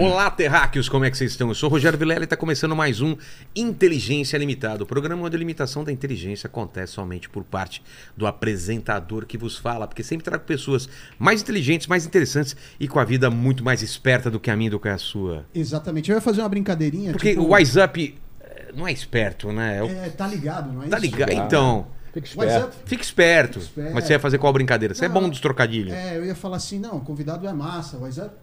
Olá, 0.00 0.30
terráqueos, 0.30 0.88
como 0.88 1.04
é 1.04 1.10
que 1.10 1.18
vocês 1.18 1.32
estão? 1.32 1.48
Eu 1.48 1.54
sou 1.54 1.68
o 1.68 1.72
Rogério 1.72 1.98
Vilela 1.98 2.22
e 2.22 2.24
está 2.24 2.34
começando 2.34 2.74
mais 2.74 3.02
um 3.02 3.14
Inteligência 3.54 4.38
Limitada, 4.38 4.82
o 4.82 4.86
programa 4.86 5.26
onde 5.26 5.36
a 5.36 5.38
limitação 5.38 5.84
da 5.84 5.92
inteligência 5.92 6.46
acontece 6.46 6.94
somente 6.94 7.28
por 7.28 7.44
parte 7.44 7.82
do 8.16 8.26
apresentador 8.26 9.26
que 9.26 9.36
vos 9.36 9.58
fala, 9.58 9.86
porque 9.86 10.02
sempre 10.02 10.24
trago 10.24 10.42
pessoas 10.44 10.88
mais 11.18 11.42
inteligentes, 11.42 11.86
mais 11.86 12.06
interessantes 12.06 12.56
e 12.80 12.88
com 12.88 12.98
a 12.98 13.04
vida 13.04 13.28
muito 13.28 13.62
mais 13.62 13.82
esperta 13.82 14.30
do 14.30 14.40
que 14.40 14.50
a 14.50 14.56
minha 14.56 14.68
e 14.68 14.70
do 14.70 14.80
que 14.80 14.88
a 14.88 14.96
sua. 14.96 15.44
Exatamente. 15.54 16.10
Eu 16.10 16.14
ia 16.14 16.22
fazer 16.22 16.40
uma 16.40 16.48
brincadeirinha. 16.48 17.12
Porque 17.12 17.32
tipo, 17.32 17.42
o 17.42 17.48
WhatsApp 17.48 18.18
eh, 18.40 18.72
não 18.74 18.88
é 18.88 18.92
esperto, 18.92 19.52
né? 19.52 19.80
É 19.86 20.06
É, 20.06 20.08
tá 20.08 20.26
ligado, 20.26 20.72
não 20.72 20.82
é 20.82 20.88
Tá 20.88 20.96
isso? 20.96 21.06
ligado? 21.06 21.30
Então, 21.30 21.86
Fica 22.14 22.26
esperto. 22.26 22.72
fique 22.86 23.04
esperto. 23.04 23.60
Fique 23.60 23.68
esperto. 23.68 23.94
Mas 23.94 24.04
você 24.04 24.14
ia 24.14 24.18
fazer 24.18 24.38
qual 24.38 24.50
brincadeira? 24.50 24.94
Você 24.94 25.04
é 25.04 25.08
Não, 25.08 25.20
bom 25.20 25.28
dos 25.28 25.40
trocadilhos. 25.40 25.92
É, 25.92 26.16
eu 26.16 26.24
ia 26.24 26.34
falar 26.34 26.56
assim, 26.56 26.78
não, 26.78 26.96
o 26.96 27.00
convidado 27.02 27.46
é 27.46 27.52
massa, 27.52 27.98
WhatsApp. 27.98 28.34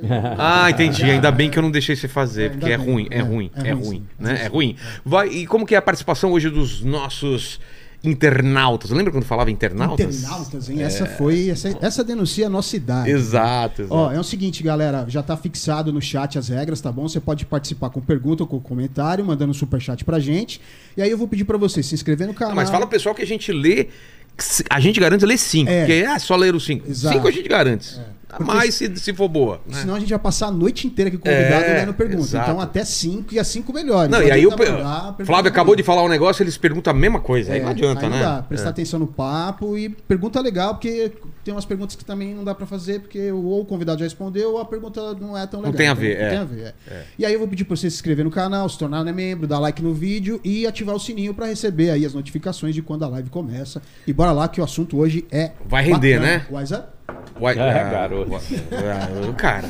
Ah, 0.38 0.70
entendi. 0.70 1.02
Ainda 1.04 1.30
bem 1.30 1.50
que 1.50 1.58
eu 1.58 1.62
não 1.62 1.70
deixei 1.70 1.96
você 1.96 2.06
fazer, 2.08 2.44
É, 2.44 2.48
porque 2.50 2.70
é 2.70 2.76
ruim, 2.76 3.08
é 3.10 3.18
É, 3.18 3.22
ruim, 3.22 3.50
é 3.56 3.68
é 3.68 3.72
ruim, 3.72 3.84
ruim, 3.84 3.96
sim. 3.98 4.06
né? 4.18 4.44
É 4.44 4.46
ruim. 4.48 4.76
Vai, 5.04 5.28
e 5.28 5.46
como 5.46 5.66
que 5.66 5.74
é 5.74 5.78
a 5.78 5.82
participação 5.82 6.32
hoje 6.32 6.50
dos 6.50 6.82
nossos 6.82 7.58
internautas? 8.02 8.90
Lembra 8.90 9.12
quando 9.12 9.24
falava 9.24 9.50
internautas? 9.50 10.18
Internautas, 10.22 10.70
hein? 10.70 10.82
Essa 10.82 11.04
foi. 11.06 11.50
Essa, 11.50 11.76
essa 11.80 12.04
denuncia 12.04 12.46
a 12.46 12.50
nossa 12.50 12.76
idade. 12.76 13.10
Exato, 13.10 13.82
exato. 13.82 13.94
Ó, 13.94 14.12
é 14.12 14.18
o 14.18 14.24
seguinte, 14.24 14.62
galera, 14.62 15.04
já 15.08 15.22
tá 15.22 15.36
fixado 15.36 15.92
no 15.92 16.00
chat 16.00 16.38
as 16.38 16.48
regras, 16.48 16.80
tá 16.80 16.92
bom? 16.92 17.08
Você 17.08 17.20
pode 17.20 17.44
participar 17.44 17.90
com 17.90 18.00
pergunta 18.00 18.42
ou 18.44 18.46
com 18.46 18.60
comentário, 18.60 19.24
mandando 19.24 19.50
um 19.50 19.54
superchat 19.54 20.04
pra 20.04 20.18
gente. 20.20 20.60
E 20.96 21.02
aí 21.02 21.10
eu 21.10 21.18
vou 21.18 21.26
pedir 21.28 21.44
pra 21.44 21.56
você 21.58 21.82
se 21.82 21.94
inscrever 21.94 22.26
no 22.26 22.34
canal. 22.34 22.50
Não, 22.54 22.56
mas 22.56 22.70
fala 22.70 22.86
pro 22.86 22.90
pessoal 22.96 23.14
que 23.14 23.22
a 23.22 23.26
gente 23.26 23.52
lê. 23.52 23.88
A 24.70 24.78
gente 24.78 25.00
garante 25.00 25.26
ler 25.26 25.36
cinco, 25.36 25.68
É. 25.68 25.80
porque 25.80 25.92
é 25.94 26.18
só 26.20 26.36
ler 26.36 26.54
os 26.54 26.64
cinco. 26.64 26.88
Exato. 26.88 27.16
Cinco 27.16 27.26
a 27.26 27.30
gente 27.32 27.48
garante. 27.48 27.98
A 27.98 28.17
Porque 28.28 28.44
mais 28.44 28.74
se, 28.74 28.94
se 28.96 29.14
for 29.14 29.28
boa. 29.28 29.60
né? 29.66 29.80
Senão 29.80 29.94
a 29.94 30.00
gente 30.00 30.10
vai 30.10 30.18
passar 30.18 30.48
a 30.48 30.50
noite 30.50 30.86
inteira 30.86 31.08
aqui 31.08 31.16
convidado 31.16 31.64
É, 31.64 31.92
pergunta. 31.92 32.22
exato. 32.22 32.50
Então 32.50 32.60
até 32.60 32.84
5 32.84 33.34
e 33.34 33.38
as 33.38 33.46
5 33.48 33.72
melhores. 33.72 34.10
Não, 34.10 34.18
Não 34.20 34.26
e 34.26 34.30
aí 34.30 34.46
o 34.46 34.50
mandar 34.50 35.14
Flávio 35.24 35.50
acabou 35.50 35.74
de 35.74 35.82
falar 35.82 36.02
um 36.04 36.08
negócio, 36.08 36.42
eles 36.42 36.56
perguntam 36.58 36.90
a 36.92 36.94
mesma 36.94 37.20
coisa. 37.20 37.52
aí 37.54 37.60
É, 37.60 37.62
não 37.62 37.70
adianta, 37.70 38.02
aí 38.06 38.10
né? 38.10 38.20
Dá. 38.20 38.42
Prestar 38.42 38.66
É. 38.66 38.70
atenção 38.70 39.00
no 39.00 39.06
papo 39.06 39.78
e 39.78 39.88
pergunta 39.88 40.40
legal, 40.40 40.74
porque 40.74 41.12
tem 41.42 41.54
umas 41.54 41.64
perguntas 41.64 41.96
que 41.96 42.04
também 42.04 42.34
não 42.34 42.44
dá 42.44 42.54
pra 42.54 42.66
fazer, 42.66 43.00
porque 43.00 43.32
ou 43.32 43.62
o 43.62 43.64
convidado 43.64 43.98
já 44.00 44.04
respondeu 44.04 44.52
ou 44.52 44.58
a 44.60 44.64
pergunta 44.66 45.14
não 45.14 45.36
é 45.36 45.46
tão 45.46 45.62
Não 45.62 45.70
legal. 45.70 45.78
tem 45.78 45.88
a 45.88 45.92
Então, 45.92 46.02
ver, 46.02 46.18
não 46.18 46.24
é. 46.26 46.28
tem 46.28 46.38
a 46.38 46.44
ver, 46.44 46.74
é. 46.90 47.02
E 47.18 47.24
aí 47.24 47.32
eu 47.32 47.38
vou 47.38 47.48
pedir 47.48 47.64
pra 47.64 47.74
você 47.76 47.88
se 47.88 47.96
inscrever 47.96 48.24
no 48.24 48.30
canal, 48.30 48.68
se 48.68 48.76
tornar 48.78 49.02
né, 49.04 49.12
membro, 49.12 49.46
dar 49.46 49.58
like 49.58 49.82
no 49.82 49.94
vídeo 49.94 50.38
e 50.44 50.66
ativar 50.66 50.94
o 50.94 51.00
sininho 51.00 51.32
pra 51.32 51.46
receber 51.46 51.90
aí 51.90 52.04
as 52.04 52.12
notificações 52.12 52.74
de 52.74 52.82
quando 52.82 53.04
a 53.04 53.08
live 53.08 53.30
começa. 53.30 53.80
E 54.06 54.12
bora 54.12 54.32
lá 54.32 54.48
que 54.48 54.60
o 54.60 54.64
assunto 54.64 54.98
hoje 54.98 55.24
é 55.30 55.52
Vai 55.66 55.82
render, 55.84 56.18
bacana. 56.18 56.38
né? 56.38 56.46
WhatsApp? 56.50 56.88
Uai, 57.08 57.17
É, 57.40 57.80
ah, 57.80 57.90
garoto. 57.90 58.36
ah, 58.36 59.32
cara. 59.34 59.68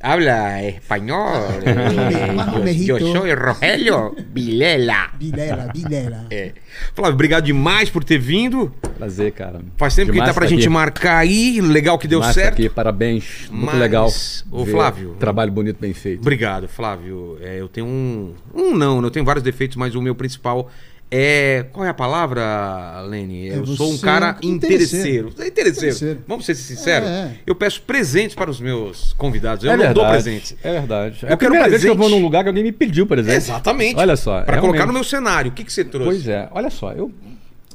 Habla 0.00 0.62
espanhol. 0.68 1.48
Eu 2.54 2.62
mejito. 2.62 2.98
sou 3.00 3.34
Rogelio 3.34 4.14
Vilela. 4.32 5.08
Bilela, 5.14 5.70
bilela. 5.74 6.26
É. 6.30 6.52
Flávio, 6.94 7.14
obrigado 7.14 7.44
demais 7.44 7.88
por 7.88 8.04
ter 8.04 8.18
vindo. 8.18 8.72
Prazer, 8.98 9.32
cara. 9.32 9.60
Faz 9.76 9.94
tempo 9.96 10.08
que 10.08 10.12
Demais 10.12 10.30
tá 10.30 10.34
pra 10.34 10.44
tá 10.44 10.48
gente 10.50 10.60
aqui. 10.60 10.68
marcar 10.68 11.16
aí. 11.18 11.60
Legal 11.60 11.98
que 11.98 12.06
deu 12.06 12.20
Demais 12.20 12.36
tá 12.36 12.42
certo. 12.42 12.54
aqui, 12.54 12.68
parabéns. 12.68 13.48
Muito 13.50 13.66
Mas, 13.72 13.80
legal. 13.80 14.08
ô, 14.50 14.66
Flávio. 14.66 15.16
Trabalho 15.18 15.50
bonito, 15.50 15.78
bem 15.80 15.92
feito. 15.94 16.20
Obrigado, 16.20 16.68
Flávio. 16.68 17.38
É, 17.40 17.58
eu 17.58 17.68
tenho 17.68 17.86
um. 17.86 18.34
Um 18.54 18.76
não, 18.76 19.02
eu 19.02 19.10
tenho 19.10 19.24
vários 19.24 19.42
defeitos, 19.42 19.76
mas 19.76 19.94
o 19.94 20.02
meu 20.02 20.14
principal 20.14 20.70
é. 21.10 21.66
Qual 21.72 21.84
é 21.86 21.88
a 21.88 21.94
palavra, 21.94 23.00
Lene? 23.02 23.48
É 23.50 23.56
Eu 23.58 23.66
sou 23.66 23.92
um 23.92 23.98
cara 23.98 24.36
interesseiro. 24.42 25.28
interesseiro. 25.28 25.34
É 25.38 25.46
interesseiro. 25.48 25.86
Interesseiro. 25.96 26.20
Vamos 26.26 26.44
ser 26.46 26.54
sinceros? 26.54 27.08
É, 27.08 27.12
é. 27.12 27.36
Eu 27.46 27.54
peço 27.54 27.82
presentes 27.82 28.34
para 28.34 28.50
os 28.50 28.60
meus 28.60 29.12
convidados. 29.14 29.64
Eu 29.64 29.70
é 29.70 29.76
não 29.76 29.84
verdade. 29.84 30.00
dou 30.00 30.08
presentes. 30.08 30.56
É 30.62 30.72
verdade. 30.72 31.18
Eu 31.22 31.28
é 31.28 31.32
a 31.32 31.36
quero 31.36 31.50
primeira 31.50 31.68
vez 31.70 31.82
que 31.82 31.88
eu 31.88 31.94
presente. 31.94 32.10
vou 32.10 32.18
num 32.18 32.24
lugar 32.24 32.42
que 32.42 32.48
alguém 32.48 32.62
me 32.64 32.72
pediu 32.72 33.06
presente. 33.06 33.36
Exatamente. 33.36 33.96
Olha 33.98 34.16
só. 34.16 34.42
Para 34.42 34.60
colocar 34.60 34.86
no 34.86 34.92
meu 34.92 35.04
cenário. 35.04 35.50
O 35.50 35.54
que, 35.54 35.64
que 35.64 35.72
você 35.72 35.84
trouxe? 35.84 36.06
Pois 36.10 36.28
é. 36.28 36.48
Olha 36.52 36.70
só, 36.70 36.92
eu, 36.92 37.12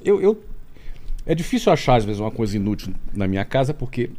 eu, 0.04 0.22
eu- 0.22 0.44
É 1.26 1.34
difícil 1.36 1.72
achar, 1.72 1.96
às 1.96 2.04
vezes, 2.06 2.20
uma 2.20 2.32
coisa 2.32 2.56
inútil 2.56 2.94
na 3.14 3.28
minha 3.28 3.46
casa, 3.46 3.74
porque 3.74 4.10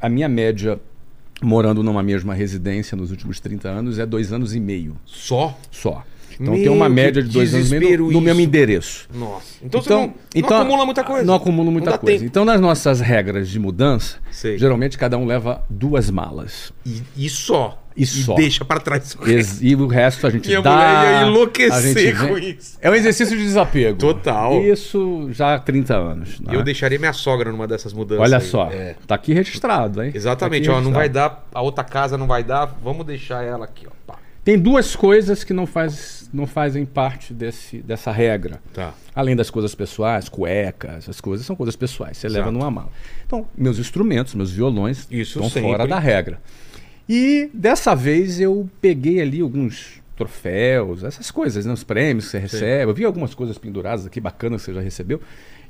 a 0.00 0.08
minha 0.08 0.28
média 0.28 0.80
morando 1.42 1.82
numa 1.82 2.02
mesma 2.02 2.34
residência 2.34 2.96
nos 2.96 3.10
últimos 3.10 3.40
30 3.40 3.68
anos 3.68 3.98
é 3.98 4.06
dois 4.06 4.32
anos 4.32 4.54
e 4.54 4.60
meio 4.60 4.96
Só? 5.04 5.58
só. 5.72 6.04
Então 6.40 6.54
Meu, 6.54 6.62
tem 6.62 6.72
uma 6.72 6.88
média 6.88 7.22
de 7.22 7.28
dois 7.28 7.54
anos 7.54 7.70
e 7.72 7.96
no, 7.96 8.10
no 8.12 8.20
mesmo 8.20 8.40
endereço. 8.40 9.08
Nossa. 9.14 9.46
Então, 9.62 9.80
você 9.82 9.90
não, 9.90 10.14
não 10.34 10.56
acumula 10.60 10.84
muita 10.84 11.04
coisa. 11.04 11.24
Não 11.24 11.34
acumula 11.34 11.70
muita 11.70 11.90
dá 11.92 11.98
coisa. 11.98 12.18
tempo. 12.18 12.26
Então, 12.28 12.44
nas 12.44 12.60
nossas 12.60 13.00
regras 13.00 13.48
de 13.48 13.58
mudança, 13.58 14.16
Sei. 14.30 14.58
geralmente 14.58 14.96
cada 14.98 15.16
um 15.18 15.24
leva 15.26 15.62
duas 15.70 16.10
malas. 16.10 16.72
E, 16.84 17.02
e 17.16 17.28
só. 17.28 17.78
E 17.94 18.06
só. 18.06 18.34
deixa 18.34 18.64
para 18.64 18.80
trás. 18.80 19.14
Ex- 19.26 19.60
E 19.60 19.74
o 19.76 19.86
resto 19.86 20.26
a 20.26 20.30
gente 20.30 20.48
Minha 20.48 20.62
dá. 20.62 20.70
mulher 20.70 21.20
ia 21.22 21.26
enlouquecer 21.28 22.18
com 22.18 22.34
vem- 22.34 22.56
isso. 22.58 22.78
É 22.80 22.90
um 22.90 22.94
exercício 22.94 23.36
de 23.36 23.42
desapego. 23.42 23.98
Total. 23.98 24.62
Isso 24.62 25.28
já 25.30 25.54
há 25.56 25.58
30 25.58 25.94
anos. 25.94 26.40
né? 26.40 26.56
Eu 26.56 26.62
deixaria 26.62 26.98
minha 26.98 27.12
sogra 27.12 27.52
numa 27.52 27.66
dessas 27.66 27.92
mudanças. 27.92 28.22
Olha 28.24 28.38
aí. 28.38 28.44
só, 28.44 28.70
É. 28.72 28.96
tá 29.06 29.14
aqui 29.14 29.34
registrado, 29.34 30.02
hein? 30.02 30.10
Exatamente, 30.14 30.66
Tá 30.68 30.72
ó, 30.72 30.76
aqui 30.76 30.84
não 30.86 30.92
vai 30.92 31.02
registrado. 31.02 31.34
dar, 31.36 31.48
a 31.52 31.60
outra 31.60 31.84
casa 31.84 32.16
não 32.16 32.26
vai 32.26 32.42
dar, 32.42 32.64
vamos 32.82 33.04
deixar 33.04 33.44
ela 33.44 33.66
aqui, 33.66 33.86
ó. 33.86 33.90
Pá. 34.06 34.18
Tem 34.44 34.58
duas 34.58 34.96
coisas 34.96 35.44
que 35.44 35.52
não, 35.52 35.66
faz, 35.66 36.28
não 36.32 36.46
fazem 36.48 36.84
parte 36.84 37.32
desse, 37.32 37.78
dessa 37.78 38.10
regra. 38.10 38.60
Tá. 38.74 38.92
Além 39.14 39.36
das 39.36 39.50
coisas 39.50 39.72
pessoais, 39.74 40.28
cuecas, 40.28 40.96
essas 40.96 41.20
coisas 41.20 41.46
são 41.46 41.54
coisas 41.54 41.76
pessoais. 41.76 42.16
Você 42.16 42.28
leva 42.28 42.46
Exato. 42.46 42.52
numa 42.52 42.70
mala. 42.70 42.90
Então, 43.24 43.46
meus 43.56 43.78
instrumentos, 43.78 44.34
meus 44.34 44.50
violões 44.50 45.06
Isso 45.10 45.38
estão 45.38 45.48
sempre. 45.48 45.70
fora 45.70 45.86
da 45.86 45.98
regra. 45.98 46.40
E 47.08 47.50
dessa 47.54 47.94
vez 47.94 48.40
eu 48.40 48.68
peguei 48.80 49.20
ali 49.20 49.40
alguns 49.40 50.02
troféus, 50.16 51.04
essas 51.04 51.30
coisas, 51.30 51.64
né? 51.64 51.72
os 51.72 51.84
prêmios 51.84 52.26
que 52.26 52.30
você 52.32 52.38
recebe. 52.38 52.90
Eu 52.90 52.94
vi 52.94 53.04
algumas 53.04 53.34
coisas 53.34 53.56
penduradas 53.58 54.06
aqui 54.06 54.20
bacanas 54.20 54.62
que 54.62 54.66
você 54.66 54.74
já 54.74 54.80
recebeu. 54.80 55.20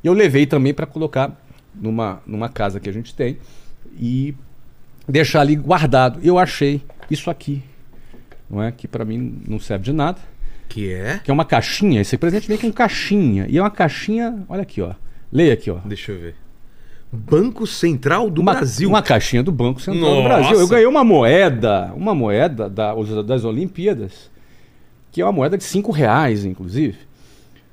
E 0.03 0.07
eu 0.07 0.15
levei 0.15 0.47
também 0.47 0.73
para 0.73 0.87
colocar 0.87 1.39
numa, 1.75 2.23
numa 2.27 2.49
casa 2.49 2.81
que 2.81 2.89
a 2.89 2.93
gente 2.93 3.15
tem 3.15 3.39
e 3.99 4.35
deixar 5.07 5.41
ali 5.41 5.57
guardado. 5.57 6.21
Eu 6.23 6.39
achei 6.39 6.83
isso 7.11 7.31
aqui, 7.31 7.63
não 8.53 8.63
é? 8.63 8.71
Que 8.71 8.87
para 8.87 9.05
mim 9.05 9.41
não 9.49 9.59
serve 9.59 9.85
de 9.87 9.93
nada 9.93 10.21
Que 10.69 10.93
é? 10.93 11.19
que 11.25 11.31
é 11.31 11.35
uma 11.35 11.45
caixinha. 11.45 12.01
Esse 12.03 12.17
presente 12.19 12.47
vem 12.47 12.59
com 12.59 12.71
caixinha. 12.71 13.47
E 13.49 13.57
é 13.57 13.63
uma 13.63 13.71
caixinha, 13.71 14.45
olha 14.49 14.63
aqui, 14.63 14.83
ó. 14.83 14.93
Leia 15.33 15.55
aqui, 15.55 15.71
ó. 15.71 15.79
Deixa 15.85 16.13
eu 16.13 16.21
ver. 16.21 16.35
Banco 17.11 17.67
Central 17.67 18.31
do 18.31 18.41
uma, 18.41 18.55
Brasil. 18.55 18.89
Uma 18.89 19.03
caixinha 19.03 19.43
do 19.43 19.53
Banco 19.53 19.81
Central 19.81 20.03
Nossa! 20.03 20.17
do 20.17 20.23
Brasil. 20.25 20.61
Eu 20.61 20.69
ganhei 20.69 20.87
uma 20.87 21.05
moeda, 21.05 21.93
uma 21.95 22.15
moeda 22.15 22.69
da- 22.71 22.95
das 23.25 23.45
Olimpíadas, 23.45 24.31
que 25.11 25.21
é 25.21 25.25
uma 25.25 25.33
moeda 25.33 25.59
de 25.59 25.65
5 25.65 25.93
reais, 25.93 26.45
inclusive. 26.45 26.97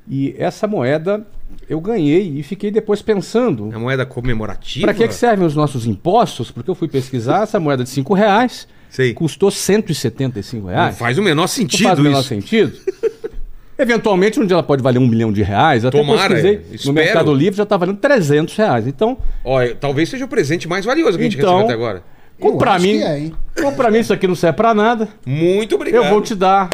E 0.07 0.35
essa 0.37 0.67
moeda 0.67 1.25
eu 1.69 1.79
ganhei 1.79 2.37
e 2.37 2.43
fiquei 2.43 2.69
depois 2.71 3.01
pensando. 3.01 3.69
É 3.73 3.77
moeda 3.77 4.05
comemorativa? 4.05 4.85
Para 4.87 4.93
que, 4.93 5.07
que 5.07 5.13
servem 5.13 5.45
os 5.45 5.55
nossos 5.55 5.85
impostos? 5.85 6.51
Porque 6.51 6.69
eu 6.69 6.75
fui 6.75 6.87
pesquisar, 6.89 7.43
essa 7.43 7.59
moeda 7.59 7.83
de 7.83 7.89
5 7.89 8.13
reais 8.13 8.67
Sei. 8.89 9.13
custou 9.13 9.51
175 9.51 10.65
Não 10.67 10.73
reais. 10.73 10.97
faz 10.97 11.17
o 11.17 11.21
menor 11.21 11.41
Não 11.43 11.47
sentido 11.47 11.83
faz 11.83 11.99
o 11.99 12.01
menor 12.03 12.19
isso. 12.19 12.29
sentido. 12.29 12.73
Eventualmente, 13.77 14.39
um 14.39 14.45
dia 14.45 14.55
ela 14.55 14.63
pode 14.63 14.83
valer 14.83 14.99
um 14.99 15.07
milhão 15.07 15.31
de 15.31 15.41
reais. 15.41 15.85
Até 15.85 15.97
Tomara, 15.97 16.35
pesquisei. 16.35 16.55
é. 16.73 16.85
No. 16.85 16.91
Mercado 16.93 17.33
Livre 17.33 17.55
já 17.55 17.63
está 17.63 17.77
valendo 17.77 17.97
300 17.97 18.53
reais. 18.57 18.85
Então, 18.87 19.17
Ó, 19.43 19.61
talvez 19.79 20.09
seja 20.09 20.25
o 20.25 20.27
presente 20.27 20.67
mais 20.67 20.83
valioso 20.83 21.17
que 21.17 21.23
a 21.23 21.29
gente 21.29 21.37
Então- 21.37 21.59
recebeu 21.59 21.65
até 21.65 21.73
agora. 21.73 22.03
acho 22.75 22.83
mim, 22.85 22.97
que 22.97 23.03
é, 23.63 23.71
pra 23.71 23.89
mim 23.89 23.99
isso 23.99 24.11
aqui 24.11 24.27
não 24.27 24.35
serve 24.35 24.57
pra 24.57 24.73
nada, 24.73 25.07
Muito 25.25 25.75
obrigado. 25.75 26.03
eu 26.03 26.09
vou 26.09 26.21
te 26.21 26.35
dar 26.35 26.69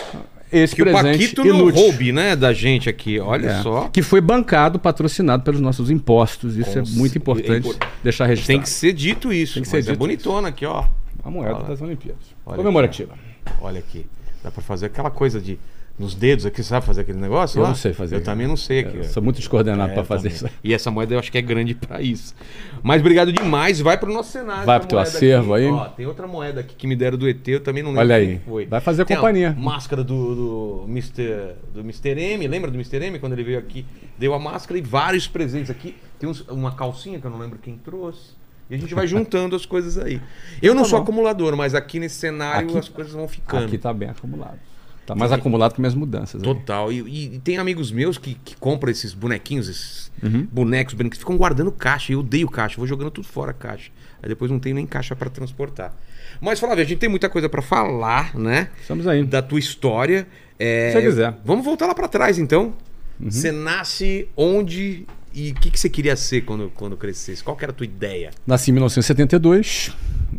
esse 0.51 0.75
Que 0.75 0.81
o 0.81 0.85
presente 0.85 1.11
Paquito 1.35 1.43
não 1.45 1.69
roube, 1.69 2.11
né, 2.11 2.35
da 2.35 2.51
gente 2.53 2.89
aqui. 2.89 3.19
Olha 3.19 3.49
É. 3.49 3.61
só. 3.61 3.87
Que 3.93 4.01
foi 4.01 4.19
bancado, 4.21 4.79
patrocinado 4.79 5.43
pelos 5.43 5.61
nossos 5.61 5.91
impostos. 5.91 6.57
Isso 6.57 6.71
Com 6.73 6.79
é 6.79 6.83
muito 6.97 7.15
importante 7.19 7.51
é 7.51 7.57
impor- 7.57 7.75
deixar 8.03 8.25
registrado. 8.25 8.57
Tem 8.57 8.61
que 8.63 8.69
ser 8.69 8.93
dito 8.93 9.31
isso. 9.31 9.55
Tem 9.55 9.63
que 9.63 9.69
ser 9.69 9.77
mas 9.77 9.87
é 9.87 9.91
dito 9.91 9.99
bonitona 9.99 10.47
aqui, 10.47 10.65
ó. 10.65 10.85
A 11.23 11.29
moeda 11.29 11.55
Olha 11.55 11.63
das 11.65 11.81
Olimpíadas. 11.81 12.23
Olha 12.45 12.57
Comemorativa. 12.57 13.13
Olha 13.61 13.79
aqui. 13.79 14.05
Dá 14.43 14.51
pra 14.51 14.61
fazer 14.61 14.87
aquela 14.87 15.09
coisa 15.09 15.39
de. 15.41 15.57
Nos 15.97 16.13
dedos 16.13 16.45
aqui, 16.45 16.61
sabe 16.61 16.85
fazer 16.85 17.01
aquele 17.01 17.19
negócio? 17.19 17.57
Eu 17.57 17.63
lá? 17.63 17.69
não 17.69 17.75
sei 17.75 17.93
fazer. 17.93 18.17
Eu 18.17 18.21
também 18.23 18.45
não 18.45 18.57
sei 18.57 18.81
aqui. 18.81 18.97
Eu 18.97 19.03
sou 19.05 19.23
muito 19.23 19.37
descoordenado 19.37 19.91
É, 19.91 19.93
pra 19.93 20.01
eu 20.01 20.05
fazer 20.05 20.27
também. 20.29 20.47
isso. 20.51 20.59
E 20.61 20.73
essa 20.73 20.91
moeda 20.91 21.13
eu 21.15 21.19
acho 21.19 21.31
que 21.31 21.37
é 21.37 21.41
grande 21.41 21.73
pra 21.87 22.01
isso. 22.01 22.35
Mas 22.83 22.99
obrigado 22.99 23.31
demais. 23.31 23.79
Vai 23.79 23.97
pro 23.97 24.11
nosso 24.13 24.29
cenário. 24.29 24.65
Vai 24.65 24.75
essa 24.75 24.79
pro 24.81 24.89
teu 24.89 24.99
acervo 24.99 25.53
aqui. 25.53 25.63
aí. 25.63 25.71
Ó, 25.71 25.85
tem 25.85 26.05
outra 26.05 26.27
moeda 26.27 26.59
aqui 26.59 26.75
que 26.75 26.85
me 26.85 26.97
deram 26.97 27.17
do 27.17 27.29
ET, 27.29 27.47
eu 27.47 27.61
também 27.61 27.81
não 27.81 27.91
lembro 27.91 28.01
Olha 28.03 28.15
aí. 28.17 28.39
foi. 28.45 28.65
Vai 28.65 28.81
fazer 28.81 29.05
Tem 29.05 29.15
companhia. 29.15 29.55
máscara 29.57 30.03
do, 30.03 30.35
do, 30.35 30.85
Mr., 30.89 31.53
do 31.73 31.79
Mr. 31.79 32.09
M. 32.19 32.45
Lembra 32.45 32.69
do 32.69 32.75
Mr. 32.75 32.97
M? 33.01 33.17
Quando 33.17 33.31
ele 33.31 33.45
veio 33.45 33.57
aqui, 33.57 33.85
deu 34.19 34.33
a 34.33 34.39
máscara 34.39 34.77
e 34.77 34.81
vários 34.81 35.29
presentes 35.29 35.69
aqui. 35.71 35.95
Tem 36.19 36.27
uns- 36.29 36.45
uma 36.49 36.73
calcinha 36.75 37.21
que 37.21 37.25
eu 37.25 37.31
não 37.31 37.39
lembro 37.39 37.57
quem 37.57 37.77
trouxe. 37.77 38.31
E 38.69 38.75
a 38.75 38.77
gente 38.77 38.93
vai 38.95 39.05
juntando 39.07 39.55
as 39.55 39.65
coisas 39.65 39.97
aí. 39.97 40.19
Eu 40.61 40.73
não 40.73 40.83
Tá 40.83 40.89
sou 40.89 40.99
bom. 40.99 41.03
acumulador, 41.03 41.55
mas 41.55 41.75
aqui 41.75 41.99
nesse 41.99 42.15
cenário 42.15 42.67
Aqui- 42.69 42.77
as 42.79 42.89
coisas 42.89 43.13
vão 43.13 43.27
ficando. 43.27 43.65
Aqui 43.65 43.77
tá 43.77 43.93
bem 43.93 44.09
acumulado. 44.09 44.57
Tá 45.05 45.13
mais 45.13 45.31
acumulado 45.31 45.73
que 45.75 45.79
minhas 45.79 45.93
mudanças. 45.93 46.41
aí. 46.41 46.43
Total. 46.43 46.91
E, 46.91 46.99
e- 47.01 47.35
e 47.35 47.39
tem 47.39 47.59
amigos 47.59 47.91
meus 47.91 48.17
que, 48.17 48.33
que 48.43 48.55
compram 48.57 48.89
esses 48.89 49.13
bonequinhos, 49.13 49.69
esses 49.69 50.11
Uhum. 50.23 50.47
bonecos, 50.51 50.95
bonecos, 50.95 51.19
ficam 51.19 51.37
guardando 51.37 51.71
caixa. 51.71 52.11
Eu 52.11 52.21
odeio 52.21 52.49
caixa, 52.49 52.77
vou 52.77 52.87
jogando 52.87 53.11
tudo 53.11 53.27
fora 53.27 53.51
a 53.51 53.53
caixa. 53.53 53.91
Aí 54.23 54.27
depois 54.29 54.49
não 54.49 54.57
tenho 54.57 54.73
nem 54.75 54.87
caixa 54.87 55.15
pra 55.15 55.29
transportar. 55.29 55.93
Mas, 56.41 56.59
Flávio, 56.59 56.83
a 56.83 56.87
gente 56.87 56.97
tem 56.97 57.07
muita 57.07 57.29
coisa 57.29 57.47
pra 57.47 57.61
falar, 57.61 58.33
né? 58.35 58.69
Estamos 58.81 59.05
aí. 59.05 59.23
Da 59.23 59.43
tua 59.43 59.59
história. 59.59 60.27
É, 60.57 60.89
Se 60.91 60.99
você 60.99 61.05
quiser. 61.05 61.29
Uhum. 61.29 61.35
Vamos 61.45 61.65
voltar 61.65 61.85
lá 61.85 61.93
pra 61.93 62.07
trás, 62.07 62.39
então. 62.39 62.73
Você 63.19 63.51
nasce 63.51 64.27
onde 64.35 65.05
e 65.35 65.51
o 65.51 65.55
que, 65.55 65.69
que 65.69 65.79
você 65.79 65.89
queria 65.89 66.15
ser 66.15 66.41
quando, 66.41 66.71
quando 66.73 66.95
crescesse? 66.95 67.43
Qual 67.43 67.57
era 67.61 67.71
a 67.71 67.75
tua 67.75 67.85
ideia? 67.85 68.31
Nasci 68.47 68.71
em 68.71 68.73
1972, 68.73 69.91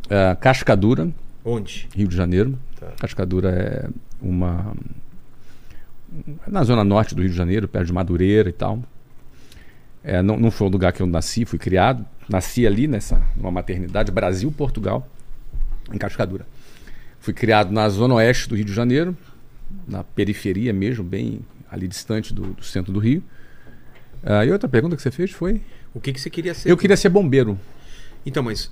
é, 0.09 0.35
Cascadura, 0.41 1.13
Onde? 1.49 1.89
Rio 1.95 2.09
de 2.09 2.17
Janeiro. 2.17 2.59
Tá. 2.79 2.89
Cascadura 2.99 3.51
é 3.51 3.89
uma. 4.21 4.75
na 6.45 6.65
zona 6.65 6.83
norte 6.83 7.15
do 7.15 7.23
Rio 7.23 7.31
de 7.31 7.37
Janeiro, 7.37 7.69
perto 7.69 7.87
de 7.87 7.93
Madureira 7.93 8.49
e 8.49 8.53
tal. 8.53 8.83
É, 10.03 10.21
não, 10.23 10.37
não 10.37 10.51
foi 10.51 10.67
o 10.67 10.71
lugar 10.71 10.93
que 10.93 11.01
eu 11.01 11.07
nasci, 11.07 11.45
fui 11.45 11.59
criado. 11.59 12.05
Nasci 12.29 12.67
ali 12.67 12.89
nessa 12.89 13.23
numa 13.37 13.53
maternidade 13.53 14.11
Brasil 14.11 14.51
Portugal, 14.51 15.09
em 15.93 15.99
Cascadura. 15.99 16.45
Fui 17.21 17.33
criado 17.33 17.71
na 17.71 17.89
zona 17.89 18.15
oeste 18.15 18.49
do 18.49 18.57
Rio 18.57 18.65
de 18.65 18.73
Janeiro, 18.73 19.17
na 19.87 20.03
periferia 20.03 20.73
mesmo, 20.73 21.05
bem 21.05 21.43
ali 21.71 21.87
distante 21.87 22.35
do, 22.35 22.55
do 22.55 22.65
centro 22.65 22.93
do 22.93 22.99
Rio. 22.99 23.23
Ah, 24.27 24.45
e 24.45 24.51
outra 24.51 24.69
pergunta 24.69 24.97
que 24.97 25.03
você 25.03 25.11
fez 25.11 25.31
foi? 25.31 25.61
O 25.95 26.01
que, 26.01 26.13
que 26.13 26.21
você 26.21 26.29
queria 26.29 26.53
ser? 26.53 26.71
Eu 26.71 26.77
queria 26.77 26.97
ser 26.97 27.09
bombeiro. 27.09 27.59
Então, 28.27 28.43
mas 28.43 28.67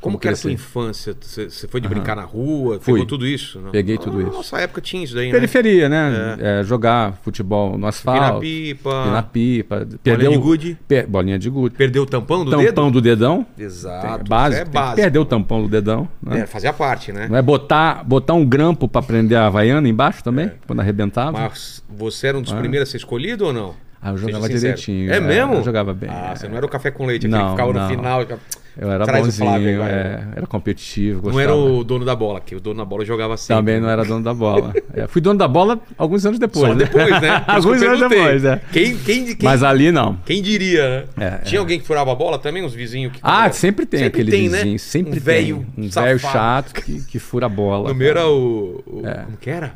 como, 0.00 0.12
Como 0.14 0.18
que 0.20 0.28
era 0.28 0.34
a 0.34 0.38
crescer? 0.40 0.52
infância? 0.54 1.14
Você, 1.20 1.68
foi 1.68 1.78
de 1.80 1.86
Aham. 1.86 1.94
brincar 1.96 2.16
na 2.16 2.22
rua? 2.22 2.78
Fui. 2.80 2.94
Pegou 2.94 3.06
tudo 3.06 3.26
isso? 3.26 3.60
Não? 3.60 3.70
Peguei 3.70 3.98
tudo 3.98 4.18
Ah, 4.18 4.22
isso. 4.22 4.32
Nossa 4.32 4.58
época 4.58 4.80
tinha 4.80 5.04
isso 5.04 5.14
daí, 5.14 5.26
né? 5.26 5.32
Periferia, 5.32 5.88
né? 5.90 6.36
É, 6.40 6.62
jogar 6.64 7.18
futebol 7.22 7.76
no 7.76 7.86
asfalto. 7.86 8.40
pipa, 8.40 9.04
Ir 9.08 9.10
na 9.10 9.22
pipa. 9.22 9.76
bolinha 9.80 9.98
Perdeu 10.02 10.30
de 10.30 10.38
gude, 10.38 10.78
Pe- 10.88 11.02
bolinha 11.06 11.38
de 11.38 11.50
gude. 11.50 11.74
perdeu 11.76 12.04
o 12.04 12.06
tampão 12.06 12.44
do 12.46 12.50
tampão 12.50 12.84
dedo? 12.86 12.90
do 12.92 13.00
dedão. 13.02 13.46
Exato. 13.58 14.06
é 14.06 14.14
isso 14.14 14.24
básico. 14.26 14.54
É 14.60 14.64
tem 14.64 14.72
que 14.72 14.78
básico. 14.78 14.96
perder 14.96 15.18
o 15.18 15.24
tampão 15.26 15.62
do 15.62 15.68
dedão. 15.68 16.08
Né? 16.22 16.40
É, 16.40 16.46
fazia 16.46 16.72
parte, 16.72 17.12
né? 17.12 17.26
Não 17.28 17.36
é 17.36 17.42
botar, 17.42 18.02
botar 18.02 18.32
um 18.32 18.46
grampo 18.46 18.88
pra 18.88 19.02
prender 19.02 19.36
a 19.36 19.48
havaiana 19.48 19.86
embaixo 19.86 20.24
também, 20.24 20.50
quando 20.66 20.80
arrebentava. 20.80 21.32
Mas 21.32 21.82
você 21.90 22.28
era 22.28 22.38
um 22.38 22.42
dos 22.42 22.52
primeiros 22.54 22.88
a 22.88 22.92
ser 22.92 22.96
escolhido 22.96 23.44
ou 23.44 23.52
não? 23.52 23.74
Ah, 24.02 24.10
eu 24.12 24.16
jogava 24.16 24.48
direitinho. 24.48 25.12
É 25.12 25.20
mesmo? 25.20 25.54
Eu 25.54 25.62
jogava 25.62 25.92
bem. 25.92 26.08
Ah, 26.10 26.30
é. 26.32 26.36
você 26.36 26.48
não 26.48 26.56
era 26.56 26.64
o 26.64 26.68
café 26.68 26.90
com 26.90 27.04
leite, 27.04 27.26
aquele 27.26 27.38
Não, 27.38 27.46
que 27.46 27.50
ficava 27.52 27.72
não. 27.72 27.82
no 27.82 27.88
final. 27.88 28.26
já- 28.26 28.38
Eu 28.78 28.90
era 28.90 29.04
Traz 29.04 29.22
o 29.22 29.24
bonzinho, 29.26 29.46
Flávio 29.50 29.82
é, 29.82 30.28
era 30.36 30.46
competitivo. 30.46 31.16
Não 31.16 31.22
Gostava. 31.32 31.42
era 31.42 31.54
o 31.54 31.84
dono 31.84 32.04
da 32.04 32.14
bola, 32.16 32.40
que 32.40 32.54
o 32.54 32.60
dono 32.60 32.76
da 32.78 32.84
bola 32.84 33.04
jogava 33.04 33.36
sempre. 33.36 33.56
Também 33.56 33.80
não 33.80 33.90
era 33.90 34.02
dono 34.04 34.22
da 34.24 34.32
bola. 34.32 34.72
É, 34.94 35.06
fui 35.06 35.20
dono 35.20 35.38
da 35.38 35.46
bola 35.46 35.78
alguns 35.98 36.24
anos 36.24 36.38
depois. 36.38 36.66
Só 36.66 36.74
né? 36.74 36.84
depois, 36.84 37.10
né? 37.20 37.44
Alguns 37.46 37.82
anos 37.82 38.00
depois, 38.00 38.44
é. 38.44 38.60
Quem, 38.72 38.96
quem, 38.96 39.24
quem, 39.26 39.36
Mas 39.42 39.62
ali 39.62 39.92
não. 39.92 40.16
quem 40.24 40.40
diria, 40.42 41.06
né? 41.16 41.26
É, 41.26 41.44
Tinha 41.44 41.58
é. 41.58 41.60
alguém 41.60 41.78
que 41.78 41.86
furava 41.86 42.10
a 42.10 42.14
bola 42.14 42.38
também? 42.38 42.64
Uns 42.64 42.72
vizinhos 42.74 43.12
que... 43.12 43.20
Ah, 43.22 43.50
sempre 43.52 43.84
tem 43.86 44.00
Sempre 44.00 44.22
aquele 44.22 44.30
tem, 44.36 44.48
né? 44.48 44.58
vizinho. 44.58 44.78
Sempre 44.78 45.10
Um 45.10 45.14
tem. 45.14 45.22
velho 45.22 45.66
Um 45.78 45.88
velho 45.88 46.18
chato 46.18 46.72
que, 46.74 47.02
que 47.06 47.18
fura 47.18 47.46
a 47.46 47.48
bola. 47.48 47.88
No 47.90 47.94
meu 47.94 48.08
era 48.08 48.26
o... 48.26 48.82
o- 48.86 49.02
É. 49.06 49.14
Como 49.24 49.36
que 49.36 49.50
era? 49.50 49.74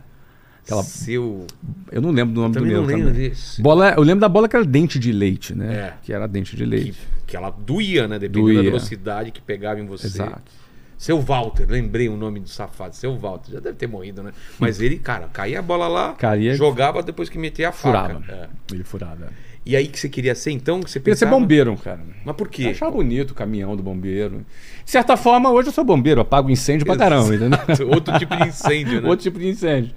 Aquela- 0.65 0.83
Seu... 0.83 1.47
Eu 1.93 2.01
não 2.01 2.11
lembro 2.11 2.35
do 2.35 2.41
nome 2.41 2.55
Também 2.55 2.71
do 2.73 2.77
não 2.81 2.87
meu. 2.87 2.97
lembro 2.97 3.13
também. 3.13 3.33
Bola, 3.61 3.91
eu 3.97 4.03
lembro 4.03 4.21
da 4.21 4.29
bola 4.29 4.49
que 4.49 4.57
era 4.57 4.65
dente 4.65 4.99
de 4.99 5.13
leite, 5.13 5.55
né? 5.55 5.75
É. 5.75 5.95
Que 6.03 6.13
era 6.13 6.27
dente 6.27 6.57
de 6.57 6.65
Que, 6.65 6.69
leite. 6.71 6.99
que 7.27 7.37
ela 7.37 7.51
doía, 7.51 8.09
né? 8.09 8.19
Dependendo 8.19 8.49
da 8.49 8.55
Doía. 8.61 8.71
velocidade 8.71 9.31
que 9.31 9.41
pegava 9.43 9.79
em 9.81 9.87
você. 9.87 10.07
Exato. 10.07 10.43
Seu 10.97 11.21
Walter, 11.21 11.67
lembrei 11.69 12.09
o 12.09 12.17
nome 12.17 12.41
do 12.41 12.49
safado. 12.49 12.97
Seu 12.97 13.15
Walter, 13.19 13.53
já 13.53 13.61
deve 13.61 13.77
ter 13.77 13.87
morrido, 13.87 14.23
né? 14.23 14.33
Mas 14.59 14.81
ele, 14.81 14.97
cara, 14.99 15.29
caía 15.31 15.59
a 15.59 15.63
bola 15.63 15.87
lá, 15.87 16.17
jogava 16.57 17.03
depois 17.03 17.29
que 17.29 17.37
metia 17.37 17.69
a 17.69 17.73
faca. 17.73 18.15
Furava. 18.15 18.25
É. 18.33 18.49
Ele 18.73 18.85
furava. 18.85 19.29
E 19.67 19.75
aí 19.75 19.87
que 19.89 19.99
você 19.99 20.11
queria 20.11 20.35
ser 20.35 20.51
então? 20.51 20.81
Que 20.81 20.91
você 20.91 20.99
Eu 20.99 21.03
queria 21.03 21.17
ser 21.17 21.25
pensava? 21.25 21.41
bombeiro, 21.41 21.75
cara. 21.77 22.01
Mas 22.25 22.37
por 22.37 22.47
Eu 22.47 22.51
quê? 22.51 22.67
achava 22.69 22.91
bonito 22.91 23.31
o 23.31 23.35
caminhão 23.35 23.75
do 23.75 23.83
bombeiro. 23.83 24.45
De 24.85 24.91
certa 24.91 25.17
forma, 25.17 25.51
hoje 25.51 25.69
eu 25.69 25.73
sou 25.73 25.83
bombeiro, 25.85 26.21
apago 26.21 26.51
incêndio 26.51 26.85
pra 26.85 26.97
caramba, 26.97 27.35
entendeu? 27.35 27.59
Outro 27.89 28.19
tipo 28.19 28.37
de 28.37 28.49
incêndio, 28.49 29.01
né? 29.01 29.09
Outro 29.09 29.23
tipo 29.23 29.39
de 29.39 29.49
incêndio. 29.49 29.95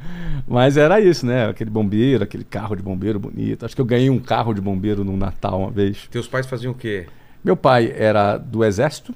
Mas 0.48 0.78
era 0.78 1.02
isso, 1.02 1.26
né? 1.26 1.50
Aquele 1.50 1.70
bombeiro, 1.70 2.24
aquele 2.24 2.46
carro 2.46 2.78
de 2.78 2.82
bombeiro 2.82 3.20
bonito. 3.20 3.66
Acho 3.66 3.76
que 3.76 3.82
eu 3.82 3.86
ganhei 3.86 4.10
um 4.10 4.20
carro 4.20 4.54
de 4.54 4.62
bombeiro 4.62 5.04
no 5.04 5.18
Natal 5.18 5.60
uma 5.60 5.72
vez. 5.72 6.08
Teus 6.10 6.28
pais 6.28 6.46
faziam 6.46 6.72
o 6.72 6.76
quê? 6.76 7.06
Meu 7.44 7.58
pai 7.58 7.94
era 7.94 8.38
do 8.38 8.64
Exército, 8.64 9.14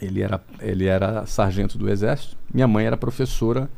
ele 0.00 0.22
era, 0.22 0.40
ele 0.60 0.86
era 0.86 1.26
sargento 1.26 1.76
do 1.76 1.90
Exército. 1.90 2.36
Minha 2.52 2.66
mãe 2.66 2.86
era 2.86 2.96
professora 2.96 3.68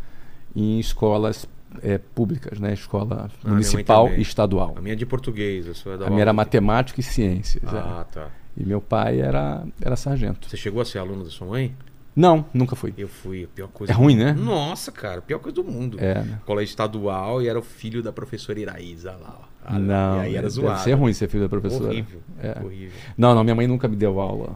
em 0.55 0.79
escolas 0.79 1.47
eh, 1.83 1.99
públicas, 2.15 2.59
né? 2.61 2.73
Escola 2.73 3.31
mãe 3.43 3.53
municipal 3.53 4.09
e 4.15 4.21
estadual. 4.21 4.75
A 4.77 4.81
minha 4.81 4.93
é 4.95 4.97
de 4.97 5.07
português, 5.07 5.69
a 5.69 5.75
sua 5.75 5.95
é 5.95 5.99
da 5.99 6.07
A 6.07 6.11
minha 6.11 6.23
era 6.23 6.33
matemática 6.33 7.01
e 7.01 7.03
ciências. 7.03 7.63
é. 7.73 7.77
Ah, 7.77 8.07
tá. 8.11 8.29
E 8.57 8.65
meu 8.65 8.81
pai 8.81 9.21
era, 9.21 9.65
era 9.81 9.97
sargento. 9.97 10.49
Você 10.49 10.57
chegou 10.57 10.81
a 10.81 10.85
ser 10.85 10.99
aluno 10.99 11.25
da 11.25 11.31
sua 11.31 11.47
mãe? 11.49 11.75
Não, 12.15 12.47
nunca 12.55 12.77
fui. 12.77 12.95
Eu 12.97 13.09
fui, 13.09 13.43
a 13.43 13.49
pior 13.49 13.67
coisa. 13.69 13.93
É 13.93 13.97
ruim, 13.97 14.17
né? 14.17 14.33
Nossa, 14.33 14.93
cara, 14.93 15.19
a 15.19 15.23
pior 15.23 15.41
coisa 15.41 15.57
do 15.57 15.65
mundo. 15.65 15.99
É, 15.99 16.23
né? 16.23 16.39
Colégio 16.47 16.71
estadual 16.71 17.43
e 17.43 17.49
era 17.49 17.59
o 17.59 17.63
filho 17.63 18.01
da 18.03 18.13
professora 18.13 18.61
Iraísa 18.61 19.13
lá, 19.21 19.41
ó. 19.41 19.45
Ah, 19.67 19.79
não, 19.79 20.19
E 20.19 20.21
aí 20.21 20.33
era 20.35 20.43
deve 20.43 20.51
zoado. 20.51 20.81
ser 20.81 20.93
ruim 20.93 21.13
ser 21.13 21.29
filho 21.29 21.43
da 21.43 21.49
professora. 21.49 21.91
Horrível. 21.91 22.21
É. 22.41 22.63
Horrível. 22.63 22.93
Não, 23.19 23.35
não, 23.35 23.43
minha 23.43 23.57
mãe 23.57 23.67
nunca 23.67 23.89
me 23.89 23.97
deu 23.97 24.21
aula. 24.21 24.55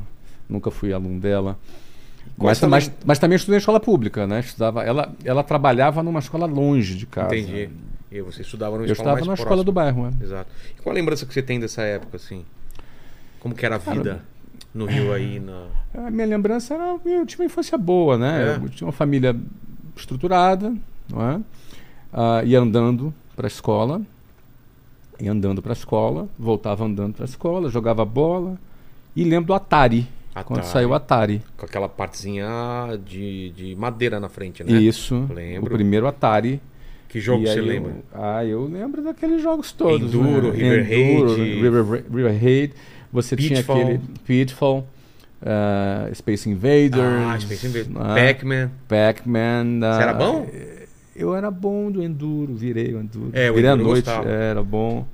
Nunca 0.48 0.70
fui 0.70 0.92
aluno 0.92 1.18
dela. 1.18 1.58
Mas, 2.40 2.58
Quais 2.60 2.70
mas, 2.70 2.86
também- 2.86 2.98
mas 3.04 3.18
também 3.18 3.36
estudei 3.36 3.56
em 3.56 3.58
escola 3.58 3.80
pública, 3.80 4.26
né? 4.26 4.40
Estudava, 4.40 4.84
ela, 4.84 5.12
ela 5.24 5.42
trabalhava 5.42 6.02
numa 6.02 6.20
escola 6.20 6.46
longe 6.46 6.94
de 6.94 7.04
casa. 7.04 7.34
Entendi. 7.36 7.68
E 8.12 8.20
você 8.22 8.42
estudava 8.42 8.76
numa 8.76 8.86
Eu 8.86 8.92
escola 8.92 9.10
estava 9.10 9.14
mais 9.16 9.20
na 9.26 9.26
próxima. 9.34 9.44
escola 9.44 9.64
do 9.64 9.72
bairro, 9.72 10.04
né? 10.04 10.10
Exato. 10.22 10.50
E 10.78 10.80
qual 10.80 10.92
a 10.92 10.94
lembrança 10.94 11.26
que 11.26 11.34
você 11.34 11.42
tem 11.42 11.58
dessa 11.58 11.82
época, 11.82 12.16
assim? 12.16 12.44
Como 13.40 13.54
que 13.54 13.66
era 13.66 13.74
a 13.74 13.78
vida 13.78 14.22
no 14.72 14.86
Rio 14.86 15.12
aí? 15.12 15.40
Na... 15.40 15.66
A 16.06 16.10
minha 16.10 16.26
lembrança 16.26 16.74
era. 16.74 16.96
Eu 17.04 17.26
tinha 17.26 17.40
uma 17.40 17.46
infância 17.46 17.76
boa, 17.76 18.16
né? 18.16 18.54
É. 18.54 18.64
Eu 18.64 18.68
tinha 18.68 18.86
uma 18.86 18.92
família 18.92 19.36
estruturada, 19.96 20.72
não 21.12 21.28
é? 21.30 21.40
Ah, 22.12 22.42
ia 22.44 22.60
andando 22.60 23.12
para 23.36 23.46
a 23.46 23.48
escola, 23.48 24.00
ia 25.20 25.30
andando 25.32 25.60
para 25.60 25.72
a 25.72 25.74
escola, 25.74 26.28
voltava 26.38 26.84
andando 26.84 27.14
para 27.14 27.24
a 27.24 27.28
escola, 27.28 27.68
jogava 27.68 28.04
bola. 28.04 28.56
E 29.14 29.24
lembro 29.24 29.48
do 29.48 29.54
Atari, 29.54 30.06
quando 30.44 30.58
Atari. 30.60 30.72
saiu 30.72 30.88
o 30.90 30.94
Atari. 30.94 31.42
Com 31.56 31.66
aquela 31.66 31.88
partezinha 31.88 32.46
de, 33.04 33.50
de 33.50 33.74
madeira 33.76 34.18
na 34.20 34.28
frente, 34.28 34.62
né? 34.64 34.72
Isso, 34.72 35.26
Lembro. 35.34 35.72
o 35.72 35.76
primeiro 35.76 36.06
Atari. 36.06 36.60
Que 37.08 37.20
jogo 37.20 37.44
você 37.46 37.52
aí 37.52 37.58
eu- 37.58 37.64
lembra? 37.64 37.92
ah, 38.14 38.44
eu 38.44 38.64
lembro 38.66 39.02
daqueles 39.02 39.42
jogos 39.42 39.72
todos. 39.72 40.12
Enduro, 40.14 40.52
né? 40.52 40.56
River 40.58 40.92
Enduro, 40.92 41.36
Raid. 41.36 41.62
River, 41.62 42.04
River 42.12 42.42
Raid. 42.42 42.72
Você 43.10 43.34
Pitfall. 43.36 43.76
tinha 43.76 43.84
aquele 43.94 44.00
Pitfall, 44.26 44.86
ah, 45.42 46.10
Space 46.14 46.48
Invaders. 46.50 46.92
Ah, 47.00 47.38
Space 47.40 47.66
Invaders. 47.66 47.88
ah, 47.96 48.14
Pac-Man. 48.14 48.70
Pac-Man. 48.86 49.80
Você 49.80 50.02
era 50.02 50.12
bom? 50.14 50.46
Eu 51.16 51.34
era 51.34 51.50
bom 51.50 51.90
do 51.90 52.02
Enduro, 52.02 52.54
virei 52.54 52.94
o 52.94 53.00
Enduro. 53.00 53.30
É, 53.32 53.50
o 53.50 53.54
virei 53.54 53.70
Enduro 53.70 53.84
à 53.84 53.92
noite, 53.92 54.04
gostava. 54.04 54.28
era 54.28 54.62
bom. 54.62 55.06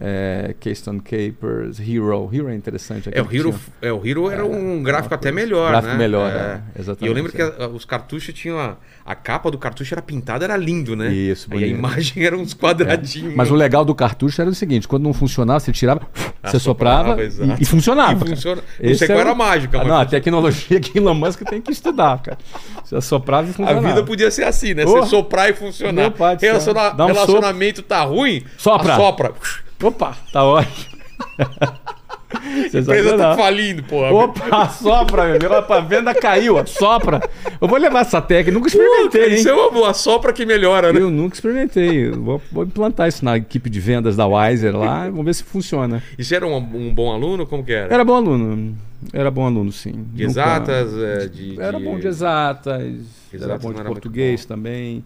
É, 0.00 0.54
Keystone 0.60 1.00
Capers, 1.00 1.80
Hero. 1.80 2.30
Hero 2.32 2.48
é 2.48 2.54
interessante. 2.54 3.10
É, 3.12 3.20
o 3.20 3.26
Hero, 3.34 3.54
é, 3.82 3.92
o 3.92 4.06
Hero 4.06 4.30
era 4.30 4.44
um 4.46 4.80
gráfico 4.82 5.12
até 5.14 5.32
melhor, 5.32 5.70
Gráfico 5.70 5.92
né? 5.94 5.98
melhor, 5.98 6.30
é. 6.30 6.34
é, 6.34 6.60
exatamente, 6.80 7.04
E 7.04 7.06
eu 7.08 7.12
lembro 7.12 7.32
que 7.32 7.42
é. 7.42 7.44
a- 7.64 7.66
os 7.68 7.84
cartuchos 7.84 8.32
tinham 8.32 8.58
a, 8.60 8.76
a 9.04 9.14
capa 9.16 9.50
do 9.50 9.58
cartucho 9.58 9.92
era 9.94 10.00
pintada, 10.00 10.44
era 10.44 10.56
lindo, 10.56 10.94
né? 10.94 11.12
Isso, 11.12 11.48
a 11.48 11.54
bonito. 11.54 11.66
É. 11.66 11.70
imagem 11.70 12.24
era 12.24 12.36
uns 12.36 12.54
quadradinhos. 12.54 13.34
Mas 13.34 13.50
o 13.50 13.54
legal 13.56 13.84
do 13.84 13.92
cartucho 13.94 14.40
era 14.40 14.48
o 14.48 14.54
seguinte: 14.54 14.86
quando 14.86 15.02
não 15.02 15.12
funcionava, 15.12 15.58
você 15.58 15.72
tirava, 15.72 16.00
você 16.44 16.56
Assoprava, 16.58 17.08
soprava 17.10 17.24
exato. 17.24 17.60
e, 17.60 17.62
e 17.62 17.66
funcionava. 17.66 18.24
E 18.24 18.28
funciona. 18.28 18.62
Não 18.80 18.94
sei 18.94 19.08
qual 19.08 19.18
é 19.18 19.20
era 19.22 19.30
a 19.32 19.34
mágica, 19.34 19.78
Ah, 19.78 19.80
mas 19.80 19.88
não, 19.88 19.96
a 20.00 20.06
tecnologia 20.06 20.78
que 20.78 20.96
Elon 20.98 21.14
Musk 21.14 21.42
tem 21.42 21.60
que 21.60 21.72
estudar, 21.72 22.22
cara. 22.22 22.38
Você 22.84 22.94
assoprava 22.94 23.48
e 23.48 23.50
A 23.50 23.54
funcionava. 23.54 23.88
vida 23.88 24.04
podia 24.04 24.30
ser 24.30 24.44
assim, 24.44 24.74
né? 24.74 24.84
Oh, 24.86 24.90
Você 25.02 25.08
soprar 25.08 25.50
e 25.50 25.54
funcionar. 25.54 25.92
meu 26.02 26.10
pai. 26.12 26.36
Relaciona- 26.40 26.92
um 27.02 27.06
relacionamento 27.06 27.82
tá 27.82 28.02
ruim, 28.04 28.44
Sopra. 28.56 28.92
assopra. 28.94 29.32
Opa, 29.82 30.16
tá 30.32 30.44
ótimo. 30.44 30.98
A 32.30 32.78
empresa 32.78 33.16
tá 33.16 33.36
falindo, 33.36 33.82
porra. 33.84 34.12
Opa, 34.12 34.68
sopra, 34.68 35.24
meu 35.24 35.36
amigo. 35.36 35.54
Opa, 35.54 35.78
a 35.78 35.80
venda 35.80 36.14
caiu. 36.14 36.64
Sopra. 36.66 37.20
Eu 37.58 37.66
vou 37.66 37.78
levar 37.78 38.00
essa 38.00 38.20
técnica. 38.20 38.52
Nunca 38.52 38.68
experimentei, 38.68 39.30
hein? 39.30 39.34
Isso 39.36 39.48
é 39.48 39.52
uma 39.54 39.70
boa, 39.70 39.94
sopra 39.94 40.32
que 40.32 40.44
melhora, 40.44 40.92
né? 40.92 41.00
Eu 41.00 41.10
nunca 41.10 41.34
experimentei. 41.36 42.10
Vou, 42.10 42.40
vou 42.52 42.64
implantar 42.64 43.08
isso 43.08 43.24
na 43.24 43.36
equipe 43.38 43.70
de 43.70 43.80
vendas 43.80 44.14
da 44.14 44.26
Wiser 44.26 44.76
lá. 44.76 45.04
Vamos 45.08 45.24
ver 45.24 45.34
se 45.34 45.42
funciona. 45.44 46.02
E 46.18 46.24
você 46.24 46.36
era 46.36 46.46
um, 46.46 46.56
um 46.56 46.92
bom 46.94 47.10
aluno? 47.12 47.46
Como 47.46 47.64
que 47.64 47.72
era? 47.72 47.92
Era 47.92 48.04
bom 48.04 48.16
aluno. 48.16 48.76
Era 49.12 49.30
bom 49.30 49.46
aluno, 49.46 49.72
sim. 49.72 49.92
De 50.12 50.26
Nunca- 50.26 50.40
exatas? 50.42 50.92
é, 50.98 51.26
de, 51.28 51.58
Era 51.60 51.78
de- 51.78 51.84
bom 51.84 51.98
de 51.98 52.06
exatas, 52.08 52.82
era 52.82 52.92
Exatas 53.32 53.62
bom 53.62 53.68
não 53.68 53.74
de 53.74 53.80
era 53.80 53.88
português 53.88 54.42
bom. 54.44 54.48
também. 54.54 55.04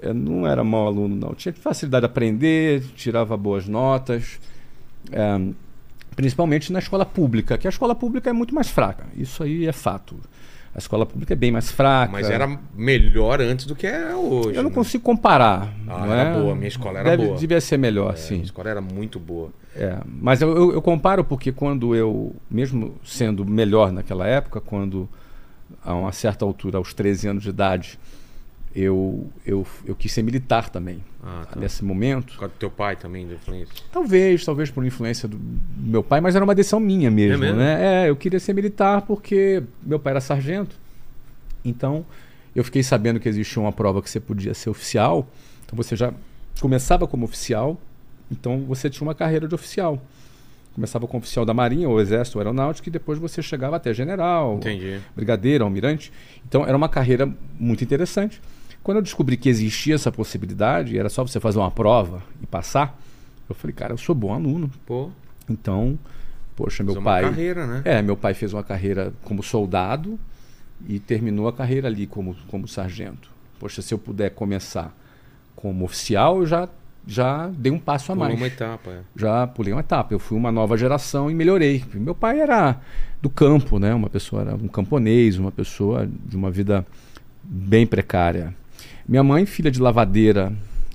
Eu 0.00 0.14
não 0.14 0.46
era 0.46 0.62
mau 0.62 0.86
aluno, 0.86 1.14
não. 1.16 1.34
Tinha 1.34 1.52
facilidade 1.52 2.02
de 2.02 2.06
aprender, 2.06 2.82
tirava 2.94 3.36
boas 3.36 3.66
notas. 3.66 4.38
É, 5.10 5.40
principalmente 6.14 6.72
na 6.72 6.78
escola 6.78 7.04
pública, 7.06 7.56
que 7.58 7.66
a 7.66 7.70
escola 7.70 7.94
pública 7.94 8.28
é 8.30 8.32
muito 8.32 8.54
mais 8.54 8.68
fraca. 8.68 9.06
Isso 9.16 9.42
aí 9.42 9.66
é 9.66 9.72
fato. 9.72 10.16
A 10.74 10.78
escola 10.78 11.04
pública 11.06 11.32
é 11.32 11.36
bem 11.36 11.50
mais 11.50 11.70
fraca. 11.72 12.12
Mas 12.12 12.28
era 12.30 12.58
melhor 12.76 13.40
antes 13.40 13.66
do 13.66 13.74
que 13.74 13.86
é 13.86 14.14
hoje. 14.14 14.56
Eu 14.56 14.62
não 14.62 14.70
né? 14.70 14.74
consigo 14.74 15.02
comparar. 15.02 15.72
Ah, 15.88 16.06
não 16.06 16.12
era 16.12 16.30
é? 16.30 16.40
boa, 16.40 16.54
minha 16.54 16.68
escola 16.68 17.00
era 17.00 17.10
Deve- 17.10 17.26
boa. 17.26 17.38
Devia 17.38 17.60
ser 17.60 17.78
melhor, 17.78 18.12
É, 18.12 18.16
sim. 18.16 18.40
A 18.40 18.44
escola 18.44 18.68
era 18.68 18.80
muito 18.80 19.18
boa. 19.18 19.50
É, 19.74 19.98
mas 20.06 20.40
eu, 20.40 20.56
eu- 20.56 20.72
eu 20.74 20.82
comparo 20.82 21.24
porque 21.24 21.50
quando 21.50 21.94
eu, 21.96 22.34
mesmo 22.50 22.94
sendo 23.04 23.44
melhor 23.44 23.90
naquela 23.90 24.26
época, 24.26 24.60
quando 24.60 25.08
a 25.84 25.94
uma 25.94 26.12
certa 26.12 26.44
altura, 26.44 26.78
aos 26.78 26.92
13 26.94 27.28
anos 27.28 27.42
de 27.42 27.48
idade, 27.48 27.98
eu, 28.74 29.26
eu, 29.46 29.66
eu 29.86 29.94
quis 29.94 30.12
ser 30.12 30.22
militar 30.22 30.68
também. 30.68 31.02
Ah, 31.22 31.46
tá. 31.52 31.58
Nesse 31.58 31.84
momento, 31.84 32.32
Por 32.34 32.40
causa 32.40 32.54
do 32.54 32.58
teu 32.58 32.70
pai 32.70 32.96
também, 32.96 33.26
da 33.26 33.34
influência. 33.34 33.74
talvez, 33.90 34.44
talvez 34.44 34.70
por 34.70 34.84
influência 34.84 35.28
do, 35.28 35.38
meu 35.76 36.02
pai, 36.02 36.20
mas 36.20 36.36
era 36.36 36.44
uma 36.44 36.54
decisão 36.54 36.78
minha 36.78 37.10
mesmo, 37.10 37.38
mesmo? 37.38 37.58
né? 37.58 38.04
É, 38.04 38.10
eu 38.10 38.16
queria 38.16 38.38
ser 38.38 38.52
militar 38.52 39.02
porque 39.02 39.62
meu 39.82 39.98
pai 39.98 40.12
era 40.12 40.20
sargento. 40.20 40.76
Então, 41.64 42.04
eu 42.54 42.62
fiquei 42.62 42.82
sabendo 42.82 43.18
que 43.18 43.28
existia 43.28 43.60
uma 43.60 43.72
prova 43.72 44.00
que 44.02 44.08
você 44.10 44.20
podia 44.20 44.54
ser 44.54 44.70
oficial. 44.70 45.28
Então, 45.64 45.76
você 45.76 45.96
já 45.96 46.12
começava 46.60 47.06
como 47.06 47.24
oficial, 47.24 47.80
então 48.30 48.60
você 48.66 48.88
tinha 48.90 49.06
uma 49.06 49.14
carreira 49.14 49.48
de 49.48 49.54
oficial. 49.54 50.00
Começava 50.74 51.06
como 51.08 51.18
oficial 51.20 51.44
da 51.44 51.52
Marinha, 51.52 51.88
ou 51.88 52.00
Exército, 52.00 52.38
ou 52.38 52.40
Aeronáutica, 52.40 52.88
e 52.88 52.92
depois 52.92 53.18
você 53.18 53.42
chegava 53.42 53.76
até 53.76 53.92
general, 53.92 54.56
Entendi. 54.58 55.00
brigadeiro, 55.16 55.64
almirante. 55.64 56.12
Então 56.46 56.64
era 56.64 56.76
uma 56.76 56.88
carreira 56.88 57.28
muito 57.58 57.82
interessante. 57.82 58.40
Quando 58.88 58.96
eu 58.96 59.02
descobri 59.02 59.36
que 59.36 59.50
existia 59.50 59.96
essa 59.96 60.10
possibilidade, 60.10 60.98
era 60.98 61.10
só 61.10 61.22
você 61.22 61.38
fazer 61.38 61.58
uma 61.58 61.70
prova 61.70 62.22
e 62.42 62.46
passar, 62.46 62.98
eu 63.46 63.54
falei, 63.54 63.74
cara, 63.74 63.92
eu 63.92 63.98
sou 63.98 64.14
bom 64.14 64.32
aluno. 64.32 64.70
Pô, 64.86 65.10
Então, 65.46 65.98
poxa, 66.56 66.82
meu 66.82 66.94
uma 66.94 67.02
pai. 67.02 67.24
carreira, 67.24 67.66
né? 67.66 67.82
É, 67.84 68.00
meu 68.00 68.16
pai 68.16 68.32
fez 68.32 68.54
uma 68.54 68.64
carreira 68.64 69.12
como 69.24 69.42
soldado 69.42 70.18
e 70.88 70.98
terminou 70.98 71.46
a 71.48 71.52
carreira 71.52 71.86
ali 71.86 72.06
como, 72.06 72.34
como 72.46 72.66
sargento. 72.66 73.28
Poxa, 73.60 73.82
se 73.82 73.92
eu 73.92 73.98
puder 73.98 74.30
começar 74.30 74.96
como 75.54 75.84
oficial, 75.84 76.38
eu 76.38 76.46
já, 76.46 76.66
já 77.06 77.48
dei 77.48 77.70
um 77.70 77.78
passo 77.78 78.12
a 78.12 78.14
mais 78.14 78.34
uma 78.34 78.46
etapa. 78.46 78.90
é. 78.90 79.00
já 79.14 79.46
pulei 79.46 79.74
uma 79.74 79.80
etapa. 79.80 80.14
Eu 80.14 80.18
fui 80.18 80.34
uma 80.34 80.50
nova 80.50 80.78
geração 80.78 81.30
e 81.30 81.34
melhorei. 81.34 81.84
Meu 81.92 82.14
pai 82.14 82.40
era 82.40 82.80
do 83.20 83.28
campo, 83.28 83.78
né? 83.78 83.92
Uma 83.92 84.08
pessoa 84.08 84.40
era 84.40 84.54
um 84.54 84.66
camponês, 84.66 85.36
uma 85.36 85.52
pessoa 85.52 86.08
de 86.24 86.34
uma 86.34 86.50
vida 86.50 86.86
bem 87.44 87.86
precária. 87.86 88.56
Minha 89.08 89.24
mãe, 89.24 89.46
filha 89.46 89.70
de 89.70 89.80
lavadeira, 89.80 90.52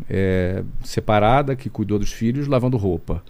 é, 0.09 0.63
separada, 0.83 1.55
que 1.55 1.69
cuidou 1.69 1.97
dos 1.97 2.11
filhos 2.11 2.47
lavando 2.47 2.77
roupa. 2.77 3.23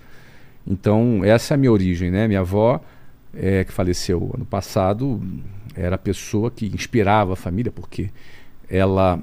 Então 0.67 1.21
essa 1.23 1.53
é 1.53 1.55
a 1.55 1.57
minha 1.57 1.71
origem, 1.71 2.11
né? 2.11 2.27
Minha 2.27 2.41
avó, 2.41 2.81
é, 3.33 3.63
que 3.63 3.71
faleceu 3.71 4.31
ano 4.35 4.45
passado, 4.45 5.21
era 5.75 5.95
a 5.95 5.97
pessoa 5.97 6.51
que 6.51 6.65
inspirava 6.67 7.33
a 7.33 7.35
família 7.35 7.71
porque 7.71 8.09
ela 8.69 9.19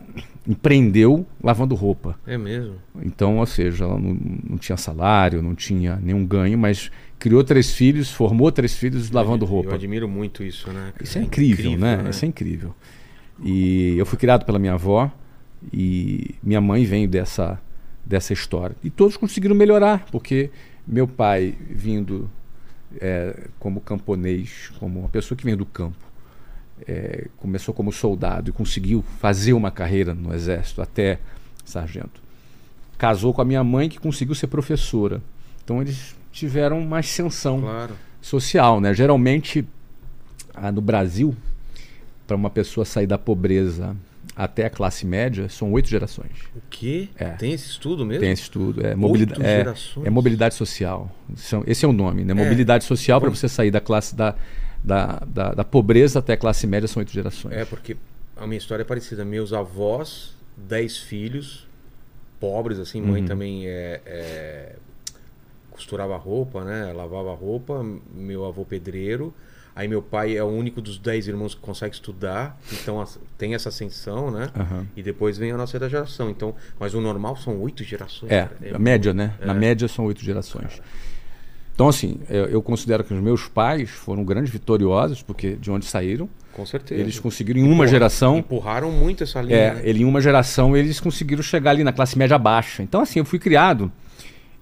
empreendeu 0.47 1.27
lavando 1.43 1.75
roupa. 1.75 2.19
É 2.27 2.39
mesmo. 2.39 2.75
Então, 3.03 3.39
ou 3.39 3.47
seja, 3.47 3.85
ela 3.85 3.99
não, 3.99 4.17
não 4.51 4.59
tinha 4.59 4.77
salário, 4.77 5.43
não 5.43 5.55
tinha 5.55 5.97
nenhum 6.03 6.25
ganho, 6.25 6.57
mas 6.57 6.91
criou 7.19 7.43
três 7.45 7.73
filhos, 7.73 8.11
formou 8.11 8.51
três 8.51 8.75
filhos 8.77 9.11
lavando 9.11 9.45
Eu 9.45 9.49
roupa. 9.51 9.75
admiro 9.75 10.09
muito 10.09 10.43
isso, 10.43 10.71
né? 10.73 10.93
Isso 11.03 11.19
é 11.19 11.23
incrível, 11.23 11.77
né? 11.77 12.07
Isso 12.09 12.25
é 12.25 12.29
incrível. 12.29 12.75
E 13.43 13.95
eu 13.99 14.07
fui 14.07 14.19
criado 14.19 14.45
pela 14.45 14.59
minha 14.59 14.75
avó 14.75 15.11
e 15.73 16.35
minha 16.43 16.61
mãe 16.61 16.85
vem 16.85 17.09
dessa, 17.09 17.61
dessa 18.05 18.33
história. 18.33 18.77
E 18.83 18.91
todos 18.91 19.17
conseguiram 19.17 19.55
melhorar, 19.55 20.07
porque 20.11 20.51
meu 20.87 21.07
pai, 21.07 21.55
vindo 21.69 22.31
é, 23.01 23.49
como 23.59 23.81
camponês, 23.81 24.71
como 24.79 25.01
uma 25.01 25.09
pessoa 25.09 25.37
que 25.37 25.45
vem 25.45 25.57
do 25.57 25.67
campo, 25.67 25.99
é, 26.89 27.27
começou 27.37 27.75
como 27.75 27.93
soldado 27.93 28.51
e 28.51 28.53
conseguiu 28.53 29.03
fazer 29.19 29.53
uma 29.53 29.71
carreira 29.71 30.15
no 30.15 30.33
exército 30.35 30.81
até 30.81 31.19
sargento. 31.65 32.21
Casou 32.97 33.33
com 33.33 33.43
a 33.43 33.45
minha 33.45 33.63
mãe, 33.63 33.89
que 33.89 33.99
conseguiu 33.99 34.35
ser 34.35 34.47
professora. 34.47 35.23
Então 35.63 35.81
eles 35.81 36.15
tiveram 36.33 36.81
uma 36.81 36.99
ascensão 36.99 37.61
Claro. 37.61 37.95
social, 38.21 38.81
né? 38.81 38.95
Geralmente 38.95 39.67
ah, 40.55 40.73
no 40.73 40.81
Brasil, 40.81 41.35
para 42.27 42.37
uma 42.37 42.51
pessoa 42.51 42.85
sair 42.85 43.07
da 43.07 43.19
pobreza 43.19 43.97
até 44.37 44.65
a 44.67 44.71
classe 44.71 45.05
média, 45.07 45.49
são 45.49 45.71
oito 45.73 45.89
gerações. 45.89 46.31
O 46.55 46.61
quê? 46.71 47.09
É. 47.17 47.31
Tem 47.31 47.53
esse 47.53 47.69
estudo 47.69 48.07
mesmo? 48.07 48.21
Tem 48.21 48.31
esse 48.31 48.43
estudo. 48.43 48.85
É, 48.87 48.95
mobilidade, 48.95 49.43
é, 49.45 49.65
é 50.05 50.11
mobilidade 50.11 50.55
social. 50.55 51.15
São- 51.37 51.63
esse 51.67 51.85
é 51.85 51.89
o 51.89 51.93
nome, 51.93 52.25
né? 52.25 52.33
Mobilidade 52.33 52.85
social 52.85 53.21
para 53.21 53.29
você 53.29 53.49
sair 53.49 53.71
da 53.71 53.81
classe 53.81 54.15
da, 54.15 54.35
da, 54.83 55.19
da, 55.27 55.55
da 55.55 55.65
pobreza 55.65 56.21
até 56.21 56.33
a 56.35 56.37
classe 56.37 56.67
média 56.67 56.87
são 56.89 57.01
oito 57.01 57.13
gerações. 57.13 57.55
É, 57.55 57.65
porque 57.65 57.97
a 58.37 58.47
minha 58.47 58.59
história 58.59 58.83
é 58.83 58.85
parecida. 58.85 59.25
Meus 59.25 59.53
avós, 59.53 60.35
dez 60.57 60.97
filhos, 60.97 61.67
pobres, 62.39 62.79
assim, 62.79 63.01
Uhum. 63.03 63.09
mãe 63.09 63.25
também 63.25 63.67
é, 63.67 64.01
é, 64.07 64.77
costurava 65.71 66.17
roupa, 66.17 66.65
né? 66.65 66.93
Lavava 66.93 67.35
roupa, 67.35 67.85
meu 68.15 68.45
avô 68.47 68.65
pedreiro. 68.65 69.35
Aí 69.81 69.89
meu 69.89 70.03
pai 70.03 70.37
é 70.37 70.45
o 70.45 70.47
único 70.47 70.79
dos 70.83 70.99
dez 70.99 71.27
irmãos 71.27 71.55
que 71.55 71.61
consegue 71.63 71.95
estudar, 71.95 72.61
então 72.71 73.03
tem 73.39 73.55
essa 73.55 73.71
ascensão, 73.71 74.31
né? 74.31 74.51
Aham. 74.55 74.87
E 74.95 75.03
depois 75.03 75.39
vem 75.39 75.53
a 75.53 75.57
nossa 75.57 75.79
geração. 75.89 76.29
Então, 76.29 76.55
mas 76.79 76.93
o 76.93 77.01
normal 77.01 77.35
são 77.37 77.59
oito 77.63 77.83
gerações. 77.83 78.31
É, 78.31 78.43
cara. 78.43 78.77
a 78.77 78.79
média, 78.79 79.15
né? 79.15 79.33
Na 79.41 79.55
média 79.55 79.89
são 79.89 80.05
oito 80.05 80.23
gerações. 80.23 80.83
Então, 81.75 81.89
assim, 81.89 82.21
eu, 82.29 82.45
eu 82.45 82.63
considero 82.63 83.03
que 83.03 83.15
os 83.15 83.23
meus 83.23 83.49
pais 83.49 83.89
foram 83.89 84.23
grandes 84.23 84.53
vitoriosos, 84.53 85.23
porque 85.23 85.57
de 85.57 85.71
onde 85.71 85.87
saíram, 85.87 86.29
Com 86.53 86.67
certeza. 86.67 87.01
eles 87.01 87.19
conseguiram 87.19 87.59
em 87.59 87.73
uma 87.73 87.87
geração 87.87 88.37
Empurraram 88.37 88.93
muito 88.93 89.23
essa 89.25 89.41
linha. 89.41 89.57
É, 89.57 89.75
né? 89.77 89.81
ele 89.85 90.03
em 90.03 90.05
uma 90.05 90.21
geração 90.21 90.77
eles 90.77 91.01
conseguiram 91.01 91.43
chegar 91.43 91.71
ali 91.71 91.83
na 91.83 91.93
classe 91.95 92.19
média 92.19 92.37
baixa. 92.37 92.83
Então, 92.83 93.01
assim, 93.01 93.19
eu 93.19 93.25
fui 93.25 93.39
criado 93.39 93.91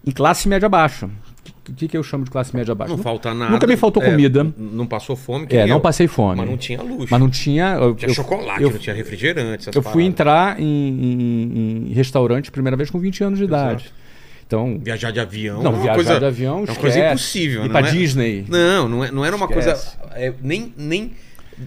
em 0.07 0.13
classe 0.13 0.49
média 0.49 0.69
baixa. 0.69 1.11
O 1.69 1.73
que, 1.75 1.89
que 1.89 1.97
eu 1.97 2.03
chamo 2.03 2.25
de 2.25 2.31
classe 2.31 2.55
média 2.57 2.75
baixa? 2.75 2.95
Não 2.97 3.03
falta 3.03 3.33
nada. 3.35 3.51
Nunca 3.53 3.67
me 3.67 3.77
faltou 3.77 4.03
É, 4.03 4.11
comida. 4.11 4.47
Não 4.57 4.87
passou 4.87 5.15
fome. 5.17 5.47
É, 5.51 5.59
nem 5.59 5.67
não 5.69 5.77
eu. 5.77 5.81
passei 5.81 6.07
fome. 6.07 6.37
Mas 6.39 6.49
não 6.51 6.57
tinha 6.57 6.83
luxo. 6.83 7.09
Mas 7.11 7.21
não 7.21 7.29
tinha. 7.31 7.75
Eu, 7.75 7.95
Tinha 7.95 8.11
eu- 8.11 8.15
chocolate, 8.15 8.63
eu, 8.63 8.71
não 8.71 8.79
tinha 8.79 8.95
refrigerante. 8.95 9.67
eu 9.69 9.73
fui 9.75 9.83
paradas. 9.83 10.07
entrar 10.07 10.61
em, 10.61 10.65
em- 10.65 11.89
em 11.91 11.93
restaurante 11.93 12.51
primeira 12.51 12.77
vez 12.77 12.91
com 12.91 12.99
20 12.99 13.23
anos 13.25 13.39
de 13.39 13.45
idade. 13.45 13.93
Então. 14.47 14.79
Viajar 14.83 15.11
de 15.11 15.21
avião. 15.21 15.63
Não, 15.63 15.73
é 15.73 15.77
viajar 15.77 15.95
coisa, 15.95 16.19
de 16.19 16.25
avião, 16.25 16.59
é 16.67 16.71
uma 16.71 16.75
coisa 16.77 16.99
impossível. 17.09 17.61
Ir 17.61 17.65
não 17.65 17.71
pra 17.71 17.87
é? 17.87 17.91
Disney. 17.93 18.45
Não, 18.49 18.89
não, 18.89 19.05
é- 19.05 19.11
não 19.11 19.25
era 19.25 19.37
uma 19.37 19.45
Esquece. 19.47 19.67
coisa. 19.99 20.11
é, 20.15 20.33
nem, 20.43 20.73
nem, 20.77 21.13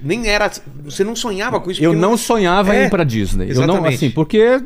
nem 0.02 0.28
era. 0.28 0.50
Você 0.86 1.04
não 1.04 1.16
sonhava 1.16 1.60
com 1.60 1.70
isso. 1.70 1.84
Eu 1.84 1.92
porque 1.92 2.02
não 2.02 2.18
sonhava 2.18 2.76
É, 2.76 2.84
em 2.84 2.88
ir 2.88 2.90
pra 2.90 3.04
Disney. 3.04 3.52
Eu 3.52 3.56
não, 3.56 3.76
exatamente. 3.76 3.96
assim, 3.96 4.10
porque 4.10 4.60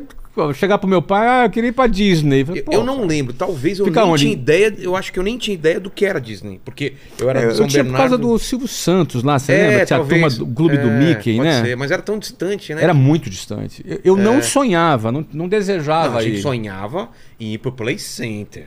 chegar 0.54 0.78
pro 0.78 0.88
meu 0.88 1.00
pai, 1.02 1.26
ah, 1.26 1.44
eu 1.46 1.50
queria 1.50 1.68
ir 1.68 1.72
pra 1.72 1.86
Disney. 1.86 2.40
Eu, 2.48 2.64
Pô, 2.64 2.72
eu 2.72 2.84
não 2.84 3.06
lembro, 3.06 3.32
talvez 3.32 3.78
eu 3.78 3.84
Fica 3.86 4.02
nem 4.02 4.10
onde? 4.10 4.22
tinha 4.22 4.32
ideia, 4.32 4.74
eu 4.78 4.94
acho 4.96 5.12
que 5.12 5.18
eu 5.18 5.22
nem 5.22 5.36
tinha 5.38 5.54
ideia 5.54 5.80
do 5.80 5.90
que 5.90 6.04
era 6.04 6.20
Disney, 6.20 6.60
porque 6.64 6.94
eu 7.18 7.28
era 7.30 7.40
É, 7.40 7.50
São 7.50 7.64
eu 7.64 7.68
tinha 7.68 7.84
por 7.84 7.90
Bernardo. 7.92 8.10
causa 8.10 8.18
do 8.18 8.38
Silvio 8.38 8.68
Santos 8.68 9.22
lá, 9.22 9.38
você 9.38 9.52
é, 9.52 9.56
lembra? 9.68 9.86
Tinha 9.86 9.98
talvez, 9.98 10.24
a 10.24 10.28
turma 10.28 10.46
do 10.46 10.54
clube 10.54 10.76
do 10.78 10.88
é, 10.88 10.98
Mickey, 10.98 11.36
pode 11.36 11.48
né? 11.48 11.62
ser, 11.62 11.76
mas 11.76 11.90
era 11.90 12.02
tão 12.02 12.18
distante, 12.18 12.74
né? 12.74 12.82
Era 12.82 12.94
muito 12.94 13.28
distante. 13.30 13.84
Eu, 13.86 14.00
eu 14.04 14.16
não 14.16 14.42
sonhava, 14.42 15.10
não, 15.10 15.24
não 15.32 15.48
desejava 15.48 16.10
Não, 16.10 16.18
a 16.18 16.22
gente 16.22 16.38
ir. 16.38 16.42
sonhava 16.42 17.08
em 17.40 17.54
ir 17.54 17.58
pro 17.58 17.72
Play 17.72 17.98
Center. 17.98 18.66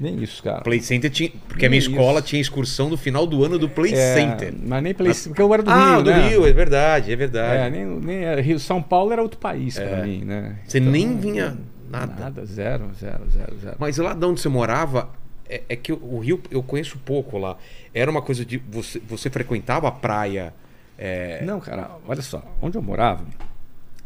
Nem 0.00 0.22
isso, 0.22 0.42
cara. 0.42 0.60
Play 0.62 0.80
Center 0.80 1.10
tinha. 1.10 1.30
Porque 1.48 1.66
a 1.66 1.68
minha 1.70 1.80
Nem 1.80 1.90
escola 1.90 2.18
isso. 2.18 2.28
tinha 2.28 2.40
excursão 2.40 2.88
do 2.90 2.96
final 2.96 3.26
do 3.26 3.44
ano 3.44 3.58
do 3.58 3.68
Play 3.68 3.92
É, 3.94 4.14
Center. 4.14 4.54
Mas 4.62 4.82
nem 4.82 4.94
Play 4.94 5.14
Center, 5.14 5.30
porque 5.30 5.42
eu 5.42 5.52
era 5.54 5.62
do 5.62 5.70
ah, 5.70 5.94
Rio, 5.94 6.02
do 6.02 6.10
né? 6.10 6.28
Rio, 6.28 6.46
é 6.46 6.52
verdade, 6.52 7.12
é 7.12 7.16
verdade. 7.16 7.62
É, 7.62 7.70
nem, 7.70 7.86
nem 7.86 8.40
Rio. 8.40 8.58
São 8.58 8.82
Paulo 8.82 9.12
era 9.12 9.22
outro 9.22 9.38
país 9.38 9.78
pra 9.78 10.02
mim, 10.02 10.22
né? 10.24 10.56
Você 10.66 10.80
nem 10.80 11.16
vinha 11.16 11.56
nada. 11.90 12.14
Nada, 12.20 12.44
zero, 12.46 12.90
zero, 12.98 13.24
zero, 13.30 13.56
zero. 13.58 13.76
Mas 13.78 13.96
lá 13.98 14.12
de 14.14 14.24
onde 14.26 14.40
você 14.40 14.48
morava, 14.48 15.10
é, 15.48 15.62
é 15.68 15.76
que 15.76 15.92
o 15.92 16.18
Rio 16.18 16.40
eu 16.50 16.62
conheço 16.62 16.98
pouco 17.04 17.38
lá. 17.38 17.56
Era 17.94 18.10
uma 18.10 18.20
coisa 18.22 18.44
de. 18.44 18.58
Você, 18.70 19.00
você 19.08 19.30
frequentava 19.30 19.88
a 19.88 19.92
praia. 19.92 20.52
É, 20.98 21.42
Não, 21.44 21.60
cara, 21.60 21.90
olha 22.08 22.22
só, 22.22 22.42
onde 22.60 22.76
eu 22.78 22.82
morava 22.82 23.22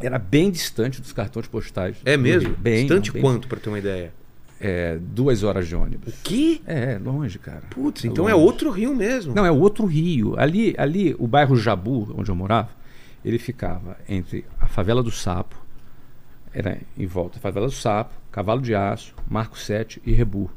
era 0.01 0.19
bem 0.19 0.51
distante 0.51 1.01
dos 1.01 1.13
cartões 1.13 1.47
postais. 1.47 1.97
é 2.05 2.17
mesmo? 2.17 2.57
Bem, 2.57 2.87
Distante 2.87 3.13
bem- 3.13 3.21
quanto, 3.23 3.47
pra 3.47 3.61
ter 3.61 3.69
uma 3.69 3.79
ideia? 3.79 4.13
É, 4.61 4.99
duas 5.01 5.43
horas 5.43 5.67
de 5.67 5.75
ônibus. 5.75 6.13
Que? 6.23 6.61
É, 6.67 6.99
longe, 7.03 7.39
cara. 7.39 7.63
Putz, 7.71 8.05
É 8.05 8.09
então 8.09 8.29
é 8.29 8.35
longe. 8.35 8.45
outro 8.45 8.71
Rio 8.71 8.95
mesmo. 8.95 9.35
Não, 9.35 9.47
é 9.47 9.51
outro 9.51 9.87
rio. 9.87 10.39
Ali, 10.39 10.75
ali, 10.77 11.17
o 11.19 11.27
bairro 11.27 11.57
Jabu, 11.57 12.15
onde 12.17 12.31
eu 12.31 12.35
morava, 12.35 12.69
ele 13.25 13.39
ficava 13.39 13.97
entre 14.09 14.45
a 14.61 14.67
favela 14.67 15.03
do 15.03 15.11
Sapo, 15.11 15.57
era 16.53 16.79
em 16.99 17.07
volta, 17.07 17.39
favela 17.39 17.67
do 17.67 17.73
Sapo, 17.73 18.13
Cavalo 18.31 18.61
de 18.61 18.75
Aço, 18.75 19.15
Marco 19.29 19.59
7 19.59 20.03
e 20.05 20.13
Rebu. 20.13 20.51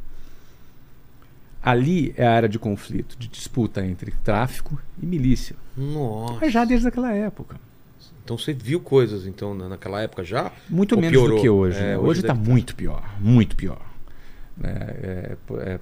Ali 1.61 2.13
é 2.17 2.25
a 2.27 2.33
área 2.33 2.49
de 2.49 2.59
conflito, 2.59 3.15
de 3.17 3.27
disputa 3.27 3.85
entre 3.85 4.11
tráfico 4.23 4.77
e 5.01 5.05
milícia. 5.05 5.55
Nossa. 5.77 6.39
Mas 6.41 6.51
já 6.51 6.65
desde 6.65 6.87
aquela 6.87 7.13
época. 7.13 7.55
Então 8.23 8.37
você 8.37 8.51
viu 8.53 8.79
coisas 8.81 9.25
então 9.25 9.53
na- 9.53 9.69
naquela 9.69 10.01
época 10.01 10.23
já? 10.25 10.51
Muito 10.69 10.95
menos 10.97 11.11
piorou? 11.11 11.37
do 11.37 11.41
que 11.41 11.49
hoje. 11.49 11.77
É, 11.77 11.81
né? 11.81 11.97
Hoje 11.97 12.19
está 12.21 12.33
deve- 12.33 12.49
muito 12.49 12.75
pior, 12.75 13.03
muito 13.19 13.55
pior. 13.55 13.81
É, 14.63 15.35
é, 15.57 15.71
é, 15.71 15.79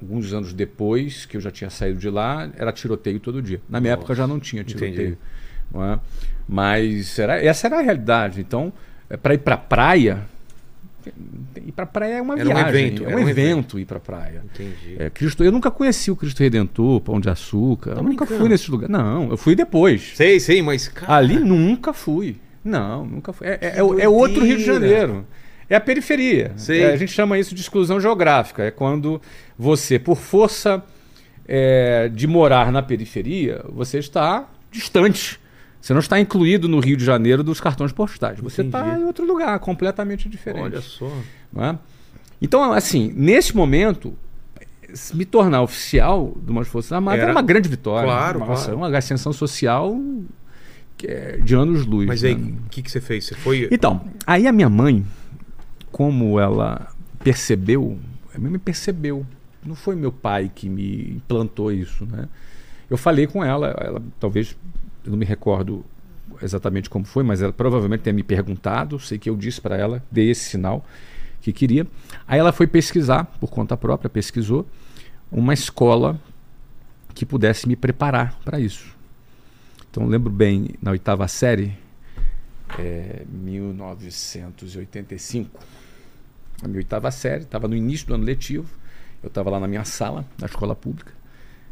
alguns 0.00 0.32
anos 0.32 0.52
depois 0.52 1.26
que 1.26 1.36
eu 1.36 1.40
já 1.40 1.50
tinha 1.50 1.70
saído 1.70 1.98
de 1.98 2.08
lá, 2.08 2.48
era 2.56 2.72
tiroteio 2.72 3.18
todo 3.20 3.42
dia. 3.42 3.60
Na 3.68 3.80
minha 3.80 3.92
Nossa, 3.92 4.00
época 4.02 4.14
já 4.14 4.26
não 4.26 4.38
tinha 4.38 4.62
tiroteio. 4.64 5.18
não 5.72 5.84
é? 5.84 6.00
Mas 6.48 7.18
era, 7.18 7.42
essa 7.42 7.66
era 7.66 7.78
a 7.78 7.82
realidade. 7.82 8.40
Então, 8.40 8.72
para 9.22 9.34
ir 9.34 9.38
para 9.38 9.56
praia, 9.56 10.22
ir 11.56 11.72
para 11.72 11.86
praia 11.86 12.14
é 12.14 12.22
uma 12.22 12.38
Era 12.38 12.48
um 12.48 12.54
viagem, 12.54 12.86
evento, 12.86 13.04
é 13.04 13.16
um, 13.16 13.24
um 13.24 13.28
evento 13.28 13.78
ir 13.78 13.84
para 13.84 13.98
praia. 14.00 14.42
Entendi. 14.44 14.96
É, 14.98 15.10
Cristo, 15.10 15.42
eu 15.44 15.50
nunca 15.52 15.70
conheci 15.70 16.10
o 16.10 16.16
Cristo 16.16 16.40
Redentor, 16.40 17.00
Pão 17.00 17.20
de 17.20 17.28
Açúcar. 17.28 17.94
Tá 17.94 18.00
eu 18.00 18.04
nunca 18.04 18.24
fui 18.26 18.48
nesse 18.48 18.70
lugar. 18.70 18.88
Não, 18.88 19.30
eu 19.30 19.36
fui 19.36 19.54
depois. 19.54 20.12
Sei, 20.14 20.38
sei, 20.40 20.62
mas. 20.62 20.88
Cara, 20.88 21.14
Ali 21.14 21.38
nunca 21.38 21.92
fui. 21.92 22.36
Não, 22.64 23.04
nunca 23.06 23.32
fui. 23.32 23.46
É, 23.46 23.58
é- 23.60 23.74
é 23.76 24.02
é 24.04 24.08
outro 24.08 24.44
Rio 24.44 24.56
de. 24.58 24.64
Janeiro. 24.64 25.26
É 25.68 25.76
a 25.76 25.80
periferia. 25.80 26.52
Sei. 26.56 26.82
É, 26.82 26.92
a 26.92 26.96
gente 26.96 27.12
chama 27.12 27.38
isso 27.38 27.54
de 27.54 27.60
exclusão 27.60 28.00
geográfica. 28.00 28.64
É 28.64 28.70
quando 28.70 29.20
você, 29.58 29.98
por 29.98 30.16
força 30.16 30.82
é, 31.46 32.08
de 32.08 32.26
morar 32.26 32.72
na 32.72 32.82
periferia, 32.82 33.64
você 33.68 33.98
está 33.98 34.48
distante. 34.70 35.38
Você 35.80 35.92
não 35.92 36.00
está 36.00 36.18
incluído 36.18 36.68
no 36.68 36.80
Rio 36.80 36.96
de 36.96 37.04
Janeiro 37.04 37.42
dos 37.42 37.60
cartões 37.60 37.92
postais. 37.92 38.40
Você 38.40 38.62
está 38.62 38.98
em 38.98 39.04
outro 39.04 39.24
lugar, 39.24 39.58
completamente 39.60 40.28
diferente. 40.28 40.62
olha 40.62 40.80
só. 40.80 41.10
é? 41.56 41.76
Então, 42.40 42.72
assim, 42.72 43.12
nesse 43.14 43.54
momento, 43.54 44.14
me 45.14 45.24
tornar 45.24 45.62
oficial 45.62 46.36
de 46.42 46.50
umas 46.50 46.66
Forças 46.68 46.92
Armadas 46.92 47.20
Era- 47.20 47.30
era 47.30 47.38
uma 47.38 47.42
grande 47.42 47.68
vitória. 47.68 48.08
Claro, 48.08 48.38
Nossa, 48.40 48.64
claro. 48.72 48.78
uma 48.78 48.96
ascensão 48.96 49.32
social 49.32 49.96
é 51.04 51.38
de 51.38 51.54
anos-luz. 51.54 52.06
Mas 52.06 52.24
aí, 52.24 52.34
né? 52.34 52.54
o 52.66 52.68
que, 52.70 52.82
que 52.82 52.90
você 52.90 53.00
fez? 53.00 53.26
Você 53.26 53.34
foi. 53.34 53.68
Então, 53.70 54.00
aí 54.26 54.46
a 54.46 54.52
minha 54.52 54.68
mãe, 54.68 55.04
como 55.90 56.38
ela 56.38 56.88
percebeu, 57.22 57.98
ela 58.34 58.48
me 58.48 58.58
percebeu. 58.58 59.26
Não 59.64 59.74
foi 59.74 59.96
meu 59.96 60.12
pai 60.12 60.50
que 60.54 60.68
me 60.68 61.10
implantou 61.16 61.72
isso, 61.72 62.06
né? 62.06 62.28
Eu 62.88 62.96
falei 62.96 63.26
com 63.26 63.44
ela, 63.44 63.68
ela 63.78 64.02
talvez, 64.18 64.56
eu 65.04 65.10
não 65.10 65.18
me 65.18 65.24
recordo 65.24 65.84
exatamente 66.40 66.88
como 66.88 67.04
foi, 67.04 67.22
mas 67.22 67.42
ela 67.42 67.52
provavelmente 67.52 68.00
tenha 68.00 68.14
me 68.14 68.22
perguntado, 68.22 68.98
sei 68.98 69.18
que 69.18 69.28
eu 69.28 69.36
disse 69.36 69.60
para 69.60 69.76
ela, 69.76 70.02
dei 70.10 70.30
esse 70.30 70.44
sinal 70.50 70.84
que 71.40 71.52
queria. 71.52 71.86
Aí 72.26 72.38
ela 72.38 72.52
foi 72.52 72.66
pesquisar, 72.66 73.24
por 73.40 73.50
conta 73.50 73.76
própria, 73.76 74.08
pesquisou 74.08 74.66
uma 75.30 75.52
escola 75.52 76.18
que 77.14 77.26
pudesse 77.26 77.68
me 77.68 77.76
preparar 77.76 78.38
para 78.44 78.58
isso. 78.58 78.96
Então 79.90 80.06
lembro 80.06 80.32
bem, 80.32 80.70
na 80.80 80.92
oitava 80.92 81.26
série, 81.28 81.76
é, 82.78 83.22
1985, 83.30 85.58
a 86.62 86.68
minha 86.68 86.78
oitava 86.78 87.10
série, 87.10 87.42
estava 87.44 87.68
no 87.68 87.76
início 87.76 88.06
do 88.06 88.14
ano 88.14 88.24
letivo, 88.24 88.66
eu 89.22 89.28
estava 89.28 89.50
lá 89.50 89.60
na 89.60 89.68
minha 89.68 89.84
sala, 89.84 90.24
na 90.38 90.46
escola 90.46 90.74
pública, 90.74 91.12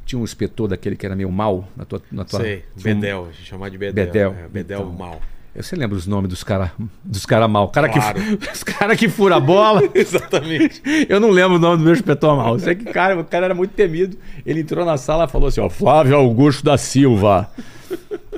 tinha 0.05 0.19
um 0.19 0.25
inspetor 0.25 0.69
daquele 0.69 0.95
que 0.97 1.05
era 1.05 1.17
meio 1.17 1.31
mal 1.31 1.69
na 1.77 1.85
tua... 1.85 2.01
Na 2.13 2.25
tua 2.25 2.41
Sei, 2.41 2.65
um- 2.79 2.83
Bedel, 2.83 3.25
a 3.29 3.33
gente 3.33 3.45
chamava 3.45 3.71
de 3.71 3.79
Bedel. 3.79 4.07
Bedel, 4.07 4.35
É, 4.39 4.49
Bedel 4.49 4.81
então. 4.83 4.93
mal. 4.93 5.21
Você 5.55 5.75
lembra 5.75 5.97
os 5.97 6.07
nomes 6.07 6.29
dos 6.29 6.45
caras 6.45 6.71
dos 7.03 7.25
cara 7.25 7.49
mal? 7.49 7.71
Cara 7.71 7.89
Claro. 7.89 8.21
que, 8.37 8.45
os 8.53 8.63
caras 8.63 8.99
que 8.99 9.09
fura 9.09 9.37
a 9.37 9.41
bola. 9.41 9.81
Exatamente. 9.97 10.83
Eu 11.09 11.19
não 11.19 11.31
lembro 11.31 11.57
o 11.57 11.59
nome 11.59 11.79
do 11.79 11.85
meu 11.85 11.95
inspetor 11.95 12.37
mal. 12.37 12.53
Eu 12.55 12.59
sei 12.61 12.75
que 12.75 12.85
cara, 12.93 13.19
o 13.19 13.25
cara 13.25 13.47
era 13.47 13.55
muito 13.55 13.71
temido. 13.73 14.19
Ele 14.45 14.61
entrou 14.61 14.85
na 14.85 14.99
sala 14.99 15.25
e 15.25 15.29
falou 15.29 15.49
assim: 15.49 15.63
ó, 15.63 15.71
Flávio 15.71 16.15
Augusto 16.15 16.63
da 16.63 16.77
Silva. 16.77 17.51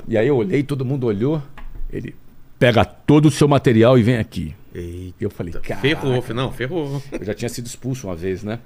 E 0.07 0.17
aí 0.17 0.29
eu 0.29 0.37
olhei, 0.37 0.63
todo 0.63 0.85
mundo 0.85 1.07
olhou. 1.07 1.43
Ele 1.91 2.15
pega 2.59 2.83
todo 2.85 3.27
o 3.27 3.31
seu 3.31 3.47
material 3.47 3.97
e 3.97 4.03
vem 4.03 4.17
aqui. 4.17 4.53
Eita. 4.75 5.15
Eu 5.19 5.29
falei, 5.29 5.53
cara. 5.53 5.79
Ferrou, 5.81 6.23
não, 6.35 6.51
ferrou. 6.51 7.01
Eu 7.11 7.25
já 7.25 7.33
tinha 7.33 7.49
sido 7.49 7.65
expulso 7.65 8.07
uma 8.07 8.15
vez, 8.15 8.43
né? 8.43 8.59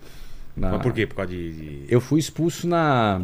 Na- 0.58 0.72
Mas 0.74 0.82
por 0.82 0.92
quê? 0.92 1.08
Por 1.08 1.16
causa 1.16 1.32
de- 1.32 1.86
Eu 1.88 2.02
fui 2.02 2.20
expulso 2.20 2.68
na, 2.68 3.22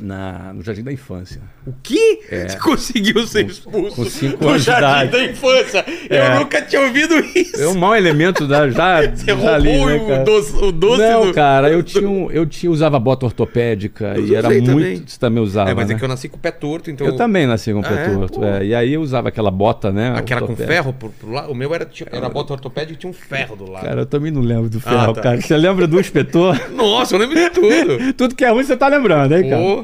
na, 0.00 0.52
no 0.54 0.62
Jardim 0.62 0.82
da 0.82 0.92
Infância. 0.92 1.40
O 1.66 1.72
quê? 1.82 2.20
Você 2.48 2.58
conseguiu 2.58 3.26
ser 3.26 3.46
expulso 3.46 3.94
com 3.96 4.04
cinco 4.06 4.48
anos 4.48 4.62
de 4.64 4.66
jardim 4.66 5.10
da 5.12 5.24
infância. 5.24 5.84
É. 6.10 6.34
Eu 6.34 6.40
nunca 6.40 6.62
tinha 6.62 6.82
ouvido 6.82 7.14
isso. 7.34 7.62
É 7.62 7.68
um 7.68 7.74
mau 7.74 7.94
elemento 7.94 8.48
da, 8.48 8.68
já, 8.70 9.02
Você 9.14 9.26
já 9.26 9.34
roubou 9.34 9.54
ali, 9.54 9.78
né, 9.78 10.20
o, 10.20 10.24
doce, 10.24 10.56
o 10.56 10.72
doce 10.72 11.02
não, 11.02 11.26
do... 11.26 11.34
cara, 11.34 11.70
eu 11.70 11.82
tinha, 11.84 12.08
um- 12.08 12.30
eu 12.30 12.44
tinha 12.46 12.70
usava 12.72 12.98
bota 12.98 13.26
ortopédica 13.26 14.14
Eu 14.16 14.26
e 14.26 14.34
era 14.34 14.48
muito. 14.48 14.66
também. 14.66 15.02
Você 15.06 15.18
também 15.18 15.42
usava. 15.42 15.70
É, 15.70 15.74
mas 15.74 15.88
né? 15.88 15.94
é 15.94 15.98
que 15.98 16.04
eu 16.04 16.08
nasci 16.08 16.28
com 16.28 16.36
o 16.36 16.40
pé 16.40 16.50
torto, 16.50 16.90
então... 16.90 17.06
Eu 17.06 17.16
também 17.16 17.46
nasci 17.46 17.72
com 17.72 17.80
o 17.80 17.82
pé 17.82 17.88
Ah, 17.90 18.00
é? 18.00 18.14
torto. 18.14 18.44
É. 18.44 18.64
E 18.64 18.74
aí 18.74 18.94
eu 18.94 19.02
usava 19.02 19.28
aquela 19.28 19.50
bota, 19.50 19.92
né? 19.92 20.14
Aquela 20.16 20.40
com 20.46 20.56
ferro 20.56 20.92
pro, 20.92 21.10
pro 21.10 21.30
lado. 21.30 21.52
O 21.52 21.54
meu 21.54 21.72
era, 21.74 21.84
tinha- 21.84 22.08
era 22.10 22.28
bota 22.28 22.54
ortopédica 22.54 22.94
e 22.94 22.96
tinha 22.96 23.10
um 23.10 23.14
ferro 23.14 23.54
do 23.54 23.70
lado. 23.70 23.84
Cara, 23.84 24.00
eu 24.02 24.06
também 24.06 24.32
não 24.32 24.40
lembro 24.42 24.68
do 24.68 24.80
ferro, 24.80 25.12
tá. 25.12 25.20
cara. 25.20 25.40
Você 25.40 25.56
lembra 25.56 25.86
do 25.86 26.00
inspetor? 26.00 26.58
Nossa, 26.74 27.14
eu 27.14 27.18
lembro 27.20 27.36
de 27.36 27.50
tudo. 27.50 28.12
Tudo 28.14 28.34
que 28.34 28.44
é 28.44 28.50
ruim 28.50 28.64
você 28.64 28.76
tá 28.76 28.88
lembrando, 28.88 29.36
hein, 29.36 29.48
cara? 29.48 29.62
Pô, 29.62 29.81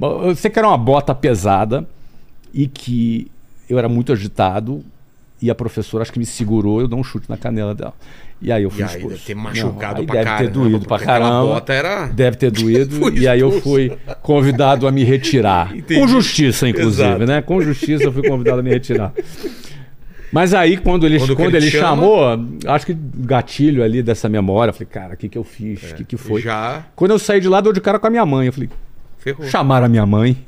Eu 0.00 0.34
sei 0.34 0.50
que 0.50 0.58
era 0.58 0.68
uma 0.68 0.78
bota 0.78 1.14
pesada 1.14 1.86
e 2.52 2.66
que 2.66 3.30
eu 3.68 3.78
era 3.78 3.88
muito 3.88 4.12
agitado 4.12 4.82
e 5.40 5.50
a 5.50 5.54
professora 5.54 6.02
acho 6.02 6.12
que 6.12 6.18
me 6.18 6.26
segurou, 6.26 6.80
eu 6.80 6.88
dei 6.88 6.98
um 6.98 7.04
chute 7.04 7.28
na 7.30 7.36
canela 7.36 7.74
dela. 7.74 7.94
E 8.42 8.50
aí 8.50 8.62
eu 8.62 8.70
fui 8.70 8.80
e 8.80 8.84
aí 8.84 8.88
expulso. 8.90 9.08
deve 9.16 9.26
ter 9.26 9.34
machucado 9.34 9.98
Não, 10.00 10.06
pra 10.06 10.14
deve 10.14 10.24
caramba. 10.24 10.44
ter 10.44 10.50
doído 10.50 10.86
pra 10.86 10.98
caramba. 10.98 11.46
bota 11.46 11.72
era... 11.72 12.06
Deve 12.06 12.36
ter 12.36 12.50
doído. 12.52 13.14
E 13.16 13.28
aí 13.28 13.40
eu 13.40 13.60
fui 13.60 13.92
convidado 14.22 14.86
a 14.86 14.92
me 14.92 15.04
retirar. 15.04 15.72
Entendi. 15.76 16.00
Com 16.00 16.08
justiça, 16.08 16.66
inclusive, 16.68 17.06
Exato. 17.08 17.26
né? 17.26 17.42
Com 17.42 17.60
justiça 17.60 18.04
eu 18.04 18.12
fui 18.12 18.26
convidado 18.26 18.60
a 18.60 18.62
me 18.62 18.70
retirar. 18.70 19.12
Mas 20.32 20.54
aí, 20.54 20.76
quando 20.76 21.04
ele, 21.06 21.18
Quando 21.18 21.34
quando, 21.36 21.54
ele 21.56 21.66
ele 21.66 21.70
chamou, 21.70 22.22
acho 22.66 22.86
que 22.86 22.94
gatilho 22.94 23.82
ali 23.82 24.00
dessa 24.02 24.28
memória, 24.28 24.70
eu 24.70 24.74
falei, 24.74 24.88
cara, 24.88 25.14
o 25.14 25.16
que, 25.16 25.28
que 25.28 25.36
eu 25.36 25.42
fiz? 25.42 25.90
O 25.90 25.94
que, 25.96 26.04
que 26.04 26.16
foi? 26.16 26.40
É, 26.40 26.44
Já 26.44 26.84
Quando 26.94 27.10
eu 27.10 27.18
saí 27.18 27.40
de 27.40 27.48
lá, 27.48 27.60
deu 27.60 27.72
de 27.72 27.80
cara 27.80 27.98
com 27.98 28.06
a 28.06 28.10
minha 28.10 28.24
mãe. 28.24 28.46
Eu 28.46 28.52
falei, 28.52 28.70
ferrou. 29.20 29.46
chamaram 29.46 29.86
a 29.86 29.88
minha 29.88 30.04
mãe. 30.04 30.44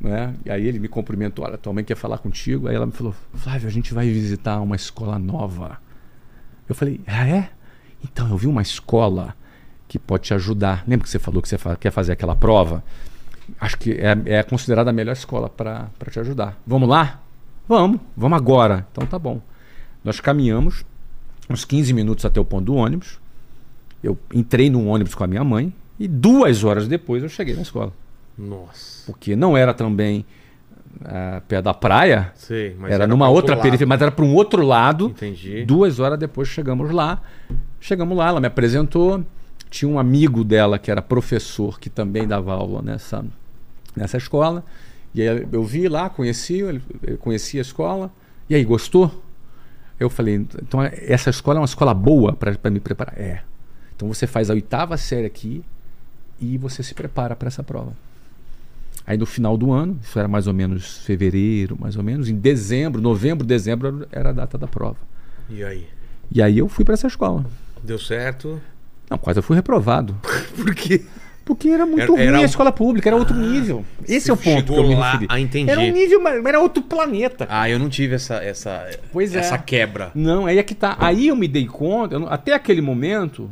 Né? 0.00 0.32
E 0.44 0.50
aí 0.50 0.66
ele 0.66 0.78
me 0.78 0.88
cumprimentou, 0.88 1.44
olha, 1.44 1.58
tua 1.58 1.72
mãe 1.72 1.82
quer 1.84 1.96
falar 1.96 2.18
contigo. 2.18 2.68
Aí 2.68 2.74
ela 2.76 2.86
me 2.86 2.92
falou, 2.92 3.14
Flávio, 3.34 3.66
a 3.68 3.70
gente 3.70 3.92
vai 3.92 4.08
visitar 4.08 4.60
uma 4.60 4.76
escola 4.76 5.18
nova. 5.18 5.78
Eu 6.68 6.74
falei, 6.74 7.00
ah 7.06 7.26
é? 7.28 7.50
Então, 8.04 8.28
eu 8.28 8.36
vi 8.36 8.46
uma 8.46 8.62
escola 8.62 9.34
que 9.88 9.98
pode 9.98 10.24
te 10.24 10.34
ajudar. 10.34 10.84
Lembra 10.86 11.04
que 11.04 11.10
você 11.10 11.18
falou 11.18 11.42
que 11.42 11.48
você 11.48 11.58
fa- 11.58 11.74
quer 11.76 11.90
fazer 11.90 12.12
aquela 12.12 12.36
prova? 12.36 12.84
Acho 13.60 13.76
que 13.78 13.92
é, 13.92 14.16
é 14.38 14.42
considerada 14.42 14.90
a 14.90 14.92
melhor 14.92 15.12
escola 15.12 15.48
para 15.48 15.88
te 16.10 16.20
ajudar. 16.20 16.56
Vamos 16.66 16.88
lá? 16.88 17.20
Vamos, 17.66 18.00
vamos 18.16 18.36
agora. 18.38 18.86
Então 18.92 19.04
tá 19.06 19.18
bom. 19.18 19.40
Nós 20.04 20.20
caminhamos 20.20 20.84
uns 21.50 21.64
15 21.64 21.92
minutos 21.92 22.24
até 22.24 22.38
o 22.38 22.44
ponto 22.44 22.66
do 22.66 22.74
ônibus. 22.74 23.18
Eu 24.02 24.16
entrei 24.32 24.70
num 24.70 24.88
ônibus 24.88 25.14
com 25.14 25.24
a 25.24 25.26
minha 25.26 25.42
mãe 25.42 25.72
e 25.98 26.06
duas 26.06 26.64
horas 26.64 26.86
depois 26.86 27.22
eu 27.22 27.28
cheguei 27.28 27.54
na 27.54 27.62
escola. 27.62 27.92
Nossa. 28.36 29.04
Porque 29.06 29.34
não 29.34 29.56
era 29.56 29.74
também 29.74 30.24
ah, 31.04 31.42
perto 31.46 31.64
da 31.64 31.74
praia, 31.74 32.32
Sei, 32.34 32.76
era, 32.84 32.98
pra 32.98 33.06
numa 33.06 33.28
outra 33.28 33.56
periferia, 33.56 33.86
mas 33.86 34.00
era 34.00 34.10
para 34.10 34.24
um 34.24 34.34
outro 34.34 34.64
lado. 34.64 35.06
Entendi. 35.06 35.64
Duas 35.64 35.98
horas 35.98 36.18
depois 36.18 36.48
chegamos 36.48 36.90
lá. 36.90 37.20
Chegamos 37.80 38.16
lá, 38.16 38.28
ela 38.28 38.40
me 38.40 38.46
apresentou. 38.46 39.24
Tinha 39.70 39.88
um 39.88 39.98
amigo 39.98 40.44
dela 40.44 40.78
que 40.78 40.90
era 40.90 41.02
professor, 41.02 41.78
que 41.78 41.90
também 41.90 42.26
dava 42.26 42.52
aula 42.52 42.80
nessa, 42.80 43.24
nessa 43.94 44.16
escola. 44.16 44.64
E 45.14 45.22
aí 45.22 45.46
eu 45.50 45.64
vi 45.64 45.88
lá, 45.88 46.08
conheci, 46.08 46.62
conhecia 47.20 47.60
a 47.60 47.62
escola. 47.62 48.10
E 48.48 48.54
aí, 48.54 48.64
gostou? 48.64 49.22
Eu 50.00 50.08
falei, 50.08 50.36
então 50.36 50.80
essa 50.82 51.28
escola 51.28 51.58
é 51.58 51.60
uma 51.60 51.66
escola 51.66 51.92
boa 51.92 52.32
para 52.32 52.70
me 52.70 52.78
preparar? 52.78 53.18
É. 53.18 53.42
Então 53.94 54.06
você 54.08 54.26
faz 54.28 54.48
a 54.48 54.54
oitava 54.54 54.96
série 54.96 55.26
aqui 55.26 55.64
e 56.40 56.56
você 56.58 56.82
se 56.82 56.94
prepara 56.94 57.34
para 57.36 57.48
essa 57.48 57.62
prova. 57.62 57.92
Aí 59.06 59.16
no 59.16 59.24
final 59.26 59.56
do 59.56 59.72
ano, 59.72 59.98
isso 60.02 60.18
era 60.18 60.28
mais 60.28 60.46
ou 60.46 60.52
menos 60.52 60.98
fevereiro, 60.98 61.76
mais 61.80 61.96
ou 61.96 62.02
menos, 62.02 62.28
em 62.28 62.34
dezembro, 62.34 63.00
novembro, 63.00 63.46
dezembro 63.46 64.06
era 64.12 64.30
a 64.30 64.32
data 64.32 64.58
da 64.58 64.66
prova. 64.66 64.96
E 65.48 65.64
aí? 65.64 65.86
E 66.30 66.42
aí 66.42 66.58
eu 66.58 66.68
fui 66.68 66.84
para 66.84 66.94
essa 66.94 67.06
escola. 67.06 67.46
Deu 67.82 67.98
certo? 67.98 68.60
Não, 69.08 69.16
quase 69.16 69.38
eu 69.38 69.42
fui 69.42 69.56
reprovado. 69.56 70.14
Por 70.54 70.74
quê? 70.74 71.02
Porque 71.42 71.70
era 71.70 71.86
muito 71.86 72.02
Era- 72.02 72.10
ruim 72.12 72.20
era 72.20 72.38
a 72.40 72.42
escola 72.42 72.70
pública, 72.70 73.08
era 73.08 73.16
outro 73.16 73.34
nível. 73.34 73.82
Esse 74.06 74.28
é 74.28 74.34
o 74.34 74.36
ponto 74.36 74.70
que 74.74 74.78
eu 74.78 74.86
me 74.86 74.94
lá 74.94 75.12
referi. 75.12 75.26
a 75.30 75.40
entender. 75.40 75.72
Era 75.72 75.80
um 75.80 75.90
nível, 75.90 76.22
mas 76.22 76.44
era 76.44 76.60
outro 76.60 76.82
planeta. 76.82 77.46
Ah, 77.48 77.70
eu 77.70 77.78
não 77.78 77.88
tive 77.88 78.16
essa, 78.16 78.34
essa, 78.44 78.86
Pois 79.10 79.34
é. 79.34 79.38
essa 79.38 79.56
quebra. 79.56 80.10
Não, 80.14 80.44
aí 80.44 80.58
é 80.58 80.62
que 80.62 80.74
tá. 80.74 80.94
Aí 81.00 81.28
eu 81.28 81.34
me 81.36 81.48
dei 81.48 81.66
conta, 81.66 82.16
eu 82.16 82.28
até 82.28 82.52
aquele 82.52 82.82
momento, 82.82 83.50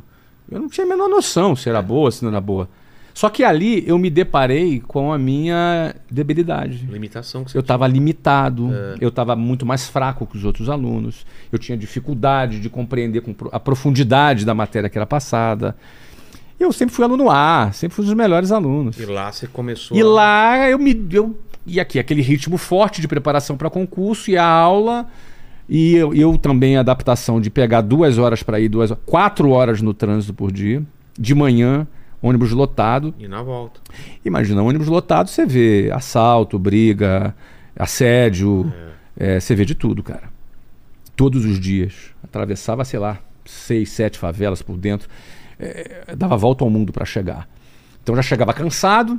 eu 0.51 0.61
não 0.61 0.69
tinha 0.69 0.87
a 0.87 0.89
menor 0.89 1.09
noção 1.09 1.55
se 1.57 1.69
era 1.69 1.81
boa, 1.83 2.11
se 2.11 2.23
não 2.23 2.31
era 2.31 2.41
boa. 2.41 2.69
Só 3.15 3.31
que 3.31 3.43
ali 3.43 3.83
eu 3.87 3.99
me 3.99 4.11
deparei 4.11 4.79
com 4.81 5.11
a 5.11 5.17
minha 5.19 5.95
debilidade. 6.11 6.87
Limitação 6.87 7.45
que 7.45 7.51
você 7.53 7.57
Eu 7.57 7.61
estava 7.63 7.87
limitado, 7.87 8.71
É. 8.75 8.97
eu 9.01 9.09
estava 9.09 9.35
muito 9.35 9.65
mais 9.65 9.89
fraco 9.89 10.27
que 10.27 10.37
os 10.37 10.45
outros 10.45 10.69
alunos, 10.69 11.25
eu 11.51 11.59
tinha 11.59 11.79
dificuldade 11.79 12.61
de 12.61 12.69
compreender 12.69 13.23
a 13.53 13.59
profundidade 13.59 14.45
da 14.45 14.55
matéria 14.55 14.91
que 14.91 14.99
era 14.99 15.07
passada. 15.07 15.75
Eu 16.61 16.71
sempre 16.73 16.95
fui 16.95 17.05
aluno 17.05 17.31
A, 17.31 17.71
sempre 17.73 17.95
fui 17.95 18.05
um 18.05 18.09
dos 18.09 18.15
melhores 18.17 18.53
alunos. 18.53 18.99
E 19.01 19.07
lá 19.07 19.33
você 19.33 19.47
começou 19.47 19.97
E 19.97 20.01
a- 20.03 20.07
lá 20.07 20.69
eu 20.71 20.79
me. 20.79 21.07
Eu, 21.11 21.39
e 21.67 21.81
aqui, 21.81 21.99
aquele 21.99 22.21
ritmo 22.23 22.59
forte 22.59 23.01
de 23.01 23.09
preparação 23.09 23.57
para 23.57 23.71
concurso 23.71 24.31
e 24.31 24.37
a 24.37 24.45
aula. 24.47 25.07
E 25.69 25.95
eu, 25.97 26.15
eu 26.15 26.39
também 26.39 26.77
a 26.77 26.81
adaptação 26.81 27.41
de 27.41 27.51
pegar 27.51 27.81
duas 27.81 28.19
horas 28.19 28.43
para 28.43 28.61
ir, 28.61 28.69
duas 28.69 28.93
quatro 29.05 29.51
horas 29.51 29.83
no 29.83 29.93
trânsito 29.93 30.33
por 30.33 30.53
dia, 30.53 30.83
de 31.19 31.35
manhã, 31.35 31.87
ônibus 32.23 32.53
lotado. 32.53 33.15
E 33.19 33.27
na 33.27 33.43
volta. 33.43 33.81
Imagina, 34.25 34.63
ônibus 34.63 34.89
lotado, 34.89 35.29
você 35.29 35.45
vê 35.45 35.91
assalto, 35.93 36.59
briga, 36.59 37.35
assédio, 37.77 38.73
é, 39.17 39.41
você 39.41 39.55
vê 39.55 39.65
de 39.65 39.75
tudo, 39.75 40.03
cara. 40.03 40.31
Todos 41.17 41.45
os 41.45 41.59
dias. 41.59 42.15
Atravessava, 42.23 42.85
sei 42.85 42.99
lá, 42.99 43.19
seis, 43.45 43.91
sete 43.91 44.19
favelas 44.19 44.63
por 44.63 44.77
dentro. 44.77 45.09
É, 45.59 46.15
dava 46.17 46.37
volta 46.37 46.65
ao 46.65 46.71
mundo 46.71 46.93
para 46.93 47.05
chegar. 47.05 47.49
Então 48.03 48.15
já 48.15 48.23
chegava 48.23 48.53
cansado. 48.53 49.19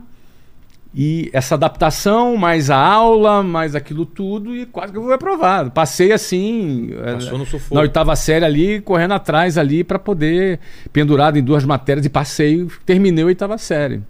E 0.99 1.29
essa 1.31 1.53
adaptação, 1.53 2.35
mais 2.35 2.71
a 2.71 2.75
aula, 2.75 3.43
mais 3.43 3.75
aquilo 3.75 4.03
tudo, 4.03 4.55
e 4.55 4.65
quase 4.65 4.91
que 4.91 4.97
eu 4.97 5.03
vou 5.03 5.13
aprovado. 5.13 5.69
Passei 5.69 6.11
assim. 6.11 6.89
Passou 7.13 7.37
no 7.37 7.45
sufoco. 7.45 7.75
Na 7.75 7.81
oitava 7.81 8.15
série 8.15 8.43
ali, 8.43 8.81
correndo 8.81 9.13
atrás 9.13 9.59
ali 9.59 9.83
para 9.83 9.99
poder, 9.99 10.59
pendurado 10.91 11.37
em 11.37 11.43
duas 11.43 11.63
matérias, 11.63 12.03
e 12.03 12.09
passei, 12.09 12.65
terminei 12.83 13.23
a 13.23 13.27
oitava 13.27 13.59
série. 13.59 14.01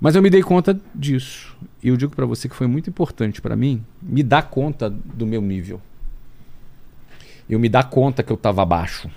Mas 0.00 0.16
eu 0.16 0.22
me 0.22 0.30
dei 0.30 0.42
conta 0.42 0.80
disso. 0.94 1.54
E 1.82 1.88
eu 1.88 1.98
digo 1.98 2.16
para 2.16 2.24
você 2.24 2.48
que 2.48 2.56
foi 2.56 2.66
muito 2.66 2.88
importante 2.88 3.42
para 3.42 3.54
mim 3.54 3.84
me 4.00 4.22
dar 4.22 4.44
conta 4.44 4.88
do 4.88 5.26
meu 5.26 5.42
nível. 5.42 5.82
Eu 7.46 7.60
me 7.60 7.68
dar 7.68 7.90
conta 7.90 8.22
que 8.22 8.32
eu 8.32 8.36
estava 8.36 8.62
abaixo. 8.62 9.10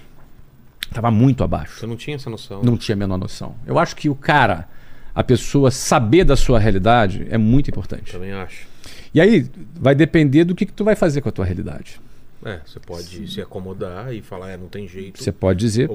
Estava 0.82 1.10
muito 1.10 1.46
abaixo. 1.46 1.80
Você 1.80 1.88
não 1.88 1.96
tinha 1.96 2.17
essa 2.17 2.30
noção. 2.30 2.62
Não 2.62 2.76
tinha 2.76 2.93
a 2.93 3.00
menor 3.00 3.17
noção. 3.17 3.56
Eu 3.65 3.80
acho 3.80 3.96
que 3.96 4.10
o 4.10 4.15
cara, 4.15 4.67
a 5.15 5.23
pessoa 5.23 5.69
saber 5.71 6.23
da 6.23 6.36
sua 6.36 6.60
realidade 6.60 7.28
é 7.30 7.38
muito 7.38 7.69
importante. 7.69 8.12
Também 8.12 8.32
acho. 8.32 8.67
E 9.13 9.21
aí 9.21 9.45
vai 9.76 9.93
depender 9.93 10.43
do 10.43 10.56
que, 10.56 10.65
que 10.65 10.73
tu 10.73 10.84
vai 10.84 10.95
fazer 10.95 11.21
com 11.21 11.30
a 11.30 11.32
tua 11.32 11.45
realidade. 11.45 12.02
É, 12.45 12.60
você 12.65 12.80
pode 12.80 13.32
se 13.32 13.41
acomodar 13.41 14.13
e 14.13 14.21
falar, 14.21 14.52
é, 14.52 14.58
não 14.58 14.67
tem 14.67 14.88
jeito. 14.88 15.23
Você 15.23 15.32
pode 15.32 15.60
dizer, 15.60 15.89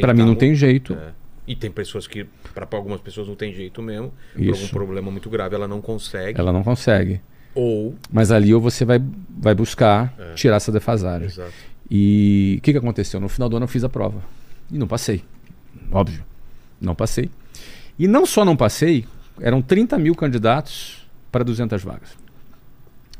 para 0.00 0.12
mim 0.14 0.22
não 0.24 0.34
tem 0.34 0.54
jeito. 0.54 0.94
É. 0.94 1.10
E 1.46 1.54
tem 1.54 1.70
pessoas 1.70 2.06
que, 2.06 2.26
para 2.54 2.66
algumas 2.72 3.00
pessoas 3.00 3.28
não 3.28 3.34
tem 3.34 3.52
jeito 3.52 3.82
mesmo. 3.82 4.12
Por 4.32 4.40
algum 4.40 4.52
Isso. 4.52 4.70
problema 4.70 5.10
muito 5.10 5.28
grave, 5.28 5.54
ela 5.54 5.68
não 5.68 5.80
consegue. 5.80 6.40
Ela 6.40 6.52
não 6.52 6.62
consegue. 6.62 7.20
Ou. 7.54 7.94
Mas 8.10 8.30
ali 8.30 8.54
ou 8.54 8.60
você 8.60 8.84
vai, 8.84 9.00
vai 9.28 9.54
buscar 9.54 10.14
É. 10.18 10.34
tirar 10.34 10.56
essa 10.56 10.72
defasagem. 10.72 11.26
Exato. 11.26 11.52
E 11.90 12.56
o 12.58 12.62
que, 12.62 12.72
que 12.72 12.78
aconteceu? 12.78 13.20
No 13.20 13.28
final 13.28 13.48
do 13.48 13.56
ano 13.56 13.64
eu 13.64 13.68
fiz 13.68 13.84
a 13.84 13.88
prova. 13.88 14.22
E 14.70 14.78
não 14.78 14.86
passei. 14.86 15.22
Óbvio. 15.90 16.24
Não 16.80 16.94
passei. 16.94 17.28
E 17.98 18.06
não 18.08 18.24
só 18.26 18.44
não 18.44 18.56
passei, 18.56 19.04
eram 19.40 19.60
30 19.62 19.98
mil 19.98 20.14
candidatos 20.14 21.06
para 21.30 21.44
200 21.44 21.82
vagas. 21.82 22.10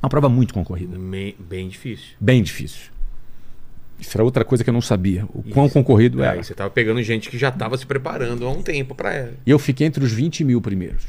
Uma 0.02 0.08
prova 0.08 0.28
muito 0.28 0.52
concorrida. 0.52 0.98
Me- 0.98 1.36
bem 1.38 1.68
difícil. 1.68 2.08
Bem 2.20 2.42
difícil. 2.42 2.90
Isso 4.00 4.16
era 4.16 4.24
outra 4.24 4.44
coisa 4.44 4.64
que 4.64 4.70
eu 4.70 4.74
não 4.74 4.80
sabia. 4.80 5.24
O 5.32 5.44
quão 5.44 5.66
Isso. 5.66 5.74
concorrido 5.74 6.22
É, 6.24 6.26
era. 6.28 6.42
Você 6.42 6.54
tava 6.54 6.70
pegando 6.70 7.00
gente 7.02 7.30
que 7.30 7.38
já 7.38 7.52
tava 7.52 7.78
se 7.78 7.86
preparando 7.86 8.44
há 8.44 8.50
um 8.50 8.60
tempo 8.62 8.94
para 8.96 9.14
ela. 9.14 9.32
E 9.46 9.50
eu 9.50 9.58
fiquei 9.60 9.86
entre 9.86 10.02
os 10.04 10.10
20 10.12 10.42
mil 10.42 10.60
primeiros. 10.60 11.04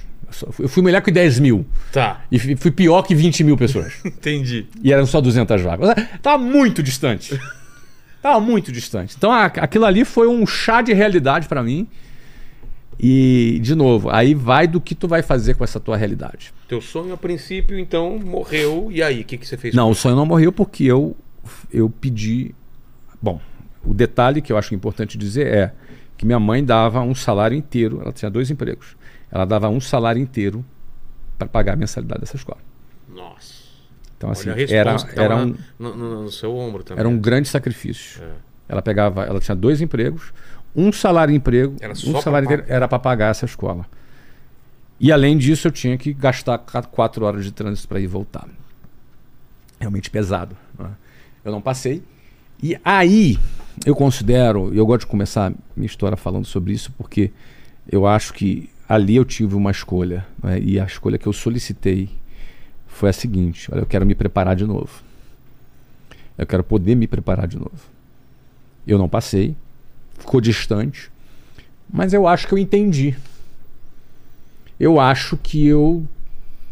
Eu 0.59 0.67
fui 0.69 0.81
melhor 0.83 1.01
que 1.01 1.11
10 1.11 1.39
mil. 1.39 1.65
Tá, 1.91 2.23
E 2.31 2.37
fui 2.55 2.71
pior 2.71 3.01
que 3.03 3.13
20 3.15 3.43
mil 3.43 3.57
pessoas. 3.57 3.93
entendi. 4.05 4.67
E 4.83 4.93
eram 4.93 5.05
só 5.07 5.19
200 5.21 5.61
vagas. 5.61 5.95
Tava 6.21 6.43
muito 6.43 6.83
distante. 6.83 7.39
Tava 8.21 8.39
muito 8.39 8.71
distante. 8.71 9.15
Então 9.17 9.31
aquilo 9.31 9.85
ali 9.85 10.05
foi 10.05 10.27
um 10.27 10.45
chá 10.45 10.81
de 10.81 10.93
realidade 10.93 11.47
pra 11.47 11.63
mim. 11.63 11.87
E, 12.99 13.59
de 13.61 13.75
novo, 13.75 14.09
aí 14.09 14.33
vai 14.33 14.67
do 14.67 14.79
que 14.79 14.93
tu 14.95 15.07
vai 15.07 15.21
fazer 15.21 15.55
com 15.55 15.63
essa 15.63 15.79
tua 15.79 15.97
realidade. 15.97 16.53
Teu 16.67 16.79
sonho 16.81 17.13
a 17.13 17.17
princípio, 17.17 17.77
então, 17.77 18.17
morreu. 18.19 18.89
E 18.91 19.01
aí, 19.01 19.21
o 19.21 19.25
que, 19.25 19.37
que 19.37 19.47
você 19.47 19.57
fez? 19.57 19.73
Não, 19.73 19.89
o 19.89 19.95
sonho 19.95 20.15
não 20.15 20.25
morreu 20.25 20.51
porque 20.51 20.83
eu, 20.85 21.15
eu 21.71 21.89
pedi. 21.89 22.53
Bom, 23.21 23.39
o 23.83 23.93
detalhe 23.93 24.41
que 24.41 24.51
eu 24.53 24.57
acho 24.57 24.73
importante 24.75 25.17
dizer 25.17 25.47
é 25.47 25.73
que 26.17 26.25
minha 26.25 26.39
mãe 26.39 26.63
dava 26.63 27.01
um 27.01 27.15
salário 27.15 27.57
inteiro. 27.57 27.99
Ela 28.01 28.11
tinha 28.13 28.29
dois 28.31 28.49
empregos. 28.51 28.95
Ela 29.31 29.45
dava 29.45 29.67
um 29.69 29.79
salário 29.81 30.21
inteiro 30.21 30.63
para 31.37 31.47
pagar 31.47 31.73
a 31.73 31.75
mensalidade 31.75 32.21
dessa 32.21 32.35
escola. 32.35 32.59
Nossa. 33.09 33.63
Então, 34.17 34.29
assim, 34.31 34.49
era, 34.69 34.95
tava 34.95 35.11
era, 35.21 35.35
um, 35.35 35.55
no, 35.77 35.95
no- 35.95 36.23
no 36.23 36.31
seu 36.31 36.55
ombro 36.55 36.83
também. 36.83 36.99
era 37.01 37.09
um 37.09 37.17
grande 37.17 37.49
sacrifício. 37.49 38.23
É. 38.23 38.29
Ela 38.69 38.81
pegava, 38.81 39.25
ela 39.25 39.39
tinha 39.41 39.55
dois 39.55 39.81
empregos, 39.81 40.31
um 40.75 40.91
salário 40.91 41.33
emprego, 41.33 41.75
Era 41.79 41.93
um 41.93 42.21
salário 42.21 42.45
inteiro 42.45 42.63
era 42.67 42.87
para 42.87 42.99
pagar 42.99 43.29
essa 43.31 43.45
escola. 43.45 43.85
E 44.99 45.11
além 45.11 45.37
disso, 45.37 45.67
eu 45.67 45.71
tinha 45.71 45.97
que 45.97 46.13
gastar 46.13 46.57
quatro 46.59 47.25
horas 47.25 47.43
de 47.43 47.51
trânsito 47.51 47.87
para 47.87 47.99
ir 47.99 48.07
voltar. 48.07 48.47
Realmente 49.79 50.09
pesado. 50.09 50.55
né? 50.79 50.91
Eu 51.43 51.51
não 51.51 51.61
passei. 51.61 52.01
E 52.61 52.79
aí, 52.85 53.37
eu 53.85 53.93
considero, 53.95 54.73
e 54.73 54.77
eu 54.77 54.85
gosto 54.85 55.01
de 55.01 55.07
começar 55.07 55.51
minha 55.75 55.85
história 55.85 56.15
falando 56.15 56.45
sobre 56.45 56.71
isso, 56.73 56.91
porque 56.97 57.31
eu 57.91 58.07
acho 58.07 58.33
que 58.33 58.69
ali 58.87 59.15
eu 59.17 59.25
tive 59.25 59.55
uma 59.55 59.71
escolha. 59.71 60.25
né? 60.41 60.59
E 60.59 60.79
a 60.79 60.85
escolha 60.85 61.17
que 61.17 61.27
eu 61.27 61.33
solicitei 61.33 62.09
foi 62.87 63.09
a 63.09 63.13
seguinte: 63.13 63.69
olha, 63.73 63.81
eu 63.81 63.85
quero 63.85 64.05
me 64.05 64.15
preparar 64.15 64.55
de 64.55 64.65
novo. 64.65 65.03
Eu 66.37 66.47
quero 66.47 66.63
poder 66.63 66.95
me 66.95 67.07
preparar 67.07 67.47
de 67.47 67.57
novo. 67.57 67.71
Eu 68.87 68.97
não 68.97 69.09
passei, 69.09 69.55
ficou 70.23 70.39
distante, 70.41 71.11
mas 71.91 72.13
eu 72.13 72.27
acho 72.27 72.47
que 72.47 72.53
eu 72.53 72.57
entendi. 72.57 73.15
Eu 74.79 74.99
acho 74.99 75.37
que 75.37 75.65
eu 75.67 76.05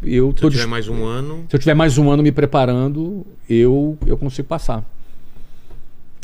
eu 0.02 0.30
Se 0.30 0.36
tô 0.40 0.46
eu 0.48 0.50
tiver 0.50 0.66
mais 0.66 0.88
um 0.88 1.04
ano. 1.04 1.44
se 1.48 1.54
eu 1.54 1.60
tiver 1.60 1.74
mais 1.74 1.96
um 1.96 2.10
ano 2.10 2.22
me 2.22 2.32
preparando, 2.32 3.24
eu 3.48 3.96
eu 4.06 4.16
consigo 4.18 4.48
passar. 4.48 4.84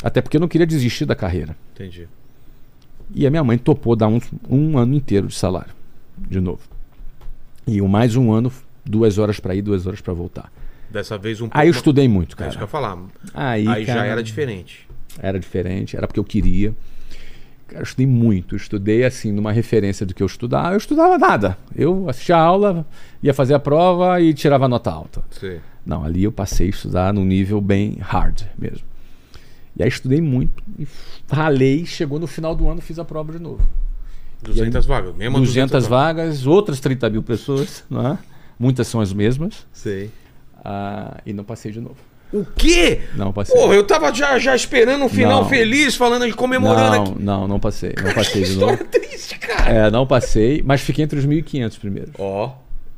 Até 0.03 0.21
porque 0.21 0.37
eu 0.37 0.41
não 0.41 0.47
queria 0.47 0.67
desistir 0.67 1.05
da 1.05 1.15
carreira. 1.15 1.55
Entendi. 1.73 2.07
E 3.13 3.25
a 3.25 3.29
minha 3.29 3.43
mãe 3.43 3.57
topou 3.57 3.95
dar 3.95 4.07
um, 4.07 4.19
um 4.49 4.77
ano 4.77 4.93
inteiro 4.95 5.27
de 5.27 5.35
salário, 5.35 5.73
de 6.17 6.39
novo. 6.39 6.61
E 7.65 7.81
o 7.81 7.87
mais 7.87 8.15
um 8.15 8.31
ano, 8.31 8.51
duas 8.85 9.17
horas 9.17 9.39
para 9.39 9.55
ir, 9.55 9.61
duas 9.61 9.85
horas 9.87 9.99
para 10.01 10.13
voltar. 10.13 10.51
Dessa 10.89 11.17
vez 11.17 11.39
um 11.41 11.45
pouco. 11.45 11.57
Aí 11.57 11.67
eu 11.67 11.71
estudei 11.71 12.07
muito, 12.07 12.35
É 12.41 12.47
isso 12.47 12.57
que 12.57 12.63
eu 12.63 12.67
cara. 12.67 12.83
falar. 12.95 12.97
Aí, 13.33 13.67
Aí 13.67 13.85
já 13.85 13.95
cara, 13.95 14.07
era 14.07 14.23
diferente. 14.23 14.87
Era 15.19 15.39
diferente, 15.39 15.95
era 15.97 16.07
porque 16.07 16.19
eu 16.19 16.23
queria. 16.23 16.73
Cara, 17.69 17.81
eu 17.81 17.83
estudei 17.83 18.07
muito. 18.07 18.55
Eu 18.55 18.57
estudei, 18.57 19.05
assim, 19.05 19.31
numa 19.31 19.51
referência 19.51 20.05
do 20.05 20.13
que 20.13 20.23
eu 20.23 20.27
estudava. 20.27 20.73
Eu 20.73 20.77
estudava 20.77 21.17
nada. 21.17 21.57
Eu 21.75 22.09
assistia 22.09 22.35
a 22.35 22.41
aula, 22.41 22.85
ia 23.21 23.33
fazer 23.33 23.53
a 23.53 23.59
prova 23.59 24.19
e 24.19 24.33
tirava 24.33 24.67
nota 24.67 24.91
alta. 24.91 25.23
Você. 25.29 25.61
Não, 25.85 26.03
ali 26.03 26.23
eu 26.23 26.31
passei 26.31 26.67
a 26.67 26.69
estudar 26.69 27.13
num 27.13 27.23
nível 27.23 27.61
bem 27.61 27.97
hard 27.99 28.41
mesmo. 28.57 28.87
E 29.77 29.83
aí 29.83 29.87
estudei 29.87 30.19
muito, 30.19 30.61
e 30.77 30.85
ralei, 31.31 31.85
chegou 31.85 32.19
no 32.19 32.27
final 32.27 32.53
do 32.53 32.67
ano, 32.67 32.81
fiz 32.81 32.99
a 32.99 33.05
prova 33.05 33.31
de 33.31 33.39
novo. 33.39 33.65
200 34.43 34.85
vagas. 34.85 35.15
Mesmo 35.15 35.39
200 35.39 35.87
vagas, 35.87 36.45
outras 36.45 36.79
30 36.79 37.09
mil 37.09 37.23
pessoas, 37.23 37.83
não 37.89 38.05
é? 38.05 38.17
muitas 38.57 38.87
são 38.87 38.99
as 38.99 39.13
mesmas, 39.13 39.65
Sei. 39.71 40.11
ah, 40.63 41.21
e 41.25 41.31
não 41.31 41.45
passei 41.45 41.71
de 41.71 41.79
novo. 41.79 41.97
O 42.31 42.45
quê? 42.45 43.01
Não 43.15 43.33
passei. 43.33 43.55
Porra, 43.55 43.73
eu 43.73 43.83
tava 43.83 44.13
já, 44.13 44.37
já 44.37 44.55
esperando 44.55 45.03
um 45.03 45.09
final 45.09 45.41
Não. 45.43 45.49
feliz, 45.49 45.95
falando 45.95 46.25
de 46.27 46.33
comemorando 46.33 46.95
não, 46.95 47.03
aqui. 47.03 47.23
não, 47.23 47.47
não 47.47 47.59
passei. 47.59 47.93
Não 48.03 48.13
passei 48.13 48.43
de 48.43 48.53
novo. 48.57 48.73
História 48.73 48.85
triste, 48.85 49.39
cara. 49.39 49.71
É, 49.71 49.91
não 49.91 50.05
passei, 50.05 50.61
mas 50.63 50.81
fiquei 50.81 51.03
entre 51.03 51.17
os 51.17 51.25
1.500 51.25 51.79
primeiro. 51.79 52.11
Ó, 52.19 52.51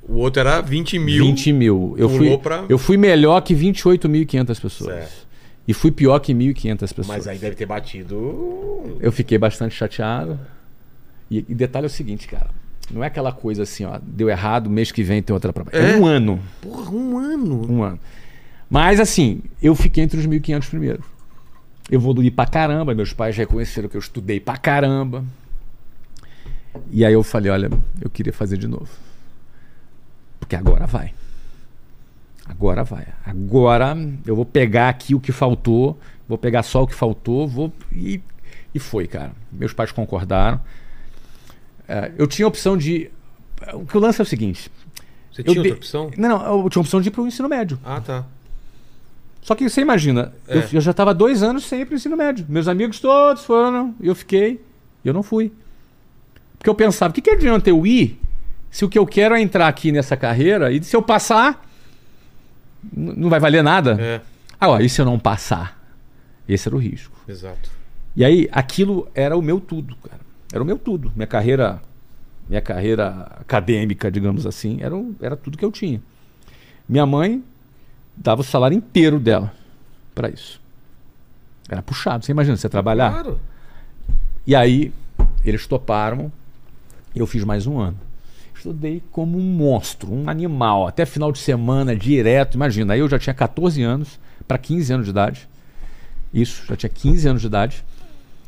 o 0.04 0.18
outro 0.18 0.42
era 0.42 0.60
20 0.62 1.00
mil. 1.00 1.26
20 1.26 1.54
mil. 1.54 1.96
Eu 1.98 2.10
fui, 2.10 2.38
pra- 2.38 2.66
eu 2.68 2.78
fui 2.78 2.98
melhor 2.98 3.40
que 3.42 3.56
28.500 3.56 4.60
pessoas. 4.60 4.94
Certo. 4.96 5.28
E 5.68 5.74
fui 5.74 5.92
pior 5.92 6.20
que 6.20 6.34
1.500 6.34 6.80
pessoas. 6.80 7.08
Mas 7.08 7.28
aí 7.28 7.38
deve 7.38 7.56
ter 7.56 7.66
batido. 7.66 8.98
Eu 9.00 9.12
fiquei 9.12 9.38
bastante 9.38 9.74
chateado. 9.76 10.38
E, 11.30 11.46
e 11.48 11.56
detalhe 11.56 11.86
é 11.86 11.88
o 11.88 11.90
seguinte, 11.90 12.28
cara. 12.28 12.50
Não 12.92 13.02
é 13.02 13.08
aquela 13.08 13.32
coisa 13.32 13.64
assim, 13.64 13.86
ó, 13.86 13.98
deu 14.02 14.30
errado, 14.30 14.70
mês 14.70 14.92
que 14.92 15.02
vem 15.04 15.22
tem 15.22 15.34
outra 15.34 15.54
prova. 15.54 15.70
É, 15.72 15.92
É? 15.92 15.96
um 15.96 16.06
ano. 16.06 16.42
Porra, 16.62 16.92
um 16.92 17.18
ano. 17.18 17.72
Um 17.72 17.84
ano. 17.84 18.00
Mas 18.72 19.02
assim, 19.02 19.42
eu 19.62 19.76
fiquei 19.76 20.02
entre 20.02 20.18
os 20.18 20.26
1.500 20.26 20.70
primeiros. 20.70 21.06
Eu 21.90 22.00
evoluí 22.00 22.32
pra 22.32 22.46
caramba, 22.46 22.96
meus 22.96 23.12
pais 23.12 23.36
reconheceram 23.36 23.90
que 23.90 23.98
eu 23.98 24.00
estudei 24.00 24.40
pra 24.40 24.56
caramba. 24.56 25.26
E 26.90 27.04
aí 27.04 27.12
eu 27.12 27.22
falei, 27.22 27.52
olha, 27.52 27.70
eu 28.00 28.10
queria 28.10 28.32
fazer 28.32 28.58
de 28.58 28.70
novo. 28.70 28.88
Porque 30.40 30.56
agora 30.56 30.88
vai. 30.88 31.14
Agora 32.48 32.82
vai. 32.86 33.06
Agora 33.26 33.94
eu 34.26 34.36
vou 34.38 34.46
pegar 34.46 34.88
aqui 34.88 35.14
o 35.14 35.20
que 35.20 35.34
faltou, 35.34 36.00
vou 36.26 36.38
pegar 36.38 36.64
só 36.64 36.84
o 36.84 36.88
que 36.88 36.96
faltou, 36.96 37.46
vou 37.46 37.74
e, 37.92 38.22
e 38.74 38.80
foi, 38.80 39.06
cara. 39.06 39.34
Meus 39.52 39.74
pais 39.74 39.92
concordaram. 39.92 40.62
É, 41.90 42.12
eu 42.18 42.26
tinha 42.26 42.46
a 42.46 42.48
opção 42.48 42.78
de. 42.78 43.12
O 43.74 43.86
que 43.86 43.98
o 43.98 44.00
lance 44.00 44.22
é 44.22 44.24
o 44.24 44.26
seguinte. 44.26 44.72
Você 45.30 45.44
tinha 45.44 45.52
outra 45.52 45.64
dei- 45.64 45.74
opção? 45.74 46.10
Não, 46.18 46.30
não, 46.30 46.64
eu 46.64 46.70
tinha 46.70 46.80
a 46.80 46.84
opção 46.84 47.02
de 47.02 47.10
ir 47.10 47.12
pro 47.12 47.28
ensino 47.28 47.50
médio. 47.50 47.78
Ah, 47.84 48.00
tá. 48.00 48.26
Só 49.42 49.56
que 49.56 49.68
você 49.68 49.82
imagina, 49.82 50.34
É. 50.48 50.58
eu, 50.58 50.64
eu 50.74 50.82
já 50.82 50.92
estava 50.92 51.14
dois 51.14 51.42
anos 51.42 51.64
sem 51.66 51.82
ir 51.82 51.86
pro 51.86 51.96
ensino 51.96 52.16
médio. 52.16 52.46
Meus 52.48 52.68
amigos 52.68 53.00
todos 53.00 53.44
foram, 53.44 53.96
eu 54.00 54.14
fiquei, 54.14 54.62
eu 55.04 55.14
não 55.14 55.24
fui. 55.24 55.52
Porque 56.58 56.70
eu 56.70 56.76
pensava, 56.76 57.12
o 57.12 57.14
que, 57.14 57.22
que 57.22 57.32
adianta 57.32 57.70
eu 57.70 57.86
ir 57.88 58.20
se 58.70 58.86
o 58.86 58.90
que 58.90 59.00
eu 59.00 59.06
quero 59.06 59.34
é 59.36 59.42
entrar 59.42 59.68
aqui 59.68 59.92
nessa 59.92 60.16
carreira 60.16 60.72
e 60.72 60.82
se 60.84 60.96
eu 60.96 61.02
passar, 61.02 61.68
não 62.94 63.30
vai 63.30 63.40
valer 63.40 63.64
nada? 63.64 63.98
É, 64.00 64.22
Agora, 64.60 64.84
e 64.84 64.90
se 64.90 65.02
eu 65.02 65.06
não 65.06 65.18
passar? 65.20 65.80
Esse 66.48 66.68
era 66.68 66.76
o 66.76 66.80
risco. 66.80 67.16
exato. 67.28 67.70
E 68.16 68.26
aí, 68.26 68.48
aquilo 68.52 69.08
era 69.16 69.36
o 69.38 69.42
meu 69.42 69.60
tudo, 69.60 69.96
cara. 69.96 70.20
Era 70.54 70.62
o 70.62 70.66
meu 70.66 70.78
tudo. 70.78 71.12
Minha 71.16 71.28
carreira 71.28 71.82
minha 72.50 72.60
carreira 72.62 73.32
acadêmica, 73.40 74.12
digamos 74.12 74.46
assim, 74.46 74.80
era, 74.82 74.94
o- 74.94 75.16
era 75.22 75.38
tudo 75.38 75.58
que 75.58 75.64
eu 75.64 75.72
tinha. 75.72 76.02
Minha 76.90 77.06
mãe 77.06 77.42
dava 78.22 78.42
o 78.42 78.44
salário 78.44 78.78
inteiro 78.78 79.20
dela 79.20 79.52
para 80.14 80.30
isso. 80.30 80.62
Era 81.70 81.82
puxado. 81.82 82.24
Você 82.26 82.32
imagina 82.32 82.56
você 82.56 82.70
trabalhar? 82.70 83.12
Claro. 83.12 83.40
E 84.46 84.56
aí 84.56 84.94
eles 85.44 85.66
toparam 85.66 86.32
e 87.16 87.20
eu 87.20 87.28
fiz 87.28 87.44
mais 87.44 87.66
um 87.66 87.80
ano. 87.80 87.98
Estudei 88.56 89.02
como 89.12 89.40
um 89.40 89.42
monstro, 89.42 90.14
um 90.14 90.30
animal, 90.30 90.88
até 90.88 91.06
final 91.06 91.32
de 91.32 91.40
semana, 91.40 91.96
direto. 91.96 92.56
Imagina, 92.56 92.94
aí 92.94 93.00
eu 93.00 93.10
já 93.10 93.18
tinha 93.18 93.34
14 93.34 93.82
anos 93.82 94.20
para 94.48 94.58
15 94.58 94.94
anos 94.94 95.06
de 95.06 95.12
idade. 95.12 95.50
Isso, 96.32 96.66
já 96.68 96.76
tinha 96.76 96.90
15 96.90 97.28
anos 97.28 97.42
de 97.42 97.48
idade. 97.48 97.84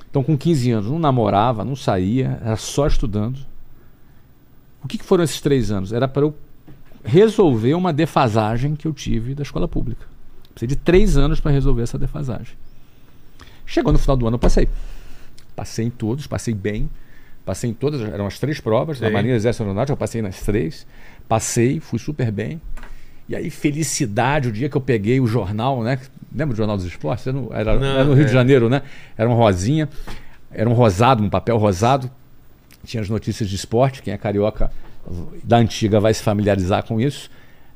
Então, 0.09 0.23
com 0.23 0.38
15 0.38 0.71
anos, 0.71 0.91
não 0.91 0.99
namorava, 0.99 1.65
não 1.65 1.75
saía, 1.75 2.39
era 2.45 2.55
só 2.55 2.86
estudando. 2.86 3.39
O 4.83 4.88
que, 4.88 4.99
que 4.99 5.03
foram 5.03 5.23
esses 5.23 5.41
três 5.41 5.71
anos? 5.71 5.91
Era 5.91 6.07
para 6.07 6.21
eu 6.21 6.36
resolver 7.03 7.73
uma 7.73 7.91
defasagem 7.91 8.75
que 8.75 8.87
eu 8.87 8.93
tive 8.93 9.35
da 9.35 9.43
escola 9.43 9.67
pública. 9.67 10.05
Precisei 10.53 10.67
de 10.67 10.75
três 10.75 11.17
anos 11.17 11.39
para 11.39 11.51
resolver 11.51 11.81
essa 11.83 11.97
defasagem. 11.97 12.55
Chegou 13.65 13.91
no 13.91 13.99
final 13.99 14.15
do 14.15 14.27
ano, 14.27 14.35
eu 14.35 14.39
passei. 14.39 14.67
Passei 15.55 15.85
em 15.85 15.89
todos, 15.89 16.27
passei 16.27 16.53
bem. 16.53 16.89
Passei 17.45 17.69
em 17.69 17.73
todas, 17.73 18.01
eram 18.01 18.25
as 18.25 18.39
três 18.39 18.59
provas. 18.59 18.99
Na 19.01 19.07
Sim. 19.07 19.13
Marinha 19.13 19.35
Exército 19.35 19.63
Aeronáutica, 19.63 19.93
eu 19.93 19.97
passei 19.97 20.21
nas 20.21 20.39
três. 20.41 20.85
Passei, 21.27 21.79
fui 21.79 21.99
super 21.99 22.31
bem. 22.31 22.61
E 23.27 23.35
aí, 23.35 23.49
felicidade, 23.49 24.49
o 24.49 24.51
dia 24.51 24.69
que 24.69 24.75
eu 24.77 24.81
peguei 24.81 25.19
o 25.19 25.27
jornal, 25.27 25.81
né? 25.83 25.99
Lembra 26.33 26.53
do 26.53 26.57
Jornal 26.57 26.77
dos 26.77 26.85
Esportes? 26.85 27.25
Era 27.27 27.37
no, 27.37 27.53
era- 27.53 27.79
Não, 27.79 27.85
era 27.85 28.03
no 28.05 28.13
Rio 28.13 28.23
é. 28.23 28.25
de 28.27 28.31
Janeiro, 28.33 28.69
né? 28.69 28.81
Era 29.17 29.29
uma 29.29 29.35
rosinha, 29.35 29.87
era 30.51 30.69
um 30.69 30.73
rosado, 30.73 31.23
um 31.23 31.29
papel 31.29 31.57
rosado. 31.57 32.09
Tinha 32.85 33.01
as 33.01 33.09
notícias 33.09 33.49
de 33.49 33.55
esporte, 33.55 34.01
quem 34.01 34.13
é 34.13 34.17
carioca 34.17 34.71
da 35.43 35.57
antiga 35.57 35.99
vai 35.99 36.13
se 36.13 36.23
familiarizar 36.23 36.83
com 36.85 36.99
isso. 36.99 37.29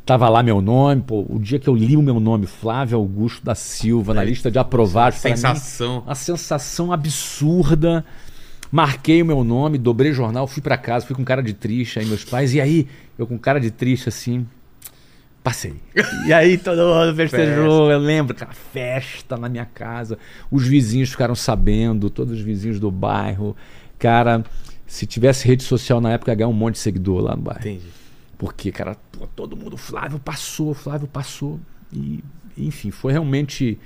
Tava 0.06 0.30
lá 0.30 0.42
meu 0.42 0.62
nome, 0.62 1.02
pô, 1.02 1.26
o 1.28 1.38
dia 1.38 1.60
que 1.60 1.68
eu 1.68 1.76
li 1.76 1.98
o 1.98 2.02
meu 2.02 2.18
nome, 2.20 2.46
Flávio 2.48 2.98
Augusto 2.98 3.44
da 3.44 3.54
Silva, 3.54 4.14
na 4.14 4.22
É. 4.22 4.26
lista 4.26 4.50
de 4.50 4.58
aprovados. 4.58 5.20
pra 5.20 5.32
mim, 5.32 5.36
Sensação. 5.36 6.00
uma 6.06 6.16
sensação 6.16 6.94
absurda. 6.94 8.06
Marquei 8.72 9.22
o 9.22 9.26
meu 9.26 9.44
nome, 9.44 9.78
dobrei 9.78 10.14
jornal, 10.14 10.48
fui 10.48 10.62
pra 10.62 10.78
casa, 10.78 11.06
fui 11.06 11.16
com 11.16 11.24
cara 11.26 11.42
de 11.44 11.54
triste 11.54 12.00
aí 12.00 12.06
meus 12.06 12.24
pais. 12.24 12.54
E 12.54 12.62
aí, 12.62 12.88
eu 13.20 13.28
com 13.28 13.38
cara 13.38 13.60
de 13.60 13.70
triste 13.72 14.08
assim, 14.10 14.46
passei. 15.44 15.76
E 16.26 16.32
aí 16.34 16.58
todo 16.58 16.78
mundo 16.78 17.14
festejou, 17.16 17.90
eu 17.92 18.00
lembro, 18.00 18.34
cara, 18.36 18.52
festa 18.54 19.36
na 19.38 19.48
minha 19.50 19.66
casa. 19.66 20.18
Os 20.52 20.66
vizinhos 20.68 21.10
ficaram 21.10 21.36
sabendo, 21.36 22.10
todos 22.10 22.34
os 22.34 22.42
vizinhos 22.42 22.80
do 22.80 22.90
bairro. 22.92 23.56
Cara, 24.00 24.44
se 24.88 25.06
tivesse 25.06 25.48
rede 25.48 25.64
social 25.64 26.02
na 26.02 26.12
época, 26.14 26.32
ia 26.32 26.36
ganhar 26.36 26.48
um 26.48 26.54
monte 26.54 26.76
de 26.76 26.80
seguidor 26.80 27.22
lá 27.22 27.36
no 27.36 27.42
bairro. 27.44 27.60
Entendi. 27.62 27.86
Porque, 28.38 28.72
cara, 28.72 28.96
pô, 29.12 29.28
todo 29.28 29.56
mundo, 29.58 29.78
Flávio 29.78 30.18
passou, 30.20 30.74
Flávio 30.74 31.08
passou. 31.08 31.60
E, 31.94 32.24
enfim, 32.58 32.90
foi 32.90 33.12
realmente 33.12 33.78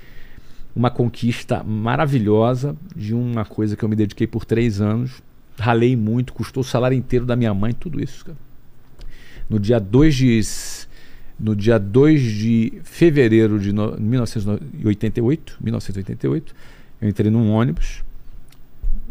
uma 0.74 0.90
conquista 0.90 1.62
maravilhosa 1.64 2.76
de 2.96 3.12
uma 3.14 3.44
coisa 3.44 3.76
que 3.76 3.84
eu 3.84 3.88
me 3.88 3.96
dediquei 3.96 4.26
por 4.26 4.44
três 4.44 4.80
anos. 4.80 5.22
Ralei 5.58 5.94
muito, 5.96 6.32
custou 6.32 6.62
o 6.62 6.64
salário 6.64 6.96
inteiro 6.96 7.26
da 7.26 7.36
minha 7.36 7.52
mãe, 7.52 7.72
tudo 7.74 8.02
isso, 8.02 8.24
cara. 8.24 8.38
No 9.50 9.58
dia 9.58 9.78
2 9.78 10.14
de, 10.14 10.40
no 11.38 11.54
dia 11.56 11.78
2 11.78 12.22
de 12.22 12.80
fevereiro 12.84 13.58
de 13.58 13.72
no- 13.72 13.98
1988, 14.00 15.58
1988, 15.60 16.54
eu 17.00 17.08
entrei 17.08 17.30
num 17.30 17.50
ônibus 17.50 18.02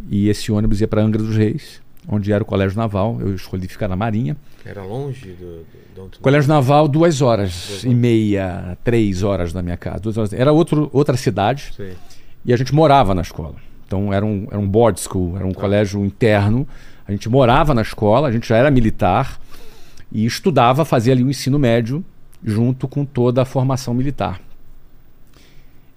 e 0.10 0.28
esse 0.30 0.52
ônibus 0.52 0.82
ia 0.82 0.88
para 0.88 1.02
Angra 1.02 1.22
dos 1.22 1.36
Reis, 1.36 1.82
onde 2.08 2.32
era 2.32 2.44
o 2.44 2.46
Colégio 2.46 2.78
Naval. 2.78 3.18
Eu 3.20 3.34
escolhi 3.36 3.68
ficar 3.68 3.88
na 3.88 3.96
Marinha. 3.96 4.36
Era 4.66 4.84
longe 4.84 5.32
do, 5.34 5.66
do, 5.96 6.10
tu- 6.10 6.20
Colégio 6.20 6.48
Naval, 6.50 6.88
duas 6.88 7.22
horas 7.22 7.68
Duas 7.68 7.84
e 7.84 7.88
horas. 7.88 8.00
meia, 8.00 8.78
três 8.84 9.24
horas 9.24 9.52
da 9.54 9.62
minha 9.62 9.78
casa. 9.78 10.00
Duas 10.00 10.18
horas. 10.18 10.34
Era 10.34 10.52
outro, 10.52 10.90
outra 10.94 11.18
cidade 11.18 11.72
Sei. 11.76 11.94
e 12.46 12.54
a 12.54 12.58
gente 12.58 12.74
morava 12.74 13.16
na 13.16 13.22
escola. 13.22 13.56
Então 13.88 14.14
era 14.14 14.26
um, 14.26 14.48
era 14.50 14.60
um 14.60 14.68
board 14.68 15.00
school, 15.00 15.36
era 15.36 15.46
um 15.46 15.54
colégio 15.54 16.04
interno. 16.06 16.68
A 17.08 17.12
gente 17.12 17.28
morava 17.28 17.74
na 17.74 17.82
escola, 17.82 18.28
a 18.28 18.32
gente 18.32 18.48
já 18.48 18.56
era 18.58 18.70
militar 18.72 19.40
e 20.12 20.26
estudava, 20.26 20.86
fazia 20.86 21.12
ali 21.14 21.24
o 21.24 21.30
ensino 21.30 21.58
médio 21.60 22.04
junto 22.44 22.88
com 22.88 23.04
toda 23.04 23.42
a 23.42 23.46
formação 23.46 23.94
militar. 23.94 24.40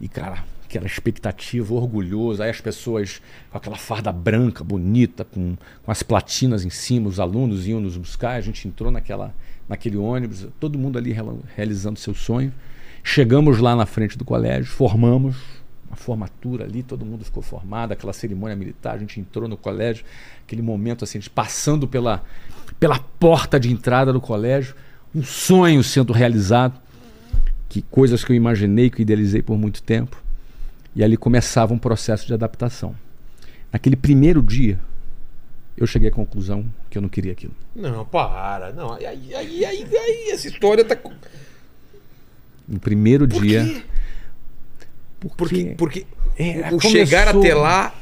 E, 0.01 0.09
cara, 0.09 0.45
aquela 0.75 0.87
expectativa, 0.87 1.73
orgulhoso, 1.73 2.43
aí 2.43 2.51
as 2.51 2.61
pessoas 2.61 3.23
com 3.51 3.57
aquela 3.57 3.77
farda 3.77 4.11
branca, 4.11 4.65
bonita, 4.65 5.25
com, 5.25 5.57
com 5.85 5.91
as 5.91 6.03
platinas 6.03 6.65
em 6.65 6.71
cima, 6.71 7.09
os 7.09 7.21
alunos 7.21 7.69
iam 7.69 7.81
nos 7.81 7.97
buscar, 7.97 8.33
a 8.33 8.41
gente 8.41 8.67
entrou 8.67 8.91
naquela, 8.91 9.33
naquele 9.69 9.97
ônibus, 9.97 10.49
todo 10.59 10.77
mundo 10.77 10.99
ali 10.99 11.15
realizando 11.55 11.99
seu 11.99 12.13
sonho. 12.13 12.53
Chegamos 13.05 13.59
lá 13.59 13.77
na 13.77 13.87
frente 13.87 14.19
do 14.19 14.25
colégio, 14.25 14.67
formamos 14.67 15.37
a 15.93 15.97
formatura 15.97 16.65
ali, 16.65 16.83
todo 16.83 17.07
mundo 17.07 17.25
ficou 17.25 17.43
formado, 17.43 17.93
aquela 17.93 18.13
cerimônia 18.13 18.57
militar, 18.57 18.97
a 18.97 18.99
gente 18.99 19.21
entrou 19.21 19.49
no 19.49 19.57
colégio, 19.57 20.05
aquele 20.45 20.63
momento 20.63 21.05
assim, 21.05 21.19
a 21.19 21.21
gente 21.21 21.31
passando 21.31 21.87
pela, 21.87 22.25
pela 22.81 22.99
porta 22.99 23.61
de 23.61 23.71
entrada 23.71 24.13
do 24.13 24.21
colégio, 24.21 24.75
um 25.15 25.23
sonho 25.23 25.85
sendo 25.85 26.13
realizado, 26.13 26.83
que 27.69 27.81
coisas 27.81 28.25
que 28.25 28.33
eu 28.33 28.37
imaginei, 28.37 28.91
que 28.91 29.03
idealizei 29.03 29.41
por 29.41 29.57
muito 29.57 29.81
tempo. 29.81 30.24
E 30.95 31.03
ali 31.03 31.17
começava 31.17 31.73
um 31.75 31.79
processo 31.79 32.27
de 32.27 32.33
adaptação. 32.35 32.95
Naquele 33.73 33.97
primeiro 33.97 34.41
dia, 34.43 34.79
eu 35.77 35.87
cheguei 35.87 36.09
à 36.09 36.13
conclusão 36.13 36.65
que 36.89 36.97
eu 36.97 37.03
não 37.03 37.09
queria 37.09 37.33
aquilo. 37.33 37.53
Não, 37.75 38.05
para. 38.05 38.73
Não, 38.73 38.93
aí, 38.93 39.05
aí, 39.07 39.35
aí, 39.35 39.65
aí, 39.65 39.87
aí, 39.97 40.31
essa 40.31 40.47
história 40.47 40.85
tá. 40.85 40.97
No 42.69 42.79
primeiro 42.79 43.27
Por 43.27 43.43
dia. 43.43 43.65
quê? 43.65 43.83
Porque, 45.37 45.75
Porque, 45.77 45.77
porque 45.77 46.07
É, 46.43 46.73
o 46.73 46.81
chegar 46.81 47.27
começou- 47.33 47.41
até 47.43 47.55
lá. 47.55 47.95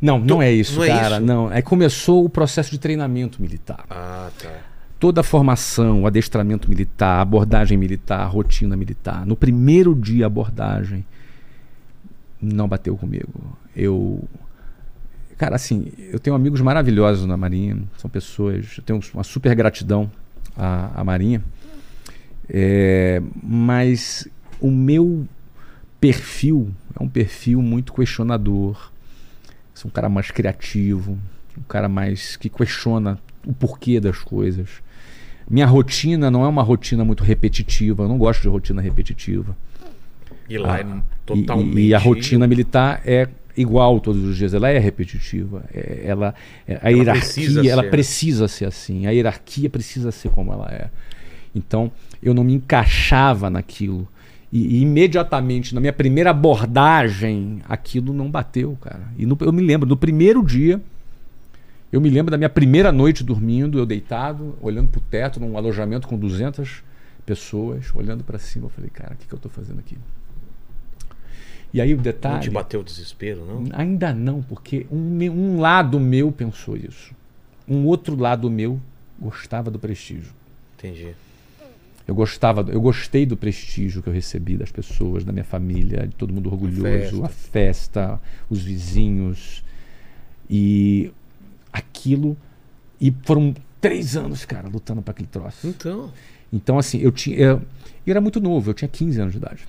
Não, 0.00 0.18
não 0.18 0.42
é 0.42 0.50
isso, 0.50 0.76
não 0.76 0.84
é 0.84 0.88
cara. 0.88 1.16
isso? 1.16 1.24
Não. 1.26 1.48
Aí 1.48 1.62
começou 1.62 2.24
o 2.24 2.28
processo 2.28 2.70
de 2.72 2.78
treinamento 2.78 3.40
militar. 3.40 3.84
Ah, 3.88 4.30
tá. 4.42 4.50
Toda 4.98 5.20
a 5.20 5.24
formação, 5.24 6.02
o 6.02 6.06
adestramento 6.06 6.68
militar, 6.68 7.20
abordagem 7.20 7.76
militar, 7.78 8.24
rotina 8.26 8.76
militar. 8.76 9.24
No 9.26 9.36
primeiro 9.36 9.94
dia, 9.94 10.26
abordagem 10.26 11.04
não 12.42 12.68
bateu 12.68 12.96
comigo. 12.96 13.56
Eu. 13.74 14.22
Cara, 15.38 15.56
assim, 15.56 15.92
eu 15.98 16.18
tenho 16.18 16.36
amigos 16.36 16.60
maravilhosos 16.60 17.26
na 17.26 17.36
Marinha. 17.36 17.78
São 17.96 18.10
pessoas. 18.10 18.74
Eu 18.76 18.82
tenho 18.82 19.00
uma 19.14 19.24
super 19.24 19.54
gratidão 19.54 20.10
à, 20.56 21.00
à 21.00 21.04
Marinha. 21.04 21.42
É, 22.48 23.22
mas 23.42 24.28
o 24.60 24.70
meu 24.70 25.26
perfil 26.00 26.70
é 26.98 27.02
um 27.02 27.08
perfil 27.08 27.62
muito 27.62 27.92
questionador. 27.92 28.90
Sou 29.72 29.88
um 29.88 29.92
cara 29.92 30.08
mais 30.08 30.30
criativo, 30.30 31.18
um 31.56 31.62
cara 31.62 31.88
mais 31.88 32.36
que 32.36 32.48
questiona 32.48 33.18
o 33.46 33.52
porquê 33.52 33.98
das 33.98 34.18
coisas. 34.18 34.68
Minha 35.48 35.66
rotina 35.66 36.30
não 36.30 36.44
é 36.44 36.48
uma 36.48 36.62
rotina 36.62 37.04
muito 37.04 37.24
repetitiva, 37.24 38.04
eu 38.04 38.08
não 38.08 38.18
gosto 38.18 38.42
de 38.42 38.48
rotina 38.48 38.80
repetitiva. 38.80 39.56
E 40.48 40.58
lá 40.58 40.76
Ah, 40.76 40.80
é 40.80 41.02
totalmente. 41.26 41.78
E, 41.78 41.86
e 41.88 41.94
a 41.94 41.98
rotina 41.98 42.46
militar 42.46 43.02
é 43.04 43.28
igual 43.56 44.00
todos 44.00 44.22
os 44.24 44.36
dias, 44.36 44.54
ela 44.54 44.68
é 44.68 44.78
repetitiva. 44.78 45.64
É- 45.72 46.02
ela, 46.06 46.34
é- 46.66 46.74
a 46.82 46.90
Ela 46.90 46.98
hierarquia, 46.98 47.20
precisa 47.22 47.68
ela 47.68 47.82
ser. 47.82 47.90
precisa 47.90 48.48
ser 48.48 48.64
assim. 48.66 49.06
A 49.06 49.10
hierarquia 49.10 49.68
precisa 49.70 50.10
ser 50.10 50.30
como 50.30 50.52
ela 50.52 50.68
é. 50.70 50.88
Então, 51.54 51.92
eu 52.22 52.32
não 52.32 52.42
me 52.44 52.54
encaixava 52.54 53.50
naquilo. 53.50 54.08
E, 54.50 54.78
e 54.78 54.82
imediatamente, 54.82 55.74
na 55.74 55.80
minha 55.80 55.92
primeira 55.92 56.30
abordagem, 56.30 57.60
aquilo 57.68 58.12
não 58.12 58.30
bateu, 58.30 58.76
cara. 58.80 59.08
E 59.18 59.24
no- 59.26 59.36
eu 59.40 59.52
me 59.52 59.62
lembro, 59.62 59.88
no 59.88 59.96
primeiro 59.96 60.44
dia, 60.44 60.80
eu 61.92 62.00
me 62.00 62.08
lembro 62.08 62.30
da 62.30 62.38
minha 62.38 62.48
primeira 62.50 62.90
noite 62.90 63.22
dormindo, 63.22 63.78
eu 63.78 63.84
deitado, 63.86 64.54
olhando 64.62 64.88
pro 64.88 65.00
teto, 65.00 65.38
num 65.40 65.56
alojamento 65.58 66.08
com 66.08 66.16
200 66.18 66.82
pessoas, 67.26 67.86
olhando 67.94 68.24
para 68.24 68.38
cima. 68.38 68.66
Eu 68.66 68.70
falei, 68.70 68.90
cara, 68.90 69.12
o 69.12 69.16
que, 69.16 69.26
que 69.26 69.34
eu 69.34 69.38
tô 69.38 69.48
fazendo 69.50 69.78
aqui? 69.78 69.96
E 71.72 71.80
aí 71.80 71.92
o 71.92 71.96
Não 71.96 72.02
detalhe. 72.02 72.42
te 72.42 72.50
bateu 72.50 72.80
o 72.80 72.84
desespero, 72.84 73.44
não? 73.46 73.64
Ainda 73.72 74.12
não, 74.12 74.42
porque 74.42 74.86
um, 74.90 75.18
um 75.30 75.60
lado 75.60 75.98
meu 75.98 76.30
pensou 76.30 76.76
isso. 76.76 77.14
Um 77.66 77.86
outro 77.86 78.14
lado 78.16 78.50
meu 78.50 78.78
gostava 79.18 79.70
do 79.70 79.78
prestígio. 79.78 80.32
Entendi. 80.78 81.14
Eu 82.06 82.14
gostava, 82.14 82.66
eu 82.68 82.80
gostei 82.80 83.24
do 83.24 83.36
prestígio 83.36 84.02
que 84.02 84.08
eu 84.08 84.12
recebi 84.12 84.56
das 84.56 84.70
pessoas, 84.72 85.24
da 85.24 85.32
minha 85.32 85.44
família, 85.44 86.06
de 86.08 86.14
todo 86.16 86.32
mundo 86.34 86.50
orgulhoso, 86.50 86.82
festa. 86.82 87.24
a 87.24 87.28
festa, 87.28 88.20
os 88.50 88.60
vizinhos. 88.62 89.62
E 90.50 91.10
aquilo. 91.72 92.36
E 93.00 93.14
foram 93.22 93.54
três 93.80 94.16
anos, 94.16 94.44
cara, 94.44 94.68
lutando 94.68 95.00
para 95.00 95.12
aquele 95.12 95.28
troço. 95.28 95.66
Então, 95.66 96.12
Então, 96.52 96.78
assim, 96.78 96.98
eu 96.98 97.12
tinha. 97.12 97.36
Eu, 97.38 97.62
eu 98.06 98.10
era 98.10 98.20
muito 98.20 98.40
novo, 98.40 98.68
eu 98.70 98.74
tinha 98.74 98.88
15 98.88 99.20
anos 99.20 99.32
de 99.32 99.38
idade. 99.38 99.66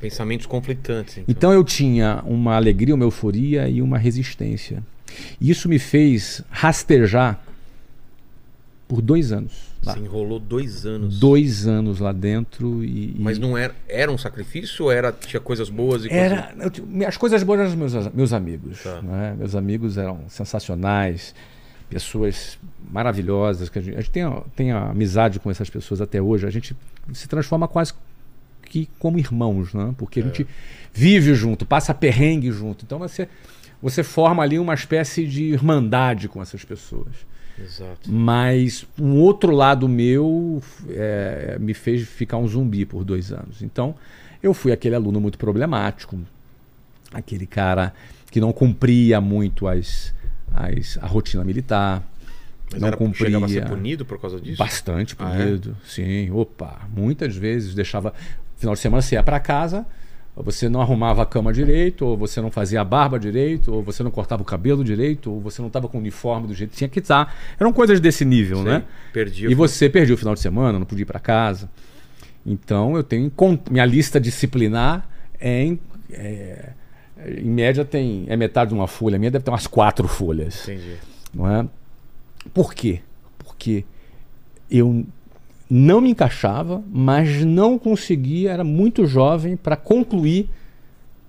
Pensamentos 0.00 0.46
conflitantes. 0.46 1.18
Então. 1.18 1.24
Então 1.28 1.52
eu 1.52 1.62
tinha 1.62 2.22
uma 2.24 2.56
alegria, 2.56 2.94
uma 2.94 3.04
euforia 3.04 3.68
e 3.68 3.82
uma 3.82 3.98
resistência. 3.98 4.82
E 5.40 5.50
isso 5.50 5.68
me 5.68 5.78
fez 5.78 6.42
rastejar 6.50 7.40
por 8.88 9.00
dois 9.00 9.30
anos. 9.32 9.70
Lá. 9.84 9.94
Você 9.94 10.00
enrolou 10.00 10.38
dois 10.38 10.84
anos. 10.84 11.18
Dois 11.18 11.66
anos 11.66 12.00
lá 12.00 12.12
dentro 12.12 12.84
e. 12.84 13.14
Mas 13.18 13.38
não 13.38 13.56
era, 13.56 13.74
era 13.88 14.10
um 14.12 14.18
sacrifício 14.18 14.84
ou 14.86 14.92
era, 14.92 15.10
tinha 15.12 15.40
coisas 15.40 15.70
boas 15.70 16.04
e 16.04 16.12
Era, 16.12 16.52
eu 16.60 16.70
ti- 16.70 16.82
as 17.06 17.16
coisas 17.16 17.42
boas 17.42 17.60
eram 17.60 17.76
meus, 17.76 17.94
meus 18.12 18.32
amigos. 18.32 18.82
Tá. 18.82 19.00
né? 19.00 19.34
Meus 19.38 19.54
amigos 19.54 19.96
eram 19.96 20.20
sensacionais, 20.28 21.34
pessoas 21.88 22.58
maravilhosas. 22.90 23.68
Que 23.70 23.78
a 23.78 23.82
gente, 23.82 23.96
a 23.96 24.00
gente 24.00 24.10
tem, 24.10 24.24
tem 24.54 24.70
amizade 24.72 25.40
com 25.40 25.50
essas 25.50 25.70
pessoas 25.70 26.00
até 26.00 26.20
hoje. 26.20 26.46
A 26.46 26.50
gente 26.50 26.76
se 27.14 27.26
transforma 27.26 27.66
quase 27.66 27.94
que 28.70 28.88
como 29.00 29.18
irmãos, 29.18 29.74
né? 29.74 29.92
porque 29.98 30.20
a 30.20 30.22
gente 30.22 30.46
vive 30.94 31.34
junto, 31.34 31.66
passa 31.66 31.92
perrengue 31.92 32.52
junto. 32.52 32.84
Então 32.84 33.00
você, 33.00 33.28
você 33.82 34.02
forma 34.04 34.42
ali 34.42 34.58
uma 34.58 34.72
espécie 34.74 35.26
de 35.26 35.42
irmandade 35.42 36.28
com 36.28 36.40
essas 36.40 36.64
pessoas. 36.64 37.14
Exato. 37.58 38.10
Mas 38.10 38.86
um 38.98 39.16
outro 39.16 39.52
lado 39.52 39.88
meu 39.88 40.62
é, 40.88 41.58
me 41.60 41.74
fez 41.74 42.08
ficar 42.08 42.38
um 42.38 42.46
zumbi 42.46 42.86
por 42.86 43.04
dois 43.04 43.32
anos. 43.32 43.60
Então, 43.60 43.94
eu 44.42 44.54
fui 44.54 44.72
aquele 44.72 44.94
aluno 44.94 45.20
muito 45.20 45.36
problemático, 45.36 46.18
aquele 47.12 47.46
cara 47.46 47.92
que 48.30 48.40
não 48.40 48.52
cumpria 48.52 49.20
muito 49.20 49.66
as, 49.66 50.14
as, 50.54 50.96
a 51.02 51.06
rotina 51.06 51.44
militar. 51.44 52.02
Mas 52.72 52.80
não 52.80 52.88
era, 52.88 52.96
cumpria. 52.96 53.26
chegava 53.26 53.46
a 53.46 53.48
ser 53.48 53.66
punido 53.66 54.04
por 54.04 54.20
causa 54.20 54.40
disso? 54.40 54.56
Bastante 54.56 55.16
Ah, 55.18 55.34
é? 55.34 55.44
punido. 55.44 55.76
Sim, 55.84 56.30
opa. 56.30 56.88
Muitas 56.96 57.34
vezes 57.36 57.74
deixava. 57.74 58.14
Final 58.60 58.74
de 58.74 58.80
semana 58.80 59.00
você 59.02 59.14
ia 59.14 59.22
para 59.22 59.40
casa, 59.40 59.86
ou 60.36 60.44
você 60.44 60.68
não 60.68 60.80
arrumava 60.82 61.22
a 61.22 61.26
cama 61.26 61.50
direito, 61.52 62.04
ou 62.04 62.16
você 62.16 62.40
não 62.42 62.50
fazia 62.50 62.82
a 62.82 62.84
barba 62.84 63.18
direito, 63.18 63.72
ou 63.72 63.82
você 63.82 64.02
não 64.02 64.10
cortava 64.10 64.42
o 64.42 64.44
cabelo 64.44 64.84
direito, 64.84 65.32
ou 65.32 65.40
você 65.40 65.62
não 65.62 65.68
estava 65.68 65.88
com 65.88 65.96
o 65.96 66.00
uniforme 66.00 66.46
do 66.46 66.54
jeito 66.54 66.70
que 66.72 66.76
tinha 66.76 66.88
que 66.88 66.98
estar. 66.98 67.34
Eram 67.58 67.72
coisas 67.72 67.98
desse 68.00 68.24
nível, 68.24 68.58
Sei. 68.58 68.66
né? 68.66 68.84
Perdia. 69.12 69.50
E 69.50 69.54
você 69.54 69.88
perdia 69.88 70.14
o 70.14 70.18
final 70.18 70.34
de 70.34 70.40
semana, 70.40 70.78
não 70.78 70.84
podia 70.86 71.02
ir 71.02 71.06
para 71.06 71.18
casa. 71.18 71.70
Então 72.44 72.96
eu 72.96 73.02
tenho. 73.02 73.32
Minha 73.70 73.84
lista 73.86 74.20
disciplinar 74.20 75.08
é 75.40 75.62
em. 75.64 75.80
é- 76.12 76.70
em 77.38 77.50
média 77.50 77.84
tem. 77.84 78.24
É 78.28 78.36
metade 78.36 78.70
de 78.70 78.74
uma 78.74 78.86
folha. 78.86 79.16
A 79.16 79.18
minha 79.18 79.30
deve 79.30 79.44
ter 79.44 79.50
umas 79.50 79.66
quatro 79.66 80.06
folhas 80.08 80.62
Entendi. 80.68 80.94
não 81.34 81.50
é? 81.50 81.66
Por 82.54 82.72
quê? 82.72 83.00
Porque 83.38 83.84
eu 84.70 85.04
não 85.70 86.00
me 86.00 86.10
encaixava, 86.10 86.82
mas 86.90 87.44
não 87.44 87.78
conseguia, 87.78 88.50
era 88.50 88.64
muito 88.64 89.06
jovem 89.06 89.56
para 89.56 89.76
concluir 89.76 90.50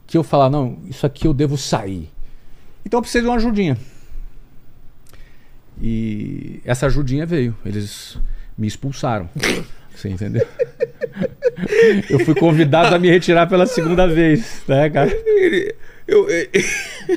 que 0.08 0.18
eu 0.18 0.24
falar, 0.24 0.50
não, 0.50 0.80
isso 0.90 1.06
aqui 1.06 1.28
eu 1.28 1.34
devo 1.34 1.56
sair. 1.58 2.10
Então 2.84 2.98
eu 2.98 3.02
precisei 3.02 3.22
de 3.22 3.28
uma 3.28 3.36
ajudinha. 3.36 3.78
E 5.80 6.60
essa 6.66 6.88
ajudinha 6.88 7.26
veio, 7.26 7.56
eles 7.64 8.18
me 8.58 8.66
expulsaram. 8.66 9.30
Você 9.96 10.10
entendeu? 10.10 10.48
Eu 12.10 12.20
fui 12.26 12.34
convidado 12.34 12.96
a 12.96 13.00
me 13.00 13.10
retirar 13.10 13.46
pela 13.46 13.68
segunda 13.68 14.08
vez, 14.08 14.64
né, 14.68 14.90
cara? 14.90 15.12
Ele, 16.12 16.50
eu, 16.50 17.16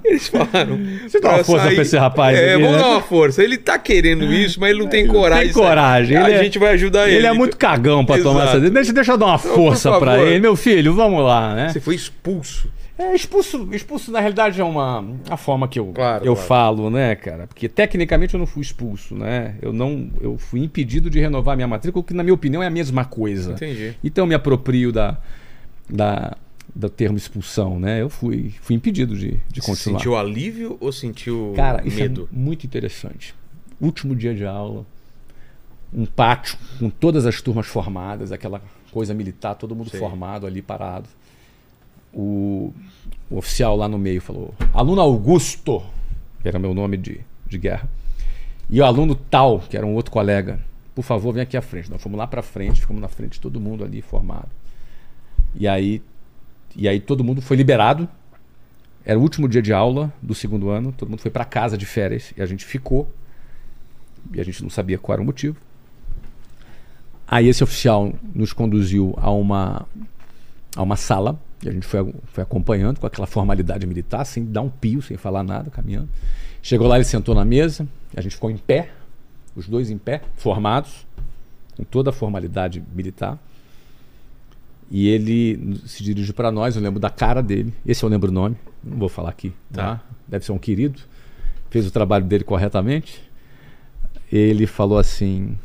eles 0.04 0.28
falaram. 0.28 0.78
Você 1.02 1.20
dá 1.20 1.34
uma 1.36 1.44
força 1.44 1.70
pra 1.70 1.82
esse 1.82 1.96
rapaz 1.96 2.38
É, 2.38 2.54
aqui, 2.54 2.62
vamos 2.62 2.76
né? 2.76 2.82
dar 2.82 2.88
uma 2.90 3.00
força. 3.02 3.42
Ele 3.42 3.56
tá 3.56 3.78
querendo 3.78 4.24
isso, 4.32 4.60
mas 4.60 4.70
ele 4.70 4.80
não 4.80 4.88
tem 4.88 5.06
coragem. 5.06 5.44
Tem 5.46 5.52
coragem. 5.62 6.16
A 6.16 6.24
ele 6.28 6.32
é- 6.38 6.44
gente 6.44 6.58
vai 6.58 6.72
ajudar 6.74 7.08
ele. 7.08 7.16
Ele 7.18 7.26
é 7.26 7.32
muito 7.32 7.56
cagão 7.56 8.04
pra 8.04 8.18
tomar 8.18 8.42
Exato. 8.44 8.58
essa. 8.58 8.70
Deixa, 8.70 8.92
deixa 8.92 9.12
eu 9.12 9.18
dar 9.18 9.26
uma 9.26 9.38
por 9.38 9.54
força 9.54 9.98
pra 9.98 10.20
ele. 10.22 10.40
Meu 10.40 10.56
filho, 10.56 10.94
vamos 10.94 11.24
lá, 11.24 11.54
né? 11.54 11.68
Você 11.70 11.80
foi 11.80 11.94
expulso. 11.94 12.70
É, 12.98 13.14
expulso, 13.14 13.66
expulso 13.72 14.12
na 14.12 14.20
realidade 14.20 14.60
é 14.60 14.64
uma 14.64 15.02
a 15.30 15.36
forma 15.38 15.66
que 15.66 15.78
eu, 15.78 15.86
Claro, 15.86 16.22
eu 16.22 16.34
claro. 16.34 16.46
falo, 16.48 16.90
né, 16.90 17.14
cara? 17.14 17.46
Porque 17.46 17.66
tecnicamente 17.66 18.34
eu 18.34 18.38
não 18.38 18.46
fui 18.46 18.60
expulso, 18.60 19.14
né? 19.14 19.54
Eu 19.62 19.72
não, 19.72 20.10
eu 20.20 20.36
fui 20.36 20.60
impedido 20.60 21.08
de 21.08 21.18
renovar 21.18 21.56
minha 21.56 21.66
matrícula, 21.66 22.04
que 22.04 22.12
na 22.12 22.22
minha 22.22 22.34
opinião 22.34 22.62
é 22.62 22.66
a 22.66 22.70
mesma 22.70 23.06
coisa. 23.06 23.52
Entendi. 23.52 23.94
Então 24.04 24.24
eu 24.24 24.28
me 24.28 24.34
aproprio 24.34 24.92
da, 24.92 25.16
da 25.88 26.36
do 26.74 26.88
termo 26.88 27.16
expulsão, 27.16 27.78
né? 27.78 28.00
Eu 28.00 28.08
fui, 28.08 28.54
fui 28.60 28.76
impedido 28.76 29.16
de, 29.16 29.40
de 29.48 29.60
continuar. 29.60 29.98
Sentiu 29.98 30.16
alívio 30.16 30.76
ou 30.80 30.92
sentiu 30.92 31.52
Cara, 31.56 31.86
isso 31.86 31.96
medo? 31.96 32.28
é 32.32 32.36
muito 32.36 32.64
interessante. 32.66 33.34
Último 33.80 34.14
dia 34.14 34.34
de 34.34 34.44
aula, 34.44 34.84
um 35.92 36.06
pátio 36.06 36.56
com 36.78 36.88
todas 36.90 37.26
as 37.26 37.40
turmas 37.40 37.66
formadas, 37.66 38.32
aquela 38.32 38.62
coisa 38.90 39.14
militar, 39.14 39.54
todo 39.54 39.74
mundo 39.74 39.90
formado 39.90 40.46
ali 40.46 40.62
parado. 40.62 41.08
O, 42.12 42.72
o 43.30 43.38
oficial 43.38 43.76
lá 43.76 43.88
no 43.88 43.98
meio 43.98 44.20
falou: 44.20 44.54
aluno 44.74 45.00
Augusto, 45.00 45.82
que 46.42 46.48
era 46.48 46.58
meu 46.58 46.74
nome 46.74 46.96
de, 46.96 47.20
de 47.46 47.58
guerra, 47.58 47.88
e 48.68 48.80
o 48.80 48.84
aluno 48.84 49.14
tal, 49.14 49.60
que 49.60 49.76
era 49.76 49.86
um 49.86 49.94
outro 49.94 50.10
colega, 50.12 50.60
por 50.94 51.02
favor, 51.02 51.32
vem 51.32 51.42
aqui 51.42 51.56
à 51.56 51.62
frente. 51.62 51.90
Nós 51.90 52.02
fomos 52.02 52.18
lá 52.18 52.26
para 52.26 52.42
frente, 52.42 52.80
ficamos 52.80 53.00
na 53.00 53.08
frente, 53.08 53.40
todo 53.40 53.60
mundo 53.60 53.84
ali 53.84 54.02
formado. 54.02 54.48
E 55.54 55.66
aí, 55.66 56.02
e 56.76 56.88
aí 56.88 57.00
todo 57.00 57.24
mundo 57.24 57.40
foi 57.40 57.56
liberado. 57.56 58.08
Era 59.04 59.18
o 59.18 59.22
último 59.22 59.48
dia 59.48 59.62
de 59.62 59.72
aula 59.72 60.12
do 60.20 60.34
segundo 60.34 60.68
ano, 60.68 60.92
todo 60.92 61.08
mundo 61.08 61.20
foi 61.20 61.30
para 61.30 61.44
casa 61.44 61.76
de 61.76 61.86
férias 61.86 62.32
e 62.36 62.42
a 62.42 62.46
gente 62.46 62.64
ficou. 62.64 63.10
E 64.32 64.40
a 64.40 64.44
gente 64.44 64.62
não 64.62 64.70
sabia 64.70 64.98
qual 64.98 65.14
era 65.14 65.22
o 65.22 65.24
motivo. 65.24 65.56
Aí 67.26 67.48
esse 67.48 67.62
oficial 67.62 68.12
nos 68.34 68.52
conduziu 68.52 69.14
a 69.16 69.30
uma 69.30 69.86
a 70.76 70.82
uma 70.82 70.96
sala 70.96 71.40
e 71.62 71.68
a 71.68 71.72
gente 71.72 71.86
foi, 71.86 72.14
foi 72.26 72.42
acompanhando 72.42 73.00
com 73.00 73.06
aquela 73.06 73.26
formalidade 73.26 73.86
militar, 73.86 74.24
sem 74.24 74.44
dar 74.44 74.62
um 74.62 74.70
pio, 74.70 75.02
sem 75.02 75.16
falar 75.16 75.42
nada, 75.42 75.70
caminhando. 75.70 76.08
Chegou 76.62 76.86
lá, 76.86 76.96
ele 76.96 77.04
sentou 77.04 77.34
na 77.34 77.44
mesa, 77.44 77.86
a 78.16 78.20
gente 78.20 78.34
ficou 78.34 78.50
em 78.50 78.56
pé, 78.56 78.90
os 79.54 79.68
dois 79.68 79.90
em 79.90 79.98
pé, 79.98 80.22
formados, 80.36 81.06
com 81.76 81.84
toda 81.84 82.10
a 82.10 82.12
formalidade 82.12 82.82
militar. 82.94 83.38
E 84.90 85.08
ele 85.08 85.78
se 85.86 86.02
dirigiu 86.02 86.34
para 86.34 86.50
nós, 86.50 86.74
eu 86.74 86.82
lembro 86.82 86.98
da 86.98 87.08
cara 87.08 87.40
dele. 87.42 87.72
Esse 87.86 88.02
eu 88.02 88.08
lembro 88.08 88.28
o 88.30 88.34
nome, 88.34 88.56
não 88.82 88.98
vou 88.98 89.08
falar 89.08 89.28
aqui, 89.30 89.52
Tá. 89.72 89.96
tá? 89.96 90.02
Deve 90.26 90.44
ser 90.44 90.52
um 90.52 90.58
querido. 90.58 91.00
Fez 91.70 91.86
o 91.86 91.90
trabalho 91.90 92.24
dele 92.24 92.42
corretamente. 92.42 93.22
Ele 94.32 94.66
falou 94.66 94.98
assim: 94.98 95.56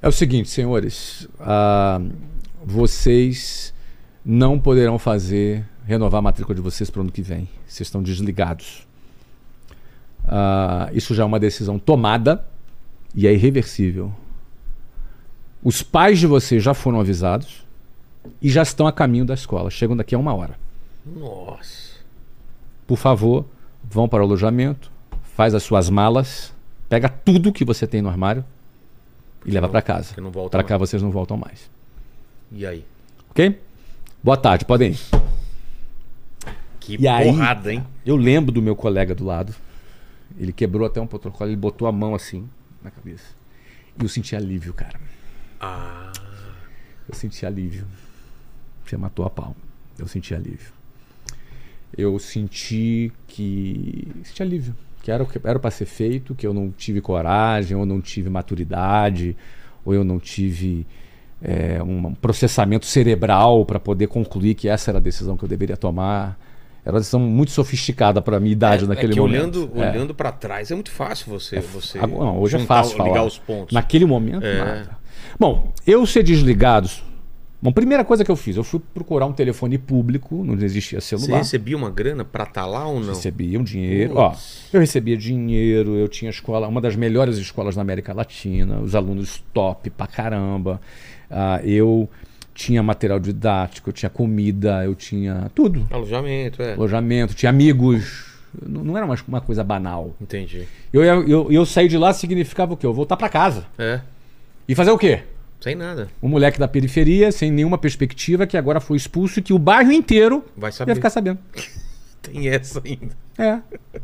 É 0.00 0.08
o 0.08 0.12
seguinte, 0.12 0.48
senhores, 0.48 1.28
ah, 1.38 2.00
vocês 2.64 3.74
não 4.24 4.58
poderão 4.58 4.98
fazer 4.98 5.66
renovar 5.86 6.18
a 6.18 6.22
matrícula 6.22 6.54
de 6.54 6.60
vocês 6.62 6.88
para 6.90 7.00
o 7.00 7.02
ano 7.02 7.12
que 7.12 7.22
vem. 7.22 7.48
Vocês 7.66 7.86
estão 7.88 8.02
desligados. 8.02 8.86
Ah, 10.26 10.88
isso 10.94 11.14
já 11.14 11.22
é 11.22 11.26
uma 11.26 11.38
decisão 11.40 11.78
tomada 11.78 12.42
e 13.14 13.26
é 13.26 13.32
irreversível. 13.34 14.12
Os 15.62 15.82
pais 15.82 16.18
de 16.18 16.26
vocês 16.26 16.62
já 16.62 16.72
foram 16.72 17.00
avisados 17.00 17.66
e 18.40 18.48
já 18.50 18.62
estão 18.62 18.86
a 18.86 18.92
caminho 18.92 19.24
da 19.24 19.34
escola. 19.34 19.70
Chegam 19.70 19.96
daqui 19.96 20.14
a 20.14 20.18
uma 20.18 20.34
hora. 20.34 20.58
Nossa. 21.04 21.98
Por 22.86 22.96
favor, 22.96 23.44
vão 23.84 24.08
para 24.08 24.20
o 24.22 24.26
alojamento, 24.26 24.90
faz 25.34 25.54
as 25.54 25.62
suas 25.62 25.88
malas, 25.90 26.52
pega 26.88 27.08
tudo 27.08 27.52
que 27.52 27.64
você 27.64 27.86
tem 27.86 28.00
no 28.02 28.08
armário 28.08 28.44
e 29.44 29.50
leva 29.50 29.68
para 29.68 29.82
casa. 29.82 30.14
porque 30.14 30.48
Para 30.50 30.62
cá 30.64 30.76
vocês 30.76 31.02
não 31.02 31.10
voltam 31.10 31.36
mais. 31.36 31.70
E 32.50 32.66
aí? 32.66 32.84
Ok? 33.30 33.60
Boa 34.22 34.36
tarde, 34.36 34.64
podem 34.64 34.92
ir. 34.92 35.00
Que 36.80 36.96
E 37.00 37.06
aí- 37.06 37.26
porrada, 37.30 37.72
hein? 37.72 37.84
Eu 38.04 38.16
lembro 38.16 38.50
do 38.50 38.62
meu 38.62 38.74
colega 38.74 39.14
do 39.14 39.24
lado. 39.24 39.54
Ele 40.38 40.52
quebrou 40.52 40.86
até 40.86 41.00
um 41.00 41.06
protocolo, 41.06 41.50
ele 41.50 41.56
botou 41.56 41.86
a 41.86 41.92
mão 41.92 42.14
assim 42.14 42.48
na 42.82 42.90
cabeça. 42.90 43.24
E 43.98 44.02
eu 44.02 44.08
senti 44.08 44.34
alívio, 44.34 44.72
cara. 44.72 44.98
Ah. 45.60 46.12
Eu 47.08 47.14
senti 47.14 47.44
alívio. 47.44 47.86
Você 48.88 48.96
matou 48.96 49.26
a 49.26 49.30
pau. 49.30 49.54
Eu 49.98 50.06
senti 50.08 50.34
alívio. 50.34 50.72
Eu 51.96 52.18
senti 52.18 53.12
que. 53.26 54.08
Senti 54.24 54.42
alívio. 54.42 54.74
Que 55.02 55.10
era 55.10 55.22
o 55.22 55.26
que 55.26 55.38
era 55.44 55.58
para 55.58 55.70
ser 55.70 55.86
feito, 55.86 56.34
que 56.34 56.46
eu 56.46 56.52
não 56.54 56.70
tive 56.70 57.00
coragem, 57.00 57.76
ou 57.76 57.84
não 57.86 58.00
tive 58.00 58.28
maturidade, 58.30 59.36
ou 59.84 59.94
eu 59.94 60.04
não 60.04 60.18
tive 60.18 60.86
é, 61.42 61.82
um 61.82 62.14
processamento 62.14 62.84
cerebral 62.86 63.64
para 63.64 63.78
poder 63.78 64.06
concluir 64.08 64.54
que 64.54 64.68
essa 64.68 64.90
era 64.90 64.98
a 64.98 65.00
decisão 65.00 65.36
que 65.36 65.44
eu 65.44 65.48
deveria 65.48 65.76
tomar. 65.76 66.38
Era 66.84 66.94
uma 66.94 67.00
decisão 67.00 67.20
muito 67.20 67.52
sofisticada 67.52 68.20
para 68.22 68.36
a 68.38 68.40
minha 68.40 68.52
idade 68.52 68.84
É 68.84 68.88
naquele 68.88 69.12
que 69.12 69.20
momento. 69.20 69.60
olhando, 69.64 69.70
É. 69.76 69.90
olhando 69.90 70.14
para 70.14 70.32
trás 70.32 70.70
é 70.70 70.74
muito 70.74 70.90
fácil 70.90 71.30
você. 71.30 71.60
você 71.60 71.98
Agora, 71.98 72.24
não, 72.24 72.38
hoje 72.38 72.56
é 72.56 72.58
juntar- 72.60 72.76
fácil 72.82 72.96
falar. 72.96 73.08
ligar 73.10 73.24
os 73.24 73.38
pontos. 73.38 73.72
Naquele 73.74 74.04
momento, 74.06 74.44
É. 74.44 74.58
nada. 74.58 74.98
Bom, 75.38 75.72
eu 75.86 76.04
ser 76.06 76.22
desligado. 76.22 76.88
Bom, 77.60 77.72
primeira 77.72 78.04
coisa 78.04 78.24
que 78.24 78.30
eu 78.30 78.36
fiz, 78.36 78.56
eu 78.56 78.62
fui 78.62 78.80
procurar 78.94 79.26
um 79.26 79.32
telefone 79.32 79.76
público, 79.78 80.44
não 80.44 80.54
existia 80.54 81.00
Você 81.00 81.18
celular. 81.18 81.38
recebia 81.38 81.76
uma 81.76 81.90
grana 81.90 82.24
para 82.24 82.44
estar 82.44 82.64
lá 82.66 82.86
ou 82.86 83.00
não? 83.00 83.08
Recebia 83.08 83.58
um 83.58 83.64
dinheiro. 83.64 84.14
Ó, 84.16 84.32
eu 84.72 84.78
recebia 84.78 85.16
dinheiro, 85.16 85.96
eu 85.96 86.06
tinha 86.06 86.30
escola, 86.30 86.68
uma 86.68 86.80
das 86.80 86.94
melhores 86.94 87.36
escolas 87.36 87.74
na 87.74 87.82
América 87.82 88.12
Latina, 88.12 88.78
os 88.78 88.94
alunos 88.94 89.42
top 89.52 89.90
pra 89.90 90.06
caramba. 90.06 90.80
Ah, 91.28 91.60
eu 91.64 92.08
tinha 92.54 92.80
material 92.80 93.18
didático, 93.18 93.88
eu 93.88 93.92
tinha 93.92 94.08
comida, 94.10 94.84
eu 94.84 94.94
tinha 94.94 95.50
tudo. 95.52 95.84
Alojamento, 95.90 96.62
é. 96.62 96.74
Alojamento, 96.74 97.34
tinha 97.34 97.50
amigos. 97.50 98.26
Não, 98.66 98.84
não 98.84 98.96
era 98.96 99.04
uma, 99.04 99.16
uma 99.26 99.40
coisa 99.40 99.64
banal. 99.64 100.14
Entendi. 100.20 100.62
Eu, 100.92 101.02
ia- 101.04 101.14
eu, 101.28 101.50
eu 101.50 101.66
sair 101.66 101.88
de 101.88 101.98
lá 101.98 102.12
significava 102.12 102.74
o 102.74 102.76
quê? 102.76 102.86
Eu 102.86 102.94
voltar 102.94 103.16
pra 103.16 103.28
casa. 103.28 103.66
É, 103.76 104.00
E 104.68 104.74
fazer 104.76 104.92
o 104.92 104.98
quê? 104.98 105.22
Sem 105.60 105.74
nada. 105.74 106.08
Um 106.22 106.28
moleque 106.28 106.58
da 106.58 106.68
periferia, 106.68 107.30
sem 107.32 107.50
nenhuma 107.50 107.78
perspectiva, 107.78 108.46
que 108.46 108.56
agora 108.56 108.80
foi 108.80 108.96
expulso 108.96 109.38
e 109.38 109.42
que 109.42 109.52
o 109.52 109.58
bairro 109.58 109.92
inteiro 109.92 110.44
Vai 110.56 110.68
ia 110.68 110.72
saber. 110.72 110.94
ficar 110.94 111.10
sabendo. 111.10 111.38
Tem 112.22 112.48
essa 112.48 112.82
ainda. 112.84 113.16
É. 113.38 113.60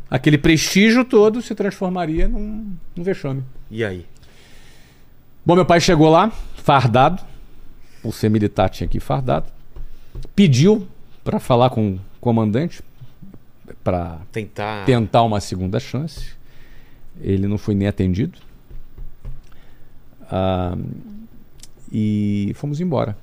Aquele 0.09 0.37
prestígio 0.37 1.03
todo 1.05 1.41
se 1.41 1.53
transformaria 1.53 2.27
num, 2.27 2.73
num 2.95 3.03
vexame. 3.03 3.43
E 3.69 3.83
aí? 3.83 4.05
Bom, 5.45 5.53
meu 5.55 5.65
pai 5.65 5.79
chegou 5.79 6.09
lá, 6.09 6.31
fardado. 6.55 7.21
Por 8.01 8.13
ser 8.13 8.29
militar, 8.29 8.69
tinha 8.69 8.87
que 8.87 8.97
ir 8.97 9.01
fardado. 9.01 9.47
Pediu 10.35 10.87
para 11.23 11.39
falar 11.39 11.69
com 11.69 11.95
o 11.95 11.99
comandante 12.21 12.81
para 13.83 14.21
Tentar. 14.31 14.85
tentar 14.85 15.23
uma 15.23 15.39
segunda 15.41 15.79
chance. 15.79 16.33
Ele 17.21 17.47
não 17.47 17.57
foi 17.57 17.75
nem 17.75 17.87
atendido. 17.87 18.39
Ah, 20.31 20.75
e 21.91 22.51
fomos 22.55 22.79
embora. 22.79 23.17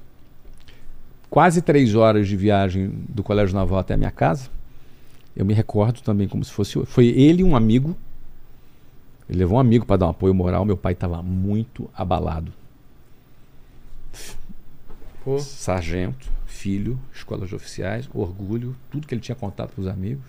Quase 1.29 1.63
três 1.63 1.95
horas 1.95 2.29
de 2.29 2.37
viagem 2.37 2.93
do 3.09 3.23
Colégio 3.23 3.55
Naval 3.55 3.79
até 3.79 3.95
a 3.95 3.97
minha 3.97 4.11
casa. 4.11 4.51
Eu 5.35 5.47
me 5.47 5.55
recordo 5.55 6.03
também 6.03 6.29
como 6.29 6.45
se 6.45 6.53
fosse. 6.53 6.85
Foi 6.85 7.07
ele 7.07 7.41
e 7.41 7.45
um 7.45 7.57
amigo. 7.57 7.97
Ele 9.29 9.39
levou 9.39 9.57
um 9.57 9.61
amigo 9.61 9.87
para 9.87 9.97
dar 9.97 10.07
um 10.07 10.11
apoio 10.11 10.35
moral. 10.35 10.65
Meu 10.65 10.77
pai 10.77 10.93
estava 10.93 11.23
muito 11.23 11.89
abalado. 11.95 12.53
Pô, 15.25 15.39
Sargento, 15.39 16.31
filho, 16.45 16.99
escolas 17.15 17.49
de 17.49 17.55
oficiais, 17.55 18.09
orgulho, 18.13 18.77
tudo 18.91 19.07
que 19.07 19.15
ele 19.15 19.21
tinha 19.21 19.37
contado 19.37 19.71
para 19.71 19.81
os 19.81 19.87
amigos. 19.87 20.25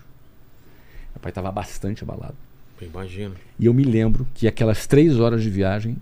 Meu 1.12 1.20
pai 1.20 1.30
estava 1.30 1.52
bastante 1.52 2.02
abalado. 2.02 2.36
eu 2.80 2.88
imagino. 2.88 3.34
E 3.58 3.66
eu 3.66 3.74
me 3.74 3.84
lembro 3.84 4.26
que 4.34 4.48
aquelas 4.48 4.86
três 4.86 5.18
horas 5.18 5.42
de 5.42 5.50
viagem, 5.50 5.96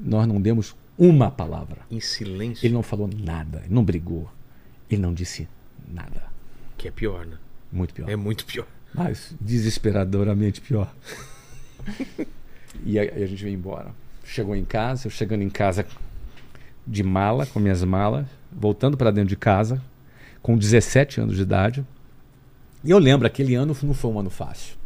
nós 0.00 0.26
não 0.26 0.40
demos 0.40 0.76
uma 0.98 1.30
palavra. 1.30 1.78
Em 1.90 2.00
silêncio. 2.00 2.64
Ele 2.66 2.74
não 2.74 2.82
falou 2.82 3.08
nada, 3.08 3.62
ele 3.64 3.74
não 3.74 3.84
brigou, 3.84 4.30
ele 4.90 5.00
não 5.00 5.12
disse 5.12 5.48
nada. 5.88 6.24
Que 6.76 6.88
é 6.88 6.90
pior, 6.90 7.26
né? 7.26 7.38
Muito 7.70 7.94
pior. 7.94 8.08
É 8.08 8.16
muito 8.16 8.44
pior. 8.44 8.66
Mas 8.94 9.34
desesperadoramente 9.40 10.60
pior. 10.60 10.92
e 12.84 12.98
aí 12.98 13.10
a 13.22 13.26
gente 13.26 13.42
veio 13.42 13.54
embora. 13.54 13.94
Chegou 14.24 14.56
em 14.56 14.64
casa, 14.64 15.06
eu 15.06 15.10
chegando 15.10 15.42
em 15.42 15.50
casa 15.50 15.86
de 16.86 17.02
mala, 17.02 17.46
com 17.46 17.60
minhas 17.60 17.82
malas, 17.84 18.26
voltando 18.50 18.96
para 18.96 19.10
dentro 19.10 19.28
de 19.28 19.36
casa, 19.36 19.82
com 20.40 20.56
17 20.56 21.20
anos 21.20 21.36
de 21.36 21.42
idade. 21.42 21.84
E 22.82 22.90
eu 22.90 22.98
lembro, 22.98 23.26
aquele 23.26 23.54
ano 23.54 23.76
não 23.82 23.94
foi 23.94 24.10
um 24.10 24.18
ano 24.18 24.30
fácil. 24.30 24.76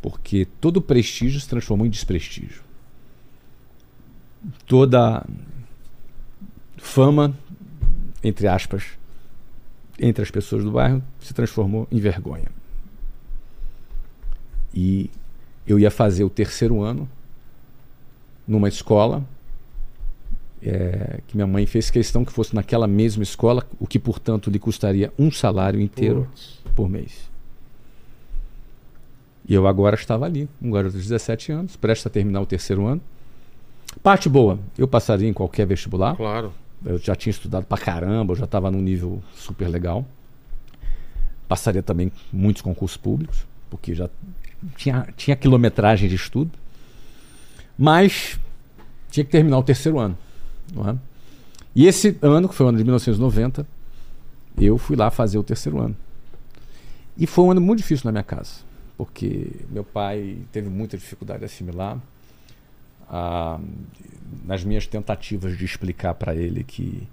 Porque 0.00 0.46
todo 0.60 0.80
prestígio 0.80 1.40
se 1.40 1.48
transformou 1.48 1.86
em 1.86 1.90
desprestígio. 1.90 2.63
Toda 4.66 5.24
fama, 6.76 7.34
entre 8.22 8.46
aspas, 8.46 8.84
entre 9.98 10.22
as 10.22 10.30
pessoas 10.30 10.64
do 10.64 10.72
bairro 10.72 11.02
se 11.20 11.32
transformou 11.32 11.88
em 11.90 11.98
vergonha. 11.98 12.48
E 14.74 15.10
eu 15.66 15.78
ia 15.78 15.90
fazer 15.90 16.24
o 16.24 16.30
terceiro 16.30 16.82
ano 16.82 17.08
numa 18.46 18.68
escola 18.68 19.24
é, 20.64 21.20
que 21.26 21.36
minha 21.36 21.46
mãe 21.46 21.66
fez 21.66 21.90
questão 21.90 22.24
que 22.24 22.32
fosse 22.32 22.54
naquela 22.54 22.86
mesma 22.86 23.22
escola, 23.22 23.66
o 23.78 23.86
que, 23.86 23.98
portanto, 23.98 24.50
lhe 24.50 24.58
custaria 24.58 25.12
um 25.18 25.30
salário 25.30 25.78
inteiro 25.78 26.26
Putz. 26.30 26.58
por 26.74 26.88
mês. 26.88 27.30
E 29.46 29.52
eu 29.52 29.66
agora 29.66 29.94
estava 29.94 30.24
ali, 30.24 30.48
um 30.62 30.70
garoto 30.70 30.96
de 30.96 31.02
17 31.02 31.52
anos, 31.52 31.76
prestes 31.76 32.06
a 32.06 32.10
terminar 32.10 32.40
o 32.40 32.46
terceiro 32.46 32.86
ano. 32.86 33.02
Parte 34.04 34.28
boa, 34.28 34.58
eu 34.76 34.86
passaria 34.86 35.26
em 35.26 35.32
qualquer 35.32 35.66
vestibular. 35.66 36.14
Claro. 36.14 36.52
Eu 36.84 36.98
já 36.98 37.16
tinha 37.16 37.30
estudado 37.30 37.64
pra 37.64 37.78
caramba, 37.78 38.34
eu 38.34 38.36
já 38.36 38.44
estava 38.44 38.70
num 38.70 38.82
nível 38.82 39.22
super 39.34 39.66
legal. 39.66 40.04
Passaria 41.48 41.82
também 41.82 42.12
muitos 42.30 42.60
concursos 42.60 42.98
públicos, 42.98 43.46
porque 43.70 43.94
já 43.94 44.10
tinha, 44.76 45.08
tinha 45.16 45.34
quilometragem 45.34 46.06
de 46.06 46.16
estudo. 46.16 46.50
Mas 47.78 48.38
tinha 49.10 49.24
que 49.24 49.30
terminar 49.30 49.56
o 49.56 49.62
terceiro 49.62 49.98
ano. 49.98 50.18
É? 50.86 50.96
E 51.74 51.86
esse 51.86 52.18
ano, 52.20 52.46
que 52.46 52.54
foi 52.54 52.66
o 52.66 52.68
ano 52.68 52.76
de 52.76 52.84
1990, 52.84 53.66
eu 54.58 54.76
fui 54.76 54.96
lá 54.96 55.10
fazer 55.10 55.38
o 55.38 55.42
terceiro 55.42 55.80
ano. 55.80 55.96
E 57.16 57.26
foi 57.26 57.46
um 57.46 57.52
ano 57.52 57.60
muito 57.62 57.78
difícil 57.78 58.04
na 58.04 58.12
minha 58.12 58.22
casa, 58.22 58.56
porque 58.98 59.50
meu 59.70 59.82
pai 59.82 60.40
teve 60.52 60.68
muita 60.68 60.98
dificuldade 60.98 61.38
de 61.38 61.46
assimilar. 61.46 61.98
Nas 64.44 64.64
minhas 64.64 64.86
tentativas 64.86 65.56
de 65.56 65.64
explicar 65.64 66.14
para 66.14 66.34
ele 66.34 66.64
que, 66.64 67.06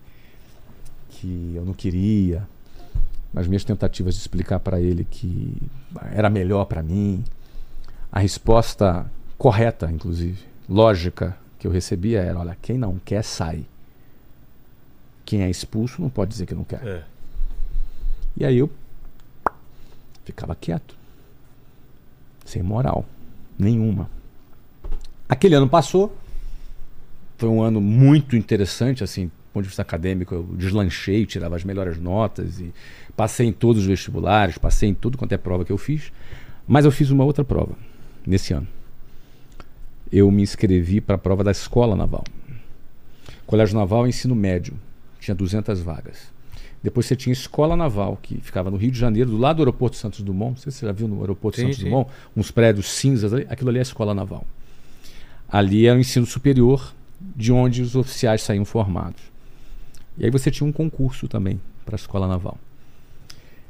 que 1.09 1.53
eu 1.55 1.63
não 1.63 1.73
queria, 1.73 2.47
nas 3.33 3.47
minhas 3.47 3.63
tentativas 3.63 4.15
de 4.15 4.21
explicar 4.21 4.59
para 4.59 4.79
ele 4.79 5.05
que 5.09 5.55
era 6.13 6.29
melhor 6.29 6.65
para 6.65 6.83
mim, 6.83 7.23
a 8.11 8.19
resposta 8.19 9.09
correta, 9.37 9.89
inclusive, 9.91 10.43
lógica 10.67 11.37
que 11.57 11.65
eu 11.65 11.71
recebia 11.71 12.21
era: 12.21 12.39
olha, 12.39 12.57
quem 12.61 12.77
não 12.77 12.99
quer 12.99 13.23
sai. 13.23 13.65
Quem 15.23 15.43
é 15.43 15.49
expulso 15.49 16.01
não 16.01 16.09
pode 16.09 16.31
dizer 16.31 16.45
que 16.45 16.55
não 16.55 16.63
quer. 16.63 16.85
É. 16.85 17.03
E 18.35 18.43
aí 18.43 18.57
eu 18.57 18.69
ficava 20.25 20.55
quieto. 20.55 20.95
Sem 22.43 22.61
moral. 22.61 23.05
Nenhuma. 23.57 24.09
Aquele 25.31 25.55
ano 25.55 25.69
passou. 25.69 26.13
Foi 27.37 27.47
um 27.47 27.63
ano 27.63 27.79
muito 27.79 28.35
interessante, 28.35 29.01
assim, 29.01 29.27
do 29.27 29.31
ponto 29.53 29.63
de 29.63 29.69
vista 29.69 29.81
acadêmico. 29.81 30.35
Eu 30.35 30.43
deslanchei, 30.57 31.25
tirava 31.25 31.55
as 31.55 31.63
melhores 31.63 31.97
notas 31.97 32.59
e 32.59 32.73
passei 33.15 33.47
em 33.47 33.53
todos 33.53 33.83
os 33.83 33.87
vestibulares, 33.87 34.57
passei 34.57 34.89
em 34.89 34.93
tudo 34.93 35.17
quanto 35.17 35.31
é 35.31 35.37
prova 35.37 35.63
que 35.63 35.71
eu 35.71 35.77
fiz. 35.77 36.11
Mas 36.67 36.83
eu 36.83 36.91
fiz 36.91 37.11
uma 37.11 37.23
outra 37.23 37.45
prova 37.45 37.77
nesse 38.27 38.53
ano. 38.53 38.67
Eu 40.11 40.29
me 40.29 40.41
inscrevi 40.41 40.99
para 40.99 41.15
a 41.15 41.17
prova 41.17 41.45
da 41.45 41.51
Escola 41.51 41.95
Naval. 41.95 42.25
Colégio 43.47 43.77
Naval, 43.77 44.05
ensino 44.05 44.35
médio. 44.35 44.73
Tinha 45.17 45.33
200 45.33 45.79
vagas. 45.79 46.29
Depois 46.83 47.05
você 47.05 47.15
tinha 47.15 47.31
Escola 47.31 47.77
Naval, 47.77 48.19
que 48.21 48.41
ficava 48.41 48.69
no 48.69 48.75
Rio 48.75 48.91
de 48.91 48.99
Janeiro, 48.99 49.29
do 49.29 49.37
lado 49.37 49.57
do 49.57 49.61
aeroporto 49.61 49.95
Santos 49.95 50.19
Dumont. 50.19 50.55
Não 50.55 50.57
sei 50.57 50.73
se 50.73 50.79
você 50.79 50.87
já 50.87 50.91
viu 50.91 51.07
no 51.07 51.21
aeroporto 51.21 51.55
Sim, 51.55 51.67
Santos 51.67 51.77
sim. 51.77 51.85
Dumont, 51.85 52.11
uns 52.35 52.51
prédios 52.51 52.91
cinzas 52.91 53.33
ali. 53.33 53.47
Aquilo 53.49 53.69
ali 53.69 53.77
é 53.77 53.81
a 53.81 53.83
Escola 53.83 54.13
Naval. 54.13 54.45
Ali 55.51 55.85
era 55.85 55.97
o 55.97 56.01
ensino 56.01 56.25
superior, 56.25 56.93
de 57.19 57.51
onde 57.51 57.81
os 57.81 57.95
oficiais 57.95 58.41
saíam 58.41 58.63
formados. 58.63 59.21
E 60.17 60.25
aí 60.25 60.31
você 60.31 60.49
tinha 60.49 60.67
um 60.67 60.71
concurso 60.71 61.27
também 61.27 61.59
para 61.85 61.95
a 61.95 61.97
Escola 61.97 62.27
Naval. 62.27 62.57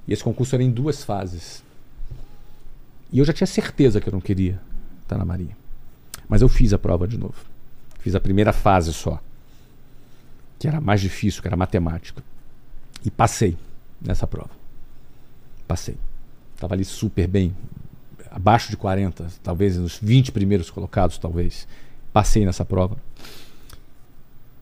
E 0.07 0.13
esse 0.13 0.23
concurso 0.23 0.55
era 0.55 0.63
em 0.63 0.71
duas 0.71 1.03
fases. 1.03 1.63
E 3.11 3.19
eu 3.19 3.25
já 3.25 3.33
tinha 3.33 3.47
certeza 3.47 3.99
que 3.99 4.07
eu 4.07 4.13
não 4.13 4.21
queria 4.21 4.59
estar 5.01 5.17
na 5.17 5.25
Marinha. 5.25 5.57
Mas 6.29 6.41
eu 6.41 6.49
fiz 6.49 6.71
a 6.71 6.77
prova 6.77 7.07
de 7.07 7.17
novo. 7.17 7.35
Fiz 7.99 8.15
a 8.15 8.19
primeira 8.19 8.53
fase 8.53 8.93
só. 8.93 9.21
Que 10.57 10.67
era 10.67 10.79
mais 10.79 11.01
difícil, 11.01 11.41
que 11.41 11.47
era 11.47 11.57
matemática. 11.57 12.23
E 13.03 13.11
passei 13.11 13.57
nessa 13.99 14.27
prova. 14.27 14.51
Passei. 15.67 15.97
Estava 16.55 16.75
ali 16.75 16.85
super 16.85 17.27
bem. 17.27 17.55
Abaixo 18.31 18.69
de 18.69 18.77
40, 18.77 19.27
talvez 19.43 19.77
nos 19.77 19.99
20 20.01 20.31
primeiros 20.31 20.71
colocados, 20.71 21.17
talvez. 21.17 21.67
Passei 22.13 22.45
nessa 22.45 22.63
prova. 22.63 22.95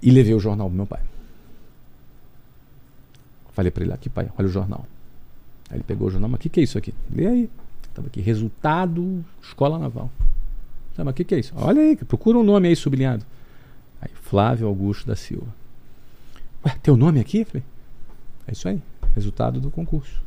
E 0.01 0.09
levei 0.09 0.33
o 0.33 0.39
jornal 0.39 0.67
pro 0.67 0.75
meu 0.75 0.87
pai. 0.87 1.01
Falei 3.53 3.71
para 3.71 3.83
ele, 3.83 3.93
aqui 3.93 4.09
pai, 4.09 4.31
olha 4.37 4.47
o 4.47 4.51
jornal. 4.51 4.85
Aí 5.69 5.77
ele 5.77 5.83
pegou 5.83 6.07
o 6.07 6.11
jornal, 6.11 6.29
mas 6.29 6.39
o 6.39 6.41
que, 6.41 6.49
que 6.49 6.59
é 6.59 6.63
isso 6.63 6.77
aqui? 6.77 6.93
Lê 7.13 7.27
aí. 7.27 7.49
Tava 7.93 8.07
aqui, 8.07 8.21
resultado 8.21 9.23
Escola 9.41 9.77
Naval. 9.77 10.09
Tá, 10.95 11.03
mas 11.03 11.11
o 11.11 11.15
que, 11.15 11.23
que 11.23 11.35
é 11.35 11.39
isso? 11.39 11.53
Olha 11.55 11.81
aí, 11.81 11.95
procura 11.95 12.37
um 12.37 12.43
nome 12.43 12.67
aí 12.67 12.75
sublinhado. 12.75 13.25
Aí, 14.01 14.09
Flávio 14.13 14.67
Augusto 14.67 15.05
da 15.05 15.15
Silva. 15.15 15.47
Ué, 16.65 16.75
teu 16.81 16.97
nome 16.97 17.19
aqui? 17.19 17.45
Falei, 17.45 17.63
é 18.47 18.51
isso 18.51 18.67
aí, 18.67 18.81
resultado 19.15 19.59
do 19.61 19.69
concurso. 19.69 20.21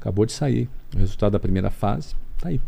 Acabou 0.00 0.24
de 0.26 0.32
sair 0.32 0.68
o 0.94 0.98
resultado 0.98 1.32
da 1.32 1.40
primeira 1.40 1.70
fase, 1.70 2.14
tá 2.38 2.48
aí. 2.48 2.60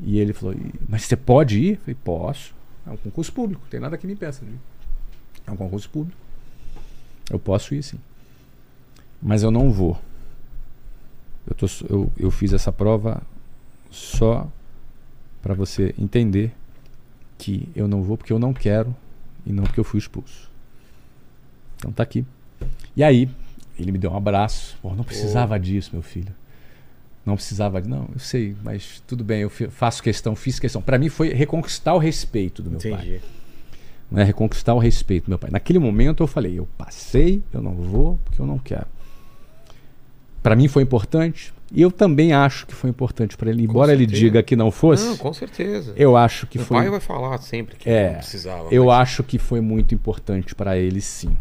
E 0.00 0.18
ele 0.18 0.32
falou, 0.32 0.54
"E- 0.54 0.72
mas 0.88 1.02
você 1.04 1.16
pode 1.16 1.58
ir? 1.60 1.70
Eu 1.74 1.76
falei, 1.78 1.96
posso. 2.04 2.54
É 2.86 2.90
um 2.90 2.96
concurso 2.96 3.32
público, 3.32 3.62
tem 3.70 3.80
nada 3.80 3.96
que 3.96 4.06
me 4.06 4.12
impeça. 4.12 4.44
ir. 4.44 4.58
É 5.46 5.50
um 5.50 5.56
concurso 5.56 5.88
público. 5.88 6.18
Eu 7.30 7.38
posso 7.38 7.74
ir 7.74 7.82
sim. 7.82 7.98
Mas 9.22 9.42
eu 9.42 9.50
não 9.50 9.72
vou. 9.72 10.00
Eu, 11.46 11.54
tô, 11.54 11.66
eu, 11.88 12.12
eu 12.18 12.30
fiz 12.30 12.52
essa 12.52 12.72
prova 12.72 13.22
só 13.90 14.48
para 15.42 15.54
você 15.54 15.94
entender 15.98 16.52
que 17.38 17.68
eu 17.74 17.86
não 17.88 18.02
vou 18.02 18.16
porque 18.16 18.32
eu 18.32 18.38
não 18.38 18.52
quero 18.52 18.94
e 19.44 19.52
não 19.52 19.62
porque 19.64 19.78
eu 19.80 19.84
fui 19.84 19.98
expulso. 19.98 20.50
Então 21.76 21.92
tá 21.92 22.02
aqui. 22.02 22.24
E 22.96 23.02
aí, 23.04 23.28
ele 23.78 23.92
me 23.92 23.98
deu 23.98 24.10
um 24.10 24.16
abraço. 24.16 24.76
Pô, 24.82 24.94
não 24.94 25.04
precisava 25.04 25.58
disso, 25.58 25.90
meu 25.92 26.02
filho. 26.02 26.32
Não 27.24 27.34
precisava, 27.34 27.82
de- 27.82 27.88
não, 27.88 28.08
eu 28.12 28.18
sei, 28.20 28.54
mas 28.62 29.02
tudo 29.06 29.24
bem, 29.24 29.40
eu 29.40 29.50
faço 29.50 30.00
questão, 30.02 30.36
fiz 30.36 30.58
questão. 30.60 30.80
Para 30.80 30.96
mim 30.98 31.08
foi 31.08 31.30
reconquistar 31.32 31.92
o 31.94 31.98
respeito 31.98 32.62
do 32.62 32.70
meu 32.70 32.80
pai. 32.80 32.92
Entendi. 32.92 33.20
né, 34.08 34.22
reconquistar 34.22 34.72
o 34.72 34.78
respeito 34.78 35.24
do 35.24 35.30
meu 35.30 35.38
pai. 35.38 35.50
Naquele 35.50 35.80
momento 35.80 36.22
eu 36.22 36.28
falei, 36.28 36.56
eu 36.56 36.68
passei, 36.78 37.42
eu 37.52 37.60
não 37.60 37.72
vou, 37.74 38.16
porque 38.24 38.40
eu 38.40 38.46
não 38.46 38.56
quero. 38.56 38.86
Para 40.42 40.54
mim 40.54 40.68
foi 40.68 40.84
importante, 40.84 41.52
e 41.72 41.82
eu 41.82 41.90
também 41.90 42.32
acho 42.32 42.68
que 42.68 42.74
foi 42.74 42.88
importante 42.88 43.36
para 43.36 43.50
ele, 43.50 43.64
embora 43.64 43.92
ele 43.92 44.06
diga 44.06 44.44
que 44.44 44.54
não 44.54 44.70
fosse. 44.70 45.04
Não, 45.08 45.16
com 45.16 45.32
certeza. 45.32 45.92
eu 45.96 46.16
acho 46.16 46.46
que 46.46 46.56
o 46.56 46.62
foi 46.64 46.76
pai 46.78 46.88
vai 46.90 47.00
falar 47.00 47.36
sempre 47.38 47.74
que 47.74 47.90
É, 47.90 48.10
não 48.12 48.18
precisava. 48.18 48.68
eu 48.70 48.84
mas- 48.84 49.00
acho 49.00 49.24
que 49.24 49.38
foi 49.40 49.60
muito 49.60 49.92
importante 49.92 50.54
para 50.54 50.78
ele, 50.78 51.00
sim. 51.00 51.36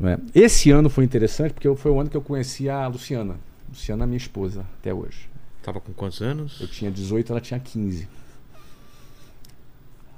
Não 0.00 0.08
é? 0.08 0.18
Esse 0.34 0.70
ano 0.70 0.88
foi 0.88 1.04
interessante 1.04 1.52
porque 1.52 1.72
foi 1.76 1.90
o 1.90 2.00
ano 2.00 2.08
que 2.08 2.16
eu 2.16 2.22
conheci 2.22 2.70
a 2.70 2.86
Luciana. 2.86 3.36
Luciana, 3.68 4.06
minha 4.06 4.16
esposa, 4.16 4.64
até 4.78 4.94
hoje. 4.94 5.28
Tava 5.62 5.78
com 5.78 5.92
quantos 5.92 6.22
anos? 6.22 6.58
Eu 6.58 6.66
tinha 6.66 6.90
18, 6.90 7.30
ela 7.30 7.40
tinha 7.40 7.60
15. 7.60 8.08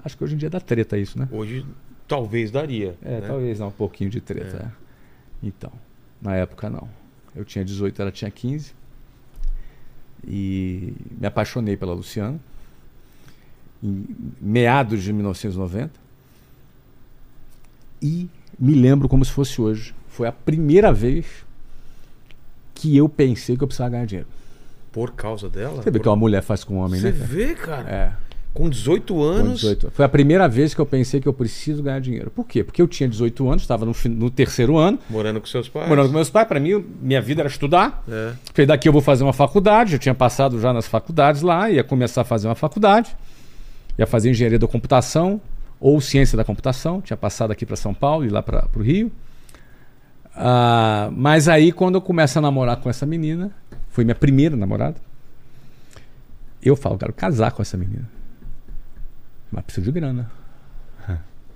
Acho 0.04 0.16
que 0.16 0.22
hoje 0.22 0.34
em 0.36 0.38
dia 0.38 0.48
dá 0.48 0.60
treta 0.60 0.96
isso, 0.96 1.18
né? 1.18 1.28
Hoje 1.32 1.66
talvez 2.06 2.52
daria. 2.52 2.96
É, 3.02 3.20
né? 3.20 3.26
talvez 3.26 3.58
dá 3.58 3.66
um 3.66 3.72
pouquinho 3.72 4.08
de 4.08 4.20
treta. 4.20 4.72
é. 4.72 5.46
Então, 5.46 5.72
na 6.20 6.36
época 6.36 6.70
não. 6.70 6.88
Eu 7.34 7.44
tinha 7.44 7.64
18, 7.64 8.00
ela 8.00 8.12
tinha 8.12 8.30
15. 8.30 8.72
E 10.24 10.94
me 11.10 11.26
apaixonei 11.26 11.76
pela 11.76 11.92
Luciana. 11.92 12.38
Em 13.82 14.06
meados 14.40 15.02
de 15.02 15.12
1990. 15.12 15.90
E 18.00 18.28
me 18.58 18.74
lembro 18.74 19.08
como 19.08 19.24
se 19.24 19.30
fosse 19.32 19.60
hoje. 19.60 19.94
Foi 20.08 20.26
a 20.28 20.32
primeira 20.32 20.92
vez 20.92 21.26
que 22.74 22.96
eu 22.96 23.08
pensei 23.08 23.56
que 23.56 23.62
eu 23.62 23.68
precisava 23.68 23.90
ganhar 23.90 24.06
dinheiro. 24.06 24.28
Por 24.90 25.12
causa 25.12 25.48
dela? 25.48 25.76
Você 25.82 25.90
vê 25.90 25.98
Por- 25.98 26.02
que 26.02 26.08
uma 26.08 26.16
mulher 26.16 26.42
faz 26.42 26.64
com 26.64 26.74
um 26.74 26.78
homem, 26.78 27.00
Você 27.00 27.12
né? 27.12 27.18
cara? 27.18 27.24
vê, 27.26 27.54
cara? 27.54 27.90
É. 27.90 28.12
Com 28.52 28.68
18 28.68 29.14
Com 29.14 29.22
anos. 29.22 29.60
18. 29.60 29.90
Foi 29.92 30.04
a 30.04 30.08
primeira 30.08 30.46
vez 30.46 30.74
que 30.74 30.80
eu 30.80 30.84
pensei 30.84 31.18
que 31.22 31.26
eu 31.26 31.32
preciso 31.32 31.82
ganhar 31.82 32.00
dinheiro. 32.00 32.30
Por 32.30 32.46
quê? 32.46 32.62
Porque 32.62 32.82
eu 32.82 32.86
tinha 32.86 33.08
18 33.08 33.48
anos, 33.48 33.62
estava 33.62 33.86
no, 33.86 33.94
no 34.10 34.30
terceiro 34.30 34.76
ano, 34.76 34.98
Morando 35.08 35.40
com 35.40 35.46
seus 35.46 35.70
pais. 35.70 35.88
morando 35.88 36.08
com 36.08 36.14
meus 36.14 36.28
pais. 36.28 36.46
Para 36.46 36.60
mim, 36.60 36.84
minha 37.00 37.22
vida 37.22 37.40
era 37.40 37.48
estudar. 37.48 38.04
É. 38.06 38.66
Daqui 38.66 38.86
eu 38.86 38.92
vou 38.92 39.00
fazer 39.00 39.24
uma 39.24 39.32
faculdade. 39.32 39.94
Eu 39.94 39.98
tinha 39.98 40.14
passado 40.14 40.60
já 40.60 40.70
nas 40.74 40.86
faculdades 40.86 41.40
lá, 41.40 41.70
ia 41.70 41.82
começar 41.82 42.20
a 42.20 42.24
fazer 42.24 42.46
uma 42.48 42.54
faculdade. 42.54 43.16
Ia 43.98 44.06
fazer 44.06 44.28
engenharia 44.30 44.58
da 44.58 44.68
computação 44.68 45.40
ou 45.82 46.00
ciência 46.00 46.36
da 46.36 46.44
computação. 46.44 47.00
Tinha 47.00 47.16
passado 47.16 47.50
aqui 47.50 47.66
para 47.66 47.76
São 47.76 47.92
Paulo 47.92 48.24
e 48.24 48.28
lá 48.28 48.42
para 48.42 48.66
o 48.76 48.80
Rio. 48.82 49.10
Ah, 50.34 51.10
mas 51.12 51.48
aí, 51.48 51.72
quando 51.72 51.96
eu 51.96 52.00
começo 52.00 52.38
a 52.38 52.42
namorar 52.42 52.76
com 52.76 52.88
essa 52.88 53.04
menina, 53.04 53.50
foi 53.90 54.04
minha 54.04 54.14
primeira 54.14 54.56
namorada. 54.56 54.96
Eu 56.62 56.76
falo, 56.76 56.96
quero 56.96 57.12
casar 57.12 57.50
com 57.52 57.60
essa 57.60 57.76
menina. 57.76 58.08
Mas 59.50 59.64
preciso 59.64 59.84
de 59.84 59.92
grana. 59.92 60.30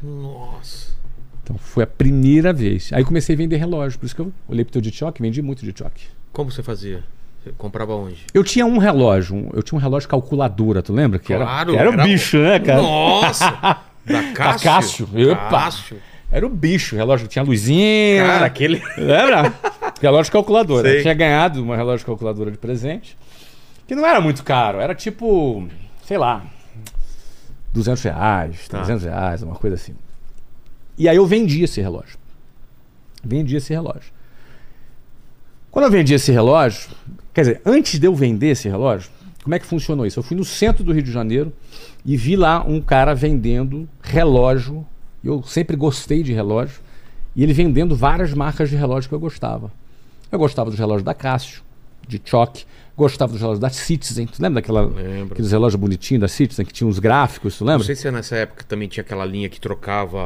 Nossa. 0.02 0.94
Então 1.42 1.56
foi 1.56 1.84
a 1.84 1.86
primeira 1.86 2.52
vez. 2.52 2.92
Aí 2.92 3.02
comecei 3.04 3.34
a 3.34 3.38
vender 3.38 3.56
relógio. 3.56 3.98
Por 3.98 4.04
isso 4.06 4.14
que 4.14 4.20
eu 4.20 4.32
olhei 4.48 4.64
pro 4.64 4.72
teu 4.72 4.82
de 4.82 4.90
choque, 4.90 5.22
vendi 5.22 5.40
muito 5.40 5.64
de 5.64 5.72
choque. 5.76 6.04
Como 6.32 6.50
você 6.50 6.62
fazia? 6.62 7.02
Você 7.42 7.52
comprava 7.56 7.94
onde? 7.94 8.18
Eu 8.34 8.42
tinha 8.44 8.66
um 8.66 8.76
relógio, 8.78 9.36
um- 9.36 9.50
eu 9.54 9.62
tinha 9.62 9.78
um 9.78 9.80
relógio 9.80 10.08
calculadora, 10.08 10.82
tu 10.82 10.92
lembra? 10.92 11.18
Que 11.18 11.34
Claro, 11.34 11.70
era, 11.70 11.72
que 11.72 11.76
era 11.78 11.92
era- 11.92 12.04
bicho, 12.04 12.36
né, 12.36 12.58
cara? 12.60 12.82
Nossa! 12.82 13.78
Da 14.06 14.32
Cássio? 14.32 14.64
Cássio, 14.64 15.08
epa. 15.14 15.50
Cássio. 15.50 15.98
Era 16.30 16.46
o 16.46 16.48
bicho, 16.48 16.94
o 16.94 16.98
relógio 16.98 17.28
tinha 17.28 17.42
luzinha. 17.42 18.24
Cara, 18.24 18.46
aquele... 18.46 18.82
Lembra? 18.96 19.52
relógio 20.00 20.32
calculadora. 20.32 20.88
Sei. 20.88 20.98
Eu 20.98 21.02
tinha 21.02 21.14
ganhado 21.14 21.62
uma 21.62 21.76
relógio 21.76 22.06
calculadora 22.06 22.50
de 22.50 22.58
presente. 22.58 23.16
Que 23.86 23.94
não 23.94 24.04
era 24.06 24.20
muito 24.20 24.42
caro, 24.42 24.80
era 24.80 24.94
tipo, 24.94 25.68
sei 26.04 26.18
lá, 26.18 26.44
200 27.72 28.02
reais, 28.02 28.68
Tá. 28.68 28.78
300 28.78 29.04
reais, 29.04 29.42
uma 29.42 29.54
coisa 29.54 29.76
assim. 29.76 29.94
E 30.98 31.08
aí 31.08 31.16
eu 31.16 31.26
vendi 31.26 31.62
esse 31.62 31.80
relógio. 31.80 32.18
Vendi 33.22 33.56
esse 33.56 33.72
relógio. 33.72 34.12
Quando 35.70 35.84
eu 35.84 35.90
vendi 35.90 36.14
esse 36.14 36.32
relógio, 36.32 36.88
quer 37.34 37.42
dizer, 37.42 37.60
antes 37.64 38.00
de 38.00 38.06
eu 38.06 38.14
vender 38.14 38.48
esse 38.48 38.68
relógio, 38.68 39.10
como 39.42 39.54
é 39.54 39.58
que 39.58 39.66
funcionou 39.66 40.06
isso? 40.06 40.18
Eu 40.18 40.22
fui 40.24 40.36
no 40.36 40.44
centro 40.44 40.82
do 40.82 40.92
Rio 40.92 41.02
de 41.02 41.12
Janeiro 41.12 41.52
e 42.06 42.16
vi 42.16 42.36
lá 42.36 42.64
um 42.64 42.80
cara 42.80 43.16
vendendo 43.16 43.88
relógio. 44.00 44.86
Eu 45.24 45.42
sempre 45.42 45.76
gostei 45.76 46.22
de 46.22 46.32
relógio. 46.32 46.80
E 47.34 47.42
ele 47.42 47.52
vendendo 47.52 47.96
várias 47.96 48.32
marcas 48.32 48.70
de 48.70 48.76
relógio 48.76 49.08
que 49.08 49.14
eu 49.14 49.18
gostava. 49.18 49.72
Eu 50.30 50.38
gostava 50.38 50.70
dos 50.70 50.78
relógios 50.78 51.02
da 51.02 51.12
Casio, 51.12 51.62
de 52.06 52.22
choque. 52.24 52.64
Gostava 52.96 53.30
dos 53.32 53.40
relógios 53.42 53.60
da 53.60 53.68
Citizen. 53.68 54.26
Tu 54.26 54.40
lembra 54.42 54.62
daquela, 54.62 54.86
Lembro. 54.86 55.32
aqueles 55.34 55.52
relógios 55.52 55.78
bonitinhos 55.78 56.22
da 56.22 56.28
Citizen 56.28 56.64
que 56.64 56.72
tinha 56.72 56.88
uns 56.88 56.98
gráficos, 56.98 57.58
tu 57.58 57.62
lembra? 57.64 57.78
Não 57.78 57.84
sei 57.84 57.94
se 57.94 58.10
nessa 58.10 58.36
época 58.36 58.64
também 58.66 58.88
tinha 58.88 59.02
aquela 59.02 59.24
linha 59.26 59.50
que 59.50 59.60
trocava 59.60 60.18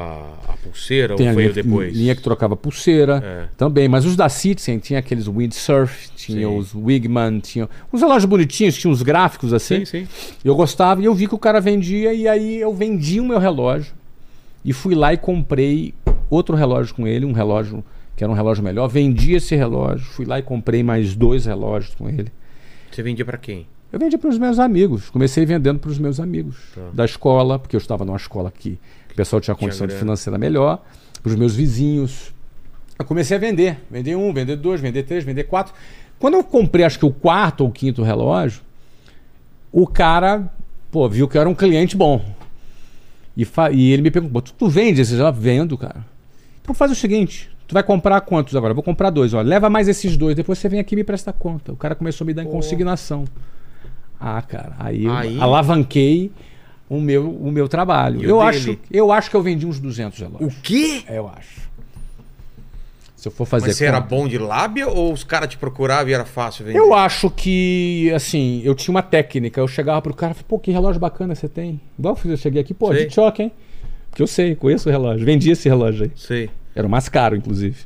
a 0.46 0.52
pulseira 0.62 1.16
Tem 1.16 1.26
a 1.28 1.32
ou 1.32 1.38
linha, 1.40 1.50
veio 1.52 1.64
depois. 1.64 1.92
linha 1.96 2.14
que 2.14 2.22
trocava 2.22 2.54
pulseira 2.56 3.20
É. 3.24 3.48
também, 3.56 3.88
mas 3.88 4.04
os 4.04 4.14
da 4.14 4.28
Citizen 4.28 4.78
tinha 4.78 5.00
aqueles 5.00 5.26
Windsurf, 5.26 6.10
tinha 6.14 6.46
Sim. 6.46 6.58
os 6.58 6.72
Wigman, 6.72 7.40
tinha 7.40 7.68
uns 7.92 8.00
relógios 8.02 8.24
bonitinhos, 8.26 8.76
tinha 8.76 8.90
uns 8.92 9.02
gráficos 9.02 9.52
assim. 9.52 9.84
Sim, 9.84 10.04
sim. 10.04 10.08
Eu 10.44 10.54
gostava 10.54 11.02
e 11.02 11.06
eu 11.06 11.14
vi 11.14 11.26
que 11.26 11.34
o 11.34 11.38
cara 11.38 11.60
vendia 11.60 12.14
e 12.14 12.28
aí 12.28 12.60
eu 12.60 12.72
vendi 12.72 13.18
o 13.18 13.24
meu 13.24 13.40
relógio 13.40 13.92
e 14.64 14.72
fui 14.72 14.94
lá 14.94 15.12
e 15.12 15.16
comprei 15.16 15.92
outro 16.30 16.54
relógio 16.54 16.94
com 16.94 17.04
ele, 17.04 17.24
um 17.26 17.32
relógio 17.32 17.82
que 18.16 18.22
era 18.22 18.30
um 18.32 18.36
relógio 18.36 18.62
melhor. 18.62 18.86
Vendi 18.86 19.34
esse 19.34 19.56
relógio, 19.56 20.06
fui 20.06 20.24
lá 20.24 20.38
e 20.38 20.42
comprei 20.42 20.84
mais 20.84 21.16
dois 21.16 21.46
relógios 21.46 21.94
com 21.96 22.08
ele. 22.08 22.30
Você 22.90 23.02
vendia 23.02 23.24
pra 23.24 23.38
quem? 23.38 23.66
Eu 23.92 23.98
vendi 23.98 24.16
para 24.16 24.30
os 24.30 24.38
meus 24.38 24.58
amigos, 24.58 25.10
comecei 25.10 25.44
vendendo 25.44 25.78
para 25.80 25.90
os 25.90 25.98
meus 25.98 26.20
amigos 26.20 26.56
Tá. 26.74 26.90
da 26.92 27.04
escola, 27.04 27.58
porque 27.58 27.74
eu 27.74 27.78
estava 27.78 28.04
numa 28.04 28.16
escola 28.16 28.52
que 28.56 28.78
o 29.10 29.14
pessoal 29.16 29.40
tinha 29.40 29.54
condição 29.54 29.86
de 29.86 29.92
grana. 29.92 30.00
financeira 30.00 30.38
melhor, 30.38 30.80
para 31.22 31.30
os 31.30 31.36
meus 31.36 31.54
vizinhos. 31.56 32.32
Eu 32.98 33.04
comecei 33.04 33.36
a 33.36 33.40
vender, 33.40 33.78
vender 33.90 34.14
um, 34.16 34.32
vender 34.32 34.56
dois, 34.56 34.80
vender 34.80 35.02
três, 35.02 35.24
vender 35.24 35.44
quatro. 35.44 35.74
Quando 36.18 36.34
eu 36.34 36.44
comprei, 36.44 36.84
acho 36.84 36.98
que 36.98 37.06
o 37.06 37.10
quarto 37.12 37.62
ou 37.62 37.70
quinto 37.70 38.02
relógio, 38.02 38.60
o 39.72 39.86
cara, 39.86 40.52
pô, 40.90 41.08
viu 41.08 41.26
que 41.26 41.36
eu 41.36 41.40
era 41.40 41.48
um 41.50 41.54
cliente 41.54 41.96
bom. 41.96 42.24
E, 43.36 43.46
e 43.72 43.92
ele 43.92 44.02
me 44.02 44.10
perguntou: 44.10 44.42
tu, 44.42 44.52
tu 44.52 44.68
vende 44.68 45.00
esses? 45.00 45.18
Eu 45.18 45.32
vendo, 45.32 45.76
cara. 45.78 46.04
Então 46.62 46.74
faz 46.74 46.92
o 46.92 46.94
seguinte: 46.94 47.50
tu 47.70 47.74
vai 47.74 47.82
comprar 47.84 48.20
quantos 48.22 48.54
agora? 48.56 48.72
Eu 48.72 48.74
vou 48.74 48.82
comprar 48.82 49.10
dois, 49.10 49.32
ó. 49.32 49.40
Leva 49.40 49.70
mais 49.70 49.86
esses 49.88 50.16
dois, 50.16 50.34
depois 50.34 50.58
você 50.58 50.68
vem 50.68 50.80
aqui 50.80 50.94
e 50.94 50.96
me 50.96 51.04
presta 51.04 51.32
conta. 51.32 51.72
O 51.72 51.76
cara 51.76 51.94
começou 51.94 52.24
a 52.24 52.26
me 52.26 52.34
dar 52.34 52.42
em 52.42 52.46
Pô. 52.46 52.52
consignação. 52.52 53.24
Ah, 54.18 54.42
cara, 54.42 54.74
aí, 54.78 55.04
eu 55.04 55.12
Aí- 55.12 55.40
alavanquei 55.40 56.30
o 56.88 57.00
meu, 57.00 57.30
o 57.30 57.50
meu 57.52 57.68
trabalho. 57.68 58.20
E 58.20 58.24
Eu 58.24 58.40
acho, 58.40 58.76
eu 58.90 59.12
acho 59.12 59.30
que 59.30 59.36
eu 59.36 59.42
vendi 59.42 59.64
uns 59.66 59.78
200 59.78 60.18
relógios. 60.18 60.52
O 60.52 60.60
quê? 60.60 61.02
É, 61.06 61.18
Eu 61.18 61.28
acho. 61.28 61.70
Se 63.16 63.28
eu 63.28 63.32
for 63.32 63.44
fazer 63.44 63.66
Mas 63.68 63.76
você 63.76 63.84
era 63.84 64.00
conta- 64.00 64.14
bom 64.16 64.26
de 64.26 64.38
lábia 64.38 64.88
ou 64.88 65.12
os 65.12 65.22
caras 65.22 65.48
te 65.50 65.58
procuravam 65.58 66.08
e 66.08 66.12
era 66.14 66.24
fácil 66.24 66.64
vender? 66.64 66.78
Eu 66.78 66.92
acho 66.94 67.30
que, 67.30 68.10
assim, 68.14 68.62
eu 68.64 68.74
tinha 68.74 68.92
uma 68.94 69.02
técnica. 69.02 69.60
Eu 69.60 69.68
chegava 69.68 70.00
pro 70.02 70.14
cara 70.14 70.34
e 70.38 70.42
pô, 70.42 70.58
que 70.58 70.70
relógio 70.70 70.98
bacana 70.98 71.34
você 71.34 71.46
tem. 71.46 71.80
Igual 71.98 72.18
eu 72.24 72.30
eu 72.30 72.36
cheguei 72.38 72.62
aqui, 72.62 72.72
pô, 72.74 72.92
Sei. 72.94 73.06
de 73.06 73.14
choque, 73.14 73.42
hein? 73.42 73.52
Porque 74.10 74.22
eu 74.22 74.26
sei, 74.26 74.56
conheço 74.56 74.88
o 74.88 74.92
relógio. 74.92 75.24
Vendi 75.24 75.50
esse 75.50 75.68
relógio 75.68 76.04
aí. 76.04 76.10
Sei. 76.16 76.50
Era 76.74 76.86
o 76.86 76.90
mais 76.90 77.08
caro, 77.08 77.36
inclusive, 77.36 77.76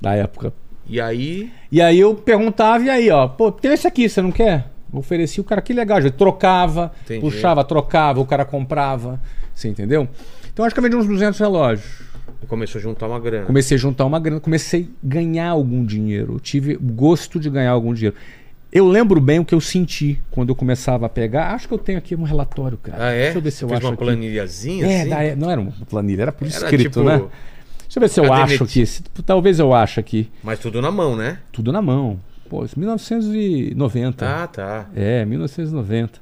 da 0.00 0.14
época. 0.14 0.52
E 0.88 1.00
aí... 1.00 1.50
E 1.70 1.80
aí 1.80 1.98
eu 2.00 2.14
perguntava, 2.14 2.84
e 2.84 2.90
aí, 2.90 3.10
ó, 3.10 3.28
pô, 3.28 3.50
tem 3.52 3.72
esse 3.72 3.86
aqui, 3.86 4.08
você 4.08 4.20
não 4.20 4.32
quer? 4.32 4.66
Oferecia 4.92 5.40
o 5.40 5.44
cara, 5.44 5.62
que 5.62 5.72
legal. 5.72 5.98
Ele 5.98 6.10
trocava, 6.10 6.92
Entendi. 7.04 7.20
puxava, 7.20 7.64
trocava, 7.64 8.20
o 8.20 8.26
cara 8.26 8.44
comprava. 8.44 9.18
Você 9.54 9.68
entendeu? 9.68 10.06
Então 10.52 10.64
acho 10.64 10.74
que 10.74 10.78
eu 10.78 10.82
vendi 10.82 10.96
uns 10.96 11.06
200 11.06 11.38
relógios. 11.40 12.02
Começou 12.46 12.78
a 12.78 12.82
juntar 12.82 13.06
uma 13.06 13.18
grana. 13.20 13.46
Comecei 13.46 13.76
a 13.76 13.78
juntar 13.80 14.04
uma 14.04 14.18
grana, 14.20 14.40
comecei 14.40 14.82
a 15.02 15.06
ganhar 15.06 15.48
algum 15.50 15.84
dinheiro. 15.84 16.34
Eu 16.34 16.40
tive 16.40 16.74
gosto 16.76 17.38
de 17.40 17.48
ganhar 17.48 17.70
algum 17.70 17.94
dinheiro. 17.94 18.16
Eu 18.70 18.86
lembro 18.86 19.20
bem 19.20 19.38
o 19.38 19.44
que 19.44 19.54
eu 19.54 19.60
senti 19.60 20.20
quando 20.30 20.48
eu 20.50 20.54
começava 20.56 21.06
a 21.06 21.08
pegar. 21.08 21.54
Acho 21.54 21.68
que 21.68 21.74
eu 21.74 21.78
tenho 21.78 21.98
aqui 21.98 22.14
um 22.16 22.24
relatório, 22.24 22.76
cara. 22.76 23.06
Ah, 23.06 23.12
é? 23.12 23.24
Deixa 23.24 23.38
eu 23.38 23.42
ver 23.42 23.50
se 23.50 23.62
eu 23.64 23.68
Fez 23.68 23.78
acho 23.80 23.88
uma 23.88 23.96
planilhazinha 23.96 24.86
É, 24.86 25.02
assim? 25.02 25.12
é- 25.12 25.36
não 25.36 25.50
era 25.50 25.60
uma 25.60 25.72
planilha, 25.88 26.22
era 26.22 26.32
por 26.32 26.46
Era 26.46 26.54
escrito, 26.54 26.82
tipo- 26.82 27.02
né? 27.04 27.22
Deixa 27.92 27.98
eu 27.98 28.00
ver 28.00 28.08
se 28.08 28.20
eu 28.20 28.32
acho 28.32 28.64
aqui. 28.64 28.86
Se- 28.86 29.02
talvez 29.24 29.58
eu 29.58 29.74
ache 29.74 30.00
aqui. 30.00 30.30
Mas 30.42 30.58
tudo 30.58 30.80
na 30.80 30.90
mão, 30.90 31.14
né? 31.14 31.38
Tudo 31.52 31.70
na 31.70 31.82
mão. 31.82 32.18
Pô, 32.48 32.64
isso 32.64 32.74
é 32.76 32.80
1990. 32.80 34.26
Ah, 34.26 34.46
tá. 34.46 34.86
É, 34.94 35.24
1990. 35.24 36.20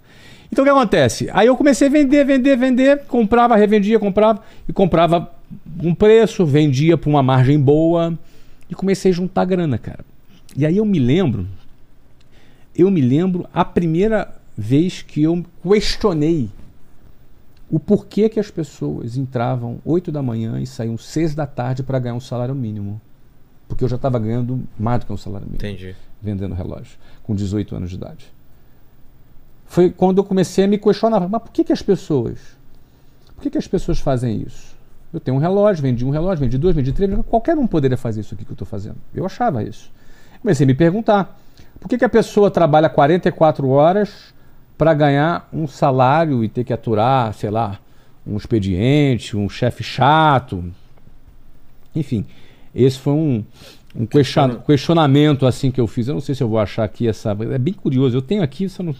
Então 0.52 0.64
o 0.64 0.66
que 0.66 0.70
acontece? 0.70 1.28
Aí 1.32 1.46
eu 1.46 1.56
comecei 1.56 1.86
a 1.86 1.90
vender, 1.90 2.24
vender, 2.24 2.56
vender, 2.56 3.04
comprava, 3.06 3.54
revendia, 3.56 3.98
comprava 4.00 4.42
e 4.68 4.72
comprava 4.72 5.30
um 5.82 5.94
preço, 5.94 6.44
vendia 6.44 6.96
por 6.98 7.08
uma 7.08 7.22
margem 7.22 7.58
boa 7.60 8.18
e 8.68 8.74
comecei 8.74 9.12
a 9.12 9.14
juntar 9.14 9.44
grana, 9.44 9.78
cara. 9.78 10.04
E 10.56 10.66
aí 10.66 10.76
eu 10.78 10.84
me 10.84 10.98
lembro, 10.98 11.46
eu 12.76 12.90
me 12.90 13.00
lembro 13.00 13.46
a 13.54 13.64
primeira 13.64 14.28
vez 14.58 15.02
que 15.02 15.22
eu 15.22 15.44
questionei 15.62 16.48
o 17.70 17.78
porquê 17.78 18.28
que 18.28 18.40
as 18.40 18.50
pessoas 18.50 19.16
entravam 19.16 19.78
8 19.84 20.10
da 20.10 20.20
manhã 20.20 20.60
e 20.60 20.66
saíam 20.66 20.98
6 20.98 21.34
da 21.34 21.46
tarde 21.46 21.82
para 21.82 21.98
ganhar 21.98 22.14
um 22.14 22.20
salário 22.20 22.54
mínimo. 22.54 23.00
Porque 23.68 23.84
eu 23.84 23.88
já 23.88 23.94
estava 23.94 24.18
ganhando 24.18 24.60
mais 24.76 25.00
do 25.00 25.06
que 25.06 25.12
um 25.12 25.16
salário 25.16 25.46
mínimo 25.46 25.64
Entendi. 25.64 25.94
vendendo 26.20 26.54
relógio, 26.54 26.98
com 27.22 27.34
18 27.34 27.76
anos 27.76 27.90
de 27.90 27.96
idade. 27.96 28.26
foi 29.64 29.90
quando 29.90 30.18
eu 30.18 30.24
comecei 30.24 30.64
a 30.64 30.68
me 30.68 30.78
questionar. 30.78 31.20
Mas 31.28 31.42
por 31.42 31.52
que, 31.52 31.62
que 31.62 31.72
as 31.72 31.80
pessoas. 31.80 32.58
Por 33.36 33.42
que, 33.42 33.50
que 33.50 33.58
as 33.58 33.68
pessoas 33.68 34.00
fazem 34.00 34.42
isso? 34.42 34.76
Eu 35.12 35.20
tenho 35.20 35.36
um 35.36 35.40
relógio, 35.40 35.82
vendi 35.82 36.04
um 36.04 36.10
relógio, 36.10 36.44
vendi 36.44 36.58
dois, 36.58 36.74
vendi 36.74 36.92
três. 36.92 37.10
Qualquer 37.26 37.56
um 37.56 37.66
poderia 37.66 37.96
fazer 37.96 38.20
isso 38.20 38.34
aqui 38.34 38.44
que 38.44 38.50
eu 38.50 38.54
estou 38.54 38.66
fazendo. 38.66 38.96
Eu 39.14 39.24
achava 39.24 39.62
isso. 39.62 39.92
Comecei 40.40 40.64
a 40.64 40.66
me 40.66 40.74
perguntar. 40.74 41.40
Por 41.78 41.88
que, 41.88 41.96
que 41.96 42.04
a 42.04 42.08
pessoa 42.08 42.50
trabalha 42.50 42.88
44 42.88 43.68
horas 43.68 44.34
para 44.80 44.94
ganhar 44.94 45.46
um 45.52 45.66
salário 45.66 46.42
e 46.42 46.48
ter 46.48 46.64
que 46.64 46.72
aturar, 46.72 47.34
sei 47.34 47.50
lá, 47.50 47.78
um 48.26 48.34
expediente, 48.38 49.36
um 49.36 49.46
chefe 49.46 49.84
chato? 49.84 50.64
Enfim, 51.94 52.24
esse 52.74 52.98
foi 52.98 53.12
um, 53.12 53.44
um 53.94 54.06
question- 54.06 54.48
questionamento 54.66 55.44
assim 55.46 55.70
que 55.70 55.78
eu 55.78 55.86
fiz. 55.86 56.08
Eu 56.08 56.14
não 56.14 56.20
sei 56.22 56.34
se 56.34 56.42
eu 56.42 56.48
vou 56.48 56.58
achar 56.58 56.84
aqui 56.84 57.06
essa. 57.06 57.32
É 57.52 57.58
bem 57.58 57.74
curioso. 57.74 58.16
Eu 58.16 58.22
tenho 58.22 58.42
aqui, 58.42 58.70
só 58.70 58.82
não. 58.82 58.94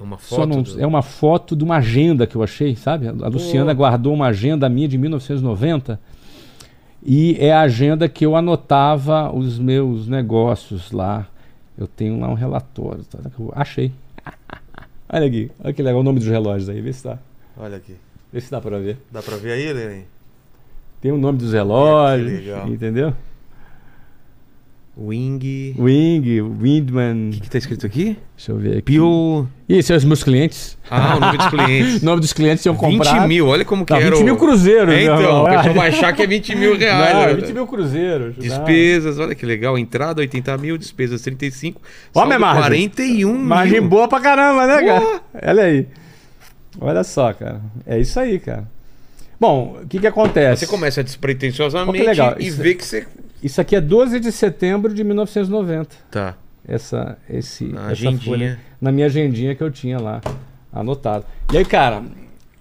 É 0.00 0.02
uma 0.02 0.16
foto. 0.16 0.46
não 0.48 0.62
do- 0.62 0.80
É 0.80 0.86
uma 0.86 1.02
foto 1.02 1.54
de 1.54 1.64
uma 1.64 1.76
agenda 1.76 2.26
que 2.26 2.34
eu 2.36 2.42
achei, 2.42 2.74
sabe? 2.74 3.08
A 3.08 3.28
Luciana 3.28 3.74
guardou 3.74 4.14
uma 4.14 4.28
agenda 4.28 4.68
minha 4.70 4.88
de 4.88 4.96
1990 4.96 6.00
e 7.04 7.36
é 7.38 7.52
a 7.52 7.60
agenda 7.60 8.08
que 8.08 8.24
eu 8.24 8.34
anotava 8.36 9.30
os 9.36 9.58
meus 9.58 10.08
negócios 10.08 10.92
lá. 10.92 11.26
Eu 11.76 11.86
tenho 11.86 12.18
lá 12.20 12.28
um 12.28 12.34
relatório. 12.34 13.04
Tá? 13.04 13.18
Achei. 13.54 13.92
Olha 15.10 15.26
aqui, 15.26 15.50
olha 15.62 15.72
que 15.72 15.82
legal 15.82 16.00
o 16.00 16.04
nome 16.04 16.18
dos 16.18 16.28
relógios 16.28 16.68
aí, 16.68 16.80
vê 16.80 16.92
se 16.92 17.04
dá. 17.04 17.18
Olha 17.56 17.76
aqui. 17.78 17.96
Vê 18.32 18.40
se 18.40 18.50
dá 18.50 18.60
pra 18.60 18.78
ver. 18.78 18.98
Dá 19.10 19.22
pra 19.22 19.36
ver 19.36 19.52
aí, 19.52 19.72
Lenin? 19.72 20.04
Tem 21.00 21.10
o 21.12 21.16
nome 21.16 21.38
dos 21.38 21.52
relógios, 21.52 22.30
legal. 22.30 22.68
entendeu? 22.68 23.14
Wing. 25.00 25.74
O 25.78 25.84
Wing, 25.84 26.40
Windman. 26.40 27.30
que, 27.32 27.40
que 27.42 27.50
tá 27.50 27.58
escrito 27.58 27.86
aqui? 27.86 28.16
Deixa 28.36 28.50
eu 28.52 28.56
ver 28.58 28.72
aqui. 28.72 28.82
Pio. 28.82 29.48
Esses 29.68 29.86
são 29.86 29.96
os 29.96 30.04
meus 30.04 30.24
clientes. 30.24 30.76
Ah, 30.90 31.16
o 31.16 31.20
nome 31.20 31.38
dos 31.38 31.46
clientes. 31.50 32.02
O 32.02 32.04
nome 32.04 32.20
dos 32.20 32.32
clientes 32.32 32.62
tinham 32.62 32.74
20 32.74 32.80
comprado. 32.98 33.28
mil, 33.28 33.46
olha 33.46 33.64
como 33.64 33.84
que 33.86 33.92
Não, 33.92 34.00
era 34.00 34.10
20 34.10 34.20
o- 34.20 34.24
mil 34.24 34.36
cruzeiros, 34.36 34.92
É, 34.94 35.02
então, 35.04 35.42
o 35.44 35.48
pessoal 35.48 35.74
vai 35.74 35.88
achar 35.88 36.12
que 36.12 36.22
é 36.22 36.26
20 36.26 36.54
mil 36.56 36.76
reais. 36.76 37.14
Não, 37.14 37.26
né? 37.26 37.34
20 37.34 37.52
mil 37.52 37.66
cruzeiros. 37.66 38.34
Despesas, 38.36 39.18
olha 39.18 39.34
que 39.34 39.46
legal. 39.46 39.78
Entrada 39.78 40.20
80 40.20 40.58
mil, 40.58 40.76
despesas 40.76 41.20
35. 41.22 41.80
Ó, 42.14 42.20
saldo 42.20 42.26
minha 42.28 42.38
margem. 42.38 42.88
41 42.88 43.38
Margem 43.38 43.80
mil. 43.80 43.88
boa 43.90 44.08
pra 44.08 44.20
caramba, 44.20 44.66
né, 44.66 44.82
cara? 44.84 45.20
Olha 45.46 45.62
aí. 45.62 45.86
Olha 46.80 47.04
só, 47.04 47.32
cara. 47.32 47.60
É 47.86 47.98
isso 47.98 48.18
aí, 48.18 48.38
cara. 48.38 48.64
Bom, 49.40 49.78
o 49.82 49.86
que 49.86 50.00
que 50.00 50.06
acontece? 50.06 50.64
Você 50.64 50.66
começa 50.66 51.04
despretensiosamente 51.04 51.98
que 52.00 52.04
legal. 52.04 52.34
e 52.40 52.48
Isso- 52.48 52.60
vê 52.60 52.74
que 52.74 52.84
você. 52.84 53.06
Isso 53.42 53.60
aqui 53.60 53.76
é 53.76 53.80
12 53.80 54.18
de 54.20 54.32
setembro 54.32 54.92
de 54.92 55.04
1990. 55.04 55.96
Tá. 56.10 56.36
Essa, 56.66 57.16
esse, 57.30 57.64
Na 57.64 57.82
essa 57.82 57.90
agendinha. 57.92 58.20
folha. 58.24 58.60
Na 58.80 58.92
minha 58.92 59.06
agendinha 59.06 59.54
que 59.54 59.62
eu 59.62 59.70
tinha 59.70 59.98
lá, 59.98 60.20
anotado. 60.72 61.24
E 61.52 61.56
aí, 61.56 61.64
cara, 61.64 62.02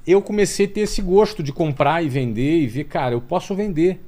eu 0.06 0.22
comecei 0.22 0.66
a 0.66 0.70
ter 0.70 0.82
esse 0.82 1.02
gosto 1.02 1.44
de 1.44 1.52
comprar 1.52 2.04
e 2.04 2.08
vender 2.10 2.60
e 2.62 2.68
ver, 2.68 2.86
cara, 2.86 3.14
eu 3.14 3.22
posso 3.22 3.54
vender. 3.56 4.00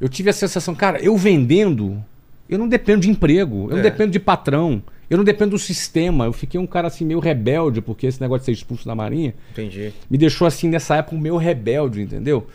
Eu 0.00 0.08
tive 0.08 0.30
a 0.30 0.32
sensação, 0.32 0.74
cara, 0.74 1.02
eu 1.02 1.16
vendendo, 1.16 2.04
eu 2.48 2.58
não 2.58 2.68
dependo 2.68 3.00
de 3.00 3.10
emprego, 3.10 3.64
eu 3.64 3.70
não 3.70 3.78
É. 3.78 3.82
dependo 3.82 4.12
de 4.12 4.20
patrão, 4.20 4.82
eu 5.08 5.16
não 5.16 5.24
dependo 5.24 5.52
do 5.52 5.58
sistema. 5.58 6.26
Eu 6.26 6.32
fiquei 6.32 6.60
um 6.60 6.66
cara 6.66 6.86
assim 6.88 7.04
meio 7.04 7.18
rebelde, 7.18 7.80
porque 7.80 8.06
esse 8.06 8.20
negócio 8.20 8.40
de 8.42 8.44
ser 8.46 8.52
expulso 8.52 8.86
da 8.86 8.94
Marinha 8.94 9.34
Entendi. 9.52 9.92
me 10.10 10.18
deixou 10.18 10.46
assim 10.46 10.68
nessa 10.68 10.96
época 10.96 11.16
meio 11.16 11.36
rebelde, 11.38 12.02
entendeu? 12.02 12.46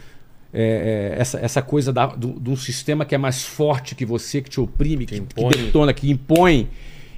É, 0.54 1.14
é, 1.16 1.22
essa, 1.22 1.40
essa 1.40 1.62
coisa 1.62 1.94
da, 1.94 2.08
do, 2.08 2.38
de 2.40 2.50
um 2.50 2.56
sistema 2.58 3.06
que 3.06 3.16
é 3.16 3.18
mais 3.18 3.44
forte 3.44 3.96
que 3.96 4.06
você, 4.06 4.42
que 4.42 4.50
te 4.50 4.60
oprime, 4.60 5.06
que, 5.06 5.16
que 5.16 5.22
impõe. 5.22 5.50
detona, 5.52 5.94
que 5.94 6.10
impõe. 6.12 6.70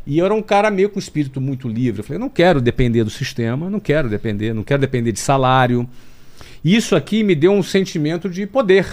E 0.05 0.19
eu 0.19 0.25
era 0.25 0.33
um 0.35 0.41
cara 0.41 0.69
meio 0.69 0.89
com 0.89 0.99
espírito 0.99 1.41
muito 1.41 1.67
livre. 1.67 2.01
Eu 2.01 2.03
falei, 2.03 2.19
não 2.19 2.29
quero 2.29 2.61
depender 2.61 3.03
do 3.03 3.09
sistema, 3.09 3.69
não 3.69 3.79
quero 3.79 4.07
depender, 4.09 4.53
não 4.53 4.61
quero 4.63 4.81
depender 4.81 5.11
de 5.11 5.19
salário. 5.19 5.87
Isso 6.63 6.95
aqui 6.95 7.23
me 7.23 7.33
deu 7.35 7.51
um 7.53 7.63
sentimento 7.63 8.29
de 8.29 8.45
poder. 8.45 8.85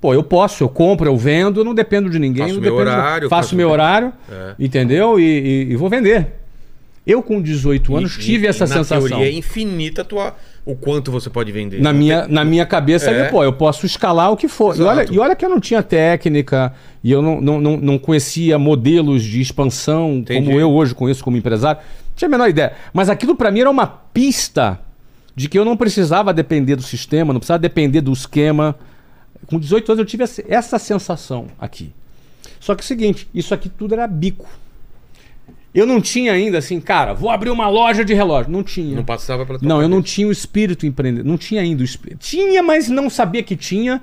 Pô, 0.00 0.14
eu 0.14 0.22
posso, 0.22 0.62
eu 0.62 0.68
compro, 0.68 1.06
eu 1.08 1.16
vendo, 1.16 1.60
eu 1.60 1.64
não 1.64 1.74
dependo 1.74 2.08
de 2.08 2.18
ninguém. 2.18 2.46
Faço 2.48 2.60
meu 2.60 2.70
dependo 2.70 2.90
de- 2.90 2.96
horário, 2.96 3.28
faço 3.28 3.42
faço 3.48 3.56
meu 3.56 3.66
meu- 3.66 3.72
horário, 3.72 4.12
É. 4.30 4.54
entendeu? 4.58 5.18
E, 5.18 5.24
e- 5.24 5.72
e 5.72 5.76
vou 5.76 5.90
vender. 5.90 6.28
Eu, 7.08 7.22
com 7.22 7.40
18 7.40 7.96
anos, 7.96 8.16
E- 8.16 8.20
tive 8.20 8.44
e- 8.44 8.48
essa 8.48 8.66
na 8.66 8.74
sensação. 8.74 9.08
teoria 9.08 9.26
é 9.28 9.32
infinita 9.32 10.04
tua, 10.04 10.36
o 10.64 10.74
quanto 10.76 11.10
você 11.10 11.30
pode 11.30 11.50
vender. 11.50 11.80
Na 11.80 11.90
Não 11.90 11.98
minha, 11.98 12.22
tem- 12.24 12.34
na 12.34 12.44
minha 12.44 12.66
cabeça, 12.66 13.10
É. 13.10 13.22
ali, 13.22 13.30
pô, 13.30 13.42
eu 13.42 13.52
posso 13.54 13.86
escalar 13.86 14.30
o 14.30 14.36
que 14.36 14.46
for. 14.46 14.76
E 14.78 14.82
olha, 14.82 15.06
e 15.10 15.18
olha 15.18 15.34
que 15.34 15.42
eu 15.44 15.48
não 15.48 15.58
tinha 15.58 15.82
técnica, 15.82 16.74
e 17.02 17.10
eu 17.10 17.22
não, 17.22 17.40
não, 17.40 17.60
não, 17.60 17.76
não 17.78 17.98
conhecia 17.98 18.58
modelos 18.58 19.22
de 19.24 19.40
expansão 19.40 20.16
Entendi. 20.18 20.46
como 20.46 20.60
eu 20.60 20.70
hoje 20.70 20.94
conheço 20.94 21.24
como 21.24 21.36
empresário. 21.36 21.80
Não 21.80 22.14
tinha 22.14 22.28
a 22.28 22.30
menor 22.30 22.48
ideia. 22.50 22.72
Mas 22.92 23.08
aquilo 23.08 23.34
pra 23.34 23.50
mim 23.50 23.60
era 23.60 23.70
uma 23.70 23.86
pista 23.86 24.78
de 25.34 25.48
que 25.48 25.58
eu 25.58 25.64
não 25.64 25.76
precisava 25.78 26.34
depender 26.34 26.76
do 26.76 26.82
sistema, 26.82 27.32
não 27.32 27.40
precisava 27.40 27.60
depender 27.60 28.02
do 28.02 28.12
esquema. 28.12 28.74
Com 29.46 29.58
18 29.58 29.90
anos 29.92 30.00
eu 30.00 30.04
tive 30.04 30.24
essa- 30.24 30.44
essa 30.46 30.78
sensação 30.78 31.46
aqui. 31.58 31.90
Só 32.60 32.74
que 32.74 32.82
é 32.82 32.84
o 32.84 32.86
seguinte, 32.86 33.26
isso 33.32 33.54
aqui 33.54 33.68
tudo 33.70 33.94
era 33.94 34.06
bico. 34.06 34.46
Eu 35.78 35.86
não 35.86 36.00
tinha 36.00 36.32
ainda 36.32 36.58
assim, 36.58 36.80
cara, 36.80 37.12
vou 37.14 37.30
abrir 37.30 37.50
uma 37.50 37.68
loja 37.68 38.04
de 38.04 38.12
relógio. 38.14 38.50
Não 38.50 38.62
tinha. 38.62 38.96
Não 38.96 39.04
passava 39.04 39.44
pela 39.46 39.58
tua 39.58 39.68
Não, 39.68 39.80
eu 39.80 39.88
não 39.88 40.02
tinha 40.02 40.26
o 40.26 40.32
espírito 40.32 40.86
empreendedor. 40.86 41.24
Não 41.28 41.38
tinha 41.38 41.60
ainda 41.60 41.82
o 41.82 41.84
espírito. 41.84 42.18
Tinha, 42.20 42.62
mas 42.62 42.88
não 42.88 43.08
sabia 43.08 43.42
que 43.42 43.54
tinha, 43.56 44.00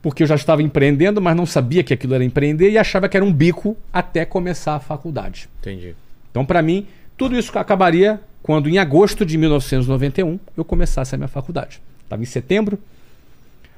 porque 0.00 0.22
eu 0.22 0.26
já 0.26 0.34
estava 0.36 0.62
empreendendo, 0.62 1.20
mas 1.20 1.36
não 1.36 1.44
sabia 1.46 1.82
que 1.82 1.92
aquilo 1.92 2.14
era 2.14 2.24
empreender 2.24 2.70
e 2.70 2.78
achava 2.78 3.08
que 3.08 3.16
era 3.16 3.24
um 3.24 3.32
bico 3.32 3.76
até 3.92 4.24
começar 4.24 4.74
a 4.76 4.80
faculdade. 4.80 5.48
Entendi. 5.60 5.94
Então, 6.30 6.44
para 6.46 6.62
mim, 6.62 6.86
tudo 7.16 7.36
isso 7.38 7.56
acabaria 7.58 8.20
quando, 8.42 8.68
em 8.68 8.78
agosto 8.78 9.26
de 9.26 9.36
1991, 9.36 10.38
eu 10.56 10.64
começasse 10.64 11.14
a 11.14 11.18
minha 11.18 11.28
faculdade. 11.28 11.80
Estava 12.04 12.22
em 12.22 12.26
setembro, 12.26 12.78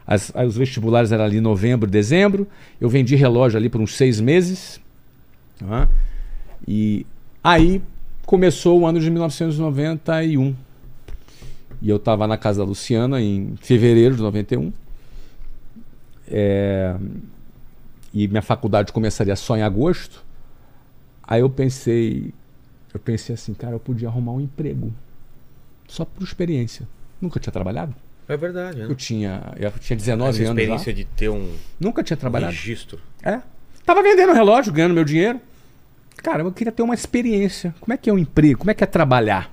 as- 0.06 0.32
os 0.46 0.56
vestibulares 0.56 1.10
eram 1.12 1.24
ali 1.24 1.38
em 1.38 1.40
novembro, 1.40 1.88
dezembro. 1.90 2.46
Eu 2.80 2.88
vendi 2.88 3.16
relógio 3.16 3.58
ali 3.58 3.68
por 3.68 3.80
uns 3.80 3.96
seis 3.96 4.20
meses. 4.20 4.80
tá? 5.58 5.88
E 6.66 7.06
aí 7.42 7.82
começou 8.26 8.80
o 8.80 8.86
ano 8.86 9.00
de 9.00 9.10
1991. 9.10 10.54
E 11.80 11.88
eu 11.88 11.96
estava 11.96 12.26
na 12.26 12.36
casa 12.36 12.58
da 12.60 12.64
Luciana 12.64 13.20
em 13.20 13.54
fevereiro 13.60 14.16
de 14.16 14.22
91. 14.22 14.72
É, 16.26 16.96
E 18.12 18.26
minha 18.26 18.42
faculdade 18.42 18.92
começaria 18.92 19.36
só 19.36 19.56
em 19.56 19.62
agosto. 19.62 20.24
Aí 21.22 21.40
eu 21.40 21.50
pensei, 21.50 22.32
eu 22.92 22.98
pensei 22.98 23.34
assim, 23.34 23.52
cara, 23.54 23.74
eu 23.74 23.80
podia 23.80 24.08
arrumar 24.08 24.32
um 24.32 24.40
emprego. 24.40 24.92
Só 25.86 26.04
por 26.04 26.22
experiência. 26.24 26.88
Nunca 27.20 27.38
tinha 27.38 27.52
trabalhado. 27.52 27.94
É 28.26 28.36
verdade, 28.36 28.78
né? 28.78 28.84
Eu 28.84 28.94
tinha, 28.94 29.52
eu 29.56 29.70
tinha 29.72 29.96
19 29.96 30.30
Essa 30.30 30.50
anos 30.50 30.56
lá. 30.68 30.74
experiência 30.74 30.92
de 30.94 31.04
ter 31.04 31.28
um 31.30 31.50
Nunca 31.80 32.02
tinha 32.02 32.16
trabalhado. 32.16 32.52
registro. 32.52 32.98
É. 33.22 33.40
Tava 33.86 34.02
vendendo 34.02 34.32
relógio, 34.34 34.72
ganhando 34.72 34.94
meu 34.94 35.04
dinheiro. 35.04 35.40
Cara, 36.22 36.42
eu 36.42 36.52
queria 36.52 36.72
ter 36.72 36.82
uma 36.82 36.94
experiência. 36.94 37.74
Como 37.80 37.92
é 37.92 37.96
que 37.96 38.10
é 38.10 38.12
um 38.12 38.18
emprego? 38.18 38.58
Como 38.58 38.70
é 38.70 38.74
que 38.74 38.84
é 38.84 38.86
trabalhar? 38.86 39.52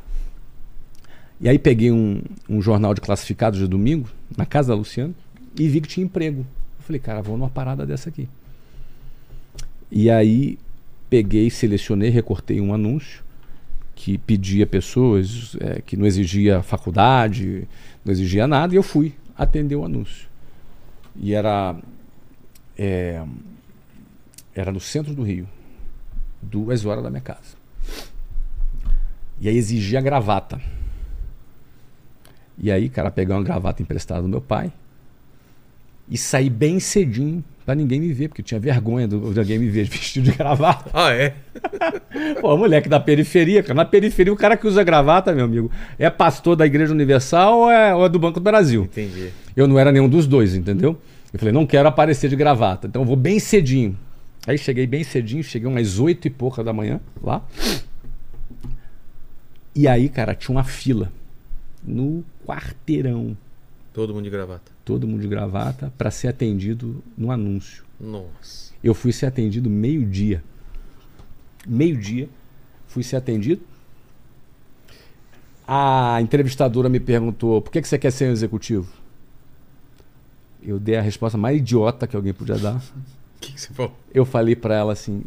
E 1.39 1.49
aí 1.49 1.59
peguei 1.59 1.91
um, 1.91 2.21
um 2.49 2.61
jornal 2.61 2.93
de 2.93 3.01
classificados 3.01 3.59
de 3.59 3.67
domingo, 3.67 4.09
na 4.35 4.45
casa 4.45 4.69
da 4.69 4.75
Luciana, 4.75 5.13
e 5.57 5.67
vi 5.67 5.81
que 5.81 5.87
tinha 5.87 6.05
emprego. 6.05 6.39
Eu 6.79 6.83
falei, 6.85 6.99
cara, 6.99 7.21
vou 7.21 7.37
numa 7.37 7.49
parada 7.49 7.85
dessa 7.85 8.09
aqui. 8.09 8.27
E 9.91 10.09
aí 10.09 10.57
peguei, 11.09 11.49
selecionei, 11.49 12.09
recortei 12.09 12.59
um 12.59 12.73
anúncio 12.73 13.23
que 13.93 14.17
pedia 14.17 14.65
pessoas, 14.65 15.55
é, 15.59 15.81
que 15.81 15.95
não 15.95 16.05
exigia 16.05 16.61
faculdade, 16.61 17.67
não 18.03 18.11
exigia 18.11 18.47
nada, 18.47 18.73
e 18.73 18.77
eu 18.77 18.83
fui 18.83 19.13
atender 19.37 19.75
o 19.75 19.85
anúncio. 19.85 20.27
E 21.15 21.33
era 21.33 21.75
é, 22.77 23.23
era 24.53 24.71
no 24.71 24.79
centro 24.79 25.13
do 25.13 25.23
Rio, 25.23 25.47
duas 26.41 26.85
horas 26.85 27.03
da 27.03 27.09
minha 27.09 27.21
casa. 27.21 27.55
E 29.39 29.49
aí 29.49 29.57
exigia 29.57 29.99
gravata. 30.01 30.59
E 32.57 32.71
aí, 32.71 32.87
cara, 32.89 33.11
pegar 33.11 33.35
uma 33.35 33.43
gravata 33.43 33.81
emprestada 33.81 34.21
do 34.21 34.29
meu 34.29 34.39
pai 34.41 34.71
e 36.09 36.17
sair 36.17 36.49
bem 36.49 36.79
cedinho 36.79 37.43
pra 37.65 37.73
ninguém 37.73 37.99
me 37.99 38.13
ver, 38.13 38.27
porque 38.29 38.41
eu 38.41 38.45
tinha 38.45 38.59
vergonha 38.59 39.07
do- 39.07 39.33
de 39.33 39.39
alguém 39.39 39.57
me 39.59 39.67
ver 39.69 39.85
vestido 39.89 40.31
de 40.31 40.37
gravata. 40.37 40.89
Ah, 40.93 41.11
é? 41.11 41.33
Pô, 42.39 42.55
moleque 42.55 42.87
da 42.87 42.99
periferia, 42.99 43.61
cara. 43.63 43.73
Na 43.73 43.85
periferia, 43.85 44.31
o 44.31 44.37
cara 44.37 44.55
que 44.55 44.67
usa 44.67 44.83
gravata, 44.83 45.33
meu 45.33 45.45
amigo, 45.45 45.69
é 45.99 46.09
pastor 46.09 46.55
da 46.55 46.65
Igreja 46.65 46.93
Universal 46.93 47.57
ou 47.59 47.71
é, 47.71 47.93
ou 47.93 48.05
é 48.05 48.09
do 48.09 48.19
Banco 48.19 48.39
do 48.39 48.43
Brasil? 48.43 48.83
Entendi. 48.83 49.31
Eu 49.55 49.67
não 49.67 49.77
era 49.79 49.91
nenhum 49.91 50.07
dos 50.07 50.27
dois, 50.27 50.55
entendeu? 50.55 50.97
Eu 51.33 51.39
falei, 51.39 51.51
não 51.51 51.65
quero 51.65 51.89
aparecer 51.89 52.29
de 52.29 52.35
gravata, 52.37 52.87
então 52.87 53.01
eu 53.01 53.05
vou 53.05 53.15
bem 53.17 53.39
cedinho. 53.39 53.97
Aí 54.47 54.57
cheguei 54.57 54.85
bem 54.85 55.03
cedinho, 55.03 55.43
cheguei 55.43 55.67
umas 55.67 55.99
oito 55.99 56.27
e 56.27 56.29
pouca 56.29 56.63
da 56.63 56.71
manhã 56.71 56.99
lá. 57.21 57.43
E 59.73 59.87
aí, 59.87 60.07
cara, 60.07 60.33
tinha 60.35 60.55
uma 60.55 60.63
fila 60.63 61.11
no 61.83 62.23
quarteirão, 62.45 63.35
Todo 63.93 64.13
mundo 64.13 64.23
de 64.25 64.29
gravata. 64.29 64.71
todo 64.83 65.07
mundo 65.07 65.21
de 65.21 65.27
gravata, 65.27 65.91
para 65.97 66.11
ser 66.11 66.27
atendido 66.27 67.03
no 67.17 67.31
anúncio. 67.31 67.83
Nossa. 67.99 68.73
Eu 68.83 68.93
fui 68.93 69.11
ser 69.13 69.25
atendido 69.25 69.69
meio-dia. 69.69 70.43
Meio-dia, 71.65 72.29
fui 72.87 73.03
ser 73.03 73.15
atendido. 73.15 73.61
A 75.67 76.19
entrevistadora 76.21 76.89
me 76.89 76.99
perguntou: 76.99 77.61
por 77.61 77.71
que, 77.71 77.81
que 77.81 77.87
você 77.87 77.97
quer 77.97 78.11
ser 78.11 78.29
um 78.29 78.31
executivo? 78.33 78.91
Eu 80.61 80.79
dei 80.79 80.95
a 80.97 81.01
resposta 81.01 81.37
mais 81.37 81.57
idiota 81.57 82.05
que 82.07 82.15
alguém 82.15 82.33
podia 82.33 82.57
dar. 82.57 82.83
O 83.37 83.39
que, 83.41 83.53
que 83.53 83.61
você 83.61 83.73
falou? 83.73 83.93
Eu 84.13 84.25
falei 84.25 84.55
pra 84.55 84.75
ela 84.75 84.93
assim: 84.93 85.23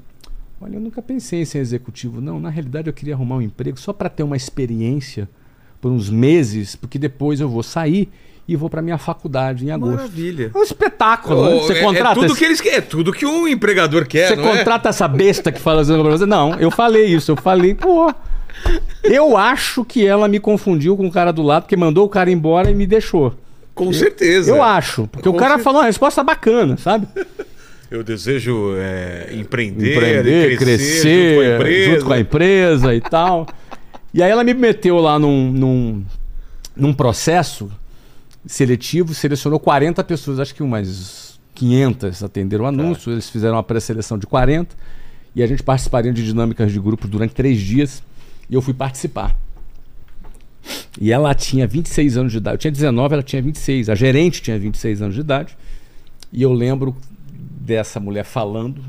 Olha, 0.60 0.76
eu 0.76 0.80
nunca 0.80 1.00
pensei 1.02 1.42
em 1.42 1.44
ser 1.44 1.58
executivo, 1.58 2.20
não. 2.20 2.40
Na 2.40 2.50
realidade, 2.50 2.88
eu 2.88 2.92
queria 2.92 3.14
arrumar 3.14 3.36
um 3.36 3.42
emprego 3.42 3.78
só 3.78 3.92
pra 3.92 4.08
ter 4.08 4.22
uma 4.22 4.36
experiência 4.36 5.28
por 5.80 5.90
uns 5.92 6.10
meses, 6.10 6.74
porque 6.74 6.98
depois 6.98 7.40
eu 7.40 7.48
vou 7.48 7.62
sair 7.62 8.08
e 8.48 8.56
vou 8.56 8.68
pra 8.70 8.80
minha 8.82 8.98
faculdade 8.98 9.64
em 9.66 9.70
agosto. 9.70 9.96
Maravilha. 9.96 10.50
É 10.54 10.58
um 10.58 10.62
espetáculo. 10.62 11.44
né? 11.44 11.54
Ô, 11.54 11.60
Você 11.62 11.74
é- 11.74 11.80
contrata 11.82 12.10
é, 12.12 12.14
tudo 12.14 12.26
esse- 12.26 12.36
que 12.38 12.44
eles 12.44 12.60
querem, 12.60 12.78
é 12.78 12.80
tudo 12.80 13.12
que 13.12 13.26
um 13.26 13.46
empregador 13.46 14.06
quer, 14.06 14.28
Você 14.28 14.32
é? 14.34 14.36
contrata 14.42 14.88
essa 14.88 15.06
besta 15.06 15.52
que 15.52 15.60
fala 15.60 15.82
assim 15.82 15.92
pra 15.92 16.10
você? 16.10 16.24
Não, 16.26 16.54
eu 16.54 16.70
falei 16.70 17.04
isso. 17.06 17.30
Eu 17.30 17.36
falei, 17.36 17.74
pô. 17.74 18.12
Eu 19.04 19.36
acho 19.36 19.84
que 19.84 20.04
ela 20.04 20.26
me 20.26 20.40
confundiu 20.40 20.96
com 20.96 21.06
o 21.06 21.10
cara 21.12 21.30
do 21.32 21.42
lado, 21.42 21.62
porque 21.62 21.76
mandou 21.76 22.04
o 22.06 22.08
cara 22.08 22.28
embora 22.30 22.70
e 22.70 22.74
me 22.74 22.86
deixou. 22.86 23.34
Com 23.74 23.92
certeza. 23.92 24.50
Eu 24.50 24.60
acho. 24.60 25.06
Porque 25.06 25.28
Com 25.28 25.36
o 25.36 25.38
cara 25.38 25.54
cer- 25.54 25.62
falou 25.62 25.80
uma 25.80 25.86
resposta 25.86 26.24
bacana, 26.24 26.76
sabe? 26.76 27.06
Eu 27.90 28.04
desejo 28.04 28.74
é, 28.76 29.30
empreender, 29.32 29.96
Empreender, 29.96 30.58
crescer, 30.58 31.34
junto 31.34 31.34
com 31.34 31.40
a 31.40 31.54
empresa. 31.54 31.90
junto 31.90 32.04
com 32.04 32.12
a 32.12 32.20
empresa 32.20 32.94
e 32.94 33.00
tal. 33.00 33.46
E 34.12 34.22
aí 34.22 34.30
ela 34.30 34.44
me 34.44 34.52
meteu 34.52 34.98
lá 34.98 35.18
num, 35.18 35.50
num, 35.50 36.04
num 36.76 36.92
processo 36.92 37.70
seletivo, 38.46 39.14
selecionou 39.14 39.58
40 39.58 40.02
pessoas, 40.04 40.38
acho 40.38 40.54
que 40.54 40.62
umas 40.62 41.38
500 41.54 42.22
atenderam 42.22 42.64
o 42.64 42.68
anúncio, 42.68 43.10
eles 43.10 43.28
fizeram 43.28 43.56
uma 43.56 43.62
pré-seleção 43.62 44.18
de 44.18 44.26
40 44.26 44.74
e 45.34 45.42
a 45.42 45.46
gente 45.46 45.62
participaria 45.62 46.12
de 46.12 46.24
dinâmicas 46.24 46.70
de 46.70 46.78
grupos 46.78 47.08
durante 47.08 47.34
três 47.34 47.58
dias 47.58 48.02
e 48.50 48.54
eu 48.54 48.62
fui 48.62 48.74
participar. 48.74 49.34
E 51.00 51.10
ela 51.10 51.34
tinha 51.34 51.66
26 51.66 52.16
anos 52.18 52.32
de 52.32 52.38
idade. 52.38 52.54
Eu 52.54 52.58
tinha 52.58 52.72
19, 52.72 53.14
ela 53.14 53.22
tinha 53.22 53.40
26. 53.40 53.88
A 53.88 53.94
gerente 53.94 54.42
tinha 54.42 54.58
26 54.58 55.02
anos 55.02 55.14
de 55.14 55.20
idade. 55.20 55.56
E 56.32 56.42
eu 56.42 56.52
lembro 56.52 56.94
dessa 57.68 58.00
mulher 58.00 58.24
falando 58.24 58.82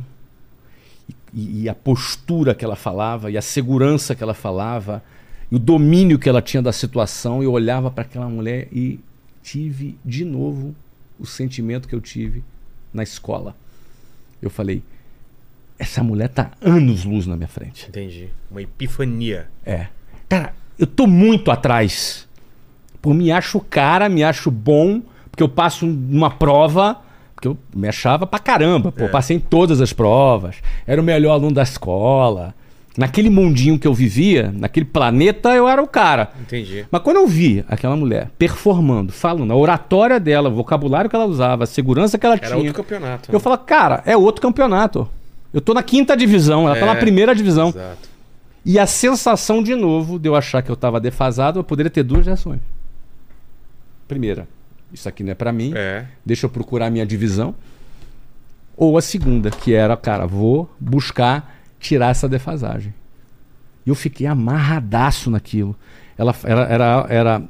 e, 1.34 1.63
e 1.63 1.69
a 1.69 1.75
postura 1.75 2.55
que 2.55 2.63
ela 2.63 2.77
falava 2.77 3.30
e 3.30 3.38
a 3.38 3.41
segurança 3.41 4.15
que 4.15 4.23
ela 4.23 4.34
falava 4.34 5.03
e 5.51 5.55
o 5.55 5.59
domínio 5.59 6.17
que 6.17 6.30
ela 6.30 6.41
tinha 6.41 6.63
da 6.63 6.71
situação. 6.71 7.43
Eu 7.43 7.51
olhava 7.51 7.91
para 7.91 8.03
aquela 8.03 8.30
mulher 8.30 8.69
e 8.71 9.01
tive 9.43 9.97
de 10.05 10.23
novo 10.23 10.73
o 11.19 11.25
sentimento 11.25 11.89
que 11.89 11.93
eu 11.93 11.99
tive 11.99 12.41
na 12.93 13.03
escola. 13.03 13.53
Eu 14.41 14.49
falei: 14.49 14.82
essa 15.77 16.01
mulher 16.01 16.30
tá 16.30 16.51
anos 16.61 17.03
luz 17.03 17.27
na 17.27 17.36
minha 17.36 17.49
frente. 17.49 17.89
Entendi. 17.89 18.30
Uma 18.49 18.61
epifania. 18.61 19.49
É. 19.65 19.88
Cara, 20.30 20.53
eu 20.77 20.88
tô 20.88 21.05
muito 21.05 21.51
atrás. 21.51 22.30
Pô, 23.01 23.13
me 23.13 23.30
acho 23.30 23.59
cara, 23.59 24.07
me 24.07 24.23
acho 24.23 24.49
bom, 24.49 25.01
porque 25.30 25.43
eu 25.43 25.49
passo 25.49 25.86
numa 25.86 26.30
prova, 26.30 27.01
porque 27.39 27.47
eu 27.47 27.57
me 27.73 27.87
achava 27.87 28.27
pra 28.27 28.37
caramba. 28.37 28.91
Pô, 28.91 29.05
É. 29.05 29.07
passei 29.07 29.37
em 29.37 29.39
todas 29.39 29.79
as 29.79 29.93
provas, 29.93 30.57
era 30.85 30.99
o 30.99 31.03
melhor 31.03 31.31
aluno 31.31 31.53
da 31.53 31.63
escola. 31.63 32.53
Naquele 32.97 33.29
mundinho 33.29 33.79
que 33.79 33.87
eu 33.87 33.93
vivia, 33.93 34.51
naquele 34.53 34.85
planeta, 34.85 35.55
eu 35.55 35.69
era 35.69 35.81
o 35.81 35.87
cara. 35.87 36.31
Entendi. 36.41 36.85
Mas 36.91 37.01
quando 37.01 37.15
eu 37.15 37.25
vi 37.27 37.63
aquela 37.69 37.95
mulher 37.95 38.29
performando, 38.37 39.13
falando, 39.13 39.53
a 39.53 39.55
oratória 39.55 40.19
dela, 40.19 40.49
o 40.49 40.53
vocabulário 40.55 41.09
que 41.09 41.15
ela 41.15 41.25
usava, 41.25 41.63
a 41.63 41.67
segurança 41.67 42.17
que 42.17 42.25
ela 42.25 42.35
Era 42.35 42.45
tinha. 42.47 42.57
outro 42.57 42.73
campeonato. 42.73 43.31
Eu 43.31 43.39
falo, 43.39 43.57
cara, 43.59 44.03
é 44.05 44.17
outro 44.17 44.41
campeonato. 44.41 45.07
Eu 45.53 45.61
tô 45.61 45.73
na 45.73 45.81
quinta 45.81 46.17
divisão, 46.17 46.65
ela 46.65 46.75
tá 46.75 46.81
É. 46.81 46.85
na 46.87 46.95
primeira 46.95 47.33
divisão. 47.33 47.69
Exato. 47.69 48.09
E 48.65 48.77
a 48.77 48.85
sensação, 48.85 49.63
de 49.63 49.75
novo, 49.75 50.19
de 50.19 50.27
eu 50.27 50.35
achar 50.35 50.61
que 50.61 50.69
eu 50.69 50.73
estava 50.73 50.99
defasado, 50.99 51.57
eu 51.59 51.63
poderia 51.63 51.89
ter 51.89 52.03
duas 52.03 52.25
reações. 52.25 52.59
Primeira, 54.09 54.45
isso 54.93 55.07
aqui 55.07 55.23
não 55.23 55.31
é 55.31 55.35
para 55.35 55.51
mim, 55.51 55.73
É. 55.75 56.05
deixa 56.25 56.45
eu 56.45 56.49
procurar 56.49 56.87
a 56.87 56.89
minha 56.89 57.05
divisão. 57.05 57.53
Ou 58.75 58.97
a 58.97 59.01
segunda, 59.01 59.51
que 59.51 59.73
era, 59.73 59.95
cara, 59.97 60.25
vou 60.25 60.69
buscar 60.79 61.59
tirar 61.79 62.09
essa 62.11 62.29
defasagem. 62.29 62.93
E 63.85 63.89
eu 63.89 63.95
fiquei 63.95 64.25
amarradaço 64.27 65.29
naquilo. 65.29 65.75
Ela 66.17 66.33
era, 66.43 66.61
era, 66.63 67.05
era, 67.09 67.41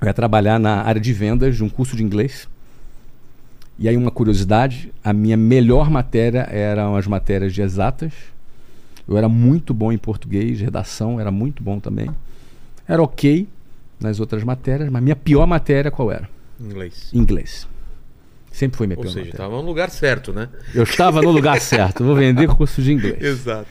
eu 0.00 0.06
ia 0.06 0.14
trabalhar 0.14 0.58
na 0.58 0.82
área 0.82 1.00
de 1.00 1.12
vendas 1.12 1.56
de 1.56 1.64
um 1.64 1.68
curso 1.68 1.96
de 1.96 2.02
inglês. 2.04 2.48
E 3.78 3.88
aí, 3.88 3.96
uma 3.96 4.10
curiosidade: 4.10 4.92
a 5.02 5.12
minha 5.12 5.36
melhor 5.36 5.90
matéria 5.90 6.48
eram 6.50 6.96
as 6.96 7.06
matérias 7.06 7.52
de 7.52 7.62
exatas. 7.62 8.12
Eu 9.08 9.16
era 9.16 9.28
muito 9.28 9.72
bom 9.72 9.90
em 9.90 9.98
português, 9.98 10.60
redação 10.60 11.18
era 11.20 11.30
muito 11.30 11.62
bom 11.62 11.80
também. 11.80 12.10
Era 12.86 13.02
ok 13.02 13.48
nas 13.98 14.20
outras 14.20 14.44
matérias, 14.44 14.88
mas 14.90 15.02
minha 15.02 15.16
pior 15.16 15.46
matéria 15.46 15.90
qual 15.90 16.12
era? 16.12 16.28
Inglês. 16.60 17.10
Inglês. 17.12 17.68
Sempre 18.50 18.78
foi 18.78 18.86
minha 18.86 18.96
Ou 18.96 19.02
pior 19.02 19.12
seja, 19.12 19.26
matéria. 19.26 19.38
tava 19.46 19.56
no 19.56 19.66
lugar 19.68 19.90
certo, 19.90 20.32
né? 20.32 20.48
Eu 20.74 20.82
estava 20.82 21.22
no 21.22 21.30
lugar 21.30 21.60
certo, 21.60 22.02
vou 22.04 22.16
vender 22.16 22.48
curso 22.48 22.82
de 22.82 22.92
inglês. 22.92 23.22
Exato. 23.22 23.68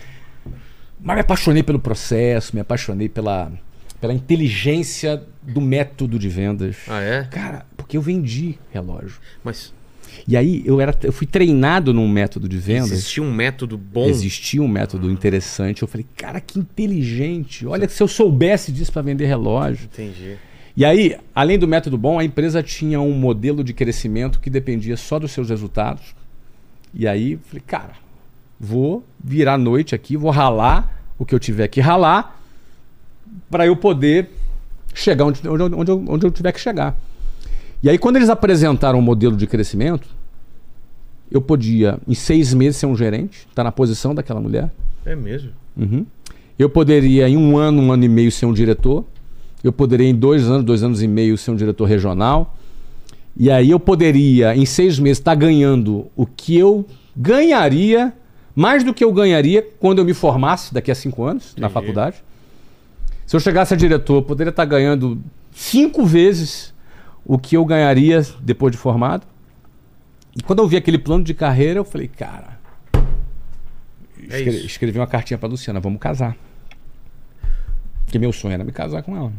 Mas 1.01 1.15
me 1.15 1.21
apaixonei 1.21 1.61
pelo 1.63 1.79
processo, 1.79 2.55
me 2.55 2.61
apaixonei 2.61 3.09
pela, 3.09 3.51
pela 3.99 4.13
inteligência 4.13 5.21
do 5.43 5.59
método 5.61 6.17
de 6.17 6.29
vendas. 6.29 6.77
Ah, 6.87 7.01
é? 7.01 7.23
Cara, 7.25 7.65
porque 7.75 7.97
eu 7.97 8.01
vendi 8.01 8.57
relógio. 8.71 9.19
Mas 9.43 9.73
E 10.27 10.35
aí 10.37 10.63
eu, 10.65 10.79
era, 10.79 10.97
eu 11.03 11.11
fui 11.11 11.27
treinado 11.27 11.93
num 11.93 12.07
método 12.07 12.47
de 12.47 12.57
vendas. 12.57 12.91
existia 12.91 13.21
um 13.21 13.31
método 13.31 13.77
bom. 13.77 14.05
Existia 14.07 14.61
um 14.61 14.67
método 14.67 15.11
interessante. 15.11 15.81
Eu 15.81 15.87
falei, 15.87 16.05
cara, 16.15 16.39
que 16.39 16.57
inteligente. 16.59 17.65
Olha, 17.67 17.87
se 17.89 18.01
eu 18.01 18.07
soubesse 18.07 18.71
disso 18.71 18.91
para 18.91 19.01
vender 19.01 19.25
relógio. 19.25 19.85
Entendi. 19.91 20.37
E 20.77 20.85
aí, 20.85 21.17
além 21.33 21.57
do 21.57 21.67
método 21.67 21.97
bom, 21.97 22.19
a 22.19 22.23
empresa 22.23 22.61
tinha 22.61 23.01
um 23.01 23.11
modelo 23.13 23.63
de 23.63 23.73
crescimento 23.73 24.39
que 24.39 24.47
dependia 24.47 24.95
só 24.95 25.17
dos 25.17 25.31
seus 25.31 25.49
resultados. 25.49 26.13
E 26.93 27.07
aí, 27.07 27.39
falei, 27.47 27.63
cara, 27.65 27.93
vou 28.59 29.03
virar 29.21 29.57
noite 29.57 29.95
aqui, 29.95 30.15
vou 30.15 30.29
ralar 30.29 31.01
o 31.17 31.25
que 31.25 31.33
eu 31.33 31.39
tiver 31.39 31.67
que 31.67 31.81
ralar 31.81 32.39
para 33.49 33.65
eu 33.65 33.75
poder 33.75 34.29
chegar 34.93 35.25
onde, 35.25 35.47
onde, 35.49 35.63
eu- 35.63 35.79
onde, 35.79 35.91
eu, 35.91 36.05
onde 36.09 36.25
eu 36.27 36.31
tiver 36.31 36.51
que 36.51 36.59
chegar. 36.59 36.95
E 37.81 37.89
aí, 37.89 37.97
quando 37.97 38.17
eles 38.17 38.29
apresentaram 38.29 38.99
o 38.99 39.01
modelo 39.01 39.35
de 39.35 39.47
crescimento, 39.47 40.07
eu 41.31 41.41
podia, 41.41 41.97
em 42.07 42.13
seis 42.13 42.53
meses, 42.53 42.77
ser 42.77 42.85
um 42.85 42.95
gerente, 42.95 43.47
estar 43.49 43.63
na 43.63 43.71
posição 43.71 44.13
daquela 44.13 44.39
mulher. 44.39 44.69
É 45.03 45.15
mesmo. 45.15 45.49
Uhum. 45.75 46.05
Eu 46.57 46.69
poderia, 46.69 47.27
em 47.27 47.35
um 47.35 47.57
ano, 47.57 47.81
um 47.81 47.91
ano 47.91 48.03
e 48.05 48.09
meio, 48.09 48.31
ser 48.31 48.45
um 48.45 48.53
diretor. 48.53 49.03
Eu 49.67 49.73
poderia, 49.73 50.07
em 50.07 50.15
dois 50.15 50.45
anos, 50.45 50.63
dois 50.63 50.81
anos 50.81 51.01
e 51.03 51.07
meio, 51.07 51.37
ser 51.37 51.51
um 51.51 51.55
diretor 51.55 51.85
regional. 51.85 52.55
E 53.35 53.51
aí 53.51 53.69
eu 53.69 53.79
poderia, 53.79 54.55
em 54.55 54.65
seis 54.65 54.97
meses, 54.97 55.19
estar 55.19 55.35
ganhando 55.35 56.07
o 56.15 56.25
que 56.25 56.57
eu 56.57 56.85
ganharia, 57.15 58.13
mais 58.55 58.83
do 58.83 58.93
que 58.93 59.03
eu 59.03 59.11
ganharia 59.11 59.61
quando 59.79 59.99
eu 59.99 60.05
me 60.05 60.13
formasse 60.13 60.73
daqui 60.73 60.89
a 60.89 60.95
cinco 60.95 61.23
anos 61.25 61.53
na 61.57 61.67
Entendi. 61.67 61.73
faculdade. 61.73 62.23
Se 63.25 63.35
eu 63.35 63.39
chegasse 63.41 63.73
a 63.73 63.77
diretor, 63.77 64.15
eu 64.15 64.21
poderia 64.21 64.51
estar 64.51 64.63
ganhando 64.63 65.21
cinco 65.51 66.05
vezes 66.05 66.73
o 67.25 67.37
que 67.37 67.57
eu 67.57 67.65
ganharia 67.65 68.25
depois 68.39 68.71
de 68.71 68.77
formado. 68.77 69.27
E 70.35 70.41
quando 70.41 70.59
eu 70.59 70.67
vi 70.67 70.77
aquele 70.77 70.97
plano 70.97 71.23
de 71.25 71.33
carreira, 71.33 71.79
eu 71.79 71.83
falei, 71.83 72.07
cara, 72.07 72.57
É 74.29 74.37
Escre- 74.39 74.49
isso. 74.57 74.65
escrevi 74.65 74.97
uma 74.97 75.07
cartinha 75.07 75.37
pra 75.37 75.47
Luciana, 75.49 75.79
vamos 75.81 75.99
casar. 75.99 76.35
Porque 78.05 78.17
meu 78.17 78.31
sonho 78.31 78.53
era 78.53 78.63
me 78.63 78.71
casar 78.71 79.03
com 79.03 79.15
ela. 79.15 79.31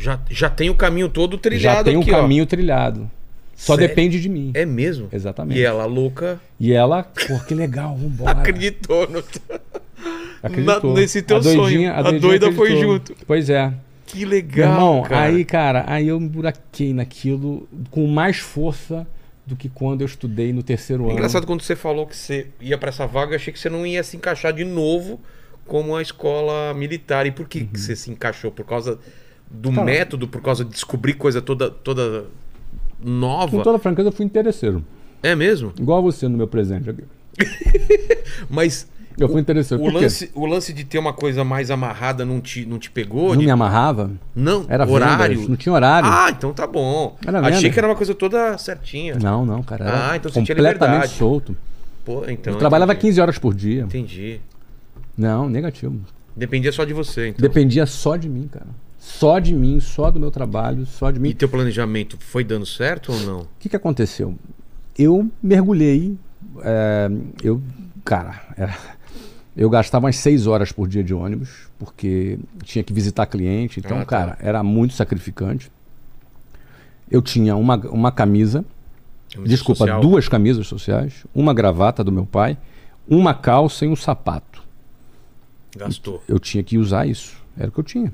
Já, 0.00 0.18
já 0.30 0.48
tem 0.50 0.70
o 0.70 0.74
caminho 0.74 1.08
todo 1.08 1.36
Já 1.36 1.40
trilhado 1.42 1.84
tem 1.84 1.96
um 1.96 2.00
aqui, 2.00 2.12
ó. 2.12 2.20
caminho 2.22 2.46
trilhado. 2.46 3.10
Só 3.54 3.74
Sério? 3.74 3.88
depende 3.88 4.18
de 4.20 4.28
mim. 4.28 4.50
É 4.54 4.64
mesmo? 4.64 5.08
Exatamente. 5.12 5.58
E 5.60 5.62
ela, 5.62 5.84
louca, 5.84 6.40
E 6.58 6.72
ela, 6.72 7.02
pô, 7.02 7.38
que 7.46 7.54
legal, 7.54 7.94
vambora. 7.96 8.30
acreditou 8.30 9.06
no... 9.08 9.22
Acreditou. 10.42 10.94
na- 10.94 11.00
nesse 11.00 11.20
teu 11.22 11.36
A 11.36 11.40
doidinha- 11.40 11.94
sonho. 11.94 12.06
A 12.06 12.18
doida 12.18 12.50
foi 12.52 12.68
acreditou. 12.68 12.92
junto. 12.94 13.16
Pois 13.26 13.50
é. 13.50 13.72
Que 14.06 14.24
legal, 14.24 14.72
irmão, 14.72 15.02
cara. 15.02 15.22
aí, 15.26 15.44
cara, 15.44 15.84
aí 15.86 16.08
eu 16.08 16.18
me 16.18 16.28
buraquei 16.28 16.92
naquilo 16.92 17.68
com 17.90 18.06
mais 18.08 18.38
força 18.38 19.06
do 19.46 19.54
que 19.54 19.68
quando 19.68 20.00
eu 20.00 20.06
estudei 20.06 20.52
no 20.52 20.62
terceiro 20.62 21.02
É 21.04 21.06
ano. 21.06 21.12
engraçado 21.14 21.46
quando 21.46 21.62
você 21.62 21.76
falou 21.76 22.06
que 22.06 22.16
você 22.16 22.46
ia 22.60 22.76
pra 22.78 22.88
essa 22.88 23.06
vaga, 23.06 23.32
eu 23.32 23.36
achei 23.36 23.52
que 23.52 23.58
você 23.60 23.68
não 23.68 23.86
ia 23.86 24.02
se 24.02 24.16
encaixar 24.16 24.52
de 24.52 24.64
novo 24.64 25.20
como 25.66 25.94
a 25.94 26.02
escola 26.02 26.72
militar. 26.74 27.26
E 27.26 27.30
por 27.30 27.46
que, 27.46 27.64
que 27.66 27.78
você 27.78 27.94
se 27.94 28.10
encaixou? 28.10 28.50
Por 28.50 28.64
causa 28.64 28.98
do. 29.50 29.70
Cara. 29.72 29.84
método, 29.84 30.28
por 30.28 30.40
causa 30.40 30.64
de 30.64 30.70
descobrir 30.70 31.14
coisa 31.14 31.42
toda, 31.42 31.70
toda 31.70 32.24
nova? 33.02 33.50
Com 33.56 33.62
toda 33.62 33.78
franqueza, 33.78 34.08
eu 34.08 34.12
fui 34.12 34.24
interesseiro. 34.24 34.84
É 35.22 35.34
mesmo? 35.34 35.72
Igual 35.78 36.02
você 36.02 36.28
no 36.28 36.36
meu 36.36 36.46
presente 36.48 36.88
aqui. 36.90 37.04
Mas 38.48 38.86
Eu 39.18 39.28
fui 39.28 39.40
interesseiro. 39.40 39.82
o 39.82 39.90
lance, 39.90 40.30
o 40.34 40.46
lance 40.46 40.72
de 40.72 40.84
ter 40.84 40.98
uma 40.98 41.12
coisa 41.12 41.44
mais 41.44 41.70
amarrada 41.70 42.24
não 42.24 42.40
te, 42.40 42.64
não 42.64 42.78
te 42.78 42.90
pegou? 42.90 43.30
Não 43.30 43.36
De- 43.38 43.44
me 43.44 43.50
amarrava. 43.50 44.10
Não, 44.34 44.64
Era 44.68 44.88
horário. 44.88 45.34
vendas, 45.36 45.48
não 45.48 45.56
tinha 45.56 45.72
horário. 45.72 46.08
Ah, 46.10 46.28
então 46.30 46.52
tá 46.52 46.66
bom. 46.66 47.16
Era 47.26 47.40
Achei 47.40 47.52
venda. 47.62 47.70
que 47.72 47.78
era 47.78 47.88
uma 47.88 47.96
coisa 47.96 48.14
toda 48.14 48.56
certinha. 48.58 49.16
Não, 49.20 49.44
não, 49.44 49.62
cara. 49.62 50.10
Ah, 50.12 50.16
então 50.16 50.30
você 50.30 50.42
tinha 50.42 50.56
completamente 50.56 50.92
liberdade. 50.92 51.18
solto. 51.18 51.56
Pô, 52.04 52.24
então. 52.28 52.54
eu 52.54 52.58
trabalhava 52.58 52.92
entendi. 52.92 53.08
15 53.08 53.20
horas 53.20 53.38
por 53.38 53.54
dia. 53.54 53.82
Entendi. 53.82 54.40
Não, 55.16 55.48
negativo. 55.50 56.00
Dependia 56.34 56.72
só 56.72 56.84
de 56.84 56.94
você, 56.94 57.28
então. 57.28 57.42
Dependia 57.42 57.84
só 57.84 58.16
de 58.16 58.28
mim, 58.28 58.48
cara. 58.50 58.66
Só 59.02 59.38
de 59.38 59.54
mim, 59.54 59.80
só 59.80 60.10
do 60.10 60.20
meu 60.20 60.30
trabalho, 60.30 60.84
só 60.84 61.10
de 61.10 61.18
mim. 61.18 61.30
E 61.30 61.34
teu 61.34 61.48
planejamento 61.48 62.18
foi 62.20 62.44
dando 62.44 62.66
certo 62.66 63.10
ou 63.12 63.20
não? 63.20 63.40
O 63.40 63.48
que, 63.58 63.68
que 63.70 63.76
aconteceu? 63.76 64.36
Eu 64.96 65.30
mergulhei. 65.42 66.18
é, 66.62 67.10
eu, 67.42 67.62
cara, 68.04 68.42
era- 68.56 68.76
eu 69.56 69.68
gastava 69.70 70.04
umas 70.06 70.16
seis 70.16 70.46
horas 70.46 70.70
por 70.72 70.86
dia 70.88 71.02
de 71.02 71.14
ônibus, 71.14 71.68
porque 71.78 72.38
tinha 72.62 72.82
que 72.82 72.92
visitar 72.92 73.24
cliente. 73.26 73.80
Então, 73.80 73.96
Ah, 73.96 74.00
tá. 74.00 74.06
cara, 74.06 74.38
era 74.40 74.62
muito 74.62 74.92
sacrificante. 74.94 75.70
Eu 77.10 77.22
tinha 77.22 77.56
uma, 77.56 77.76
uma 77.88 78.12
camisa, 78.12 78.64
Camisa 79.32 79.48
desculpa, 79.48 79.78
social? 79.78 80.00
duas 80.00 80.28
camisas 80.28 80.66
sociais, 80.66 81.24
uma 81.34 81.54
gravata 81.54 82.04
do 82.04 82.12
meu 82.12 82.26
pai, 82.26 82.58
uma 83.08 83.32
calça 83.34 83.84
e 83.84 83.88
um 83.88 83.96
sapato. 83.96 84.62
Gastou. 85.76 86.22
Eu 86.28 86.38
tinha 86.38 86.62
que 86.62 86.76
usar 86.78 87.06
isso. 87.06 87.36
Era 87.56 87.68
o 87.68 87.72
que 87.72 87.80
eu 87.80 87.84
tinha. 87.84 88.12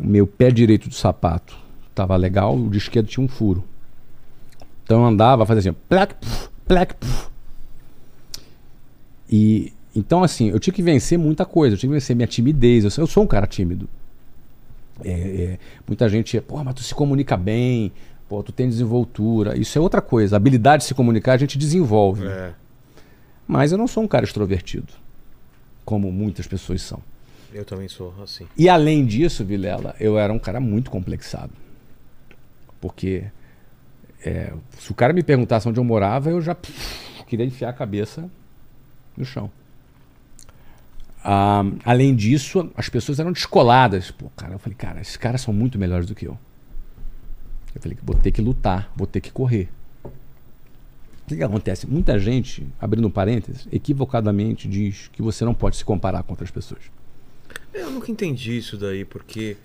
O 0.00 0.06
meu 0.06 0.26
pé 0.26 0.50
direito 0.50 0.88
do 0.88 0.94
sapato 0.94 1.56
estava 1.88 2.16
legal, 2.16 2.56
o 2.56 2.70
de 2.70 2.78
esquerdo 2.78 3.06
tinha 3.06 3.24
um 3.24 3.28
furo. 3.28 3.64
Então 4.84 5.00
eu 5.00 5.06
andava, 5.06 5.44
fazia 5.44 5.70
assim, 5.70 5.78
plac, 5.88 6.14
puf, 6.14 6.48
plac, 6.66 6.94
puf. 6.94 7.28
E 9.30 9.72
então 9.94 10.22
assim, 10.22 10.48
eu 10.48 10.58
tinha 10.58 10.72
que 10.72 10.82
vencer 10.82 11.18
muita 11.18 11.44
coisa, 11.44 11.74
eu 11.74 11.78
tinha 11.78 11.88
que 11.88 11.94
vencer 11.94 12.14
minha 12.14 12.26
timidez. 12.26 12.84
Eu 12.84 12.90
sou, 12.90 13.02
eu 13.02 13.06
sou 13.08 13.24
um 13.24 13.26
cara 13.26 13.46
tímido. 13.46 13.88
É, 15.04 15.10
é, 15.10 15.58
muita 15.86 16.08
gente, 16.08 16.40
pô, 16.40 16.62
mas 16.64 16.74
tu 16.74 16.82
se 16.82 16.94
comunica 16.94 17.36
bem, 17.36 17.92
pô, 18.28 18.42
tu 18.42 18.52
tem 18.52 18.68
desenvoltura. 18.68 19.58
Isso 19.58 19.78
é 19.78 19.80
outra 19.80 20.00
coisa. 20.00 20.36
A 20.36 20.38
habilidade 20.38 20.82
de 20.82 20.88
se 20.88 20.94
comunicar 20.94 21.34
a 21.34 21.36
gente 21.36 21.58
desenvolve. 21.58 22.26
É. 22.26 22.52
Mas 23.46 23.72
eu 23.72 23.78
não 23.78 23.86
sou 23.86 24.02
um 24.02 24.08
cara 24.08 24.24
extrovertido, 24.24 24.92
como 25.84 26.12
muitas 26.12 26.46
pessoas 26.46 26.82
são. 26.82 27.00
Eu 27.52 27.64
também 27.64 27.88
sou 27.88 28.14
assim. 28.22 28.46
E 28.56 28.68
além 28.68 29.06
disso, 29.06 29.44
Vilela, 29.44 29.94
eu 29.98 30.18
era 30.18 30.32
um 30.32 30.38
cara 30.38 30.60
muito 30.60 30.90
complexado. 30.90 31.52
Porque 32.80 33.24
é, 34.24 34.52
se 34.78 34.90
o 34.90 34.94
cara 34.94 35.12
me 35.12 35.22
perguntasse 35.22 35.68
onde 35.68 35.80
eu 35.80 35.84
morava, 35.84 36.30
eu 36.30 36.40
já 36.40 36.56
queria 37.26 37.46
enfiar 37.46 37.70
a 37.70 37.72
cabeça 37.72 38.30
no 39.16 39.24
chão. 39.24 39.50
Ah, 41.22 41.62
além 41.84 42.14
disso, 42.14 42.70
as 42.76 42.88
pessoas 42.88 43.18
eram 43.18 43.32
descoladas. 43.32 44.10
Pô, 44.10 44.30
cara, 44.36 44.54
eu 44.54 44.58
falei, 44.58 44.76
cara, 44.76 45.00
esses 45.00 45.16
caras 45.16 45.40
são 45.40 45.52
muito 45.52 45.78
melhores 45.78 46.06
do 46.06 46.14
que 46.14 46.26
eu. 46.26 46.38
Eu 47.74 47.82
falei, 47.82 47.98
vou 48.02 48.16
ter 48.16 48.32
que 48.32 48.40
lutar, 48.40 48.92
vou 48.96 49.06
ter 49.06 49.20
que 49.20 49.30
correr. 49.30 49.68
O 50.04 51.28
que, 51.28 51.36
que 51.36 51.42
acontece? 51.42 51.86
Muita 51.86 52.18
gente, 52.18 52.66
abrindo 52.80 53.06
um 53.06 53.10
parênteses, 53.10 53.68
equivocadamente 53.70 54.66
diz 54.66 55.08
que 55.08 55.20
você 55.20 55.44
não 55.44 55.52
pode 55.52 55.76
se 55.76 55.84
comparar 55.84 56.22
com 56.22 56.32
outras 56.32 56.50
pessoas. 56.50 56.82
Eu 57.80 57.90
nunca 57.90 58.10
entendi 58.10 58.56
isso 58.58 58.76
daí, 58.76 59.04
porque 59.04 59.56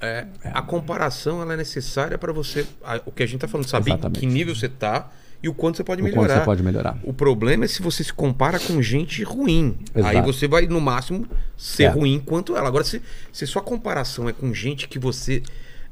é, 0.00 0.26
a 0.44 0.62
comparação 0.62 1.42
ela 1.42 1.54
é 1.54 1.56
necessária 1.56 2.16
para 2.18 2.32
você. 2.32 2.66
a- 2.84 3.00
o 3.06 3.10
que 3.12 3.22
a 3.22 3.26
gente 3.26 3.40
tá 3.40 3.48
falando, 3.48 3.66
saber 3.68 3.90
em 3.90 3.94
Exatamente. 3.94 4.20
que 4.20 4.26
nível 4.26 4.54
você 4.54 4.68
tá 4.68 5.10
e 5.42 5.48
o 5.48 5.54
quanto 5.54 5.76
você 5.76 5.84
pode 5.84 6.02
O 6.02 6.04
quanto 6.04 6.14
melhorar. 6.16 6.38
você 6.40 6.44
pode 6.44 6.62
melhorar. 6.62 6.98
O 7.04 7.12
problema 7.12 7.64
é 7.64 7.68
se 7.68 7.82
você 7.82 8.02
se 8.04 8.12
compara 8.12 8.58
com 8.60 8.80
gente 8.82 9.22
ruim. 9.22 9.76
Exato. 9.94 10.16
Aí 10.16 10.22
você 10.22 10.46
vai, 10.48 10.66
no 10.66 10.80
máximo, 10.80 11.26
ser 11.56 11.84
É. 11.84 11.88
ruim 11.88 12.20
quanto 12.24 12.56
ela. 12.56 12.68
Agora, 12.68 12.84
se, 12.84 13.02
se 13.32 13.46
sua 13.46 13.62
comparação 13.62 14.28
é 14.28 14.32
com 14.32 14.52
gente 14.54 14.88
que 14.88 14.98
você 14.98 15.42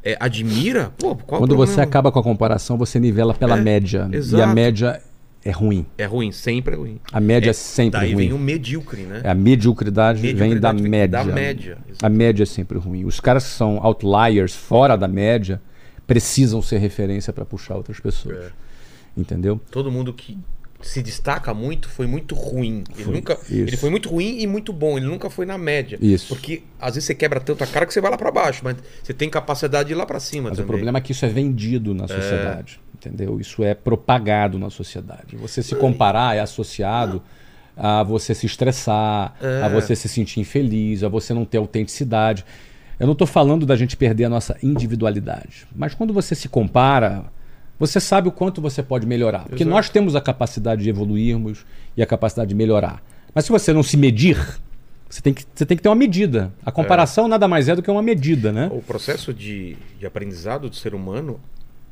é, 0.04 0.16
admira, 0.20 0.92
pô, 0.98 1.16
qual 1.16 1.40
Quando 1.40 1.56
você 1.56 1.80
acaba 1.80 2.12
com 2.12 2.18
a 2.20 2.22
comparação, 2.22 2.78
você 2.78 3.00
nivela 3.00 3.34
pela 3.34 3.58
É, 3.58 3.60
média. 3.60 4.08
E 4.12 4.14
a 4.14 4.18
exato. 4.18 4.54
média 4.54 5.02
é 5.48 5.50
ruim. 5.52 5.86
É 5.96 6.04
ruim, 6.04 6.32
sempre 6.32 6.74
é 6.74 6.78
ruim. 6.78 7.00
A 7.12 7.20
média 7.20 7.48
é, 7.48 7.50
É, 7.50 7.52
sempre 7.52 8.00
Daí 8.00 8.12
ruim. 8.14 8.28
vem 8.28 8.32
o 8.32 8.38
medíocre, 8.38 9.02
né? 9.02 9.20
É, 9.24 9.30
a 9.30 9.34
mediocridade, 9.34 10.20
vem 10.20 10.34
da 10.34 10.38
Mediocridade 10.72 10.82
vem 10.82 10.90
média. 10.90 11.18
da 11.18 11.24
média, 11.24 11.78
A 12.02 12.08
média 12.08 12.42
é 12.42 12.46
sempre 12.46 12.78
ruim. 12.78 13.04
Os 13.04 13.20
caras 13.20 13.44
que 13.44 13.50
são 13.50 13.78
outliers, 13.82 14.54
fora 14.54 14.96
da 14.96 15.06
média, 15.08 15.60
precisam 16.06 16.60
ser 16.62 16.78
referência 16.78 17.32
para 17.32 17.44
puxar 17.44 17.76
outras 17.76 18.00
pessoas. 18.00 18.36
É. 18.46 18.50
Entendeu? 19.16 19.60
Todo 19.70 19.90
mundo 19.90 20.12
que 20.12 20.38
se 20.82 21.02
destaca 21.02 21.52
muito 21.54 21.88
foi 21.88 22.06
muito 22.06 22.34
ruim. 22.34 22.84
Ele, 22.94 23.04
Foi, 23.04 23.14
nunca, 23.14 23.32
isso. 23.44 23.52
ele 23.54 23.76
foi 23.76 23.90
muito 23.90 24.08
ruim 24.08 24.40
e 24.40 24.46
muito 24.46 24.72
bom. 24.72 24.96
Ele 24.96 25.06
nunca 25.06 25.28
foi 25.30 25.46
na 25.46 25.56
média. 25.58 25.98
Isso. 26.00 26.28
Porque 26.28 26.62
às 26.80 26.94
vezes 26.94 27.06
você 27.06 27.14
quebra 27.14 27.40
tanto 27.40 27.64
a 27.64 27.66
cara 27.66 27.86
que 27.86 27.92
você 27.92 28.00
vai 28.00 28.10
lá 28.10 28.16
pra 28.18 28.30
baixo, 28.30 28.60
mas 28.62 28.76
você 29.02 29.12
tem 29.14 29.28
capacidade 29.30 29.88
de 29.88 29.94
ir 29.94 29.96
lá 29.96 30.04
pra 30.06 30.20
cima 30.20 30.50
Mas 30.50 30.58
também. 30.58 30.64
o 30.64 30.72
problema 30.74 30.98
é 30.98 31.00
que 31.00 31.12
isso 31.12 31.24
é 31.24 31.28
vendido 31.28 31.94
na 31.94 32.06
sociedade. 32.06 32.80
Entendeu? 32.94 33.38
Isso 33.40 33.62
é 33.62 33.74
propagado 33.74 34.58
na 34.58 34.70
sociedade. 34.70 35.36
Você 35.36 35.62
se 35.62 35.74
comparar 35.76 36.36
é 36.36 36.40
associado 36.40 37.22
a 37.76 38.02
você 38.02 38.34
se 38.34 38.46
estressar, 38.46 39.34
É. 39.40 39.62
a 39.62 39.68
você 39.68 39.94
se 39.94 40.08
sentir 40.08 40.40
infeliz, 40.40 41.04
a 41.04 41.08
você 41.08 41.34
não 41.34 41.44
ter 41.44 41.58
autenticidade. 41.58 42.44
Eu 42.98 43.04
não 43.06 43.12
estou 43.12 43.26
falando 43.26 43.66
da 43.66 43.76
gente 43.76 43.96
perder 43.96 44.24
a 44.24 44.28
nossa 44.30 44.56
individualidade. 44.62 45.66
Mas 45.76 45.92
quando 45.94 46.14
você 46.14 46.34
se 46.34 46.48
compara, 46.48 47.24
você 47.78 48.00
sabe 48.00 48.28
o 48.28 48.32
quanto 48.32 48.60
você 48.60 48.82
pode 48.82 49.06
melhorar. 49.06 49.44
Porque 49.44 49.62
Exato. 49.62 49.70
nós 49.70 49.88
temos 49.88 50.16
a 50.16 50.20
capacidade 50.20 50.82
de 50.82 50.88
evoluirmos 50.88 51.64
e 51.96 52.02
a 52.02 52.06
capacidade 52.06 52.48
de 52.48 52.54
melhorar. 52.54 53.02
Mas 53.34 53.44
se 53.44 53.52
você 53.52 53.72
não 53.72 53.82
se 53.82 53.96
medir, 53.96 54.38
você 55.08 55.20
tem 55.20 55.34
que, 55.34 55.44
você 55.54 55.66
tem 55.66 55.76
que 55.76 55.82
ter 55.82 55.88
uma 55.88 55.94
medida. 55.94 56.52
A 56.64 56.72
comparação 56.72 57.28
nada 57.28 57.46
mais 57.46 57.68
é 57.68 57.76
do 57.76 57.82
que 57.82 57.90
uma 57.90 58.02
medida, 58.02 58.50
né? 58.52 58.68
O 58.72 58.82
processo 58.82 59.32
de, 59.32 59.76
de 59.98 60.06
aprendizado 60.06 60.68
do 60.68 60.76
ser 60.76 60.94
humano 60.94 61.40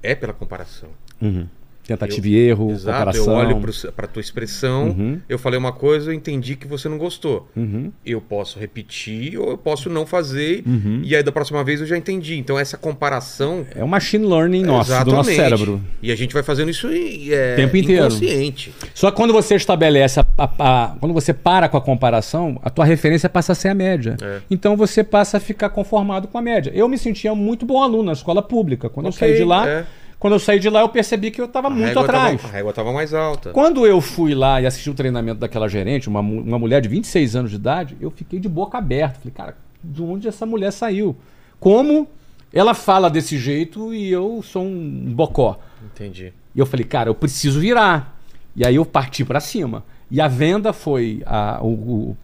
é 0.02 0.14
pela 0.14 0.32
comparação. 0.32 0.88
Uhum. 1.20 1.46
Tentativa 1.86 2.26
e 2.28 2.34
erro, 2.34 2.70
Exato, 2.70 2.98
comparação. 2.98 3.24
eu 3.32 3.38
olho 3.38 3.60
pro- 3.60 3.92
pra 3.92 4.06
tua 4.06 4.20
expressão, 4.20 4.88
Uhum. 4.88 5.20
eu 5.28 5.38
falei 5.38 5.58
uma 5.58 5.72
coisa, 5.72 6.10
eu 6.10 6.14
entendi 6.14 6.56
que 6.56 6.66
você 6.66 6.88
não 6.88 6.96
gostou. 6.96 7.48
Uhum. 7.54 7.92
Eu 8.04 8.20
posso 8.20 8.58
repetir 8.58 9.38
ou 9.38 9.50
eu 9.50 9.58
posso 9.58 9.90
não 9.90 10.06
fazer, 10.06 10.62
Uhum. 10.66 11.02
e 11.04 11.14
aí 11.14 11.22
da 11.22 11.30
próxima 11.30 11.62
vez 11.62 11.80
eu 11.80 11.86
já 11.86 11.96
entendi. 11.96 12.36
Então 12.38 12.58
essa 12.58 12.76
comparação 12.78 13.66
É 13.74 13.84
o 13.84 13.88
machine 13.88 14.24
learning 14.26 14.62
nosso, 14.62 14.90
do 15.04 15.12
nosso 15.12 15.30
Exatamente. 15.30 15.36
cérebro. 15.36 15.80
E 16.02 16.10
a 16.10 16.16
gente 16.16 16.32
vai 16.32 16.42
fazendo 16.42 16.70
isso 16.70 16.88
é, 16.88 17.56
Tempo 17.56 17.76
inteiro. 17.76 18.06
inconsciente. 18.06 18.72
Só 18.94 19.10
que 19.10 19.16
quando 19.16 19.32
você 19.32 19.54
estabelece, 19.54 20.20
a, 20.20 20.26
a- 20.38 20.50
a- 20.58 20.96
quando 20.98 21.12
você 21.12 21.32
para 21.34 21.68
com 21.68 21.76
a 21.76 21.80
comparação, 21.80 22.58
a 22.62 22.70
tua 22.70 22.84
referência 22.84 23.28
passa 23.28 23.52
a 23.52 23.54
ser 23.54 23.68
a 23.68 23.74
média. 23.74 24.16
É. 24.22 24.40
Então 24.50 24.76
você 24.76 25.04
passa 25.04 25.36
a 25.36 25.40
ficar 25.40 25.68
conformado 25.68 26.28
com 26.28 26.38
a 26.38 26.42
média. 26.42 26.72
Eu 26.74 26.88
me 26.88 26.96
sentia 26.96 27.34
muito 27.34 27.66
bom 27.66 27.82
aluno 27.82 28.04
na 28.04 28.12
escola 28.12 28.42
pública. 28.42 28.88
Quando 28.88 29.06
Ok, 29.06 29.16
eu 29.16 29.18
saí 29.32 29.36
de 29.38 29.44
lá, 29.44 29.68
é. 29.68 29.84
Quando 30.24 30.32
eu 30.32 30.38
saí 30.38 30.58
de 30.58 30.70
lá, 30.70 30.80
eu 30.80 30.88
percebi 30.88 31.30
que 31.30 31.38
eu 31.38 31.44
estava 31.44 31.68
muito 31.68 31.98
atrás. 31.98 32.40
Tava, 32.40 32.48
a 32.50 32.56
régua 32.56 32.70
estava 32.70 32.92
mais 32.94 33.12
alta. 33.12 33.50
Quando 33.50 33.86
eu 33.86 34.00
fui 34.00 34.34
lá 34.34 34.58
e 34.58 34.64
assisti 34.64 34.88
o 34.88 34.94
treinamento 34.94 35.38
daquela 35.38 35.68
gerente, 35.68 36.08
uma, 36.08 36.20
uma 36.20 36.58
mulher 36.58 36.80
de 36.80 36.88
26 36.88 37.36
anos 37.36 37.50
de 37.50 37.56
idade, 37.56 37.94
eu 38.00 38.10
fiquei 38.10 38.40
de 38.40 38.48
boca 38.48 38.78
aberta. 38.78 39.18
Falei, 39.18 39.34
cara, 39.36 39.54
de 39.84 40.00
onde 40.02 40.26
essa 40.26 40.46
mulher 40.46 40.70
saiu? 40.70 41.14
Como 41.60 42.08
ela 42.50 42.72
fala 42.72 43.10
desse 43.10 43.36
jeito 43.36 43.92
e 43.92 44.10
eu 44.10 44.40
sou 44.42 44.64
um 44.64 45.12
bocó? 45.14 45.60
Entendi. 45.84 46.32
E 46.54 46.58
eu 46.58 46.64
falei, 46.64 46.86
cara, 46.86 47.10
eu 47.10 47.14
preciso 47.14 47.60
virar. 47.60 48.18
E 48.56 48.66
aí 48.66 48.76
eu 48.76 48.86
parti 48.86 49.26
para 49.26 49.40
cima. 49.40 49.84
E 50.10 50.22
a 50.22 50.26
venda 50.26 50.72
foi. 50.72 51.22
A, 51.26 51.58
o, 51.60 51.66
o- 51.68 52.16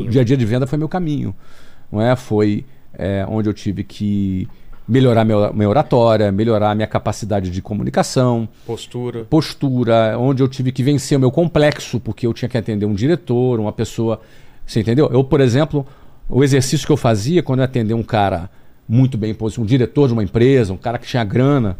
o 0.00 0.08
dia 0.10 0.22
a 0.22 0.24
dia 0.24 0.36
de 0.36 0.44
venda 0.44 0.66
foi 0.66 0.76
meu 0.76 0.88
caminho. 0.88 1.32
Não 1.92 2.02
é? 2.02 2.16
Foi 2.16 2.64
é, 2.94 3.24
onde 3.28 3.48
eu 3.48 3.54
tive 3.54 3.84
que 3.84 4.48
melhorar 4.88 5.24
meu, 5.24 5.52
minha 5.52 5.68
oratória, 5.68 6.32
melhorar 6.32 6.74
minha 6.74 6.86
capacidade 6.86 7.50
de 7.50 7.60
comunicação, 7.60 8.48
Postura. 8.66 9.24
postura, 9.24 10.16
onde 10.18 10.42
eu 10.42 10.48
tive 10.48 10.72
que 10.72 10.82
vencer 10.82 11.18
o 11.18 11.20
meu 11.20 11.30
complexo, 11.30 12.00
porque 12.00 12.26
eu 12.26 12.32
tinha 12.32 12.48
que 12.48 12.56
atender 12.56 12.86
um 12.86 12.94
diretor, 12.94 13.60
uma 13.60 13.72
pessoa. 13.72 14.20
Você 14.66 14.80
entendeu? 14.80 15.08
Eu, 15.12 15.22
por 15.22 15.40
exemplo, 15.40 15.86
o 16.28 16.42
exercício 16.42 16.86
que 16.86 16.92
eu 16.92 16.96
fazia 16.96 17.42
quando 17.42 17.58
eu 17.60 17.64
atendia 17.66 17.94
um 17.94 18.02
cara 18.02 18.48
muito 18.88 19.18
bem 19.18 19.34
posicionado, 19.34 19.64
um 19.66 19.68
diretor 19.68 20.06
de 20.06 20.14
uma 20.14 20.22
empresa, 20.24 20.72
um 20.72 20.76
cara 20.78 20.98
que 20.98 21.06
tinha 21.06 21.22
grana, 21.22 21.76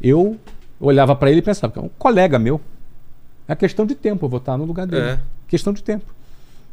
eu 0.00 0.36
olhava 0.80 1.14
para 1.14 1.30
ele 1.30 1.40
e 1.40 1.42
pensava, 1.42 1.72
"É 1.76 1.80
um 1.80 1.90
colega 1.98 2.38
meu. 2.38 2.60
É 3.46 3.54
questão 3.54 3.84
de 3.86 3.94
tempo, 3.94 4.24
eu 4.24 4.28
vou 4.30 4.38
estar 4.38 4.56
no 4.56 4.64
lugar 4.64 4.86
dele. 4.86 5.04
É. 5.04 5.18
Questão 5.46 5.72
de 5.72 5.82
tempo. 5.82 6.04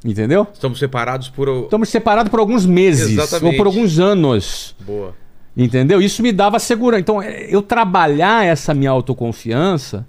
Entendeu? 0.04 0.48
Estamos 0.54 0.80
separados 0.80 1.30
por. 1.30 1.48
Estamos 1.64 1.88
separados 1.90 2.30
por 2.30 2.40
alguns 2.40 2.66
meses 2.66 3.12
Exatamente. 3.12 3.52
ou 3.52 3.58
por 3.58 3.68
alguns 3.68 4.00
anos. 4.00 4.76
Boa. 4.86 5.14
Entendeu? 5.56 6.02
Isso 6.02 6.22
me 6.24 6.32
dava 6.32 6.58
segurança. 6.60 7.02
Então, 7.02 7.22
é, 7.22 7.46
eu 7.50 7.62
trabalhar 7.62 8.46
essa 8.46 8.74
minha 8.74 8.90
autoconfiança 8.92 10.06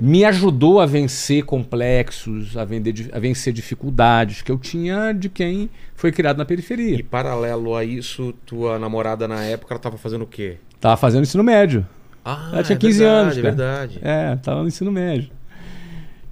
me 0.00 0.24
ajudou 0.26 0.78
a 0.80 0.86
vencer 0.86 1.42
complexos, 1.44 2.56
a, 2.56 2.64
vender 2.64 3.10
a 3.12 3.18
vencer 3.18 3.52
dificuldades 3.52 4.42
que 4.42 4.52
eu 4.52 4.58
tinha 4.58 5.12
de 5.12 5.28
quem 5.30 5.70
foi 5.94 6.12
criado 6.12 6.36
na 6.36 6.42
E 6.44 6.46
periferia. 6.46 7.04
paralelo 7.10 7.74
a 7.74 7.82
isso, 7.84 8.34
tua 8.44 8.78
namorada 8.78 9.26
na 9.26 9.42
época, 9.42 9.72
ela 9.74 9.80
tava 9.80 9.96
fazendo 9.96 10.22
o 10.22 10.26
quê? 10.26 10.58
Tava 10.78 10.96
fazendo 10.98 11.22
ensino 11.22 11.42
médio. 11.42 11.86
Ah, 12.22 12.50
Ela 12.52 12.62
tinha 12.62 12.76
é 12.76 12.78
15 12.78 12.98
verdade, 12.98 13.20
anos, 13.22 13.38
É 13.38 13.42
cara. 13.42 13.54
verdade. 13.54 13.98
É, 14.02 14.36
tava 14.36 14.62
no 14.62 14.68
ensino 14.68 14.92
médio. 14.92 15.30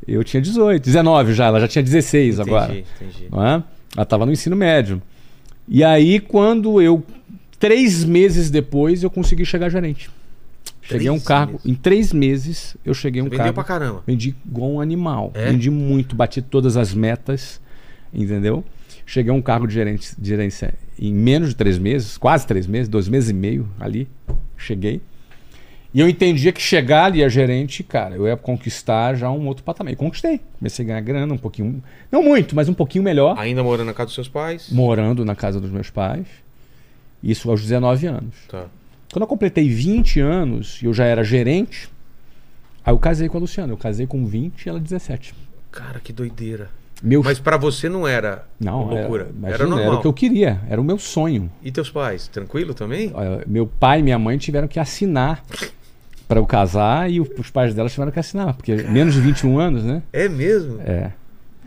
Eu 0.07 0.23
tinha 0.23 0.43
18, 0.43 0.85
19 0.85 1.33
já, 1.33 1.47
ela 1.47 1.59
já 1.61 1.69
tinha 1.69 1.83
16 1.83 2.41
agora. 2.41 2.73
Entendi, 2.75 2.87
entendi. 3.01 3.29
não 3.31 3.43
é? 3.47 3.63
Ela 3.97 4.03
estava 4.03 4.27
no 4.27 4.33
ensino 4.33 4.55
médio. 4.55 5.01
E 5.67 5.83
aí, 5.83 6.21
quando 6.21 6.83
eu. 6.83 7.03
Três 7.65 8.05
meses 8.05 8.51
depois, 8.51 9.03
eu 9.03 9.09
consegui 9.09 9.47
chegar 9.47 9.71
gerente. 9.71 10.11
Cheguei 10.83 11.09
a 11.09 11.13
um 11.15 11.19
cargo. 11.19 11.53
meses? 11.53 11.67
Em 11.67 11.75
três 11.75 12.13
meses, 12.13 12.77
eu 12.85 12.93
cheguei 12.93 13.23
a 13.23 13.25
um 13.25 13.29
Vendeu 13.31 13.39
cargo. 13.39 13.55
pra 13.55 13.65
caramba. 13.65 14.03
Vendi 14.07 14.35
igual 14.45 14.71
um 14.71 14.81
animal. 14.83 15.33
É? 15.33 15.51
Vendi 15.51 15.71
muito, 15.71 16.15
bati 16.15 16.43
todas 16.43 16.77
as 16.77 16.93
metas, 16.93 17.63
entendeu? 18.13 18.63
Cheguei 19.07 19.31
a 19.31 19.35
um 19.35 19.41
cargo 19.41 19.67
de 19.67 19.73
gerente, 19.73 20.15
de 20.19 20.29
gerência 20.29 20.75
em 20.99 21.15
menos 21.15 21.49
de 21.49 21.57
três 21.57 21.79
meses, 21.79 22.19
quase 22.19 22.47
três 22.47 22.67
meses, 22.67 22.87
dois 22.87 23.09
meses 23.09 23.31
e 23.31 23.33
meio 23.33 23.67
ali. 23.81 24.07
Cheguei. 24.59 25.01
E 25.95 26.01
eu 26.01 26.09
entendia 26.09 26.53
que 26.53 26.61
chegar 26.61 27.07
ali 27.07 27.25
a 27.25 27.31
gerente, 27.31 27.83
cara, 27.83 28.15
eu 28.15 28.27
ia 28.27 28.37
conquistar 28.37 29.15
já 29.15 29.31
um 29.31 29.47
outro 29.47 29.65
patamar. 29.65 29.91
E 29.91 29.97
conquistei. 29.97 30.39
Comecei 30.59 30.85
a 30.85 30.89
ganhar 30.89 31.01
grana 31.01 31.33
um 31.33 31.39
pouquinho. 31.39 31.83
Não 32.13 32.23
muito, 32.23 32.55
mas 32.55 32.69
um 32.69 32.75
pouquinho 32.75 33.03
melhor. 33.03 33.39
Ainda 33.39 33.63
morando 33.63 33.87
na 33.87 33.95
casa 33.95 34.07
dos 34.09 34.15
seus 34.17 34.29
pais? 34.29 34.69
Morando 34.71 35.25
na 35.25 35.35
casa 35.35 35.59
dos 35.59 35.71
meus 35.71 35.89
pais. 35.89 36.27
Isso 37.25 37.51
aos 37.51 37.63
19 37.63 38.07
anos. 38.07 38.35
Tá. 38.49 38.67
Quando 39.11 39.23
eu 39.23 39.27
completei 39.27 39.69
20 39.69 40.21
anos 40.21 40.79
e 40.83 40.85
eu 40.85 40.93
já 40.93 41.05
era 41.07 41.25
gerente, 41.25 41.89
aí 42.85 42.93
eu 42.93 42.99
casei 42.99 43.29
com 43.29 43.39
a 43.39 43.41
Luciana. 43.41 43.73
Eu 43.73 43.79
casei 43.79 44.07
com 44.07 44.27
20 44.27 44.67
e 44.67 44.69
ela 44.69 44.79
17. 44.79 45.35
Cara, 45.73 45.99
que 46.01 46.13
doideira. 46.13 46.69
Meu 47.03 47.23
Mas 47.23 47.39
pra 47.39 47.57
você 47.57 47.89
não 47.89 48.07
era 48.07 48.47
Não, 48.61 48.85
loucura. 48.85 49.25
Era, 49.25 49.31
Era, 49.31 49.37
imagina, 49.39 49.67
normal. 49.69 49.87
era 49.87 49.95
o 49.97 50.01
que 50.01 50.07
eu 50.07 50.13
queria, 50.13 50.61
era 50.69 50.81
o 50.81 50.85
meu 50.85 50.99
sonho. 50.99 51.51
E 51.63 51.71
teus 51.71 51.91
pais? 51.91 52.29
Tranquilo 52.29 52.73
também? 52.75 53.13
Meu 53.47 53.67
pai 53.67 54.01
e 54.01 54.03
minha 54.03 54.19
mãe 54.19 54.39
tiveram 54.39 54.69
que 54.69 54.79
assinar 54.79 55.43
para 56.29 56.39
eu 56.39 56.47
casar 56.47 57.11
e 57.11 57.21
os 57.21 57.51
pais 57.51 57.75
delas 57.75 57.93
tiveram 57.93 58.13
que 58.13 58.19
assinar, 58.21 58.55
porque 58.55 58.75
menos 58.75 59.15
de 59.15 59.21
21 59.21 59.59
anos, 59.59 59.83
né? 59.85 60.03
É 60.13 60.29
mesmo? 60.29 60.81
É. 60.81 61.11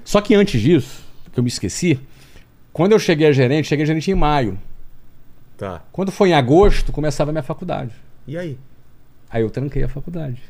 Só 0.03 0.21
que 0.21 0.33
antes 0.33 0.61
disso, 0.61 1.03
que 1.31 1.39
eu 1.39 1.43
me 1.43 1.49
esqueci, 1.49 1.99
quando 2.73 2.93
eu 2.93 2.99
cheguei 2.99 3.27
a 3.27 3.31
gerente, 3.31 3.67
cheguei 3.67 3.83
a 3.83 3.87
gerente 3.87 4.09
em 4.09 4.15
maio. 4.15 4.57
Tá. 5.57 5.81
Quando 5.91 6.11
foi 6.11 6.29
em 6.29 6.33
agosto, 6.33 6.91
começava 6.91 7.31
a 7.31 7.33
minha 7.33 7.43
faculdade. 7.43 7.91
E 8.27 8.37
aí? 8.37 8.57
Aí 9.29 9.41
eu 9.41 9.49
tranquei 9.49 9.83
a 9.83 9.89
faculdade. 9.89 10.41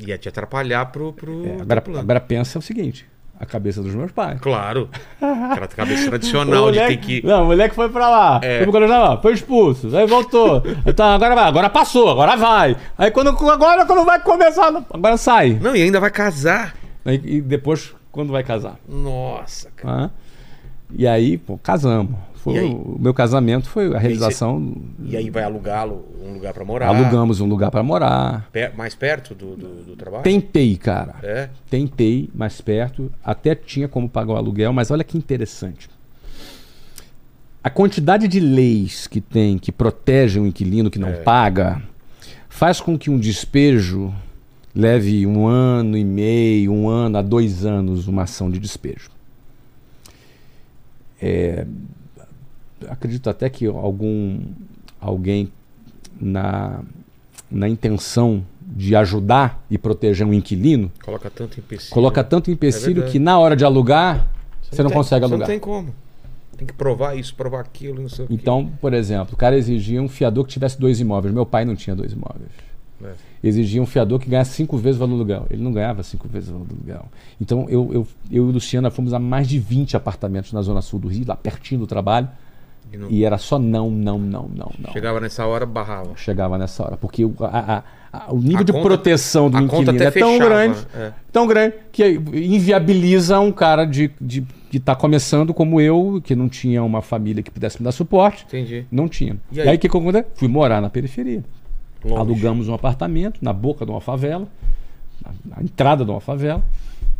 Ia 0.00 0.18
te 0.18 0.28
atrapalhar 0.28 0.86
pro, 0.86 1.12
pro 1.12 1.46
É, 1.46 1.60
agora, 1.60 1.82
agora 2.00 2.20
pensa 2.20 2.58
o 2.58 2.62
seguinte: 2.62 3.06
a 3.38 3.46
cabeça 3.46 3.82
dos 3.82 3.94
meus 3.94 4.10
pais. 4.12 4.40
Claro. 4.40 4.88
Aquela 5.20 5.68
cabeça 5.68 6.08
tradicional 6.08 6.64
O 6.66 6.70
de 6.72 6.78
ter 6.78 6.84
moleque- 6.84 7.20
que. 7.20 7.26
Não, 7.26 7.42
o 7.44 7.46
moleque 7.46 7.74
foi 7.74 7.88
pra 7.88 8.08
lá. 8.08 8.40
É. 8.42 8.62
Foi 8.64 8.72
colégio 8.72 8.98
lá, 8.98 9.20
foi 9.20 9.32
expulso. 9.34 9.94
Aí 9.96 10.06
voltou. 10.06 10.62
Então 10.86 11.06
agora 11.06 11.34
vai, 11.34 11.44
agora 11.44 11.70
passou, 11.70 12.08
agora 12.10 12.36
vai. 12.36 12.76
Aí 12.98 13.10
quando, 13.10 13.28
agora 13.50 13.84
quando 13.86 14.04
vai 14.04 14.20
começar, 14.22 14.84
agora 14.90 15.16
sai. 15.16 15.54
Não, 15.60 15.74
e 15.76 15.82
ainda 15.82 16.00
vai 16.00 16.10
casar. 16.10 16.74
Aí, 17.04 17.20
e 17.24 17.40
depois, 17.40 17.94
quando 18.10 18.32
vai 18.32 18.42
casar? 18.42 18.76
Nossa, 18.88 19.70
cara. 19.76 19.96
Hã? 20.04 20.10
E 20.92 21.06
aí, 21.06 21.38
pô, 21.38 21.56
casamos. 21.58 22.16
Foi 22.52 22.66
E? 22.68 22.74
O 22.74 22.96
meu 23.00 23.12
casamento 23.12 23.68
foi 23.68 23.94
a 23.94 23.98
realização. 23.98 24.74
E 25.04 25.16
aí 25.16 25.30
vai 25.30 25.42
alugá-lo 25.42 26.04
um 26.24 26.32
lugar 26.34 26.52
pra 26.54 26.64
morar. 26.64 26.88
Alugamos 26.88 27.40
um 27.40 27.46
lugar 27.46 27.70
pra 27.70 27.82
morar. 27.82 28.48
Pe- 28.52 28.70
mais 28.76 28.94
perto 28.94 29.34
do, 29.34 29.56
do, 29.56 29.68
do 29.84 29.96
trabalho? 29.96 30.22
Tentei, 30.22 30.76
cara. 30.76 31.16
É. 31.22 31.48
Tentei 31.68 32.30
mais 32.34 32.60
perto. 32.60 33.10
Até 33.24 33.54
tinha 33.54 33.88
como 33.88 34.08
pagar 34.08 34.34
o 34.34 34.36
aluguel, 34.36 34.72
mas 34.72 34.90
olha 34.90 35.02
que 35.02 35.18
interessante. 35.18 35.88
A 37.64 37.68
quantidade 37.68 38.28
de 38.28 38.38
leis 38.38 39.08
que 39.08 39.20
tem 39.20 39.58
que 39.58 39.72
protegem 39.72 40.40
o 40.42 40.46
inquilino 40.46 40.88
que 40.90 41.00
não 41.00 41.08
É. 41.08 41.12
paga 41.14 41.82
faz 42.48 42.80
com 42.80 42.96
que 42.96 43.10
um 43.10 43.18
despejo 43.18 44.14
leve 44.72 45.26
um 45.26 45.46
ano 45.48 45.96
e 45.96 46.04
meio, 46.04 46.72
um 46.72 46.88
ano 46.88 47.18
a 47.18 47.22
dois 47.22 47.64
anos 47.66 48.06
uma 48.06 48.22
ação 48.22 48.48
de 48.50 48.58
despejo. 48.60 49.10
É, 51.20 51.66
acredito 52.88 53.28
até 53.30 53.48
que 53.48 53.66
algum 53.66 54.40
alguém 55.00 55.50
na, 56.20 56.80
na 57.50 57.68
intenção 57.68 58.44
de 58.60 58.96
ajudar 58.96 59.64
e 59.70 59.78
proteger 59.78 60.26
um 60.26 60.32
inquilino 60.34 60.90
Coloca 61.04 61.30
tanto 61.30 61.60
empecilho. 61.60 61.94
coloca 61.94 62.24
tanto 62.24 62.50
empecilho 62.50 62.94
verdade. 62.94 63.12
que 63.12 63.18
na 63.18 63.38
hora 63.38 63.54
de 63.56 63.64
alugar 63.64 64.26
você 64.70 64.82
não, 64.82 64.90
tem- 64.90 64.98
consegue 64.98 65.20
Você 65.26 65.32
alugar. 65.32 65.48
não 65.48 65.54
tem 65.54 65.60
como. 65.60 65.94
Tem 66.56 66.66
que 66.66 66.72
provar 66.72 67.14
isso, 67.16 67.34
provar 67.34 67.60
aquilo, 67.60 68.00
não 68.02 68.08
sei 68.08 68.24
o. 68.24 68.28
Então, 68.30 68.72
por 68.80 68.92
exemplo, 68.94 69.34
o 69.34 69.36
cara 69.36 69.56
exigia 69.56 70.02
um 70.02 70.08
fiador 70.08 70.44
que 70.44 70.52
tivesse 70.52 70.80
dois 70.80 70.98
imóveis. 71.00 71.32
Meu 71.32 71.44
pai 71.46 71.64
não 71.66 71.76
tinha 71.76 71.94
dois 71.94 72.12
imóveis. 72.12 72.48
É. 73.04 73.12
Exigia 73.44 73.80
um 73.82 73.86
fiador 73.86 74.18
que 74.18 74.28
ganhasse 74.28 74.52
cinco 74.54 74.76
vezes 74.78 74.96
o 74.96 75.00
valor 75.00 75.12
do 75.12 75.16
aluguel. 75.32 75.46
Ele 75.50 75.62
não 75.62 75.70
ganhava 75.70 76.02
cinco 76.02 76.26
vezes 76.26 76.48
o 76.48 76.52
valor 76.52 76.66
do 76.66 76.74
aluguel. 76.74 77.06
Então, 77.40 77.66
eu, 77.68 77.90
eu, 77.92 78.08
eu 78.30 78.48
e 78.48 78.52
Luciana 78.52 78.90
fomos 78.90 79.12
a 79.12 79.18
mais 79.18 79.46
de 79.46 79.58
20 79.58 79.96
apartamentos 79.98 80.50
na 80.52 80.62
zona 80.62 80.80
sul 80.80 80.98
do 80.98 81.08
Rio, 81.08 81.24
lá 81.28 81.36
pertinho 81.36 81.80
do 81.80 81.86
trabalho. 81.86 82.26
E 82.92 82.96
não- 82.96 83.10
E 83.10 83.24
era 83.24 83.36
só 83.38 83.58
não, 83.58 83.90
não, 83.90 84.18
não, 84.18 84.48
não, 84.54 84.72
não. 84.78 84.92
Chegava 84.92 85.20
nessa 85.20 85.46
hora, 85.46 85.66
barrava. 85.66 86.12
Chegava 86.16 86.56
nessa 86.58 86.84
hora. 86.84 86.96
Porque 86.96 87.24
o, 87.24 87.34
a- 87.40 87.82
a- 88.12 88.18
a- 88.26 88.32
o 88.32 88.38
nível 88.38 88.64
de 88.64 88.72
conta- 88.72 88.84
proteção 88.84 89.50
do 89.50 89.58
inquilino 89.58 90.02
é 90.02 90.10
tão 90.10 90.12
fechava, 90.32 90.38
grande, 90.44 90.78
é. 90.94 91.12
tão 91.32 91.46
grande, 91.46 91.74
que 91.92 92.04
inviabiliza 92.32 93.38
um 93.40 93.52
cara 93.52 93.84
de, 93.84 94.10
de, 94.20 94.42
que 94.70 94.78
está 94.78 94.94
começando 94.94 95.52
como 95.52 95.80
eu, 95.80 96.20
que 96.24 96.34
não 96.34 96.48
tinha 96.48 96.82
uma 96.82 97.02
família 97.02 97.42
que 97.42 97.50
pudesse 97.50 97.78
me 97.80 97.84
dar 97.84 97.92
suporte. 97.92 98.44
Entendi. 98.46 98.86
Não 98.90 99.08
tinha. 99.08 99.36
E 99.52 99.60
aí? 99.60 99.76
o 99.76 99.78
que, 99.78 99.86
aconteceu? 99.86 100.24
Fui 100.34 100.48
morar 100.48 100.80
na 100.80 100.88
periferia. 100.90 101.44
Longe. 102.04 102.16
Alugamos 102.20 102.68
um 102.68 102.74
apartamento 102.74 103.38
na 103.42 103.52
boca 103.52 103.84
de 103.84 103.90
uma 103.90 104.00
favela, 104.00 104.46
na, 105.24 105.56
na 105.56 105.62
entrada 105.62 106.04
de 106.04 106.10
uma 106.10 106.20
favela. 106.20 106.62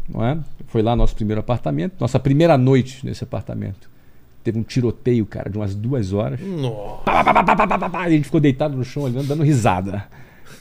Não 0.09 0.25
é? 0.25 0.39
Foi 0.69 0.81
lá 0.83 0.95
nosso 0.95 1.15
primeiro 1.17 1.41
apartamento. 1.41 1.95
Nossa 1.99 2.19
primeira 2.21 2.57
noite 2.57 3.05
nesse 3.05 3.25
apartamento. 3.25 3.91
Teve 4.47 4.61
um 4.61 4.63
tiroteio, 4.63 5.27
cara, 5.27 5.51
de 5.51 5.59
umas 5.59 5.75
duas 5.75 6.13
horas. 6.13 6.39
Nossa. 6.41 7.03
Pá, 7.05 7.25
pá, 7.25 7.91
pá, 7.91 8.05
A 8.05 8.11
gente 8.11 8.27
ficou 8.27 8.39
deitado 8.39 8.77
no 8.77 8.85
chão 8.85 9.03
olhando, 9.03 9.27
dando 9.27 9.43
risada. 9.43 10.05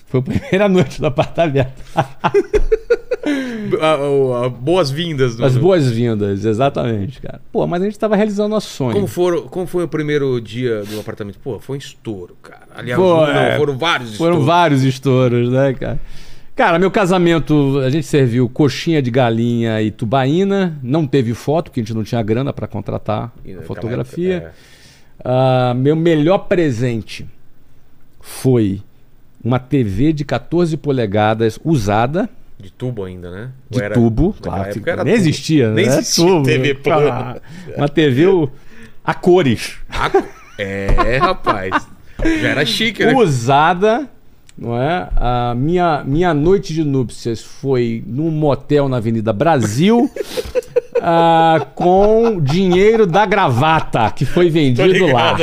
Foi 0.08 0.22
a 0.22 0.24
primeira 0.24 0.68
noite 0.68 1.00
do 1.00 1.06
apartamento. 1.06 1.72
Boas-vindas. 4.60 5.40
As 5.40 5.56
boas-vindas, 5.56 6.46
exatamente, 6.46 7.22
cara. 7.22 7.40
Pô, 7.52 7.68
mas 7.68 7.84
a 7.84 7.86
gente 7.86 7.94
estava 7.94 8.16
realizando 8.16 8.50
nosso 8.50 8.70
sonho. 8.70 8.96
Como, 8.96 9.06
foram, 9.06 9.44
como 9.44 9.68
foi 9.68 9.84
o 9.84 9.88
primeiro 9.88 10.42
dia 10.42 10.84
do 10.84 11.00
apartamento? 11.00 11.38
Pô, 11.38 11.60
foi 11.60 11.76
um 11.76 11.80
estouro, 11.80 12.36
cara. 12.42 12.64
Aliás, 12.76 13.00
Pô, 13.00 13.18
não, 13.18 13.28
é. 13.28 13.56
foram 13.56 13.78
vários 13.78 14.18
Foram 14.18 14.32
estouros. 14.32 14.48
vários 14.48 14.84
estouros, 14.84 15.52
né, 15.52 15.76
cara? 15.76 16.00
Cara, 16.56 16.80
meu 16.80 16.90
casamento, 16.90 17.80
a 17.80 17.90
gente 17.90 18.08
serviu 18.08 18.48
coxinha 18.48 19.02
de 19.02 19.12
galinha 19.12 19.82
e 19.82 19.92
tubaína. 19.92 20.78
Não 20.82 21.06
teve 21.06 21.34
foto, 21.34 21.66
porque 21.66 21.82
a 21.82 21.84
gente 21.84 21.94
não 21.94 22.04
tinha 22.04 22.22
grana 22.24 22.54
para 22.54 22.66
contratar 22.66 23.34
E 23.44 23.54
a 23.56 23.62
fotografia. 23.62 24.36
época, 24.36 24.54
Ah, 25.24 25.74
meu 25.76 25.96
melhor 25.96 26.40
presente 26.40 27.26
foi 28.22 28.82
uma 29.44 29.60
TV 29.60 30.12
de 30.14 30.24
14 30.26 30.78
polegadas 30.78 31.60
usada, 31.64 32.30
é, 32.60 32.64
de 32.64 32.72
tubo 32.72 33.04
ainda, 33.04 33.30
né? 33.32 33.50
de 33.70 33.82
era- 33.82 33.94
tubo. 33.94 34.34
claro, 34.42 34.70
época 34.70 34.92
era 34.92 35.04
nem 35.04 35.14
tubo. 35.14 35.24
existia, 35.28 35.72
Nem 35.72 35.86
né? 35.88 35.92
existia 35.98 36.26
Tubo, 36.26 36.44
TV 36.44 36.76
cara. 36.76 36.82
plana. 37.02 37.42
Uma 37.78 37.90
TV 37.90 38.26
a 39.04 39.14
cores. 39.14 39.78
Ah, 39.90 40.10
É, 40.58 41.18
rapaz. 41.18 41.88
Já 42.42 42.48
era 42.50 42.66
chique, 42.66 43.06
né? 43.06 43.14
usada, 43.14 44.10
não 44.58 44.82
é? 44.82 45.10
A 45.16 45.54
minha, 45.56 46.04
minha 46.06 46.34
noite 46.34 46.74
de 46.74 46.84
núpcias 46.84 47.42
foi 47.42 48.04
num 48.08 48.32
motel 48.32 48.88
na 48.88 48.98
Avenida 48.98 49.34
Brasil. 49.34 50.10
ah, 51.02 51.68
com 51.76 52.40
dinheiro 52.40 53.06
da 53.06 53.26
gravata 53.26 54.10
que 54.12 54.24
foi 54.24 54.50
vendido 54.50 55.08
lá. 55.08 55.36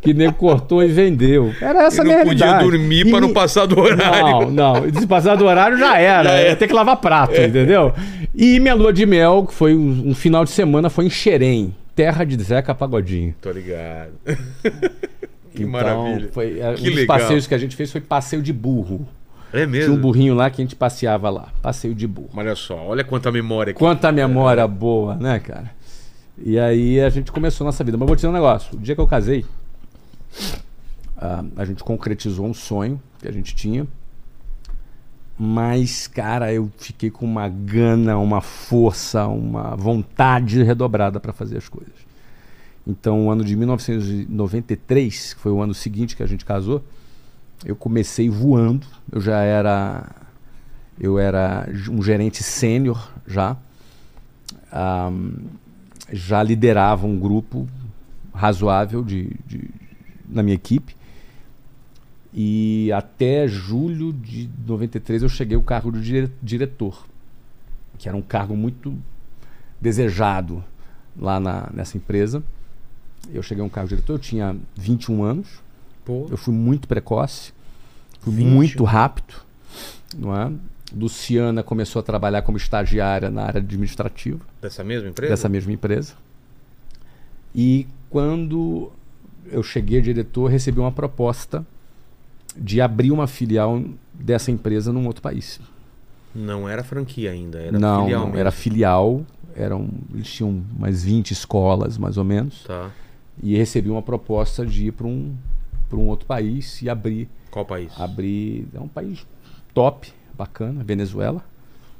Que 0.00 0.14
nem 0.14 0.30
cortou 0.30 0.82
e 0.82 0.88
vendeu. 0.88 1.52
Era 1.60 1.84
essa 1.84 2.02
a 2.02 2.04
minha 2.04 2.18
não 2.18 2.24
podia 2.24 2.46
realidade. 2.46 2.70
dormir 2.70 3.06
E 3.06 3.10
pra 3.10 3.20
não 3.20 3.32
passar 3.32 3.66
do 3.66 3.78
horário. 3.78 4.50
Não, 4.50 4.50
não. 4.50 5.00
Se 5.00 5.06
passar 5.06 5.36
do 5.36 5.44
horário 5.46 5.76
já 5.76 5.98
era. 5.98 6.28
Já 6.28 6.34
era. 6.34 6.48
Ia 6.50 6.56
ter 6.56 6.68
que 6.68 6.74
lavar 6.74 6.96
prato, 6.98 7.40
entendeu? 7.40 7.92
E 8.34 8.60
minha 8.60 8.74
lua 8.74 8.92
de 8.92 9.04
mel, 9.04 9.46
que 9.46 9.54
foi 9.54 9.74
um, 9.74 10.10
um 10.10 10.14
final 10.14 10.44
de 10.44 10.50
semana, 10.50 10.88
foi 10.88 11.06
em 11.06 11.10
Xerém, 11.10 11.74
terra 11.94 12.24
de 12.24 12.40
Zeca 12.42 12.74
Pagodinho. 12.74 13.34
Tô 13.40 13.50
ligado. 13.50 14.12
que 15.54 15.62
Então, 15.62 15.72
maravilha. 15.72 16.30
Foi, 16.32 16.58
é, 16.60 16.74
Que 16.74 16.82
um 16.82 16.84
dos 16.84 16.94
legal. 16.94 17.18
passeios 17.18 17.46
que 17.46 17.54
a 17.54 17.58
gente 17.58 17.76
fez 17.76 17.90
foi 17.90 18.00
passeio 18.00 18.42
de 18.42 18.52
burro. 18.52 19.06
É 19.52 19.58
Tinha 19.58 19.66
mesmo? 19.68 19.94
um 19.94 20.00
burrinho 20.00 20.34
lá 20.34 20.50
que 20.50 20.60
a 20.60 20.64
gente 20.64 20.74
passeava 20.74 21.30
lá. 21.30 21.48
Passeio 21.62 21.94
de 21.94 22.06
burro. 22.06 22.30
Mas 22.32 22.44
olha 22.46 22.56
só, 22.56 22.76
olha 22.86 23.04
quanta 23.04 23.30
memória 23.30 23.70
aqui. 23.70 23.78
Quanta 23.78 24.10
memória 24.10 24.66
boa, 24.66 25.14
né, 25.14 25.38
cara? 25.38 25.70
E 26.36 26.58
aí 26.58 27.00
a 27.00 27.08
gente 27.08 27.30
começou 27.30 27.64
a 27.64 27.66
nossa 27.68 27.84
vida. 27.84 27.96
Mas 27.96 28.06
vou 28.06 28.16
te 28.16 28.18
dizer 28.20 28.28
um 28.28 28.32
negócio. 28.32 28.76
O 28.76 28.80
dia 28.80 28.94
que 28.96 29.00
eu 29.00 29.06
casei, 29.06 29.44
ah, 31.16 31.44
a 31.56 31.64
gente 31.64 31.84
concretizou 31.84 32.46
um 32.46 32.54
sonho 32.54 33.00
que 33.20 33.28
a 33.28 33.32
gente 33.32 33.54
tinha. 33.54 33.86
Mas, 35.38 36.06
cara, 36.06 36.52
eu 36.52 36.70
fiquei 36.78 37.10
com 37.10 37.24
uma 37.24 37.48
gana, 37.48 38.16
uma 38.18 38.40
força, 38.40 39.26
uma 39.26 39.74
vontade 39.76 40.62
redobrada 40.62 41.18
para 41.18 41.32
fazer 41.32 41.58
as 41.58 41.68
coisas. 41.68 41.94
Então, 42.86 43.26
o 43.26 43.30
ano 43.30 43.44
de 43.44 43.56
1993, 43.56 45.34
que 45.34 45.40
foi 45.40 45.52
o 45.52 45.62
ano 45.62 45.72
seguinte 45.74 46.14
que 46.16 46.22
a 46.22 46.26
gente 46.26 46.44
casou, 46.44 46.84
eu 47.64 47.74
comecei 47.74 48.28
voando. 48.28 48.86
Eu 49.10 49.20
já 49.20 49.40
era 49.40 50.10
eu 51.00 51.18
era 51.18 51.68
um 51.90 52.02
gerente 52.02 52.42
sênior 52.42 53.10
já. 53.26 53.56
Ahm, 54.70 55.32
já 56.12 56.42
liderava 56.42 57.06
um 57.06 57.18
grupo 57.18 57.66
razoável 58.32 59.02
de, 59.02 59.30
de- 59.46 59.70
na 60.28 60.42
minha 60.42 60.54
equipe. 60.54 60.94
E 62.32 62.90
até 62.92 63.46
julho 63.48 64.12
de 64.12 64.50
93 64.66 65.22
eu 65.22 65.28
cheguei 65.28 65.56
ao 65.56 65.62
cargo 65.62 65.90
de 65.92 66.00
dire- 66.02 66.30
diretor, 66.42 67.06
que 67.96 68.08
era 68.08 68.16
um 68.16 68.22
cargo 68.22 68.56
muito 68.56 68.94
desejado 69.80 70.62
lá 71.16 71.38
na, 71.40 71.70
nessa 71.72 71.96
empresa. 71.96 72.42
Eu 73.32 73.42
cheguei 73.42 73.62
a 73.62 73.66
um 73.66 73.68
cargo 73.68 73.88
de 73.88 73.94
diretor, 73.96 74.14
eu 74.14 74.18
tinha 74.18 74.56
21 74.76 75.22
anos. 75.22 75.48
Pô, 76.04 76.26
Eu 76.30 76.36
fui 76.36 76.52
muito 76.54 76.86
precoce, 76.86 77.52
fui 78.20 78.34
20. 78.34 78.46
muito 78.46 78.84
rápido, 78.84 79.34
não 80.16 80.36
é? 80.36 80.52
Luciana 80.94 81.62
começou 81.62 81.98
a 82.00 82.02
trabalhar 82.02 82.42
como 82.42 82.56
estagiária 82.58 83.30
na 83.30 83.42
área 83.44 83.58
administrativa 83.58 84.40
dessa 84.60 84.84
mesma 84.84 85.08
empresa? 85.08 85.30
dessa 85.32 85.48
mesma 85.48 85.72
empresa. 85.72 86.12
E 87.54 87.86
quando 88.10 88.92
eu 89.50 89.62
cheguei 89.62 89.98
a 89.98 90.02
diretor, 90.02 90.48
recebi 90.50 90.78
uma 90.78 90.92
proposta 90.92 91.64
de 92.56 92.80
abrir 92.80 93.10
uma 93.10 93.26
filial 93.26 93.82
dessa 94.12 94.50
empresa 94.50 94.92
num 94.92 95.06
outro 95.06 95.22
país. 95.22 95.58
Não 96.34 96.68
era 96.68 96.84
franquia 96.84 97.30
ainda, 97.30 97.58
era 97.58 97.78
não, 97.78 98.02
filial 98.04 98.20
não, 98.20 98.26
mesmo. 98.28 98.40
era 98.40 98.50
filial, 98.50 99.24
eram, 99.56 99.88
eles 100.12 100.32
tinham 100.32 100.62
mais 100.78 101.02
20 101.04 101.30
escolas, 101.30 101.96
mais 101.96 102.16
ou 102.16 102.24
menos, 102.24 102.62
Tá. 102.64 102.90
E 103.42 103.56
recebi 103.56 103.90
uma 103.90 104.02
proposta 104.02 104.64
de 104.64 104.86
ir 104.88 104.92
para 104.92 105.06
um, 105.06 105.34
para 105.88 105.98
um 105.98 106.06
outro 106.08 106.26
país 106.26 106.80
e 106.82 106.88
abrir, 106.88 107.28
Qual 107.50 107.64
país? 107.64 107.92
abrir, 107.98 108.66
é 108.74 108.80
um 108.80 108.88
país 108.88 109.26
top, 109.72 110.12
bacana, 110.36 110.82
Venezuela, 110.84 111.44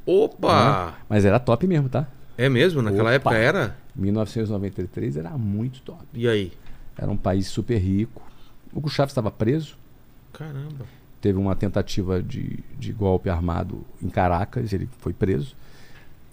Opa! 0.07 0.95
mas 1.09 1.25
era 1.25 1.39
top 1.41 1.67
mesmo, 1.67 1.89
tá? 1.89 2.07
É 2.37 2.49
mesmo? 2.49 2.83
Naquela 2.83 3.11
Opa. 3.11 3.15
época 3.15 3.35
era? 3.37 3.77
1993 3.97 5.17
era 5.17 5.31
muito 5.31 5.81
top. 5.83 6.03
E 6.13 6.29
aí? 6.29 6.53
Era 6.97 7.11
um 7.11 7.17
país 7.17 7.47
super 7.47 7.79
rico. 7.79 8.23
O 8.73 8.79
Hugo 8.79 8.89
Chávez 8.91 9.11
estava 9.13 9.31
preso. 9.31 9.77
Caramba. 10.33 10.85
Teve 11.21 11.39
uma 11.39 11.55
tentativa 11.57 12.23
de, 12.23 12.59
de 12.79 12.93
golpe 12.93 13.31
armado 13.31 13.85
em 14.03 14.09
Caracas. 14.09 14.73
Ele 14.73 14.89
foi 14.99 15.13
preso. 15.13 15.57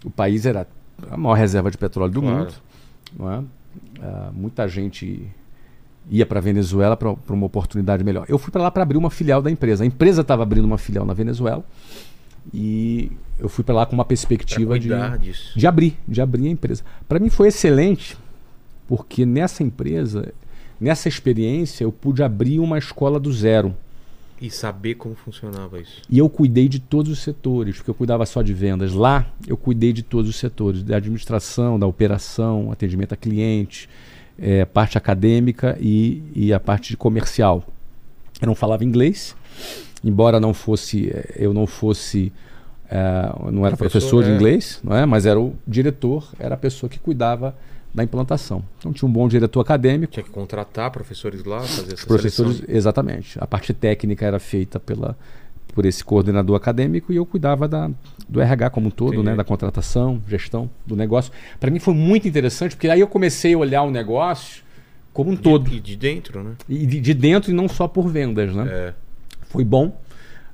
O 0.03 0.09
país 0.09 0.45
era 0.45 0.67
a 1.09 1.15
maior 1.17 1.35
reserva 1.35 1.69
de 1.71 1.77
petróleo 1.77 2.11
do 2.11 2.21
Claro. 2.21 2.37
mundo. 2.37 2.53
Não 3.17 3.31
é? 3.31 3.43
Ah, 4.01 4.31
muita 4.33 4.67
gente 4.67 5.27
ia 6.09 6.25
para 6.25 6.39
Venezuela 6.39 6.97
para 6.97 7.15
uma 7.29 7.45
oportunidade 7.45 8.03
melhor. 8.03 8.25
Eu 8.27 8.37
fui 8.37 8.51
para 8.51 8.63
lá 8.63 8.71
para 8.71 8.83
abrir 8.83 8.97
uma 8.97 9.09
filial 9.09 9.41
da 9.41 9.51
empresa. 9.51 9.83
A 9.83 9.87
empresa 9.87 10.21
estava 10.21 10.43
abrindo 10.43 10.65
uma 10.65 10.77
filial 10.77 11.05
na 11.05 11.13
Venezuela. 11.13 11.63
E 12.53 13.11
eu 13.39 13.47
fui 13.47 13.63
para 13.63 13.75
lá 13.75 13.85
com 13.85 13.93
uma 13.93 14.05
perspectiva 14.05 14.79
de, 14.79 14.89
disso. 15.19 15.57
de 15.57 15.67
abrir, 15.67 15.97
de 16.07 16.21
abrir 16.21 16.47
a 16.47 16.51
empresa. 16.51 16.83
Para 17.07 17.19
mim 17.19 17.29
foi 17.29 17.49
excelente, 17.49 18.17
porque 18.87 19.25
nessa 19.25 19.61
empresa, 19.61 20.33
nessa 20.79 21.07
experiência, 21.07 21.83
eu 21.83 21.91
pude 21.91 22.23
abrir 22.23 22.59
uma 22.59 22.79
escola 22.79 23.19
do 23.19 23.31
zero. 23.31 23.75
E 24.41 24.49
saber 24.49 24.95
como 24.95 25.13
funcionava 25.13 25.79
isso. 25.79 26.01
E 26.09 26.17
eu 26.17 26.27
cuidei 26.27 26.67
de 26.67 26.79
todos 26.79 27.11
os 27.11 27.19
setores, 27.19 27.75
porque 27.77 27.91
eu 27.91 27.93
cuidava 27.93 28.25
só 28.25 28.41
de 28.41 28.53
vendas. 28.53 28.91
Lá, 28.91 29.31
eu 29.47 29.55
cuidei 29.55 29.93
de 29.93 30.01
todos 30.01 30.27
os 30.27 30.35
setores, 30.35 30.81
da 30.81 30.97
administração, 30.97 31.77
da 31.77 31.85
operação, 31.85 32.71
atendimento 32.71 33.13
a 33.13 33.15
cliente, 33.15 33.87
eh, 34.39 34.65
parte 34.65 34.97
acadêmica 34.97 35.77
e, 35.79 36.23
e 36.35 36.51
a 36.51 36.59
parte 36.59 36.89
de 36.89 36.97
comercial. 36.97 37.63
Eu 38.41 38.47
não 38.47 38.55
falava 38.55 38.83
inglês, 38.83 39.35
embora 40.03 40.39
não 40.39 40.55
fosse, 40.55 41.09
eh, 41.09 41.35
eu 41.35 41.53
não 41.53 41.67
fosse, 41.67 42.33
eu 43.45 43.51
não 43.51 43.65
era 43.65 43.77
Professor, 43.77 44.09
professor, 44.09 44.23
de 44.23 44.31
é. 44.31 44.35
inglês, 44.35 44.81
não 44.83 44.95
é? 44.95 45.05
mas 45.05 45.27
era 45.27 45.39
o 45.39 45.53
diretor, 45.67 46.27
era 46.39 46.55
a 46.55 46.57
pessoa 46.57 46.89
que 46.89 46.97
cuidava 46.97 47.55
da 47.93 48.03
implantação. 48.03 48.63
Então 48.79 48.93
tinha 48.93 49.07
um 49.07 49.11
bom 49.11 49.27
diretor 49.27 49.59
acadêmico, 49.59 50.13
Tinha 50.13 50.23
que 50.23 50.29
contratar 50.29 50.89
professores 50.91 51.43
lá, 51.43 51.59
fazer 51.61 51.93
essa 51.93 52.07
professores, 52.07 52.57
seleção. 52.57 52.75
exatamente. 52.75 53.37
A 53.41 53.45
parte 53.45 53.73
técnica 53.73 54.25
era 54.25 54.39
feita 54.39 54.79
pela, 54.79 55.17
por 55.73 55.85
esse 55.85 56.03
coordenador 56.03 56.55
acadêmico 56.55 57.11
e 57.11 57.17
eu 57.17 57.25
cuidava 57.25 57.67
da, 57.67 57.89
do 58.29 58.39
RH 58.39 58.69
como 58.69 58.87
um 58.87 58.91
todo, 58.91 59.13
Entendi. 59.15 59.25
né, 59.29 59.35
da 59.35 59.43
contratação, 59.43 60.21
gestão 60.27 60.69
do 60.85 60.95
negócio. 60.95 61.31
Para 61.59 61.69
mim 61.69 61.79
foi 61.79 61.93
muito 61.93 62.27
interessante, 62.27 62.75
porque 62.75 62.89
aí 62.89 62.99
eu 63.01 63.07
comecei 63.07 63.53
a 63.53 63.57
olhar 63.57 63.83
o 63.83 63.91
negócio 63.91 64.63
como 65.13 65.29
um 65.31 65.35
todo. 65.35 65.69
E 65.73 65.79
de 65.81 65.97
dentro, 65.97 66.41
né? 66.41 66.51
E 66.69 66.85
de, 66.85 66.99
de 67.01 67.13
dentro 67.13 67.51
e 67.51 67.53
não 67.53 67.67
só 67.67 67.87
por 67.87 68.07
vendas, 68.07 68.55
né? 68.55 68.65
É. 68.69 68.93
Foi 69.49 69.65
bom. 69.65 69.99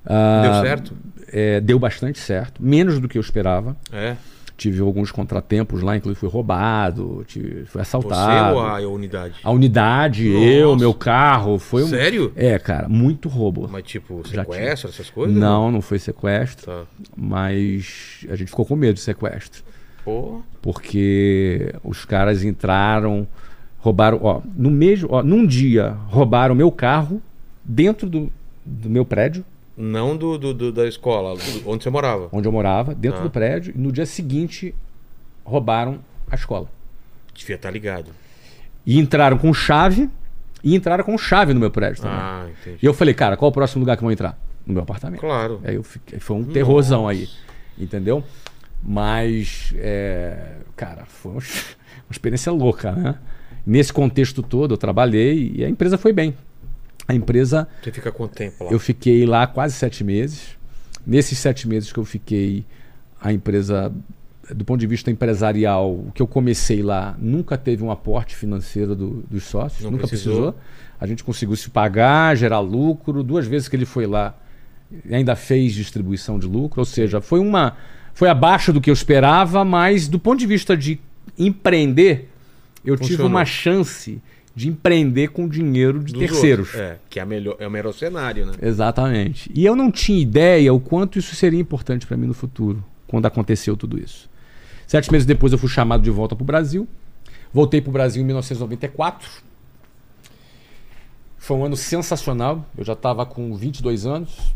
Ah, 0.03 0.41
Deu 0.43 0.53
certo? 0.63 0.97
é, 1.31 1.61
deu 1.61 1.77
bastante 1.77 2.17
certo. 2.17 2.63
Menos 2.63 2.99
do 2.99 3.07
que 3.07 3.17
eu 3.17 3.21
esperava. 3.21 3.77
É. 3.91 4.15
Tive 4.57 4.81
alguns 4.81 5.11
contratempos 5.11 5.83
lá, 5.83 5.95
inclusive 5.95 6.19
fui 6.19 6.27
roubado, 6.29 7.23
tive, 7.27 7.65
fui 7.65 7.73
Você 7.73 7.79
assaltado. 7.79 8.55
ou 8.55 8.61
a 8.65 8.79
unidade? 8.79 9.35
A 9.43 9.51
unidade, 9.51 10.27
Nossa. 10.29 10.45
eu, 10.45 10.75
meu 10.75 10.93
carro, 10.95 11.59
foi 11.59 11.83
um. 11.83 11.87
Sério? 11.87 12.33
É, 12.35 12.57
cara, 12.57 12.89
muito 12.89 13.29
roubo. 13.29 13.69
Mas 13.71 13.83
tipo, 13.83 14.27
sequestro, 14.27 14.89
essas 14.89 15.11
coisas? 15.11 15.35
Não, 15.37 15.71
não 15.71 15.79
foi 15.79 15.99
sequestro, 15.99 16.65
Tá. 16.65 16.83
mas 17.15 18.25
a 18.29 18.35
gente 18.35 18.49
ficou 18.49 18.65
com 18.65 18.75
medo 18.75 18.95
de 18.95 19.01
sequestro. 19.01 19.63
Pô, 20.03 20.41
Porque 20.61 21.73
os 21.83 22.03
caras 22.05 22.43
entraram, 22.43 23.27
roubaram, 23.77 24.19
ó, 24.23 24.41
no 24.55 24.71
mesmo, 24.71 25.09
ó, 25.11 25.21
num 25.21 25.45
dia 25.45 25.95
roubaram 26.07 26.55
meu 26.55 26.71
carro 26.71 27.21
dentro 27.63 28.09
do, 28.09 28.31
do 28.65 28.89
meu 28.89 29.05
prédio, 29.05 29.45
não 29.77 30.17
do, 30.17 30.37
do- 30.37 30.53
do- 30.53 30.71
da 30.71 30.87
escola, 30.87 31.37
onde 31.65 31.83
você 31.83 31.89
morava. 31.89 32.27
onde 32.31 32.47
eu 32.47 32.51
morava, 32.51 32.95
dentro 32.95 33.19
Ah. 33.19 33.23
do 33.23 33.29
prédio, 33.29 33.73
e 33.75 33.79
no 33.79 33.91
dia 33.91 34.05
seguinte 34.07 34.73
roubaram 35.45 35.99
a 36.29 36.35
escola. 36.35 36.67
Devia 37.33 37.55
estar 37.55 37.69
ligado. 37.69 38.09
E 38.85 38.97
entraram 38.97 39.37
com 39.37 39.53
chave, 39.53 40.09
e 40.63 40.75
entraram 40.75 41.03
com 41.03 41.15
chave 41.17 41.53
no 41.53 41.59
meu 41.59 41.69
prédio 41.69 42.01
também. 42.01 42.17
Ah, 42.19 42.47
entendi. 42.49 42.79
E 42.81 42.85
eu 42.85 42.93
falei, 42.93 43.13
cara, 43.13 43.37
qual 43.37 43.49
o 43.49 43.53
próximo 43.53 43.81
lugar 43.81 43.95
que 43.95 44.01
vão 44.03 44.11
entrar? 44.11 44.37
No 44.65 44.73
meu 44.73 44.83
apartamento. 44.83 45.19
Claro. 45.21 45.61
Aí 45.63 45.75
eu 45.75 45.83
fiquei, 45.83 46.19
foi 46.19 46.35
um 46.37 46.43
terrorzão 46.43 47.07
aí, 47.07 47.29
entendeu? 47.77 48.23
Mas, 48.83 49.73
é, 49.77 50.55
cara, 50.75 51.05
foi 51.05 51.31
uma 51.33 51.41
experiência 52.11 52.51
louca, 52.51 52.91
né? 52.91 53.15
Nesse 53.65 53.91
contexto 53.93 54.41
todo, 54.41 54.73
eu 54.73 54.77
trabalhei 54.77 55.51
e 55.55 55.63
a 55.65 55.69
empresa 55.69 55.97
foi 55.97 56.11
bem. 56.13 56.35
A 57.07 57.13
empresa, 57.15 57.67
Você 57.83 57.91
fica 57.91 58.11
quanto 58.11 58.33
tempo 58.35 58.65
lá? 58.65 58.71
eu 58.71 58.79
fiquei 58.79 59.25
lá 59.25 59.47
quase 59.47 59.75
sete 59.75 60.03
meses. 60.03 60.57
Nesses 61.05 61.37
sete 61.39 61.67
meses 61.67 61.91
que 61.93 61.99
eu 61.99 62.03
fiquei, 62.05 62.65
a 63.21 63.31
empresa, 63.31 63.93
do 64.53 64.65
ponto 64.65 64.79
de 64.79 64.87
vista 64.87 65.09
empresarial, 65.09 65.89
o 65.93 66.11
que 66.13 66.21
eu 66.21 66.27
comecei 66.27 66.81
lá, 66.83 67.15
nunca 67.17 67.57
teve 67.57 67.81
um 67.83 67.89
aporte 67.91 68.35
financeiro 68.35 68.93
do- 68.93 69.23
dos 69.29 69.43
sócios, 69.45 69.83
Não 69.83 69.91
nunca 69.91 70.05
precisou. 70.07 70.51
precisou. 70.51 70.61
A 70.99 71.07
gente 71.07 71.23
conseguiu 71.23 71.55
se 71.55 71.69
pagar, 71.69 72.35
gerar 72.35 72.59
lucro. 72.59 73.23
Duas 73.23 73.47
vezes 73.47 73.69
que 73.69 73.75
ele 73.77 73.85
foi 73.85 74.05
lá, 74.05 74.37
ainda 75.09 75.35
fez 75.35 75.73
distribuição 75.73 76.37
de 76.37 76.47
lucro, 76.47 76.81
ou 76.81 76.85
seja, 76.85 77.21
foi 77.21 77.39
uma 77.39 77.77
foi 78.13 78.29
abaixo 78.29 78.73
do 78.73 78.81
que 78.81 78.89
eu 78.89 78.93
esperava, 78.95 79.63
mas 79.63 80.07
do 80.07 80.17
ponto 80.17 80.39
de 80.39 80.47
vista 80.47 80.75
de 80.75 80.99
empreender, 81.37 82.29
eu 82.83 82.95
tive 82.97 83.09
Funcionou. 83.11 83.27
uma 83.27 83.45
chance 83.45 84.19
de 84.57 84.69
empreender 84.69 85.27
com 85.27 85.47
dinheiro 85.47 85.99
de 86.03 86.13
Dos 86.13 86.19
terceiros. 86.19 86.73
outros. 86.73 86.81
É, 86.81 86.97
que 87.11 87.19
é, 87.19 87.25
melhor, 87.25 87.55
é 87.59 87.67
o 87.67 87.69
melhor 87.69 87.93
cenário, 87.93 88.43
né? 88.43 88.53
Exatamente. 88.59 89.51
E 89.53 89.63
eu 89.63 89.75
não 89.75 89.91
tinha 89.91 90.19
ideia 90.19 90.73
o 90.73 90.79
quanto 90.79 91.19
isso 91.19 91.35
seria 91.35 91.59
importante 91.59 92.07
para 92.07 92.17
mim 92.17 92.25
no 92.25 92.33
futuro, 92.33 92.83
quando 93.05 93.27
aconteceu 93.27 93.77
tudo 93.77 93.99
isso. 93.99 94.27
Sete 94.87 95.11
meses 95.11 95.27
depois 95.27 95.53
eu 95.53 95.59
fui 95.59 95.69
chamado 95.69 96.01
de 96.01 96.09
volta 96.09 96.35
para 96.35 96.41
o 96.41 96.45
Brasil. 96.45 96.87
Voltei 97.53 97.81
para 97.81 97.89
o 97.89 97.93
Brasil 97.93 98.23
em 98.23 98.25
1994. 98.25 99.29
Foi 101.37 101.55
um 101.55 101.63
ano 101.63 101.77
sensacional. 101.77 102.65
Eu 102.75 102.83
já 102.83 102.93
estava 102.93 103.27
com 103.27 103.55
22 103.55 104.07
anos. 104.07 104.55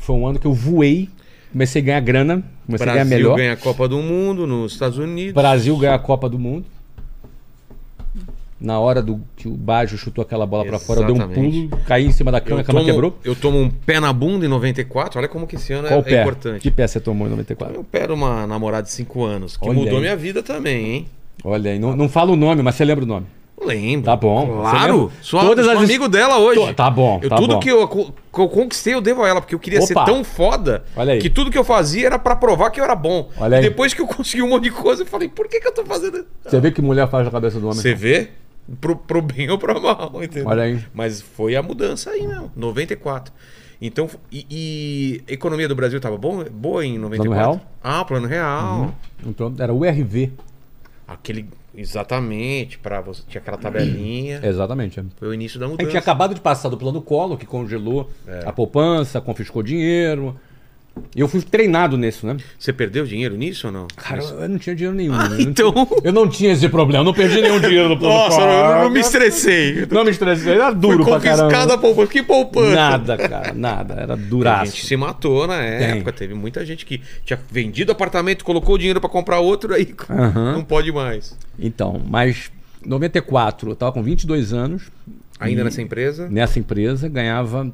Foi 0.00 0.16
um 0.16 0.26
ano 0.26 0.40
que 0.40 0.48
eu 0.48 0.52
voei. 0.52 1.08
Comecei 1.52 1.80
a 1.80 1.84
ganhar 1.84 2.00
grana. 2.00 2.42
Comecei 2.66 2.88
a 2.88 2.92
ganhar 2.92 3.04
Brasil 3.04 3.18
melhor. 3.18 3.36
ganha 3.36 3.52
a 3.52 3.56
Copa 3.56 3.86
do 3.86 3.98
Mundo 3.98 4.48
nos 4.48 4.72
Estados 4.72 4.98
Unidos. 4.98 5.32
Brasil 5.32 5.76
ganha 5.78 5.94
a 5.94 5.98
Copa 6.00 6.28
do 6.28 6.40
Mundo. 6.40 6.66
Na 8.60 8.80
hora 8.80 9.00
do 9.00 9.20
que 9.36 9.46
o 9.46 9.52
Baggio 9.52 9.96
chutou 9.96 10.20
aquela 10.22 10.44
bola 10.44 10.64
para 10.64 10.78
fora, 10.80 11.00
eu 11.02 11.06
dei 11.06 11.14
um 11.24 11.28
pulo, 11.28 11.68
caí 11.86 12.06
em 12.06 12.10
cima 12.10 12.32
da 12.32 12.40
cama, 12.40 12.56
Eu 12.56 12.60
a 12.62 12.64
cama 12.64 12.80
tomo, 12.80 12.90
quebrou. 12.92 13.18
eu 13.24 13.36
tomo 13.36 13.56
um 13.58 13.70
pé 13.70 14.00
na 14.00 14.12
bunda 14.12 14.44
em 14.44 14.48
94. 14.48 15.18
Olha 15.20 15.28
como 15.28 15.46
que 15.46 15.54
esse 15.54 15.72
ano 15.72 15.86
é, 15.86 15.90
Qual 15.90 16.00
é 16.00 16.02
pé? 16.02 16.20
importante. 16.22 16.60
Que 16.62 16.70
pé 16.70 16.86
você 16.86 16.98
tomou 16.98 17.28
em 17.28 17.30
94? 17.30 17.76
Eu 17.76 17.84
pego 17.84 18.14
uma 18.14 18.46
namorada 18.48 18.82
de 18.82 18.90
5 18.90 19.24
anos, 19.24 19.56
que 19.56 19.64
Olha 19.68 19.78
mudou 19.78 19.94
aí. 19.94 20.00
minha 20.00 20.16
vida 20.16 20.42
também, 20.42 20.86
hein? 20.92 21.06
Olha 21.44 21.70
aí, 21.70 21.78
não, 21.78 21.94
não 21.96 22.08
fala 22.08 22.32
o 22.32 22.36
nome, 22.36 22.60
mas 22.62 22.74
você 22.74 22.84
lembra 22.84 23.04
o 23.04 23.06
nome. 23.06 23.26
Lembro. 23.60 24.04
Tá 24.06 24.14
bom. 24.16 24.60
Claro. 24.60 25.10
Sou, 25.20 25.40
Todas 25.40 25.64
sou 25.66 25.74
as- 25.76 25.82
amigo 25.84 26.08
dela 26.08 26.38
hoje. 26.38 26.60
Tô- 26.60 26.74
tá 26.74 26.88
bom, 26.90 27.18
Eu, 27.22 27.28
tá 27.28 27.36
tudo 27.36 27.54
bom. 27.54 27.60
Que, 27.60 27.68
eu, 27.70 27.88
que 27.88 28.40
eu 28.40 28.48
conquistei, 28.48 28.94
eu 28.94 29.00
devo 29.00 29.22
a 29.24 29.28
ela, 29.28 29.40
porque 29.40 29.54
eu 29.54 29.58
queria 29.58 29.80
ser 29.82 29.94
Opa. 29.94 30.04
tão 30.04 30.22
foda 30.24 30.84
que 31.20 31.28
tudo 31.28 31.50
que 31.50 31.58
eu 31.58 31.64
fazia 31.64 32.06
era 32.06 32.18
pra 32.20 32.34
provar 32.36 32.70
que 32.70 32.80
eu 32.80 32.84
era 32.84 32.94
bom. 32.94 33.28
Olha 33.36 33.54
e 33.54 33.58
aí. 33.58 33.62
depois 33.62 33.92
que 33.94 34.00
eu 34.00 34.06
consegui 34.06 34.42
um 34.42 34.48
monte 34.50 34.64
de 34.64 34.70
coisa, 34.70 35.02
eu 35.02 35.06
falei, 35.06 35.28
por 35.28 35.48
que, 35.48 35.60
que 35.60 35.66
eu 35.68 35.72
tô 35.74 35.84
fazendo? 35.84 36.24
Você 36.44 36.60
vê 36.60 36.70
que 36.70 36.80
mulher 36.80 37.08
faz 37.08 37.26
a 37.26 37.30
cabeça 37.32 37.58
do 37.58 37.66
homem? 37.66 37.80
Você 37.80 37.94
vê? 37.94 38.28
Pro, 38.80 38.96
pro 38.96 39.22
bem 39.22 39.48
ou 39.50 39.58
pro 39.58 39.80
mal, 39.80 40.12
entendeu? 40.22 40.48
Olha 40.48 40.62
aí. 40.64 40.84
Mas 40.92 41.20
foi 41.22 41.56
a 41.56 41.62
mudança 41.62 42.10
aí, 42.10 42.26
meu. 42.26 42.50
94. 42.54 43.32
Então, 43.80 44.08
e, 44.30 44.44
e 44.50 45.22
a 45.28 45.32
economia 45.32 45.68
do 45.68 45.74
Brasil 45.74 46.00
tava 46.00 46.18
bom, 46.18 46.44
boa 46.50 46.84
em 46.84 46.98
94? 46.98 47.32
real? 47.34 47.60
Ah, 47.82 48.04
plano 48.04 48.26
real. 48.26 48.94
Então, 49.24 49.54
era 49.58 49.72
o 49.72 49.78
URV. 49.78 50.32
Aquele, 51.06 51.48
exatamente, 51.74 52.78
para 52.78 53.00
você, 53.00 53.22
tinha 53.26 53.40
aquela 53.40 53.56
tabelinha. 53.56 54.40
Exatamente. 54.44 55.02
Foi 55.16 55.28
o 55.28 55.34
início 55.34 55.58
da 55.58 55.66
A 55.66 55.68
gente 55.68 55.76
mudança. 55.78 55.90
tinha 55.90 56.00
acabado 56.00 56.34
de 56.34 56.40
passar 56.40 56.68
do 56.68 56.76
plano 56.76 57.00
Collor, 57.00 57.38
que 57.38 57.46
congelou 57.46 58.10
É. 58.26 58.42
a 58.46 58.52
poupança, 58.52 59.20
confiscou 59.20 59.62
dinheiro. 59.62 60.36
Eu 61.14 61.28
fui 61.28 61.40
treinado 61.42 61.96
nisso, 61.96 62.26
né? 62.26 62.36
Você 62.58 62.72
perdeu 62.72 63.04
dinheiro 63.04 63.36
nisso 63.36 63.66
ou 63.68 63.72
não? 63.72 63.86
Cara, 63.96 64.22
eu 64.22 64.40
eu 64.40 64.48
não 64.48 64.58
tinha 64.58 64.74
dinheiro 64.74 64.96
nenhum. 64.96 65.14
Ah, 65.14 65.24
eu, 65.24 65.30
não 65.30 65.40
então- 65.40 65.72
tinha, 65.72 65.86
eu 66.04 66.12
não 66.12 66.28
tinha 66.28 66.52
esse 66.52 66.68
problema, 66.68 67.00
eu 67.00 67.04
não 67.04 67.14
perdi 67.14 67.40
nenhum 67.40 67.60
dinheiro 67.60 67.88
no 67.88 67.98
plano 67.98 68.14
Nossa, 68.14 68.40
eu 68.40 68.82
não, 68.84 68.90
me 68.90 69.00
estressei. 69.00 69.86
Não 69.90 70.04
me 70.04 70.10
estressei, 70.10 70.52
era 70.54 70.70
duro 70.72 71.04
Foi 71.04 71.12
pra 71.12 71.20
caramba. 71.20 71.42
confiscada 71.44 71.74
a 71.74 71.78
poupança. 71.78 72.12
Que 72.12 72.22
poupança? 72.22 72.74
Nada, 72.74 73.16
cara, 73.16 73.52
nada. 73.54 73.94
Era 73.94 74.14
A 74.14 74.16
gente 74.16 74.28
duraço. 74.28 74.76
se 74.86 74.96
matou 74.96 75.46
na 75.46 75.56
época. 75.62 76.12
Teve 76.12 76.34
muita 76.34 76.64
gente 76.64 76.84
que 76.86 77.00
tinha 77.24 77.38
vendido 77.50 77.92
apartamento, 77.92 78.44
colocou 78.44 78.74
o 78.74 78.78
dinheiro 78.78 79.00
pra 79.00 79.08
comprar 79.10 79.40
outro, 79.40 79.74
aí 79.74 79.94
não 80.54 80.64
pode 80.64 80.90
mais. 80.92 81.36
Então, 81.58 82.00
mas 82.06 82.50
94, 82.84 83.70
eu 83.70 83.76
tava 83.76 83.92
com 83.92 84.02
22 84.02 84.52
anos. 84.52 84.84
Ainda 85.40 85.62
nessa 85.62 85.80
empresa? 85.80 86.28
Nessa 86.28 86.58
empresa, 86.58 87.08
ganhava 87.08 87.72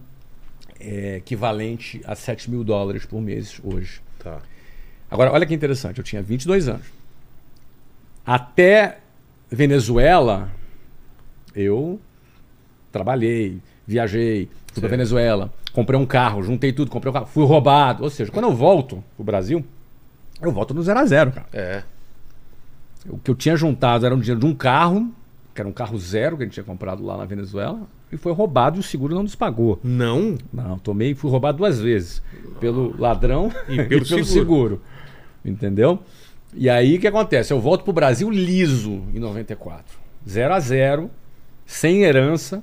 é, 0.85 1.17
equivalente 1.17 2.01
a 2.05 2.15
7 2.15 2.51
mil 2.51 2.63
dólares 2.63 3.07
por 3.07 3.21
mês 3.21 3.61
hoje. 3.65 4.01
Tá. 4.19 4.41
Agora, 5.11 5.33
olha 5.33 5.47
que 5.47 5.55
interessante, 5.55 5.99
eu 5.99 6.05
tinha 6.05 6.23
22 6.23 6.69
anos. 6.69 6.87
Até 8.25 8.99
Venezuela, 9.51 10.51
eu 11.55 12.01
trabalhei, 12.91 13.61
viajei, 13.87 14.49
fui 14.73 14.81
para. 14.81 14.91
Venezuela, 14.91 15.53
comprei 15.73 15.99
um 15.99 16.07
carro, 16.07 16.43
juntei 16.43 16.73
tudo, 16.73 16.91
comprei 16.91 17.11
um 17.11 17.15
carro, 17.15 17.27
fui 17.27 17.45
roubado. 17.45 18.03
Ou 18.03 18.11
seja, 18.11 18.31
quando 18.31 18.47
eu 18.47 18.55
volto 18.55 19.03
pro 19.17 19.25
Brasil, 19.25 19.65
eu 20.41 20.53
volto 20.53 20.75
no 20.75 20.83
zero 20.83 20.99
a 20.99 21.07
zero, 21.07 21.33
cara. 21.33 21.47
É. 21.53 21.83
O 23.09 23.19
que 23.19 23.31
eu 23.31 23.35
tinha 23.35 23.57
juntado 23.57 24.07
era 24.07 24.15
um 24.15 24.19
dinheiro 24.19 24.41
de 24.41 24.47
um 24.47 24.55
carro, 24.55 25.13
que 25.55 25.61
era 25.61 25.69
um 25.69 25.73
carro 25.73 25.99
zero 25.99 26.37
que 26.37 26.43
a 26.43 26.47
gente 26.47 26.55
tinha 26.55 26.65
comprado 26.65 27.05
lá 27.05 27.17
na 27.17 27.25
Venezuela, 27.25 27.81
e 28.15 28.19
foi 28.19 28.33
roubado 28.33 28.77
e 28.77 28.81
o 28.81 28.83
seguro 28.83 29.15
não 29.15 29.23
nos 29.25 29.35
pagou. 29.35 29.79
Não? 29.83 30.37
Não, 30.53 30.79
tomei, 30.79 31.15
fui 31.15 31.31
roubado 31.31 31.59
duas 31.59 31.81
vezes. 31.81 32.23
Pelo 32.61 32.95
ladrão 32.99 33.51
E 33.69 33.83
pelo 33.85 34.05
seguro. 34.05 34.25
seguro. 34.27 34.83
Entendeu? 35.45 35.99
E 36.55 36.71
aí 36.71 36.97
o 36.97 37.01
que 37.01 37.07
acontece? 37.09 37.53
Eu 37.53 37.61
volto 37.61 37.85
pro 37.85 37.93
Brasil 37.93 38.31
liso 38.31 39.03
em 39.13 39.19
94. 39.19 39.99
Zero 40.29 40.55
a 40.55 40.61
zero, 40.61 41.11
sem 41.67 42.03
herança, 42.03 42.63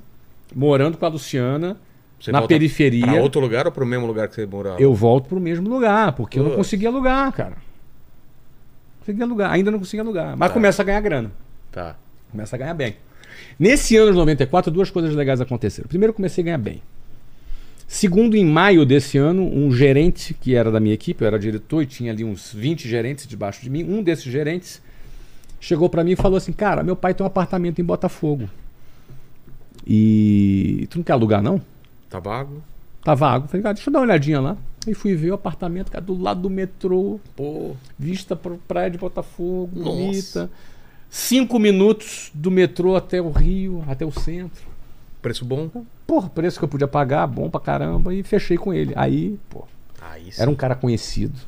morando 0.54 0.96
com 0.96 1.04
a 1.04 1.08
Luciana, 1.08 1.76
Você 2.18 2.32
na 2.32 2.42
periferia. 2.42 3.04
Pra 3.06 3.20
outro 3.22 3.40
lugar 3.40 3.66
ou 3.66 3.72
pro 3.72 3.84
mesmo 3.86 4.06
lugar 4.06 4.26
que 4.28 4.34
você 4.34 4.46
morava? 4.46 4.80
Eu 4.80 4.94
volto 4.94 5.28
pro 5.28 5.38
mesmo 5.38 5.68
lugar, 5.68 6.12
porque 6.12 6.38
eu 6.38 6.44
não 6.44 6.56
conseguia 6.56 6.88
alugar, 6.88 7.30
cara. 7.32 7.56
Conseguia 9.00 9.24
alugar, 9.24 9.50
ainda 9.52 9.70
não 9.70 9.78
conseguia 9.78 10.02
alugar. 10.02 10.36
Mas 10.36 10.48
Tá. 10.48 10.54
começa 10.54 10.82
a 10.82 10.84
ganhar 10.84 11.00
grana. 11.00 11.30
Tá. 11.70 11.96
Começa 12.30 12.56
a 12.56 12.58
ganhar 12.58 12.74
bem. 12.74 12.96
Nesse 13.62 13.96
ano 13.96 14.10
de 14.10 14.18
94, 14.18 14.72
duas 14.72 14.90
coisas 14.90 15.14
legais 15.14 15.40
aconteceram. 15.40 15.86
Primeiro, 15.86 16.12
comecei 16.12 16.42
a 16.42 16.44
ganhar 16.46 16.58
bem. 16.58 16.82
Segundo, 17.86 18.36
em 18.36 18.44
maio 18.44 18.84
desse 18.84 19.18
ano, 19.18 19.44
um 19.44 19.70
gerente 19.70 20.34
que 20.34 20.56
era 20.56 20.68
da 20.68 20.80
minha 20.80 20.96
equipe, 20.96 21.22
eu 21.22 21.28
era 21.28 21.38
diretor 21.38 21.80
e 21.80 21.86
tinha 21.86 22.10
ali 22.10 22.24
uns 22.24 22.52
20 22.52 22.88
gerentes 22.88 23.24
debaixo 23.24 23.62
de 23.62 23.70
mim. 23.70 23.84
Um 23.84 24.02
desses 24.02 24.24
gerentes 24.24 24.82
chegou 25.60 25.88
para 25.88 26.02
mim 26.02 26.10
e 26.10 26.16
falou 26.16 26.38
assim: 26.38 26.50
Cara, 26.50 26.82
meu 26.82 26.96
pai 26.96 27.14
tem 27.14 27.22
um 27.22 27.26
apartamento 27.28 27.80
em 27.80 27.84
Botafogo. 27.84 28.50
E 29.86 30.88
tu 30.90 30.98
não 30.98 31.04
quer 31.04 31.12
alugar, 31.12 31.40
não? 31.40 31.62
Tá 32.10 32.18
vago? 32.18 32.60
Tá 33.04 33.14
vago. 33.14 33.46
Falei, 33.46 33.62
cara, 33.62 33.74
deixa 33.74 33.88
eu 33.88 33.92
dar 33.92 34.00
uma 34.00 34.06
olhadinha 34.06 34.40
lá. 34.40 34.56
Aí 34.88 34.94
fui 34.94 35.14
ver 35.14 35.30
o 35.30 35.34
apartamento, 35.34 35.88
cara, 35.88 36.04
do 36.04 36.20
lado 36.20 36.40
do 36.40 36.50
metrô, 36.50 37.20
Pô. 37.36 37.76
vista 37.96 38.34
para 38.34 38.56
praia 38.66 38.90
de 38.90 38.98
Botafogo, 38.98 39.70
Nossa. 39.76 39.90
bonita. 39.92 40.50
Cinco 41.14 41.58
minutos 41.58 42.30
do 42.32 42.50
metrô 42.50 42.96
até 42.96 43.20
o 43.20 43.30
Rio, 43.30 43.84
até 43.86 44.02
o 44.02 44.10
centro. 44.10 44.62
Preço 45.20 45.44
bom? 45.44 45.70
Porra, 46.06 46.30
preço 46.30 46.58
que 46.58 46.64
eu 46.64 46.68
podia 46.68 46.88
pagar, 46.88 47.26
bom 47.26 47.50
pra 47.50 47.60
caramba, 47.60 48.14
e 48.14 48.22
fechei 48.22 48.56
com 48.56 48.72
ele. 48.72 48.94
Aí, 48.96 49.38
pô, 49.50 49.66
Aí 50.00 50.32
sim. 50.32 50.40
era 50.40 50.50
um 50.50 50.54
cara 50.54 50.74
conhecido. 50.74 51.38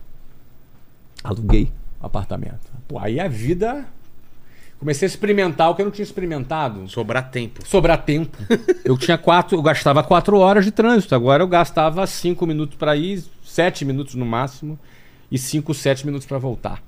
Aluguei 1.24 1.72
o 1.98 2.04
apartamento. 2.04 2.60
Pô, 2.86 2.98
aí 2.98 3.18
a 3.18 3.26
vida. 3.26 3.86
Comecei 4.78 5.06
a 5.06 5.08
experimentar 5.08 5.70
o 5.70 5.74
que 5.74 5.80
eu 5.80 5.86
não 5.86 5.92
tinha 5.92 6.04
experimentado. 6.04 6.86
Sobrar 6.90 7.30
tempo. 7.30 7.66
Sobrar 7.66 8.04
tempo. 8.04 8.36
Eu 8.84 8.98
tinha 8.98 9.16
quatro, 9.16 9.56
eu 9.56 9.62
gastava 9.62 10.04
quatro 10.04 10.36
horas 10.36 10.66
de 10.66 10.72
trânsito. 10.72 11.14
Agora 11.14 11.42
eu 11.42 11.48
gastava 11.48 12.06
cinco 12.06 12.46
minutos 12.46 12.76
para 12.76 12.94
ir, 12.94 13.24
sete 13.42 13.82
minutos 13.82 14.14
no 14.14 14.26
máximo, 14.26 14.78
e 15.32 15.38
cinco, 15.38 15.72
sete 15.72 16.04
minutos 16.04 16.26
para 16.26 16.36
voltar. 16.36 16.82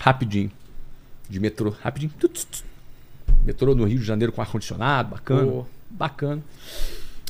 Rapidinho. 0.00 0.52
De 1.28 1.40
metrô, 1.40 1.70
rapidinho. 1.70 2.12
Metrô 3.44 3.74
no 3.74 3.84
Rio 3.84 3.98
de 3.98 4.04
Janeiro 4.04 4.32
com 4.32 4.40
ar 4.40 4.50
condicionado, 4.50 5.10
bacana, 5.10 5.50
Pô. 5.50 5.66
bacana. 5.90 6.42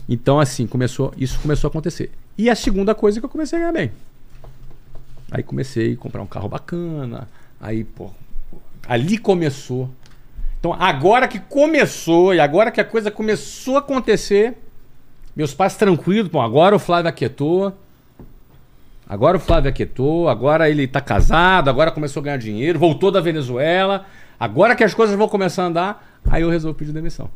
Então 0.09 0.39
assim 0.39 0.67
começou, 0.67 1.13
isso 1.17 1.41
começou 1.41 1.69
a 1.69 1.71
acontecer. 1.71 2.11
E 2.37 2.51
a 2.51 2.55
segunda 2.55 2.95
coisa 2.95 3.19
é 3.19 3.21
que 3.21 3.25
eu 3.25 3.31
comecei 3.31 3.59
a 3.59 3.61
ganhar 3.63 3.73
bem. 3.73 3.93
Aí 5.31 5.43
comecei 5.43 5.95
a 5.95 5.97
comprar 5.97 6.23
um 6.23 6.27
carro 6.27 6.49
bacana. 6.49 7.29
Aí, 7.61 7.85
pô, 7.85 8.11
ali 8.87 9.19
começou. 9.19 9.91
Então, 10.61 10.73
agora 10.73 11.29
que 11.29 11.39
começou 11.39 12.35
e 12.35 12.41
agora 12.41 12.71
que 12.71 12.81
a 12.81 12.85
coisa 12.85 13.11
começou 13.11 13.77
a 13.77 13.81
acontecer, 13.81 14.57
meus 15.35 15.53
pais 15.53 15.77
tranquilos, 15.77 16.31
bom, 16.31 16.41
agora 16.41 16.77
o 16.77 16.79
Flávio 16.79 17.09
aquietou. 17.09 17.73
Agora 19.09 19.37
o 19.37 19.41
Flávio 19.41 19.69
aquietou, 19.71 20.29
agora 20.29 20.69
ele 20.71 20.87
tá 20.87 21.01
casado, 21.01 21.69
agora 21.69 21.91
começou 21.91 22.21
a 22.21 22.25
ganhar 22.25 22.37
dinheiro, 22.39 22.79
voltou 22.79 23.11
da 23.11 23.21
Venezuela. 23.21 24.07
Agora 24.41 24.75
que 24.75 24.83
as 24.83 24.95
coisas 24.95 25.17
vão 25.17 25.29
começar 25.29 25.63
a 25.65 25.67
andar, 25.67 26.21
aí 26.29 26.43
eu 26.43 26.51
resolvi 26.51 26.79
pedir 26.79 26.93
demissão. 26.93 27.31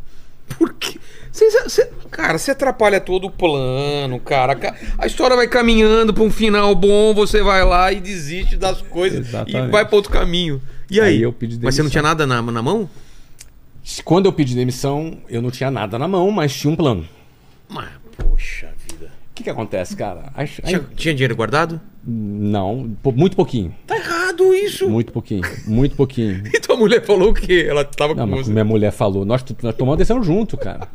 Por 0.58 0.72
quê? 0.74 0.98
Cê- 1.30 1.50
cê- 1.68 1.90
cara, 2.10 2.38
você 2.38 2.52
atrapalha 2.52 2.98
todo 3.00 3.26
o 3.26 3.30
plano, 3.30 4.18
cara. 4.18 4.54
Ca- 4.56 4.74
A 4.96 5.06
história 5.06 5.36
vai 5.36 5.46
caminhando 5.46 6.14
pra 6.14 6.22
um 6.24 6.30
final 6.30 6.74
bom, 6.74 7.12
você 7.12 7.42
vai 7.42 7.62
lá 7.64 7.92
e 7.92 8.00
desiste 8.00 8.56
das 8.56 8.80
coisas 8.80 9.28
Exatamente. 9.28 9.68
e 9.68 9.70
vai 9.70 9.84
pra 9.84 9.94
outro 9.96 10.10
caminho. 10.10 10.60
E 10.90 10.98
aí? 11.00 11.16
Aí 11.16 11.22
eu 11.22 11.34
pedi 11.34 11.58
Mas 11.62 11.74
você 11.74 11.82
não 11.82 11.90
demissão. 11.90 11.90
tinha 11.90 12.02
nada 12.02 12.26
na, 12.26 12.40
na 12.40 12.62
mão? 12.62 12.88
Quando 14.04 14.24
eu 14.26 14.32
pedi 14.32 14.54
demissão, 14.54 15.18
eu 15.28 15.42
não 15.42 15.50
tinha 15.50 15.70
nada 15.70 15.98
na 15.98 16.08
mão, 16.08 16.30
mas 16.30 16.54
tinha 16.54 16.72
um 16.72 16.76
plano. 16.76 17.06
Mas, 17.68 17.88
poxa 18.16 18.68
que, 19.48 19.54
que 19.54 19.60
acontece, 19.60 19.96
cara? 19.96 20.32
Tinha, 20.64 20.80
tinha 20.94 21.14
dinheiro 21.14 21.34
guardado? 21.36 21.80
Não, 22.10 22.90
muito 23.14 23.36
pouquinho. 23.36 23.74
Tá 23.86 23.96
errado 23.96 24.54
isso. 24.54 24.88
Muito 24.88 25.12
pouquinho. 25.12 25.42
Muito 25.66 25.94
pouquinho. 25.94 26.42
E 26.54 26.60
tua 26.60 26.76
mulher 26.76 27.04
falou 27.04 27.30
o 27.30 27.34
quê? 27.34 27.66
Ela 27.68 27.84
tava 27.84 28.14
Não, 28.14 28.24
com 28.28 28.36
mas 28.36 28.46
você. 28.46 28.52
minha 28.52 28.64
mulher 28.64 28.90
falou, 28.92 29.24
nós, 29.24 29.44
nós 29.62 29.74
tomamos 29.74 29.98
decisão 29.98 30.22
junto, 30.22 30.56
cara. 30.56 30.88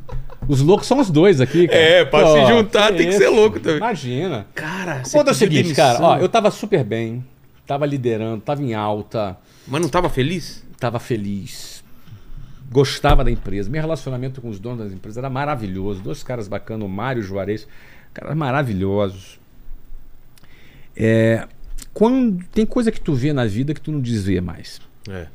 Os 0.47 0.61
loucos 0.61 0.88
são 0.88 0.99
os 0.99 1.09
dois 1.09 1.39
aqui, 1.39 1.67
cara. 1.67 1.80
É, 1.80 2.05
pra 2.05 2.25
se 2.27 2.45
juntar 2.47 2.88
tem 2.89 2.97
que 3.07 3.09
isso? 3.09 3.17
ser 3.19 3.30
louco 3.30 3.59
também. 3.59 3.77
Imagina. 3.77 4.45
Cara, 4.55 5.03
O 5.05 5.11
ponto 5.11 5.27
é 5.30 5.31
o 5.31 5.35
seguinte, 5.35 5.73
cara, 5.73 5.99
ó, 6.03 6.17
eu 6.17 6.27
tava 6.27 6.49
super 6.51 6.84
bem, 6.84 7.23
tava 7.65 7.85
liderando, 7.85 8.41
tava 8.41 8.61
em 8.63 8.73
alta, 8.73 9.38
Mas 9.67 9.81
não 9.81 9.89
tava 9.89 10.09
feliz? 10.09 10.63
tava 10.80 10.99
feliz, 10.99 11.81
gostava 12.71 13.23
da 13.23 13.31
empresa. 13.31 13.69
Meu 13.69 13.80
relacionamento 13.81 14.41
com 14.41 14.49
os 14.49 14.59
donos 14.59 14.80
das 14.80 14.91
empresas 14.91 15.17
era 15.17 15.30
maravilhoso. 15.30 16.01
Dois 16.01 16.23
caras 16.23 16.47
bacanas, 16.49 16.85
o 16.85 16.89
Mário 16.89 17.21
e 17.21 17.23
o 17.23 17.27
Juarez, 17.27 17.65
caras 18.14 18.35
maravilhosos. 18.35 19.40
É, 20.95 21.48
quando 21.94 22.44
tem 22.45 22.65
coisa 22.65 22.91
que 22.91 23.02
tu 23.02 23.14
vê 23.14 23.34
na 23.34 23.45
vida 23.45 23.73
que 23.73 23.81
tu 23.81 23.91
não 23.91 23.99
desvê 23.99 24.40
mais. 24.41 24.81
É. 25.10 25.27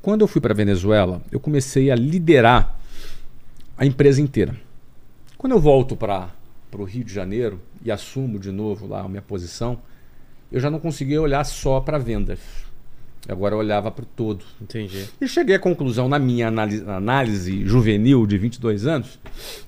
Quando 0.00 0.20
eu 0.20 0.28
fui 0.28 0.40
para 0.40 0.52
Venezuela, 0.52 1.22
eu 1.30 1.40
comecei 1.40 1.90
a 1.90 1.94
liderar 1.94 2.78
a 3.76 3.86
empresa 3.86 4.20
inteira. 4.20 4.56
Quando 5.38 5.52
eu 5.52 5.60
volto 5.60 5.96
para 5.96 6.30
o 6.72 6.84
Rio 6.84 7.04
de 7.04 7.12
Janeiro 7.12 7.60
e 7.84 7.90
assumo 7.90 8.38
de 8.38 8.50
novo 8.50 8.86
lá 8.86 9.00
a 9.00 9.08
minha 9.08 9.22
posição, 9.22 9.80
eu 10.50 10.60
já 10.60 10.70
não 10.70 10.78
conseguia 10.78 11.20
olhar 11.20 11.44
só 11.44 11.80
para 11.80 11.98
vendas. 11.98 12.38
Agora 13.28 13.54
eu 13.54 13.58
olhava 13.58 13.90
para 13.90 14.02
o 14.02 14.06
todo. 14.06 14.44
Entendi. 14.60 15.06
E 15.20 15.26
cheguei 15.26 15.56
à 15.56 15.58
conclusão, 15.58 16.08
na 16.08 16.18
minha 16.18 16.48
análise, 16.48 16.84
análise 16.86 17.66
juvenil 17.66 18.26
de 18.26 18.36
22 18.36 18.86
anos, 18.86 19.18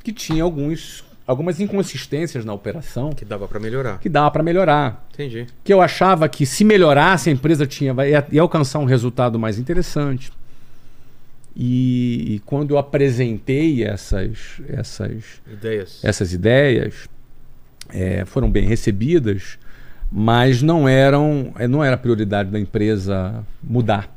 que 0.04 0.12
tinha 0.12 0.42
alguns, 0.42 1.02
algumas 1.26 1.58
inconsistências 1.60 2.44
na 2.44 2.52
operação 2.52 3.10
Que 3.10 3.24
dava 3.24 3.48
pra 3.48 3.58
melhorar. 3.58 3.98
que 3.98 4.08
dava 4.08 4.30
para 4.30 4.42
melhorar 4.42 5.06
Entendi. 5.12 5.46
que 5.64 5.72
eu 5.72 5.80
achava 5.82 6.28
que 6.28 6.46
se 6.46 6.64
melhorasse 6.64 7.28
a 7.28 7.32
empresa 7.32 7.66
tinha 7.66 7.92
ia, 8.06 8.24
ia 8.30 8.40
alcançar 8.42 8.78
um 8.78 8.84
resultado 8.84 9.38
mais 9.38 9.58
interessante. 9.58 10.32
E, 11.58 12.34
e 12.34 12.38
quando 12.40 12.72
eu 12.72 12.78
apresentei 12.78 13.82
essas 13.82 14.60
essas 14.68 15.24
Ideias. 15.50 16.04
essas 16.04 16.32
ideias 16.34 17.08
eh, 17.88 18.24
foram 18.26 18.50
bem 18.50 18.66
recebidas, 18.66 19.58
mas 20.12 20.60
não 20.60 20.86
eram 20.86 21.54
eh, 21.58 21.66
não 21.66 21.82
era 21.82 21.96
prioridade 21.96 22.50
da 22.50 22.60
empresa 22.60 23.42
mudar, 23.62 24.14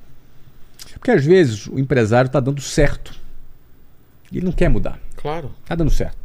porque 0.95 1.11
às 1.11 1.23
vezes 1.25 1.65
o 1.67 1.79
empresário 1.79 2.27
está 2.27 2.41
dando 2.41 2.59
certo 2.61 3.17
ele 4.31 4.45
não 4.45 4.51
quer 4.51 4.69
mudar. 4.69 4.99
Claro. 5.15 5.49
Tá 5.65 5.73
dando 5.75 5.89
certo. 5.89 6.18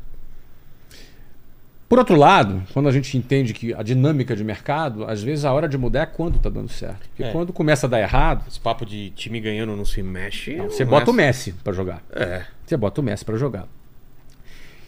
Por 1.88 1.98
outro 1.98 2.16
lado, 2.16 2.62
quando 2.72 2.88
a 2.88 2.92
gente 2.92 3.16
entende 3.16 3.52
que 3.52 3.72
a 3.74 3.82
dinâmica 3.82 4.34
de 4.34 4.42
mercado, 4.42 5.04
às 5.04 5.22
vezes 5.22 5.44
a 5.44 5.52
hora 5.52 5.68
de 5.68 5.76
mudar 5.76 6.00
é 6.00 6.06
quando 6.06 6.38
tá 6.38 6.48
dando 6.48 6.68
certo. 6.68 7.08
Porque 7.08 7.24
É. 7.24 7.30
quando 7.30 7.52
começa 7.52 7.86
a 7.86 7.90
dar 7.90 8.00
errado, 8.00 8.44
Esse 8.48 8.58
papo 8.58 8.86
de 8.86 9.10
time 9.10 9.38
ganhando 9.40 9.76
não 9.76 9.84
se 9.84 10.02
mexe. 10.02 10.56
você 10.56 10.82
não 10.84 10.90
bota 10.90 11.10
é 11.10 11.12
o 11.12 11.14
Messi 11.14 11.52
para 11.52 11.72
jogar. 11.72 12.02
É. 12.10 12.44
Você 12.66 12.76
bota 12.76 13.00
o 13.00 13.04
Messi 13.04 13.24
para 13.24 13.36
jogar. 13.36 13.68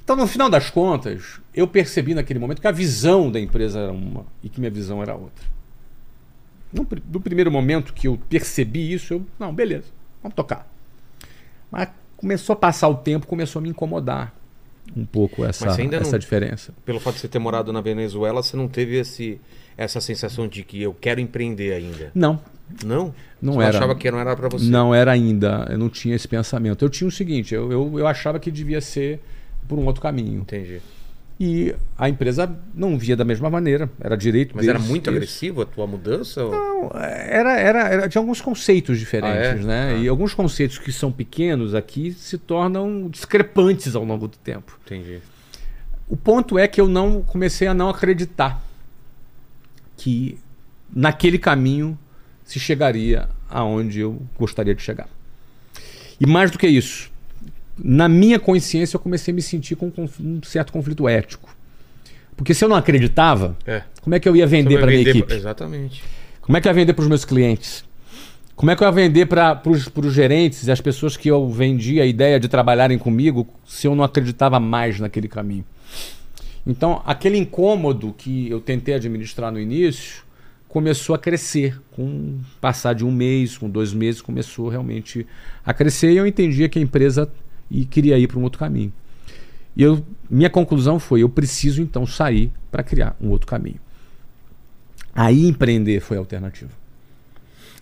Então, 0.02 0.16
no 0.16 0.27
final 0.27 0.48
das 0.48 0.70
contas, 0.70 1.40
eu 1.52 1.66
percebi 1.66 2.14
naquele 2.14 2.39
momento 2.39 2.60
que 2.60 2.66
a 2.66 2.73
visão 2.73 3.31
da 3.31 3.40
empresa 3.40 3.81
era 3.81 3.93
uma 3.93 4.24
e 4.43 4.48
que 4.48 4.59
minha 4.60 4.70
visão 4.70 5.02
era 5.02 5.14
outra. 5.14 5.44
No, 6.73 6.86
no 7.12 7.20
primeiro 7.20 7.51
momento 7.51 7.93
que 7.93 8.06
eu 8.09 8.18
percebi 8.28 8.93
isso, 8.93 9.14
eu, 9.14 9.27
não, 9.39 9.52
beleza, 9.55 9.86
vamos 10.23 10.35
tocar. 10.35 10.66
Mas 11.70 11.89
começou 12.16 12.55
a 12.55 12.56
passar 12.56 12.89
o 12.89 12.94
tempo, 12.94 13.27
começou 13.27 13.60
a 13.60 13.62
me 13.62 13.68
incomodar 13.68 14.32
um 14.94 15.04
pouco 15.04 15.44
essa, 15.44 15.66
essa 15.68 15.82
não- 16.12 16.18
diferença. 16.18 16.72
Pelo 16.84 17.00
fato 17.00 17.14
de 17.14 17.20
você 17.22 17.28
ter 17.28 17.38
morado 17.38 17.72
na 17.72 17.80
Venezuela, 17.80 18.42
você 18.42 18.56
não 18.56 18.68
teve 18.68 18.96
esse, 18.98 19.40
essa 19.76 20.00
sensação 20.00 20.46
de 20.46 20.62
que 20.62 20.82
eu 20.82 20.94
quero 20.94 21.20
empreender 21.20 21.72
ainda? 21.72 22.10
Não, 22.14 22.40
Não? 22.84 23.14
Não 23.40 23.54
você 23.54 23.66
era. 23.66 23.78
achava 23.78 23.94
que 23.94 24.10
não 24.10 24.18
era 24.18 24.34
pra 24.36 24.48
você? 24.48 24.64
Não 24.66 24.94
era 24.94 25.12
ainda, 25.12 25.66
eu 25.70 25.78
não 25.78 25.88
tinha 25.88 26.14
esse 26.16 26.26
pensamento. 26.26 26.84
Eu 26.84 26.88
tinha 26.88 27.06
o 27.06 27.10
seguinte, 27.12 27.54
eu, 27.54 27.70
eu, 27.70 27.98
eu 27.98 28.06
achava 28.06 28.38
que 28.40 28.50
devia 28.50 28.80
ser 28.80 29.20
por 29.68 29.78
um 29.78 29.84
outro 29.86 30.00
caminho. 30.02 30.40
Entendi. 30.40 30.80
E 31.38 31.74
a 31.98 32.08
empresa 32.08 32.50
não 32.74 32.96
via 32.96 33.14
da 33.14 33.24
mesma 33.24 33.50
maneira, 33.50 33.90
era 34.00 34.16
direito 34.16 34.52
Mas 34.56 34.66
era 34.66 34.78
deles, 34.78 34.88
muito 34.90 35.02
isso. 35.10 35.16
agressivo 35.16 35.60
a 35.62 35.66
tua 35.66 35.86
mudança? 35.86 36.42
Não, 36.42 36.90
era, 36.94 37.58
era, 37.60 37.80
era, 37.88 38.08
tinha 38.08 38.22
alguns 38.22 38.40
conceitos 38.40 38.98
diferentes, 38.98 39.38
Ah, 39.38 39.44
é? 39.44 39.54
né? 39.56 39.94
Ah. 39.96 39.98
E 39.98 40.08
alguns 40.08 40.32
conceitos 40.32 40.78
que 40.78 40.90
são 40.90 41.12
pequenos 41.12 41.74
aqui 41.74 42.12
se 42.12 42.38
tornam 42.38 43.08
discrepantes 43.10 43.94
ao 43.94 44.02
longo 44.02 44.26
do 44.28 44.36
tempo. 44.38 44.78
Entendi. 44.86 45.20
O 46.08 46.16
ponto 46.16 46.58
é 46.58 46.66
que 46.66 46.80
eu 46.80 46.88
não 46.88 47.20
comecei 47.20 47.68
a 47.68 47.74
não 47.74 47.90
acreditar 47.90 48.62
que 49.96 50.38
naquele 50.90 51.38
caminho 51.38 51.98
se 52.44 52.58
chegaria 52.58 53.28
aonde 53.50 54.00
eu 54.00 54.22
gostaria 54.38 54.74
de 54.74 54.80
chegar. 54.82 55.08
E 56.18 56.26
mais 56.26 56.50
do 56.50 56.58
que 56.58 56.66
isso, 56.66 57.10
na 57.78 58.09
minha 58.09 58.39
consciência 58.39 58.97
eu 58.97 59.01
comecei 59.01 59.32
a 59.32 59.35
me 59.35 59.43
sentir 59.43 59.77
com 59.77 59.93
um 60.20 60.40
certo 60.43 60.73
conflito 60.73 61.09
ético. 61.09 61.55
Porque 62.36 62.53
se 62.53 62.65
eu 62.65 62.69
não 62.69 62.77
acreditava, 62.77 63.57
É. 63.66 63.82
como 64.03 64.15
é 64.15 64.20
que 64.20 64.28
eu 64.28 64.36
ia 64.36 64.47
vender 64.47 64.78
para 64.78 64.86
minha 64.89 65.01
equipe? 65.03 65.32
Exatamente. 65.32 66.03
Como 66.40 66.57
é 66.57 66.61
que 66.61 66.69
eu 66.69 66.70
ia 66.70 66.74
vender 66.74 66.93
para 66.93 67.03
os 67.03 67.09
meus 67.09 67.24
clientes? 67.24 67.85
Como 68.55 68.70
é 68.70 68.77
que 68.77 68.82
eu 68.82 68.86
ia 68.86 68.93
vender 68.93 69.27
para 69.27 69.61
os 69.66 70.12
gerentes 70.12 70.66
e 70.66 70.70
as 70.70 70.81
pessoas 70.81 71.16
que 71.16 71.28
eu 71.28 71.48
vendia 71.48 72.03
a 72.03 72.07
ideia 72.07 72.39
de 72.40 72.48
trabalharem 72.48 72.98
comigo 72.98 73.47
se 73.66 73.86
eu 73.86 73.94
não 73.94 74.05
acreditava 74.05 74.59
mais 74.61 74.98
naquele 75.01 75.28
caminho? 75.28 75.65
Então, 76.66 77.03
aquele 77.07 77.39
incômodo 77.39 78.15
que 78.16 78.51
eu 78.51 78.61
tentei 78.61 78.94
administrar 78.94 79.53
no 79.53 79.61
início 79.61 80.24
começou 80.69 81.15
a 81.15 81.19
crescer. 81.19 81.81
Com 81.93 82.03
o 82.05 82.40
passar 82.61 82.93
de 82.94 83.05
um 83.05 83.11
mês, 83.11 83.57
com 83.57 83.69
dois 83.69 83.93
meses, 83.93 84.20
começou 84.20 84.69
realmente 84.69 85.27
a 85.65 85.73
crescer 85.73 86.12
e 86.12 86.16
eu 86.16 86.27
entendia 86.27 86.69
que 86.69 86.78
a 86.78 86.82
empresa 86.82 87.31
e 87.70 87.84
queria 87.84 88.18
ir 88.18 88.26
para 88.26 88.38
um 88.38 88.43
outro 88.43 88.59
caminho. 88.59 88.93
E 89.76 89.82
eu, 89.82 90.05
minha 90.30 90.51
conclusão 90.51 90.98
foi: 90.98 91.22
eu 91.22 91.28
preciso 91.28 91.82
então 91.82 92.06
sair 92.06 92.51
para 92.70 92.82
criar 92.82 93.16
um 93.20 93.28
outro 93.28 93.47
caminho. 93.47 93.80
Aí 95.14 95.47
empreender 95.47 96.01
foi 96.01 96.16
a 96.16 96.20
alternativa. 96.20 96.70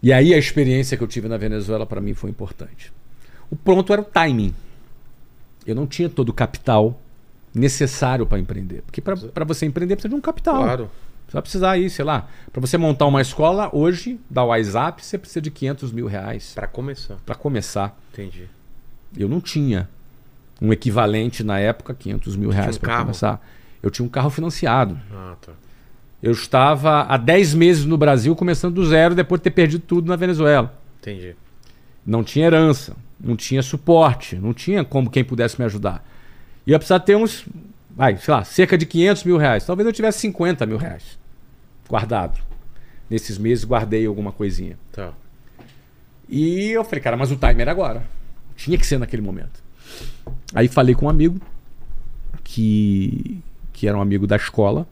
E 0.03 0.13
aí 0.13 0.35
a 0.35 0.39
experiência 0.39 0.97
que 0.97 1.03
eu 1.03 1.09
tive 1.09 1.29
na 1.29 1.37
Venezuela 1.37 1.87
para 1.87 2.01
mim 2.01 2.15
foi 2.15 2.31
importante. 2.31 2.93
O 3.51 3.57
pronto 3.57 3.93
era 3.93 4.03
o 4.03 4.05
timing. 4.05 4.55
Eu 5.67 5.75
não 5.75 5.87
tinha 5.87 6.09
todo 6.09 6.29
o 6.29 6.33
capital 6.33 7.01
necessário 7.55 8.27
para 8.27 8.39
empreender. 8.39 8.83
Porque 8.83 9.01
para 9.01 9.45
você 9.45 9.65
empreender 9.65 9.97
precisa 9.97 10.11
de 10.11 10.15
um 10.15 10.21
capital. 10.21 10.63
Claro. 10.63 10.91
Você 11.27 11.33
vai 11.33 11.43
precisar 11.43 11.71
aí, 11.71 11.89
sei 11.89 12.05
lá. 12.05 12.29
Para 12.53 12.61
você 12.61 12.77
montar 12.77 13.07
uma 13.07 13.23
escola, 13.23 13.71
hoje, 13.75 14.21
da 14.29 14.45
WhatsApp, 14.45 15.05
você 15.05 15.17
precisa 15.17 15.41
de 15.41 15.51
500 15.51 15.91
mil 15.93 16.07
reais 16.07 16.53
Pra 16.55 16.67
começar. 16.67 17.17
para 17.25 17.35
começar. 17.35 17.99
Entendi. 18.13 18.49
Eu 19.17 19.29
não 19.29 19.41
tinha 19.41 19.89
um 20.61 20.73
equivalente 20.73 21.43
na 21.43 21.59
época, 21.59 21.95
500 21.95 22.37
mil 22.37 22.51
reais 22.51 22.77
um 22.77 22.81
para 22.81 22.99
começar. 23.01 23.47
Eu 23.83 23.91
tinha 23.91 24.05
um 24.05 24.09
carro 24.09 24.31
financiado. 24.31 24.99
Ah, 25.13 25.37
tá. 25.41 25.53
Eu 26.23 26.33
estava 26.33 27.03
há 27.03 27.17
10 27.17 27.55
meses 27.55 27.85
no 27.85 27.99
Brasil, 27.99 28.35
começando 28.35 28.75
do 28.75 28.87
zero, 28.87 29.15
depois 29.15 29.41
de 29.41 29.45
ter 29.45 29.51
perdido 29.51 29.85
tudo 29.87 30.09
na 30.09 30.17
Venezuela. 30.17 30.75
Entendi. 31.01 31.37
Não 32.07 32.25
tinha 32.25 32.47
herança, 32.47 32.97
não 33.21 33.37
tinha 33.37 33.63
suporte, 33.63 34.37
não 34.37 34.55
tinha 34.55 34.85
como 34.85 35.11
quem 35.11 35.23
pudesse 35.23 35.59
me 35.59 35.67
ajudar. 35.67 36.03
E 36.67 36.73
eu 36.73 36.79
precisava 36.79 37.05
ter 37.05 37.15
uns, 37.15 37.45
vai, 37.91 38.17
sei 38.17 38.33
lá, 38.33 38.43
cerca 38.43 38.79
de 38.79 38.87
500 38.87 39.25
mil 39.25 39.37
reais. 39.37 39.67
Talvez 39.67 39.87
eu 39.87 39.93
tivesse 39.93 40.21
50 40.21 40.65
mil 40.65 40.79
reais 40.79 41.19
guardado. 41.89 42.41
Nesses 43.09 43.37
meses 43.37 43.65
guardei 43.65 44.07
alguma 44.07 44.33
coisinha. 44.33 44.79
Tá. 44.93 45.13
E 46.29 46.71
eu 46.71 46.85
falei, 46.85 47.01
cara, 47.03 47.17
mas 47.17 47.31
o 47.31 47.37
timer 47.37 47.61
era 47.61 47.71
agora. 47.71 48.03
Tinha 48.57 48.79
que 48.79 48.87
ser 48.87 48.99
naquele 48.99 49.23
momento. 49.23 49.63
Aí 50.55 50.69
falei 50.69 50.95
com 50.95 51.07
um 51.07 51.09
amigo, 51.09 51.41
que, 52.43 53.39
que 53.73 53.89
era 53.89 53.97
um 53.97 54.01
amigo 54.01 54.27
da 54.27 54.37
escola, 54.37 54.87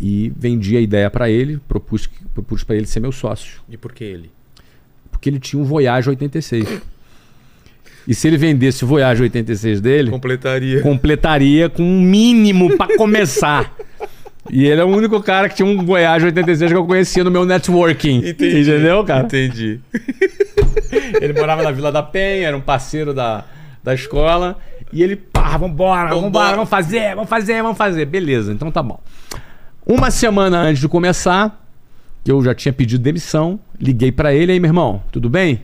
e 0.00 0.32
vendi 0.36 0.76
a 0.76 0.80
ideia 0.80 1.10
para 1.10 1.30
ele, 1.30 1.58
propus, 1.68 2.08
propus 2.34 2.62
para 2.64 2.76
ele 2.76 2.86
ser 2.86 3.00
meu 3.00 3.12
sócio. 3.12 3.62
E 3.68 3.76
por 3.76 3.92
que 3.92 4.04
ele? 4.04 4.30
Porque 5.10 5.28
ele 5.30 5.38
tinha 5.38 5.60
um 5.60 5.64
Voyage 5.64 6.08
86. 6.10 6.82
E 8.06 8.14
se 8.14 8.28
ele 8.28 8.36
vendesse 8.36 8.84
o 8.84 8.86
Voyage 8.86 9.22
86 9.22 9.80
dele, 9.80 10.10
Completaria. 10.10 10.82
completaria 10.82 11.70
com 11.70 11.82
um 11.82 12.02
mínimo 12.02 12.76
para 12.76 12.96
começar. 12.96 13.74
E 14.50 14.66
ele 14.66 14.80
é 14.80 14.84
o 14.84 14.88
único 14.88 15.22
cara 15.22 15.48
que 15.48 15.54
tinha 15.56 15.66
um 15.66 15.84
Voyage 15.84 16.26
86 16.26 16.70
que 16.72 16.76
eu 16.76 16.86
conhecia 16.86 17.24
no 17.24 17.30
meu 17.30 17.44
networking. 17.46 18.18
Entendeu, 18.28 19.02
cara? 19.04 19.24
Entendi. 19.24 19.80
Ele 21.20 21.32
morava 21.32 21.62
na 21.62 21.70
Vila 21.70 21.90
da 21.90 22.02
Penha, 22.02 22.48
era 22.48 22.56
um 22.56 22.60
parceiro 22.60 23.14
da, 23.14 23.44
da 23.82 23.94
escola. 23.94 24.58
E 24.92 25.02
ele, 25.02 25.16
pá, 25.16 25.56
vambora, 25.56 26.10
vambora, 26.10 26.20
Vambora. 26.20 26.50
vamos 26.56 26.68
fazer, 26.68 27.14
vamos 27.14 27.28
fazer, 27.30 27.62
vamos 27.62 27.78
fazer. 27.78 28.04
Beleza, 28.06 28.52
então 28.52 28.70
tá 28.70 28.82
bom. 28.82 29.00
Uma 29.86 30.10
semana 30.10 30.58
antes 30.60 30.80
de 30.80 30.88
começar, 30.88 31.66
eu 32.26 32.42
já 32.44 32.54
tinha 32.54 32.72
pedido 32.72 33.02
demissão, 33.02 33.58
liguei 33.80 34.12
pra 34.12 34.32
ele 34.34 34.52
aí, 34.52 34.60
meu 34.60 34.68
irmão, 34.68 35.02
tudo 35.10 35.28
bem? 35.28 35.62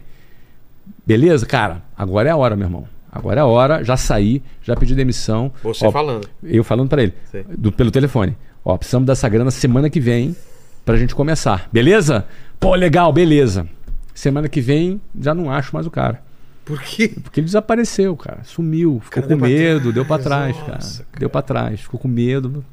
Beleza, 1.07 1.47
cara, 1.47 1.82
agora 1.97 2.28
é 2.28 2.32
a 2.32 2.36
hora, 2.36 2.57
meu 2.57 2.66
irmão. 2.66 2.86
Agora 3.12 3.40
é 3.40 3.43
a 3.43 3.47
hora, 3.47 3.82
já 3.85 3.97
saí, 3.97 4.43
já 4.62 4.77
pedi 4.77 4.94
demissão. 4.94 5.52
Você 5.62 5.86
Ó, 5.86 5.90
falando. 5.90 6.28
Eu 6.43 6.62
falando 6.62 6.89
pra 6.89 7.02
ele, 7.02 7.12
do- 7.57 7.73
pelo 7.73 7.90
telefone. 7.90 8.36
Ó, 8.65 8.77
precisamos 8.77 9.07
dessa 9.07 9.28
grana 9.28 9.51
semana 9.51 9.89
que 9.89 10.01
vem 10.01 10.37
pra 10.85 10.97
gente 10.97 11.15
começar. 11.15 11.69
Beleza? 11.73 12.27
Pô, 12.59 12.74
legal, 12.74 13.12
beleza. 13.12 13.69
Semana 14.15 14.49
que 14.49 14.61
vem 14.61 15.01
já 15.19 15.35
não 15.35 15.51
acho 15.51 15.74
mais 15.74 15.87
o 15.87 15.91
cara. 15.91 16.23
Por 16.65 16.81
quê? 16.82 17.09
Porque 17.23 17.41
ele 17.41 17.47
desapareceu, 17.47 18.16
cara. 18.16 18.45
Sumiu. 18.45 19.01
Ficou 19.03 19.23
cara 19.23 19.27
com 19.27 19.28
deu 19.28 19.39
medo, 19.39 19.93
deu 19.93 20.05
pra 20.05 20.19
trás, 20.19 20.57
nossa, 20.57 20.66
cara. 20.66 20.78
cara. 20.78 21.19
Deu 21.19 21.31
pra 21.31 21.43
trás. 21.43 21.81
Ficou 21.81 21.99
com 21.99 22.09
medo. 22.09 22.65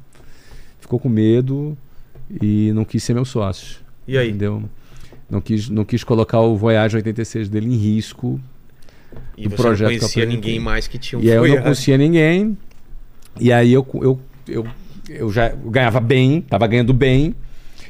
Ficou 0.80 1.00
com 1.00 1.08
medo 1.08 1.76
e 2.40 2.70
não 2.74 2.84
quis 2.84 3.02
ser 3.02 3.14
meu 3.14 3.24
sócio. 3.24 3.78
E 4.06 4.16
aí? 4.16 4.28
Entendeu? 4.28 4.62
Não 5.28 5.40
quis, 5.40 5.68
não 5.68 5.84
quis 5.84 6.04
colocar 6.04 6.40
o 6.40 6.56
Voyage 6.56 6.96
86 6.96 7.48
dele 7.48 7.66
em 7.66 7.76
risco. 7.76 8.40
E 9.36 9.44
do 9.44 9.50
você 9.50 9.56
projeto 9.56 9.90
não 9.90 9.98
conhecia 9.98 10.26
ninguém 10.26 10.60
mais 10.60 10.86
que 10.86 10.98
tinha 10.98 11.18
um 11.18 11.22
E 11.22 11.30
aí 11.30 11.36
eu 11.36 11.48
não 11.48 11.62
conhecia 11.62 11.98
ninguém. 11.98 12.56
E 13.40 13.52
aí 13.52 13.72
eu, 13.72 13.86
eu, 13.94 14.20
eu, 14.46 14.66
eu 15.08 15.30
já 15.30 15.48
ganhava 15.48 16.00
bem, 16.00 16.40
tava 16.40 16.66
ganhando 16.66 16.92
bem. 16.92 17.34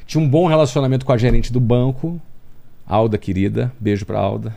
Tinha 0.06 0.22
um 0.22 0.28
bom 0.28 0.46
relacionamento 0.46 1.04
com 1.04 1.12
a 1.12 1.18
gerente 1.18 1.52
do 1.52 1.60
banco, 1.60 2.20
Alda, 2.86 3.18
querida. 3.18 3.70
Beijo 3.78 4.06
pra 4.06 4.18
Alda. 4.18 4.56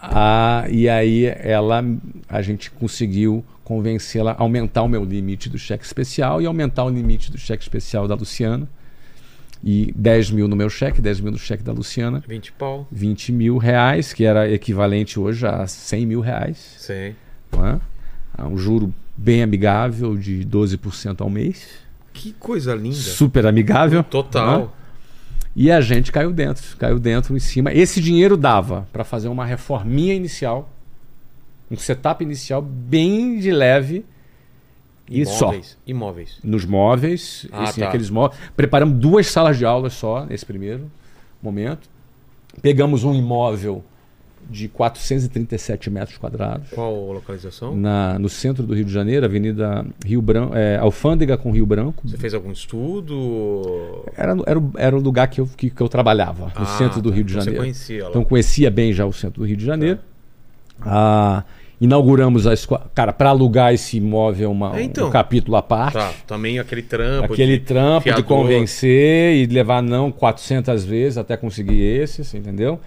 Ah, 0.00 0.66
e 0.68 0.88
aí 0.88 1.24
ela, 1.24 1.82
a 2.28 2.42
gente 2.42 2.70
conseguiu 2.70 3.44
convencê-la 3.64 4.32
a 4.32 4.42
aumentar 4.42 4.82
o 4.82 4.88
meu 4.88 5.04
limite 5.04 5.48
do 5.48 5.58
cheque 5.58 5.84
especial 5.84 6.40
e 6.42 6.46
aumentar 6.46 6.84
o 6.84 6.90
limite 6.90 7.32
do 7.32 7.38
cheque 7.38 7.62
especial 7.62 8.06
da 8.06 8.14
Luciana. 8.14 8.68
E 9.64 9.92
10 9.96 10.30
mil 10.30 10.46
no 10.46 10.54
meu 10.54 10.70
cheque, 10.70 11.00
10 11.00 11.20
mil 11.20 11.32
no 11.32 11.38
cheque 11.38 11.64
da 11.64 11.72
Luciana. 11.72 12.22
20 12.28 12.52
pau. 12.52 12.86
20 12.92 13.32
mil 13.32 13.58
reais, 13.58 14.12
que 14.12 14.24
era 14.24 14.48
equivalente 14.48 15.18
hoje 15.18 15.46
a 15.46 15.66
100 15.66 16.06
mil 16.06 16.20
reais 16.20 16.76
não 17.50 17.66
é? 17.66 17.80
A 18.34 18.46
um 18.46 18.56
juro 18.56 18.94
bem 19.18 19.42
amigável 19.42 20.16
de 20.16 20.44
12% 20.46 21.20
ao 21.20 21.28
mês. 21.28 21.66
Que 22.12 22.32
coisa 22.32 22.74
linda. 22.74 22.94
Super 22.96 23.46
amigável. 23.46 24.02
Total. 24.04 24.60
né? 24.60 24.68
E 25.56 25.70
a 25.72 25.80
gente 25.80 26.12
caiu 26.12 26.32
dentro, 26.32 26.76
caiu 26.76 26.98
dentro 27.00 27.34
em 27.36 27.40
cima. 27.40 27.72
Esse 27.72 28.00
dinheiro 28.00 28.36
dava 28.36 28.86
para 28.92 29.02
fazer 29.04 29.26
uma 29.28 29.44
reforminha 29.44 30.14
inicial, 30.14 30.70
um 31.70 31.76
setup 31.76 32.22
inicial 32.22 32.62
bem 32.62 33.38
de 33.40 33.50
leve 33.50 34.04
e 35.10 35.26
só. 35.26 35.46
Imóveis. 35.48 35.78
Imóveis. 35.86 36.38
Nos 36.44 36.64
móveis, 36.64 37.46
Ah, 37.50 37.64
assim, 37.64 37.80
tá. 37.80 37.88
aqueles 37.88 38.08
móveis. 38.08 38.40
Preparamos 38.56 38.98
duas 38.98 39.26
salas 39.26 39.58
de 39.58 39.64
aula 39.64 39.90
só 39.90 40.24
nesse 40.24 40.46
primeiro 40.46 40.90
momento. 41.42 41.88
Pegamos 42.62 43.02
um 43.04 43.14
imóvel 43.14 43.84
de 44.50 44.68
437 44.68 45.90
metros 45.90 46.16
quadrados. 46.18 46.68
Qual 46.70 47.12
localização? 47.12 47.74
na- 47.76 48.18
no 48.18 48.28
centro 48.28 48.62
do 48.66 48.74
Rio 48.74 48.84
de 48.84 48.92
Janeiro, 48.92 49.24
Avenida 49.26 49.84
Rio 50.04 50.20
Branco, 50.22 50.54
é, 50.56 50.76
Alfândega 50.76 51.36
com 51.36 51.50
Rio 51.50 51.66
Branco. 51.66 52.06
Você 52.08 52.16
fez 52.16 52.32
algum 52.34 52.50
estudo? 52.50 54.04
Era, 54.16 54.36
era, 54.46 54.58
o- 54.58 54.72
era 54.76 54.96
o 54.96 55.00
lugar 55.00 55.28
que 55.28 55.40
eu, 55.40 55.46
que, 55.56 55.70
que 55.70 55.80
eu 55.80 55.88
trabalhava, 55.88 56.46
no 56.46 56.62
Ah, 56.62 56.66
centro 56.66 57.00
do 57.02 57.10
tá. 57.10 57.14
Rio 57.16 57.24
de 57.24 57.32
Então 57.32 57.44
Janeiro. 57.44 57.62
Você 57.64 57.66
conhecia 57.66 58.04
lá. 58.04 58.10
Então 58.10 58.24
conhecia 58.24 58.70
bem 58.70 58.92
já 58.92 59.04
o 59.06 59.12
centro 59.12 59.40
do 59.42 59.46
Rio 59.46 59.56
de 59.56 59.64
Janeiro. 59.64 59.98
Ah, 60.80 61.44
Inauguramos 61.80 62.44
a 62.44 62.52
escola. 62.52 62.90
Cara, 62.92 63.12
para 63.12 63.28
alugar 63.30 63.72
esse 63.72 63.98
imóvel, 63.98 64.50
uma, 64.50 64.76
É, 64.76 64.82
então. 64.82 65.06
um 65.06 65.10
capítulo 65.12 65.56
à 65.56 65.62
parte. 65.62 65.92
Tá, 65.92 66.12
também 66.26 66.58
aquele 66.58 66.82
trampo. 66.82 67.32
Aquele 67.32 67.56
de 67.56 67.64
trampo 67.66 67.98
de 68.00 68.02
fiador. 68.14 68.24
convencer 68.24 69.36
e 69.36 69.46
levar 69.46 69.80
não 69.80 70.10
400 70.10 70.84
vezes 70.84 71.16
até 71.18 71.36
conseguir 71.36 71.80
esses, 71.80 72.34
entendeu? 72.34 72.80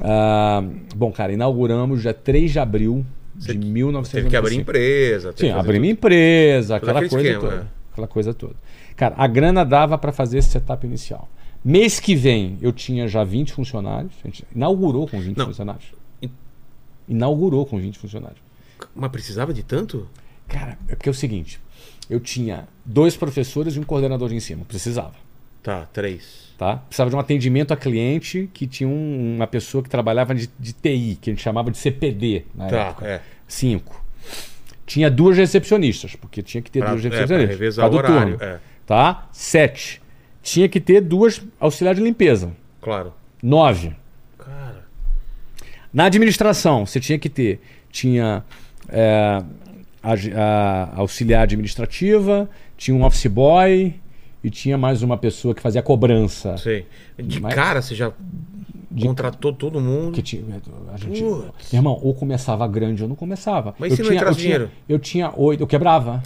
Ah, 0.00 0.62
bom, 0.94 1.12
cara, 1.12 1.32
inauguramos 1.32 2.00
dia 2.02 2.14
3 2.14 2.50
de 2.52 2.58
abril 2.58 3.04
Você 3.38 3.52
de 3.52 3.58
1995. 3.58 4.16
Teve 4.16 4.30
que 4.30 4.36
abrir 4.36 4.56
empresa. 4.60 5.34
Sim, 5.36 5.50
abrir 5.50 5.78
minha 5.78 5.92
empresa, 5.92 6.78
Todo 6.80 6.88
aquela 6.90 7.08
coisa 7.08 7.28
esquema, 7.28 7.40
toda. 7.50 7.62
é. 7.62 7.66
Aquela 7.92 8.08
coisa 8.08 8.34
toda. 8.34 8.54
Cara, 8.96 9.14
a 9.18 9.26
grana 9.26 9.64
dava 9.64 9.98
para 9.98 10.12
fazer 10.12 10.38
esse 10.38 10.48
setup 10.50 10.86
inicial. 10.86 11.28
Mês 11.64 12.00
que 12.00 12.14
vem 12.14 12.58
eu 12.60 12.72
tinha 12.72 13.06
já 13.06 13.22
20 13.22 13.52
funcionários. 13.52 14.12
A 14.24 14.26
gente 14.28 14.44
inaugurou 14.54 15.06
com 15.06 15.20
20 15.20 15.36
Não. 15.36 15.46
funcionários. 15.46 15.84
In- 16.20 16.30
Inaugurou 17.08 17.64
com 17.66 17.78
20 17.78 17.98
funcionários. 17.98 18.40
Mas 18.94 19.10
precisava 19.10 19.52
de 19.54 19.62
tanto? 19.62 20.08
Cara, 20.48 20.76
é 20.88 20.94
porque 20.96 21.08
é 21.08 21.12
o 21.12 21.14
seguinte: 21.14 21.60
eu 22.10 22.18
tinha 22.18 22.66
dois 22.84 23.16
professores 23.16 23.76
e 23.76 23.78
um 23.80 23.84
coordenador 23.84 24.28
de 24.28 24.34
ensino. 24.36 24.64
Precisava. 24.64 25.14
Tá, 25.62 25.86
três. 25.92 26.52
Tá? 26.58 26.76
Precisava 26.76 27.10
de 27.10 27.16
um 27.16 27.18
atendimento 27.18 27.72
a 27.72 27.76
cliente 27.76 28.48
que 28.52 28.66
tinha 28.66 28.88
um- 28.88 29.36
uma 29.36 29.46
pessoa 29.46 29.82
que 29.82 29.88
trabalhava 29.88 30.34
de, 30.34 30.48
de 30.58 30.72
TI, 30.72 31.18
que 31.20 31.30
a 31.30 31.32
gente 31.32 31.42
chamava 31.42 31.70
de 31.70 31.78
CPD 31.78 32.44
na 32.54 32.66
Tá, 32.68 32.76
época. 32.88 33.06
é. 33.06 33.20
Cinco. 33.46 34.04
Tinha 34.86 35.10
duas 35.10 35.36
recepcionistas, 35.36 36.14
porque 36.16 36.42
tinha 36.42 36.60
que 36.60 36.70
ter 36.70 36.80
Pra- 36.80 36.90
duas 36.90 37.04
é, 37.04 37.08
pra 37.08 37.18
recepcionistas. 37.20 37.76
causa 37.76 37.90
do 37.90 37.96
horário, 37.96 38.38
turno. 38.38 38.52
é. 38.54 38.58
Tá? 38.84 39.28
Sete. 39.32 40.02
Tinha 40.42 40.68
que 40.68 40.80
ter 40.80 41.00
duas 41.00 41.40
auxiliares 41.60 41.98
de 42.00 42.04
limpeza. 42.04 42.52
Claro. 42.80 43.12
Nove. 43.42 43.94
Cara. 44.38 44.84
Na 45.92 46.06
administração, 46.06 46.84
você 46.84 46.98
tinha 46.98 47.18
que 47.18 47.28
ter. 47.28 47.60
Tinha 47.90 48.44
é, 48.88 49.42
a, 50.02 50.12
a 50.36 51.00
auxiliar 51.00 51.42
administrativa, 51.44 52.48
tinha 52.76 52.96
um 52.96 53.04
office 53.04 53.26
boy 53.26 53.94
e 54.42 54.50
tinha 54.50 54.76
mais 54.78 55.02
uma 55.02 55.16
pessoa 55.16 55.54
que 55.54 55.60
fazia 55.62 55.82
cobrança. 55.82 56.56
Sei. 56.58 56.86
De 57.18 57.40
Mas- 57.40 57.54
cara 57.54 57.80
você 57.82 57.94
já 57.94 58.12
contratou 59.00 59.52
todo 59.52 59.80
mundo. 59.80 60.12
Que 60.12 60.22
tinha, 60.22 60.42
a 60.92 60.96
gente, 60.96 61.22
Putz. 61.22 61.72
meu 61.72 61.78
irmão, 61.78 61.98
ou 62.02 62.12
começava 62.14 62.66
grande 62.66 63.02
ou 63.02 63.08
não 63.08 63.16
começava. 63.16 63.74
Mas 63.78 63.90
eu 63.90 63.96
se 63.96 64.02
não 64.02 64.08
tinha, 64.10 64.20
entrasse 64.20 64.38
tinha, 64.40 64.52
dinheiro? 64.54 64.70
Eu 64.88 64.98
tinha 64.98 65.32
oito, 65.36 65.62
eu 65.62 65.66
quebrava. 65.66 66.22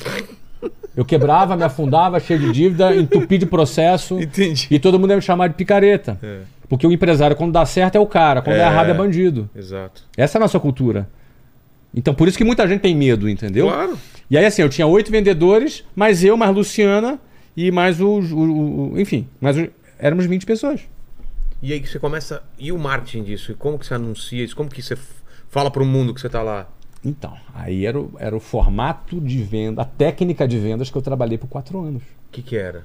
Eu 0.97 1.05
quebrava, 1.05 1.55
me 1.57 1.63
afundava, 1.63 2.19
cheio 2.19 2.41
de 2.41 2.51
dívida, 2.53 2.95
entupi 2.97 3.37
de 3.39 3.45
processo. 3.47 4.19
Entendi. 4.19 4.67
E 4.71 4.79
todo 4.79 4.99
mundo 4.99 5.11
ia 5.11 5.17
me 5.17 5.23
chamar 5.23 5.49
de 5.49 5.55
picareta. 5.55 6.19
É, 6.23 6.41
Porque 6.69 6.87
o 6.87 6.91
empresário, 6.93 7.37
quando 7.37 7.53
dá 7.53 7.65
certo, 7.67 7.97
é 7.97 8.01
o 8.01 8.07
cara, 8.07 8.41
quando 8.41 8.57
É. 8.57 8.61
dá 8.61 8.67
errado, 8.71 8.89
é 8.91 8.95
bandido. 8.95 9.49
exato. 9.55 10.03
Essa 10.17 10.37
é 10.37 10.39
a 10.39 10.43
nossa 10.43 10.59
cultura. 10.59 11.09
Então, 11.95 12.15
por 12.15 12.27
isso 12.27 12.37
que 12.37 12.45
muita 12.45 12.67
gente 12.67 12.81
tem 12.81 12.95
medo, 12.97 13.29
entendeu? 13.29 13.67
Claro. 13.69 13.97
E 14.31 14.37
aí, 14.37 14.45
assim, 14.47 14.63
eu 14.63 14.69
tinha 14.69 14.87
oito 14.87 15.11
vendedores, 15.13 15.85
mais 15.95 16.25
eu, 16.25 16.37
mais 16.37 16.53
Luciana 16.55 17.21
e 17.57 17.71
mais 17.71 18.01
o. 18.01 18.19
o- 18.21 18.93
o- 18.93 19.01
enfim, 19.01 19.27
mais 19.41 19.57
o- 19.57 19.69
éramos 19.99 20.27
20 20.27 20.45
pessoas. 20.47 20.81
E 21.63 21.73
aí 21.73 21.81
que 21.81 21.89
você 21.89 21.99
começa. 21.99 22.43
E 22.59 22.71
o 22.71 22.79
marketing 22.79 23.23
disso? 23.25 23.53
E 23.53 23.55
como 23.55 23.79
que 23.79 23.87
você 23.87 23.95
anuncia 23.95 24.45
isso? 24.45 24.55
Como 24.57 24.69
que 24.69 24.83
você 24.83 24.97
fala 25.49 25.71
pro 25.71 25.85
mundo 25.87 26.13
que 26.15 26.21
você 26.21 26.29
tá 26.29 26.43
lá? 26.43 26.69
Então, 27.05 27.33
aí 27.55 27.87
era 27.87 27.99
o, 28.01 28.13
era 28.19 28.37
o 28.37 28.41
formato 28.41 29.21
de 29.21 29.43
venda, 29.43 29.83
a 29.83 29.85
técnica 29.85 30.47
de 30.47 30.59
vendas 30.59 30.91
que 30.91 30.97
eu 30.99 31.03
trabalhei 31.03 31.39
por 31.39 31.47
quatro 31.49 31.81
anos. 31.81 32.03
O 32.03 32.33
que 32.33 32.43
que 32.43 32.57
era? 32.57 32.85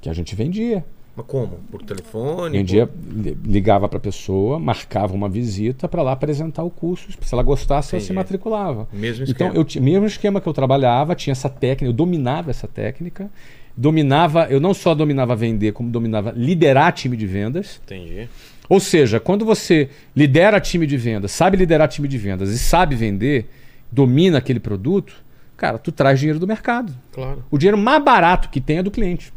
Que 0.00 0.08
a 0.08 0.12
gente 0.12 0.34
vendia. 0.34 0.84
Mas 1.16 1.26
como? 1.26 1.58
Por 1.70 1.82
telefone? 1.82 2.58
Vendia, 2.58 2.86
Por... 2.86 2.96
ligava 3.44 3.88
para 3.88 3.98
a 3.98 4.00
pessoa, 4.00 4.58
marcava 4.58 5.14
uma 5.14 5.28
visita 5.28 5.88
para 5.88 6.02
lá 6.02 6.12
apresentar 6.12 6.62
o 6.62 6.70
curso. 6.70 7.08
Se 7.20 7.34
ela 7.34 7.42
gostasse, 7.42 7.94
ela 7.94 8.04
se 8.04 8.12
matriculava. 8.12 8.88
Mesmo 8.92 9.24
Então, 9.24 9.48
esquema. 9.48 9.54
eu 9.54 9.64
tinha 9.64 9.82
mesmo 9.82 10.06
esquema 10.06 10.40
que 10.40 10.48
eu 10.48 10.52
trabalhava, 10.52 11.14
tinha 11.14 11.32
essa 11.32 11.48
técnica, 11.48 11.86
eu 11.86 11.92
dominava 11.92 12.50
essa 12.50 12.66
técnica. 12.68 13.30
Dominava, 13.76 14.46
eu 14.50 14.60
não 14.60 14.74
só 14.74 14.94
dominava 14.94 15.34
vender, 15.34 15.72
como 15.72 15.90
dominava 15.90 16.32
liderar 16.36 16.92
time 16.92 17.16
de 17.16 17.26
vendas. 17.26 17.80
Entendi. 17.84 18.28
Ou 18.68 18.78
seja, 18.78 19.18
quando 19.18 19.44
você 19.44 19.88
lidera 20.14 20.60
time 20.60 20.86
de 20.86 20.96
vendas, 20.96 21.32
sabe 21.32 21.56
liderar 21.56 21.88
time 21.88 22.06
de 22.06 22.16
vendas 22.16 22.50
e 22.50 22.58
sabe 22.58 22.94
vender, 22.94 23.50
domina 23.90 24.38
aquele 24.38 24.60
produto, 24.60 25.14
cara, 25.56 25.76
tu 25.78 25.90
traz 25.90 26.20
dinheiro 26.20 26.38
do 26.38 26.46
mercado. 26.46 26.94
Claro. 27.12 27.44
O 27.50 27.58
dinheiro 27.58 27.76
mais 27.76 28.02
barato 28.04 28.48
que 28.48 28.60
tem 28.60 28.78
é 28.78 28.82
do 28.82 28.90
cliente. 28.90 29.32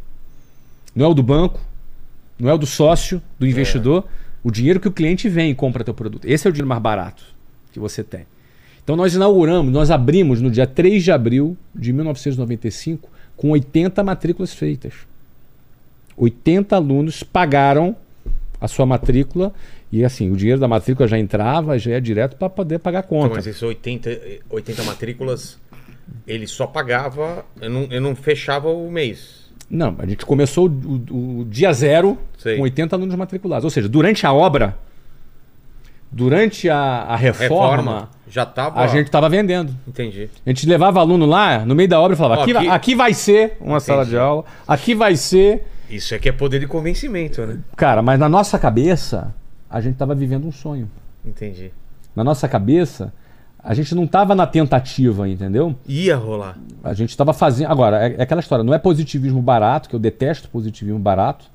Não 0.96 1.06
é 1.06 1.10
o 1.10 1.14
do 1.14 1.24
banco, 1.24 1.60
não 2.38 2.50
é 2.50 2.54
o 2.54 2.58
do 2.58 2.68
sócio, 2.68 3.22
do 3.40 3.48
investidor. 3.48 4.06
O 4.44 4.52
dinheiro 4.52 4.80
que 4.80 4.88
o 4.88 4.92
cliente 4.92 5.28
vem 5.30 5.52
e 5.52 5.56
compra 5.56 5.84
teu 5.84 5.94
produto. 5.94 6.26
Esse 6.26 6.46
é 6.46 6.50
o 6.50 6.54
dinheiro 6.54 6.68
mais 6.68 6.82
barato 6.82 7.24
que 7.72 7.80
você 7.80 8.04
tem. 8.04 8.28
Então 8.84 8.96
nós 8.96 9.16
inauguramos, 9.16 9.72
nós 9.72 9.90
abrimos 9.90 10.42
no 10.42 10.52
dia 10.52 10.68
3 10.68 11.04
de 11.04 11.12
abril 11.12 11.58
de 11.74 11.94
1995 11.94 13.10
com 13.44 13.49
80 13.49 14.02
matrículas 14.06 14.53
feitas. 14.53 14.94
80 16.15 16.78
alunos 16.78 17.24
pagaram 17.24 17.94
a 18.61 18.70
sua 18.70 18.86
matrícula 18.86 19.52
e 19.91 20.06
assim, 20.06 20.32
o 20.32 20.36
dinheiro 20.38 20.61
da 20.61 20.68
matrícula 20.68 21.06
já 21.10 21.20
entrava, 21.20 21.78
já 21.78 21.91
ia 21.91 21.99
direto 21.99 22.38
para 22.38 22.49
poder 22.49 22.80
pagar 22.80 22.99
a 22.99 23.02
Então, 23.06 23.20
conta. 23.20 23.36
mas 23.36 23.45
esses 23.45 23.61
80, 23.61 24.10
eh, 24.10 24.40
80 24.49 24.84
matrículas, 24.84 25.60
ele 26.26 26.48
só 26.48 26.65
pagava. 26.65 27.45
Eu 27.60 27.70
não, 27.70 27.82
eu 27.91 27.99
não 27.99 28.15
fechava 28.15 28.70
o 28.70 28.90
mês. 28.90 29.44
Não, 29.70 29.94
a 29.99 30.06
gente 30.06 30.26
começou 30.26 30.70
o, 30.70 31.03
o- 31.11 31.40
o 31.41 31.45
dia 31.45 31.74
zero 31.74 32.18
Sei. 32.38 32.56
com 32.56 32.64
80 32.64 32.95
alunos 32.95 33.14
matriculados. 33.15 33.65
Ou 33.65 33.70
seja, 33.70 33.90
durante 33.90 34.26
a 34.26 34.32
obra, 34.32 34.78
durante 36.14 36.69
a, 36.69 36.77
a 36.77 37.15
reforma, 37.15 38.10
Já 38.30 38.45
tava. 38.45 38.80
a 38.80 38.88
gente 38.88 39.07
estava 39.07 39.27
vendendo. 39.27 39.73
Entendi. 39.88 40.30
A 40.45 40.49
gente 40.49 40.68
levava 40.68 40.99
aluno 40.99 41.26
lá, 41.26 41.65
no 41.65 41.73
meio 41.76 41.90
da 41.90 41.99
obra, 41.99 42.14
e 42.14 42.18
falava: 42.18 42.41
Ó, 42.41 42.44
aqui, 42.44 42.53
vai- 42.53 42.64
aqui- 42.68 42.76
aqui 42.76 42.95
vai 42.95 43.14
ser 43.14 43.57
uma 43.60 43.80
sala 43.80 44.06
de 44.06 44.18
aula, 44.18 44.45
aqui 44.68 44.94
vai 44.95 45.15
ser. 45.15 45.68
Isso 45.90 46.15
aqui 46.15 46.30
é 46.30 46.31
poder 46.31 46.60
de 46.60 46.68
convencimento, 46.68 47.41
né? 47.45 47.60
Cara, 47.76 48.02
mas 48.02 48.19
na 48.19 48.30
nossa 48.30 48.57
cabeça, 48.57 49.34
a 49.69 49.81
gente 49.81 49.94
estava 49.94 50.15
vivendo 50.15 50.48
um 50.48 50.52
sonho. 50.52 50.90
Entendi. 51.26 51.72
Na 52.15 52.23
nossa 52.23 52.48
cabeça, 52.48 53.14
a 53.64 53.73
gente 53.73 53.94
não 53.95 54.03
estava 54.06 54.34
na 54.35 54.45
tentativa, 54.48 55.27
entendeu? 55.27 55.76
Ia 55.88 56.15
rolar. 56.15 56.57
A 56.84 56.94
gente 56.94 57.10
estava 57.10 57.31
fazendo. 57.34 57.72
Agora, 57.72 58.07
é, 58.07 58.15
é 58.18 58.22
aquela 58.23 58.41
história, 58.41 58.64
não 58.64 58.73
é 58.73 58.80
positivismo 58.80 59.41
barato, 59.41 59.88
que 59.90 59.95
eu 59.95 59.99
detesto 59.99 60.49
positivismo 60.49 60.99
barato. 60.99 61.45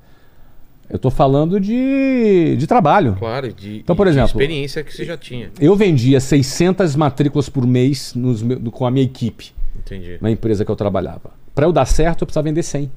Eu 0.89 0.95
estou 0.95 1.11
falando 1.11 1.59
de, 1.59 2.55
de 2.57 2.65
trabalho. 2.65 3.15
Claro, 3.19 3.53
de, 3.53 3.77
Então, 3.79 3.95
por 3.95 4.07
exemplo- 4.07 4.29
experiência 4.29 4.83
que 4.83 4.91
você 4.91 5.05
já 5.05 5.15
tinha. 5.15 5.51
Eu 5.59 5.75
vendia 5.75 6.19
600 6.19 6.95
matrículas 6.95 7.47
por 7.47 7.65
mês 7.67 8.13
nos 8.15 8.41
com 8.71 8.85
a 8.87 8.91
minha 8.91 9.05
equipe, 9.05 9.53
Entendi. 9.77 10.17
na 10.19 10.31
empresa 10.31 10.65
que 10.65 10.71
eu 10.71 10.75
trabalhava. 10.75 11.31
Para 11.53 11.67
eu 11.67 11.71
dar 11.71 11.85
certo, 11.85 12.21
eu 12.23 12.25
precisava 12.27 12.45
vender 12.45 12.63
100. 12.63 12.89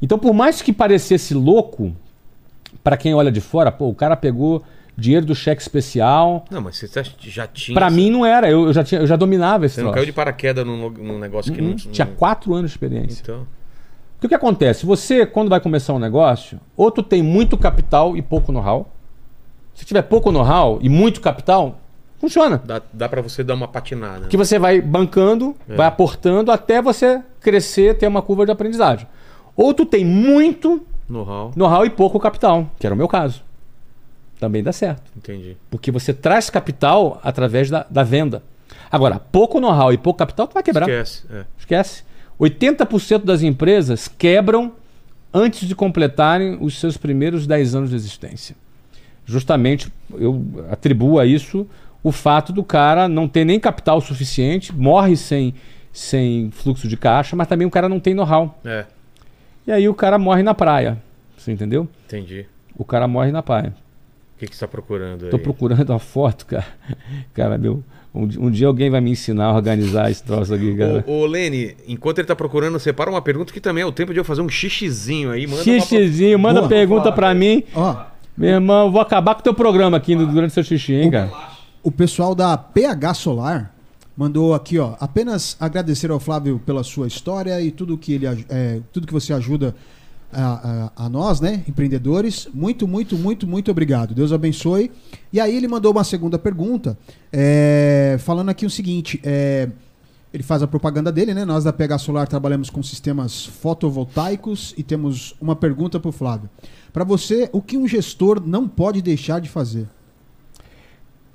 Então, 0.00 0.18
por 0.18 0.32
mais 0.34 0.60
que 0.60 0.72
parecesse 0.72 1.32
louco, 1.32 1.94
para 2.82 2.96
quem 2.96 3.14
olha 3.14 3.30
de 3.30 3.40
fora, 3.40 3.70
pô, 3.70 3.88
o 3.88 3.94
cara 3.94 4.16
pegou 4.16 4.64
dinheiro 4.96 5.24
do 5.24 5.34
cheque 5.34 5.62
especial. 5.62 6.44
Não, 6.50 6.60
mas 6.60 6.76
você 6.76 6.88
já- 6.88 7.04
já 7.20 7.46
tinha. 7.46 7.74
Para 7.74 7.88
mim 7.88 8.10
não 8.10 8.26
era, 8.26 8.50
eu, 8.50 8.72
já, 8.72 8.82
tinha, 8.82 9.00
eu 9.00 9.06
já 9.06 9.14
dominava 9.14 9.64
esse 9.66 9.76
Você 9.76 9.80
não 9.82 9.90
troço. 9.90 9.94
caiu 10.02 10.06
de 10.06 10.12
paraquedas 10.12 10.66
num, 10.66 10.90
num 10.90 11.18
negócio 11.20 11.52
que 11.52 11.60
Uhum. 11.60 11.68
não. 11.68 11.76
Tinha 11.76 12.04
não- 12.06 12.14
quatro 12.14 12.52
anos 12.52 12.72
de 12.72 12.74
experiência. 12.76 13.22
Então. 13.22 13.46
Porque 14.22 14.26
o 14.26 14.28
que 14.28 14.34
acontece? 14.36 14.86
Você, 14.86 15.26
quando 15.26 15.48
vai 15.48 15.58
começar 15.58 15.92
um 15.92 15.98
negócio, 15.98 16.60
ou 16.76 16.92
tu 16.92 17.02
tem 17.02 17.20
muito 17.24 17.58
capital 17.58 18.16
e 18.16 18.22
pouco 18.22 18.52
know-how. 18.52 18.88
Se 19.74 19.84
tiver 19.84 20.02
pouco 20.02 20.30
know-how 20.30 20.78
e 20.80 20.88
muito 20.88 21.20
capital, 21.20 21.80
funciona. 22.20 22.62
Dá, 22.64 22.80
dá 22.92 23.08
pra 23.08 23.20
você 23.20 23.42
dar 23.42 23.54
uma 23.54 23.66
patinada. 23.66 24.28
Que 24.28 24.36
você 24.36 24.60
vai 24.60 24.80
bancando, 24.80 25.56
É. 25.68 25.74
vai 25.74 25.88
aportando 25.88 26.52
até 26.52 26.80
você 26.80 27.20
crescer, 27.40 27.98
ter 27.98 28.06
uma 28.06 28.22
curva 28.22 28.46
de 28.46 28.52
aprendizagem. 28.52 29.08
Ou 29.56 29.74
tu 29.74 29.84
tem 29.84 30.04
muito 30.04 30.86
Know-how. 31.08 31.50
know-how 31.56 31.84
e 31.84 31.90
pouco 31.90 32.20
capital, 32.20 32.70
que 32.78 32.86
era 32.86 32.94
o 32.94 32.96
meu 32.98 33.08
caso. 33.08 33.42
Também 34.38 34.62
dá 34.62 34.70
certo. 34.72 35.10
Entendi. 35.16 35.56
Porque 35.68 35.90
você 35.90 36.14
traz 36.14 36.48
capital 36.48 37.18
através 37.24 37.68
da, 37.68 37.84
da 37.90 38.04
venda. 38.04 38.40
Agora, 38.88 39.18
pouco 39.18 39.58
know-how 39.58 39.92
e 39.92 39.98
pouco 39.98 40.18
capital, 40.18 40.46
tu 40.46 40.54
vai 40.54 40.62
quebrar. 40.62 40.88
Esquece. 40.88 41.24
É. 41.28 41.44
Esquece. 41.58 42.04
80% 42.40 43.24
das 43.24 43.42
empresas 43.42 44.08
quebram 44.08 44.72
antes 45.32 45.66
de 45.66 45.74
completarem 45.74 46.58
os 46.60 46.78
seus 46.78 46.96
primeiros 46.96 47.46
10 47.46 47.74
anos 47.74 47.90
de 47.90 47.96
existência. 47.96 48.56
Justamente 49.24 49.92
eu 50.12 50.44
atribuo 50.70 51.18
a 51.18 51.26
isso 51.26 51.66
o 52.02 52.10
fato 52.10 52.52
do 52.52 52.64
cara 52.64 53.08
não 53.08 53.28
ter 53.28 53.44
nem 53.44 53.60
capital 53.60 54.00
suficiente, 54.00 54.74
morre 54.74 55.16
sem, 55.16 55.54
sem 55.92 56.50
fluxo 56.50 56.88
de 56.88 56.96
caixa, 56.96 57.36
mas 57.36 57.46
também 57.46 57.66
o 57.66 57.70
cara 57.70 57.88
não 57.88 58.00
tem 58.00 58.12
know-how. 58.12 58.58
É. 58.64 58.84
E 59.66 59.70
aí 59.70 59.88
o 59.88 59.94
cara 59.94 60.18
morre 60.18 60.42
na 60.42 60.54
praia. 60.54 61.00
Você 61.36 61.52
entendeu? 61.52 61.88
Entendi. 62.06 62.46
O 62.76 62.84
cara 62.84 63.06
morre 63.06 63.30
na 63.30 63.42
praia. 63.42 63.74
O 64.36 64.38
que, 64.38 64.46
que 64.48 64.56
você 64.56 64.60
tá 64.60 64.68
procurando 64.68 65.24
aí? 65.24 65.30
Tô 65.30 65.38
procurando 65.38 65.88
uma 65.90 65.98
foto, 66.00 66.46
cara. 66.46 66.66
Cara, 67.32 67.56
meu. 67.56 67.84
Um, 68.14 68.28
um 68.38 68.50
dia 68.50 68.66
alguém 68.66 68.90
vai 68.90 69.00
me 69.00 69.10
ensinar 69.10 69.46
a 69.46 69.54
organizar 69.54 70.10
esse 70.10 70.22
troço 70.22 70.52
aqui, 70.52 70.76
cara. 70.76 71.02
Ô, 71.06 71.20
ô, 71.20 71.26
Lene, 71.26 71.74
enquanto 71.88 72.18
ele 72.18 72.26
tá 72.26 72.36
procurando, 72.36 72.78
separa 72.78 73.10
uma 73.10 73.22
pergunta 73.22 73.52
que 73.52 73.60
também 73.60 73.82
é 73.82 73.86
o 73.86 73.92
tempo 73.92 74.12
de 74.12 74.20
eu 74.20 74.24
fazer 74.24 74.42
um 74.42 74.48
xixizinho 74.48 75.30
aí. 75.30 75.46
Manda 75.46 75.62
uma 75.62 75.64
Xixizinho, 75.64 76.38
manda 76.38 76.60
Boa. 76.60 76.68
pergunta 76.68 77.10
pra 77.10 77.34
mim. 77.34 77.64
Ó, 77.74 77.96
Meu 78.36 78.50
irmão, 78.50 78.86
eu 78.86 78.92
vou 78.92 79.00
acabar 79.00 79.34
com 79.34 79.40
o 79.40 79.44
teu 79.44 79.54
programa 79.54 79.96
aqui 79.96 80.14
durante 80.14 80.52
seu 80.52 80.62
xixi, 80.62 80.92
hein, 80.92 81.10
cara? 81.10 81.32
O 81.82 81.90
pessoal 81.90 82.34
da 82.34 82.56
PH 82.56 83.14
Solar 83.14 83.74
mandou 84.14 84.52
aqui, 84.54 84.78
ó. 84.78 84.94
Apenas 85.00 85.56
agradecer 85.58 86.10
ao 86.10 86.20
Flávio 86.20 86.60
pela 86.64 86.84
sua 86.84 87.06
história 87.06 87.60
e 87.62 87.70
tudo 87.70 87.96
que 87.96 88.12
ele 88.12 88.26
é, 88.26 88.80
tudo 88.92 89.06
que 89.06 89.12
você 89.12 89.32
ajuda 89.32 89.74
a, 90.32 90.90
a- 90.96 91.04
a 91.06 91.08
nós, 91.08 91.40
né, 91.40 91.62
empreendedores. 91.68 92.48
Muito, 92.54 92.86
muito, 92.88 93.16
muito, 93.18 93.46
muito 93.46 93.70
obrigado. 93.70 94.14
Deus 94.14 94.32
abençoe. 94.32 94.90
E 95.32 95.40
aí 95.40 95.56
ele 95.56 95.68
mandou 95.68 95.92
uma 95.92 96.04
segunda 96.04 96.38
pergunta, 96.38 96.96
é, 97.32 98.16
falando 98.20 98.48
aqui 98.48 98.64
o 98.66 98.70
seguinte. 98.70 99.20
é, 99.24 99.68
ele 100.34 100.42
faz 100.42 100.62
a 100.62 100.66
propaganda 100.66 101.12
dele, 101.12 101.34
né? 101.34 101.44
Nós 101.44 101.62
da 101.62 101.74
PH 101.74 101.98
Solar 101.98 102.26
trabalhamos 102.26 102.70
com 102.70 102.82
sistemas 102.82 103.44
fotovoltaicos 103.44 104.72
e 104.78 104.82
temos 104.82 105.34
uma 105.38 105.54
pergunta 105.54 106.00
para 106.00 106.08
o 106.08 106.12
Flávio. 106.12 106.48
Para 106.90 107.04
você, 107.04 107.50
o 107.52 107.60
que 107.60 107.76
um 107.76 107.86
gestor 107.86 108.40
não 108.42 108.66
pode 108.66 109.02
deixar 109.02 109.42
de 109.42 109.50
fazer? 109.50 109.86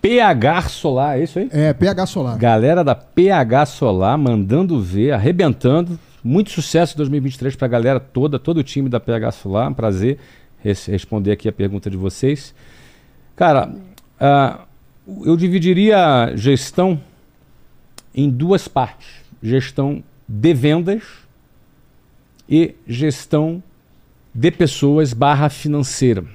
PH 0.01 0.61
Solar, 0.69 1.17
é 1.19 1.23
isso 1.23 1.39
aí? 1.39 1.49
É, 1.51 1.73
PH 1.73 2.05
Solar. 2.05 2.37
Galera 2.37 2.83
da 2.83 2.95
PH 2.95 3.65
Solar 3.67 4.17
mandando 4.17 4.81
ver, 4.81 5.11
arrebentando. 5.11 5.99
Muito 6.27 6.51
sucesso 6.51 6.93
em 6.93 6.97
2023 6.97 7.55
para 7.55 7.67
a 7.67 7.69
galera 7.69 7.99
toda, 8.01 8.37
todo 8.37 8.57
o 8.57 8.63
time 8.63 8.89
da 8.89 8.99
PH 8.99 9.31
Solar. 9.31 9.69
Um 9.69 9.73
prazer 9.73 10.19
res- 10.61 10.85
responder 10.85 11.31
aqui 11.31 11.47
a 11.47 11.53
pergunta 11.53 11.89
de 11.89 11.95
vocês. 11.95 12.53
Cara, 13.33 13.73
ah, 14.19 14.65
eu 15.23 15.37
dividiria 15.37 15.97
a 15.97 16.35
gestão 16.35 17.01
em 18.13 18.29
duas 18.29 18.67
partes: 18.67 19.07
gestão 19.41 20.03
de 20.27 20.53
vendas 20.53 21.01
e 22.49 22.75
gestão 22.85 23.63
de 24.35 24.51
pessoas 24.51 25.13
barra 25.13 25.47
financeira. 25.47 26.25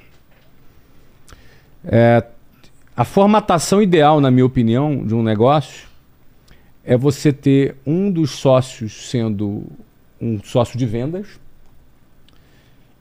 É, 1.85 2.25
a 2.97 3.05
formatação 3.05 3.83
ideal, 3.83 4.23
na 4.23 4.31
minha 4.31 4.47
opinião, 4.47 5.05
de 5.07 5.15
um 5.15 5.23
negócio 5.23 5.92
é 6.85 6.97
você 6.97 7.33
ter 7.33 7.77
um 7.87 8.11
dos 8.11 8.31
sócios 8.31 9.09
sendo 9.11 9.65
um 10.21 10.41
sócio 10.43 10.79
de 10.79 10.87
vendas 10.87 11.27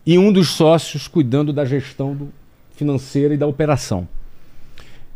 e 0.06 0.18
um 0.18 0.32
dos 0.32 0.50
sócios 0.50 1.08
cuidando 1.08 1.54
da 1.54 1.66
gestão 1.66 2.16
do- 2.16 2.30
financeira 2.76 3.34
e 3.34 3.38
da 3.38 3.46
operação. 3.48 4.08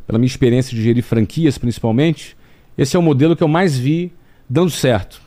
Pela 0.05 0.19
minha 0.19 0.27
experiência 0.27 0.75
de 0.75 0.83
gerir 0.83 1.03
franquias, 1.03 1.57
principalmente, 1.57 2.37
esse 2.77 2.95
é 2.95 2.99
o 2.99 3.01
modelo 3.01 3.35
que 3.35 3.43
eu 3.43 3.47
mais 3.47 3.77
vi 3.77 4.11
dando 4.47 4.69
certo. 4.69 5.19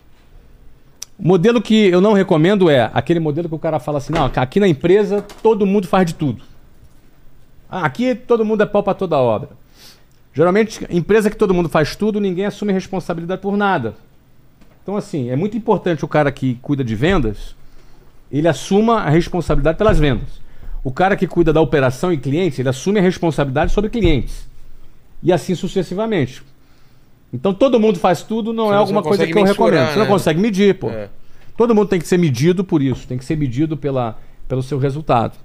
O 1.18 1.26
modelo 1.26 1.60
que 1.60 1.74
eu 1.88 2.00
não 2.00 2.12
recomendo 2.12 2.70
é 2.70 2.88
aquele 2.94 3.18
modelo 3.18 3.48
que 3.48 3.54
o 3.54 3.58
cara 3.58 3.80
fala 3.80 3.98
assim: 3.98 4.12
não, 4.12 4.26
aqui 4.26 4.60
na 4.60 4.68
empresa 4.68 5.24
todo 5.42 5.66
mundo 5.66 5.88
faz 5.88 6.06
de 6.06 6.14
tudo. 6.14 6.42
Ah, 7.68 7.84
aqui 7.84 8.14
todo 8.14 8.44
mundo 8.44 8.62
é 8.62 8.66
pau 8.66 8.82
para 8.84 8.94
toda 8.94 9.18
obra. 9.18 9.50
Geralmente, 10.38 10.86
empresa 10.88 11.28
que 11.28 11.36
todo 11.36 11.52
mundo 11.52 11.68
faz 11.68 11.96
tudo, 11.96 12.20
ninguém 12.20 12.44
assume 12.44 12.72
responsabilidade 12.72 13.42
por 13.42 13.56
nada. 13.56 13.96
Então, 14.80 14.96
assim, 14.96 15.30
é 15.30 15.34
muito 15.34 15.56
importante 15.56 16.04
o 16.04 16.06
cara 16.06 16.30
que 16.30 16.54
cuida 16.62 16.84
de 16.84 16.94
vendas, 16.94 17.56
ele 18.30 18.46
assuma 18.46 19.00
a 19.00 19.10
responsabilidade 19.10 19.76
pelas 19.76 19.98
vendas. 19.98 20.40
O 20.84 20.92
cara 20.92 21.16
que 21.16 21.26
cuida 21.26 21.52
da 21.52 21.60
operação 21.60 22.12
e 22.12 22.16
clientes, 22.16 22.56
ele 22.56 22.68
assume 22.68 23.00
a 23.00 23.02
responsabilidade 23.02 23.72
sobre 23.72 23.90
clientes. 23.90 24.48
E 25.24 25.32
assim 25.32 25.56
sucessivamente. 25.56 26.40
Então, 27.32 27.52
todo 27.52 27.80
mundo 27.80 27.98
faz 27.98 28.22
tudo, 28.22 28.52
não 28.52 28.66
Senão 28.66 28.74
é 28.74 28.76
você 28.76 28.80
alguma 28.82 29.00
não 29.00 29.08
coisa 29.08 29.26
que 29.26 29.36
eu 29.36 29.42
recomendo. 29.42 29.88
Você 29.88 29.98
não 29.98 30.04
né? 30.04 30.08
consegue 30.08 30.40
medir, 30.40 30.78
pô. 30.78 30.88
É. 30.88 31.08
Todo 31.56 31.74
mundo 31.74 31.88
tem 31.88 31.98
que 31.98 32.06
ser 32.06 32.16
medido 32.16 32.62
por 32.62 32.80
isso, 32.80 33.08
tem 33.08 33.18
que 33.18 33.24
ser 33.24 33.36
medido 33.36 33.76
pela, 33.76 34.16
pelo 34.46 34.62
seu 34.62 34.78
resultado. 34.78 35.36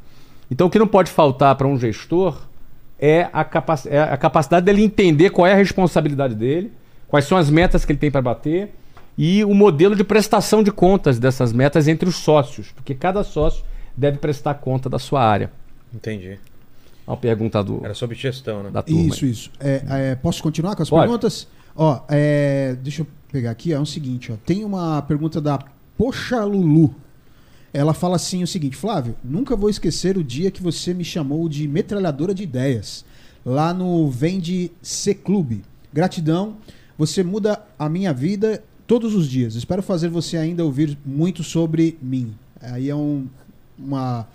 Então, 0.52 0.68
o 0.68 0.70
que 0.70 0.78
não 0.78 0.86
pode 0.86 1.10
faltar 1.10 1.56
para 1.56 1.66
um 1.66 1.80
gestor 1.80 2.38
é 3.06 3.30
a, 3.34 3.44
capac- 3.44 3.86
é 3.90 4.00
a 4.00 4.16
capacidade 4.16 4.66
dele 4.66 4.82
entender 4.82 5.30
qual 5.30 5.46
é 5.46 5.52
a 5.52 5.56
responsabilidade 5.58 6.36
dele, 6.36 6.72
quais 7.06 7.26
são 7.26 7.38
as 7.38 7.50
metas 7.50 7.84
que 7.84 7.92
ele 7.92 8.00
tem 8.00 8.10
para 8.10 8.22
bater 8.22 8.74
e 9.18 9.44
o 9.44 9.54
modelo 9.54 9.94
de 9.94 10.06
prestação 10.06 10.64
de 10.64 10.72
contas 10.72 11.20
dessas 11.20 11.52
metas 11.52 11.90
entre 11.90 12.08
os 12.08 12.16
sócios, 12.16 12.72
porque 12.72 12.96
cada 12.96 13.22
sócio 13.22 13.66
deve 13.96 14.20
prestar 14.20 14.54
conta 14.54 14.90
da 14.90 14.98
sua 14.98 15.22
área. 15.22 15.52
Entendi. 15.94 16.40
Uma 17.06 17.18
pergunta 17.18 17.62
do, 17.62 17.82
Era 17.84 17.94
sobre 17.94 18.16
gestão, 18.16 18.64
né? 18.64 18.70
da 18.72 18.82
turma. 18.82 19.02
Isso, 19.02 19.26
isso. 19.26 19.52
É, 19.60 19.84
é, 19.90 20.16
posso 20.16 20.42
continuar 20.42 20.74
com 20.74 20.82
as 20.84 20.90
Pode. 20.90 21.02
perguntas? 21.02 21.46
Ó, 21.76 22.00
é, 22.08 22.78
deixa 22.82 23.02
eu 23.02 23.08
pegar 23.30 23.52
aqui, 23.52 23.74
é 23.74 23.80
o 23.80 23.86
seguinte, 23.86 24.32
ó. 24.32 24.36
Tem 24.46 24.64
uma 24.64 25.02
pergunta 25.02 25.42
da 25.42 25.60
Poxa 25.98 26.42
Lulu. 26.46 26.96
Ela 27.74 27.94
fala 27.94 28.18
assim 28.18 28.44
o 28.44 28.48
seguinte, 28.48 28.78
Flávio, 28.78 29.16
nunca 29.24 29.56
vou 29.56 29.70
esquecer 29.70 30.18
o 30.18 30.24
dia 30.24 30.52
que 30.52 30.62
você 30.62 30.94
me 30.94 31.04
chamou 31.04 31.50
de 31.50 31.68
metralhadora 31.68 32.34
de 32.34 32.44
ideias, 32.44 33.04
lá 33.44 33.74
no 33.74 34.10
Vende 34.10 34.72
C 34.82 35.16
Clube. 35.16 35.64
Gratidão, 35.92 36.58
você 36.98 37.24
muda 37.24 37.62
a 37.78 37.90
minha 37.90 38.14
vida 38.14 38.64
todos 38.86 39.16
os 39.16 39.28
dias. 39.28 39.56
Espero 39.56 39.82
fazer 39.82 40.10
você 40.10 40.38
ainda 40.38 40.64
ouvir 40.64 40.98
muito 41.04 41.44
sobre 41.44 41.98
mim. 42.02 42.36
Aí 42.62 42.90
é 42.90 42.96
um 42.96 43.26
uma 43.78 44.28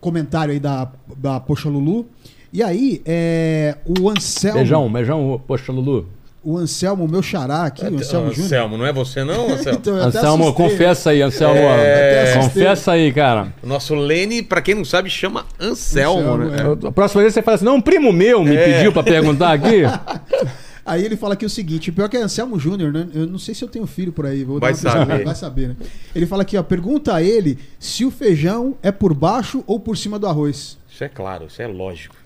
comentário 0.00 0.52
aí 0.52 0.60
da, 0.60 0.90
da 1.16 1.40
Poxa 1.40 1.68
Lulu. 1.68 2.06
E 2.52 2.62
aí, 2.62 3.02
é, 3.04 3.76
o 3.84 4.08
Anselmo. 4.08 4.58
Beijão, 4.58 4.92
beijão, 4.92 5.42
poxa, 5.46 5.70
Lulu. 5.70 6.08
O 6.42 6.56
Anselmo, 6.56 7.06
meu 7.08 7.20
xará 7.22 7.64
aqui, 7.64 7.84
o 7.84 7.96
Anselmo 7.98 8.28
Júnior. 8.30 8.44
Anselmo, 8.46 8.78
não 8.78 8.86
é 8.86 8.92
você 8.92 9.24
não, 9.24 9.50
Anselmo? 9.52 9.78
Então, 9.80 9.96
Anselmo, 9.96 10.52
confessa 10.54 11.10
aí, 11.10 11.20
Anselmo. 11.20 11.54
até 11.68 12.22
assustei. 12.32 12.42
confessa 12.42 12.92
aí, 12.92 13.12
cara. 13.12 13.52
O 13.62 13.66
nosso 13.66 13.94
Lene, 13.94 14.42
pra 14.42 14.62
quem 14.62 14.74
não 14.74 14.84
sabe, 14.84 15.10
chama 15.10 15.44
Anselmo, 15.60 16.20
Anselmo, 16.20 16.44
né? 16.44 16.56
é. 16.84 16.88
A 16.88 16.92
próxima 16.92 17.22
vez 17.22 17.34
você 17.34 17.42
fala 17.42 17.56
assim: 17.56 17.64
não, 17.64 17.74
um 17.76 17.80
primo 17.80 18.12
meu 18.12 18.44
me 18.44 18.54
É. 18.56 18.64
pediu 18.76 18.92
pra 18.92 19.02
perguntar 19.02 19.52
aqui. 19.52 19.82
Aí 20.86 21.04
ele 21.04 21.16
fala 21.18 21.34
aqui 21.34 21.44
o 21.44 21.50
seguinte: 21.50 21.92
pior 21.92 22.08
que 22.08 22.16
é 22.16 22.22
Anselmo 22.22 22.58
Júnior, 22.58 22.90
né? 22.92 23.08
Eu 23.12 23.26
não 23.26 23.38
sei 23.38 23.54
se 23.54 23.62
eu 23.62 23.68
tenho 23.68 23.86
filho 23.86 24.10
por 24.10 24.24
aí. 24.24 24.42
Vou 24.42 24.58
Vai 24.58 24.72
saber. 24.74 25.22
Vai 25.24 25.34
saber, 25.34 25.68
né? 25.68 25.76
Ele 26.14 26.24
fala 26.24 26.42
aqui, 26.42 26.56
ó. 26.56 26.62
Pergunta 26.62 27.14
a 27.14 27.22
ele 27.22 27.58
se 27.78 28.06
o 28.06 28.10
feijão 28.10 28.74
é 28.82 28.90
por 28.90 29.12
baixo 29.12 29.62
ou 29.66 29.78
por 29.78 29.98
cima 29.98 30.18
do 30.18 30.26
arroz. 30.26 30.78
Isso 30.90 31.04
é 31.04 31.08
claro, 31.08 31.46
isso 31.48 31.60
é 31.60 31.66
lógico. 31.66 32.16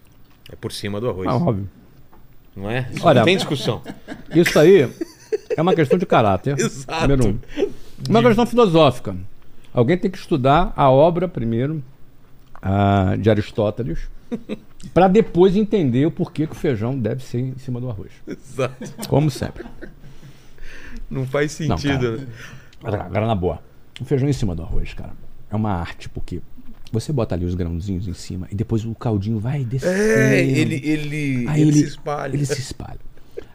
É 0.49 0.55
por 0.55 0.71
cima 0.71 1.01
do 1.01 1.09
arroz. 1.09 1.27
Ah, 1.29 1.35
óbvio. 1.35 1.69
Não 2.55 2.71
é? 2.71 2.89
Isso 2.93 3.07
Olha- 3.07 3.21
não 3.21 3.25
tem 3.25 3.37
discussão. 3.37 3.83
Isso 4.35 4.59
aí 4.59 4.91
é 5.57 5.63
uma 5.63 5.75
questão 5.75 5.99
de 5.99 6.07
caráter. 6.07 6.57
Exato. 6.61 7.03
Número 7.09 7.29
um. 7.29 7.39
Uma 8.09 8.23
questão 8.23 8.47
filosófica. 8.47 9.17
Alguém 9.73 9.97
tem 9.97 10.11
que 10.11 10.19
estudar 10.19 10.73
a 10.77 10.91
obra 10.91 11.27
primeiro 11.29 11.83
a- 12.61 13.17
de 13.19 13.31
Aristóteles 13.31 14.01
para 14.93 15.09
depois 15.09 15.57
entender 15.57 16.05
o 16.07 16.11
porquê 16.11 16.47
que 16.47 16.53
o 16.53 16.57
feijão 16.57 16.99
deve 16.99 17.23
ser 17.25 17.39
em 17.41 17.59
cima 17.59 17.81
do 17.81 17.89
arroz. 17.89 18.11
Exato. 18.27 18.77
Como 19.09 19.31
sempre. 19.31 19.65
Não 21.11 21.27
faz 21.27 21.59
Não, 21.61 21.77
sentido, 21.79 22.27
cara. 22.83 22.97
né? 22.99 23.05
Agora 23.07 23.27
na 23.27 23.35
boa. 23.35 23.61
O 24.01 24.05
feijão 24.05 24.29
em 24.29 24.33
cima 24.33 24.55
do 24.55 24.63
arroz, 24.63 24.93
cara, 24.95 25.13
é 25.51 25.55
uma 25.57 25.71
arte, 25.73 26.09
porque 26.09 26.41
você 26.93 27.13
bota 27.13 27.35
ali 27.35 27.45
os 27.45 27.55
grãozinhos 27.55 28.07
em 28.07 28.13
cima 28.15 28.47
e 28.51 28.55
depois 28.55 28.85
o 28.85 28.95
caldinho 28.95 29.39
vai 29.39 29.65
descendo. 29.65 29.93
É, 29.95 30.41
ele, 30.43 30.81
ele, 30.85 31.47
Aí 31.49 31.63
ele, 31.63 31.73
se 31.73 31.85
espalha. 31.85 32.35
Ele 32.35 32.47
se 32.47 32.61
espalha. 32.61 32.99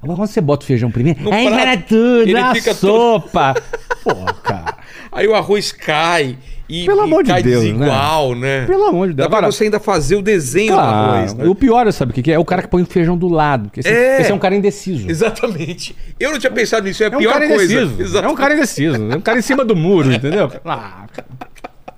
Agora, 0.01 0.17
quando 0.17 0.27
você 0.29 0.41
bota 0.41 0.63
o 0.63 0.67
feijão 0.67 0.91
primeiro, 0.91 1.21
No 1.23 1.31
aí 1.31 1.47
prato, 1.47 1.83
tudo, 1.87 2.21
ele 2.21 2.37
a 2.37 2.53
fica 2.53 2.73
sopa. 2.73 3.55
Pô, 4.03 4.13
cara. 4.43 4.75
Aí 5.11 5.27
o 5.27 5.33
arroz 5.33 5.71
cai 5.71 6.37
e, 6.69 6.85
Pelo 6.85 7.01
amor 7.01 7.23
de 7.23 7.31
cai 7.31 7.41
Deus, 7.41 7.63
desigual, 7.63 8.35
né? 8.35 8.65
Pelo 8.67 8.85
amor 8.85 9.07
de 9.07 9.13
Dá 9.13 9.23
Deus. 9.23 9.29
pra 9.29 9.37
Agora, 9.37 9.51
você 9.51 9.63
ainda 9.63 9.79
fazer 9.79 10.15
o 10.17 10.21
desenho 10.21 10.73
claro, 10.73 10.91
do 10.91 11.15
arroz, 11.15 11.33
né? 11.33 11.45
O 11.47 11.55
pior, 11.55 11.91
sabe 11.93 12.11
o 12.11 12.13
que 12.13 12.29
é? 12.29 12.35
É 12.35 12.39
o 12.39 12.45
cara 12.45 12.61
que 12.61 12.67
põe 12.67 12.83
o 12.83 12.85
feijão 12.85 13.17
do 13.17 13.27
lado. 13.27 13.71
Esse 13.75 13.87
É. 13.89 14.21
esse 14.21 14.31
é 14.31 14.35
um 14.35 14.37
cara 14.39 14.53
indeciso. 14.55 15.09
Exatamente. 15.09 15.95
Eu 16.19 16.31
não 16.31 16.37
tinha 16.39 16.51
pensado 16.51 16.85
nisso, 16.85 17.01
é 17.03 17.07
a 17.07 17.09
É 17.09 17.15
um 17.15 17.19
pior 17.19 17.33
cara 17.33 17.47
coisa. 17.47 17.81
indeciso. 17.81 18.17
É 18.17 18.27
um 18.27 18.35
cara 18.35 18.53
indeciso. 18.53 19.11
É 19.11 19.15
um 19.15 19.21
cara 19.21 19.39
em 19.39 19.41
cima 19.41 19.63
do 19.65 19.75
muro, 19.75 20.11
entendeu? 20.13 20.51
Ah, 20.65 21.05
cara. 21.11 21.27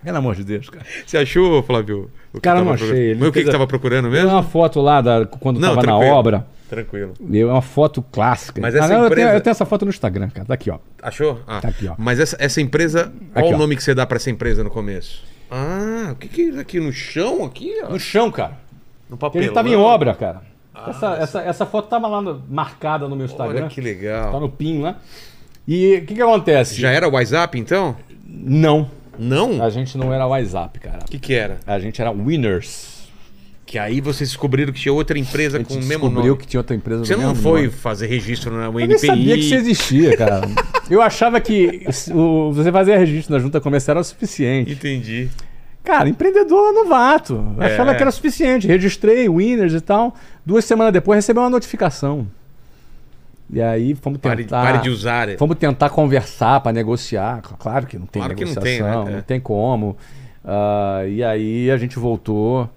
Pelo 0.09 0.17
amor 0.17 0.35
de 0.35 0.43
Deus, 0.43 0.69
cara. 0.69 0.85
Você 1.05 1.17
achou, 1.17 1.61
Flávio? 1.63 2.09
O 2.33 2.41
Cara, 2.41 2.59
não 2.59 2.67
procurando? 2.67 2.91
achei. 2.93 3.05
Ele 3.11 3.19
Mas 3.19 3.29
o 3.29 3.31
que, 3.31 3.43
que 3.43 3.49
a- 3.49 3.51
tava 3.51 3.67
procurando 3.67 4.09
mesmo? 4.09 4.29
uma 4.29 4.43
foto 4.43 4.81
lá 4.81 5.01
da, 5.01 5.25
quando 5.25 5.59
Não, 5.59 5.75
tava 5.75 5.85
na 5.87 5.97
obra. 5.97 6.45
Tranquilo. 6.69 7.13
É 7.33 7.45
uma 7.45 7.61
foto 7.61 8.01
clássica. 8.11 8.61
Mas 8.61 8.75
essa 8.75 8.87
não, 8.87 8.95
eu, 8.95 9.09
tenho, 9.09 9.11
empresa- 9.21 9.33
eu 9.33 9.41
tenho 9.41 9.51
essa 9.51 9.65
foto 9.65 9.85
no 9.85 9.89
Instagram, 9.89 10.29
cara. 10.29 10.45
Tá 10.47 10.53
aqui, 10.53 10.69
ó. 10.69 10.77
Achou? 11.01 11.39
Ah, 11.47 11.59
Tá 11.61 11.67
aqui, 11.69 11.87
ó. 11.87 11.95
Mas 11.97 12.19
essa, 12.19 12.37
essa 12.39 12.61
empresa, 12.61 13.11
qual 13.33 13.45
Aqui, 13.45 13.53
o 13.53 13.55
ó. 13.55 13.59
nome 13.59 13.75
que 13.75 13.83
você 13.83 13.95
dá 13.95 14.05
pra 14.05 14.17
essa 14.17 14.29
empresa 14.29 14.63
no 14.63 14.69
começo? 14.69 15.23
Ah, 15.49 16.09
o 16.11 16.15
que 16.15 16.27
que 16.27 16.41
é 16.41 16.45
isso 16.45 16.59
aqui? 16.59 16.79
No 16.79 16.91
chão 16.93 17.43
aqui? 17.43 17.73
ó? 17.83 17.89
No 17.89 17.99
chão, 17.99 18.29
cara. 18.31 18.57
No 19.09 19.17
papel. 19.17 19.41
gente 19.41 19.53
tava 19.53 19.67
em 19.69 19.75
obra, 19.75 20.13
cara. 20.13 20.41
essa, 20.87 21.15
essa, 21.15 21.41
essa 21.41 21.65
foto 21.65 21.87
tava 21.89 22.07
lá 22.07 22.21
no- 22.21 22.43
marcada 22.47 23.07
no 23.07 23.15
meu 23.15 23.25
Instagram. 23.25 23.61
Olha 23.61 23.69
que 23.69 23.81
legal. 23.81 24.31
Tá 24.31 24.39
no 24.39 24.49
PIN 24.49 24.81
lá. 24.81 24.97
E 25.67 25.97
o 25.97 26.05
que 26.05 26.13
que 26.15 26.21
acontece? 26.21 26.79
Já 26.79 26.91
era 26.91 27.07
o 27.07 27.11
WhatsApp, 27.13 27.57
então? 27.59 27.95
Não. 28.23 28.89
Não? 29.19 29.61
A 29.63 29.69
gente 29.69 29.97
não 29.97 30.13
era 30.13 30.25
WhatsApp, 30.25 30.79
cara. 30.79 30.99
O 31.01 31.11
que 31.11 31.19
que 31.19 31.33
era? 31.33 31.57
A 31.67 31.77
gente 31.79 32.01
era 32.01 32.11
Winners. 32.11 32.97
Que 33.65 33.77
aí 33.77 34.01
vocês 34.01 34.29
descobriram 34.29 34.73
que 34.73 34.79
tinha 34.79 34.91
outra 34.91 35.19
empresa 35.19 35.63
com 35.63 35.73
o 35.73 35.77
mesmo 35.77 35.87
descobriu 36.09 36.31
nome. 36.31 36.37
que 36.37 36.47
tinha 36.47 36.59
outra 36.59 36.75
empresa 36.75 37.05
Você 37.05 37.15
não 37.15 37.35
foi 37.35 37.65
nome. 37.67 37.71
fazer 37.73 38.07
registro 38.07 38.51
na 38.51 38.63
Eu 38.65 38.71
UNPI? 38.71 38.87
nem 38.87 38.97
sabia 38.97 39.35
que 39.35 39.41
isso 39.41 39.53
existia, 39.53 40.17
cara. 40.17 40.41
Eu 40.89 41.03
achava 41.03 41.39
que 41.39 41.85
o- 42.11 42.51
você 42.51 42.71
fazer 42.71 42.97
registro 42.97 43.31
na 43.35 43.39
junta 43.39 43.61
comercial 43.61 43.93
era 43.93 44.01
o 44.01 44.03
suficiente. 44.03 44.71
Entendi. 44.71 45.29
Cara, 45.83 46.09
empreendedor 46.09 46.73
novato. 46.73 47.55
É. 47.59 47.65
Achava 47.67 47.93
que 47.93 48.01
era 48.01 48.11
suficiente. 48.11 48.65
Registrei, 48.67 49.29
winners 49.29 49.73
e 49.73 49.81
tal. 49.81 50.15
Duas 50.43 50.65
semanas 50.65 50.91
depois 50.91 51.17
recebi 51.17 51.37
uma 51.39 51.49
notificação. 51.49 52.27
E 53.51 53.61
aí 53.61 53.95
fomos 53.95 54.19
Pare, 54.19 54.43
tentar. 54.43 54.61
pare 54.63 54.77
de 54.79 54.89
usar. 54.89 55.27
Fomos 55.37 55.57
tentar 55.57 55.89
conversar 55.89 56.59
para 56.61 56.71
negociar. 56.71 57.41
Claro 57.57 57.87
que 57.87 57.97
não 57.97 58.05
tem 58.05 58.21
Claro 58.21 58.35
que 58.35 58.45
não 58.45 58.51
negociação, 58.53 59.03
tem, 59.03 59.11
não 59.11 59.17
né? 59.17 59.23
tem, 59.25 59.37
É. 59.37 59.39
como. 59.39 59.97
Ah, 60.45 61.01
e 61.07 61.23
aí 61.23 61.71
a 61.71 61.77
gente 61.77 61.97
voltou. 61.97 62.69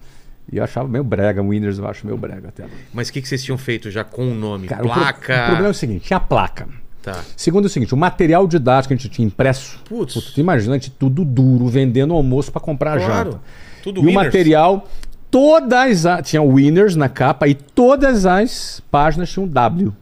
E 0.50 0.56
eu 0.56 0.64
achava 0.64 0.88
meio 0.88 1.04
brega, 1.04 1.42
Winners 1.42 1.78
eu 1.78 1.86
acho 1.86 2.04
meio 2.06 2.18
brega 2.18 2.48
até. 2.48 2.64
Mas 2.92 3.08
o 3.08 3.12
que, 3.12 3.22
que 3.22 3.28
vocês 3.28 3.42
tinham 3.44 3.56
feito 3.58 3.90
já 3.90 4.02
com 4.02 4.30
o 4.30 4.34
nome? 4.34 4.66
Cara, 4.66 4.82
o 4.82 4.88
pro- 4.88 4.94
Placa. 5.00 5.34
O, 5.34 5.46
problema 5.46 5.68
é 5.68 5.70
o 5.70 5.74
seguinte: 5.74 6.06
tinha 6.06 6.16
a 6.16 6.20
placa. 6.20 6.66
Tá. 7.02 7.20
Segundo 7.36 7.64
é 7.64 7.66
o 7.66 7.70
seguinte, 7.70 7.92
o 7.94 7.96
material 7.96 8.46
didático 8.46 8.88
que 8.88 8.94
a 8.94 8.96
gente 8.96 9.08
tinha 9.08 9.26
impresso. 9.26 9.78
Putz. 9.88 10.14
Puta, 10.14 10.26
tu 10.34 10.40
imagina 10.40 10.74
a 10.74 10.78
gente 10.78 10.90
tudo 10.90 11.24
duro, 11.24 11.66
vendendo 11.68 12.14
almoço 12.14 12.50
para 12.52 12.60
comprar 12.60 12.96
Claro. 12.98 13.30
janta. 13.32 13.40
Tudo 13.82 14.00
e 14.00 14.04
o 14.04 14.06
winners. 14.06 14.24
material, 14.26 14.88
todas 15.30 16.06
as. 16.06 16.28
Tinha 16.28 16.42
winners 16.42 16.96
na 16.96 17.08
capa 17.08 17.46
e 17.48 17.54
todas 17.54 18.24
as 18.26 18.82
páginas 18.90 19.30
tinham 19.30 19.46
W. 19.48 19.92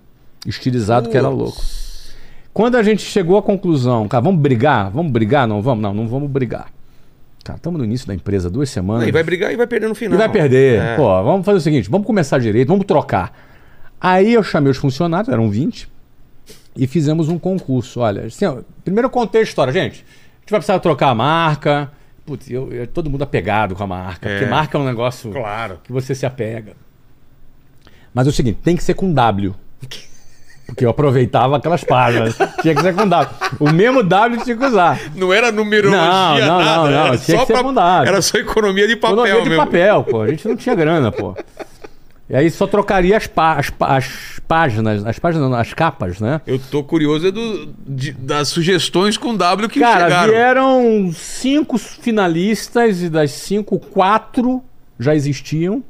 Estilizado 0.47 1.09
que 1.11 1.17
era 1.17 1.29
louco. 1.29 1.61
Quando 2.53 2.77
a 2.77 2.83
gente 2.83 3.03
chegou 3.03 3.37
à 3.39 3.43
conclusão, 3.43 4.09
cara, 4.09 4.23
vamos 4.23 4.41
brigar? 4.41 4.91
Vamos 4.91 5.13
brigar? 5.13 5.47
Não 5.47 5.63
vamos? 5.63 5.83
Não, 5.83 5.95
não 5.95 6.09
vamos 6.09 6.29
brigar. 6.31 6.69
Cara, 7.45 7.57
estamos 7.57 7.79
no 7.79 7.85
início 7.85 8.07
da 8.07 8.15
empresa, 8.15 8.51
duas 8.51 8.69
semanas. 8.71 9.07
E 9.09 9.13
vai 9.13 9.23
brigar 9.23 9.53
e 9.53 9.57
vai 9.57 9.67
perder 9.67 9.89
no 9.89 9.95
final. 9.95 10.15
E 10.15 10.19
vai 10.19 10.29
perder. 10.29 10.81
É. 10.81 10.97
Pô, 10.97 11.05
vamos 11.23 11.45
fazer 11.45 11.59
o 11.59 11.61
seguinte, 11.61 11.89
vamos 11.89 12.07
começar 12.07 12.39
direito, 12.39 12.69
vamos 12.69 12.85
trocar. 12.85 13.33
Aí 14.01 14.33
eu 14.35 14.43
chamei 14.43 14.71
os 14.71 14.77
funcionários, 14.79 15.29
eram 15.33 15.49
20, 15.51 15.89
e 16.77 16.87
fizemos 16.87 17.29
um 17.29 17.39
concurso. 17.39 18.01
Olha, 18.01 18.25
assim, 18.27 18.45
ó, 18.47 18.59
primeiro 18.85 19.07
eu 19.07 19.11
contei 19.11 19.41
a 19.43 19.45
história, 19.45 19.73
gente. 19.73 20.05
A 20.05 20.41
gente 20.41 20.51
vai 20.51 20.61
precisar 20.61 20.79
trocar 20.81 21.11
a 21.11 21.15
marca. 21.15 21.91
Putz, 22.27 22.51
eu, 22.51 22.73
eu- 22.73 22.87
todo 22.87 23.09
mundo 23.09 23.23
apegado 23.23 23.75
com 23.75 23.83
a 23.85 23.87
marca. 23.87 24.29
É. 24.29 24.39
Porque 24.39 24.51
marca 24.51 24.77
é 24.77 24.81
um 24.81 24.85
negócio 24.85 25.31
Claro. 25.31 25.79
que 25.85 25.93
você 25.93 26.15
se 26.15 26.27
apega. 26.27 26.73
Mas 28.13 28.27
é 28.27 28.31
o 28.31 28.33
seguinte, 28.33 28.59
tem 28.63 28.77
que 28.77 28.83
ser 28.83 28.95
com 28.95 29.13
W. 29.13 29.55
Porque 30.71 30.85
eu 30.87 30.91
aproveitava 30.91 31.57
aquelas 31.57 31.85
páginas. 31.85 32.37
tinha 32.63 32.75
que 32.75 32.81
ser 32.83 32.95
com 32.95 33.07
W. 33.09 33.37
O 33.59 33.71
mesmo 33.71 34.03
W 34.03 34.43
tinha 34.45 34.57
que 34.57 34.65
usar. 34.65 34.99
Não 35.15 35.33
era 35.33 35.51
numerologia, 35.53 36.01
Não, 36.01 36.37
não, 36.39 36.59
nada. 36.59 36.77
não, 36.77 36.91
não, 36.91 37.07
Era 37.09 37.19
tinha 37.19 37.39
só 37.39 37.45
que 37.47 37.55
ser 37.57 37.63
com 37.63 37.75
dado. 37.75 38.07
Era 38.09 38.23
só 38.23 38.39
economia 38.39 38.87
de 38.89 38.97
papel 38.97 39.17
Economia 39.27 39.43
de 39.43 39.49
mesmo. 39.51 39.65
papel, 39.67 40.05
pô. 40.05 40.23
A 40.23 40.29
gente 40.29 40.47
não 40.49 40.57
tinha 40.57 40.75
grana, 40.75 41.11
pô. 41.13 41.37
E 42.29 42.37
aí 42.37 42.49
só 42.49 42.65
trocaria 42.67 43.17
as, 43.17 43.27
pá- 43.27 43.55
as, 43.57 43.71
pá- 43.71 43.97
as 43.97 44.41
páginas, 44.47 45.05
as 45.05 45.19
páginas, 45.19 45.51
não, 45.51 45.59
as 45.59 45.75
capas, 45.75 46.21
né? 46.21 46.41
Eu 46.47 46.61
tô 46.61 46.85
curioso 46.85 47.27
é 47.27 47.31
do, 47.33 47.75
de- 47.85 48.13
das 48.13 48.47
sugestões 48.49 49.17
com 49.17 49.35
W 49.35 49.69
que 49.69 49.81
Cara, 49.81 50.05
chegaram. 50.05 50.33
vieram 50.33 51.11
cinco 51.13 51.77
finalistas 51.77 53.03
e 53.03 53.09
das 53.09 53.33
cinco, 53.33 53.79
quatro 53.81 54.63
já 54.99 55.13
existiam. 55.15 55.83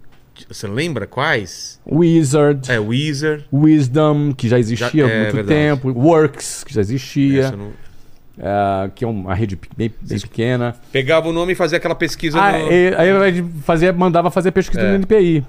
Você 0.48 0.66
lembra 0.66 1.06
quais? 1.06 1.80
Wizard, 1.90 2.70
É, 2.70 2.78
Weezer. 2.78 3.44
Wisdom, 3.52 4.32
que 4.32 4.48
já 4.48 4.58
existia 4.58 5.06
Já- 5.06 5.12
há 5.12 5.16
é 5.16 5.22
muito 5.22 5.34
verdade. 5.36 5.48
tempo. 5.60 5.90
Works, 5.92 6.64
que 6.64 6.74
já 6.74 6.80
existia. 6.80 7.42
Eu 7.52 7.56
não- 7.56 7.72
é, 8.38 8.90
que 8.94 9.04
é 9.04 9.08
uma 9.08 9.34
rede 9.34 9.58
bem, 9.76 9.92
bem 10.00 10.18
pequena. 10.20 10.74
Pegava 10.92 11.28
o 11.28 11.32
nome 11.32 11.52
e 11.52 11.54
fazia 11.54 11.78
aquela 11.78 11.94
pesquisa 11.94 12.40
Ah, 12.40 12.52
no... 12.58 12.72
e- 12.72 12.94
aí 12.96 13.10
a 13.10 13.30
gente 13.30 13.48
fazia, 13.62 13.92
mandava 13.92 14.30
fazer 14.30 14.50
pesquisa 14.52 14.80
É. 14.80 14.88
no 14.88 14.94
NPI. 14.96 15.44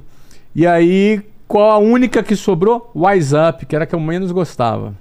E 0.53 0.68
aí, 0.68 1.22
qual 1.47 1.72
a 1.72 1.77
única 1.77 2.22
que 2.22 2.35
sobrou? 2.35 2.91
WhatsApp, 2.93 3.65
que 3.65 3.76
era 3.76 3.84
a 3.85 3.88
que 3.88 3.95
eu 3.95 3.99
menos 3.99 4.31
gostava. 4.31 4.93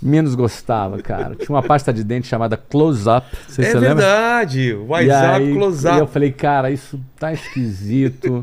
Menos 0.00 0.34
gostava, 0.34 0.98
cara. 1.02 1.34
Tinha 1.34 1.50
uma 1.50 1.62
pasta 1.62 1.92
de 1.92 2.02
dente 2.02 2.26
chamada 2.26 2.56
Close 2.56 3.08
Up. 3.08 3.26
É 3.32 3.50
você 3.52 3.62
lembra. 3.74 3.80
verdade. 3.94 4.74
WhatsApp 4.74 5.52
Close 5.52 5.86
e 5.86 5.90
eu 5.98 6.04
Up. 6.04 6.12
falei, 6.12 6.32
cara, 6.32 6.70
isso 6.70 7.00
tá 7.18 7.32
esquisito. 7.32 8.42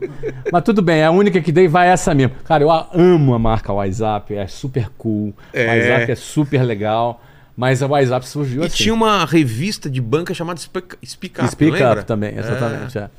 Mas 0.51 0.63
tudo 0.63 0.81
bem, 0.81 1.03
a 1.03 1.11
única 1.11 1.41
que 1.41 1.51
dei 1.51 1.67
vai 1.67 1.87
essa 1.87 2.13
mesmo. 2.13 2.35
Cara, 2.45 2.63
eu 2.63 2.71
amo 2.71 3.33
a 3.33 3.39
marca 3.39 3.73
WhatsApp, 3.73 4.35
é 4.35 4.47
super 4.47 4.89
cool. 4.97 5.33
É. 5.53 5.65
WhatsApp 5.67 6.11
é 6.11 6.15
super 6.15 6.61
legal. 6.63 7.21
Mas 7.55 7.81
a 7.81 7.87
WhatsApp 7.87 8.27
surgiu 8.27 8.61
E 8.61 8.67
assim. 8.67 8.75
tinha 8.75 8.93
uma 8.93 9.25
revista 9.25 9.89
de 9.89 9.99
banca 9.99 10.31
chamada 10.31 10.59
Speak, 10.59 10.95
Up, 11.41 11.49
Speak? 11.49 11.81
Up 11.81 12.05
também, 12.05 12.37
exatamente. 12.37 12.95
é. 12.99 13.09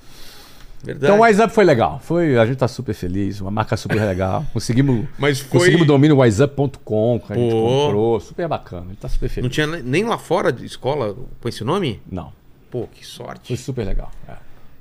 Verdade. 0.82 1.06
Então 1.06 1.16
o 1.16 1.20
WhatsApp 1.20 1.52
foi 1.52 1.64
legal. 1.64 1.98
Foi, 2.02 2.38
a 2.38 2.46
gente 2.46 2.56
tá 2.58 2.68
super 2.68 2.94
feliz, 2.94 3.40
uma 3.40 3.50
marca 3.50 3.76
super 3.76 4.00
legal. 4.00 4.44
Conseguimos, 4.52 5.06
Mas 5.18 5.40
foi... 5.40 5.58
conseguimos 5.58 5.84
o 5.84 5.86
domínio 5.88 6.16
WhatsApp.com, 6.18 7.20
que 7.26 7.32
a 7.32 7.36
gente 7.36 7.50
Pô. 7.50 7.62
comprou. 7.66 8.20
Super 8.20 8.46
bacana, 8.48 8.82
a 8.86 8.88
gente 8.90 8.98
tá 8.98 9.08
super 9.08 9.26
Não 9.28 9.34
feliz. 9.34 9.50
tinha 9.52 9.66
nem 9.66 10.04
lá 10.04 10.16
fora 10.18 10.52
de 10.52 10.64
escola 10.64 11.16
com 11.40 11.48
esse 11.48 11.64
nome? 11.64 12.00
Não, 12.10 12.32
Pô, 12.70 12.86
que 12.86 13.04
foi 13.04 13.04
sorte. 13.04 13.56
super 13.56 13.84
legal. 13.84 14.10
é. 14.28 14.32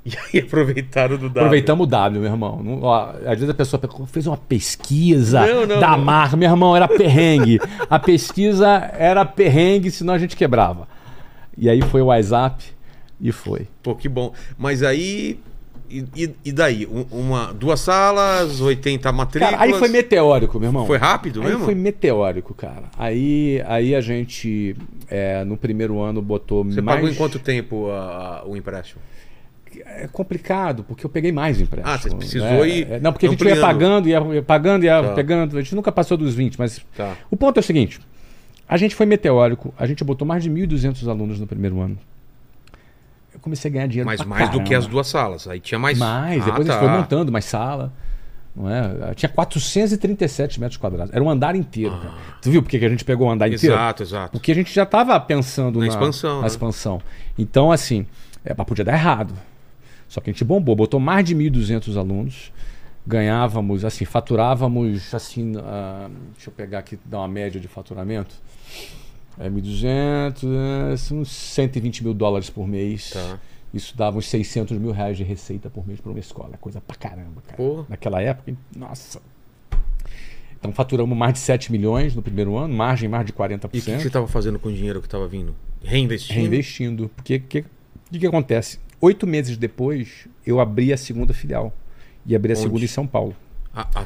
E 0.06 0.12
aí 0.34 0.40
aproveitaram 0.42 1.18
do 1.18 1.24
W. 1.28 1.40
Aproveitamos 1.42 1.84
o 1.86 1.90
W, 1.90 2.22
meu 2.22 2.32
irmão. 2.32 2.64
Não- 2.64 2.82
ó, 2.84 3.10
às 3.26 3.40
vezes 3.40 3.50
a 3.50 3.54
pessoa 3.54 3.78
pe- 3.78 3.90
fez 4.08 4.26
uma 4.26 4.38
pesquisa 4.38 5.46
Não, 5.46 5.66
não, 5.66 5.80
da 5.82 5.98
não. 5.98 6.00
marca. 6.06 6.38
Meu 6.38 6.50
irmão, 6.50 6.74
era 6.74 6.88
perrengue. 6.88 7.60
a 7.90 8.00
pesquisa 8.00 8.68
era 8.98 9.26
perrengue, 9.26 9.92
senão 9.92 10.14
a 10.14 10.18
gente 10.18 10.38
quebrava. 10.38 10.88
E 11.58 11.70
aí 11.70 11.82
foi 11.82 12.02
o 12.02 12.06
WhatsApp 12.06 12.64
e 13.20 13.34
foi. 13.34 13.68
Pô, 13.84 13.96
que 13.96 14.08
bom. 14.08 14.32
Mas 14.58 14.82
aí... 14.82 15.42
E, 15.90 16.06
e- 16.16 16.36
e 16.46 16.52
daí? 16.52 16.86
Um- 16.86 17.06
Uma, 17.12 17.54
duas 17.54 17.80
salas, 17.80 18.60
80 18.60 19.12
matrículas... 19.12 19.52
Cara, 19.56 19.64
aí 19.64 19.74
foi 19.74 19.88
meteórico, 19.88 20.60
meu 20.60 20.68
irmão. 20.70 20.86
Foi 20.86 20.98
rápido 20.98 21.42
Aí 21.42 21.48
mesmo? 21.50 21.64
foi 21.66 21.76
meteórico, 21.76 22.54
cara. 22.54 22.84
Aí, 22.98 23.64
aí 23.66 23.96
a 23.96 24.02
gente, 24.02 24.76
é, 25.10 25.44
no 25.46 25.56
primeiro 25.58 26.00
ano, 26.02 26.22
botou 26.22 26.64
Você 26.66 26.82
mais... 26.82 26.98
pagou 26.98 27.10
em 27.10 27.16
quanto 27.16 27.40
tempo 27.40 27.88
o 28.46 28.56
empréstimo? 28.58 29.02
É 29.86 30.08
complicado, 30.12 30.84
porque 30.84 31.06
eu 31.06 31.10
peguei 31.10 31.32
mais 31.32 31.62
empréstimo. 31.62 31.94
Ah, 31.94 31.98
você 32.00 32.10
precisou 32.16 32.48
né? 32.48 32.68
ir 32.70 32.88
É, 32.92 33.00
Não, 33.00 33.12
porque 33.12 33.28
a 33.28 33.30
gente 33.30 33.40
ia 33.44 33.54
ampliando. 33.54 33.62
pagando, 33.62 34.10
ia 34.10 34.42
pagando, 34.42 34.84
ia 34.84 35.04
Tá. 35.04 35.14
pegando. 35.14 35.58
A 35.58 35.62
gente 35.62 35.76
nunca 35.76 35.92
passou 35.92 36.18
dos 36.18 36.34
20, 36.34 36.58
mas... 36.58 36.82
Tá. 36.96 37.16
O 37.30 37.38
ponto 37.38 37.58
é 37.58 37.60
o 37.60 37.64
seguinte. 37.64 38.00
A 38.68 38.76
gente 38.76 38.96
foi 38.96 39.06
meteórico. 39.06 39.74
A 39.78 39.86
gente 39.86 40.04
botou 40.04 40.28
mais 40.28 40.44
de 40.44 40.50
1.200 40.50 41.08
alunos 41.08 41.40
no 41.40 41.46
primeiro 41.48 41.80
ano. 41.80 41.98
Eu 43.38 43.42
comecei 43.42 43.70
a 43.70 43.74
ganhar 43.74 43.88
dinheiro 43.88 44.08
Mas 44.08 44.26
mais 44.26 44.50
do 44.50 44.58
que 44.58 44.70
caramba. 44.72 44.78
as 44.80 44.88
duas 44.88 45.08
salas. 45.08 45.48
Aí 45.48 45.60
tinha 45.60 45.78
mais... 45.78 46.00
Mais, 46.00 46.42
Ah, 46.42 46.46
depois 46.46 46.68
a 46.68 46.74
tá. 46.74 46.80
gente 46.80 46.90
foi 46.90 46.98
montando 46.98 47.32
mais 47.32 47.46
sala. 47.46 47.94
Não 48.56 48.68
é? 48.68 49.14
Tinha 49.14 49.30
437 49.30 50.60
metros 50.60 50.78
quadrados. 50.78 51.14
Era 51.14 51.24
um 51.24 51.30
andar 51.30 51.56
inteiro. 51.56 51.96
cara. 51.96 52.14
Tu 52.42 52.50
viu 52.50 52.64
porque 52.64 52.80
que 52.80 52.86
a 52.86 52.90
gente 52.90 53.06
pegou 53.06 53.28
o 53.28 53.32
andar 53.32 53.48
inteiro? 53.48 53.76
Ah. 53.76 53.78
Exato, 53.78 54.02
exato. 54.04 54.32
Porque 54.32 54.52
a 54.52 54.56
gente 54.56 54.74
já 54.74 54.82
estava 54.82 55.20
pensando 55.20 55.76
Na 55.80 55.86
na, 55.86 55.92
expansão, 55.92 56.36
na 56.38 56.42
né? 56.42 56.48
expansão. 56.48 57.00
Então, 57.38 57.72
assim, 57.72 58.08
é, 58.44 58.56
podia 58.56 58.84
dar 58.84 58.94
errado. 58.94 59.36
Só 60.10 60.20
que 60.20 60.32
a 60.32 60.34
gente 60.34 60.44
bombou, 60.44 60.76
botou 60.76 61.00
mais 61.00 61.24
de 61.24 61.36
1.200 61.36 61.96
alunos. 61.96 62.52
Ganhávamos, 63.06 63.86
assim, 63.86 64.04
faturávamos, 64.04 65.14
assim, 65.14 65.54
ah, 65.64 66.10
deixa 66.34 66.50
eu 66.50 66.54
pegar 66.54 66.80
aqui, 66.80 66.98
dar 67.06 67.20
uma 67.20 67.28
média 67.28 67.62
de 67.62 67.68
faturamento. 67.68 68.34
É 69.40 69.50
1.200, 69.50 70.44
é, 71.12 71.14
uns 71.14 71.30
120 71.32 72.04
mil 72.04 72.14
dólares 72.14 72.50
por 72.50 72.68
mês. 72.68 73.12
Tá. 73.12 73.40
Isso 73.74 73.96
dava 73.96 74.18
uns 74.18 74.28
600 74.28 74.78
mil 74.78 74.92
reais 74.92 75.18
de 75.18 75.24
receita 75.24 75.70
por 75.70 75.86
mês 75.86 76.00
para 76.00 76.10
uma 76.12 76.20
escola. 76.20 76.52
É 76.54 76.58
coisa 76.58 76.82
pra 76.82 76.96
caramba, 76.96 77.42
cara. 77.46 77.58
Pô. 77.58 77.86
Naquela 77.88 78.22
época, 78.22 78.56
nossa. 78.76 79.22
Então 80.60 80.72
faturamos 80.72 81.16
mais 81.16 81.34
de 81.34 81.40
7 81.40 81.72
milhões 81.72 82.16
no 82.16 82.22
primeiro 82.22 82.58
ano, 82.58 82.74
margem 82.74 83.08
mais 83.08 83.26
de 83.26 83.34
40%. 83.34 83.60
E 83.64 83.68
o 83.68 83.70
que, 83.70 83.80
que 83.82 83.82
você 84.02 84.08
estava 84.08 84.28
fazendo 84.28 84.58
com 84.58 84.70
o 84.70 84.74
dinheiro 84.74 85.00
que 85.02 85.08
estava 85.08 85.28
vindo? 85.28 85.54
Reinvestindo? 85.84 86.40
Reinvestindo. 86.40 87.10
Porque 87.16 87.36
o 87.36 87.42
que, 87.42 87.66
que, 88.12 88.20
que 88.20 88.26
acontece? 88.28 88.80
Oito 89.00 89.28
meses 89.28 89.56
depois, 89.58 90.28
eu 90.46 90.60
abri 90.60 90.92
a 90.92 90.98
segunda 90.98 91.32
filial. 91.34 91.72
E 92.26 92.36
abri 92.36 92.54
a 92.54 92.56
Onde? 92.56 92.64
segunda 92.64 92.84
em 92.86 92.88
São 92.88 93.06
Paulo. 93.06 93.36
A, 93.74 93.82
a- 94.02 94.06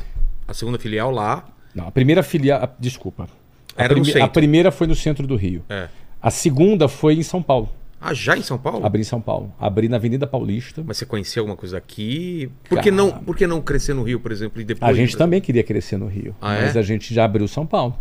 a 0.49 0.53
segunda 0.53 0.77
filial 0.77 1.09
lá. 1.11 1.47
Não, 1.73 1.87
a 1.87 1.91
primeira 1.91 2.21
filial. 2.21 2.75
Desculpa. 2.77 3.29
A, 3.75 3.83
Era 3.83 3.93
prime- 3.93 4.09
a 4.09 4.13
centro. 4.13 4.31
primeira 4.31 4.71
foi 4.71 4.87
no 4.87 4.95
centro 4.95 5.25
do 5.27 5.35
Rio. 5.35 5.63
É. 5.69 5.87
A 6.21 6.29
segunda 6.29 6.87
foi 6.87 7.15
em 7.15 7.23
São 7.23 7.41
Paulo. 7.41 7.69
Ah, 7.99 8.13
já 8.15 8.35
em 8.35 8.41
São 8.41 8.57
Paulo? 8.57 8.83
Abri 8.85 9.01
em 9.01 9.05
São 9.05 9.21
Paulo. 9.21 9.53
Abri 9.59 9.87
na 9.87 9.97
Avenida 9.97 10.25
Paulista. 10.25 10.83
Mas 10.85 10.97
você 10.97 11.05
conhecia 11.05 11.39
alguma 11.39 11.55
coisa 11.55 11.77
aqui? 11.77 12.49
Por 12.67 12.79
que, 12.81 12.89
não, 12.89 13.11
por 13.11 13.35
que 13.35 13.45
não 13.45 13.61
crescer 13.61 13.93
no 13.93 14.01
Rio, 14.01 14.19
por 14.19 14.31
exemplo, 14.31 14.59
e 14.59 14.65
depois... 14.65 14.89
A 14.89 14.93
gente 14.93 15.15
também 15.15 15.39
queria 15.39 15.63
crescer 15.63 15.97
no 15.97 16.07
Rio, 16.07 16.35
Ah, 16.41 16.55
é? 16.55 16.61
mas 16.65 16.75
a 16.77 16.81
gente 16.81 17.13
já 17.13 17.25
abriu 17.25 17.47
São 17.47 17.65
Paulo. 17.65 17.95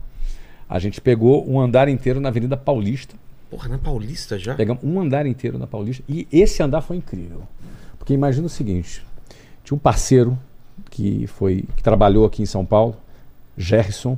A 0.68 0.78
gente 0.78 1.00
pegou 1.02 1.46
um 1.50 1.60
andar 1.60 1.86
inteiro 1.88 2.18
na 2.20 2.28
Avenida 2.30 2.56
Paulista, 2.56 3.14
Porra, 3.50 3.68
na 3.68 3.78
Paulista 3.78 4.38
já? 4.38 4.54
pegamos 4.54 4.82
um 4.84 5.00
andar 5.00 5.26
inteiro 5.26 5.58
na 5.58 5.66
Paulista 5.66 6.02
e 6.08 6.26
esse 6.32 6.62
andar 6.62 6.80
foi 6.80 6.96
incrível. 6.96 7.42
Porque 7.98 8.14
imagina 8.14 8.46
o 8.46 8.50
seguinte, 8.50 9.04
tinha 9.64 9.76
um 9.76 9.78
parceiro 9.78 10.38
que 10.88 11.26
foi 11.26 11.64
que 11.76 11.82
trabalhou 11.82 12.24
aqui 12.24 12.40
em 12.42 12.46
São 12.46 12.64
Paulo, 12.64 12.96
Gerson. 13.58 14.16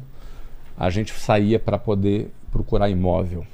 A 0.83 0.91
gente 0.91 1.13
saía 1.13 1.61
para 1.61 1.79
poder 1.79 2.33
procurar 2.51 2.91
imóvel. 2.91 3.47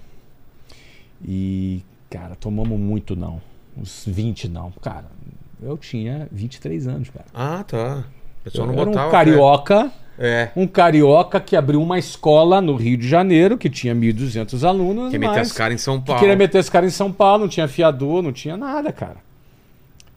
E, 1.23 1.83
cara, 2.09 2.35
tomamos 2.35 2.81
muito 2.81 3.15
não. 3.15 3.39
Uns 3.77 4.05
20 4.07 4.49
não. 4.49 4.73
Cara, 4.81 5.05
eu 5.63 5.77
tinha 5.77 6.27
23 6.33 6.89
anos, 6.89 7.11
cara. 7.11 7.27
Ah, 7.35 7.63
tá. 7.63 8.05
Eu 8.55 8.65
não 8.65 8.73
era 8.73 8.85
botava... 8.87 9.09
um 9.09 9.11
carioca 9.11 9.93
É. 10.19 10.49
Um 10.57 10.67
carioca 10.67 11.39
que 11.39 11.55
abriu 11.55 11.83
uma 11.83 11.99
escola 11.99 12.63
no 12.63 12.77
Rio 12.77 12.97
de 12.97 13.07
Janeiro, 13.07 13.59
que 13.59 13.69
tinha 13.69 13.95
1.200 13.95 14.67
alunos. 14.67 15.11
Quer 15.11 15.19
meter 15.19 15.41
as 15.41 15.53
caras 15.53 15.75
em 15.75 15.85
São 15.85 16.01
que 16.01 16.07
Paulo. 16.07 16.21
queria 16.21 16.35
meter 16.35 16.57
esse 16.57 16.71
cara 16.71 16.87
em 16.87 16.91
São 16.91 17.13
Paulo, 17.13 17.43
não 17.43 17.49
tinha 17.51 17.69
fiador, 17.69 18.23
não 18.23 18.33
tinha 18.33 18.57
nada, 18.57 18.91
cara. 18.91 19.19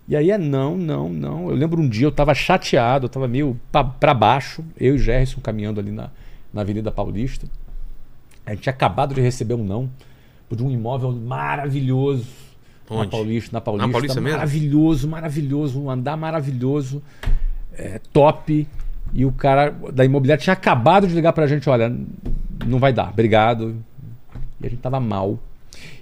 E 0.08 0.16
aí 0.16 0.32
é 0.32 0.38
não, 0.38 0.78
não, 0.78 1.10
não. 1.10 1.50
Eu 1.50 1.56
lembro 1.58 1.82
um 1.82 1.90
dia 1.90 2.08
eu 2.08 2.12
tava 2.12 2.34
chateado, 2.34 3.08
eu 3.08 3.10
tava 3.10 3.28
meio 3.28 3.60
pra, 3.70 3.84
pra 3.84 4.14
baixo, 4.14 4.64
eu 4.80 4.94
e 4.94 4.96
o 4.96 4.98
Gerson 4.98 5.42
caminhando 5.42 5.78
ali 5.82 5.92
na, 5.92 6.10
na 6.54 6.62
Avenida 6.62 6.92
Paulista. 6.92 7.48
A 8.46 8.52
gente 8.52 8.64
tinha 8.64 8.74
acabado 8.74 9.14
de 9.14 9.22
receber 9.22 9.54
um 9.54 9.64
não 9.64 9.90
de 10.56 10.64
um 10.64 10.70
imóvel 10.70 11.12
maravilhoso 11.14 12.26
na 12.90 12.98
Onde? 12.98 13.12
Paulista, 13.12 13.50
na 13.54 13.62
Paulista, 13.62 13.88
Na 13.88 13.94
Paulista 13.94 14.22
mesmo? 14.22 14.38
maravilhoso, 14.38 15.08
maravilhoso, 15.08 15.82
um 15.82 15.90
andar 15.90 16.18
maravilhoso, 16.18 17.02
é, 17.74 18.00
top. 18.12 18.68
E 19.14 19.26
o 19.26 19.32
cara 19.32 19.70
da 19.94 20.04
imobiliária 20.06 20.42
tinha 20.42 20.54
acabado 20.54 21.08
de 21.08 21.14
ligar 21.14 21.34
pra 21.34 21.48
gente, 21.48 21.70
olha, 21.70 21.94
não 22.66 22.80
vai 22.80 22.92
dar, 22.92 23.10
obrigado. 23.10 23.78
E 24.60 24.68
a 24.68 24.70
gente 24.70 24.80
tava 24.80 25.00
mal. 25.00 25.40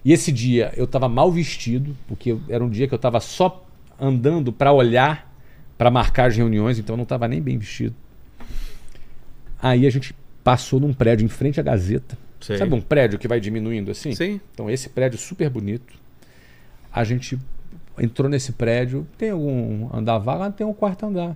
E 0.03 0.11
esse 0.11 0.31
dia 0.31 0.73
eu 0.75 0.87
tava 0.87 1.07
mal 1.07 1.31
vestido, 1.31 1.95
porque 2.07 2.35
era 2.49 2.63
um 2.63 2.69
dia 2.69 2.87
que 2.87 2.93
eu 2.93 2.99
tava 2.99 3.19
só 3.19 3.63
andando 3.99 4.51
pra 4.51 4.71
olhar, 4.71 5.31
pra 5.77 5.91
marcar 5.91 6.27
as 6.29 6.35
reuniões, 6.35 6.79
então 6.79 6.93
eu 6.93 6.97
não 6.97 7.05
tava 7.05 7.27
nem 7.27 7.41
bem 7.41 7.57
vestido. 7.57 7.95
Aí 9.61 9.85
a 9.85 9.89
gente 9.89 10.15
passou 10.51 10.79
num 10.79 10.93
prédio 10.93 11.23
em 11.25 11.27
frente 11.27 11.59
à 11.59 11.63
Gazeta. 11.63 12.17
Sei. 12.41 12.57
Sabe 12.57 12.73
um 12.73 12.81
prédio 12.81 13.19
que 13.19 13.27
vai 13.27 13.39
diminuindo 13.39 13.91
assim? 13.91 14.13
Sim. 14.15 14.39
Então 14.53 14.69
esse 14.69 14.89
prédio 14.89 15.19
super 15.19 15.49
bonito. 15.49 15.93
A 16.91 17.03
gente 17.03 17.37
entrou 17.99 18.27
nesse 18.29 18.53
prédio, 18.53 19.05
tem 19.17 19.29
algum 19.29 19.89
andar 19.93 20.17
vago, 20.17 20.43
Ah, 20.43 20.51
tem 20.51 20.65
um 20.65 20.73
quarto 20.73 21.05
andar. 21.05 21.35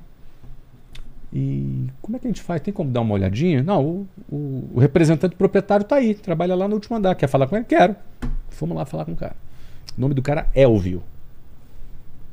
E 1.31 1.87
como 2.01 2.15
é 2.15 2.19
que 2.19 2.25
a 2.27 2.29
gente 2.29 2.41
faz? 2.41 2.61
Tem 2.61 2.73
como 2.73 2.89
dar 2.89 3.01
uma 3.01 3.13
olhadinha? 3.13 3.61
Não, 3.61 3.83
o, 3.85 4.07
o- 4.31 4.69
o 4.75 4.79
representante 4.79 5.35
proprietário 5.35 5.85
tá 5.85 5.95
aí, 5.97 6.13
trabalha 6.15 6.55
lá 6.55 6.67
no 6.67 6.75
último 6.75 6.95
andar. 6.95 7.13
Quer 7.15 7.27
falar 7.27 7.45
com 7.47 7.55
ele? 7.55 7.65
Quero. 7.65 7.95
Fomos 8.49 8.75
lá 8.75 8.85
falar 8.85 9.05
com 9.05 9.11
o 9.13 9.15
cara. 9.15 9.35
O 9.97 10.01
nome 10.01 10.13
do 10.15 10.21
cara 10.21 10.47
é 10.55 10.61
Elvio. 10.63 11.03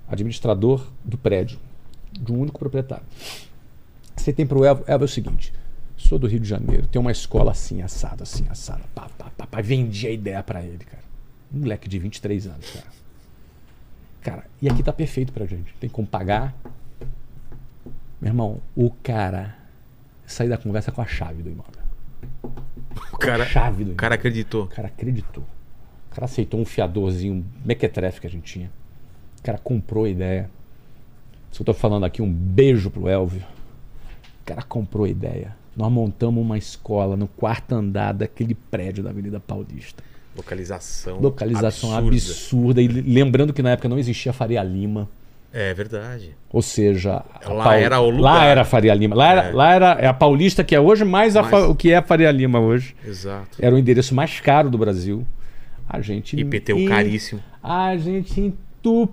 Administrador 0.09 0.87
do 1.05 1.17
prédio. 1.19 1.59
De 2.13 2.33
um 2.33 2.41
único 2.41 2.59
proprietário. 2.59 3.05
Você 4.17 4.33
tem 4.33 4.47
pro 4.47 4.65
Elvio, 4.65 4.85
Elvio 4.87 5.05
é 5.05 5.07
o 5.07 5.09
seguinte. 5.09 5.53
Sou 6.01 6.19
do 6.19 6.27
Rio 6.27 6.41
de 6.41 6.49
Janeiro, 6.49 6.87
tem 6.87 7.01
uma 7.01 7.13
escola 7.13 7.53
assim, 7.53 7.83
assada, 7.83 8.23
assim, 8.23 8.45
assada. 8.49 8.83
Pá, 8.95 9.09
pá, 9.17 9.31
pá, 9.37 9.47
pá. 9.47 9.61
Vendi 9.61 10.07
a 10.07 10.11
ideia 10.11 10.43
pra 10.43 10.63
ele, 10.63 10.85
cara. 10.85 11.03
Um 11.55 11.61
moleque 11.61 11.89
de 11.89 11.99
23 11.99 12.47
anos, 12.47 12.71
cara. 12.71 12.87
Cara, 14.23 14.45
e 14.61 14.69
aqui 14.69 14.83
tá 14.83 14.93
perfeito 14.93 15.33
pra 15.33 15.45
gente. 15.47 15.73
Tem 15.79 15.89
como 15.91 16.09
pagar. 16.09 16.55
Meu 18.21 18.31
irmão, 18.31 18.61
o 18.75 18.91
cara 18.91 19.57
sair 20.27 20.49
da 20.49 20.57
conversa 20.57 20.91
com 20.91 21.03
a 21.03 21.07
chave 21.07 21.43
do 21.43 21.51
imóvel. 21.51 21.83
O 23.13 23.19
cara, 23.19 23.45
chave 23.45 23.77
do 23.77 23.79
o 23.79 23.83
imóvel. 23.83 23.97
cara 23.97 24.15
acreditou. 24.15 24.65
O 24.65 24.69
cara 24.69 24.89
acreditou. 24.89 25.45
O 26.11 26.15
cara 26.15 26.25
aceitou 26.25 26.59
um 26.59 26.65
fiadorzinho, 26.65 27.35
um 27.35 27.45
mequetrefe 27.65 28.23
que 28.23 28.27
a 28.27 28.31
gente 28.31 28.51
tinha. 28.51 28.71
O 29.39 29.43
cara 29.43 29.59
comprou 29.59 30.05
a 30.05 30.09
ideia. 30.09 30.51
Se 31.53 31.61
eu 31.61 31.67
tô 31.67 31.75
falando 31.75 32.05
aqui, 32.05 32.21
um 32.23 32.33
beijo 32.33 32.91
pro 32.91 33.07
Elvio. 33.07 33.43
O 34.43 34.45
cara 34.47 34.63
comprou 34.63 35.05
a 35.05 35.09
ideia. 35.09 35.60
Nós 35.81 35.91
montamos 35.91 36.45
uma 36.45 36.59
escola 36.59 37.17
no 37.17 37.27
quarto 37.27 37.73
andar 37.75 38.13
daquele 38.13 38.55
prédio 38.55 39.03
da 39.03 39.09
Avenida 39.09 39.41
Paulista. 39.41 40.05
Localização. 40.37 41.19
Localização 41.21 41.95
absurda. 41.97 42.17
absurda. 42.17 42.83
E 42.83 42.87
lembrando 42.89 43.53
que 43.55 43.63
na 43.63 43.71
época 43.71 43.89
não 43.89 43.99
existia 43.99 44.31
Faria 44.33 44.63
Lima. 44.63 45.09
É 45.53 45.73
verdade. 45.73 46.37
Ou 46.53 46.61
seja, 46.61 47.25
Lá 47.49 47.75
era 47.77 47.99
o 47.99 48.11
lugar. 48.11 48.21
Lá 48.35 48.45
era 48.45 48.65
Faria 48.65 48.93
Lima. 48.95 49.17
Lá 49.17 49.31
era, 49.33 49.43
É. 49.49 49.53
lá 49.53 49.73
era 49.75 49.87
é 50.01 50.07
a 50.07 50.13
Paulista 50.13 50.63
que 50.63 50.75
é 50.75 50.81
hoje, 50.81 51.03
mais, 51.05 51.35
Mais- 51.35 51.49
fa- 51.49 51.67
o 51.67 51.75
que 51.75 51.91
é 51.91 51.97
a 51.97 52.03
Faria 52.03 52.31
Lima 52.31 52.61
hoje. 52.61 52.95
Exato. 53.05 53.57
Era 53.59 53.75
o 53.75 53.79
endereço 53.79 54.15
mais 54.15 54.39
caro 54.39 54.69
do 54.71 54.77
Brasil. 54.77 55.27
A 55.89 56.01
gente. 56.03 56.39
IPTU 56.39 56.87
caríssimo. 56.87 57.41
A 57.63 57.97
gente 57.97 58.39
entupiu 58.41 59.13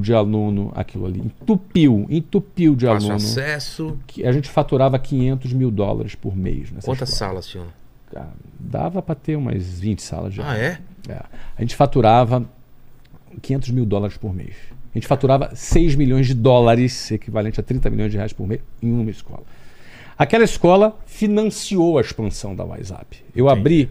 de 0.00 0.12
aluno 0.12 0.72
aquilo 0.74 1.06
ali. 1.06 1.20
Entupiu, 1.20 2.06
entupiu 2.10 2.74
de 2.74 2.86
Fácil 2.86 3.10
aluno. 3.10 3.14
acesso. 3.14 3.98
Que 4.06 4.26
A 4.26 4.32
gente 4.32 4.48
faturava 4.48 4.98
500 4.98 5.52
mil 5.52 5.70
dólares 5.70 6.14
por 6.14 6.36
mês. 6.36 6.72
Quantas 6.84 7.10
salas 7.10 7.46
tinham? 7.46 7.66
Cara, 8.12 8.32
dava 8.58 9.00
para 9.00 9.14
ter 9.14 9.36
umas 9.36 9.80
20 9.80 10.02
salas 10.02 10.34
já. 10.34 10.50
Ah, 10.50 10.58
é? 10.58 10.78
É. 11.08 11.22
A 11.56 11.60
gente 11.60 11.76
faturava 11.76 12.44
500 13.40 13.70
mil 13.70 13.86
dólares 13.86 14.16
por 14.16 14.34
mês. 14.34 14.54
A 14.94 14.98
gente 14.98 15.06
faturava 15.06 15.52
6 15.54 15.94
milhões 15.94 16.26
de 16.26 16.34
dólares, 16.34 17.10
equivalente 17.10 17.58
a 17.58 17.62
30 17.62 17.88
milhões 17.88 18.10
de 18.10 18.18
reais 18.18 18.32
por 18.32 18.46
mês, 18.46 18.60
em 18.82 18.92
uma 18.92 19.10
escola. 19.10 19.42
Aquela 20.18 20.44
escola 20.44 20.98
financiou 21.06 21.96
a 21.96 22.02
expansão 22.02 22.54
da 22.54 22.64
WhatsApp. 22.64 23.24
Eu 23.34 23.48
abri 23.48 23.88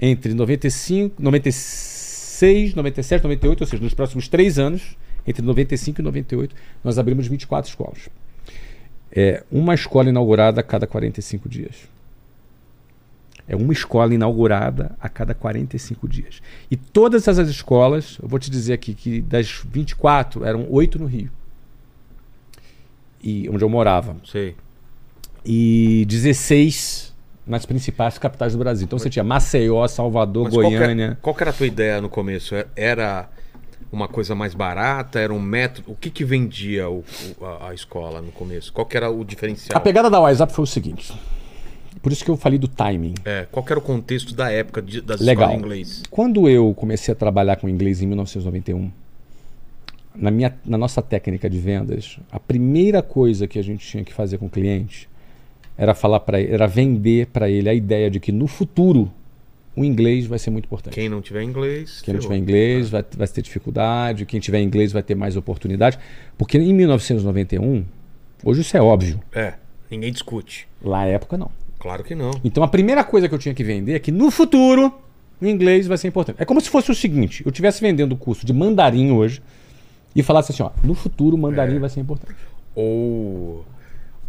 entre 0.00 0.32
95, 0.32 1.22
96, 1.22 2.74
97, 2.74 3.22
98, 3.22 3.60
ou 3.60 3.66
seja, 3.66 3.82
nos 3.82 3.92
próximos 3.94 4.26
três 4.28 4.58
anos, 4.58 4.96
entre 5.28 5.42
95 5.42 6.00
e 6.00 6.04
98, 6.04 6.54
nós 6.82 6.98
abrimos 6.98 7.26
24 7.26 7.68
escolas. 7.70 8.08
É 9.12 9.42
uma 9.50 9.74
escola 9.74 10.08
inaugurada 10.08 10.60
a 10.60 10.64
cada 10.64 10.86
45 10.86 11.48
dias. 11.48 11.76
É 13.46 13.56
uma 13.56 13.72
escola 13.72 14.12
inaugurada 14.12 14.94
a 15.00 15.08
cada 15.08 15.32
45 15.34 16.06
dias. 16.06 16.42
E 16.70 16.76
todas 16.76 17.26
essas 17.26 17.48
escolas, 17.48 18.18
eu 18.22 18.28
vou 18.28 18.38
te 18.38 18.50
dizer 18.50 18.74
aqui 18.74 18.92
que 18.92 19.20
das 19.22 19.62
24, 19.70 20.44
eram 20.44 20.66
oito 20.70 20.98
no 20.98 21.06
Rio. 21.06 21.30
E 23.22 23.48
onde 23.48 23.64
eu 23.64 23.68
morava. 23.68 24.16
Sei. 24.24 24.54
E 25.44 26.04
16 26.08 27.14
nas 27.46 27.64
principais 27.64 28.18
capitais 28.18 28.52
do 28.52 28.58
Brasil. 28.58 28.84
Então 28.84 28.98
você 28.98 29.08
tinha 29.08 29.24
Maceió, 29.24 29.86
Salvador, 29.88 30.44
Mas 30.44 30.54
qual 30.54 30.70
que, 30.70 30.76
Goiânia. 30.76 31.04
era, 31.04 31.18
qual 31.22 31.34
que 31.34 31.42
era 31.42 31.50
a 31.50 31.54
tua 31.54 31.66
ideia 31.66 32.00
no 32.00 32.08
começo? 32.10 32.54
É- 32.54 32.66
Era 32.76 33.28
uma 33.92 34.08
coisa 34.08 34.34
mais 34.34 34.54
barata? 34.54 35.18
Era 35.18 35.32
um 35.32 35.40
método? 35.40 35.90
O 35.92 35.94
que 35.94 36.10
que 36.10 36.24
vendia 36.24 36.88
o- 36.88 37.04
o- 37.40 37.44
a, 37.44 37.70
a 37.70 37.74
escola 37.74 38.20
no 38.20 38.32
começo? 38.32 38.72
Qual 38.72 38.86
que 38.86 38.96
era 38.96 39.10
o 39.10 39.24
diferencial? 39.24 39.76
A 39.76 39.80
pegada 39.80 40.10
da 40.10 40.20
WhatsApp 40.20 40.52
foi 40.52 40.62
o 40.64 40.66
seguinte. 40.66 41.12
Por 42.02 42.12
isso 42.12 42.24
que 42.24 42.30
eu 42.30 42.36
falei 42.36 42.58
do 42.58 42.68
timing. 42.68 43.14
É, 43.24 43.46
qual 43.50 43.64
que 43.64 43.72
era 43.72 43.78
o 43.78 43.82
contexto 43.82 44.34
da 44.34 44.50
época 44.52 44.80
de, 44.80 45.00
das 45.00 45.20
Legal. 45.20 45.44
escolas 45.50 45.50
de 45.52 45.58
inglês? 45.66 46.02
Quando 46.10 46.48
eu 46.48 46.72
comecei 46.74 47.10
a 47.12 47.14
trabalhar 47.14 47.56
com 47.56 47.68
inglês 47.68 48.00
em 48.00 48.06
1991, 48.06 48.90
na, 50.14 50.30
minha, 50.30 50.54
na 50.64 50.78
nossa 50.78 51.02
técnica 51.02 51.48
de 51.50 51.58
vendas, 51.58 52.18
a 52.30 52.38
primeira 52.38 53.02
coisa 53.02 53.46
que 53.48 53.58
a 53.58 53.62
gente 53.62 53.86
tinha 53.86 54.04
que 54.04 54.12
fazer 54.12 54.38
com 54.38 54.46
o 54.46 54.50
cliente 54.50 55.08
era 55.76 55.94
falar 55.94 56.20
para 56.20 56.40
ele, 56.40 56.52
era 56.52 56.66
vender 56.66 57.26
para 57.28 57.48
ele 57.48 57.68
a 57.68 57.74
ideia 57.74 58.10
de 58.10 58.18
que 58.20 58.32
no 58.32 58.46
futuro 58.46 59.10
o 59.78 59.84
inglês 59.84 60.26
vai 60.26 60.38
ser 60.38 60.50
muito 60.50 60.64
importante. 60.66 60.94
Quem 60.94 61.08
não 61.08 61.20
tiver 61.22 61.42
inglês. 61.42 62.00
Quem 62.02 62.14
não 62.14 62.20
tiver 62.20 62.36
inglês 62.36 62.88
vai, 62.90 63.04
vai 63.16 63.28
ter 63.28 63.42
dificuldade, 63.42 64.26
quem 64.26 64.40
tiver 64.40 64.60
inglês 64.60 64.92
vai 64.92 65.02
ter 65.02 65.14
mais 65.14 65.36
oportunidade. 65.36 65.98
Porque 66.36 66.58
em 66.58 66.72
1991, 66.74 67.84
hoje 68.44 68.60
isso 68.62 68.76
é 68.76 68.82
óbvio, 68.82 69.20
É, 69.32 69.54
ninguém 69.90 70.12
discute. 70.12 70.66
lá 70.82 70.98
na 70.98 71.06
época 71.06 71.36
não. 71.36 71.50
Claro 71.78 72.02
que 72.02 72.14
não. 72.14 72.32
Então 72.44 72.62
a 72.64 72.68
primeira 72.68 73.04
coisa 73.04 73.28
que 73.28 73.34
eu 73.34 73.38
tinha 73.38 73.54
que 73.54 73.62
vender 73.62 73.94
é 73.94 73.98
que 73.98 74.10
no 74.10 74.30
futuro 74.30 74.92
o 75.40 75.46
inglês 75.46 75.86
vai 75.86 75.96
ser 75.96 76.08
importante. 76.08 76.36
É 76.42 76.44
como 76.44 76.60
se 76.60 76.68
fosse 76.68 76.90
o 76.90 76.94
seguinte: 76.94 77.42
eu 77.46 77.50
estivesse 77.50 77.80
vendendo 77.80 78.12
o 78.12 78.16
curso 78.16 78.44
de 78.44 78.52
mandarim 78.52 79.12
hoje 79.12 79.40
e 80.16 80.22
falasse 80.22 80.50
assim, 80.50 80.62
ó, 80.64 80.70
no 80.82 80.94
futuro 80.94 81.36
o 81.36 81.38
mandarim 81.38 81.76
É. 81.76 81.78
vai 81.78 81.88
ser 81.88 82.00
importante. 82.00 82.34
Ou. 82.74 83.64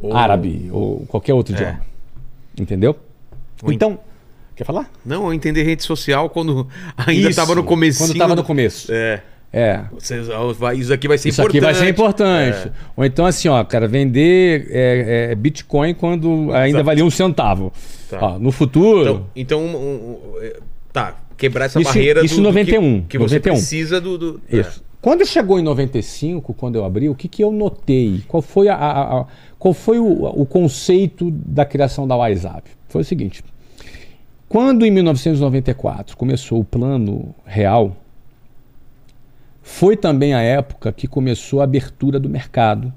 ou- 0.02 0.16
Árabe 0.16 0.70
ou 0.72 1.06
qualquer 1.08 1.34
outro 1.34 1.56
É. 1.56 1.58
idioma. 1.58 1.82
Entendeu? 2.60 2.96
Ou 3.64 3.72
Então, 3.74 4.00
quer 4.60 4.66
falar? 4.66 4.92
Não, 5.06 5.26
eu 5.28 5.34
entender 5.34 5.64
rede 5.64 5.84
social 5.84 6.30
quando 6.30 6.68
ainda 6.98 7.14
Isso, 7.14 7.30
estava 7.30 7.56
no 7.56 7.64
começo. 7.64 8.00
Quando 8.00 8.12
estava 8.12 8.36
no 8.36 8.44
começo. 8.44 8.92
É. 8.92 9.22
É. 9.52 9.82
Isso 10.78 10.94
aqui 10.94 11.08
vai 11.08 11.18
ser 11.18 11.30
Isso 11.30 11.42
importante. 11.42 11.58
aqui 11.58 11.60
vai 11.60 11.74
ser 11.74 11.90
importante. 11.90 12.68
É. 12.68 12.72
Ou 12.96 13.04
então 13.06 13.26
assim, 13.26 13.48
ó, 13.48 13.64
cara, 13.64 13.88
vender 13.88 14.68
é, 14.70 15.30
é, 15.32 15.36
Bitcoin 15.36 15.94
quando 15.96 16.52
ainda 16.54 16.68
Exato. 16.80 16.84
valia 16.84 17.06
um 17.06 17.10
centavo. 17.10 17.72
Tá. 18.10 18.20
Ó, 18.22 18.38
no 18.40 18.52
futuro. 18.52 19.26
Então, 19.36 19.60
então 19.60 19.62
um- 19.66 19.76
um- 19.76 20.20
é, 20.42 20.60
tá, 20.94 21.16
quebrar 21.38 21.66
essa 21.66 21.80
Isso- 21.82 21.90
barreira 21.92 22.24
isso 22.24 22.36
do, 22.36 22.42
em 22.42 22.44
do 22.44 22.48
91, 22.50 23.02
que, 23.02 23.08
que 23.08 23.18
você 23.18 23.36
91. 23.36 23.54
precisa 23.56 24.00
do... 24.02 24.18
do- 24.18 24.42
Isso. 24.52 24.84
Quando 25.02 25.26
chegou 25.26 25.58
em 25.58 25.64
95, 25.64 26.54
quando 26.54 26.76
eu 26.76 26.84
abri, 26.84 27.08
o 27.10 27.16
que, 27.16 27.30
que 27.30 27.42
eu 27.42 27.52
notei? 27.54 28.22
Qual 28.28 28.42
foi, 28.44 28.68
a, 28.68 28.76
a- 28.76 29.20
a- 29.22 29.26
qual 29.58 29.74
foi 29.74 29.98
o, 29.98 30.26
o 30.26 30.46
conceito 30.46 31.32
da 31.32 31.64
criação 31.66 32.06
da 32.06 32.16
WhatsApp? 32.18 32.70
Foi 32.90 33.02
o 33.02 33.06
seguinte: 33.06 33.42
quando 34.50 34.86
em 34.86 34.92
1994 34.92 36.18
começou 36.18 36.60
o 36.60 36.64
plano 36.66 37.34
real, 37.46 37.96
foi 39.62 39.96
também 39.96 40.34
a 40.34 40.42
época 40.42 40.92
que 40.92 41.08
começou 41.08 41.62
a 41.62 41.64
abertura 41.64 42.20
do 42.20 42.28
mercado 42.28 42.92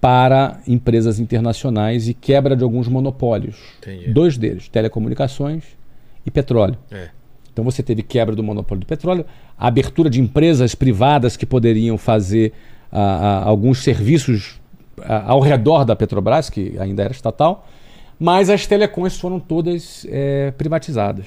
para 0.00 0.60
empresas 0.66 1.20
internacionais 1.20 2.08
e 2.08 2.14
quebra 2.14 2.56
de 2.56 2.64
alguns 2.64 2.88
monopólios. 2.88 3.56
Entendi. 3.78 4.10
Dois 4.12 4.36
deles, 4.36 4.68
telecomunicações 4.68 5.64
e 6.26 6.30
petróleo. 6.30 6.76
É. 6.90 7.08
Então 7.52 7.64
você 7.64 7.82
teve 7.82 8.02
quebra 8.02 8.34
do 8.34 8.42
monopólio 8.42 8.80
do 8.80 8.86
petróleo, 8.86 9.24
a 9.56 9.68
abertura 9.68 10.10
de 10.10 10.20
empresas 10.20 10.74
privadas 10.74 11.36
que 11.36 11.46
poderiam 11.46 11.96
fazer 11.96 12.52
ah, 12.90 12.98
ah, 13.44 13.44
alguns 13.48 13.78
serviços 13.82 14.60
a- 15.02 15.30
ao 15.30 15.40
redor 15.40 15.84
da 15.84 15.94
Petrobras, 15.94 16.50
que 16.50 16.76
ainda 16.78 17.02
era 17.04 17.12
estatal, 17.12 17.66
mas 18.22 18.48
as 18.48 18.66
telecoms 18.66 19.18
foram 19.18 19.40
todas 19.40 20.06
é, 20.08 20.52
privatizadas. 20.52 21.26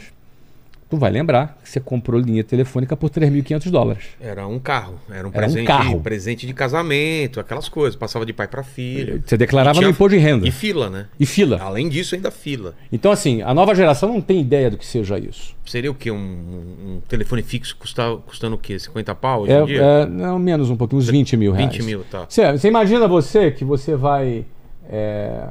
Tu 0.87 0.97
vai 0.97 1.09
lembrar 1.11 1.57
que 1.63 1.67
você 1.69 1.79
comprou 1.79 2.21
linha 2.21 2.43
telefônica 2.43 2.95
por 2.95 3.09
3.500 3.09 3.71
dólares. 3.71 4.03
Era 4.21 4.47
um 4.47 4.59
carro, 4.59 4.93
era 5.09 5.15
um 5.15 5.19
Era 5.19 5.27
um 5.27 5.31
presente, 5.31 5.65
carro. 5.67 5.99
presente 5.99 6.45
de 6.47 6.53
casamento, 6.53 7.39
aquelas 7.39 7.67
coisas, 7.67 7.95
passava 7.97 8.23
de 8.23 8.31
pai 8.31 8.47
para 8.47 8.61
filho. 8.63 9.21
Você 9.25 9.35
declarava 9.35 9.81
no 9.81 9.89
imposto 9.89 10.15
de 10.15 10.23
renda. 10.23 10.47
E 10.47 10.51
fila, 10.51 10.89
né? 10.89 11.07
E 11.19 11.25
fila. 11.25 11.57
Além 11.59 11.89
disso, 11.89 12.13
ainda 12.13 12.29
fila. 12.29 12.75
Então, 12.93 13.11
assim, 13.11 13.41
a 13.41 13.51
nova 13.51 13.73
geração 13.73 14.09
não 14.13 14.21
tem 14.21 14.39
ideia 14.39 14.69
do 14.69 14.77
que 14.77 14.85
seja 14.85 15.17
isso. 15.17 15.55
Seria 15.65 15.89
o 15.89 15.95
quê? 15.95 16.11
Um, 16.11 16.15
um 16.17 17.01
telefone 17.09 17.41
fixo 17.41 17.75
custava, 17.77 18.17
custando 18.19 18.55
o 18.55 18.59
quê? 18.59 18.77
50 18.77 19.15
pau 19.15 19.41
hoje 19.41 19.51
É, 19.53 19.61
em 19.63 19.65
dia? 19.65 19.81
é, 19.81 20.05
não, 20.05 20.37
menos 20.37 20.69
um 20.69 20.77
pouquinho, 20.77 20.99
uns 21.01 21.09
20 21.09 21.35
mil 21.35 21.51
reais. 21.51 21.73
20 21.75 21.83
mil, 21.83 22.03
tá. 22.09 22.25
Você, 22.29 22.51
você 22.51 22.67
imagina 22.67 23.07
você 23.07 23.49
que 23.49 23.65
você 23.65 23.95
vai 23.95 24.45
é, 24.87 25.45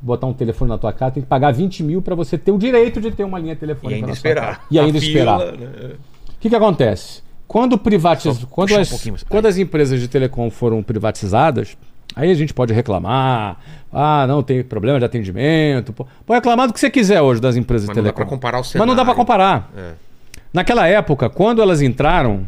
botar 0.00 0.26
um 0.26 0.32
telefone 0.32 0.68
na 0.70 0.78
tua 0.78 0.92
casa, 0.92 1.12
tem 1.12 1.22
que 1.22 1.28
pagar 1.28 1.52
20 1.52 1.82
mil 1.82 2.00
para 2.02 2.14
você 2.14 2.38
ter 2.38 2.50
o 2.52 2.58
direito 2.58 3.00
de 3.00 3.10
ter 3.10 3.24
uma 3.24 3.38
linha 3.38 3.52
E 3.52 3.56
telefônica 3.56 3.94
ainda 3.96 4.06
na 4.08 4.14
sua 4.14 4.18
esperar. 4.18 4.64
E 4.70 4.78
ainda 4.78 4.98
esperar. 4.98 5.40
fila, 5.40 5.52
né? 5.52 5.66
O 6.28 6.40
que, 6.40 6.48
que 6.48 6.56
acontece? 6.56 7.22
Quando, 7.46 7.76
privatiz... 7.76 8.44
Quando, 8.48 8.70
um 8.72 8.78
as... 8.78 9.06
mais. 9.06 9.22
quando 9.24 9.46
as 9.46 9.58
empresas 9.58 10.00
de 10.00 10.08
telecom 10.08 10.48
foram 10.50 10.82
privatizadas, 10.82 11.76
aí 12.14 12.30
a 12.30 12.34
gente 12.34 12.54
pode 12.54 12.72
reclamar. 12.72 13.58
Ah, 13.92 14.24
não 14.28 14.42
tem 14.42 14.62
problema 14.62 14.98
de 14.98 15.04
atendimento. 15.04 15.92
Pode 15.92 16.38
reclamar 16.38 16.68
do 16.68 16.72
que 16.72 16.80
você 16.80 16.88
quiser 16.88 17.20
hoje 17.20 17.40
das 17.40 17.56
empresas 17.56 17.88
Mas 17.88 17.94
de 17.96 18.00
não 18.00 18.04
dá 18.04 18.12
telecom. 18.12 18.28
pra 18.28 18.36
comparar 18.36 18.58
o 18.58 18.60
Mas 18.60 18.72
não 18.74 18.86
dá 18.86 19.04
pra 19.04 19.14
cenário. 19.14 19.16
comparar. 19.16 19.70
É. 19.76 19.92
Naquela 20.52 20.86
época, 20.86 21.28
quando 21.28 21.60
elas 21.60 21.82
entraram, 21.82 22.46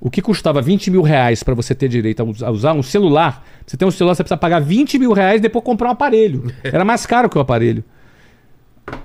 o 0.00 0.10
que 0.10 0.22
custava 0.22 0.62
20 0.62 0.90
mil 0.90 1.02
reais 1.02 1.42
para 1.42 1.54
você 1.54 1.74
ter 1.74 1.88
direito 1.88 2.20
a 2.20 2.24
us- 2.24 2.42
a 2.42 2.50
usar 2.50 2.72
um 2.72 2.82
celular? 2.82 3.46
Você 3.66 3.76
tem 3.76 3.86
um 3.86 3.90
celular, 3.90 4.14
você 4.14 4.22
precisa 4.22 4.36
pagar 4.38 4.60
20 4.60 4.98
mil 4.98 5.12
reais 5.12 5.38
e 5.38 5.42
depois 5.42 5.64
comprar 5.64 5.88
um 5.88 5.92
aparelho. 5.92 6.52
Era 6.64 6.84
mais 6.84 7.04
caro 7.06 7.28
que 7.28 7.36
o 7.36 7.40
aparelho. 7.40 7.84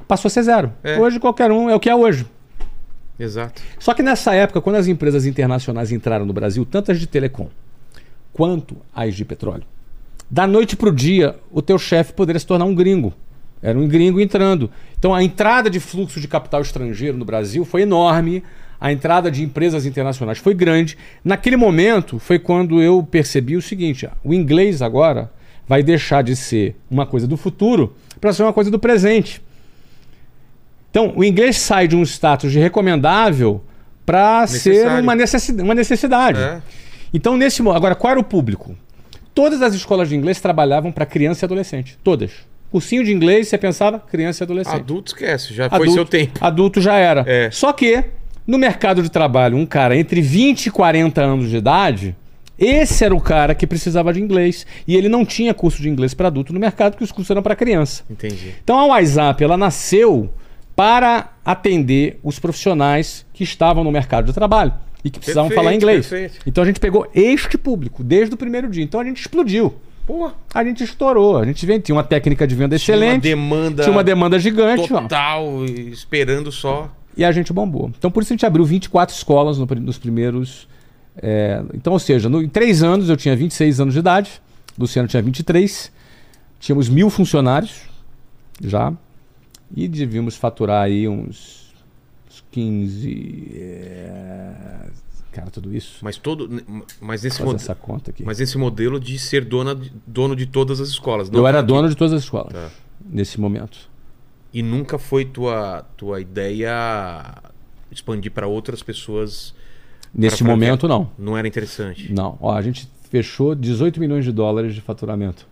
Passou 0.08 0.28
a 0.28 0.32
ser 0.32 0.44
zero. 0.44 0.72
É. 0.84 0.98
Hoje 1.00 1.20
qualquer 1.20 1.52
um 1.52 1.70
é 1.70 1.76
o 1.76 1.80
que 1.80 1.90
é 1.90 1.96
hoje. 1.96 2.26
Exato. 3.20 3.62
Só 3.80 3.94
que 3.94 4.02
nessa 4.04 4.34
época, 4.34 4.60
quando 4.62 4.76
as 4.78 4.88
empresas 4.88 5.26
internacionais 5.26 5.92
entraram 5.92 6.26
no 6.26 6.34
Brasil, 6.34 6.66
tanto 6.66 6.92
as 6.92 7.00
de 7.00 7.08
telecom 7.08 7.48
quanto 8.34 8.76
as 8.94 9.16
de 9.16 9.24
petróleo, 9.24 9.64
da 10.30 10.46
noite 10.46 10.76
para 10.76 10.90
o 10.90 10.92
dia, 10.92 11.36
o 11.52 11.62
teu 11.62 11.78
chefe 11.78 12.12
poderia 12.14 12.40
se 12.40 12.46
tornar 12.48 12.66
um 12.66 12.76
gringo. 12.76 13.14
Era 13.62 13.78
um 13.80 13.88
gringo 13.88 14.20
entrando. 14.20 14.70
Então 15.00 15.14
a 15.14 15.24
entrada 15.24 15.70
de 15.70 15.80
fluxo 15.80 16.20
de 16.20 16.28
capital 16.28 16.62
estrangeiro 16.62 17.18
no 17.18 17.24
Brasil 17.26 17.64
foi 17.64 17.82
enorme. 17.84 18.44
A 18.86 18.92
entrada 18.92 19.32
de 19.32 19.42
empresas 19.44 19.84
internacionais 19.88 20.38
foi 20.38 20.54
grande. 20.54 20.96
Naquele 21.24 21.58
momento 21.58 22.20
foi 22.20 22.38
quando 22.38 22.80
eu 22.80 23.02
percebi 23.02 23.58
o 23.58 23.62
seguinte: 23.62 24.08
o 24.24 24.32
inglês 24.32 24.80
agora 24.80 25.32
vai 25.68 25.82
deixar 25.82 26.22
de 26.22 26.36
ser 26.36 26.76
uma 26.88 27.04
coisa 27.04 27.26
do 27.26 27.36
futuro 27.36 27.96
para 28.22 28.32
ser 28.32 28.44
uma 28.44 28.54
coisa 28.54 28.70
do 28.70 28.78
presente. 28.78 29.42
Então, 30.92 31.14
o 31.16 31.24
inglês 31.24 31.58
sai 31.58 31.88
de 31.88 31.96
um 31.96 32.04
status 32.04 32.52
de 32.52 32.60
recomendável 32.60 33.64
para 34.06 34.46
ser 34.46 34.88
uma 35.02 35.16
necessidade. 35.16 35.68
Uma 35.68 35.74
necessidade. 35.74 36.40
É. 36.40 36.62
Então, 37.12 37.36
nesse 37.36 37.68
agora, 37.68 37.96
qual 37.96 38.12
era 38.12 38.20
o 38.20 38.24
público? 38.24 38.78
Todas 39.34 39.64
as 39.64 39.74
escolas 39.74 40.10
de 40.10 40.16
inglês 40.16 40.40
trabalhavam 40.40 40.92
para 40.92 41.08
criança 41.08 41.44
e 41.44 41.46
adolescente. 41.48 41.98
Todas. 42.04 42.34
Cursinho 42.70 43.04
de 43.04 43.12
inglês, 43.12 43.48
você 43.48 43.58
pensava 43.58 43.98
criança 43.98 44.44
e 44.44 44.46
adolescente. 44.46 44.76
Adulto 44.76 45.12
esquece, 45.12 45.56
já 45.56 45.70
foi 45.72 45.76
Adulto- 45.78 45.94
seu 45.94 46.06
tempo. 46.06 46.38
Adulto 46.40 46.80
já 46.80 46.94
era. 46.98 47.24
É. 47.26 47.50
Só 47.50 47.74
que, 47.74 48.04
no 48.48 48.58
mercado 48.58 49.02
de 49.02 49.10
trabalho, 49.10 49.58
um 49.58 49.66
cara 49.66 49.96
entre 49.98 50.22
20 50.22 50.68
e 50.68 50.72
40 50.72 51.22
anos 51.22 51.50
de 51.50 51.58
idade, 51.58 52.16
esse 52.58 53.04
era 53.04 53.14
o 53.14 53.20
cara 53.20 53.54
que 53.54 53.68
precisava 53.68 54.14
de 54.14 54.22
inglês. 54.22 54.66
E 54.88 54.96
ele 54.96 55.10
não 55.10 55.26
tinha 55.26 55.54
curso 55.54 55.82
de 55.82 55.90
inglês 55.90 56.14
para 56.14 56.28
adulto 56.28 56.54
no 56.54 56.60
mercado, 56.60 56.94
porque 56.94 57.04
os 57.04 57.12
cursos 57.12 57.32
eram 57.32 57.42
para 57.42 57.56
criança. 57.56 58.04
Entendi. 58.10 58.54
Então 58.64 58.80
a 58.80 58.86
WhatsApp 58.86 59.44
ela 59.44 59.58
nasceu 59.58 60.32
para 60.76 61.32
atender 61.44 62.20
os 62.24 62.40
profissionais 62.40 63.26
que 63.34 63.44
estavam 63.44 63.84
no 63.84 63.92
mercado 63.92 64.26
de 64.26 64.34
trabalho 64.34 64.74
e 65.04 65.10
que 65.10 65.20
precisavam 65.20 65.50
Perfeito, 65.50 65.64
falar 65.64 65.76
inglês. 65.76 66.08
perfeito. 66.08 66.40
Então 66.46 66.64
a 66.64 66.68
gente 66.68 66.80
pegou 66.80 67.08
este 67.14 67.58
público 67.58 68.04
desde 68.04 68.34
o 68.34 68.38
primeiro 68.38 68.70
dia. 68.70 68.84
Então 68.84 69.00
a 69.00 69.04
gente 69.04 69.20
explodiu. 69.22 69.76
Pô, 70.06 70.32
A 70.54 70.64
gente 70.64 70.84
estourou. 70.84 71.38
A 71.38 71.46
gente 71.46 71.66
tinha 71.82 71.96
uma 71.96 72.04
técnica 72.04 72.46
de 72.46 72.54
venda 72.54 72.78
tinha 72.78 72.96
uma 72.96 73.04
excelente, 73.06 73.24
demanda 73.24 73.84
tinha 73.84 73.92
uma 73.92 74.04
demanda 74.04 74.38
gigante. 74.38 74.94
ó. 74.94 75.02
total, 75.02 75.66
esperando 75.66 76.52
só. 76.52 76.92
E 77.18 77.24
a 77.24 77.32
gente 77.32 77.52
bombou. 77.54 77.92
Então, 77.98 78.12
por 78.12 78.22
isso 78.24 78.34
a 78.34 78.36
gente 78.36 78.46
abriu 78.46 78.66
24 78.66 79.16
escolas 79.16 79.58
no 79.58 79.66
nos 79.82 79.98
primeiros. 79.98 80.68
é, 81.18 81.64
então, 81.74 81.94
ou 81.94 82.00
seja, 82.00 82.28
no- 82.28 82.42
em 82.44 82.50
três 82.50 82.84
anos 82.84 83.08
eu 83.10 83.16
tinha 83.16 83.36
26 83.36 83.80
anos 83.80 83.94
de 83.94 84.00
idade, 84.02 84.42
Luciano 84.78 85.08
tinha 85.08 85.22
23, 85.24 85.90
tínhamos 86.60 86.90
mil 86.90 87.10
funcionários 87.10 87.84
já, 88.62 88.92
e 89.74 89.88
devíamos 89.88 90.36
faturar 90.36 90.84
aí 90.84 91.08
uns, 91.08 91.74
uns 92.30 92.44
15. 92.52 93.50
é, 93.56 94.90
cara, 95.32 95.50
tudo 95.50 95.74
isso. 95.74 96.00
Mas 96.02 96.18
todo. 96.18 96.50
Mas 97.00 97.24
nesse, 97.24 97.38
Fazer 97.38 97.46
mod- 97.50 97.56
essa 97.62 97.76
conta 97.76 98.12
aqui. 98.12 98.24
mas 98.26 98.40
esse 98.42 98.58
modelo 98.58 99.00
de 99.00 99.18
ser 99.18 99.46
dona 99.46 99.80
dono 100.06 100.36
de 100.36 100.46
todas 100.46 100.82
as 100.82 100.90
escolas. 100.90 101.30
eu 101.32 101.48
era 101.48 101.62
dono 101.64 101.88
de 101.90 101.96
todas 101.96 102.14
as 102.14 102.24
escolas 102.24 102.52
Tá. 102.54 102.70
nesse 103.10 103.40
momento. 103.40 103.90
E 104.56 104.64
nunca 104.64 104.98
foi 104.98 105.26
tua, 105.26 105.86
tua 105.98 106.22
ideia 106.22 107.36
expandir 107.92 108.32
para 108.32 108.48
outras 108.48 108.82
pessoas. 108.82 109.54
Nesse 110.14 110.38
pra- 110.38 110.46
pra- 110.46 110.54
momento, 110.56 110.88
não. 110.88 111.12
Não 111.20 111.38
era 111.38 111.46
interessante. 111.46 112.14
Não. 112.14 112.38
Ó, 112.40 112.54
a 112.56 112.62
gente 112.62 112.90
fechou 113.10 113.54
18 113.54 114.00
milhões 114.00 114.24
de 114.24 114.32
dólares 114.32 114.74
de 114.74 114.80
faturamento 114.80 115.46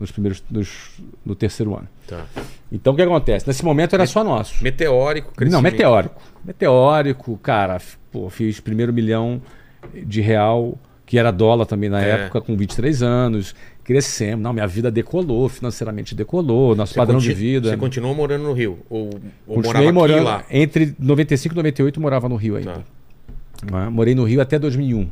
nos 0.00 0.10
primeiros, 0.10 0.42
nos- 0.50 1.00
no 1.24 1.36
terceiro 1.36 1.76
ano. 1.76 1.86
Tá. 2.06 2.24
Então 2.72 2.92
o 2.94 2.96
que 2.96 3.02
acontece? 3.02 3.46
Nesse 3.46 3.64
momento 3.64 3.94
era 3.94 4.06
só 4.06 4.24
nosso. 4.24 4.62
Meteórico, 4.62 5.28
Não, 5.28 5.34
crescimento. 5.36 5.62
meteórico. 5.72 6.20
Meteórico, 6.44 7.36
cara, 7.38 7.80
pô, 8.10 8.28
fiz 8.28 8.58
primeiro 8.58 8.92
milhão 8.92 9.40
de 10.04 10.20
real, 10.20 10.76
que 11.06 11.16
era 11.16 11.30
dólar 11.30 11.64
também 11.66 11.88
na 11.88 12.02
É. 12.04 12.10
época, 12.10 12.40
com 12.40 12.56
23 12.56 13.02
anos. 13.02 13.54
Crescemos. 13.88 14.42
Não, 14.42 14.52
minha 14.52 14.66
vida 14.66 14.90
decolou, 14.90 15.48
financeiramente 15.48 16.14
decolou, 16.14 16.76
nosso 16.76 16.92
Você 16.92 16.98
padrão 16.98 17.18
de 17.18 17.32
vida. 17.32 17.70
Você 17.70 17.76
continuou 17.78 18.14
morando 18.14 18.42
no 18.44 18.52
Rio? 18.52 18.80
Ou, 18.90 19.06
ou 19.46 19.56
Continuei 19.56 19.90
morava 19.90 19.92
morando. 19.92 20.16
aqui 20.18 20.24
lá? 20.26 20.44
Entre 20.50 20.94
95 20.98 21.54
e 21.54 21.56
98 21.56 21.98
morava 21.98 22.28
no 22.28 22.36
Rio 22.36 22.56
ainda. 22.56 22.84
Tá. 23.64 23.84
Né? 23.84 23.88
Morei 23.88 24.14
no 24.14 24.24
Rio 24.24 24.42
até 24.42 24.58
2001. 24.58 25.08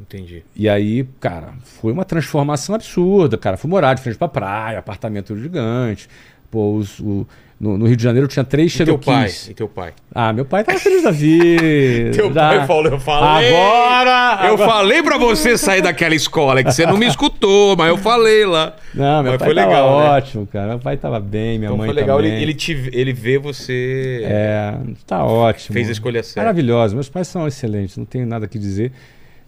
Entendi. 0.00 0.42
E 0.56 0.66
aí, 0.70 1.04
cara, 1.20 1.52
foi 1.62 1.92
uma 1.92 2.04
transformação 2.06 2.74
absurda, 2.74 3.36
cara. 3.36 3.58
Fui 3.58 3.68
morar 3.68 3.92
de 3.92 4.00
frente 4.00 4.16
pra 4.16 4.26
praia, 4.28 4.78
apartamento 4.78 5.36
gigante. 5.36 6.08
Pô, 6.50 6.74
os- 6.76 6.98
o- 6.98 7.26
no, 7.62 7.78
no 7.78 7.86
Rio 7.86 7.96
de 7.96 8.02
Janeiro 8.02 8.26
tinha 8.26 8.44
três 8.44 8.74
E 8.74 8.84
teu 8.84 8.98
pai? 8.98 9.14
Cherokees. 9.28 9.48
E 9.50 9.54
teu 9.54 9.68
pai? 9.68 9.92
Ah, 10.12 10.32
meu 10.32 10.44
pai 10.44 10.64
tava 10.64 10.80
feliz 10.80 11.04
da 11.04 11.12
vida. 11.12 11.62
Teu 12.12 12.30
pai 12.32 12.66
falou, 12.66 12.86
eu 12.90 12.98
falei. 12.98 13.54
Agora! 13.54 14.46
Eu 14.48 14.54
agora- 14.54 14.70
falei 14.70 15.02
pra 15.02 15.16
você 15.16 15.56
sair 15.56 15.80
daquela 15.80 16.14
escola, 16.14 16.62
que 16.64 16.72
você 16.72 16.84
não 16.84 16.96
me 16.98 17.06
escutou, 17.06 17.76
mas 17.76 17.88
eu 17.88 17.96
falei 17.96 18.44
lá. 18.44 18.74
Não, 18.92 19.22
meu 19.22 19.32
Mas 19.32 19.38
pai 19.38 19.48
foi 19.48 19.54
legal, 19.54 20.00
né? 20.00 20.04
ótimo, 20.10 20.46
cara. 20.46 20.68
Meu 20.70 20.78
pai 20.80 20.96
tava 20.96 21.20
bem, 21.20 21.56
minha 21.58 21.68
Então 21.68 21.76
mãe 21.78 21.86
foi 21.88 21.94
legal, 21.94 22.18
ele, 22.20 22.28
ele, 22.42 22.52
te, 22.52 22.90
ele 22.92 23.12
vê 23.12 23.38
você. 23.38 24.22
É, 24.24 24.74
tá 25.06 25.24
ótimo. 25.24 25.72
Fez 25.72 25.88
a 25.88 25.92
escolha 25.92 26.22
certa. 26.22 26.40
Maravilhoso. 26.40 26.94
Meus 26.96 27.08
pais 27.08 27.28
são 27.28 27.46
excelentes, 27.46 27.96
não 27.96 28.04
tenho 28.04 28.26
nada 28.26 28.46
que 28.48 28.58
dizer. 28.58 28.90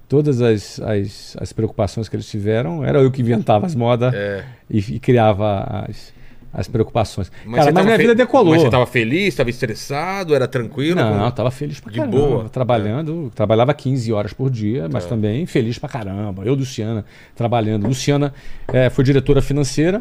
Todas 0.09 0.41
as, 0.41 0.79
as, 0.81 1.37
as 1.41 1.53
preocupações 1.53 2.09
que 2.09 2.15
eles 2.15 2.29
tiveram, 2.29 2.85
era 2.85 2.99
eu 3.01 3.11
que 3.11 3.21
inventava 3.23 3.67
as 3.67 3.75
modas 3.75 4.15
É. 4.15 4.45
e, 4.71 4.79
e 4.79 5.01
criava 5.01 5.87
as, 5.89 6.13
as 6.55 6.69
preocupações. 6.69 7.29
Cara, 7.29 7.65
você 7.65 7.73
mas 7.73 7.85
minha 7.85 7.99
vida 7.99 8.15
decolou. 8.15 8.53
Mas 8.53 8.63
você 8.63 8.71
tava 8.71 8.87
feliz, 8.87 9.35
tava 9.35 9.51
estressado, 9.51 10.35
era 10.35 10.47
tranquilo? 10.47 10.95
Não, 11.01 11.13
Como- 11.13 11.25
eu 11.25 11.33
tava 11.33 11.51
feliz 11.51 11.81
pra 11.81 11.91
De 11.93 11.99
caramba. 11.99 12.17
boa. 12.17 12.49
Trabalhando, 12.49 13.31
trabalhava 13.35 13.75
15 13.75 14.13
horas 14.13 14.33
por 14.33 14.49
dia, 14.51 14.89
mas 14.91 15.03
Tá. 15.05 15.11
também 15.11 15.45
feliz 15.47 15.79
pra 15.79 15.89
caramba. 15.89 16.45
Eu, 16.45 16.55
Luciana, 16.55 17.05
trabalhando. 17.35 17.87
Luciana 17.89 18.33
eh, 18.73 18.89
foi 18.89 19.03
diretora 19.05 19.43
financeira. 19.43 20.01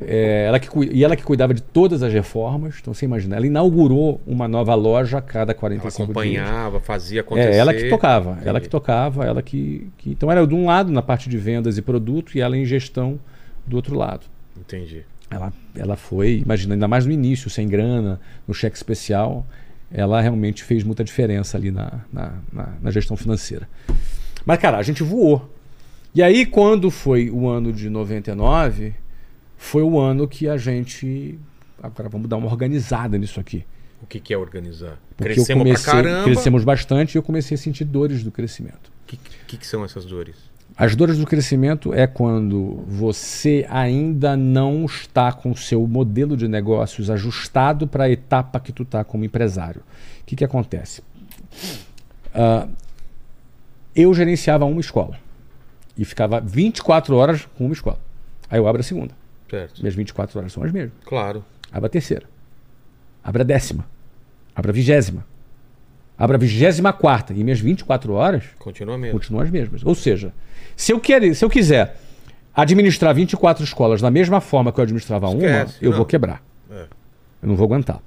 eh, 0.00 0.46
ela 0.48 0.58
que, 0.58 0.68
e 0.92 1.04
ela 1.04 1.14
que 1.14 1.22
cuidava 1.22 1.54
de 1.54 1.62
todas 1.62 2.02
as 2.02 2.12
reformas. 2.12 2.76
Então 2.80 2.92
você 2.92 3.04
imagina, 3.04 3.36
ela 3.36 3.46
inaugurou 3.46 4.20
uma 4.26 4.48
nova 4.48 4.74
loja 4.74 5.18
a 5.18 5.22
cada 5.22 5.52
Ela 5.52 5.58
45 5.60 5.96
dias. 5.96 6.10
acompanhava, 6.10 6.80
fazia 6.80 7.20
acontecer. 7.20 7.50
É, 7.50 7.56
ela 7.56 7.72
que 7.72 7.88
tocava, 7.88 8.38
ela 8.44 8.60
que 8.60 8.68
tocava, 8.68 9.24
ela 9.24 9.40
que, 9.40 9.88
que. 9.98 10.10
Então 10.10 10.30
era 10.32 10.44
de 10.46 10.52
um 10.54 10.66
lado 10.66 10.90
na 10.92 11.00
parte 11.00 11.28
de 11.28 11.38
vendas 11.38 11.78
e 11.78 11.82
produto 11.82 12.36
e 12.36 12.40
ela 12.40 12.56
em 12.56 12.64
gestão 12.64 13.20
do 13.64 13.76
outro 13.76 13.96
lado. 13.96 14.26
Entendi. 14.58 15.04
Ela, 15.30 15.52
ela 15.74 15.96
foi, 15.96 16.38
imagina, 16.44 16.74
ainda 16.74 16.86
mais 16.88 17.04
no 17.06 17.12
início, 17.12 17.48
sem 17.50 17.66
grana, 17.68 18.20
no 18.46 18.54
cheque 18.54 18.76
especial, 18.76 19.46
ela 19.92 20.20
realmente 20.20 20.62
fez 20.64 20.82
muita 20.84 21.04
diferença 21.04 21.56
ali 21.56 21.70
na, 21.70 22.00
na, 22.12 22.32
na- 22.52 22.72
na 22.82 22.90
gestão 22.90 23.16
financeira. 23.16 23.68
Mas, 24.44 24.58
cara, 24.58 24.78
a 24.78 24.82
gente 24.82 25.02
voou. 25.02 25.50
E 26.14 26.22
aí, 26.22 26.46
quando 26.46 26.90
foi 26.90 27.30
o 27.30 27.48
ano 27.48 27.72
de 27.72 27.88
99, 27.90 28.94
foi 29.56 29.82
o 29.82 29.98
ano 29.98 30.28
que 30.28 30.48
a 30.48 30.56
gente. 30.56 31.38
Agora 31.82 32.08
vamos 32.08 32.28
dar 32.28 32.36
uma 32.36 32.46
organizada 32.48 33.18
nisso 33.18 33.40
aqui. 33.40 33.64
O 34.02 34.06
que, 34.06 34.20
que 34.20 34.32
é 34.34 34.38
organizar? 34.38 34.98
Porque 35.16 35.34
Crescemos 35.34 35.62
comecei, 35.64 35.84
pra 35.92 36.02
caramba. 36.02 36.24
crescemos 36.24 36.64
bastante 36.64 37.14
e 37.14 37.18
eu 37.18 37.22
comecei 37.22 37.54
a 37.54 37.58
sentir 37.58 37.84
dores 37.84 38.22
do 38.22 38.30
crescimento. 38.30 38.92
O 39.02 39.06
que, 39.06 39.18
que, 39.46 39.56
que 39.56 39.66
são 39.66 39.84
essas 39.84 40.04
dores? 40.04 40.36
As 40.76 40.96
dores 40.96 41.18
do 41.18 41.26
crescimento 41.26 41.94
é 41.94 42.04
quando 42.06 42.82
você 42.88 43.64
ainda 43.70 44.36
não 44.36 44.84
está 44.84 45.32
com 45.32 45.52
o 45.52 45.56
seu 45.56 45.86
modelo 45.86 46.36
de 46.36 46.48
negócios 46.48 47.08
ajustado 47.10 47.86
para 47.86 48.04
a 48.04 48.10
etapa 48.10 48.58
que 48.58 48.72
tu 48.72 48.82
está 48.82 49.04
como 49.04 49.24
empresário. 49.24 49.82
O 50.22 50.24
que, 50.26 50.34
que 50.34 50.44
acontece? 50.44 51.00
Ah, 52.34 52.66
eu 53.94 54.12
gerenciava 54.12 54.64
uma 54.64 54.80
escola 54.80 55.16
e 55.96 56.04
ficava 56.04 56.40
24 56.40 57.14
horas 57.14 57.46
com 57.56 57.66
uma 57.66 57.72
escola. 57.72 58.00
Aí 58.50 58.58
eu 58.58 58.66
abro 58.66 58.80
a 58.80 58.84
segunda. 58.84 59.14
Certo. 59.48 59.80
Minhas 59.80 59.94
24 59.94 60.38
horas 60.40 60.52
são 60.52 60.64
as 60.64 60.72
mesmas. 60.72 60.92
Claro. 61.04 61.44
Abra 61.70 61.86
a 61.86 61.90
terceira. 61.90 62.26
Abra 63.22 63.42
a 63.42 63.46
décima. 63.46 63.86
Abra 64.56 64.72
a 64.72 64.74
vigésima. 64.74 65.24
Abra 66.18 66.36
a 66.36 66.38
vigésima 66.38 66.92
quarta. 66.92 67.32
E 67.32 67.44
minhas 67.44 67.60
24 67.60 68.12
horas 68.12 68.44
Continua 68.58 68.98
mesmo. 68.98 69.18
continuam 69.18 69.44
as 69.44 69.50
mesmas. 69.50 69.84
Ou 69.84 69.94
seja, 69.94 70.32
se 70.76 70.92
eu, 70.92 71.00
quer, 71.00 71.34
se 71.34 71.44
eu 71.44 71.50
quiser 71.50 71.96
administrar 72.54 73.14
24 73.14 73.64
escolas 73.64 74.00
da 74.00 74.10
mesma 74.10 74.40
forma 74.40 74.72
que 74.72 74.78
eu 74.78 74.84
administrava 74.84 75.28
uma, 75.28 75.36
Esquece, 75.36 75.76
eu 75.80 75.90
não. 75.90 75.96
vou 75.96 76.06
quebrar. 76.06 76.42
É. 76.70 76.84
Eu 77.42 77.48
não 77.48 77.56
vou 77.56 77.66
aguentar. 77.66 78.00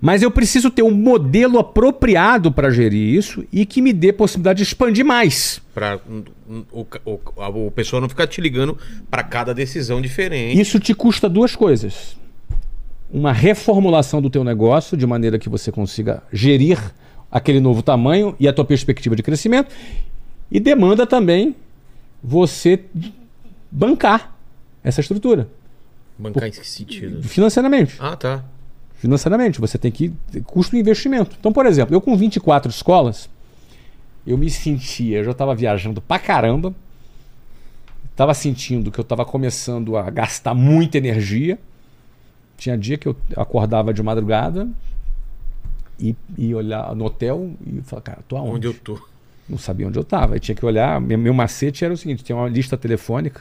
Mas 0.00 0.22
eu 0.22 0.30
preciso 0.30 0.70
ter 0.70 0.82
um 0.82 0.90
modelo 0.90 1.58
apropriado 1.58 2.52
para 2.52 2.70
gerir 2.70 3.14
isso 3.14 3.44
e 3.50 3.64
que 3.64 3.80
me 3.80 3.92
dê 3.92 4.12
possibilidade 4.12 4.58
de 4.58 4.62
expandir 4.62 5.04
mais. 5.04 5.60
Um, 6.48 6.64
o, 6.70 6.86
o, 7.04 7.20
a, 7.38 7.48
o 7.48 7.70
pessoa 7.70 8.00
não 8.00 8.08
ficar 8.08 8.26
te 8.26 8.40
ligando 8.40 8.76
pra 9.10 9.22
cada 9.22 9.54
decisão 9.54 10.00
diferente. 10.00 10.60
Isso 10.60 10.78
te 10.78 10.94
custa 10.94 11.28
duas 11.28 11.56
coisas. 11.56 12.16
Uma 13.10 13.32
reformulação 13.32 14.20
do 14.20 14.28
teu 14.28 14.44
negócio 14.44 14.96
de 14.96 15.06
maneira 15.06 15.38
que 15.38 15.48
você 15.48 15.72
consiga 15.72 16.22
gerir 16.30 16.78
aquele 17.30 17.60
novo 17.60 17.82
tamanho 17.82 18.36
e 18.38 18.46
a 18.46 18.52
tua 18.52 18.64
perspectiva 18.64 19.16
de 19.16 19.22
crescimento 19.22 19.74
e 20.50 20.60
demanda 20.60 21.06
também 21.06 21.54
você 22.22 22.84
bancar 23.70 24.36
essa 24.82 25.00
estrutura 25.00 25.48
Bancar 26.18 26.48
em 26.48 26.50
que 26.50 26.66
sentido? 26.66 27.22
financeiramente. 27.22 27.96
Ah, 27.98 28.16
tá. 28.16 28.44
Financeiramente, 28.94 29.60
você 29.60 29.76
tem 29.76 29.92
que 29.92 30.12
custo 30.44 30.76
investimento. 30.76 31.36
Então, 31.38 31.52
por 31.52 31.66
exemplo, 31.66 31.94
eu 31.94 32.00
com 32.00 32.16
24 32.16 32.70
escolas, 32.70 33.28
eu 34.26 34.38
me 34.38 34.48
sentia, 34.48 35.18
eu 35.18 35.24
já 35.24 35.30
estava 35.32 35.54
viajando 35.54 36.00
pra 36.00 36.18
caramba, 36.18 36.74
estava 38.10 38.32
sentindo 38.32 38.90
que 38.90 38.98
eu 38.98 39.02
estava 39.02 39.24
começando 39.24 39.96
a 39.96 40.08
gastar 40.08 40.54
muita 40.54 40.96
energia. 40.96 41.58
Tinha 42.56 42.78
dia 42.78 42.96
que 42.96 43.06
eu 43.06 43.14
acordava 43.36 43.92
de 43.92 44.02
madrugada 44.02 44.66
e, 46.00 46.16
e 46.38 46.54
olhar 46.54 46.94
no 46.96 47.04
hotel 47.04 47.50
e 47.66 47.82
falar, 47.82 48.00
cara, 48.00 48.18
tô 48.26 48.38
aonde? 48.38 48.56
Onde 48.56 48.66
eu 48.68 48.74
tô? 48.74 48.98
Não 49.48 49.58
sabia 49.58 49.86
onde 49.86 49.98
eu 49.98 50.02
estava. 50.02 50.38
Tinha 50.38 50.54
que 50.54 50.64
olhar. 50.66 51.00
Meu, 51.00 51.16
meu 51.18 51.32
macete 51.34 51.84
era 51.84 51.94
o 51.94 51.96
seguinte: 51.96 52.24
tinha 52.24 52.36
uma 52.36 52.48
lista 52.48 52.76
telefônica, 52.76 53.40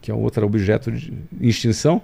que 0.00 0.10
é 0.10 0.14
outro 0.14 0.44
objeto 0.46 0.92
de 0.92 1.12
extinção. 1.40 2.02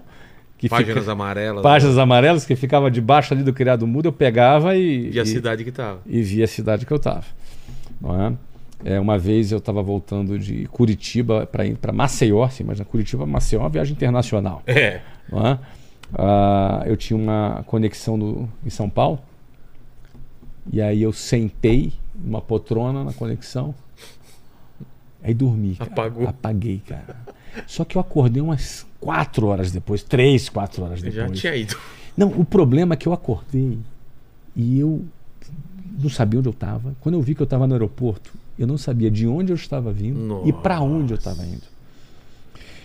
Que 0.57 0.69
Páginas 0.69 0.99
fica- 1.01 1.13
amarelas. 1.13 1.63
páginas 1.63 1.99
amarelas 1.99 2.47
que 2.47 2.57
ficava 2.57 2.91
debaixo 2.91 3.35
ali 3.35 3.43
do 3.43 3.53
criado 3.53 3.87
mudo, 3.87 4.07
eu 4.07 4.13
pegava 4.13 4.75
e, 4.77 5.11
E 5.13 5.21
a 5.21 5.27
cidade 5.27 5.63
que 5.65 5.73
tava. 5.73 6.01
e 6.07 6.23
via 6.23 6.45
a 6.45 6.49
cidade 6.49 6.87
que 6.87 6.93
eu 6.93 6.97
estava. 6.97 7.25
É, 8.85 9.01
uma 9.01 9.19
vez 9.19 9.51
eu 9.51 9.59
estava 9.59 9.83
voltando 9.83 10.39
de 10.39 10.67
Curitiba 10.67 11.47
para 11.47 11.65
ir 11.67 11.77
para 11.77 11.93
Maceió, 11.93 12.45
assim, 12.45 12.63
mas 12.65 12.79
na 12.79 12.85
Curitiba, 12.85 13.25
Maceió 13.27 13.61
é 13.61 13.63
uma 13.65 13.69
viagem 13.71 13.95
internacional. 13.95 14.63
É. 14.67 15.01
não 15.31 15.47
é? 15.47 15.59
Ah, 16.15 16.83
eu 16.87 16.97
tinha 16.97 17.17
uma 17.19 17.65
conexão 17.67 18.17
no, 18.17 18.49
em 18.65 18.71
São 18.71 18.89
Paulo 18.89 19.19
e 20.73 20.81
aí 20.81 21.03
eu 21.03 21.13
sentei 21.13 21.93
numa 22.15 22.41
poltrona 22.41 23.05
na 23.05 23.13
conexão 23.13 23.75
aí 25.23 25.33
dormi 25.35 25.77
cara. 25.77 25.91
Apagou. 25.91 26.29
apaguei 26.29 26.83
cara 26.87 27.17
só 27.67 27.85
que 27.85 27.97
eu 27.97 28.01
acordei 28.01 28.43
umas 28.43 28.87
quatro 29.01 29.47
horas 29.47 29.71
depois 29.71 30.03
três 30.03 30.49
quatro 30.49 30.85
horas 30.85 31.03
Eu 31.03 31.11
depois 31.11 31.31
já 31.31 31.35
tinha 31.35 31.57
ido. 31.57 31.77
não, 32.17 32.29
o 32.29 32.45
problema 32.45 32.95
é 32.95 32.97
que 32.97 33.07
eu 33.07 33.13
acordei 33.13 33.79
e 34.57 34.79
eu 34.79 35.05
não 36.01 36.11
sabia 36.11 36.39
onde 36.39 36.49
eu 36.49 36.53
estava. 36.53 36.95
Quando 37.01 37.15
eu 37.15 37.23
vi 37.23 37.35
que 37.35 37.43
eu 37.43 37.45
estava 37.45 37.67
no 37.67 37.75
aeroporto, 37.75 38.33
eu 38.59 38.67
não 38.67 38.79
sabia 38.79 39.11
de 39.11 39.27
onde 39.27 39.53
eu 39.53 39.57
estava 39.57 39.93
vindo 39.93 40.43
e 40.45 40.53
para 40.53 40.81
onde 40.81 41.13
eu 41.13 41.17
estava 41.17 41.45
indo. 41.45 41.63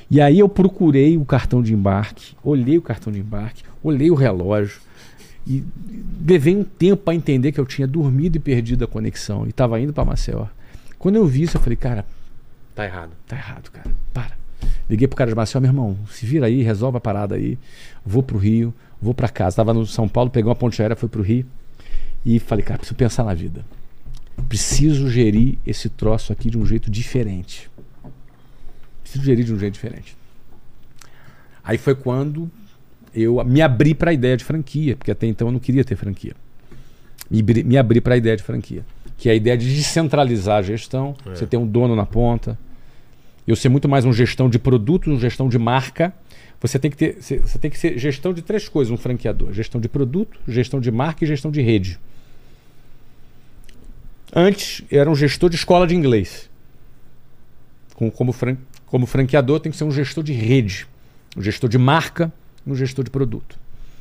E 0.10 0.20
aí 0.20 0.40
eu 0.40 0.50
procurei 0.50 1.18
o 1.18 1.26
cartão 1.26 1.62
de 1.62 1.74
embarque, 1.74 2.36
olhei 2.44 2.78
o 2.78 2.82
cartão 2.82 3.14
de 3.14 3.20
embarque, 3.20 3.64
olhei 3.84 4.10
o 4.10 4.16
relógio 4.16 4.82
e 5.48 5.64
levei 6.26 6.56
um 6.56 6.64
tempo 6.64 7.04
para 7.04 7.16
entender 7.16 7.52
que 7.52 7.60
eu 7.60 7.66
tinha 7.66 7.88
dormido 7.88 8.38
e 8.38 8.40
perdido 8.40 8.84
a 8.84 8.88
conexão 8.88 9.46
e 9.46 9.50
estava 9.50 9.80
indo 9.80 9.94
para 9.94 10.06
Maceió. 10.06 10.48
Quando 10.98 11.16
eu 11.16 11.26
vi 11.26 11.44
isso, 11.44 11.58
eu 11.58 11.62
falei, 11.62 11.78
cara, 11.78 12.06
Tá 12.80 12.86
errado. 12.86 13.12
Tá 13.28 13.36
errado, 13.36 13.70
cara. 13.72 13.92
Para. 14.14 14.38
Liguei 14.90 15.06
pro 15.06 15.18
cara 15.18 15.30
de 15.30 15.36
Maceió, 15.36 15.60
meu 15.60 15.70
irmão, 15.70 15.98
se 16.10 16.26
vira 16.26 16.46
aí, 16.46 16.62
resolve 16.62 16.98
a 16.98 17.02
parada 17.02 17.36
aí. 17.36 17.58
Vou 18.06 18.24
pro 18.24 18.38
Rio, 18.38 18.74
vou 19.02 19.14
pra 19.14 19.28
casa. 19.28 19.58
Tava 19.58 19.74
no 19.74 19.86
São 19.86 20.08
Paulo, 20.08 20.30
peguei 20.30 20.48
uma 20.48 20.56
ponte 20.56 20.82
aérea, 20.82 20.96
fui 20.96 21.10
pro 21.10 21.22
Rio. 21.22 21.46
E 22.26 22.40
falei, 22.40 22.64
cara, 22.64 22.78
preciso 22.78 22.96
pensar 22.96 23.26
na 23.26 23.34
vida. 23.34 23.66
Preciso 24.48 25.10
gerir 25.10 25.58
esse 25.68 25.90
troço 25.90 26.32
aqui 26.32 26.50
de 26.50 26.58
um 26.58 26.66
jeito 26.66 26.90
diferente. 26.90 27.70
Preciso 29.04 29.26
gerir 29.26 29.44
de 29.44 29.54
um 29.54 29.60
jeito 29.60 29.74
diferente. 29.74 30.16
Aí 31.62 31.78
foi 31.78 31.96
quando 31.96 32.50
eu 33.22 33.44
me 33.46 33.62
abri 33.62 33.94
para 33.94 34.12
a 34.12 34.14
ideia 34.14 34.36
de 34.38 34.44
franquia, 34.44 34.96
porque 34.96 35.12
até 35.12 35.28
então 35.28 35.48
eu 35.48 35.52
não 35.52 35.60
queria 35.60 35.84
ter 35.84 35.96
franquia. 35.96 36.34
Me, 37.30 37.40
abri- 37.42 37.64
me 37.64 37.78
abri 37.78 38.02
para 38.02 38.14
a 38.16 38.18
ideia 38.18 38.36
de 38.38 38.44
franquia, 38.44 38.84
que 39.18 39.30
é 39.30 39.32
a 39.32 39.36
ideia 39.36 39.58
de 39.58 39.74
descentralizar 39.76 40.58
a 40.58 40.62
gestão, 40.62 41.16
É. 41.26 41.36
você 41.36 41.46
ter 41.46 41.58
um 41.58 41.68
dono 41.68 41.96
na 41.96 42.06
ponta. 42.06 42.58
Eu 43.48 43.56
ser 43.56 43.70
muito 43.70 43.90
mais 43.90 44.06
um 44.06 44.14
gestão 44.14 44.50
de 44.50 44.60
produto, 44.60 45.10
um 45.10 45.20
gestão 45.20 45.50
de 45.50 45.58
marca. 45.58 46.14
Você 46.62 46.78
tem 46.78 46.92
que 46.92 46.98
ter, 46.98 47.18
você 47.22 47.40
você 47.40 47.58
tem 47.58 47.72
que 47.72 47.78
ser 47.80 47.98
gestão 47.98 48.34
de 48.34 48.42
três 48.42 48.68
coisas, 48.70 48.92
um 48.92 48.98
franqueador: 48.98 49.52
gestão 49.54 49.80
de 49.82 49.88
produto, 49.90 50.40
gestão 50.48 50.80
de 50.80 50.92
marca 50.92 51.24
e 51.24 51.28
gestão 51.28 51.50
de 51.50 51.62
rede. 51.62 52.00
Antes 54.36 54.84
era 54.92 55.10
um 55.10 55.16
gestor 55.16 55.50
de 55.50 55.56
escola 55.56 55.88
de 55.88 55.96
inglês. 55.96 56.50
Com- 57.96 58.12
como, 58.12 58.32
fran- 58.32 58.58
como 58.86 59.06
franqueador 59.06 59.60
tem 59.60 59.72
que 59.72 59.78
ser 59.78 59.84
um 59.84 59.92
gestor 59.92 60.24
de 60.24 60.34
rede, 60.34 60.88
um 61.36 61.42
gestor 61.42 61.70
de 61.70 61.78
marca, 61.78 62.32
um 62.74 62.76
gestor 62.76 63.04
de 63.04 63.10
produto. 63.12 63.58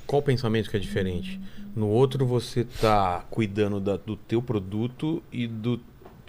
Qual 0.06 0.20
o 0.20 0.24
pensamento 0.24 0.70
que 0.70 0.76
é 0.76 0.80
diferente? 0.80 1.40
No 1.76 1.86
outro 1.88 2.24
você 2.26 2.64
tá 2.80 3.24
cuidando 3.30 3.78
da- 3.78 3.96
do 3.96 4.16
teu 4.16 4.40
produto 4.42 5.22
e 5.32 5.46
do 5.46 5.80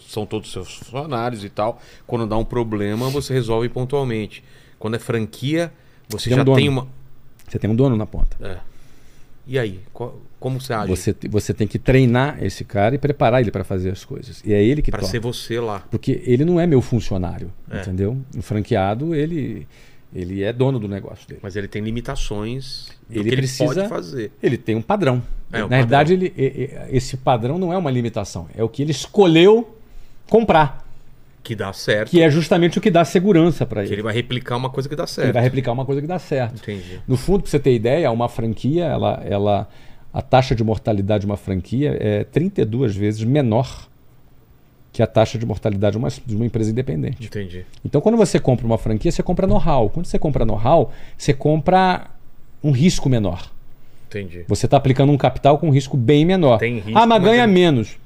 são 0.07 0.25
todos 0.25 0.51
seus 0.51 0.73
funcionários 0.75 1.43
e 1.43 1.49
tal. 1.49 1.81
Quando 2.07 2.25
dá 2.25 2.37
um 2.37 2.45
problema, 2.45 3.09
você 3.09 3.33
resolve 3.33 3.67
pontualmente. 3.69 4.43
Quando 4.77 4.95
é 4.95 4.99
franquia, 4.99 5.71
você 6.07 6.29
Tem 6.29 6.33
um 6.35 6.37
já 6.37 6.43
dono. 6.43 6.57
tem 6.57 6.69
uma 6.69 6.87
Você 7.47 7.57
tem 7.59 7.69
um 7.69 7.75
dono 7.75 7.95
na 7.97 8.05
ponta. 8.05 8.37
É. 8.41 8.57
E 9.47 9.57
aí, 9.57 9.79
qual- 9.91 10.19
como 10.39 10.61
você 10.61 10.71
age? 10.73 10.87
Você, 10.89 11.15
você 11.27 11.53
tem 11.53 11.67
que 11.67 11.79
treinar 11.79 12.41
esse 12.43 12.63
cara 12.63 12.93
e 12.93 12.97
preparar 12.99 13.41
ele 13.41 13.49
para 13.49 13.63
fazer 13.63 13.89
as 13.89 14.05
coisas. 14.05 14.41
E 14.45 14.53
é 14.53 14.63
ele 14.63 14.81
que 14.83 14.91
Para 14.91 15.01
ser 15.03 15.19
você 15.19 15.59
lá. 15.59 15.79
Porque 15.89 16.21
ele 16.25 16.45
não 16.45 16.59
é 16.59 16.67
meu 16.67 16.81
funcionário, 16.81 17.51
É. 17.69 17.81
entendeu? 17.81 18.17
O 18.37 18.41
franqueado, 18.43 19.15
ele, 19.15 19.67
ele 20.13 20.43
é 20.43 20.51
dono 20.51 20.79
do 20.79 20.87
negócio 20.87 21.27
dele. 21.27 21.39
Mas 21.43 21.55
ele 21.55 21.67
tem 21.67 21.81
limitações 21.83 22.89
Ele 23.09 23.29
que 23.29 23.35
precisa- 23.35 23.63
ele 23.63 23.73
pode 23.75 23.89
fazer. 23.89 24.31
Ele 24.41 24.57
tem 24.57 24.75
um 24.75 24.81
padrão. 24.81 25.21
É, 25.51 25.59
Na 25.59 25.65
um 25.65 25.69
verdade, 25.69 26.13
ele, 26.13 26.33
e- 26.37 26.43
e- 26.91 26.95
esse 26.97 27.17
padrão 27.17 27.57
não 27.57 27.71
é 27.73 27.77
uma 27.77 27.89
limitação. 27.91 28.47
É 28.55 28.63
o 28.63 28.69
que 28.69 28.81
ele 28.81 28.91
escolheu 28.91 29.75
comprar. 30.29 30.87
Que 31.43 31.55
dá 31.55 31.71
certo. 31.73 32.11
Que 32.11 32.21
é 32.21 32.29
justamente 32.29 32.77
o 32.77 32.81
que 32.81 32.91
dá 32.91 33.03
segurança 33.05 33.65
para 33.65 33.81
Que 33.81 33.87
ele. 33.87 33.95
ele 33.95 34.01
vai 34.03 34.13
replicar 34.13 34.55
uma 34.57 34.69
coisa 34.69 34.87
que 34.89 34.95
dá 34.95 35.07
certo. 35.07 35.25
Ele 35.27 35.33
vai 35.33 35.41
replicar 35.41 35.71
uma 35.71 35.85
coisa 35.85 36.01
que 36.01 36.07
dá 36.07 36.19
certo. 36.19 36.57
Entendi. 36.61 36.99
No 37.07 37.17
fundo, 37.17 37.41
para 37.41 37.49
você 37.49 37.59
ter 37.59 37.73
ideia, 37.73 38.11
uma 38.11 38.29
franquia, 38.29 38.85
ela, 38.85 39.23
ela, 39.25 39.67
a 40.13 40.21
taxa 40.21 40.53
de 40.53 40.63
mortalidade 40.63 41.21
de 41.21 41.25
uma 41.25 41.37
franquia 41.37 41.97
é 41.99 42.23
32 42.25 42.95
vezes 42.95 43.23
menor 43.23 43.88
que 44.91 45.03
a 45.03 45.07
taxa 45.07 45.37
de 45.37 45.45
mortalidade 45.45 45.93
de 45.93 45.97
uma, 45.97 46.09
de 46.09 46.35
uma 46.35 46.45
empresa 46.45 46.71
independente. 46.71 47.25
Entendi. 47.25 47.65
Então, 47.85 48.01
quando 48.01 48.17
você 48.17 48.39
compra 48.39 48.65
uma 48.65 48.77
franquia, 48.77 49.11
você 49.11 49.21
compra 49.21 49.45
know-how. 49.45 49.89
Quando 49.89 50.05
você 50.07 50.17
compra 50.17 50.45
know-how, 50.45 50.91
você 51.17 51.33
compra 51.33 52.07
um 52.63 52.71
risco 52.71 53.07
menor. 53.09 53.49
Entendi. 54.07 54.43
Você 54.47 54.65
está 54.65 54.77
aplicando 54.77 55.11
um 55.11 55.17
capital 55.17 55.57
com 55.59 55.67
um 55.67 55.71
risco 55.71 55.95
bem 55.95 56.25
menor. 56.25 56.57
Tem 56.57 56.79
risco, 56.79 56.97
ah, 56.97 57.05
mas 57.05 57.21
ganha 57.21 57.43
ele- 57.43 57.51
menos. 57.51 57.97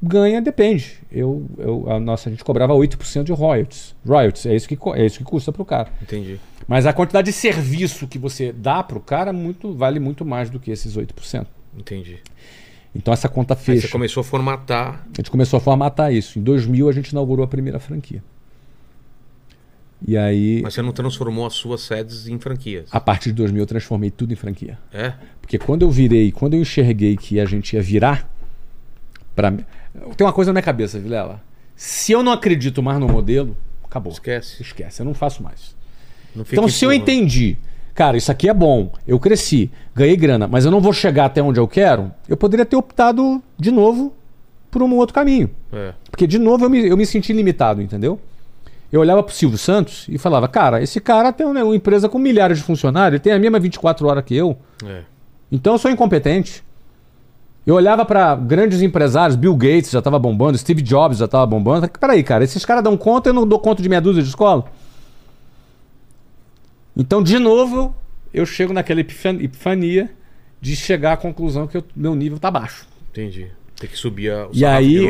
Ganha, 0.00 0.40
depende. 0.40 0.92
Eu, 1.10 1.44
eu, 1.58 1.90
a 1.90 1.98
nossa, 1.98 2.28
a 2.28 2.32
gente 2.32 2.44
cobrava 2.44 2.72
8% 2.72 3.24
de 3.24 3.32
royalties. 3.32 3.96
Royalties, 4.06 4.46
é 4.46 4.54
isso 4.54 4.68
que, 4.68 4.78
é 4.94 5.04
isso 5.04 5.18
que 5.18 5.24
custa 5.24 5.50
para 5.50 5.60
o 5.60 5.64
cara. 5.64 5.88
Entendi. 6.00 6.38
Mas 6.68 6.86
a 6.86 6.92
quantidade 6.92 7.26
de 7.26 7.32
serviço 7.32 8.06
que 8.06 8.16
você 8.16 8.52
dá 8.52 8.80
para 8.84 8.96
o 8.96 9.00
cara 9.00 9.32
muito, 9.32 9.74
vale 9.74 9.98
muito 9.98 10.24
mais 10.24 10.48
do 10.50 10.60
que 10.60 10.70
esses 10.70 10.96
8%. 10.96 11.46
Entendi. 11.76 12.18
Então 12.98 13.14
essa 13.14 13.28
conta 13.28 13.54
Aí 13.54 13.60
fecha. 13.60 13.82
você 13.86 13.88
começou 13.92 14.22
a 14.22 14.24
formatar. 14.24 15.06
A 15.14 15.16
gente 15.16 15.30
começou 15.30 15.56
a 15.56 15.60
formatar 15.60 16.12
isso. 16.12 16.36
Em 16.38 16.42
2000 16.42 16.88
a 16.88 16.92
gente 16.92 17.10
inaugurou 17.10 17.44
a 17.44 17.48
primeira 17.48 17.78
franquia. 17.78 18.22
E 20.06 20.16
aí, 20.16 20.60
Mas 20.62 20.74
você 20.74 20.82
não 20.82 20.92
transformou 20.92 21.46
as 21.46 21.54
suas 21.54 21.80
sedes 21.82 22.28
em 22.28 22.38
franquias. 22.38 22.88
a 22.92 23.00
partir 23.00 23.30
de 23.30 23.36
2000 23.36 23.62
eu 23.62 23.66
transformei 23.66 24.10
tudo 24.10 24.32
em 24.32 24.36
franquia. 24.36 24.78
É? 24.92 25.12
Porque 25.40 25.58
quando 25.58 25.82
eu 25.82 25.90
virei, 25.90 26.30
quando 26.32 26.54
eu 26.54 26.60
enxerguei 26.60 27.16
que 27.16 27.40
a 27.40 27.44
gente 27.44 27.74
ia 27.74 27.82
virar, 27.82 28.28
pra... 29.34 29.50
tem 29.52 29.66
uma 30.26 30.32
coisa 30.32 30.50
na 30.50 30.54
minha 30.54 30.62
cabeça, 30.62 30.98
Vilela. 30.98 31.40
Se 31.74 32.12
eu 32.12 32.22
não 32.22 32.32
acredito 32.32 32.82
mais 32.82 32.98
no 32.98 33.08
modelo, 33.08 33.56
acabou. 33.84 34.12
Esquece. 34.12 34.62
Esquece, 34.62 35.00
eu 35.00 35.06
não 35.06 35.14
faço 35.14 35.42
mais. 35.42 35.76
Não 36.34 36.44
Então, 36.50 36.68
se 36.68 36.84
eu 36.84 36.92
entendi, 36.92 37.56
cara, 37.98 38.16
isso 38.16 38.30
aqui 38.30 38.48
é 38.48 38.54
bom, 38.54 38.92
eu 39.04 39.18
cresci, 39.18 39.72
ganhei 39.92 40.16
grana, 40.16 40.46
mas 40.46 40.64
eu 40.64 40.70
não 40.70 40.80
vou 40.80 40.92
chegar 40.92 41.24
até 41.24 41.42
onde 41.42 41.58
eu 41.58 41.66
quero, 41.66 42.12
eu 42.28 42.36
poderia 42.36 42.64
ter 42.64 42.76
optado 42.76 43.42
de 43.58 43.72
novo 43.72 44.12
por 44.70 44.80
um 44.84 44.94
outro 44.94 45.12
caminho. 45.12 45.50
É. 45.72 45.92
Porque, 46.08 46.24
de 46.24 46.38
novo, 46.38 46.64
eu 46.64 46.70
me, 46.70 46.86
eu 46.86 46.96
me 46.96 47.04
senti 47.04 47.32
limitado, 47.32 47.82
entendeu? 47.82 48.20
Eu 48.92 49.00
olhava 49.00 49.20
pro 49.20 49.34
Silvio 49.34 49.58
Santos 49.58 50.06
e 50.08 50.16
falava, 50.16 50.46
cara, 50.46 50.80
esse 50.80 51.00
cara 51.00 51.32
tem 51.32 51.44
uma 51.44 51.74
empresa 51.74 52.08
com 52.08 52.20
milhares 52.20 52.58
de 52.58 52.62
funcionários, 52.64 53.14
ele 53.14 53.20
tem 53.24 53.32
a 53.32 53.38
mesma 53.38 53.58
24 53.58 54.06
horas 54.06 54.22
que 54.24 54.36
eu, 54.36 54.56
É. 54.86 55.00
então 55.50 55.72
eu 55.72 55.78
sou 55.78 55.90
incompetente. 55.90 56.62
Eu 57.66 57.74
olhava 57.74 58.04
para 58.04 58.36
grandes 58.36 58.80
empresários, 58.80 59.34
Bill 59.34 59.56
Gates 59.56 59.90
já 59.90 59.98
estava 59.98 60.20
bombando, 60.20 60.56
Steve 60.56 60.82
Jobs 60.82 61.18
já 61.18 61.24
estava 61.24 61.44
bombando. 61.44 61.88
Peraí, 61.98 62.22
cara, 62.22 62.44
esses 62.44 62.64
caras 62.64 62.84
dão 62.84 62.96
conta, 62.96 63.28
eu 63.28 63.34
não 63.34 63.44
dou 63.44 63.58
conta 63.58 63.82
de 63.82 63.88
meia 63.88 64.00
dúzia 64.00 64.22
de 64.22 64.28
escola. 64.28 64.64
Então, 66.98 67.22
de 67.22 67.38
novo, 67.38 67.94
eu 68.34 68.44
chego 68.44 68.72
naquela 68.72 69.00
epifan- 69.00 69.40
epifania 69.40 70.10
de 70.60 70.74
chegar 70.74 71.12
à 71.12 71.16
conclusão 71.16 71.66
que 71.68 71.78
o 71.78 71.84
meu 71.94 72.14
nível 72.16 72.38
tá 72.38 72.50
baixo. 72.50 72.86
Entendi. 73.12 73.46
Tem 73.78 73.88
que 73.88 73.96
subir 73.96 74.32
a, 74.32 74.48
o 74.48 74.50
E 74.52 74.64
aí, 74.64 75.08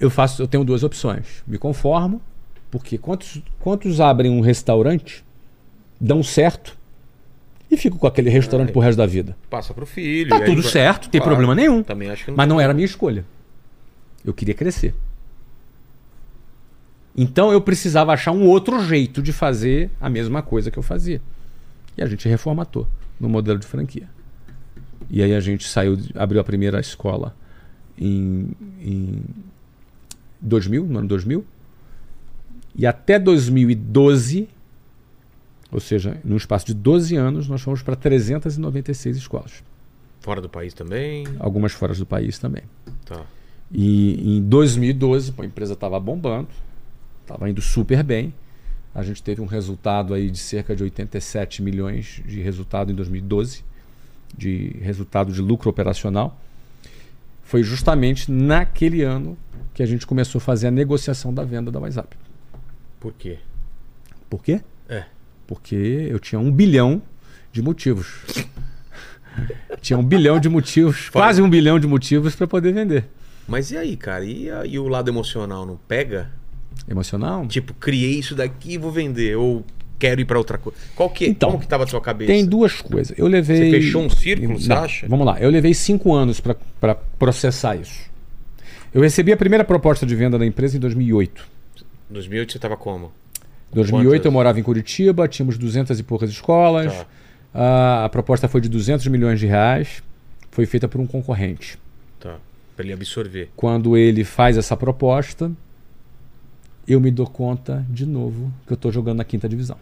eu 0.00 0.08
faço, 0.08 0.40
eu 0.40 0.46
tenho 0.46 0.64
duas 0.64 0.84
opções. 0.84 1.42
Me 1.46 1.58
conformo, 1.58 2.22
porque 2.70 2.96
quantos, 2.96 3.42
quantos 3.58 4.00
abrem 4.00 4.30
um 4.30 4.40
restaurante, 4.40 5.24
dão 6.00 6.22
certo 6.22 6.76
e 7.68 7.76
fico 7.76 7.98
com 7.98 8.06
aquele 8.06 8.30
restaurante 8.30 8.68
É. 8.68 8.72
pro 8.72 8.80
resto 8.80 8.98
da 8.98 9.06
vida. 9.06 9.36
Passa 9.50 9.74
pro 9.74 9.84
filho. 9.84 10.28
Tá 10.30 10.36
aí 10.36 10.44
tudo 10.44 10.62
vai- 10.62 10.70
certo, 10.70 11.04
não 11.04 11.10
tem 11.10 11.20
Claro. 11.20 11.34
problema 11.36 11.54
nenhum. 11.54 11.82
Também 11.82 12.08
acho 12.10 12.24
que 12.24 12.30
não. 12.30 12.36
Mas 12.36 12.48
não 12.48 12.60
era 12.60 12.70
a 12.70 12.74
minha 12.74 12.86
escolha. 12.86 13.24
Eu 14.24 14.32
queria 14.32 14.54
crescer. 14.54 14.94
Então 17.16 17.50
eu 17.50 17.60
precisava 17.60 18.12
achar 18.12 18.32
um 18.32 18.46
outro 18.46 18.84
jeito 18.84 19.22
de 19.22 19.32
fazer 19.32 19.90
a 20.00 20.10
mesma 20.10 20.42
coisa 20.42 20.70
que 20.70 20.78
eu 20.78 20.82
fazia. 20.82 21.20
E 21.96 22.02
a 22.02 22.06
gente 22.06 22.28
reformatou 22.28 22.86
no 23.18 23.28
modelo 23.28 23.58
de 23.58 23.66
franquia. 23.66 24.08
E 25.08 25.22
aí 25.22 25.34
a 25.34 25.40
gente 25.40 25.66
saiu, 25.66 25.98
abriu 26.14 26.40
a 26.40 26.44
primeira 26.44 26.78
escola 26.78 27.34
em, 27.98 28.50
em 28.80 29.22
2000, 30.40 30.84
no 30.84 30.98
ano 30.98 31.08
2000. 31.08 31.44
E 32.74 32.86
até 32.86 33.18
2012, 33.18 34.48
ou 35.72 35.80
seja, 35.80 36.20
num 36.22 36.36
espaço 36.36 36.66
de 36.66 36.74
12 36.74 37.16
anos, 37.16 37.48
nós 37.48 37.62
fomos 37.62 37.82
para 37.82 37.96
396 37.96 39.16
escolas. 39.16 39.64
Fora 40.20 40.42
do 40.42 40.48
país 40.48 40.74
também. 40.74 41.26
Algumas 41.38 41.72
fora 41.72 41.94
do 41.94 42.04
país 42.04 42.38
também. 42.38 42.64
Tá. 43.06 43.24
E 43.72 44.36
em 44.36 44.42
2012, 44.42 45.32
pô, 45.32 45.42
a 45.42 45.46
empresa 45.46 45.72
estava 45.72 45.98
bombando, 45.98 46.48
estava 47.26 47.50
indo 47.50 47.60
super 47.60 48.02
bem. 48.02 48.32
A 48.94 49.02
gente 49.02 49.22
teve 49.22 49.42
um 49.42 49.46
resultado 49.46 50.14
aí 50.14 50.30
de 50.30 50.38
cerca 50.38 50.74
de 50.74 50.82
87 50.82 51.62
milhões 51.62 52.22
de 52.24 52.40
resultado 52.40 52.90
em 52.90 52.94
2012, 52.94 53.62
de 54.36 54.78
resultado 54.80 55.32
de 55.32 55.42
lucro 55.42 55.68
operacional. 55.68 56.40
Foi 57.42 57.62
justamente 57.62 58.30
naquele 58.30 59.02
ano 59.02 59.36
que 59.74 59.82
a 59.82 59.86
gente 59.86 60.06
começou 60.06 60.38
a 60.38 60.42
fazer 60.42 60.68
a 60.68 60.70
negociação 60.70 61.34
da 61.34 61.44
venda 61.44 61.70
da 61.70 61.78
WhatsApp. 61.78 62.16
Por 62.98 63.12
quê? 63.12 63.38
Por 64.30 64.42
quê? 64.42 64.62
É. 64.88 65.04
Porque 65.46 65.76
eu 65.76 66.18
tinha 66.18 66.38
um 66.38 66.50
bilhão 66.50 67.02
de 67.52 67.60
motivos. 67.60 68.22
tinha 69.82 69.98
um 69.98 70.04
bilhão 70.04 70.40
de 70.40 70.48
motivos, 70.48 71.10
quase 71.10 71.42
um 71.42 71.50
bilhão 71.50 71.78
de 71.78 71.86
motivos 71.86 72.34
para 72.34 72.46
poder 72.46 72.72
vender. 72.72 73.04
Mas 73.46 73.70
e 73.70 73.76
aí, 73.76 73.96
cara? 73.96 74.24
E, 74.24 74.48
e 74.68 74.78
o 74.78 74.88
lado 74.88 75.08
emocional 75.08 75.66
não 75.66 75.76
pega? 75.76 76.30
Emocional? 76.88 77.46
Tipo, 77.46 77.74
criei 77.74 78.18
isso 78.18 78.34
daqui 78.34 78.72
e 78.74 78.78
vou 78.78 78.90
vender. 78.92 79.36
Ou 79.36 79.64
quero 79.98 80.20
ir 80.20 80.24
pra 80.24 80.38
outra 80.38 80.58
coisa. 80.58 80.78
Qual 80.94 81.08
que, 81.10 81.26
Então, 81.26 81.50
como 81.50 81.60
que 81.62 81.68
tava 81.68 81.84
a 81.84 81.86
sua 81.86 82.00
cabeça? 82.00 82.30
Tem 82.32 82.44
duas 82.44 82.80
coisas. 82.80 83.16
Eu 83.18 83.26
levei. 83.26 83.70
Você 83.70 83.80
fechou 83.80 84.02
um 84.02 84.10
círculo, 84.10 84.60
você 84.60 84.68
Não, 84.68 84.76
acha? 84.76 85.06
Vamos 85.08 85.26
lá. 85.26 85.40
Eu 85.40 85.50
levei 85.50 85.74
cinco 85.74 86.14
anos 86.14 86.40
para 86.40 86.94
processar 87.18 87.76
isso. 87.76 88.06
Eu 88.94 89.02
recebi 89.02 89.32
a 89.32 89.36
primeira 89.36 89.64
proposta 89.64 90.06
de 90.06 90.14
venda 90.14 90.38
da 90.38 90.46
empresa 90.46 90.76
em 90.76 90.80
2008. 90.80 91.46
Em 92.10 92.14
2008 92.14 92.52
você 92.52 92.58
tava 92.58 92.76
como? 92.76 93.12
Em 93.72 93.74
2008 93.74 94.10
Quantas? 94.12 94.24
eu 94.26 94.32
morava 94.32 94.60
em 94.60 94.62
Curitiba, 94.62 95.26
tínhamos 95.28 95.58
200 95.58 95.98
e 95.98 96.02
poucas 96.02 96.30
escolas. 96.30 96.92
Tá. 96.94 97.06
Ah, 97.52 98.04
a 98.04 98.08
proposta 98.08 98.46
foi 98.48 98.60
de 98.60 98.68
200 98.68 99.06
milhões 99.08 99.40
de 99.40 99.46
reais. 99.46 100.02
Foi 100.50 100.64
feita 100.66 100.86
por 100.86 101.00
um 101.00 101.06
concorrente. 101.06 101.78
Tá. 102.20 102.36
Pra 102.76 102.84
ele 102.84 102.92
absorver. 102.94 103.50
Quando 103.56 103.96
ele 103.96 104.24
faz 104.24 104.56
essa 104.56 104.76
proposta, 104.76 105.50
eu 106.86 107.00
me 107.00 107.10
dou 107.10 107.26
conta 107.26 107.84
de 107.88 108.06
novo 108.06 108.52
que 108.66 108.72
eu 108.72 108.76
estou 108.76 108.92
jogando 108.92 109.18
na 109.18 109.24
quinta 109.24 109.48
divisão. 109.48 109.76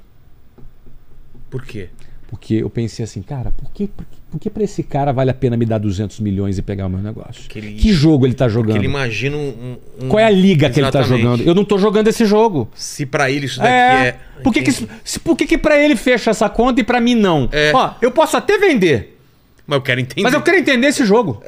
Por 1.51 1.65
quê? 1.65 1.89
Porque 2.29 2.55
eu 2.55 2.71
pensei 2.71 3.05
assim, 3.05 3.23
cara, 3.23 3.53
por 3.53 3.71
que, 3.71 3.87
por 3.87 4.05
que, 4.05 4.17
por 4.31 4.41
que 4.41 4.51
pra 4.51 4.65
esse 4.65 4.83
cara 4.83 5.13
vale 5.13 5.31
a 5.31 5.35
pena 5.35 5.57
me 5.57 5.65
dar 5.65 5.79
200 5.79 6.19
milhões 6.19 6.59
e 6.59 6.63
pegar 6.63 6.87
o 6.87 6.91
meu 6.91 6.99
negócio? 7.01 7.49
Que 7.49 7.59
ele- 7.61 7.75
Que 7.75 7.93
jogo 7.93 8.27
ele 8.27 8.35
tá 8.35 8.47
Porque 8.47 8.55
jogando? 8.55 8.77
ele 8.77 8.87
imagina 8.87 9.37
um, 9.37 9.77
um- 10.03 10.09
Qual 10.09 10.19
é 10.19 10.25
a 10.25 10.31
liga 10.31 10.69
que 10.71 10.81
ele 10.81 10.91
tá 10.91 11.01
Exatamente. 11.01 11.23
jogando? 11.23 11.47
Eu 11.47 11.55
não 11.55 11.65
tô 11.65 11.79
jogando 11.79 12.09
esse 12.09 12.25
jogo. 12.25 12.69
Se 12.75 13.07
pra 13.07 13.31
ele 13.31 13.47
isso 13.47 13.59
daqui 13.59 13.71
É. 13.71 14.07
é. 14.09 14.19
Por 14.43 14.53
que, 14.53 14.63
que, 14.63 14.71
Entendi. 14.71 14.91
se- 15.05 15.21
por 15.21 15.37
que, 15.37 15.47
que 15.47 15.59
pra 15.59 15.79
ele 15.79 15.95
fecha 15.95 16.31
essa 16.31 16.49
conta 16.49 16.81
e 16.81 16.85
pra 16.85 17.01
mim 17.01 17.15
não? 17.15 17.49
É. 17.53 17.71
Ó, 17.73 17.93
eu 18.03 18.11
posso 18.11 18.37
até 18.37 18.59
vender, 18.59 19.17
Mas 19.65 19.77
eu 19.77 19.83
quero 19.83 20.01
entender. 20.01 20.23
mas 20.23 20.35
eu 20.35 20.43
quero 20.43 20.57
entender 20.59 20.87
esse 20.89 21.05
jogo. 21.05 21.41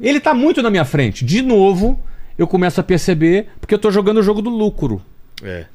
Ele 0.00 0.20
tá 0.20 0.34
muito 0.34 0.62
na 0.62 0.70
minha 0.70 0.84
frente. 0.84 1.24
De 1.24 1.40
novo, 1.42 1.98
eu 2.38 2.46
começo 2.46 2.80
a 2.80 2.84
perceber 2.84 3.48
porque 3.60 3.74
eu 3.74 3.78
tô 3.78 3.90
jogando 3.90 4.18
o 4.18 4.22
jogo 4.22 4.40
do 4.42 4.50
lucro. 4.50 5.00
É. 5.42 5.66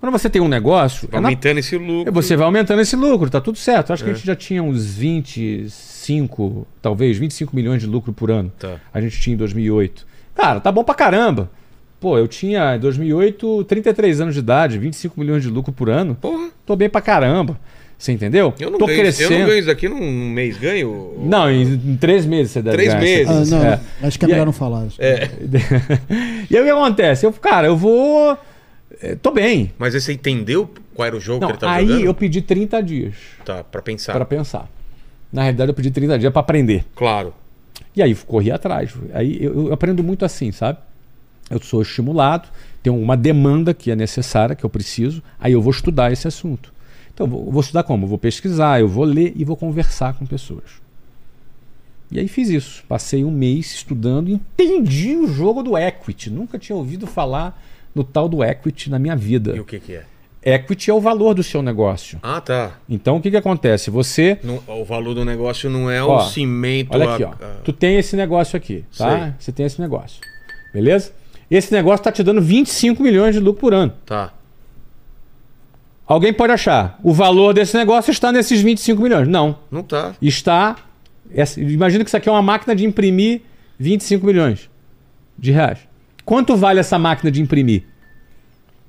Quando 0.00 0.12
você 0.12 0.28
tem 0.28 0.42
um 0.42 0.48
negócio, 0.48 1.08
é 1.12 1.20
na- 1.20 1.28
Aumentando 1.28 1.58
esse 1.58 1.76
lucro. 1.78 2.12
você 2.12 2.34
vai 2.36 2.44
aumentando 2.46 2.80
esse 2.82 2.96
lucro, 2.96 3.30
tá 3.30 3.40
tudo 3.40 3.56
certo. 3.58 3.92
Acho 3.92 4.02
que 4.02 4.10
É. 4.10 4.12
a 4.12 4.16
gente 4.16 4.26
já 4.26 4.34
tinha 4.34 4.60
uns 4.62 4.84
25, 5.66 6.66
talvez 6.80 7.16
25 7.18 7.54
milhões 7.54 7.80
de 7.80 7.86
lucro 7.86 8.12
por 8.12 8.30
ano. 8.30 8.52
Tá. 8.58 8.76
A 8.92 9.00
gente 9.00 9.20
tinha 9.20 9.34
em 9.34 9.36
2008. 9.36 10.06
Cara, 10.34 10.60
tá 10.60 10.72
bom 10.72 10.82
pra 10.84 10.94
caramba. 10.94 11.50
Pô, 12.00 12.18
eu 12.18 12.26
tinha 12.26 12.74
em 12.74 12.80
2008 12.80 13.64
33 13.64 14.20
anos 14.20 14.34
de 14.34 14.40
idade, 14.40 14.76
25 14.78 15.18
milhões 15.20 15.42
de 15.42 15.48
lucro 15.48 15.72
por 15.72 15.88
ano. 15.88 16.14
Porra, 16.16 16.50
Tô 16.66 16.74
bem 16.76 16.88
pra 16.88 17.00
caramba. 17.00 17.58
Você 18.02 18.10
entendeu? 18.10 18.52
eu 18.58 18.68
não 18.68 18.80
Tô 18.80 18.86
ganho. 18.86 18.98
crescendo. 18.98 19.32
Eu 19.32 19.38
não 19.38 19.46
ganho 19.46 19.58
isso 19.60 19.68
daqui 19.68 19.88
num, 19.88 20.28
mês, 20.30 20.58
ganho? 20.58 21.14
Não, 21.24 21.48
em, 21.48 21.62
em 21.62 21.96
três 21.96 22.26
meses 22.26 22.50
você 22.50 22.60
deve 22.60 22.76
Três 22.76 22.88
ganhar 22.94 23.00
meses. 23.00 23.52
Ah, 23.52 23.56
não, 23.56 23.64
É. 23.64 23.80
acho 24.02 24.18
que 24.18 24.24
é 24.24 24.28
melhor 24.28 24.40
aí- 24.40 24.46
não 24.46 24.52
falar. 24.52 24.86
isso. 24.86 24.96
É. 25.00 25.30
e 26.50 26.56
aí 26.56 26.62
o 26.62 26.64
que 26.64 26.70
acontece? 26.70 27.24
Eu, 27.24 27.32
cara, 27.32 27.68
eu 27.68 27.76
vou. 27.76 28.36
eh, 29.00 29.14
Tô 29.22 29.30
bem. 29.30 29.70
Mas 29.78 29.94
aí 29.94 30.00
você 30.00 30.12
entendeu 30.12 30.68
qual 30.94 31.06
era 31.06 31.16
o 31.16 31.20
jogo 31.20 31.42
Não, 31.42 31.46
que 31.46 31.52
ele 31.52 31.60
tava 31.60 31.72
aí 31.74 31.86
jogando? 31.86 32.04
eu 32.06 32.14
pedi 32.14 32.42
30 32.42 32.82
dias 32.82 33.14
Tá, 33.44 33.62
pra 33.62 33.80
pensar. 33.80 34.12
pra 34.14 34.24
pensar. 34.24 34.68
Na 35.32 35.42
realidade, 35.42 35.70
eu 35.70 35.74
pedi 35.74 35.92
30 35.92 36.18
dias 36.18 36.32
pra 36.32 36.40
aprender. 36.40 36.84
Claro. 36.96 37.32
E 37.94 38.02
aí 38.02 38.14
corri 38.16 38.50
atrás. 38.50 38.92
Aí 39.14 39.38
eu, 39.40 39.68
eu 39.68 39.72
aprendo 39.72 40.02
muito 40.02 40.24
assim, 40.24 40.50
sabe? 40.50 40.78
Eu 41.48 41.60
sou 41.62 41.80
estimulado, 41.82 42.48
tenho 42.82 42.96
uma 42.98 43.16
demanda 43.16 43.72
que 43.72 43.92
é 43.92 43.94
necessária, 43.96 44.56
que 44.56 44.64
eu 44.64 44.70
preciso, 44.70 45.22
aí 45.38 45.52
eu 45.52 45.62
vou 45.62 45.70
estudar 45.70 46.10
esse 46.12 46.26
assunto. 46.26 46.72
Então, 47.14 47.26
eu 47.26 47.50
vou, 47.50 47.60
estudar 47.60 47.82
como? 47.82 48.04
Eu 48.04 48.08
vou 48.08 48.18
pesquisar, 48.18 48.80
eu 48.80 48.88
vou 48.88 49.04
ler 49.04 49.32
e 49.36 49.44
vou 49.44 49.56
conversar 49.56 50.14
com 50.14 50.24
pessoas. 50.26 50.80
E 52.10 52.18
aí 52.18 52.28
fiz 52.28 52.48
isso. 52.48 52.84
Passei 52.88 53.24
um 53.24 53.30
mês 53.30 53.72
estudando, 53.74 54.28
entendi 54.30 55.16
o 55.16 55.26
jogo 55.26 55.62
do 55.62 55.76
equity. 55.76 56.30
Nunca 56.30 56.58
tinha 56.58 56.76
ouvido 56.76 57.06
falar 57.06 57.62
no 57.94 58.02
tal 58.04 58.28
do 58.28 58.42
equity 58.44 58.90
na 58.90 58.98
minha 58.98 59.14
E 59.14 59.18
vida. 59.18 59.60
o 59.60 59.64
que 59.64 59.78
que 59.80 59.94
é? 59.94 60.04
Equity 60.44 60.90
é 60.90 60.94
o 60.94 61.00
valor 61.00 61.34
do 61.34 61.42
seu 61.42 61.62
negócio. 61.62 62.18
Ah, 62.22 62.40
tá. 62.40 62.72
Então, 62.88 63.16
o 63.16 63.20
que, 63.20 63.30
que 63.30 63.36
acontece? 63.36 63.90
Você 63.90 64.38
Não- 64.42 64.60
o 64.66 64.84
valor 64.84 65.14
do 65.14 65.24
negócio 65.24 65.70
não 65.70 65.88
é 65.88 66.02
Ó, 66.02 66.16
o 66.16 66.20
cimento. 66.28 66.88
Olha 66.92 67.10
a- 67.10 67.14
aqui, 67.14 67.22
ó. 67.24 67.28
a- 67.30 67.56
Tu 67.64 67.72
tem 67.72 67.96
esse 67.96 68.16
negócio 68.16 68.56
aqui, 68.56 68.84
tá? 68.98 69.18
Sei. 69.20 69.32
Você 69.38 69.52
tem 69.52 69.64
esse 69.66 69.80
negócio. 69.80 70.20
Beleza? 70.74 71.12
Esse 71.48 71.72
negócio 71.72 72.02
tá 72.02 72.10
te 72.10 72.22
dando 72.24 72.40
25 72.42 73.02
milhões 73.04 73.34
de 73.34 73.40
lucro 73.40 73.60
por 73.60 73.72
ano. 73.72 73.92
Tá. 74.04 74.32
Alguém 76.06 76.32
pode 76.32 76.52
achar, 76.52 76.98
o 77.02 77.12
valor 77.12 77.54
desse 77.54 77.76
negócio 77.76 78.10
está 78.10 78.30
nesses 78.32 78.60
25 78.60 79.00
milhões. 79.02 79.28
Não. 79.28 79.58
Não 79.70 79.82
tá. 79.82 80.14
Está. 80.20 80.76
essa- 81.34 81.60
Imagina 81.60 82.04
que 82.04 82.10
isso 82.10 82.16
aqui 82.16 82.28
é 82.28 82.32
uma 82.32 82.42
máquina 82.42 82.74
de 82.76 82.84
imprimir 82.84 83.42
25 83.78 84.26
milhões 84.26 84.68
de 85.38 85.50
reais. 85.50 85.78
Quanto 86.24 86.56
vale 86.56 86.80
essa 86.80 86.98
máquina 86.98 87.30
de 87.30 87.40
imprimir? 87.40 87.84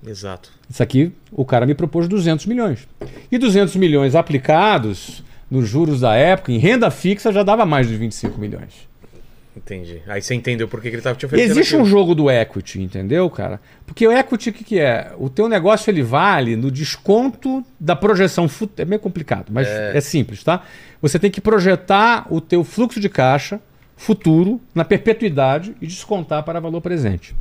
Exato. 0.06 0.52
Isso 0.69 0.84
aqui, 0.84 1.11
o 1.31 1.45
cara 1.45 1.65
me 1.65 1.73
propôs 1.73 2.07
200 2.07 2.45
milhões. 2.45 2.88
E 3.31 3.38
200 3.38 3.76
milhões 3.77 4.15
aplicados 4.15 5.23
nos 5.49 5.68
juros 5.69 6.02
da 6.02 6.14
época, 6.15 6.52
em 6.52 6.57
renda 6.57 6.91
fixa, 6.91 7.31
já 7.31 7.44
dava 7.44 7.65
mais 7.65 7.88
de 7.88 7.95
25 7.95 8.40
milhões. 8.40 8.88
Entendi. 9.55 10.01
Aí 10.07 10.21
você 10.21 10.34
entendeu 10.34 10.67
por 10.67 10.81
que 10.81 10.89
que 10.89 10.95
ele 10.95 11.01
tava 11.01 11.15
te 11.15 11.25
oferecendo 11.25 11.51
Existe 11.51 11.75
um 11.75 11.81
aquilo. 11.81 11.89
jogo 11.91 12.15
do 12.15 12.30
equity, 12.30 12.81
entendeu, 12.81 13.30
cara? 13.30 13.61
Porque 13.85 14.05
o 14.07 14.11
equity, 14.11 14.49
o 14.49 14.53
que, 14.53 14.63
que 14.63 14.80
é? 14.80 15.11
O 15.17 15.30
teu 15.30 15.47
negócio 15.47 15.91
ele 15.91 16.01
vale 16.01 16.55
no 16.55 16.71
desconto 16.71 17.63
da 17.80 17.95
projeção 17.95 18.49
futura. 18.49 18.81
É 18.81 18.85
meio 18.85 18.99
complicado, 18.99 19.51
mas 19.51 19.67
é. 19.67 20.01
simples, 20.01 20.43
tá? 20.43 20.63
Você 21.01 21.19
tem 21.19 21.30
que 21.30 21.39
projetar 21.39 22.25
o 22.34 22.41
teu 22.41 22.63
fluxo 22.63 22.99
de 22.99 23.09
caixa 23.09 23.61
futuro 23.95 24.59
na 24.73 24.84
perpetuidade 24.84 25.75
e 25.80 25.85
descontar 25.85 26.41
para 26.43 26.59
valor 26.59 26.81
presente. 26.81 27.35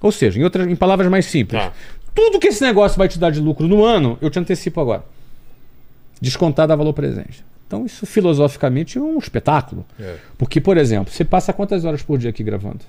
Ou 0.00 0.10
seja, 0.10 0.40
em, 0.40 0.44
outras, 0.44 0.66
em 0.66 0.74
palavras 0.74 1.08
mais 1.08 1.26
simples, 1.26 1.62
Tá. 1.62 1.72
tudo 2.14 2.40
que 2.40 2.48
esse 2.48 2.62
negócio 2.62 2.96
vai 2.98 3.06
te 3.06 3.18
dar 3.18 3.30
de 3.30 3.38
lucro 3.40 3.68
no 3.68 3.84
ano, 3.84 4.18
eu 4.20 4.30
te 4.30 4.38
antecipo 4.38 4.80
agora. 4.80 5.04
Descontado 6.20 6.72
a 6.72 6.76
valor 6.76 6.94
presente. 6.94 7.44
Então, 7.66 7.86
isso 7.86 8.06
filosoficamente 8.06 8.98
é 8.98 9.00
um 9.00 9.18
espetáculo. 9.18 9.84
É. 9.98 10.16
Porque, 10.38 10.60
por 10.60 10.76
exemplo, 10.76 11.12
você 11.12 11.24
passa 11.24 11.52
quantas 11.52 11.84
horas 11.84 12.02
por 12.02 12.18
dia 12.18 12.30
aqui 12.30 12.42
gravando? 12.42 12.80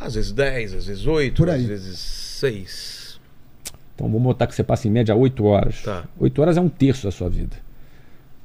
Às 0.00 0.14
vezes 0.14 0.32
10, 0.32 0.74
às 0.74 0.86
vezes 0.86 1.06
8, 1.06 1.36
Por 1.36 1.50
aí. 1.50 1.60
às 1.60 1.66
vezes 1.66 1.98
6. 1.98 3.20
Então 3.94 4.08
vamos 4.08 4.22
botar 4.22 4.46
que 4.46 4.54
você 4.54 4.64
passa 4.64 4.88
em 4.88 4.90
média 4.90 5.14
8 5.14 5.44
horas. 5.44 5.82
Tá. 5.82 6.04
8 6.18 6.42
horas 6.42 6.56
é 6.56 6.60
um 6.60 6.68
terço 6.68 7.04
da 7.04 7.12
sua 7.12 7.28
vida. 7.30 7.56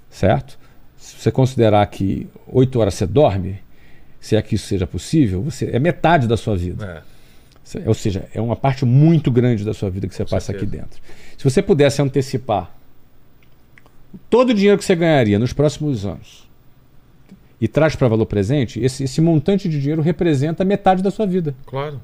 Certo? 0.09 0.59
Se 0.97 1.15
você 1.17 1.31
considerar 1.31 1.85
que 1.87 2.27
8 2.47 2.79
horas 2.79 2.93
você 2.93 3.07
dorme, 3.07 3.59
se 4.19 4.35
é 4.35 4.41
que 4.41 4.55
isso 4.55 4.67
seja 4.67 4.85
possível, 4.85 5.41
você 5.41 5.69
é 5.71 5.79
metade 5.79 6.27
da 6.27 6.37
sua 6.37 6.55
vida. 6.55 7.03
É. 7.05 7.87
Ou 7.87 7.93
seja, 7.93 8.27
é 8.33 8.41
uma 8.41 8.55
parte 8.55 8.85
muito 8.85 9.31
grande 9.31 9.63
da 9.63 9.73
sua 9.73 9.89
vida 9.89 10.07
que 10.07 10.15
você 10.15 10.25
passa 10.25 10.51
aqui 10.51 10.61
certeza. 10.61 10.83
dentro. 10.83 11.01
Se 11.37 11.43
você 11.43 11.61
pudesse 11.61 12.01
antecipar 12.01 12.71
todo 14.29 14.49
o 14.51 14.53
dinheiro 14.53 14.77
que 14.77 14.85
você 14.85 14.95
ganharia 14.95 15.37
nos 15.39 15.53
próximos 15.53 16.05
anos 16.05 16.47
e 17.61 17.67
traz 17.67 17.95
para 17.95 18.07
valor 18.07 18.25
presente, 18.25 18.79
esse, 18.83 19.03
esse 19.03 19.19
montante 19.19 19.67
de 19.67 19.79
dinheiro 19.79 20.01
representa 20.01 20.63
metade 20.63 21.03
da 21.03 21.11
sua 21.11 21.25
vida. 21.25 21.53
Claro. 21.65 21.99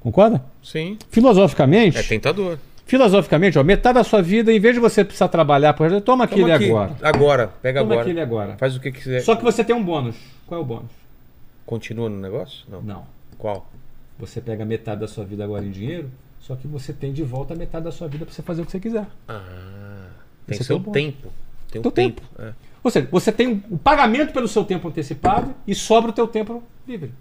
Concorda? 0.00 0.44
Sim. 0.62 0.98
Filosoficamente, 1.10 1.98
É 1.98 2.02
tentador. 2.02 2.58
Filosoficamente, 2.86 3.58
ó, 3.58 3.64
metade 3.64 3.94
da 3.96 4.04
sua 4.04 4.22
vida, 4.22 4.52
em 4.52 4.60
vez 4.60 4.74
de 4.74 4.80
você 4.80 5.04
precisar 5.04 5.26
trabalhar 5.26 5.72
toma 5.72 6.00
Toma 6.00 6.24
aquele 6.24 6.52
aqui. 6.52 6.66
agora. 6.70 6.96
Agora. 7.02 7.48
Pega 7.60 7.80
Toma 7.80 7.94
agora. 7.94 8.06
aquele 8.06 8.20
agora. 8.20 8.56
Faz 8.56 8.76
o 8.76 8.80
que 8.80 8.92
quiser. 8.92 9.20
Só 9.22 9.34
que 9.34 9.42
você 9.42 9.64
tem 9.64 9.74
um 9.74 9.82
bônus. 9.82 10.14
Qual 10.46 10.60
é 10.60 10.62
o 10.62 10.66
bônus? 10.66 10.92
Continua 11.64 12.08
no 12.08 12.20
negócio? 12.20 12.64
Não. 12.70 12.80
Não. 12.82 13.06
Qual? 13.36 13.68
Você 14.20 14.40
pega 14.40 14.64
metade 14.64 15.00
da 15.00 15.08
sua 15.08 15.24
vida 15.24 15.42
agora 15.42 15.64
em 15.64 15.70
dinheiro, 15.72 16.08
só 16.38 16.54
que 16.54 16.68
você 16.68 16.92
tem 16.92 17.12
de 17.12 17.24
volta 17.24 17.56
metade 17.56 17.84
da 17.84 17.90
sua 17.90 18.06
vida 18.06 18.24
para 18.24 18.32
você 18.32 18.42
fazer 18.42 18.62
o 18.62 18.64
que 18.64 18.70
você 18.70 18.78
quiser. 18.78 19.06
Ah. 19.26 20.10
Tem 20.46 20.58
é 20.58 20.62
seu 20.62 20.76
o 20.76 20.80
tempo. 20.80 21.32
Tem 21.70 21.80
um 21.80 21.82
Teu 21.82 21.92
tempo. 21.92 22.20
tempo. 22.20 22.42
É. 22.42 22.52
Ou 22.82 22.90
seja, 22.90 23.08
você 23.10 23.32
tem 23.32 23.64
o 23.68 23.76
pagamento 23.76 24.32
pelo 24.32 24.46
seu 24.46 24.64
tempo 24.64 24.86
antecipado 24.86 25.52
e 25.66 25.74
sobra 25.74 26.10
o 26.10 26.14
teu 26.14 26.28
tempo 26.28 26.62
livre. 26.86 27.12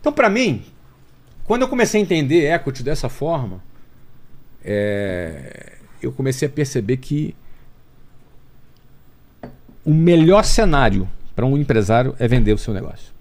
Então, 0.00 0.12
para 0.12 0.28
mim, 0.28 0.64
quando 1.44 1.62
eu 1.62 1.68
comecei 1.68 2.00
a 2.00 2.02
entender 2.02 2.52
equity 2.52 2.82
dessa 2.82 3.08
forma, 3.08 3.62
é, 4.64 5.74
eu 6.02 6.10
comecei 6.10 6.48
a 6.48 6.50
perceber 6.50 6.96
que 6.96 7.34
o 9.84 9.94
melhor 9.94 10.44
cenário 10.44 11.08
para 11.36 11.46
um 11.46 11.56
empresário 11.56 12.16
é 12.18 12.26
vender 12.26 12.52
o 12.52 12.58
seu 12.58 12.74
negócio. 12.74 13.14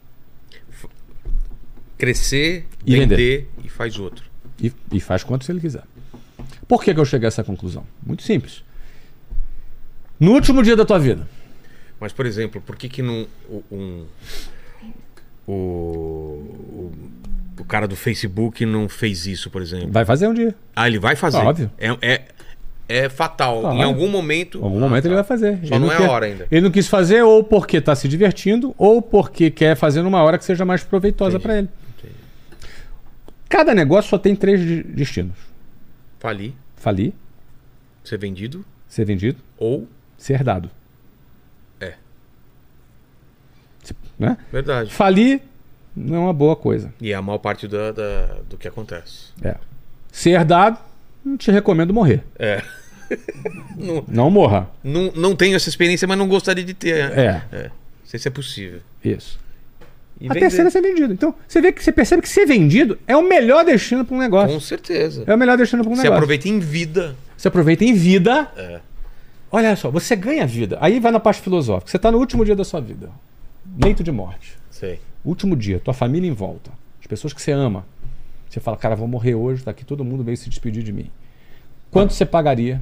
Crescer, 1.95 2.67
E 2.83 2.97
vender 2.97 3.49
e 3.63 3.69
faz 3.69 3.99
outro. 3.99 4.25
E, 4.59 4.73
e 4.91 4.99
faz 4.99 5.23
quanto 5.23 5.49
ele 5.51 5.59
quiser. 5.59 5.83
Por 6.67 6.83
que, 6.83 6.91
que 6.91 6.99
eu 6.99 7.05
cheguei 7.05 7.27
a 7.27 7.29
essa 7.29 7.43
conclusão? 7.43 7.85
Muito 8.03 8.23
simples. 8.23 8.64
No 10.19 10.31
último 10.33 10.63
dia 10.63 10.75
da 10.75 10.85
tua 10.85 10.97
vida, 10.99 11.27
Mas, 11.99 12.11
por 12.13 12.25
exemplo, 12.25 12.61
por 12.61 12.75
que 12.75 12.87
que 12.89 13.01
não 13.01 13.25
o- 13.49 13.63
um 13.71 14.05
o, 15.47 15.51
o, 15.53 16.91
o 17.59 17.65
cara 17.65 17.87
do 17.87 17.95
Facebook 17.95 18.65
não 18.65 18.89
fez 18.89 19.25
isso, 19.27 19.49
por 19.49 19.61
exemplo? 19.61 19.91
vai 19.91 20.05
fazer 20.05 20.27
um 20.27 20.33
dia. 20.33 20.55
Ah, 20.75 20.87
ele 20.87 20.99
vai 20.99 21.15
fazer. 21.15 21.37
Óbvio. 21.37 21.71
É, 21.77 21.97
é, 22.01 22.21
é 22.87 23.09
fatal. 23.09 23.61
Claro. 23.61 23.77
Em 23.77 23.83
algum 23.83 24.07
momento. 24.09 24.59
Em 24.59 24.63
algum 24.63 24.79
momento 24.79 25.05
ele 25.05 25.15
vai 25.15 25.23
fazer. 25.23 25.59
Só 25.65 25.75
Ele 25.75 25.85
não 25.85 25.91
é 25.91 25.97
quer- 25.97 26.09
hora 26.09 26.25
ainda. 26.25 26.47
Ele 26.51 26.61
não 26.61 26.71
quis 26.71 26.87
fazer 26.87 27.21
ou 27.23 27.43
porque 27.43 27.77
está 27.77 27.95
se 27.95 28.07
divertindo 28.07 28.73
ou 28.77 29.01
porque 29.01 29.49
quer 29.51 29.75
fazer 29.75 30.01
numa 30.01 30.21
hora 30.23 30.37
que 30.37 30.45
seja 30.45 30.65
mais 30.65 30.83
proveitosa 30.83 31.39
para 31.39 31.57
ele. 31.59 31.69
Entendi. 31.97 32.13
Cada 33.47 33.73
negócio 33.75 34.09
só 34.09 34.17
tem 34.17 34.35
três 34.35 34.59
de- 34.59 34.83
destinos: 34.83 35.35
Falir, 36.19 36.53
falir, 36.75 37.13
ser 38.03 38.17
vendido 38.17 38.65
ser 38.87 39.03
vendido, 39.05 39.37
ou. 39.57 39.87
Ser 40.17 40.33
herdado. 40.33 40.69
É. 41.79 41.93
Se- 43.83 43.95
Né? 44.17 44.37
Verdade. 44.51 44.91
Falir 44.91 45.41
não 45.95 46.15
é 46.15 46.19
uma 46.19 46.33
boa 46.33 46.55
coisa. 46.55 46.93
E 47.01 47.11
é 47.11 47.15
a 47.15 47.21
maior 47.21 47.37
parte 47.39 47.67
da, 47.67 47.91
da- 47.91 48.37
do 48.49 48.57
que 48.57 48.67
acontece. 48.67 49.29
É. 49.41 49.55
Ser 50.11 50.31
herdado, 50.31 50.77
não 51.23 51.37
te 51.37 51.51
recomendo 51.51 51.93
morrer. 51.93 52.23
É. 52.37 52.61
não, 53.77 54.03
Não 54.07 54.31
morra. 54.31 54.69
não, 54.83 55.11
não 55.15 55.35
tenho 55.35 55.55
essa 55.55 55.69
experiência, 55.69 56.07
mas 56.07 56.17
não 56.17 56.27
gostaria 56.27 56.63
de 56.63 56.73
ter. 56.73 57.11
É, 57.11 57.43
É. 57.51 57.63
Não 57.65 57.71
sei 58.09 58.19
se 58.19 58.27
é 58.27 58.31
possível. 58.31 58.79
isso. 59.03 59.39
E 60.19 60.25
a 60.25 60.29
vender. 60.29 60.39
terceira 60.45 60.69
é 60.69 60.71
ser 60.71 60.81
vendido. 60.81 61.11
Então, 61.11 61.35
você 61.45 61.59
vê 61.59 61.73
que 61.73 61.83
você 61.83 61.91
percebe 61.91 62.21
que 62.21 62.29
ser 62.29 62.45
vendido 62.45 62.97
é 63.05 63.17
o 63.17 63.21
melhor 63.27 63.65
destino 63.65 64.05
para 64.05 64.15
um 64.15 64.19
negócio. 64.19 64.53
Com 64.53 64.61
certeza. 64.61 65.25
É 65.27 65.35
o 65.35 65.37
melhor 65.37 65.57
destino 65.57 65.83
para 65.83 65.91
um 65.91 65.95
Você 65.95 66.03
negócio. 66.03 66.17
aproveita 66.17 66.47
em 66.47 66.57
vida. 66.59 67.15
Você 67.35 67.49
aproveita 67.49 67.83
em 67.83 67.93
vida. 67.93 68.49
É. 68.55 68.79
Olha 69.55 69.73
só, 69.77 69.89
você 69.89 70.17
ganha 70.17 70.45
vida. 70.45 70.77
Aí 70.81 70.99
vai 70.99 71.13
na 71.13 71.19
parte 71.19 71.39
filosófica. 71.39 71.89
Você 71.89 71.95
está 71.95 72.11
no 72.11 72.17
último 72.17 72.43
dia 72.43 72.57
da 72.57 72.65
sua 72.65 72.81
vida. 72.81 73.09
Leito 73.81 74.03
de 74.03 74.11
morte. 74.11 74.57
Sei. 74.69 74.99
Último 75.23 75.55
dia, 75.55 75.79
tua 75.79 75.93
família 75.93 76.27
em 76.29 76.33
volta. 76.33 76.71
As 76.99 77.07
pessoas 77.07 77.31
que 77.31 77.41
você 77.41 77.53
ama. 77.53 77.85
Você 78.49 78.59
fala, 78.59 78.75
cara, 78.75 78.97
vou 78.97 79.07
morrer 79.07 79.33
hoje, 79.33 79.63
tá 79.63 79.71
aqui 79.71 79.85
todo 79.85 80.03
mundo 80.03 80.25
veio 80.25 80.35
se 80.35 80.49
despedir 80.49 80.83
de 80.83 80.91
mim. 80.91 81.09
Quanto 81.89 82.11
você 82.11 82.25
pagaria 82.25 82.81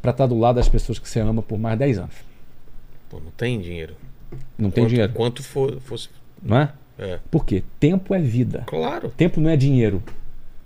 para 0.00 0.12
estar 0.12 0.26
do 0.26 0.38
lado 0.38 0.56
das 0.56 0.66
pessoas 0.66 0.98
que 0.98 1.06
você 1.06 1.20
ama 1.20 1.42
por 1.42 1.58
mais 1.58 1.78
10 1.78 1.98
anos? 1.98 2.14
Pô, 3.10 3.20
não 3.20 3.30
tem 3.30 3.60
dinheiro. 3.60 3.94
Não 4.56 4.70
tem 4.70 4.84
quanto, 4.84 4.90
dinheiro, 4.90 5.12
Quanto 5.12 5.42
for, 5.42 5.78
fosse. 5.82 6.08
não 6.42 6.56
é? 6.56 6.72
É. 6.98 7.18
Por 7.30 7.44
quê? 7.44 7.62
Tempo 7.78 8.14
é 8.14 8.18
vida. 8.18 8.64
Claro. 8.66 9.10
Tempo 9.10 9.42
não 9.42 9.50
é 9.50 9.58
dinheiro. 9.58 10.02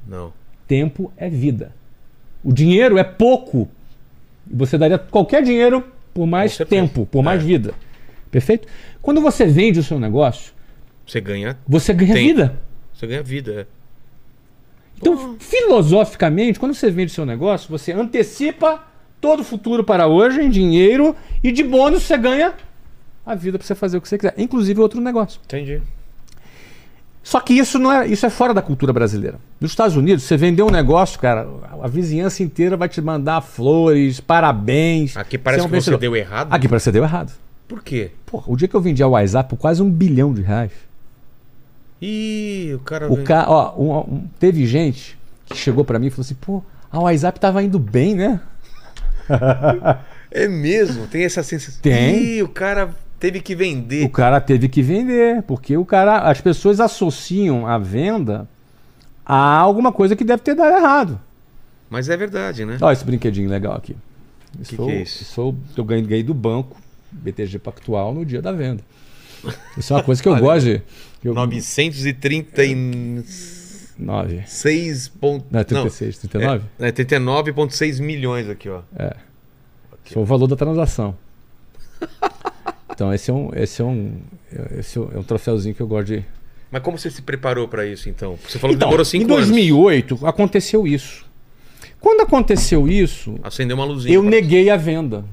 Não. 0.06 0.32
Tempo 0.68 1.12
é 1.16 1.28
vida. 1.28 1.74
O 2.44 2.52
dinheiro 2.52 2.96
é 2.96 3.02
pouco. 3.02 3.68
Você 4.50 4.78
daria 4.78 4.98
qualquer 4.98 5.42
dinheiro 5.42 5.84
por 6.14 6.26
mais 6.26 6.56
tempo, 6.56 7.06
por 7.06 7.22
mais 7.22 7.40
É. 7.42 7.44
vida. 7.44 7.74
Perfeito? 8.30 8.66
Quando 9.02 9.20
você 9.20 9.46
vende 9.46 9.78
o 9.78 9.82
seu 9.82 9.98
negócio, 9.98 10.52
Você 11.06 11.20
ganha. 11.20 11.56
você 11.66 11.92
ganha 11.92 12.14
Tempo. 12.14 12.26
vida. 12.26 12.56
Você 12.92 13.06
ganha 13.06 13.22
vida. 13.22 13.52
É. 13.52 13.66
Então, 14.98 15.36
filosoficamente, 15.38 16.58
quando 16.58 16.74
você 16.74 16.90
vende 16.90 17.12
o 17.12 17.14
seu 17.14 17.26
negócio, 17.26 17.68
você 17.68 17.92
antecipa 17.92 18.82
todo 19.20 19.40
o 19.40 19.44
futuro 19.44 19.84
para 19.84 20.06
hoje 20.06 20.40
em 20.42 20.48
dinheiro 20.50 21.14
e 21.44 21.52
de 21.52 21.62
bônus 21.62 22.02
você 22.04 22.16
ganha 22.16 22.54
a 23.24 23.34
vida 23.34 23.58
para 23.58 23.66
você 23.66 23.74
fazer 23.74 23.98
o 23.98 24.00
que 24.00 24.08
você 24.08 24.16
quiser, 24.16 24.34
inclusive 24.38 24.80
outro 24.80 25.00
negócio. 25.00 25.40
Entendi. 25.44 25.82
Só 27.26 27.40
que 27.40 27.54
isso 27.54 27.76
não 27.76 27.90
é, 27.90 28.06
isso 28.06 28.24
é 28.24 28.30
fora 28.30 28.54
da 28.54 28.62
cultura 28.62 28.92
brasileira. 28.92 29.40
Nos 29.60 29.72
Estados 29.72 29.96
Unidos, 29.96 30.22
você 30.22 30.36
vendeu 30.36 30.64
um 30.68 30.70
negócio, 30.70 31.18
cara, 31.18 31.44
a 31.82 31.88
vizinhança 31.88 32.40
inteira 32.40 32.76
vai 32.76 32.88
te 32.88 33.00
mandar 33.00 33.40
flores, 33.40 34.20
parabéns. 34.20 35.16
Aqui 35.16 35.36
parece 35.36 35.64
é 35.64 35.66
um 35.66 35.68
que 35.68 35.74
você 35.80 35.96
deu 35.96 36.14
errado. 36.14 36.52
Aqui 36.54 36.68
parece 36.68 36.84
que 36.84 36.90
você 36.90 36.92
deu 36.92 37.02
errado. 37.02 37.32
Por 37.66 37.82
quê? 37.82 38.12
Porra, 38.24 38.44
o 38.46 38.56
dia 38.56 38.68
que 38.68 38.76
eu 38.76 38.80
vendi 38.80 39.02
a 39.02 39.08
WhatsApp 39.08 39.50
por 39.50 39.56
quase 39.56 39.82
um 39.82 39.90
bilhão 39.90 40.32
de 40.32 40.40
reais. 40.40 40.70
Ih, 42.00 42.74
o 42.76 42.78
cara. 42.78 43.12
O 43.12 43.24
ca... 43.24 43.44
ó, 43.48 43.74
um- 43.76 44.14
um- 44.14 44.28
teve 44.38 44.64
gente 44.64 45.18
que 45.46 45.56
chegou 45.56 45.84
pra 45.84 45.98
mim 45.98 46.06
e 46.06 46.10
falou 46.10 46.22
assim: 46.24 46.36
pô, 46.40 46.62
a 46.92 47.00
WhatsApp 47.00 47.40
tava 47.40 47.60
indo 47.60 47.80
bem, 47.80 48.14
né? 48.14 48.40
É 50.30 50.46
mesmo? 50.46 51.06
Tem 51.06 51.24
essa 51.24 51.42
sensação. 51.42 51.80
Tem. 51.82 52.22
Ih, 52.36 52.42
o 52.44 52.48
cara 52.48 52.90
teve 53.26 53.40
que 53.40 53.54
vender. 53.56 54.04
O 54.04 54.10
cara 54.10 54.40
teve 54.40 54.68
que 54.68 54.82
vender, 54.82 55.42
porque 55.42 55.76
o 55.76 55.84
cara, 55.84 56.18
as 56.20 56.40
pessoas 56.40 56.78
associam 56.80 57.66
a 57.66 57.76
venda 57.78 58.48
a 59.24 59.56
alguma 59.58 59.90
coisa 59.92 60.14
que 60.14 60.22
deve 60.24 60.42
ter 60.42 60.54
dado 60.54 60.76
errado. 60.76 61.20
Mas 61.90 62.08
é 62.08 62.16
verdade, 62.16 62.64
né? 62.64 62.78
Olha 62.80 62.92
esse 62.92 63.04
brinquedinho 63.04 63.48
legal 63.50 63.74
aqui. 63.74 63.96
Isso 64.60 64.70
Que 64.70 64.76
foi, 64.76 64.86
que 64.86 64.92
é 64.92 65.02
isso? 65.02 65.24
foi 65.34 65.44
o- 65.46 65.56
eu 65.76 65.84
ganhei 65.84 66.22
do 66.22 66.32
banco 66.34 66.76
BTG 67.10 67.58
Pactual 67.58 68.14
no 68.14 68.24
dia 68.24 68.40
da 68.40 68.52
venda. 68.52 68.82
Isso 69.76 69.92
é 69.92 69.96
uma 69.96 70.02
coisa 70.02 70.22
que 70.22 70.28
eu 70.28 70.32
Olha, 70.32 70.40
gosto 70.40 70.64
de. 70.66 70.82
Eu, 71.22 71.34
936 71.34 73.94
9. 73.98 74.44
ponto... 75.20 75.44
Não, 75.50 75.60
é 75.60 75.64
36, 75.64 76.18
39? 76.18 76.64
É, 76.78 76.88
é 76.88 76.92
39,6 76.92 78.00
milhões 78.00 78.48
aqui, 78.48 78.68
ó. 78.68 78.80
Esse 80.04 80.14
foi 80.14 80.22
o 80.22 80.26
valor 80.26 80.46
da 80.46 80.56
transação. 80.56 81.16
Então 82.96 83.12
esse 83.12 83.30
é 83.30 83.34
um, 83.34 83.50
esse 83.54 83.82
é 83.82 83.84
um, 83.84 84.12
esse 84.78 84.98
é 84.98 85.02
um 85.18 85.22
troféuzinho 85.22 85.74
que 85.74 85.82
eu 85.82 85.86
gosto 85.86 86.06
de. 86.08 86.24
Mas 86.70 86.82
como 86.82 86.98
você 86.98 87.10
se 87.10 87.20
preparou 87.22 87.68
pra 87.68 87.86
isso, 87.86 88.08
então? 88.08 88.36
Você 88.48 88.58
falou 88.58 88.74
Então, 88.74 88.88
que 88.88 88.90
demorou 88.96 89.02
em 89.02 89.04
5 89.04 89.32
anos. 89.34 89.46
2008 89.48 90.26
aconteceu 90.26 90.86
isso. 90.86 91.24
Quando 92.00 92.22
aconteceu 92.22 92.88
isso, 92.88 93.38
Acendeu 93.42 93.76
uma 93.76 93.84
luzinha. 93.84 94.14
eu 94.14 94.22
neguei 94.22 94.70
a 94.70 94.76
venda. 94.76 95.24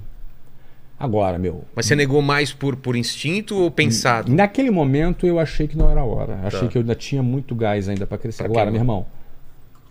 Agora, 1.00 1.38
meu, 1.40 1.64
Mas 1.76 1.86
você 1.86 1.96
negou 1.96 2.22
mais 2.22 2.54
por, 2.54 2.76
por 2.76 2.96
instinto 2.96 3.56
ou 3.58 3.72
pensado? 3.72 4.32
naquele 4.32 4.70
momento 4.72 5.26
eu 5.26 5.40
achei 5.40 5.68
que 5.68 5.78
não 5.78 5.90
era 5.90 6.02
a 6.02 6.06
hora. 6.06 6.40
Achei 6.44 6.62
Tá. 6.62 6.68
que 6.68 6.78
eu 6.78 6.82
ainda 6.82 6.96
tinha 6.96 7.24
muito 7.24 7.56
gás 7.56 7.90
ainda 7.90 8.06
para 8.06 8.18
crescer. 8.18 8.44
Pra 8.44 8.52
Agora, 8.52 8.70
meu 8.72 8.80
irmão, 8.80 9.06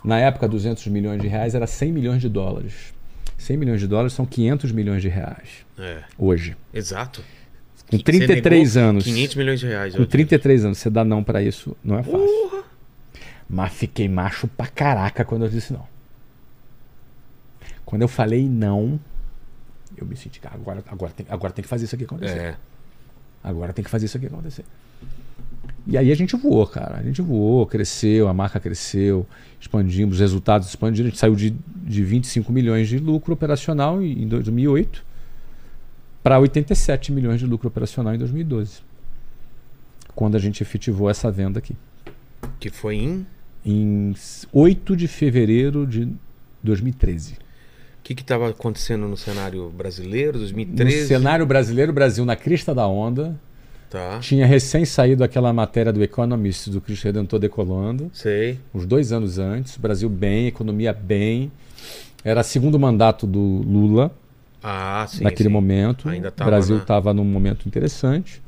na 0.05 0.19
época 0.19 0.49
200 0.49 0.86
milhões 0.89 1.20
de 1.20 1.27
reais 1.28 1.55
era 1.55 1.66
100 1.66 1.93
milhões 1.93 2.20
de 2.20 2.28
dólares. 2.28 2.94
100 3.36 3.57
milhões 3.57 3.81
de 3.81 3.86
dólares 3.89 4.12
são 4.12 4.24
500 4.24 4.70
milhões 4.73 5.03
de 5.03 5.09
reais 5.09 5.66
É, 5.78 5.99
hoje. 6.16 6.57
exato. 6.73 7.23
Com 7.93 7.98
Você 7.98 8.05
33 8.05 8.74
negou 8.74 8.89
anos. 8.89 9.05
500 9.05 9.36
milhões 9.36 9.60
de 9.60 9.66
reais. 9.66 9.94
Com 9.94 10.01
eu 10.01 10.06
33 10.06 10.64
anos, 10.64 10.78
você 10.78 10.89
dá 10.89 11.05
não 11.05 11.23
pra 11.23 11.43
isso, 11.43 11.77
não 11.85 11.98
é 11.98 12.02
fácil. 12.02 12.27
Porra! 12.27 12.64
Mas 13.51 13.73
fiquei 13.74 14.09
macho 14.09 14.48
pra 14.48 14.66
caraca 14.66 15.27
quando 15.27 15.44
eu 15.44 15.51
disse 15.51 15.74
não. 15.74 15.86
Quando 17.85 18.01
eu 18.01 18.09
falei 18.09 18.48
não, 18.48 18.98
eu 19.94 20.06
me 20.06 20.16
senti, 20.16 20.40
cara, 20.40 20.55
agora, 20.55 20.82
agora, 20.89 21.12
tem, 21.12 21.27
agora 21.28 21.52
tem 21.52 21.62
que 21.62 21.69
fazer 21.69 21.85
isso 21.85 21.94
aqui 21.94 22.05
acontecer. 22.05 22.39
É. 22.39 22.56
Agora 23.44 23.74
tem 23.74 23.85
que 23.85 23.90
fazer 23.90 24.06
isso 24.06 24.16
aqui 24.16 24.24
acontecer. 24.24 24.64
E 25.86 25.98
aí 25.98 26.10
a 26.10 26.14
gente 26.14 26.35
voou, 26.35 26.66
cara. 26.66 26.97
A 26.97 27.02
gente 27.02 27.20
voou, 27.20 27.66
cresceu, 27.66 28.27
a 28.27 28.32
marca 28.32 28.59
cresceu, 28.59 29.27
expandimos, 29.60 30.14
os 30.14 30.20
resultados 30.20 30.66
expandiram. 30.66 31.09
A 31.09 31.10
gente 31.10 31.19
saiu 31.19 31.35
de, 31.35 31.51
de 31.51 32.02
25 32.02 32.51
milhões 32.51 32.89
de 32.89 32.97
lucro 32.97 33.35
operacional 33.35 34.02
em 34.02 34.23
em 34.23 34.27
2008 34.27 35.12
para 36.23 36.39
87 36.39 37.11
milhões 37.12 37.40
de 37.40 37.47
lucro 37.47 37.69
operacional 37.69 38.15
em 38.15 38.19
2012. 38.19 38.81
Quando 40.15 40.36
a 40.36 40.39
gente 40.39 40.62
efetivou 40.62 41.11
essa 41.11 41.31
venda 41.31 41.59
aqui. 41.59 41.77
Que 42.61 42.70
foi 42.70 42.97
em. 42.97 43.27
Em 43.65 44.15
8 44.53 44.97
de 44.97 45.09
fevereiro 45.09 45.86
de 45.86 46.09
2013. 46.62 47.35
O 47.35 47.36
que 48.03 48.12
estava 48.12 48.51
acontecendo 48.51 49.07
no 49.07 49.16
cenário 49.16 49.70
brasileiro, 49.70 50.39
2013? 50.39 51.03
No 51.03 51.07
cenário 51.07 51.47
brasileiro, 51.47 51.93
Brasil 51.93 52.24
na 52.24 52.35
crista 52.35 52.74
da 52.74 52.86
onda. 52.86 53.39
Tá. 53.89 54.19
Tinha 54.19 54.47
recém 54.47 54.85
saído 54.85 55.23
aquela 55.23 55.53
matéria 55.53 55.93
do 55.93 56.03
Economist 56.03 56.70
do 56.70 56.81
Cristo 56.81 57.05
Redentor 57.05 57.39
decolando. 57.39 58.11
Sei. 58.12 58.59
uns 58.74 58.86
dois 58.86 59.12
anos 59.12 59.39
antes, 59.39 59.77
Brasil 59.77 60.09
bem, 60.09 60.49
economia 60.49 60.93
bem. 60.93 61.53
Era 62.24 62.43
segundo 62.43 62.78
mandato 62.78 63.27
do 63.27 63.39
Lula 63.39 64.11
Ah, 64.63 65.05
sim. 65.09 65.25
naquele 65.25 65.49
sim. 65.49 65.53
momento. 65.53 66.09
O 66.09 66.45
Brasil 66.45 66.77
né? 66.77 66.83
estava 66.83 67.13
num 67.13 67.25
momento 67.25 67.67
interessante. 67.67 68.41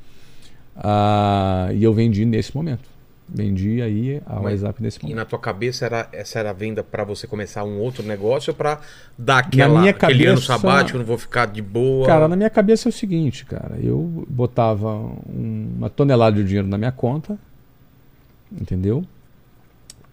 Ah, 0.76 1.68
e 1.72 1.82
eu 1.84 1.92
vendi 1.92 2.24
nesse 2.24 2.54
momento. 2.54 2.92
Vendi 3.26 3.80
aí 3.80 4.20
a 4.26 4.34
Mas- 4.34 4.60
WhatsApp 4.62 4.82
nesse 4.82 4.98
E 4.98 5.02
momento. 5.02 5.16
na 5.16 5.24
tua 5.24 5.38
cabeça 5.38 5.86
era, 5.86 6.08
essa 6.12 6.38
era 6.38 6.50
a 6.50 6.52
venda 6.52 6.84
para 6.84 7.04
você 7.04 7.26
começar 7.26 7.64
um 7.64 7.78
outro 7.78 8.02
negócio 8.02 8.50
ou 8.50 8.54
para 8.54 8.80
dar 9.16 9.38
aquela, 9.38 9.80
minha 9.80 9.92
aquele 9.92 10.26
ano 10.26 10.36
cabeça- 10.40 10.46
sabático, 10.58 10.98
não 10.98 11.06
vou 11.06 11.16
ficar 11.16 11.46
de 11.46 11.62
boa? 11.62 12.06
Cara, 12.06 12.28
na 12.28 12.36
minha 12.36 12.50
cabeça 12.50 12.86
é 12.86 12.90
o 12.90 12.92
seguinte, 12.92 13.46
cara. 13.46 13.78
Eu 13.82 14.26
botava 14.28 14.88
um- 14.94 15.70
uma 15.78 15.88
tonelada 15.88 16.36
de 16.36 16.44
dinheiro 16.44 16.68
na 16.68 16.76
minha 16.76 16.92
conta. 16.92 17.38
Entendeu? 18.52 19.04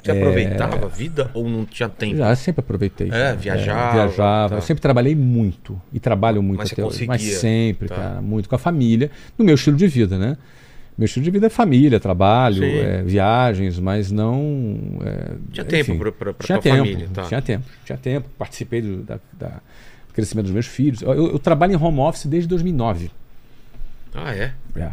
Você 0.04 0.12
aproveitava 0.12 0.86
a 0.86 0.88
vida 0.90 1.30
ou 1.34 1.48
não 1.50 1.66
tinha 1.66 1.88
tempo? 1.90 2.18
Já 2.18 2.36
sempre 2.36 2.60
aproveitei. 2.62 3.08
É, 3.08 3.12
cara. 3.12 3.36
viajava, 3.36 3.92
viajava. 3.94 4.50
tá. 4.50 4.56
Eu 4.56 4.62
sempre 4.62 4.82
trabalhei 4.82 5.16
muito. 5.16 5.80
E 5.94 6.00
trabalho 6.00 6.42
muito 6.42 6.60
Mas 6.60 6.72
até 6.72 6.84
hoje. 6.84 7.06
Mas 7.08 7.22
sempre, 7.22 7.88
tá. 7.88 7.96
cara. 7.96 8.22
Muito 8.22 8.50
com 8.50 8.56
a 8.56 8.60
família. 8.60 9.12
No 9.38 9.46
meu 9.46 9.56
estilo 9.56 9.78
de 9.78 9.88
vida, 9.88 10.18
né? 10.18 10.38
Meu 10.98 11.06
estilo 11.06 11.24
de 11.24 11.32
vida 11.32 11.48
é 11.48 11.50
família, 11.50 12.00
trabalho, 12.00 12.64
é, 12.64 13.02
viagens, 13.04 13.80
mas 13.80 14.12
não. 14.12 15.00
é, 15.04 15.36
Tinha 15.52 15.64
enfim, 15.80 15.84
tempo 15.94 16.12
tinha 16.46 16.58
tua 16.60 16.72
tempo, 16.72 16.78
família, 16.86 17.08
tá. 17.14 17.24
Tinha 17.24 17.42
tempo, 17.42 17.66
tinha 17.86 17.98
tempo. 17.98 18.30
Participei 18.38 18.82
do, 18.82 18.98
da- 18.98 19.20
da- 19.34 19.48
do 20.08 20.14
crescimento 20.14 20.46
dos 20.46 20.54
meus 20.54 20.68
filhos. 20.68 21.02
Eu, 21.02 21.14
eu- 21.14 21.32
eu 21.32 21.40
trabalho 21.40 21.74
em 21.74 21.76
home 21.76 22.00
office 22.00 22.26
desde 22.26 22.48
2009. 22.50 23.10
Ah, 24.14 24.36
é? 24.36 24.52
É. 24.76 24.92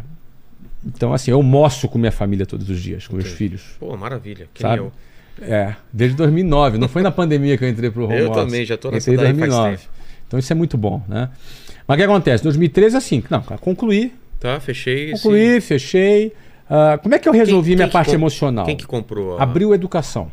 Então, 0.85 1.13
assim, 1.13 1.31
eu 1.31 1.37
almoço 1.37 1.87
com 1.89 1.97
minha 1.97 2.11
família 2.11 2.45
todos 2.45 2.69
os 2.69 2.79
dias, 2.81 3.05
com 3.07 3.15
meus 3.17 3.29
filhos. 3.31 3.61
Pô, 3.79 3.95
maravilha. 3.97 4.47
Que 4.53 4.61
Sabe? 4.61 4.77
eu. 4.79 4.91
É, 5.41 5.75
desde 5.91 6.15
2009. 6.17 6.77
Não 6.77 6.87
foi 6.87 7.01
na 7.01 7.11
pandemia 7.11 7.57
que 7.57 7.63
eu 7.63 7.69
entrei 7.69 7.89
pro 7.89 8.05
home 8.05 8.15
Eu 8.17 8.29
office. 8.31 8.43
também, 8.45 8.65
já 8.65 8.77
tô 8.77 8.91
nessa 8.91 9.11
Entrei 9.11 9.29
em 9.29 9.33
daí 9.33 9.39
faz 9.39 9.51
2009. 9.53 9.77
tempo. 9.77 9.89
Então 10.27 10.39
isso 10.39 10.51
é 10.53 10.55
muito 10.55 10.77
bom, 10.77 11.01
né? 11.07 11.29
Mas 11.87 11.95
o 11.95 11.97
que 11.97 12.03
acontece? 12.03 12.43
2013 12.43 12.95
assim, 12.97 13.23
não, 13.29 13.41
concluí, 13.41 14.13
Tá, 14.39 14.59
fechei. 14.59 15.11
concluí, 15.13 15.59
fechei. 15.61 16.33
Ah, 16.69 16.99
como 17.01 17.15
é 17.15 17.19
que 17.19 17.27
eu 17.27 17.33
resolvi 17.33 17.69
Quem- 17.71 17.75
minha 17.77 17.87
quem 17.87 17.89
que 17.89 17.93
parte 17.93 18.13
emocional? 18.13 18.65
Quem 18.65 18.75
que 18.77 18.85
comprou? 18.85 19.37
A... 19.39 19.43
Abriu 19.43 19.73
Educação, 19.73 20.31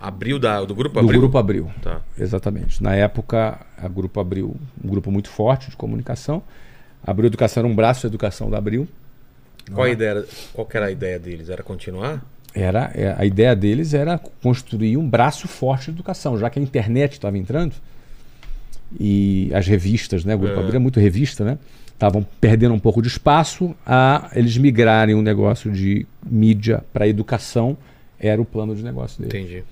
Abril 0.00 0.38
da, 0.38 0.64
do 0.64 0.74
grupo 0.74 0.94
do 0.94 1.00
Abril? 1.00 1.20
Grupo 1.20 1.36
Abril. 1.38 1.70
Tá. 1.82 2.00
Exatamente. 2.18 2.82
Na 2.82 2.94
época, 2.94 3.58
a 3.76 3.86
Grupo 3.88 4.18
Abril, 4.20 4.56
um 4.82 4.88
grupo 4.88 5.10
muito 5.10 5.28
forte 5.28 5.68
de 5.70 5.76
comunicação. 5.76 6.42
Abril 7.06 7.26
Educação 7.26 7.60
era 7.62 7.68
um 7.70 7.74
braço 7.74 8.00
de 8.02 8.06
educação 8.06 8.48
da 8.48 8.56
Abril. 8.58 8.88
Qual, 9.74 9.86
a 9.86 9.90
ideia, 9.90 10.24
qual 10.52 10.68
era 10.72 10.86
a 10.86 10.90
ideia 10.90 11.18
deles? 11.18 11.48
Era 11.48 11.62
continuar? 11.62 12.24
Era, 12.54 12.90
é, 12.94 13.14
a 13.16 13.24
ideia 13.24 13.54
deles 13.54 13.94
era 13.94 14.18
construir 14.18 14.96
um 14.96 15.08
braço 15.08 15.46
forte 15.46 15.86
de 15.86 15.90
educação, 15.92 16.36
já 16.38 16.50
que 16.50 16.58
a 16.58 16.62
internet 16.62 17.12
estava 17.12 17.38
entrando 17.38 17.74
e 18.98 19.50
as 19.54 19.66
revistas, 19.66 20.24
né? 20.24 20.34
O 20.34 20.38
Grupo 20.38 20.56
É. 20.56 20.58
Abril 20.58 20.76
é 20.76 20.78
muito 20.80 20.98
revista, 20.98 21.44
né? 21.44 21.58
Estavam 21.92 22.26
perdendo 22.40 22.74
um 22.74 22.78
pouco 22.78 23.00
de 23.00 23.08
espaço 23.08 23.74
a 23.86 24.30
eles 24.34 24.56
migrarem 24.56 25.14
um 25.14 25.22
negócio 25.22 25.70
de 25.70 26.06
mídia 26.24 26.82
para 26.92 27.06
educação 27.06 27.76
era 28.18 28.40
o 28.40 28.44
plano 28.44 28.74
de 28.74 28.82
negócio 28.82 29.22
deles. 29.22 29.34
Entendi. 29.34 29.64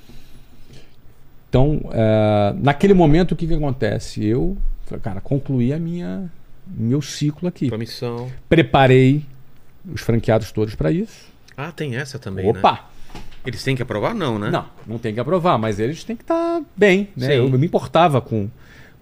Então, 1.48 1.80
eh, 1.92 2.54
naquele 2.58 2.94
momento, 2.94 3.32
o 3.32 3.36
que, 3.36 3.46
que 3.46 3.54
acontece? 3.54 4.24
Eu, 4.24 4.56
cara, 5.02 5.20
concluí 5.20 5.72
a 5.72 5.78
minha 5.78 6.30
meu 6.66 7.00
ciclo 7.00 7.48
aqui. 7.48 7.68
Tua 7.68 7.78
missão. 7.78 8.30
Preparei 8.48 9.24
os 9.92 10.00
franqueados 10.00 10.52
todos 10.52 10.74
para 10.74 10.90
isso. 10.92 11.28
Ah, 11.56 11.72
tem 11.72 11.96
essa 11.96 12.18
também, 12.18 12.44
né? 12.44 12.50
Opa! 12.58 12.88
Eles 13.46 13.62
têm 13.62 13.74
que 13.74 13.82
aprovar? 13.82 14.14
Não, 14.14 14.38
né? 14.38 14.50
Não, 14.50 14.66
não 14.86 14.98
tem 14.98 15.14
que 15.14 15.20
aprovar, 15.20 15.58
mas 15.58 15.78
eles 15.80 16.04
têm 16.04 16.14
que 16.16 16.22
estar 16.22 16.60
bem. 16.76 17.08
Né? 17.16 17.38
Eu, 17.38 17.48
eu 17.48 17.58
me 17.58 17.66
importava 17.66 18.20
com, 18.20 18.48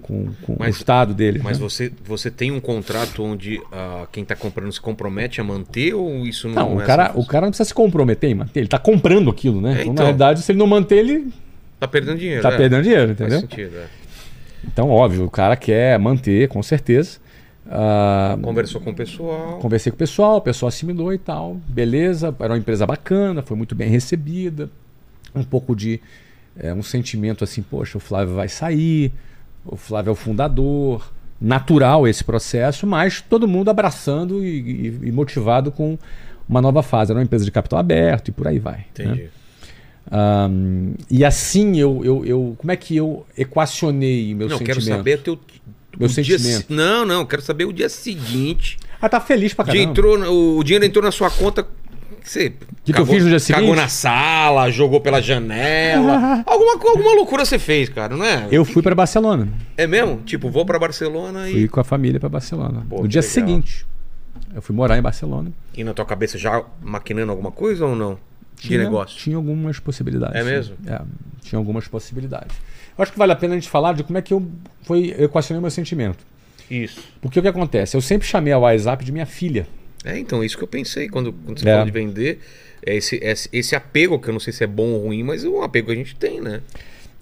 com, 0.00 0.28
com 0.42 0.56
Mas- 0.58 0.76
o 0.76 0.78
estado 0.78 1.12
deles. 1.14 1.42
Mas 1.42 1.58
né? 1.58 1.64
você, 1.64 1.92
você 2.04 2.30
tem 2.30 2.52
um 2.52 2.60
contrato 2.60 3.24
onde 3.24 3.60
ah, 3.72 4.06
quem 4.12 4.22
está 4.22 4.36
comprando 4.36 4.70
se 4.72 4.80
compromete 4.80 5.40
a 5.40 5.44
manter 5.44 5.94
ou 5.94 6.24
isso 6.26 6.46
não, 6.48 6.54
Não, 6.54 6.68
não 6.70 6.76
o 6.76 6.82
é 6.82 6.84
cara, 6.86 7.06
assim? 7.06 7.18
o 7.20 7.26
cara 7.26 7.46
não 7.46 7.50
precisa 7.50 7.66
se 7.68 7.74
comprometer 7.74 8.30
em 8.30 8.34
manter, 8.34 8.60
ele 8.60 8.66
está 8.66 8.78
comprando 8.78 9.30
aquilo, 9.30 9.60
né? 9.60 9.70
É, 9.70 9.72
então, 9.72 9.86
na 9.86 9.92
então. 9.92 10.04
realidade, 10.04 10.42
se 10.42 10.52
ele 10.52 10.58
não 10.58 10.66
manter, 10.66 10.98
ele 10.98 11.32
Tá 11.80 11.88
perdendo 11.88 12.18
dinheiro. 12.18 12.38
está 12.38 12.52
é. 12.54 12.56
perdendo 12.56 12.82
dinheiro, 12.82 13.06
Faz 13.08 13.20
entendeu? 13.20 13.40
sentido, 13.40 13.76
é. 13.78 13.86
Então, 14.64 14.90
óbvio, 14.90 15.24
o 15.24 15.30
cara 15.30 15.56
quer 15.56 15.98
manter, 15.98 16.48
com 16.48 16.62
certeza. 16.62 17.18
Ah, 17.68 18.38
Conversou 18.40 18.80
com 18.80 18.90
o 18.90 18.94
pessoal. 18.94 19.58
Conversei 19.58 19.90
com 19.90 19.96
o 19.96 19.98
pessoal, 19.98 20.36
o 20.36 20.40
pessoal 20.40 20.68
assimilou 20.68 21.12
e 21.12 21.18
tal. 21.18 21.56
Beleza, 21.68 22.34
era 22.38 22.52
uma 22.52 22.58
empresa 22.58 22.86
bacana, 22.86 23.42
foi 23.42 23.56
muito 23.56 23.74
bem 23.74 23.88
recebida. 23.90 24.70
Um 25.34 25.42
pouco 25.42 25.74
de 25.74 26.00
é, 26.58 26.72
um 26.72 26.82
sentimento 26.82 27.42
assim, 27.44 27.62
poxa, 27.62 27.98
o 27.98 28.00
Flávio 28.00 28.34
vai 28.34 28.48
sair, 28.48 29.12
o 29.64 29.76
Flávio 29.76 30.10
é 30.10 30.12
o 30.12 30.16
fundador. 30.16 31.12
Natural 31.38 32.08
esse 32.08 32.24
processo, 32.24 32.86
mas 32.86 33.20
todo 33.20 33.46
mundo 33.46 33.68
abraçando 33.68 34.42
e, 34.42 34.88
e- 34.88 34.98
e 35.08 35.12
motivado 35.12 35.70
com 35.70 35.98
uma 36.48 36.62
nova 36.62 36.82
fase. 36.82 37.12
Era 37.12 37.18
uma 37.18 37.24
empresa 37.24 37.44
de 37.44 37.50
capital 37.50 37.78
aberto 37.78 38.28
e 38.28 38.32
por 38.32 38.48
aí 38.48 38.58
vai. 38.58 38.76
né? 38.78 38.84
Entendi. 38.90 39.28
Ahn, 40.10 40.94
e 41.10 41.24
assim 41.26 41.76
eu, 41.78 42.02
eu, 42.02 42.24
eu. 42.24 42.54
Como 42.56 42.70
é 42.72 42.76
que 42.76 42.96
eu 42.96 43.26
equacionei 43.36 44.34
meu 44.34 44.48
não, 44.48 44.56
sentimento? 44.56 44.82
quero 44.84 44.96
saber 44.96 45.18
teu. 45.22 45.38
Meu 45.98 46.08
dia 46.08 46.38
sentimento. 46.38 46.66
se- 46.66 46.72
Não, 46.72 47.04
não, 47.04 47.24
quero 47.24 47.42
saber 47.42 47.64
o 47.64 47.72
dia 47.72 47.88
seguinte. 47.88 48.76
Ah, 49.00 49.08
tá 49.08 49.20
feliz 49.20 49.52
pra 49.54 49.64
dia 49.64 49.74
caramba. 49.74 49.90
entrou, 49.90 50.58
o 50.58 50.64
dinheiro 50.64 50.84
entrou 50.84 51.02
na 51.04 51.10
sua 51.10 51.30
conta. 51.30 51.66
Você 52.22 52.54
que 52.84 52.92
eu 53.00 53.06
fiz 53.06 53.22
no 53.24 53.28
dia 53.30 53.38
Cagou 53.54 53.66
seguinte? 53.68 53.76
na 53.76 53.88
sala, 53.88 54.68
jogou 54.70 55.00
pela 55.00 55.20
janela. 55.22 56.42
alguma, 56.46 56.78
co- 56.78 56.88
alguma 56.88 57.14
loucura 57.14 57.44
você 57.44 57.58
fez, 57.58 57.88
cara, 57.88 58.16
não 58.16 58.24
é? 58.24 58.48
Eu 58.50 58.64
fui 58.64 58.82
para 58.82 58.94
Barcelona. 58.94 59.48
É 59.76 59.86
mesmo? 59.86 60.20
Tipo, 60.24 60.50
vou 60.50 60.64
pra 60.66 60.78
Barcelona 60.78 61.46
Fui 61.50 61.62
e. 61.64 61.68
com 61.68 61.78
a 61.80 61.84
família 61.84 62.18
para 62.18 62.28
Barcelona. 62.28 62.84
Pô, 62.88 62.96
no 62.96 63.02
que 63.02 63.08
dia 63.08 63.20
legal. 63.20 63.32
seguinte, 63.32 63.86
eu 64.54 64.60
fui 64.62 64.74
morar 64.74 64.98
em 64.98 65.02
Barcelona. 65.02 65.52
E 65.76 65.84
na 65.84 65.94
tua 65.94 66.04
cabeça 66.04 66.36
já 66.36 66.64
maquinando 66.82 67.30
alguma 67.30 67.52
coisa 67.52 67.86
ou 67.86 67.94
não? 67.94 68.18
De 68.56 68.68
Tinha- 68.68 68.78
negócio. 68.82 69.18
Tinha 69.18 69.36
algumas 69.36 69.78
possibilidades. 69.78 70.34
É 70.34 70.42
mesmo? 70.42 70.76
É, 70.86 71.00
tinha 71.42 71.58
algumas 71.58 71.86
possibilidades. 71.86 72.56
Eu 72.96 73.02
acho 73.02 73.12
que 73.12 73.18
vale 73.18 73.32
a 73.32 73.36
pena 73.36 73.54
a 73.54 73.56
gente 73.58 73.68
falar 73.68 73.92
de 73.94 74.02
como 74.04 74.16
é 74.18 74.22
que 74.22 74.32
eu 74.32 74.46
foi, 74.82 75.14
eu 75.16 75.24
equacionei 75.26 75.60
meu 75.60 75.70
sentimento. 75.70 76.24
Isso. 76.70 77.00
Porque 77.20 77.38
o 77.38 77.42
que 77.42 77.48
acontece? 77.48 77.96
Eu 77.96 78.00
sempre 78.00 78.26
chamei 78.26 78.52
a 78.52 78.58
WhatsApp 78.58 79.04
de 79.04 79.12
minha 79.12 79.26
filha. 79.26 79.66
É, 80.04 80.18
então, 80.18 80.42
isso 80.42 80.56
que 80.56 80.64
eu 80.64 80.68
pensei 80.68 81.08
quando, 81.08 81.32
quando 81.32 81.58
você 81.60 81.68
É. 81.68 81.72
falou 81.72 81.86
de 81.86 81.92
vender. 81.92 82.40
É 82.84 82.94
esse, 82.94 83.16
esse, 83.16 83.48
esse 83.52 83.74
apego, 83.74 84.18
que 84.20 84.28
eu 84.28 84.32
não 84.32 84.40
sei 84.40 84.52
se 84.52 84.62
é 84.62 84.66
bom 84.66 84.92
ou 84.92 85.04
ruim, 85.06 85.22
mas 85.22 85.44
é 85.44 85.48
um 85.48 85.62
apego 85.62 85.88
que 85.88 85.92
a 85.92 85.96
gente 85.96 86.14
tem, 86.16 86.40
né? 86.40 86.60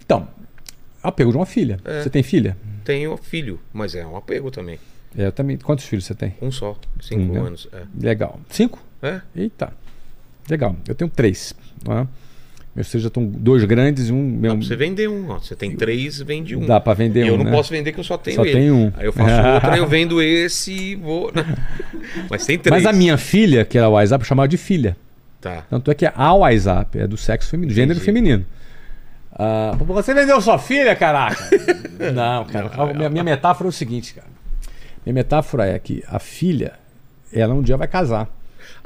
Então, 0.04 0.28
apego 1.02 1.30
de 1.30 1.36
uma 1.36 1.46
filha. 1.46 1.78
É. 1.84 2.02
Você 2.02 2.10
tem 2.10 2.22
filha? 2.22 2.56
Tenho 2.84 3.16
filho, 3.16 3.58
mas 3.72 3.94
é 3.94 4.04
um 4.06 4.16
apego 4.16 4.50
também. 4.50 4.78
É, 5.16 5.26
eu 5.26 5.32
também. 5.32 5.56
Quantos 5.56 5.86
filhos 5.86 6.04
você 6.04 6.14
tem? 6.14 6.34
Um 6.42 6.50
só, 6.50 6.76
cinco 7.00 7.36
anos. 7.38 7.66
É. 7.72 7.82
Legal. 7.98 8.38
Cinco? 8.50 8.78
É? 9.02 9.20
Eita. 9.34 9.72
Legal. 10.50 10.76
Eu 10.86 10.94
tenho 10.94 11.10
três. 11.10 11.54
não 11.86 11.98
é? 12.00 12.08
Meus 12.74 12.90
já 12.90 13.06
estão 13.06 13.24
dois 13.24 13.64
grandes 13.64 14.08
e 14.08 14.12
um. 14.12 14.32
Dá 14.32 14.40
Meu, 14.40 14.56
pra 14.56 14.66
você 14.66 14.74
vender 14.74 15.08
um. 15.08 15.30
Ó. 15.30 15.38
Você 15.38 15.54
tem 15.54 15.76
três, 15.76 16.20
vende 16.20 16.56
um. 16.56 16.66
Dá 16.66 16.80
pra 16.80 16.92
vender 16.92 17.28
eu 17.28 17.34
um, 17.34 17.38
não 17.38 17.44
né? 17.44 17.52
posso 17.52 17.70
vender 17.70 17.92
que 17.92 18.00
eu 18.00 18.04
só 18.04 18.18
tenho 18.18 18.34
Só 18.34 18.42
ele. 18.44 18.52
tem 18.52 18.70
um. 18.72 18.92
Aí 18.96 19.06
eu 19.06 19.12
faço 19.12 19.30
outro, 19.54 19.70
aí 19.70 19.78
eu 19.78 19.86
vendo 19.86 20.20
esse 20.20 20.72
e 20.72 20.94
vou. 20.96 21.32
Mas 22.28 22.44
tem 22.44 22.58
três. 22.58 22.82
Mas 22.82 22.92
a 22.92 22.96
minha 22.96 23.16
filha, 23.16 23.64
que 23.64 23.78
era 23.78 23.86
a 23.86 23.90
WhatsApp, 23.90 24.24
eu 24.24 24.26
chamava 24.26 24.48
de 24.48 24.56
filha. 24.56 24.96
Tá. 25.40 25.64
Tanto 25.70 25.90
é 25.90 25.94
que 25.94 26.04
a 26.04 26.34
WhatsApp 26.34 26.98
é 26.98 27.06
do 27.06 27.16
sexo 27.16 27.50
feminino, 27.50 27.74
gênero 27.74 27.98
Entendi. 27.98 28.04
feminino. 28.06 28.46
Ah, 29.30 29.76
você 29.78 30.12
vendeu 30.14 30.40
sua 30.40 30.58
filha, 30.58 30.96
caraca? 30.96 31.50
não, 32.12 32.44
cara. 32.44 32.70
a 32.72 32.92
minha, 32.92 33.08
minha 33.08 33.24
metáfora 33.24 33.68
é 33.68 33.70
o 33.70 33.72
seguinte, 33.72 34.14
cara. 34.14 34.26
Minha 35.04 35.14
metáfora 35.14 35.66
é 35.66 35.78
que 35.78 36.02
a 36.08 36.18
filha 36.18 36.72
ela 37.32 37.54
um 37.54 37.62
dia 37.62 37.76
vai 37.76 37.86
casar. 37.86 38.28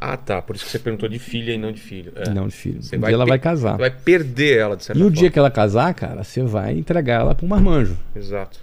Ah, 0.00 0.16
tá. 0.16 0.40
Por 0.40 0.54
isso 0.54 0.64
que 0.64 0.70
você 0.70 0.78
perguntou 0.78 1.08
de 1.08 1.18
filha 1.18 1.52
e 1.52 1.58
não 1.58 1.72
de 1.72 1.80
filho. 1.80 2.12
É. 2.14 2.30
Não 2.30 2.46
de 2.46 2.54
filho. 2.54 2.80
Você 2.80 2.96
um 2.96 3.00
vai 3.00 3.10
dia 3.10 3.16
ela 3.16 3.26
vai 3.26 3.38
casar. 3.38 3.76
Vai 3.76 3.90
perder 3.90 4.58
ela, 4.58 4.76
de 4.76 4.84
certa 4.84 4.96
E 4.98 5.02
o 5.02 5.06
forma. 5.06 5.16
dia 5.16 5.30
que 5.30 5.38
ela 5.38 5.50
casar, 5.50 5.92
cara, 5.92 6.22
você 6.22 6.40
vai 6.44 6.78
entregar 6.78 7.20
ela 7.20 7.34
para 7.34 7.44
um 7.44 7.48
marmanjo. 7.48 7.98
Exato. 8.14 8.60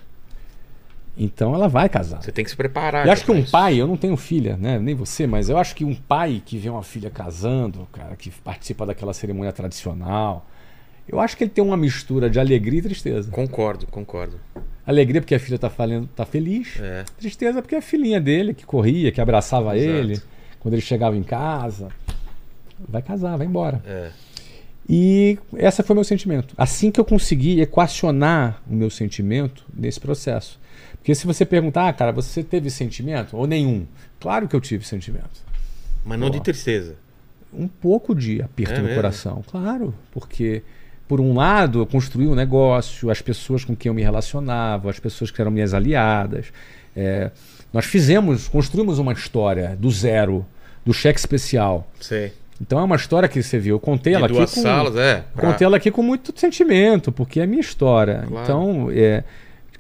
Então 1.18 1.54
ela 1.54 1.68
vai 1.68 1.88
casar. 1.90 2.22
Você 2.22 2.32
tem 2.32 2.44
que 2.44 2.52
se 2.52 2.58
preparar. 2.58 3.06
Eu 3.06 3.12
acho 3.12 3.24
que 3.26 3.32
um 3.32 3.40
isso. 3.40 3.52
pai, 3.52 3.76
eu 3.80 3.88
não 3.88 3.98
tenho 3.98 4.16
filha, 4.18 4.58
né? 4.58 4.80
Nem 4.80 4.96
você, 4.96 5.28
mas 5.28 5.50
eu 5.50 5.58
acho 5.58 5.76
que 5.76 5.84
um 5.86 5.94
pai 5.96 6.42
que 6.46 6.58
vê 6.58 6.70
uma 6.70 6.84
filha 6.84 7.10
casando, 7.10 7.88
cara, 7.92 8.16
que 8.16 8.30
participa 8.30 8.86
daquela 8.86 9.14
cerimônia 9.14 9.52
tradicional, 9.54 10.46
eu 11.08 11.20
acho 11.20 11.38
que 11.38 11.44
ele 11.44 11.52
tem 11.52 11.64
uma 11.64 11.78
mistura 11.78 12.30
de 12.30 12.40
alegria 12.40 12.80
e 12.80 12.84
tristeza. 12.84 13.30
Concordo, 13.32 13.88
concordo. 13.88 14.40
Alegria 14.86 15.22
porque 15.22 15.36
a 15.36 15.40
filha 15.40 15.58
tá, 15.58 15.70
falando, 15.70 16.08
tá 16.16 16.26
feliz. 16.26 16.80
É. 16.82 17.04
Tristeza 17.18 17.62
porque 17.62 17.76
é 17.76 17.78
a 17.80 17.82
filhinha 17.82 18.20
dele 18.20 18.54
que 18.54 18.66
corria, 18.66 19.12
que 19.12 19.22
abraçava 19.22 19.76
Exato. 19.78 19.94
ele 19.98 20.22
quando 20.66 20.74
ele 20.74 20.82
chegava 20.82 21.16
em 21.16 21.22
casa. 21.22 21.90
Vai 22.90 23.00
casar, 23.04 23.38
vai 23.38 23.46
embora. 23.46 23.84
É. 23.86 24.10
E 24.90 25.38
esse 25.58 25.84
foi 25.84 25.94
meu 25.94 26.04
sentimento. 26.04 26.56
Assim 26.58 26.90
que 26.90 27.00
eu 27.00 27.06
consegui 27.06 27.62
equacionar 27.62 28.64
o 28.68 28.74
meu 28.74 28.90
sentimento 28.90 29.64
nesse 29.72 30.00
processo. 30.00 30.60
Porque 30.98 31.14
se 31.14 31.28
você 31.28 31.46
perguntar, 31.46 31.88
ah, 31.90 31.94
cara, 31.94 32.12
você 32.12 32.44
teve 32.44 32.72
sentimento? 32.72 33.38
Ou 33.38 33.46
nenhum? 33.46 33.86
Claro 34.20 34.48
que 34.48 34.56
eu 34.56 34.60
tive 34.60 34.84
sentimento. 34.84 35.46
Mas 36.04 36.20
não 36.20 36.28
Ó. 36.28 36.30
de 36.32 36.42
tristeza. 36.42 36.96
Um 37.54 37.68
pouco 37.68 38.16
de 38.16 38.42
aperto 38.42 38.74
É 38.74 38.78
no 38.78 38.84
mesmo? 38.86 38.96
coração, 38.96 39.44
claro. 39.46 39.94
Porque, 40.12 40.64
por 41.08 41.22
um 41.22 41.36
lado, 41.36 41.78
eu 41.82 41.86
construí 41.86 42.26
um 42.26 42.34
negócio, 42.34 43.12
as 43.12 43.22
pessoas 43.22 43.64
com 43.64 43.76
quem 43.76 43.92
eu 43.92 43.94
me 43.94 44.02
relacionava, 44.02 44.90
as 44.90 45.00
pessoas 45.00 45.30
que 45.30 45.40
eram 45.40 45.52
minhas 45.52 45.76
aliadas. 45.76 46.48
é, 46.96 47.30
nós 47.72 47.86
fizemos, 47.86 48.48
construímos 48.48 48.98
uma 49.00 49.12
história 49.14 49.76
do 49.78 49.92
zero, 49.92 50.46
do 50.86 50.94
cheque 50.94 51.20
especial. 51.20 51.88
Sei. 52.00 52.32
Então 52.62 52.80
é 52.80 52.84
uma 52.84 52.96
história 52.96 53.28
que 53.28 53.42
você 53.42 53.58
viu. 53.60 53.76
Eu 53.76 53.80
contei 53.80 54.14
De 54.14 54.18
ela 54.18 54.28
aqui 54.28 54.36
duas 54.36 54.54
com, 54.54 54.62
salas, 54.62 54.96
é. 54.96 55.26
pra- 55.34 55.52
Contei 55.52 55.66
ela 55.66 55.78
aqui 55.78 55.92
com 55.92 56.02
muito 56.04 56.32
sentimento, 56.40 57.12
porque 57.12 57.40
é 57.42 57.46
minha 57.46 57.60
história. 57.60 58.24
Claro. 58.28 58.44
Então, 58.44 58.88
é, 58.92 59.24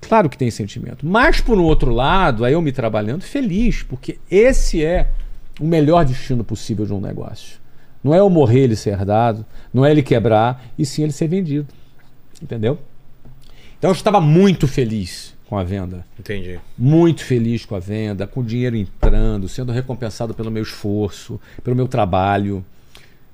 claro 0.01 0.29
que 0.29 0.37
tem 0.37 0.51
sentimento. 0.51 1.05
Mas, 1.05 1.39
por 1.39 1.57
um 1.57 1.63
outro 1.63 1.91
lado, 1.91 2.43
aí 2.43 2.53
eu 2.53 2.61
me 2.61 2.71
trabalhando 2.71 3.21
feliz, 3.23 3.81
porque 3.83 4.17
esse 4.29 4.83
é 4.83 5.07
o 5.59 5.65
melhor 5.65 6.03
destino 6.03 6.43
possível 6.43 6.85
de 6.85 6.93
um 6.93 6.99
negócio. 6.99 7.59
Não 8.03 8.13
é 8.13 8.19
eu 8.19 8.29
morrer 8.29 8.61
ele 8.61 8.75
ser 8.75 8.89
herdado, 8.91 9.45
não 9.73 9.85
é 9.85 9.91
ele 9.91 10.03
quebrar, 10.03 10.65
e 10.77 10.85
sim 10.85 11.03
ele 11.03 11.11
ser 11.13 11.27
vendido. 11.27 11.67
Entendeu? 12.41 12.77
Então 13.77 13.89
eu 13.89 13.95
estava 13.95 14.19
muito 14.19 14.67
feliz 14.67 15.34
com 15.47 15.57
a 15.57 15.63
venda. 15.63 16.05
Entendi. 16.19 16.59
Muito 16.77 17.23
feliz 17.23 17.65
com 17.65 17.75
a 17.75 17.79
venda, 17.79 18.25
com 18.27 18.39
o 18.39 18.43
dinheiro 18.43 18.75
entrando, 18.75 19.47
sendo 19.47 19.71
recompensado 19.71 20.33
pelo 20.33 20.49
meu 20.51 20.63
esforço, 20.63 21.39
pelo 21.63 21.75
meu 21.75 21.87
trabalho. 21.87 22.63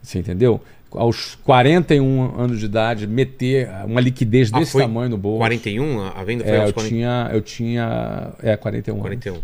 Você 0.01 0.19
entendeu? 0.19 0.59
Aos 0.93 1.35
41 1.43 2.37
anos 2.37 2.59
de 2.59 2.65
idade, 2.65 3.07
meter 3.07 3.69
uma 3.85 4.01
liquidez 4.01 4.51
Ah, 4.53 4.59
desse 4.59 4.77
tamanho 4.77 5.09
no 5.11 5.17
bolso. 5.17 5.37
41? 5.37 6.01
A 6.01 6.23
venda 6.23 6.43
foi 6.43 6.53
É, 6.53 6.57
aos 6.57 6.67
eu 6.69 6.73
40... 6.73 6.89
tinha, 6.89 7.29
eu 7.31 7.41
tinha. 7.41 8.31
É, 8.43 8.57
41 8.57 8.95
anos. 8.95 9.03
41. 9.03 9.39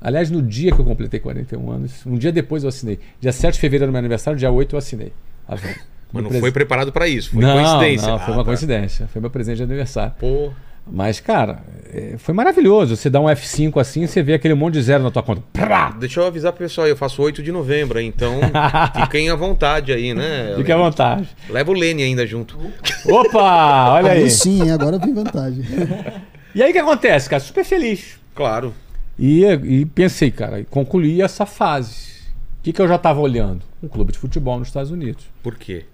Aliás, 0.00 0.30
no 0.30 0.40
dia 0.42 0.72
que 0.72 0.80
eu 0.80 0.84
completei 0.84 1.20
41 1.20 1.70
anos, 1.70 2.04
um 2.06 2.16
dia 2.16 2.32
depois 2.32 2.62
eu 2.64 2.70
assinei. 2.70 2.98
Dia 3.20 3.32
7 3.32 3.54
de 3.54 3.60
fevereiro 3.60 3.90
do 3.90 3.92
meu 3.92 3.98
aniversário, 4.00 4.38
dia 4.38 4.50
8 4.50 4.74
eu 4.74 4.78
assinei. 4.78 5.12
a 5.46 5.54
venda. 5.56 5.76
Mas 6.12 6.22
não 6.22 6.28
presen- 6.30 6.40
foi 6.40 6.52
preparado 6.52 6.90
pra 6.92 7.06
isso. 7.08 7.30
Foi 7.32 7.42
não, 7.42 7.54
coincidência. 7.54 8.08
Não, 8.08 8.18
foi 8.18 8.28
Ah, 8.28 8.36
uma 8.36 8.42
tá. 8.42 8.44
coincidência. 8.44 9.06
Foi 9.08 9.20
meu 9.20 9.30
presente 9.30 9.56
de 9.58 9.62
aniversário. 9.64 10.14
Pô, 10.18 10.50
Mas, 10.86 11.20
cara, 11.20 11.62
é, 11.92 12.16
foi 12.18 12.34
maravilhoso. 12.34 12.96
Você 12.96 13.08
dá 13.08 13.20
um 13.20 13.24
F5 13.26 13.80
assim, 13.80 14.06
você 14.06 14.22
vê 14.22 14.34
aquele 14.34 14.54
monte 14.54 14.74
de 14.74 14.82
zero 14.82 15.02
na 15.04 15.10
tua 15.10 15.22
conta. 15.22 15.42
Prá! 15.52 15.90
deixa 15.90 16.20
eu 16.20 16.26
avisar 16.26 16.52
pro 16.52 16.64
pessoal, 16.64 16.86
eu 16.86 16.96
faço 16.96 17.22
8 17.22 17.42
de 17.42 17.52
novembro, 17.52 18.00
então 18.00 18.40
fiquem 19.02 19.30
à 19.30 19.36
vontade 19.36 19.92
aí, 19.92 20.12
né? 20.12 20.54
Fique 20.56 20.72
à 20.72 20.76
vontade. 20.76 21.28
Leva 21.48 21.70
o 21.70 21.74
Lene 21.74 22.02
ainda 22.02 22.26
junto. 22.26 22.58
Opa, 23.06 23.92
olha 23.92 24.12
aí. 24.12 24.24
Aí 24.24 24.30
sim, 24.30 24.70
agora 24.70 24.98
vem 24.98 25.14
vantagem. 25.14 25.62
E 26.54 26.62
aí 26.62 26.68
o 26.68 26.72
que 26.74 26.78
acontece, 26.78 27.30
cara? 27.30 27.42
Super 27.42 27.64
feliz. 27.64 28.20
Claro. 28.34 28.74
E, 29.18 29.42
e 29.42 29.86
pensei, 29.86 30.30
cara, 30.30 30.62
concluí 30.68 31.22
essa 31.22 31.46
fase. 31.46 32.12
O 32.60 32.62
que, 32.62 32.74
que 32.74 32.82
eu 32.82 32.86
já 32.86 32.96
estava 32.96 33.20
olhando? 33.20 33.62
Um 33.82 33.88
clube 33.88 34.12
de 34.12 34.18
futebol 34.18 34.58
nos 34.58 34.68
Estados 34.68 34.90
Unidos. 34.90 35.24
Por 35.42 35.56
quê? 35.56 35.86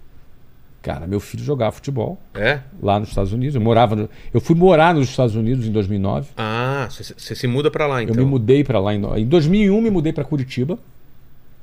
Cara, 0.81 1.05
meu 1.05 1.19
filho 1.19 1.43
jogava 1.43 1.73
futebol 1.73 2.17
É? 2.33 2.61
lá 2.81 2.99
nos 2.99 3.09
Estados 3.09 3.33
Unidos. 3.33 3.53
Eu 3.55 3.61
morava 3.61 3.95
no- 3.97 4.09
Eu 4.33 4.39
fui 4.39 4.55
morar 4.55 4.95
nos 4.95 5.09
Estados 5.09 5.35
Unidos 5.35 5.65
em 5.67 5.71
2009. 5.71 6.29
Ah, 6.37 6.87
você 6.89 7.35
se 7.35 7.47
muda 7.47 7.69
pra 7.69 7.85
lá, 7.85 8.01
então. 8.01 8.15
Eu 8.15 8.23
me 8.23 8.29
mudei 8.29 8.63
para 8.63 8.79
lá 8.79 8.95
em, 8.95 9.01
em 9.21 9.25
2001 9.25 9.81
me 9.81 9.89
mudei 9.91 10.13
para 10.13 10.23
Curitiba. 10.23 10.79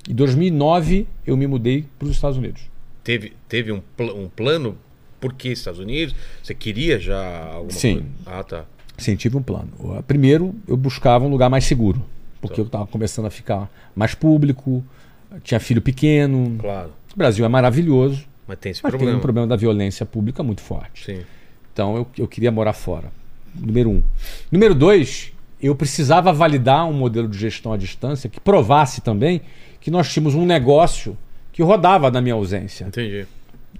Em 0.08 0.14
2009 0.14 1.06
eu 1.26 1.36
me 1.36 1.46
mudei 1.46 1.86
para 1.98 2.06
os 2.06 2.14
Estados 2.14 2.36
Unidos. 2.36 2.62
Teve, 3.02 3.32
teve 3.48 3.72
um, 3.72 3.80
pl- 3.96 4.12
um 4.12 4.28
plano? 4.28 4.76
Por 5.18 5.32
que 5.32 5.48
Estados 5.48 5.80
Unidos? 5.80 6.14
Você 6.42 6.54
queria 6.54 6.98
já 7.00 7.46
alguma 7.46 7.70
Sim. 7.70 7.94
coisa? 7.94 8.08
Ah, 8.26 8.44
tá. 8.44 8.64
Sim, 8.98 9.16
tive 9.16 9.36
um 9.36 9.42
plano. 9.42 9.68
Primeiro, 10.06 10.54
eu 10.68 10.76
buscava 10.76 11.24
um 11.24 11.28
lugar 11.28 11.48
mais 11.48 11.64
seguro, 11.64 12.02
porque 12.40 12.56
Tá. 12.56 12.60
eu 12.62 12.66
estava 12.66 12.86
começando 12.86 13.26
a 13.26 13.30
ficar 13.30 13.70
mais 13.94 14.14
público, 14.14 14.84
tinha 15.42 15.58
filho 15.58 15.80
pequeno. 15.80 16.56
Claro. 16.58 16.90
O 17.14 17.18
Brasil 17.18 17.44
é 17.44 17.48
maravilhoso, 17.48 18.24
Mas 18.46 18.58
tem 18.58 18.70
esse 18.72 18.80
mas 18.82 18.90
problema. 18.90 19.12
tem 19.12 19.18
um 19.18 19.22
problema 19.22 19.46
da 19.46 19.56
violência 19.56 20.06
pública 20.06 20.42
muito 20.42 20.60
forte. 20.60 21.04
Sim. 21.04 21.22
Então 21.72 21.96
eu, 21.96 22.06
eu 22.18 22.28
queria 22.28 22.50
morar 22.52 22.72
fora. 22.72 23.10
Número 23.54 23.90
um. 23.90 24.02
Número 24.52 24.74
dois, 24.74 25.32
eu 25.60 25.74
precisava 25.74 26.32
validar 26.32 26.86
um 26.88 26.92
modelo 26.92 27.26
de 27.28 27.38
gestão 27.38 27.72
à 27.72 27.76
distância 27.76 28.28
que 28.30 28.38
provasse 28.40 29.00
também 29.00 29.40
que 29.80 29.90
nós 29.90 30.12
tínhamos 30.12 30.34
um 30.34 30.44
negócio 30.46 31.16
que 31.52 31.62
rodava 31.62 32.10
na 32.10 32.20
minha 32.20 32.34
ausência. 32.34 32.84
Entendi. 32.84 33.26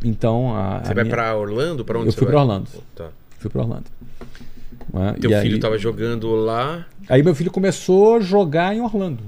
Então 0.05 0.55
a, 0.57 0.81
Você 0.85 0.91
a 0.93 0.95
vai 0.95 1.05
minha- 1.05 1.15
pra 1.17 1.37
Orlando? 1.37 1.85
Pra 1.85 1.99
onde 1.99 2.09
Eu 2.09 2.13
você 2.13 2.19
fui 2.19 2.27
vai? 2.27 2.35
pra 2.35 2.43
Orlando. 2.43 2.69
Tá. 2.95 3.09
fui 3.39 3.51
para 3.51 3.63
Orlando. 3.63 3.85
Teu 5.21 5.31
E 5.31 5.41
filho 5.43 5.55
aí- 5.55 5.61
tava 5.61 5.77
jogando 5.79 6.35
lá, 6.37 6.87
Aí 7.09 7.23
meu 7.23 7.35
filho 7.35 7.51
começou 7.51 8.17
a 8.17 8.21
jogar 8.21 8.75
em 8.75 8.81
Orlando, 8.81 9.23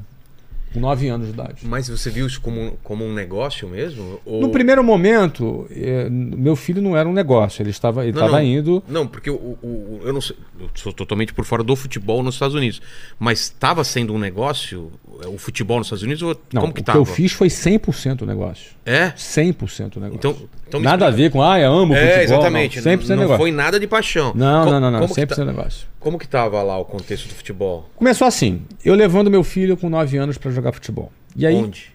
com 0.72 0.80
9 0.80 1.08
anos 1.08 1.26
de 1.28 1.32
idade. 1.32 1.56
mas 1.64 1.88
você 1.88 2.10
viu 2.10 2.26
isso 2.26 2.40
como, 2.40 2.60
um- 2.60 2.72
como 2.82 3.04
um 3.04 3.12
negócio 3.12 3.68
mesmo? 3.68 4.20
Ou... 4.24 4.40
No 4.40 4.50
primeiro 4.50 4.82
momento, 4.84 5.66
eh, 5.70 6.08
meu 6.10 6.54
filho 6.56 6.80
não 6.82 6.96
era 6.96 7.08
um 7.08 7.12
negócio, 7.12 7.62
ele 7.62 7.70
estava, 7.70 8.04
ele 8.04 8.12
Não, 8.12 8.26
estava 8.26 8.42
não. 8.42 8.46
indo. 8.48 8.82
Não, 8.88 9.06
porque 9.06 9.30
o, 9.30 9.34
o- 9.34 9.58
o- 9.62 10.00
eu 10.04 10.12
não 10.12 10.20
sei, 10.20 10.36
eu 10.60 10.68
sou 10.74 10.92
totalmente 10.92 11.32
por 11.32 11.44
fora 11.44 11.62
do 11.62 11.74
futebol 11.76 12.22
nos 12.22 12.34
Estados 12.34 12.54
Unidos, 12.54 12.80
mas 13.18 13.40
estava 13.40 13.82
sendo 13.84 14.12
um 14.14 14.18
negócio 14.18 14.90
é, 15.22 15.26
o 15.26 15.36
futebol 15.38 15.78
nos 15.78 15.86
Estados 15.88 16.02
Unidos 16.04 16.22
ou 16.22 16.36
Não, 16.52 16.60
como 16.62 16.72
que 16.72 16.80
o 16.80 16.84
tava? 16.84 16.98
que 16.98 17.00
eu 17.10 17.14
fiz 17.14 17.32
foi 17.32 17.48
100% 17.48 18.24
negócio. 18.24 18.72
É? 18.86 19.10
100% 19.16 19.96
negócio. 19.96 20.14
Então, 20.14 20.36
então 20.66 20.80
Nada 20.80 21.06
a 21.06 21.10
ver 21.10 21.30
com, 21.30 21.42
ah, 21.42 21.58
eu 21.58 21.72
amo 21.72 21.92
futebol. 21.94 22.12
É, 22.18 22.22
exatamente. 22.24 22.76
Não, 22.80 22.82
100% 22.92 23.00
não, 23.00 23.08
não 23.08 23.22
negócio. 23.22 23.38
foi 23.38 23.50
nada 23.52 23.80
de 23.80 23.86
paixão. 23.86 24.32
Não, 24.34 24.64
Co- 24.64 24.70
não, 24.70 24.80
não, 24.80 24.90
não, 24.90 25.00
Como 25.00 25.14
que, 25.14 25.20
100% 25.20 25.36
tá- 25.36 25.44
negócio. 25.44 25.86
Como 26.08 26.18
que 26.18 26.26
tava 26.26 26.62
lá 26.62 26.78
o 26.78 26.86
contexto 26.86 27.28
do 27.28 27.34
futebol? 27.34 27.86
Começou 27.94 28.26
assim, 28.26 28.62
eu 28.82 28.94
levando 28.94 29.30
meu 29.30 29.44
filho 29.44 29.76
com 29.76 29.90
9 29.90 30.16
anos 30.16 30.38
para 30.38 30.50
jogar 30.50 30.72
futebol. 30.72 31.12
E 31.36 31.46
aí, 31.46 31.54
Onde? 31.54 31.92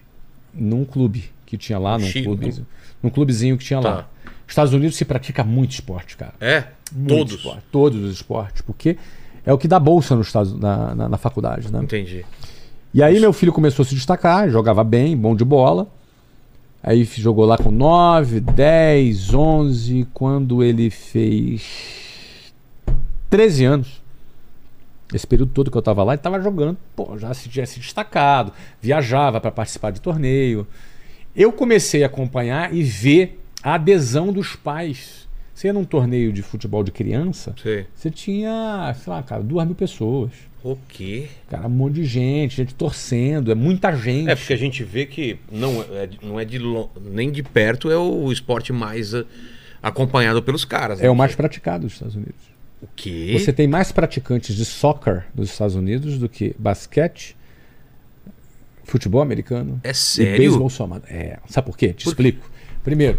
num 0.54 0.84
clube 0.84 1.24
que 1.44 1.58
tinha 1.58 1.80
lá, 1.80 1.98
num 1.98 2.06
Chico. 2.06 2.26
clube, 2.36 2.64
num 3.02 3.10
clubezinho 3.10 3.58
que 3.58 3.64
tinha 3.64 3.80
Tá. 3.82 3.88
lá. 3.90 4.08
Estados 4.46 4.72
Unidos 4.72 4.94
se 4.96 5.04
pratica 5.04 5.42
muito 5.42 5.72
esporte, 5.72 6.16
cara. 6.16 6.32
É? 6.40 6.62
Muito 6.94 7.08
Todos. 7.08 7.34
esporte, 7.34 7.62
todos 7.72 8.04
os 8.04 8.12
esportes, 8.14 8.62
porque 8.62 8.96
é 9.44 9.52
o 9.52 9.58
que 9.58 9.66
dá 9.66 9.80
bolsa 9.80 10.14
nos 10.14 10.28
Estados, 10.28 10.56
na, 10.60 10.94
na, 10.94 11.08
na 11.08 11.16
faculdade, 11.18 11.72
né? 11.72 11.80
Entendi. 11.82 12.24
E 12.94 13.02
aí 13.02 13.18
meu 13.18 13.32
filho 13.32 13.52
começou 13.52 13.82
a 13.82 13.86
se 13.86 13.96
destacar, 13.96 14.48
jogava 14.48 14.84
bem, 14.84 15.16
bom 15.16 15.34
de 15.34 15.44
bola. 15.44 15.88
Aí 16.80 17.02
jogou 17.04 17.44
lá 17.46 17.58
com 17.58 17.72
9, 17.72 18.38
10, 18.38 19.34
11, 19.34 20.06
quando 20.14 20.62
ele 20.62 20.88
fez 20.88 22.52
13 23.28 23.64
anos. 23.64 24.03
Esse 25.14 25.26
período 25.26 25.52
todo 25.52 25.70
que 25.70 25.76
eu 25.76 25.82
tava 25.82 26.02
lá, 26.02 26.14
ele 26.14 26.22
tava 26.22 26.40
jogando, 26.40 26.76
pô, 26.96 27.16
já 27.16 27.32
se 27.32 27.48
tinha 27.48 27.64
se 27.64 27.78
destacado, 27.78 28.52
viajava 28.82 29.40
para 29.40 29.52
participar 29.52 29.92
de 29.92 30.00
torneio. 30.00 30.66
Eu 31.36 31.52
comecei 31.52 32.02
a 32.02 32.06
acompanhar 32.06 32.74
e 32.74 32.82
ver 32.82 33.40
a 33.62 33.74
adesão 33.74 34.32
dos 34.32 34.56
pais. 34.56 35.28
Você 35.54 35.68
ia 35.68 35.72
num 35.72 35.84
torneio 35.84 36.32
de 36.32 36.42
futebol 36.42 36.82
de 36.82 36.90
criança, 36.90 37.54
Sei. 37.62 37.86
você 37.94 38.10
tinha, 38.10 38.92
sei 38.98 39.12
lá, 39.12 39.22
cara, 39.22 39.40
duas 39.40 39.64
mil 39.64 39.76
pessoas. 39.76 40.32
O 40.64 40.76
quê? 40.88 41.28
Cara, 41.48 41.66
um 41.66 41.70
monte 41.70 41.94
de 41.94 42.04
gente, 42.04 42.56
gente 42.56 42.74
torcendo, 42.74 43.52
é 43.52 43.54
muita 43.54 43.94
gente. 43.94 44.30
É 44.30 44.34
porque 44.34 44.52
a 44.52 44.56
gente 44.56 44.82
vê 44.82 45.06
que 45.06 45.38
não 45.52 45.80
é, 45.82 46.08
não 46.22 46.40
é 46.40 46.44
de 46.44 46.58
nem 47.00 47.30
de 47.30 47.42
perto 47.42 47.90
é 47.90 47.96
o 47.96 48.32
esporte 48.32 48.72
mais 48.72 49.14
ah, 49.14 49.24
acompanhado 49.82 50.42
pelos 50.42 50.64
caras. 50.64 50.98
né? 50.98 51.06
É 51.06 51.10
o 51.10 51.14
mais 51.14 51.36
praticado 51.36 51.84
dos 51.84 51.92
Estados 51.92 52.16
Unidos. 52.16 52.53
O 52.84 52.88
quê? 52.94 53.36
Você 53.38 53.52
tem 53.52 53.66
mais 53.66 53.90
praticantes 53.90 54.54
de 54.54 54.64
soccer 54.64 55.24
nos 55.34 55.50
Estados 55.50 55.74
Unidos 55.74 56.18
do 56.18 56.28
que 56.28 56.54
basquete, 56.58 57.34
futebol 58.84 59.22
americano 59.22 59.80
É 59.82 59.90
e 59.90 59.94
sério? 59.94 60.36
beisebol 60.38 60.68
somado. 60.68 61.04
É, 61.08 61.38
sabe 61.48 61.66
por 61.66 61.76
quê? 61.76 61.92
Te 61.92 62.06
explico. 62.06 62.48
Primeiro, 62.82 63.18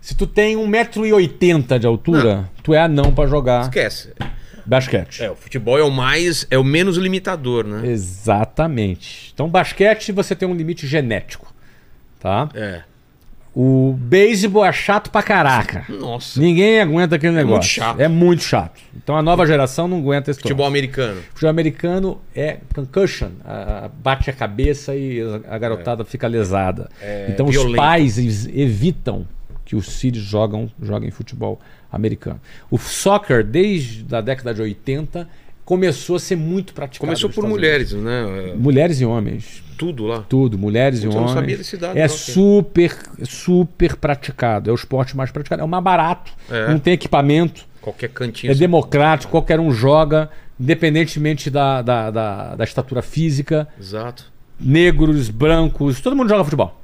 se 0.00 0.16
tu 0.16 0.26
tem 0.26 0.56
1,80m 0.56 1.78
de 1.78 1.86
altura, 1.86 2.50
tu 2.62 2.74
é 2.74 2.80
anão 2.80 3.14
pra 3.14 3.26
jogar. 3.26 3.62
Esquece. 3.62 4.12
Basquete. 4.66 5.22
É, 5.22 5.30
o 5.30 5.36
futebol 5.36 5.78
é 5.78 5.82
o 5.82 5.90
mais. 5.90 6.46
é 6.50 6.58
o 6.58 6.64
menos 6.64 6.96
limitador, 6.96 7.64
né? 7.66 7.88
Exatamente. 7.88 9.30
Então, 9.32 9.48
basquete 9.48 10.10
você 10.12 10.34
tem 10.34 10.48
um 10.48 10.54
limite 10.54 10.86
genético. 10.86 11.52
Tá? 12.18 12.48
É. 12.54 12.82
O 13.54 13.94
beisebol 13.98 14.64
é 14.64 14.72
chato 14.72 15.10
pra 15.10 15.22
caraca. 15.24 15.84
Nossa. 15.88 16.38
Ninguém 16.40 16.80
aguenta 16.80 17.16
aquele 17.16 17.32
negócio. 17.34 17.56
muito 17.58 17.66
chato. 17.88 18.00
É 18.00 18.06
muito 18.08 18.42
chato. 18.44 18.80
Então 18.96 19.16
a 19.16 19.22
nova 19.22 19.44
geração 19.44 19.88
não 19.88 19.98
aguenta 19.98 20.30
esse 20.30 20.38
Futebol 20.40 20.66
troço. 20.66 20.70
americano. 20.70 21.20
Futebol 21.30 21.50
americano 21.50 22.20
é 22.34 22.58
concussion. 22.72 23.30
A- 23.44 23.86
a- 23.86 23.88
bate 23.88 24.30
a 24.30 24.32
cabeça 24.32 24.94
e 24.94 25.20
a 25.48 25.58
garotada 25.58 26.04
fica 26.04 26.28
lesada. 26.28 26.88
então 27.28 27.46
os 27.46 27.52
violento. 27.52 27.76
pais 27.76 28.18
eles 28.18 28.46
evitam 28.54 29.26
que 29.64 29.74
os 29.74 30.00
filhos 30.00 30.22
jogam, 30.22 30.70
joguem 30.80 31.10
futebol 31.10 31.58
americano. 31.92 32.40
O 32.70 32.78
soccer, 32.78 33.44
desde 33.44 34.14
a 34.14 34.20
década 34.20 34.54
de 34.54 34.62
80, 34.62 35.28
começou 35.70 36.16
a 36.16 36.18
ser 36.18 36.34
muito 36.34 36.74
praticado. 36.74 37.06
Começou 37.06 37.30
por 37.30 37.46
mulheres, 37.46 37.92
né? 37.92 38.24
Unidos. 38.24 38.60
Mulheres 38.60 39.00
e 39.00 39.04
homens. 39.04 39.62
Tudo 39.78 40.04
lá. 40.04 40.24
Tudo, 40.28 40.58
mulheres 40.58 40.98
Putz, 40.98 41.04
e 41.04 41.06
eu 41.06 41.12
não 41.12 41.28
homens. 41.28 41.40
sabia 41.40 41.56
desse 41.56 41.76
dado, 41.76 41.96
é 41.96 42.08
super, 42.08 42.98
super 43.22 43.94
praticado. 43.94 44.68
É 44.68 44.72
o 44.72 44.74
esporte 44.74 45.16
mais 45.16 45.30
praticado. 45.30 45.62
É 45.62 45.64
o 45.64 45.68
mais 45.68 45.84
barato. 45.84 46.32
É. 46.50 46.66
Não 46.70 46.80
tem 46.80 46.94
equipamento. 46.94 47.64
Qualquer 47.80 48.08
cantinho. 48.08 48.50
É 48.50 48.54
democrático. 48.56 49.30
Qualquer 49.30 49.60
um 49.60 49.70
joga, 49.70 50.28
independentemente 50.58 51.48
da, 51.48 51.82
da, 51.82 52.10
da, 52.10 52.56
da 52.56 52.64
estatura 52.64 53.00
física. 53.00 53.68
Exato. 53.78 54.24
Negros, 54.58 55.30
brancos, 55.30 56.00
todo 56.00 56.16
mundo 56.16 56.28
joga 56.28 56.42
futebol. 56.42 56.80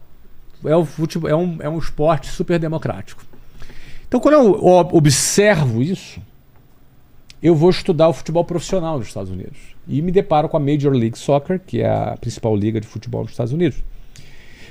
É, 0.65 0.77
o 0.77 0.85
futebol, 0.85 1.29
é, 1.29 1.35
um, 1.35 1.57
é 1.59 1.69
um 1.69 1.79
esporte 1.79 2.29
super 2.29 2.57
democrático. 2.57 3.25
Então, 4.07 4.21
quando 4.21 4.35
eu 4.35 4.65
observo 4.93 5.83
isso, 5.83 6.21
eu 7.43 7.55
vou 7.55 7.71
estudar 7.71 8.09
o 8.09 8.13
futebol 8.13 8.45
profissional 8.45 8.99
nos 8.99 9.09
Estados 9.09 9.31
Unidos. 9.31 9.59
E 9.87 10.01
me 10.03 10.11
deparo 10.11 10.49
com 10.49 10.57
a 10.57 10.61
Major 10.61 10.93
League 10.93 11.19
Soccer, 11.19 11.61
que 11.65 11.81
é 11.81 11.89
a 11.89 12.17
principal 12.21 12.57
liga 12.57 12.81
de 12.81 12.87
futebol 12.87 13.23
dos 13.23 13.33
Estados 13.33 13.53
Unidos. 13.53 13.79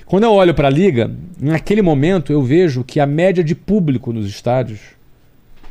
Quando 0.05 0.23
eu 0.23 0.31
olho 0.33 0.53
para 0.53 0.67
a 0.67 0.71
liga, 0.71 1.09
naquele 1.39 1.81
momento 1.81 2.31
eu 2.31 2.41
vejo 2.43 2.83
que 2.83 2.99
a 2.99 3.05
média 3.07 3.43
de 3.43 3.55
público 3.55 4.11
nos 4.13 4.27
estádios, 4.27 4.79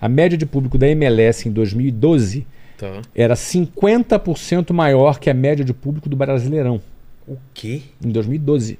a 0.00 0.08
média 0.08 0.36
de 0.36 0.44
público 0.46 0.76
da 0.78 0.88
MLS 0.88 1.48
em 1.48 1.52
2012 1.52 2.46
Tá. 2.76 3.02
era 3.14 3.34
50% 3.36 4.72
maior 4.72 5.20
que 5.20 5.30
a 5.30 5.34
média 5.34 5.64
de 5.64 5.72
público 5.72 6.08
do 6.08 6.16
Brasileirão 6.16 6.80
O 7.24 7.36
quê? 7.54 7.82
em 8.04 8.10
2012, 8.10 8.78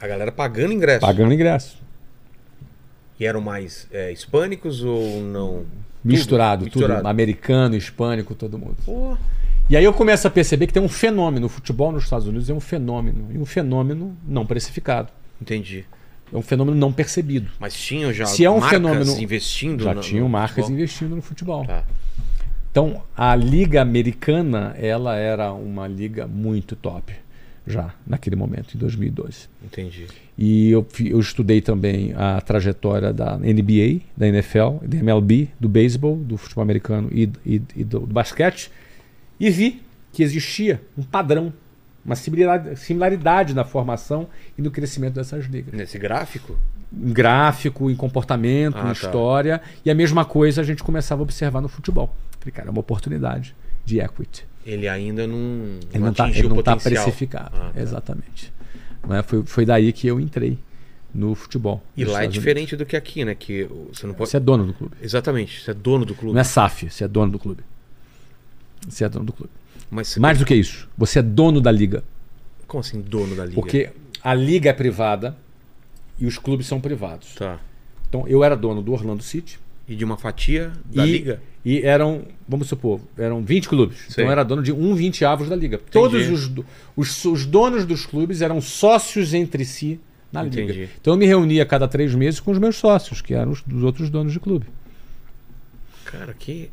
A 0.00 0.06
galera 0.08 0.32
pagando 0.32 0.72
ingresso. 0.72 1.00
pagando 1.00 1.32
ingresso. 1.32 1.78
E 3.18 3.24
eram 3.24 3.40
mais 3.40 3.86
é, 3.92 4.10
hispânicos 4.12 4.82
ou 4.82 5.20
não? 5.22 5.64
Misturado, 6.04 6.64
Tudo, 6.64 6.72
tudo, 6.72 6.80
misturado. 6.82 7.08
americano, 7.08 7.74
hispânico, 7.76 8.34
todo 8.34 8.58
mundo. 8.58 8.76
E 9.68 9.76
aí 9.76 9.84
eu 9.84 9.92
começo 9.92 10.26
a 10.26 10.30
perceber 10.30 10.66
que 10.66 10.72
tem 10.72 10.82
um 10.82 10.88
fenômeno, 10.88 11.46
o 11.46 11.48
futebol 11.48 11.92
nos 11.92 12.04
Estados 12.04 12.26
Unidos 12.26 12.48
é 12.48 12.54
um 12.54 12.60
fenômeno, 12.60 13.26
e 13.32 13.38
um 13.38 13.44
fenômeno 13.44 14.16
não 14.26 14.46
precificado. 14.46 15.08
Entendi. 15.42 15.84
É 16.32 16.36
um 16.36 16.42
fenômeno 16.42 16.76
não 16.76 16.92
percebido. 16.92 17.50
Mas 17.58 17.74
tinham 17.74 18.12
já 18.12 18.26
Se 18.26 18.44
é 18.44 18.50
um 18.50 18.60
marcas 18.60 18.70
fenômeno- 18.70 19.18
investindo 19.20 19.84
Já 19.84 19.94
no- 19.94 20.00
tinham 20.00 20.28
marcas 20.28 20.56
futebol? 20.56 20.72
investindo 20.74 21.16
no 21.16 21.22
futebol. 21.22 21.64
Tá. 21.66 21.84
Então, 22.70 23.02
a 23.16 23.34
liga 23.34 23.80
americana, 23.82 24.74
ela 24.78 25.16
era 25.16 25.52
uma 25.52 25.86
liga 25.88 26.26
muito 26.26 26.76
top 26.76 27.12
já 27.68 27.94
naquele 28.06 28.34
momento, 28.36 28.74
em 28.74 28.78
2012. 28.78 29.48
Entendi. 29.64 30.06
E 30.36 30.70
eu, 30.70 30.86
eu 31.00 31.18
estudei 31.20 31.60
também 31.60 32.12
a 32.16 32.40
trajetória 32.40 33.12
da 33.12 33.36
NBA, 33.36 34.00
da 34.16 34.26
NFL, 34.28 34.78
da 34.82 34.96
MLB, 34.98 35.48
do 35.58 35.68
beisebol, 35.68 36.16
do 36.16 36.36
futebol 36.36 36.62
americano 36.62 37.08
e, 37.12 37.30
e- 37.44 37.62
e 37.76 37.84
do, 37.84 38.00
do 38.00 38.06
basquete. 38.14 38.70
E 39.38 39.50
vi 39.50 39.82
que 40.12 40.22
existia 40.22 40.80
um 40.96 41.02
padrão, 41.02 41.52
uma 42.04 42.16
similaridade, 42.16 42.76
similaridade 42.80 43.54
na 43.54 43.64
formação 43.64 44.28
e 44.56 44.62
no 44.62 44.70
crescimento 44.70 45.14
dessas 45.14 45.44
ligas. 45.46 45.74
Nesse 45.74 45.98
gráfico? 45.98 46.56
Em 46.92 47.12
gráfico, 47.12 47.90
em 47.90 47.94
comportamento, 47.96 48.76
Ah, 48.78 48.80
em 48.80 48.84
tá. 48.86 48.92
história. 48.92 49.60
E 49.84 49.90
a 49.90 49.94
mesma 49.94 50.24
coisa 50.24 50.60
a 50.62 50.64
gente 50.64 50.82
começava 50.82 51.20
a 51.20 51.24
observar 51.24 51.60
no 51.60 51.68
futebol. 51.68 52.14
Falei, 52.40 52.52
cara, 52.52 52.68
é 52.68 52.70
uma 52.70 52.80
oportunidade 52.80 53.54
de 53.84 54.00
equity. 54.00 54.46
Ele 54.68 54.86
ainda 54.86 55.26
não, 55.26 55.78
Ele 55.90 55.98
não 55.98 56.10
está 56.10 56.26
atingiu 56.26 56.52
o 56.52 56.62
tá 56.62 56.76
potencial. 56.76 57.04
precificado. 57.04 57.56
Ah, 57.56 57.70
tá. 57.72 57.80
Exatamente. 57.80 58.52
Não 59.08 59.16
é? 59.16 59.22
foi, 59.22 59.42
foi 59.46 59.64
daí 59.64 59.90
que 59.94 60.06
eu 60.06 60.20
entrei 60.20 60.58
no 61.14 61.34
futebol. 61.34 61.82
E 61.96 62.04
lá 62.04 62.24
é 62.24 62.26
diferente 62.26 62.76
do 62.76 62.84
que 62.84 62.94
aqui, 62.94 63.24
né? 63.24 63.34
Que 63.34 63.62
você 63.64 63.70
não 64.06 64.10
Unidos. 64.10 64.16
pode. 64.18 64.30
Você 64.30 64.36
é 64.36 64.40
dono 64.40 64.66
do 64.66 64.74
clube. 64.74 64.94
Exatamente, 65.00 65.62
você 65.62 65.70
é 65.70 65.74
dono 65.74 66.04
do 66.04 66.14
clube. 66.14 66.34
Não 66.34 66.40
é 66.42 66.44
SAF, 66.44 66.90
você 66.90 67.02
é 67.02 67.08
dono 67.08 67.32
do 67.32 67.38
clube. 67.38 67.62
Você 68.86 69.04
é 69.04 69.08
dono 69.08 69.24
do 69.24 69.32
clube. 69.32 69.50
Mas. 69.90 70.18
Mais 70.18 70.38
do 70.38 70.44
que 70.44 70.54
isso, 70.54 70.86
você 70.98 71.20
é 71.20 71.22
dono 71.22 71.62
da 71.62 71.72
liga. 71.72 72.04
Como 72.66 72.82
assim, 72.82 73.00
dono 73.00 73.34
da 73.34 73.46
liga? 73.46 73.54
Porque 73.54 73.88
a 74.22 74.34
liga 74.34 74.68
é 74.68 74.74
privada 74.74 75.34
e 76.18 76.26
os 76.26 76.36
clubes 76.36 76.66
são 76.66 76.78
privados. 76.78 77.36
Tá. 77.36 77.58
Então 78.06 78.28
eu 78.28 78.44
era 78.44 78.54
dono 78.54 78.82
do 78.82 78.92
Orlando 78.92 79.22
City. 79.22 79.58
E 79.88 79.96
de 79.96 80.04
uma 80.04 80.16
fatia 80.16 80.72
da 80.84 81.06
e, 81.06 81.12
liga? 81.12 81.42
E 81.64 81.80
eram, 81.80 82.22
vamos 82.46 82.68
supor, 82.68 83.00
eram 83.16 83.42
20 83.42 83.68
clubes. 83.68 83.98
Então 84.10 84.24
eu 84.24 84.30
era 84.30 84.44
dono 84.44 84.62
de 84.62 84.72
um 84.72 84.94
20 84.94 85.24
avos 85.24 85.48
da 85.48 85.56
liga. 85.56 85.80
Todos 85.90 86.28
os, 86.28 86.50
os, 86.96 87.24
os 87.24 87.46
donos 87.46 87.84
dos 87.84 88.04
clubes 88.04 88.42
eram 88.42 88.60
sócios 88.60 89.32
entre 89.34 89.64
si 89.64 89.98
na 90.32 90.46
Entendi. 90.46 90.72
liga. 90.72 90.90
Então 91.00 91.14
eu 91.14 91.18
me 91.18 91.26
reunia 91.26 91.62
a 91.62 91.66
cada 91.66 91.88
três 91.88 92.14
meses 92.14 92.38
com 92.38 92.50
os 92.50 92.58
meus 92.58 92.76
sócios, 92.76 93.20
que 93.20 93.34
eram 93.34 93.52
os 93.52 93.62
dos 93.62 93.82
outros 93.82 94.10
donos 94.10 94.32
de 94.32 94.40
clube. 94.40 94.66
Cara, 96.04 96.34
que. 96.34 96.70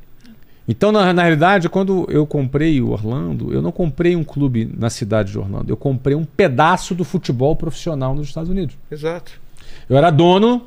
Então, 0.68 0.92
na, 0.92 1.14
na 1.14 1.22
realidade, 1.22 1.70
quando 1.70 2.08
eu 2.10 2.26
comprei 2.26 2.82
o 2.82 2.90
Orlando, 2.90 3.54
eu 3.54 3.62
não 3.62 3.72
comprei 3.72 4.16
um 4.16 4.24
clube 4.24 4.66
na 4.78 4.90
cidade 4.90 5.32
de 5.32 5.38
Orlando. 5.38 5.72
Eu 5.72 5.78
comprei 5.78 6.16
um 6.16 6.26
pedaço 6.26 6.96
do 6.96 7.04
futebol 7.04 7.56
profissional 7.56 8.16
nos 8.16 8.28
Estados 8.28 8.50
Unidos. 8.50 8.76
Exato. 8.90 9.40
Eu 9.88 9.96
era 9.96 10.10
dono 10.10 10.66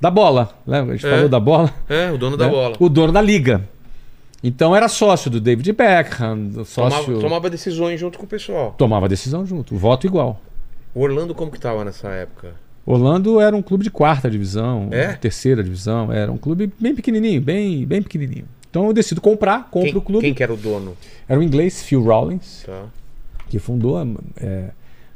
da 0.00 0.10
bola. 0.10 0.50
Lembra? 0.66 0.94
A 0.94 0.96
gente 0.96 1.06
É. 1.06 1.10
falou 1.10 1.28
da 1.28 1.40
bola. 1.40 1.72
É, 1.88 2.10
o 2.10 2.18
dono 2.18 2.36
da 2.36 2.46
né? 2.46 2.50
bola. 2.50 2.76
O 2.78 2.88
dono 2.88 3.12
da 3.12 3.20
liga. 3.20 3.68
Então 4.42 4.74
era 4.74 4.88
sócio 4.88 5.30
do 5.30 5.38
David 5.40 5.72
Beckham, 5.72 6.50
sócio. 6.64 7.04
Tomava, 7.04 7.20
tomava 7.20 7.50
decisões 7.50 8.00
junto 8.00 8.18
com 8.18 8.24
o 8.24 8.28
pessoal. 8.28 8.74
Tomava 8.78 9.08
decisão 9.08 9.44
junto, 9.44 9.76
voto 9.76 10.06
igual. 10.06 10.40
O 10.94 11.02
Orlando 11.02 11.34
como 11.34 11.50
que 11.50 11.60
tava 11.60 11.84
nessa 11.84 12.08
época? 12.08 12.54
Orlando 12.86 13.38
era 13.38 13.54
um 13.54 13.60
clube 13.60 13.84
de 13.84 13.90
quarta 13.90 14.30
divisão, 14.30 14.88
É? 14.90 15.12
terceira 15.12 15.62
divisão, 15.62 16.10
era 16.10 16.32
um 16.32 16.38
clube 16.38 16.72
bem 16.80 16.94
pequenininho, 16.94 17.40
bem, 17.42 17.84
bem 17.86 18.00
pequenininho. 18.02 18.46
Então 18.70 18.86
eu 18.86 18.92
decido 18.94 19.20
comprar, 19.20 19.68
compro 19.70 19.90
Quem, 19.90 19.98
o 19.98 20.00
clube. 20.02 20.20
quem 20.24 20.32
que 20.34 20.42
era 20.42 20.52
o 20.54 20.56
dono? 20.56 20.96
Era 21.28 21.38
o 21.38 21.42
inglês 21.42 21.82
Phil 21.82 22.02
Rawlins, 22.02 22.62
Tá. 22.64 22.84
que 23.50 23.58
fundou, 23.58 24.00
é, 24.38 24.70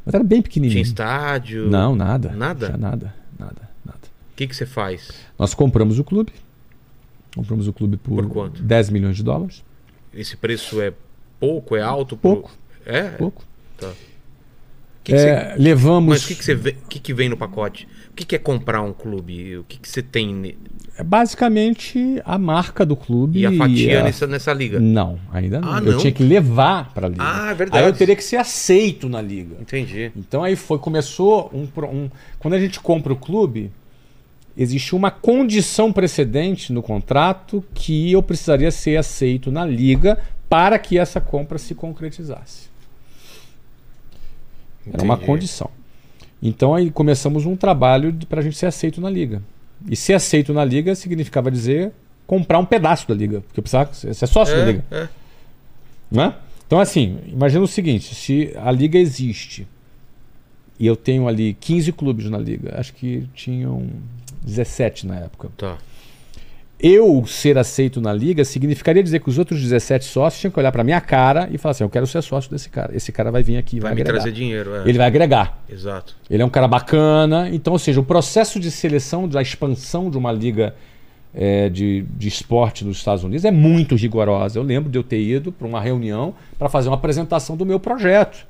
mas 0.05 0.15
era 0.15 0.23
bem 0.23 0.43
pequenininho. 0.43 0.73
Tinha 0.74 0.82
estádio? 0.82 1.69
Não, 1.70 1.97
nada. 1.97 2.31
Nada? 2.36 2.66
Tinha 2.66 2.77
nada, 2.78 3.15
nada, 3.39 3.55
nada. 3.55 3.70
O 4.35 4.36
que 4.36 4.48
que 4.48 4.56
você 4.56 4.66
faz? 4.66 5.11
Nós 5.39 5.55
compramos 5.55 5.98
o 6.01 6.05
clube. 6.05 6.32
Compramos 7.36 7.69
o 7.69 7.73
clube 7.73 7.97
por, 7.97 8.16
Por 8.24 8.28
quanto? 8.28 8.62
10 8.62 8.90
milhões 8.90 9.16
de 9.16 9.23
dólares. 9.23 9.65
Esse 10.12 10.36
preço 10.36 10.81
é 10.81 10.93
pouco, 11.39 11.77
é 11.77 11.82
alto? 11.82 12.16
pro- 12.16 12.32
Pouco. 12.32 12.52
É? 12.85 13.02
Pouco. 13.11 13.44
Tá. 13.78 13.90
Que 15.05 15.12
que 15.12 15.19
você- 15.19 15.28
É, 15.28 15.55
levamos. 15.59 16.09
Mas 16.15 16.24
o 16.24 16.28
que, 16.28 16.35
que, 16.35 16.44
você 16.44 16.55
vê- 16.55 16.77
que, 16.89 16.98
que 16.98 17.15
vem 17.15 17.28
no 17.28 17.36
pacote? 17.36 17.86
O 18.11 18.15
que, 18.15 18.24
que 18.24 18.35
é 18.36 18.39
comprar 18.39 18.81
um 18.82 18.93
clube? 18.93 19.59
O 19.59 19.65
que, 19.65 19.78
que 19.78 19.89
você 19.89 20.02
tem? 20.02 20.56
É 20.97 21.02
basicamente 21.02 22.20
a 22.24 22.39
marca 22.39 22.86
do 22.86 22.97
clube. 22.97 23.40
E 23.40 23.47
a 23.47 23.52
fatia 23.52 24.01
a- 24.01 24.05
nessa, 24.05 24.27
nessa 24.27 24.52
liga? 24.52 24.78
Não, 24.81 25.19
ainda 25.32 25.61
não. 25.61 25.73
Ah, 25.73 25.78
Eu 25.78 25.93
não? 25.93 25.98
tinha 25.98 26.12
que 26.12 26.23
levar 26.23 26.93
para 26.94 27.06
a 27.06 27.11
liga. 27.11 27.23
Ah, 27.23 27.51
é 27.51 27.55
verdade. 27.55 27.85
Aí 27.85 27.90
eu 27.90 27.94
teria 27.94 28.15
que 28.16 28.23
ser 28.24 28.36
aceito 28.36 29.09
na 29.09 29.20
liga. 29.20 29.56
Entendi. 29.61 30.11
Então 30.16 30.43
aí 30.44 30.56
foi, 30.56 30.78
começou 30.78 31.51
um, 31.52 31.69
um- 31.86 32.11
Quando 32.39 32.55
a 32.55 32.61
gente 32.61 32.78
compra 32.81 33.12
o 33.12 33.16
clube, 33.16 33.70
existe 34.57 34.95
uma 34.95 35.11
condição 35.11 35.93
precedente 35.93 36.73
no 36.73 36.83
contrato 36.83 37.65
que 37.75 38.13
eu 38.13 38.23
precisaria 38.23 38.71
ser 38.71 38.97
aceito 38.97 39.51
na 39.51 39.65
liga 39.67 40.19
para 40.49 40.79
que 40.79 40.99
essa 40.99 41.21
compra 41.21 41.59
se 41.59 41.75
concretizasse. 41.75 42.69
Era 44.93 45.03
uma 45.03 45.17
condição. 45.17 45.71
Então 46.43 46.75
aí 46.75 46.91
começamos 46.91 47.47
um 47.47 47.57
trabalho 47.57 48.15
para 48.29 48.41
a 48.41 48.43
gente 48.43 48.57
ser 48.57 48.67
aceito 48.67 49.01
na 49.01 49.09
liga. 49.09 49.43
E 49.89 49.97
ser 49.97 50.15
aceito 50.15 50.53
na 50.53 50.65
liga 50.65 50.95
significava 50.95 51.51
dizer 51.51 51.93
comprar 52.27 52.59
um 52.59 52.65
pedaço 52.65 53.09
da 53.09 53.15
liga, 53.15 53.41
porque 53.41 53.61
eu 53.61 53.63
precisava 53.63 53.93
ser 53.93 54.27
sócio 54.27 54.55
da 54.55 54.63
É, 54.63 54.67
liga. 54.67 54.85
é. 54.91 55.09
Né? 56.11 56.35
Então, 56.67 56.79
assim, 56.81 57.19
imagina 57.27 57.63
o 57.63 57.67
seguinte: 57.69 58.15
se 58.15 58.53
a 58.57 58.71
liga 58.71 58.99
existe 58.99 59.67
e 60.79 60.87
eu 60.87 60.97
tenho 60.97 61.27
ali 61.29 61.55
15 61.55 61.93
clubes 61.93 62.29
na 62.31 62.39
liga, 62.39 62.75
acho 62.79 62.93
que 62.95 63.27
tinham 63.35 63.89
17 64.45 65.07
na 65.07 65.16
época. 65.21 65.51
Tá. 65.57 65.79
Eu 66.79 67.25
ser 67.27 67.57
aceito 67.57 68.01
na 68.01 68.12
liga 68.12 68.45
significaria 68.45 69.03
dizer 69.03 69.21
que 69.21 69.29
os 69.29 69.39
outros 69.39 69.62
17 69.62 70.05
sócios 70.05 70.41
tinham 70.41 70.51
que 70.51 70.59
olhar 70.59 70.71
para 70.71 70.85
minha 70.85 71.01
cara 71.01 71.49
e 71.51 71.57
falar 71.57 71.71
assim: 71.71 71.85
eu 71.85 71.89
quero 71.89 72.07
ser 72.07 72.21
sócio 72.23 72.51
desse 72.51 72.69
cara. 72.69 72.95
Esse 72.95 73.11
cara 73.11 73.31
vai 73.31 73.43
vir 73.43 73.57
aqui 73.57 73.81
vai, 73.81 73.91
Vai 73.91 73.95
me 73.95 74.01
agregar. 74.03 74.19
trazer 74.19 74.33
dinheiro. 74.33 74.75
É. 74.75 74.89
Ele 74.89 74.99
vai 74.99 75.07
agregar. 75.07 75.62
Exato. 75.69 76.16
Ele 76.29 76.43
é 76.43 76.45
um 76.45 76.51
cara 76.51 76.69
bacana. 76.69 77.49
Então, 77.51 77.73
ou 77.73 77.79
seja, 77.79 78.01
o 78.01 78.05
processo 78.05 78.61
de 78.61 78.71
seleção, 78.71 79.27
da 79.29 79.41
expansão 79.41 80.11
de 80.11 80.19
uma 80.19 80.33
liga 80.33 80.75
é, 81.33 81.69
de, 81.69 82.03
de 82.16 82.29
esporte 82.29 82.85
nos 82.85 82.99
Estados 82.99 83.25
Unidos 83.25 83.45
é 83.45 83.51
muito 83.51 83.95
rigorosa. 83.95 84.59
Eu 84.59 84.62
lembro 84.62 84.91
de 84.91 84.99
eu 84.99 85.03
ter 85.03 85.21
ido 85.21 85.53
para 85.53 85.66
uma 85.66 85.81
reunião 85.81 86.35
para 86.59 86.69
fazer 86.69 86.89
uma 86.89 86.97
apresentação 86.97 87.57
do 87.57 87.65
meu 87.65 87.81
projeto. 87.81 88.47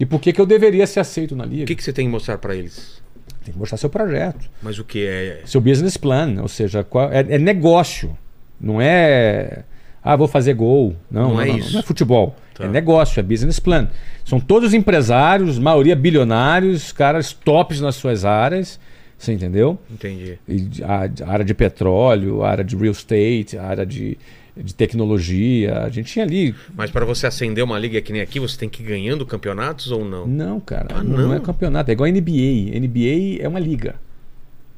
E 0.00 0.04
por 0.04 0.20
que, 0.20 0.32
que 0.32 0.40
eu 0.40 0.46
deveria 0.46 0.86
ser 0.86 1.00
aceito 1.00 1.36
na 1.36 1.44
liga? 1.44 1.62
O 1.62 1.66
que, 1.66 1.76
que 1.76 1.84
você 1.84 1.92
tem 1.92 2.06
que 2.06 2.10
mostrar 2.10 2.38
para 2.38 2.56
eles? 2.56 3.00
Tem 3.44 3.52
que 3.52 3.58
mostrar 3.58 3.76
seu 3.78 3.90
projeto. 3.90 4.48
Mas 4.62 4.78
o 4.78 4.84
que 4.84 5.06
é? 5.06 5.42
Seu 5.44 5.60
business 5.60 5.96
plan, 5.96 6.36
ou 6.40 6.48
seja, 6.48 6.82
qual- 6.82 7.12
é, 7.12 7.20
é 7.20 7.38
negócio. 7.38 8.16
Não 8.60 8.80
é. 8.80 9.64
Ah, 10.02 10.16
vou 10.16 10.26
fazer 10.28 10.54
gol. 10.54 10.94
Não, 11.10 11.28
Não 11.28 11.34
não, 11.34 11.40
é 11.42 11.46
não, 11.48 11.58
isso. 11.58 11.72
não 11.74 11.80
é 11.80 11.82
futebol. 11.82 12.34
Tá. 12.54 12.64
É 12.64 12.68
negócio, 12.68 13.18
é 13.20 13.22
business 13.22 13.58
plan. 13.58 13.88
São 14.24 14.38
todos 14.40 14.72
empresários, 14.74 15.58
maioria 15.58 15.96
bilionários, 15.96 16.92
caras 16.92 17.32
tops 17.32 17.80
nas 17.80 17.96
suas 17.96 18.24
áreas. 18.24 18.78
Você 19.18 19.32
entendeu? 19.32 19.78
Entendi. 19.90 20.38
E 20.48 20.68
a, 20.82 21.08
a 21.26 21.32
área 21.32 21.44
de 21.44 21.54
petróleo, 21.54 22.42
a 22.42 22.50
área 22.50 22.64
de 22.64 22.76
real 22.76 22.92
estate, 22.92 23.56
a 23.58 23.64
área 23.64 23.86
de, 23.86 24.18
de 24.56 24.74
tecnologia. 24.74 25.78
A 25.80 25.88
gente 25.88 26.12
tinha 26.12 26.24
ali. 26.24 26.54
Mas 26.74 26.90
para 26.90 27.04
você 27.04 27.26
acender 27.26 27.62
uma 27.64 27.78
liga 27.78 28.00
que 28.00 28.12
nem 28.12 28.22
aqui, 28.22 28.38
você 28.38 28.56
tem 28.56 28.68
que 28.68 28.82
ir 28.82 28.86
ganhando 28.86 29.26
campeonatos 29.26 29.90
ou 29.90 30.04
não? 30.04 30.26
Não, 30.26 30.60
cara, 30.60 30.86
Ah, 30.94 31.02
não, 31.02 31.28
não? 31.28 31.34
é 31.34 31.40
campeonato. 31.40 31.90
É 31.90 31.92
igual 31.94 32.06
a 32.06 32.10
NBA. 32.12 32.78
NBA 32.78 33.42
é 33.42 33.48
uma 33.48 33.58
liga. 33.60 33.96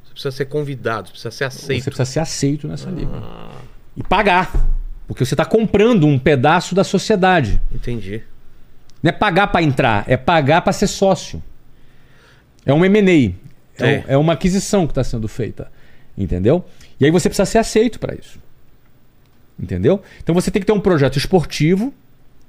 Você 0.04 0.12
precisa 0.12 0.30
ser 0.30 0.44
convidado, 0.46 1.08
você 1.08 1.12
precisa 1.12 1.30
ser 1.30 1.44
aceito. 1.44 1.82
Você 1.84 1.90
precisa 1.90 2.10
ser 2.10 2.20
aceito 2.20 2.66
nessa 2.68 2.88
liga. 2.90 3.10
Ah, 3.14 3.50
E 3.96 4.02
pagar. 4.02 4.50
Porque 5.06 5.24
você 5.24 5.34
está 5.34 5.44
comprando 5.44 6.06
um 6.06 6.18
pedaço 6.18 6.74
da 6.74 6.82
sociedade. 6.82 7.60
entendi. 7.74 8.22
Não 9.02 9.10
é 9.10 9.12
pagar 9.12 9.48
para 9.48 9.62
entrar, 9.62 10.04
é 10.08 10.16
pagar 10.16 10.62
para 10.62 10.72
ser 10.72 10.86
sócio. 10.86 11.40
É 12.64 12.72
um 12.72 12.84
M&A. 12.84 13.34
É, 13.78 13.90
É. 13.92 14.04
é 14.08 14.16
uma 14.16 14.32
aquisição 14.32 14.86
que 14.86 14.90
está 14.92 15.04
sendo 15.04 15.28
feita. 15.28 15.70
Entendeu? 16.18 16.64
E 16.98 17.04
aí 17.04 17.10
você 17.10 17.28
precisa 17.28 17.44
ser 17.44 17.58
aceito 17.58 18.00
para 18.00 18.14
isso. 18.14 18.38
Entendeu? 19.58 20.02
Então 20.22 20.34
você 20.34 20.50
tem 20.50 20.60
que 20.60 20.66
ter 20.66 20.72
um 20.72 20.80
projeto 20.80 21.16
esportivo 21.16 21.92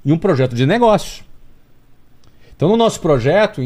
e 0.03 0.11
um 0.11 0.17
projeto 0.17 0.55
de 0.55 0.65
negócio. 0.65 1.23
Então 2.55 2.67
no 2.67 2.75
nosso 2.75 2.99
projeto, 2.99 3.61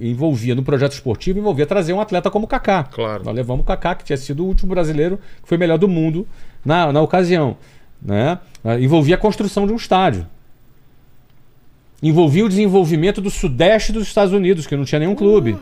envolvia, 0.00 0.54
no 0.54 0.62
projeto 0.62 0.92
esportivo, 0.92 1.38
envolvia 1.38 1.66
trazer 1.66 1.92
um 1.92 2.00
atleta 2.00 2.30
como 2.30 2.44
o 2.44 2.48
Kaká. 2.48 2.84
Claro. 2.84 3.24
Nós 3.24 3.34
levamos 3.34 3.64
o 3.64 3.66
Kaká, 3.66 3.96
que 3.96 4.04
tinha 4.04 4.16
sido 4.16 4.44
o 4.44 4.46
último 4.46 4.70
brasileiro 4.70 5.18
que 5.42 5.48
foi 5.48 5.58
melhor 5.58 5.76
do 5.76 5.88
mundo 5.88 6.26
na, 6.64 6.92
na 6.92 7.02
ocasião. 7.02 7.56
Né? 8.00 8.38
Ah, 8.64 8.78
Envolvia 8.78 9.16
a 9.16 9.18
construção 9.18 9.66
de 9.66 9.72
um 9.72 9.76
estádio. 9.76 10.26
Envolvia 12.00 12.44
o 12.44 12.48
desenvolvimento 12.48 13.20
do 13.20 13.28
sudeste 13.28 13.92
dos 13.92 14.06
Estados 14.06 14.32
Unidos, 14.32 14.68
que 14.68 14.76
não 14.76 14.84
tinha 14.84 15.00
nenhum 15.00 15.16
clube. 15.16 15.58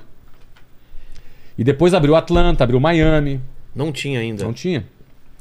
E 1.57 1.65
depois 1.65 1.95
abriu 1.95 2.15
Atlanta, 2.15 2.63
abriu 2.63 2.79
Miami. 2.79 3.41
Não 3.75 3.91
tinha 3.91 4.21
ainda. 4.21 4.45
Não 4.45 4.53
tinha. 4.53 4.87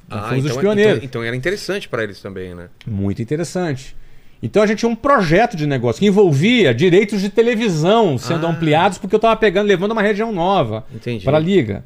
Nós 0.08 0.24
Ah, 0.24 0.30
fomos 0.30 0.46
então, 0.46 0.56
os 0.56 0.62
pioneiros. 0.62 0.96
Então, 0.98 1.06
então 1.06 1.24
era 1.24 1.36
interessante 1.36 1.90
para 1.90 2.04
eles 2.04 2.20
também, 2.22 2.54
né? 2.54 2.68
Muito 2.86 3.22
interessante. 3.22 3.96
Então 4.44 4.62
a 4.62 4.68
gente 4.68 4.80
tinha 4.80 4.90
um 4.90 4.96
projeto 4.96 5.58
de 5.58 5.66
negócio 5.66 6.00
que 6.00 6.06
envolvia 6.06 6.74
direitos 6.74 7.22
de 7.22 7.30
televisão 7.30 8.18
sendo 8.18 8.46
Ah. 8.46 8.52
ampliados, 8.52 8.98
porque 8.98 9.16
eu 9.16 9.18
estava 9.18 9.36
pegando, 9.36 9.68
levando 9.68 9.92
uma 9.94 10.02
região 10.02 10.32
nova 10.32 10.86
para 11.24 11.38
a 11.38 11.40
liga. 11.40 11.84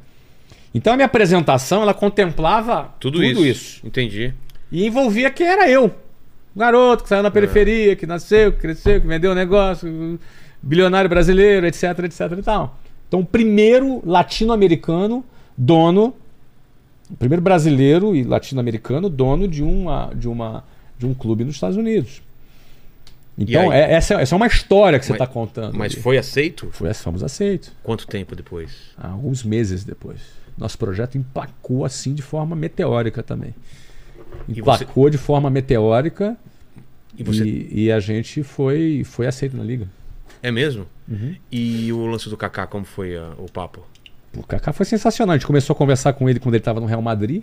Então 0.74 0.92
a 0.92 0.96
minha 0.96 1.06
apresentação 1.06 1.82
ela 1.82 1.94
contemplava 1.94 2.92
Tudo, 3.00 3.24
isso. 3.24 3.80
Entendi. 3.86 4.34
E 4.70 4.86
envolvia 4.86 5.30
quem 5.30 5.46
era 5.46 5.68
eu. 5.70 5.86
Um 6.54 6.58
garoto 6.58 7.02
que 7.04 7.08
saiu 7.08 7.22
na 7.22 7.30
periferia, 7.30 7.96
que 7.96 8.06
nasceu, 8.06 8.52
que 8.52 8.58
cresceu, 8.58 9.00
que 9.00 9.06
vendeu 9.06 9.30
um 9.32 9.34
negócio, 9.34 10.18
bilionário 10.60 11.08
brasileiro, 11.08 11.66
etc, 11.66 11.98
etc 12.04 12.20
e 12.38 12.42
tal. 12.42 12.78
Então, 13.08 13.20
o 13.20 13.24
primeiro 13.24 14.02
latino-americano 14.04 15.24
dono, 15.56 16.14
o 17.10 17.16
primeiro 17.16 17.42
brasileiro 17.42 18.14
e 18.14 18.22
latino-americano 18.24 19.08
dono 19.08 19.48
de, 19.48 19.62
uma, 19.62 20.12
de, 20.14 20.28
uma, 20.28 20.64
de 20.98 21.06
um 21.06 21.14
clube 21.14 21.44
nos 21.44 21.54
Estados 21.54 21.76
Unidos. 21.76 22.22
Então, 23.38 23.72
é- 23.72 23.92
essa, 23.92 24.14
essa 24.20 24.34
é 24.34 24.36
uma 24.36 24.46
história 24.46 24.98
que 24.98 25.06
você 25.06 25.12
está 25.12 25.26
contando. 25.26 25.76
Mas 25.76 25.92
ali. 25.94 26.02
foi 26.02 26.18
aceito? 26.18 26.68
Foi, 26.72 26.92
fomos 26.94 27.22
aceitos. 27.22 27.72
Quanto 27.82 28.06
tempo 28.06 28.36
depois? 28.36 28.90
Alguns 28.98 29.42
meses 29.42 29.82
depois. 29.82 30.20
Nosso 30.58 30.76
projeto 30.76 31.16
emplacou 31.16 31.84
assim 31.84 32.12
de 32.12 32.22
forma 32.22 32.54
meteórica 32.54 33.22
também. 33.22 33.54
E 34.46 34.60
Emplacou 34.60 35.08
de 35.08 35.16
forma 35.18 35.48
meteórica 35.48 36.36
E 37.16 37.22
você. 37.22 37.44
e, 37.44 37.84
e 37.84 37.92
a 37.92 37.98
gente 37.98 38.42
foi, 38.42 39.02
foi 39.04 39.26
aceito 39.26 39.56
na 39.56 39.64
liga. 39.64 39.88
É 40.42 40.50
mesmo? 40.50 40.86
Uhum. 41.08 41.34
E 41.50 41.92
o 41.92 42.06
lance 42.06 42.28
do 42.28 42.36
Kaká, 42.36 42.66
como 42.66 42.84
foi 42.84 43.16
ah, 43.16 43.32
o 43.38 43.50
papo? 43.50 43.84
O 44.36 44.42
Kaká 44.44 44.72
foi 44.72 44.86
sensacional. 44.86 45.34
A 45.34 45.36
gente 45.36 45.46
começou 45.46 45.74
a 45.74 45.76
conversar 45.76 46.12
com 46.12 46.28
ele 46.28 46.38
quando 46.38 46.54
ele 46.54 46.60
estava 46.60 46.80
no 46.80 46.86
Real 46.86 47.02
Madrid. 47.02 47.42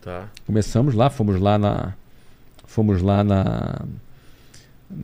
Tá. 0.00 0.28
Começamos 0.46 0.94
lá, 0.94 1.10
fomos 1.10 1.40
lá 1.40 1.58
na. 1.58 1.92
Fomos 2.66 3.02
lá 3.02 3.22
na. 3.22 3.80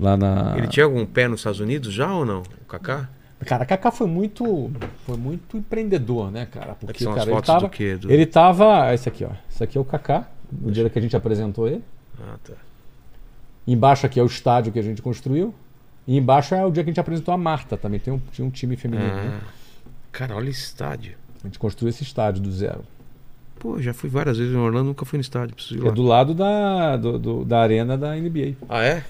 Lá 0.00 0.16
na. 0.16 0.54
Ele 0.56 0.68
tinha 0.68 0.84
algum 0.84 1.04
pé 1.06 1.28
nos 1.28 1.40
Estados 1.40 1.60
Unidos 1.60 1.92
já 1.92 2.12
ou 2.12 2.24
não? 2.24 2.42
O 2.62 2.64
Kaká? 2.66 3.08
Cara, 3.44 3.64
o 3.64 3.66
Kaká 3.66 3.90
foi 3.90 4.06
muito. 4.06 4.70
Foi 5.04 5.16
muito 5.16 5.56
empreendedor, 5.56 6.30
né, 6.30 6.46
cara? 6.46 6.72
Aqui 6.72 6.86
Porque, 6.86 7.04
são 7.04 7.12
as 7.12 7.18
cara, 7.18 7.30
ele 7.30 7.36
fotos 7.36 7.46
tava. 7.46 7.60
do 7.60 7.68
quê? 7.68 7.96
Do... 7.96 8.10
Ele 8.10 8.26
tava. 8.26 8.92
Esse 8.94 9.08
aqui, 9.08 9.24
ó. 9.24 9.30
Esse 9.50 9.62
aqui 9.62 9.78
é 9.78 9.80
o 9.80 9.84
Kaká, 9.84 10.28
no 10.50 10.72
dia 10.72 10.88
que 10.88 10.98
a 10.98 11.02
gente 11.02 11.16
apresentou 11.16 11.68
ele. 11.68 11.84
Ah, 12.20 12.36
tá. 12.42 12.54
Embaixo 13.66 14.06
aqui 14.06 14.18
é 14.18 14.22
o 14.22 14.26
estádio 14.26 14.72
que 14.72 14.78
a 14.78 14.82
gente 14.82 15.02
construiu. 15.02 15.54
E 16.06 16.16
embaixo 16.16 16.54
é 16.54 16.64
o 16.64 16.70
dia 16.70 16.84
que 16.84 16.90
a 16.90 16.92
gente 16.92 17.00
apresentou 17.00 17.34
a 17.34 17.36
Marta 17.36 17.76
também. 17.76 17.98
Tem 17.98 18.14
um, 18.14 18.20
tinha 18.32 18.46
um 18.46 18.50
time 18.50 18.76
feminino. 18.76 19.08
né? 19.08 19.40
Cara, 20.16 20.34
olha 20.34 20.48
esse 20.50 20.62
estádio. 20.62 21.12
A 21.42 21.46
gente 21.46 21.58
construiu 21.58 21.90
esse 21.90 22.02
estádio 22.02 22.42
do 22.42 22.50
zero. 22.50 22.82
Pô, 23.58 23.80
já 23.80 23.92
fui 23.94 24.08
várias 24.10 24.36
vezes 24.38 24.52
em 24.54 24.56
Orlando, 24.56 24.86
nunca 24.88 25.04
fui 25.04 25.16
no 25.16 25.20
estádio, 25.22 25.54
preciso 25.54 25.76
ir 25.80 25.82
É 25.82 25.88
lá. 25.88 25.90
do 25.94 26.02
lado 26.02 26.34
da, 26.34 26.96
do- 26.96 27.18
do- 27.18 27.44
da 27.44 27.60
arena 27.60 27.96
da 27.96 28.14
NBA. 28.16 28.54
Ah, 28.68 28.82
é? 28.84 29.04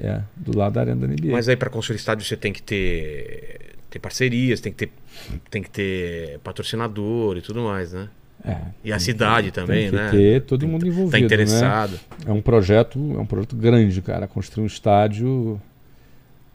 É, 0.00 0.22
do 0.36 0.56
lado 0.56 0.72
da 0.74 0.80
arena 0.80 1.06
da 1.06 1.06
NBA. 1.12 1.32
Mas 1.32 1.48
aí 1.48 1.56
para 1.56 1.68
construir 1.70 1.96
estádio 1.96 2.24
você 2.26 2.36
tem 2.36 2.52
que 2.52 2.62
ter 2.62 3.72
ter 3.90 3.98
parcerias, 4.00 4.60
tem 4.60 4.72
que 4.72 4.86
ter 4.86 4.92
tem 5.50 5.62
que 5.62 5.70
ter 5.70 6.38
patrocinador 6.40 7.36
e 7.36 7.42
tudo 7.42 7.62
mais, 7.62 7.92
né? 7.92 8.08
É, 8.44 8.56
E 8.84 8.92
a 8.92 8.98
cidade 8.98 9.50
também, 9.52 9.82
tem 9.88 9.90
que 9.90 9.96
né? 9.96 10.10
ter 10.10 10.42
todo 10.42 10.60
Tem- 10.60 10.68
mundo 10.68 10.86
envolvido. 10.86 11.10
Tá 11.12 11.18
interessado. 11.20 11.92
Né? 11.92 11.98
É 12.26 12.32
um 12.32 12.42
projeto, 12.42 12.98
é 13.16 13.20
um 13.20 13.24
projeto 13.26 13.54
grande, 13.56 14.02
cara. 14.02 14.26
Construir 14.26 14.64
um 14.64 14.66
estádio 14.66 15.60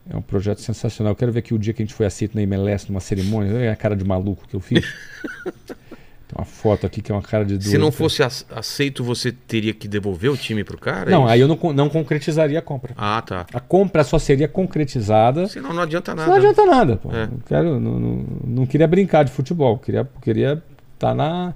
é 0.09 0.17
um 0.17 0.21
projeto 0.21 0.59
sensacional. 0.61 1.11
Eu 1.11 1.15
quero 1.15 1.31
ver 1.31 1.39
aqui 1.39 1.53
o 1.53 1.59
dia 1.59 1.73
que 1.73 1.81
a 1.81 1.85
gente 1.85 1.93
foi 1.93 2.05
aceito 2.05 2.35
na 2.35 2.41
MLS 2.41 2.87
numa 2.89 2.99
cerimônia. 2.99 3.53
Olha 3.53 3.71
a 3.71 3.75
cara 3.75 3.95
de 3.95 4.03
maluco 4.03 4.47
que 4.47 4.55
eu 4.55 4.59
fiz. 4.59 4.83
Tem 6.29 6.37
uma 6.37 6.45
foto 6.45 6.85
aqui 6.85 7.01
que 7.01 7.11
é 7.11 7.15
uma 7.15 7.23
cara 7.23 7.43
de 7.43 7.53
Se 7.55 7.71
doido, 7.71 7.79
não 7.81 7.87
cara. 7.87 7.97
fosse 7.97 8.21
ac- 8.21 8.45
aceito, 8.51 9.03
você 9.03 9.31
teria 9.31 9.73
que 9.73 9.87
devolver 9.87 10.29
o 10.31 10.37
time 10.37 10.63
pro 10.63 10.77
cara? 10.77 11.09
é 11.09 11.11
Não, 11.11 11.23
isso? 11.23 11.31
aí 11.33 11.39
eu 11.41 11.47
não, 11.47 11.57
não 11.73 11.89
concretizaria 11.89 12.59
a 12.59 12.61
compra. 12.61 12.93
Ah, 12.95 13.19
tá. 13.25 13.47
A 13.51 13.59
compra 13.59 14.03
só 14.03 14.19
seria 14.19 14.47
concretizada. 14.47 15.47
Senão 15.47 15.73
não 15.73 15.81
adianta 15.81 16.13
nada. 16.13 16.27
Não 16.29 16.35
adianta 16.37 16.65
nada, 16.67 16.97
pô. 16.97 17.11
É. 17.11 17.25
Não, 17.25 17.37
quero, 17.47 17.79
não, 17.79 17.99
não, 17.99 18.25
não 18.45 18.65
queria 18.67 18.87
brincar 18.87 19.23
de 19.23 19.31
futebol. 19.31 19.79
Queria 19.79 20.07
queria 20.21 20.61
estar 20.93 21.15
na. 21.15 21.55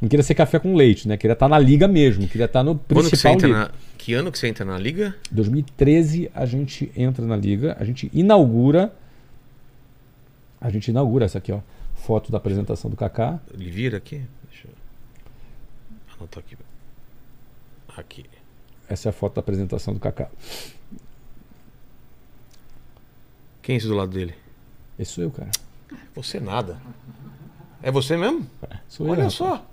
Não 0.00 0.08
queria 0.08 0.22
ser 0.22 0.34
café 0.34 0.58
com 0.58 0.74
leite, 0.74 1.08
né? 1.08 1.16
Queria 1.16 1.32
estar 1.32 1.48
na 1.48 1.58
liga 1.58 1.88
mesmo. 1.88 2.28
Queria 2.28 2.44
estar 2.44 2.62
no 2.62 2.74
Quando 2.74 3.08
que 3.08 3.16
você 3.16 3.28
principal 3.28 3.32
entra 3.32 3.46
liga. 3.46 3.58
na... 3.60 3.70
Que 3.96 4.12
ano 4.12 4.30
que 4.30 4.38
você 4.38 4.46
entra 4.48 4.64
na 4.64 4.78
liga? 4.78 5.16
2013 5.30 6.30
a 6.34 6.44
gente 6.44 6.92
entra 6.94 7.24
na 7.24 7.36
liga, 7.36 7.76
a 7.80 7.84
gente 7.84 8.10
inaugura. 8.12 8.92
A 10.60 10.70
gente 10.70 10.88
inaugura 10.88 11.24
essa 11.24 11.38
aqui, 11.38 11.50
ó. 11.50 11.60
Foto 11.94 12.30
da 12.30 12.38
apresentação 12.38 12.90
do 12.90 12.96
Kaká. 12.96 13.40
Ele 13.52 13.70
vira 13.70 13.96
aqui? 13.96 14.22
Deixa 14.50 14.68
eu 14.68 16.14
anotar 16.18 16.44
aqui. 16.44 16.56
Aqui. 17.96 18.24
Essa 18.88 19.08
é 19.08 19.10
a 19.10 19.12
foto 19.12 19.34
da 19.34 19.40
apresentação 19.40 19.94
do 19.94 20.00
Kaká. 20.00 20.28
Quem 23.62 23.74
é 23.74 23.78
esse 23.78 23.88
do 23.88 23.94
lado 23.94 24.12
dele? 24.12 24.34
Esse 24.98 25.12
sou 25.12 25.24
eu, 25.24 25.30
cara. 25.30 25.50
Você 26.14 26.38
nada. 26.38 26.80
É 27.82 27.90
você 27.90 28.16
mesmo? 28.16 28.46
Sou 28.88 29.06
eu. 29.06 29.12
Olha 29.12 29.30
só. 29.30 29.66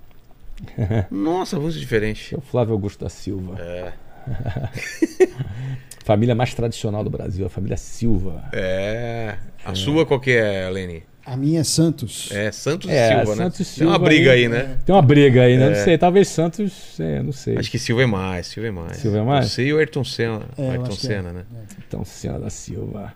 Nossa, 1.11 1.59
voz 1.59 1.73
diferente. 1.75 2.35
É 2.35 2.37
o 2.37 2.41
Flávio 2.41 2.73
Augusto 2.73 3.03
da 3.03 3.09
Silva. 3.09 3.59
É. 3.59 3.93
Família 6.03 6.35
mais 6.35 6.53
tradicional 6.53 7.03
do 7.03 7.09
Brasil, 7.09 7.45
a 7.45 7.49
família 7.49 7.77
Silva. 7.77 8.43
É. 8.51 9.35
A 9.63 9.73
sua 9.73 10.05
qual 10.05 10.19
que 10.19 10.31
é, 10.31 10.69
Leni? 10.69 11.03
A 11.25 11.37
minha 11.37 11.61
é 11.61 11.63
Santos. 11.63 12.29
É 12.33 12.51
Santos 12.51 12.89
É, 12.89 13.05
e 13.05 13.15
Silva, 13.17 13.35
Santos 13.37 13.59
né? 13.59 13.65
e 13.65 13.77
Tem 13.77 13.87
uma 13.87 13.93
Silva 13.93 13.99
briga 13.99 14.31
aí, 14.33 14.41
aí. 14.43 14.49
né? 14.49 14.77
Tem 14.85 14.93
uma 14.93 15.01
briga 15.01 15.41
aí, 15.43 15.57
né? 15.57 15.67
É. 15.67 15.69
Não 15.69 15.75
sei, 15.77 15.97
talvez 15.97 16.27
Santos, 16.27 16.99
é, 16.99 17.23
não 17.23 17.31
sei. 17.31 17.57
Acho 17.57 17.71
que 17.71 17.79
Silva 17.79 18.03
é 18.03 18.05
mais, 18.05 18.47
Silva 18.47 18.67
é 18.67 18.71
mais. 18.71 18.97
Silva 18.97 19.17
é 19.19 19.21
mais? 19.21 19.51
Você 19.51 19.63
e 19.63 19.73
o 19.73 19.77
Ayrton 19.77 20.03
Senna. 20.03 20.41
É, 20.57 20.67
eu 20.67 20.71
Ayrton 20.71 20.91
é. 20.91 20.95
Senna, 20.95 21.31
né? 21.31 21.45
Então, 21.87 22.03
Senna 22.03 22.39
da 22.39 22.49
Silva. 22.49 23.13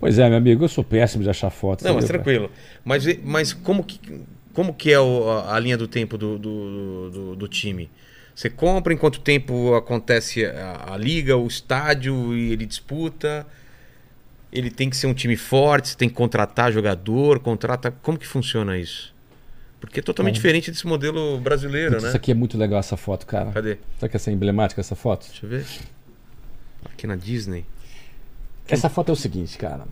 Pois 0.00 0.18
é, 0.18 0.26
meu 0.28 0.38
amigo, 0.38 0.64
eu 0.64 0.68
sou 0.68 0.82
péssimo 0.84 1.22
de 1.22 1.28
achar 1.28 1.50
fotos. 1.50 1.84
Não, 1.84 1.94
mas 1.94 2.06
tranquilo. 2.06 2.50
Mas, 2.82 3.04
mas 3.22 3.52
como, 3.52 3.84
que, 3.84 4.00
como 4.56 4.72
que 4.72 4.90
é 4.90 4.98
o- 4.98 5.28
a, 5.30 5.54
a 5.54 5.60
linha 5.60 5.76
do 5.76 5.86
tempo 5.86 6.16
do, 6.16 6.38
do, 6.38 7.10
do- 7.10 7.36
do 7.36 7.48
time? 7.48 7.90
Você 8.34 8.48
compra, 8.50 8.92
em 8.92 8.96
quanto 8.96 9.20
tempo 9.20 9.74
acontece 9.74 10.44
a, 10.46 10.94
a 10.94 10.96
liga, 10.96 11.36
o 11.36 11.46
estádio 11.46 12.34
e 12.34 12.52
ele 12.52 12.64
disputa? 12.66 13.46
Ele 14.52 14.70
tem 14.70 14.88
que 14.88 14.96
ser 14.96 15.06
um 15.08 15.14
time 15.14 15.36
forte, 15.36 15.88
você 15.90 15.96
tem 15.96 16.08
que 16.08 16.14
contratar 16.14 16.72
jogador, 16.72 17.38
contrata. 17.40 17.90
Como 17.90 18.16
que 18.18 18.26
funciona 18.26 18.78
isso? 18.78 19.14
Porque 19.80 20.00
é 20.00 20.02
totalmente 20.02 20.36
diferente 20.36 20.70
desse 20.70 20.86
modelo 20.86 21.38
brasileiro, 21.38 21.90
Putz, 21.92 22.02
né? 22.04 22.08
Isso 22.08 22.16
aqui 22.16 22.30
é 22.30 22.34
muito 22.34 22.56
legal 22.56 22.80
essa 22.80 22.96
foto, 22.96 23.26
cara. 23.26 23.50
Cadê? 23.52 23.76
Será 23.98 24.08
que 24.08 24.16
essa 24.16 24.30
é 24.30 24.32
emblemática 24.32 24.80
essa 24.80 24.96
foto? 24.96 25.26
Deixa 25.26 25.44
eu 25.44 25.50
ver. 25.50 25.66
Aqui 26.86 27.06
na 27.06 27.16
Disney. 27.16 27.64
Essa 28.68 28.88
foto 28.88 29.10
é 29.10 29.12
o 29.12 29.16
seguinte, 29.16 29.56
cara. 29.58 29.84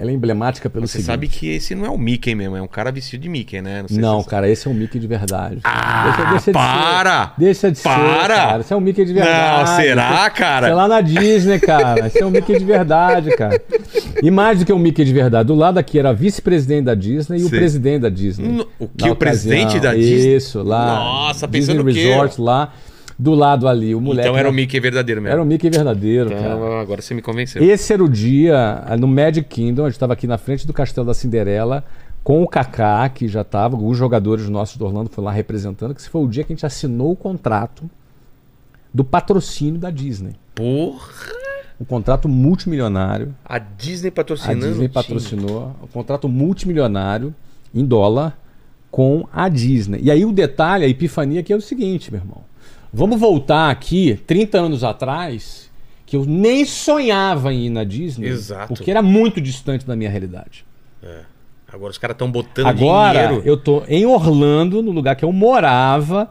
Ela 0.00 0.12
é 0.12 0.14
emblemática 0.14 0.70
pelo 0.70 0.86
Você 0.86 0.92
seguinte. 0.92 1.06
sabe 1.06 1.26
que 1.26 1.48
esse 1.48 1.74
não 1.74 1.84
é 1.84 1.90
o 1.90 1.98
Mickey 1.98 2.32
mesmo, 2.32 2.56
é 2.56 2.62
um 2.62 2.68
cara 2.68 2.92
vestido 2.92 3.20
de 3.22 3.28
Mickey, 3.28 3.60
né? 3.60 3.84
Não, 3.90 4.22
você 4.22 4.30
cara, 4.30 4.48
esse 4.48 4.68
é 4.68 4.70
um 4.70 4.74
Mickey 4.74 4.96
de 5.00 5.08
verdade. 5.08 5.58
Ah, 5.64 6.34
de 6.36 6.42
ser- 6.42 6.52
para! 6.52 7.32
Deixa 7.36 7.68
de 7.72 7.78
ser. 7.78 7.88
Para! 7.88 8.36
Cara. 8.36 8.60
Esse 8.60 8.72
é 8.72 8.76
um 8.76 8.80
Mickey 8.80 9.04
de 9.04 9.12
verdade. 9.12 9.70
Não, 9.70 9.76
será, 9.76 10.30
cara? 10.30 10.66
Sei 10.68 10.74
lá 10.76 10.86
na 10.86 11.00
Disney, 11.00 11.58
cara. 11.58 12.06
Esse 12.06 12.22
é 12.22 12.24
um 12.26 12.30
Mickey 12.30 12.56
de 12.60 12.64
verdade, 12.64 13.30
cara. 13.36 13.60
E 14.22 14.30
mais 14.30 14.60
do 14.60 14.64
que 14.64 14.72
um 14.72 14.78
Mickey 14.78 15.04
de 15.04 15.12
verdade. 15.12 15.48
Do 15.48 15.54
lado 15.56 15.78
aqui 15.78 15.98
era 15.98 16.12
vice-presidente 16.12 16.84
da 16.84 16.94
Disney 16.94 17.38
e 17.40 17.42
o 17.42 17.48
Sim. 17.48 17.56
presidente 17.56 18.02
da 18.02 18.08
Disney. 18.08 18.46
No- 18.48 18.68
o 18.78 18.86
que, 18.86 19.10
o 19.10 19.16
presidente 19.16 19.80
da 19.80 19.94
Disney? 19.94 20.36
Isso, 20.36 20.62
lá. 20.62 20.94
Nossa, 20.94 21.48
Disney 21.48 21.74
pensando 21.74 21.88
o 21.88 21.92
quê? 21.92 22.04
Resort 22.04 22.40
lá. 22.40 22.72
Do 23.18 23.34
lado 23.34 23.66
ali, 23.66 23.96
o 23.96 24.00
moleque. 24.00 24.28
Então 24.28 24.38
era 24.38 24.48
o 24.48 24.52
Mickey 24.52 24.78
verdadeiro 24.78 25.20
mesmo. 25.20 25.32
Era 25.32 25.42
o 25.42 25.44
Mickey 25.44 25.68
verdadeiro, 25.68 26.30
cara. 26.30 26.40
Então, 26.40 26.78
agora 26.78 27.02
você 27.02 27.14
me 27.14 27.20
convenceu. 27.20 27.62
Esse 27.62 27.92
era 27.92 28.04
o 28.04 28.08
dia 28.08 28.84
no 28.98 29.08
Magic 29.08 29.48
Kingdom, 29.48 29.82
a 29.82 29.88
gente 29.88 29.96
estava 29.96 30.12
aqui 30.12 30.26
na 30.26 30.38
frente 30.38 30.64
do 30.64 30.72
Castelo 30.72 31.06
da 31.06 31.14
Cinderela, 31.14 31.84
com 32.22 32.42
o 32.42 32.46
Kaká, 32.46 33.08
que 33.08 33.26
já 33.26 33.40
estava, 33.40 33.74
alguns 33.74 33.96
jogadores 33.96 34.48
nossos 34.48 34.76
do 34.76 34.84
Orlando 34.84 35.10
foram 35.10 35.26
lá 35.26 35.32
representando, 35.32 35.94
que 35.94 36.00
esse 36.00 36.08
foi 36.08 36.22
o 36.22 36.28
dia 36.28 36.44
que 36.44 36.52
a 36.52 36.54
gente 36.54 36.66
assinou 36.66 37.10
o 37.10 37.16
contrato 37.16 37.90
do 38.94 39.02
patrocínio 39.02 39.80
da 39.80 39.90
Disney. 39.90 40.34
Porra! 40.54 41.38
Um 41.80 41.84
contrato 41.84 42.28
multimilionário. 42.28 43.34
A 43.44 43.58
Disney 43.58 44.08
A 44.08 44.12
patrocinando. 44.12 44.60
Disney 44.60 44.86
o 44.86 44.88
time. 44.88 44.88
patrocinou 44.88 45.76
um 45.82 45.86
contrato 45.86 46.28
multimilionário 46.28 47.34
em 47.74 47.84
dólar 47.84 48.38
com 48.90 49.26
a 49.32 49.48
Disney. 49.48 50.00
E 50.02 50.10
aí 50.10 50.24
o 50.24 50.32
detalhe, 50.32 50.84
a 50.84 50.88
epifania 50.88 51.42
que 51.42 51.52
é 51.52 51.56
o 51.56 51.60
seguinte, 51.60 52.12
meu 52.12 52.20
irmão. 52.20 52.47
Vamos 52.92 53.20
voltar 53.20 53.70
aqui 53.70 54.18
30 54.26 54.58
anos 54.58 54.84
atrás, 54.84 55.70
que 56.06 56.16
eu 56.16 56.24
nem 56.24 56.64
sonhava 56.64 57.52
em 57.52 57.66
ir 57.66 57.70
na 57.70 57.84
Disney, 57.84 58.28
Exato. 58.28 58.68
porque 58.74 58.90
era 58.90 59.02
muito 59.02 59.40
distante 59.40 59.86
da 59.86 59.94
minha 59.94 60.10
realidade. 60.10 60.64
Agora 61.70 61.90
os 61.90 61.98
caras 61.98 62.14
estão 62.14 62.30
botando 62.30 62.66
Agora 62.66 63.26
dinheiro. 63.26 63.42
eu 63.46 63.56
tô 63.56 63.82
em 63.86 64.06
Orlando, 64.06 64.82
no 64.82 64.90
lugar 64.90 65.14
que 65.16 65.24
eu 65.24 65.30
morava, 65.32 66.30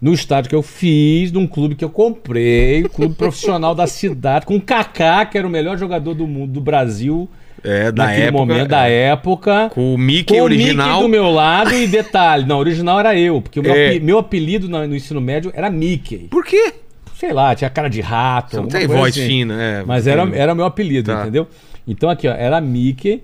no 0.00 0.12
estádio 0.14 0.48
que 0.48 0.56
eu 0.56 0.62
fiz, 0.62 1.30
num 1.30 1.46
clube 1.46 1.74
que 1.74 1.84
eu 1.84 1.90
comprei, 1.90 2.82
clube 2.84 3.14
profissional 3.14 3.74
da 3.74 3.86
cidade, 3.86 4.46
com 4.46 4.56
o 4.56 4.60
Kaká, 4.60 5.26
que 5.26 5.36
era 5.36 5.46
o 5.46 5.50
melhor 5.50 5.76
jogador 5.76 6.14
do 6.14 6.26
mundo, 6.26 6.52
do 6.52 6.60
Brasil, 6.62 7.28
É, 7.62 7.90
da 7.92 8.04
naquele 8.06 8.22
época. 8.26 8.38
momento 8.38 8.68
da 8.68 8.88
é. 8.88 9.02
época. 9.08 9.70
Com 9.72 9.94
o 9.94 9.98
Mickey 9.98 10.34
Com 10.34 10.40
o 10.40 10.44
original. 10.44 10.86
Mickey 10.88 11.02
do 11.02 11.08
meu 11.08 11.30
lado 11.30 11.74
e 11.74 11.86
detalhe, 11.86 12.44
não, 12.46 12.58
original 12.58 12.98
era 13.00 13.18
eu, 13.18 13.40
porque 13.40 13.60
o 13.60 13.62
meu, 13.62 13.74
É. 13.74 13.88
ape- 13.88 14.00
meu 14.00 14.18
apelido 14.18 14.68
no, 14.68 14.86
no 14.86 14.94
ensino 14.96 15.20
médio 15.20 15.50
era 15.54 15.70
Mickey. 15.70 16.28
Por 16.30 16.44
quê? 16.44 16.74
Sei 17.14 17.32
lá, 17.32 17.54
tinha 17.54 17.70
cara 17.70 17.88
de 17.88 18.00
rato. 18.00 18.50
Você 18.50 18.56
não 18.56 18.66
tem 18.68 18.86
voz 18.86 19.16
assim. 19.16 19.26
fina, 19.26 19.62
é. 19.62 19.82
Mas 19.86 20.06
era, 20.06 20.28
era 20.36 20.54
meu 20.54 20.64
apelido, 20.66 21.12
Tá. 21.12 21.22
entendeu? 21.22 21.46
Então 21.86 22.10
aqui, 22.10 22.26
ó, 22.28 22.32
era 22.32 22.60
Mickey 22.60 23.22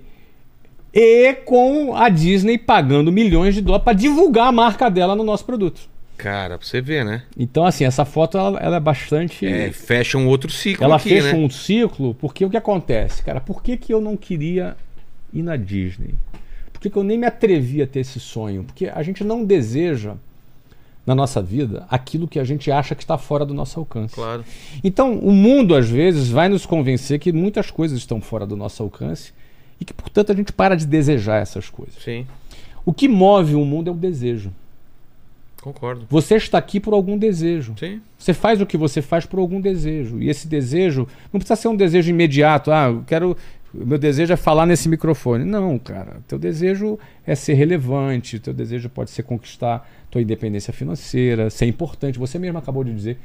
e 0.93 1.33
com 1.45 1.95
a 1.95 2.09
Disney 2.09 2.57
pagando 2.57 3.11
milhões 3.11 3.53
de 3.55 3.61
dólares 3.61 3.83
para 3.83 3.93
divulgar 3.93 4.47
a 4.47 4.51
marca 4.51 4.89
dela 4.89 5.15
no 5.15 5.23
nosso 5.23 5.45
produto. 5.45 5.81
Cara, 6.17 6.57
pra 6.57 6.67
você 6.67 6.81
ver, 6.81 7.03
né? 7.03 7.23
Então, 7.35 7.65
assim, 7.65 7.83
essa 7.83 8.05
foto 8.05 8.37
ela, 8.37 8.59
ela 8.59 8.77
é 8.77 8.79
bastante. 8.79 9.45
É, 9.45 9.71
fecha 9.71 10.17
um 10.17 10.27
outro 10.27 10.51
ciclo 10.51 10.85
ela 10.85 10.97
aqui, 10.97 11.09
fecha 11.09 11.33
né? 11.33 11.39
um 11.39 11.49
ciclo, 11.49 12.13
porque 12.15 12.45
o 12.45 12.49
que 12.49 12.57
acontece, 12.57 13.23
cara? 13.23 13.41
Por 13.41 13.63
que, 13.63 13.75
que 13.75 13.93
eu 13.93 13.99
não 13.99 14.15
queria 14.15 14.77
ir 15.33 15.41
na 15.41 15.55
Disney? 15.55 16.13
Por 16.71 16.79
que, 16.79 16.89
que 16.89 16.97
eu 16.97 17.03
nem 17.03 17.17
me 17.17 17.25
atrevi 17.25 17.81
a 17.81 17.87
ter 17.87 18.01
esse 18.01 18.19
sonho? 18.19 18.63
Porque 18.63 18.87
a 18.87 19.01
gente 19.01 19.23
não 19.23 19.43
deseja 19.43 20.15
na 21.05 21.15
nossa 21.15 21.41
vida 21.41 21.85
aquilo 21.89 22.27
que 22.27 22.39
a 22.39 22.43
gente 22.43 22.71
acha 22.71 22.93
que 22.93 23.03
está 23.03 23.17
fora 23.17 23.45
do 23.45 23.53
nosso 23.53 23.79
alcance. 23.79 24.15
Claro. 24.15 24.45
Então, 24.83 25.17
o 25.17 25.31
mundo, 25.31 25.75
às 25.75 25.89
vezes, 25.89 26.29
vai 26.29 26.47
nos 26.47 26.65
convencer 26.65 27.19
que 27.19 27.31
muitas 27.31 27.71
coisas 27.71 27.97
estão 27.97 28.21
fora 28.21 28.45
do 28.45 28.55
nosso 28.55 28.83
alcance 28.83 29.33
e 29.79 29.85
que, 29.85 29.93
portanto, 29.93 30.31
a 30.31 30.35
gente 30.35 30.53
para 30.53 30.75
de 30.75 30.85
desejar 30.85 31.41
essas 31.41 31.69
coisas. 31.69 31.95
Sim, 32.03 32.27
O 32.85 32.93
que 32.93 33.07
move 33.07 33.55
o 33.55 33.65
mundo 33.65 33.89
é 33.89 33.91
o 33.91 33.95
desejo. 33.95 34.51
Concordo. 35.61 36.05
Você 36.09 36.35
está 36.35 36.57
aqui 36.57 36.79
por 36.79 36.93
algum 36.93 37.17
desejo. 37.17 37.75
Sim. 37.77 38.01
Você 38.17 38.33
faz 38.33 38.59
o 38.61 38.65
que 38.65 38.77
você 38.77 39.01
faz 39.01 39.25
por 39.25 39.39
algum 39.39 39.61
desejo. 39.61 40.21
E 40.21 40.29
esse 40.29 40.47
desejo 40.47 41.07
não 41.31 41.39
precisa 41.39 41.55
ser 41.55 41.67
um 41.67 41.75
desejo 41.75 42.09
imediato. 42.09 42.71
Ah, 42.71 42.87
eu 42.89 43.03
quero. 43.05 43.37
Meu 43.73 43.97
desejo 43.97 44.33
é 44.33 44.35
falar 44.35 44.65
nesse 44.65 44.89
microfone. 44.89 45.45
Não, 45.45 45.79
cara. 45.79 46.17
Teu 46.27 46.37
desejo 46.37 46.99
é 47.25 47.35
ser 47.35 47.53
relevante. 47.53 48.39
Teu 48.39 48.53
desejo 48.53 48.89
pode 48.89 49.11
ser 49.11 49.23
conquistar 49.23 49.89
tua 50.09 50.21
independência 50.21 50.73
financeira, 50.73 51.49
ser 51.49 51.67
importante. 51.67 52.19
Você 52.19 52.37
mesmo 52.37 52.57
acabou 52.57 52.83
de 52.83 52.93
dizer 52.93 53.17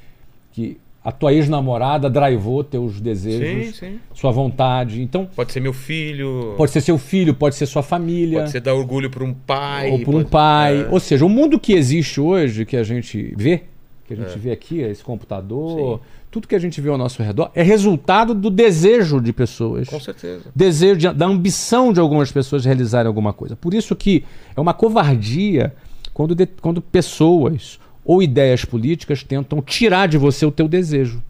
que 0.52 0.78
a 1.08 1.12
tua 1.12 1.32
ex-namorada 1.32 2.10
drivou 2.10 2.64
teus 2.64 3.00
desejos, 3.00 3.76
Sim, 3.76 3.86
sim. 3.92 4.00
sua 4.12 4.32
vontade. 4.32 5.00
Então, 5.00 5.28
Pode 5.36 5.52
ser 5.52 5.60
meu 5.60 5.72
filho. 5.72 6.54
pode 6.56 6.72
ser 6.72 6.80
seu 6.80 6.98
filho, 6.98 7.32
pode 7.32 7.54
ser 7.54 7.66
sua 7.66 7.82
família 7.82 8.40
Pode 8.40 8.50
ser 8.50 8.60
dar 8.60 8.74
orgulho 8.74 9.08
pra 9.08 9.22
um 9.22 9.32
pai. 9.32 9.90
ou 9.92 10.00
por 10.00 10.14
um 10.16 10.24
pai. 10.24 10.80
É. 10.82 10.88
Ou 10.90 10.98
seja, 10.98 11.24
o 11.24 11.28
mundo 11.28 11.60
que 11.60 11.72
existe 11.74 12.20
hoje, 12.20 12.64
que 12.64 12.76
a 12.76 12.82
gente 12.82 13.32
vê, 13.36 13.62
que 14.04 14.14
a 14.14 14.16
gente 14.16 14.36
vê 14.36 14.50
aqui, 14.50 14.80
esse 14.80 15.04
computador, 15.04 16.00
tudo 16.28 16.48
que 16.48 16.54
a 16.56 16.58
gente 16.58 16.80
vê 16.80 16.88
ao 16.90 16.98
nosso 16.98 17.22
redor, 17.22 17.50
é 17.54 17.62
resultado 17.62 18.34
do 18.34 18.50
desejo 18.50 19.20
de 19.20 19.32
pessoas. 19.32 19.88
Com 19.88 20.00
certeza. 20.00 20.42
Desejo 20.54 20.96
de- 20.96 21.12
da 21.12 21.26
ambição 21.26 21.92
de 21.92 22.00
algumas 22.00 22.32
pessoas 22.32 22.64
realizarem 22.64 23.06
alguma 23.06 23.32
coisa. 23.32 23.54
Por 23.54 23.74
isso 23.74 23.94
que 23.94 24.24
é 24.56 24.60
uma 24.60 24.74
covardia 24.74 25.72
quando, 26.12 26.34
de- 26.34 26.46
quando 26.60 26.82
pessoas 26.82 27.78
ou 28.06 28.22
ideias 28.22 28.64
políticas 28.64 29.22
tentam 29.22 29.60
tirar 29.60 30.06
de 30.06 30.16
você 30.16 30.46
o 30.46 30.50
teu 30.50 30.68
desejo. 30.68 31.22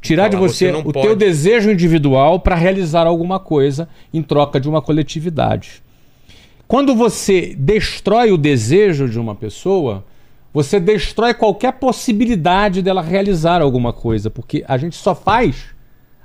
Tirar 0.00 0.28
de 0.28 0.36
Falar, 0.36 0.48
você, 0.48 0.70
você 0.70 0.78
o 0.78 0.92
pode. 0.92 1.06
teu 1.06 1.16
desejo 1.16 1.70
individual 1.70 2.38
para 2.38 2.54
realizar 2.54 3.06
alguma 3.06 3.40
coisa 3.40 3.88
em 4.12 4.22
troca 4.22 4.60
de 4.60 4.68
uma 4.68 4.82
coletividade. 4.82 5.82
Quando 6.68 6.94
você 6.94 7.54
destrói 7.58 8.30
o 8.30 8.36
desejo 8.36 9.08
de 9.08 9.18
uma 9.18 9.34
pessoa, 9.34 10.04
você 10.52 10.78
destrói 10.78 11.32
qualquer 11.32 11.72
possibilidade 11.72 12.82
dela 12.82 13.02
realizar 13.02 13.62
alguma 13.62 13.92
coisa, 13.92 14.30
porque 14.30 14.64
a 14.68 14.76
gente 14.76 14.96
só 14.96 15.14
faz 15.14 15.66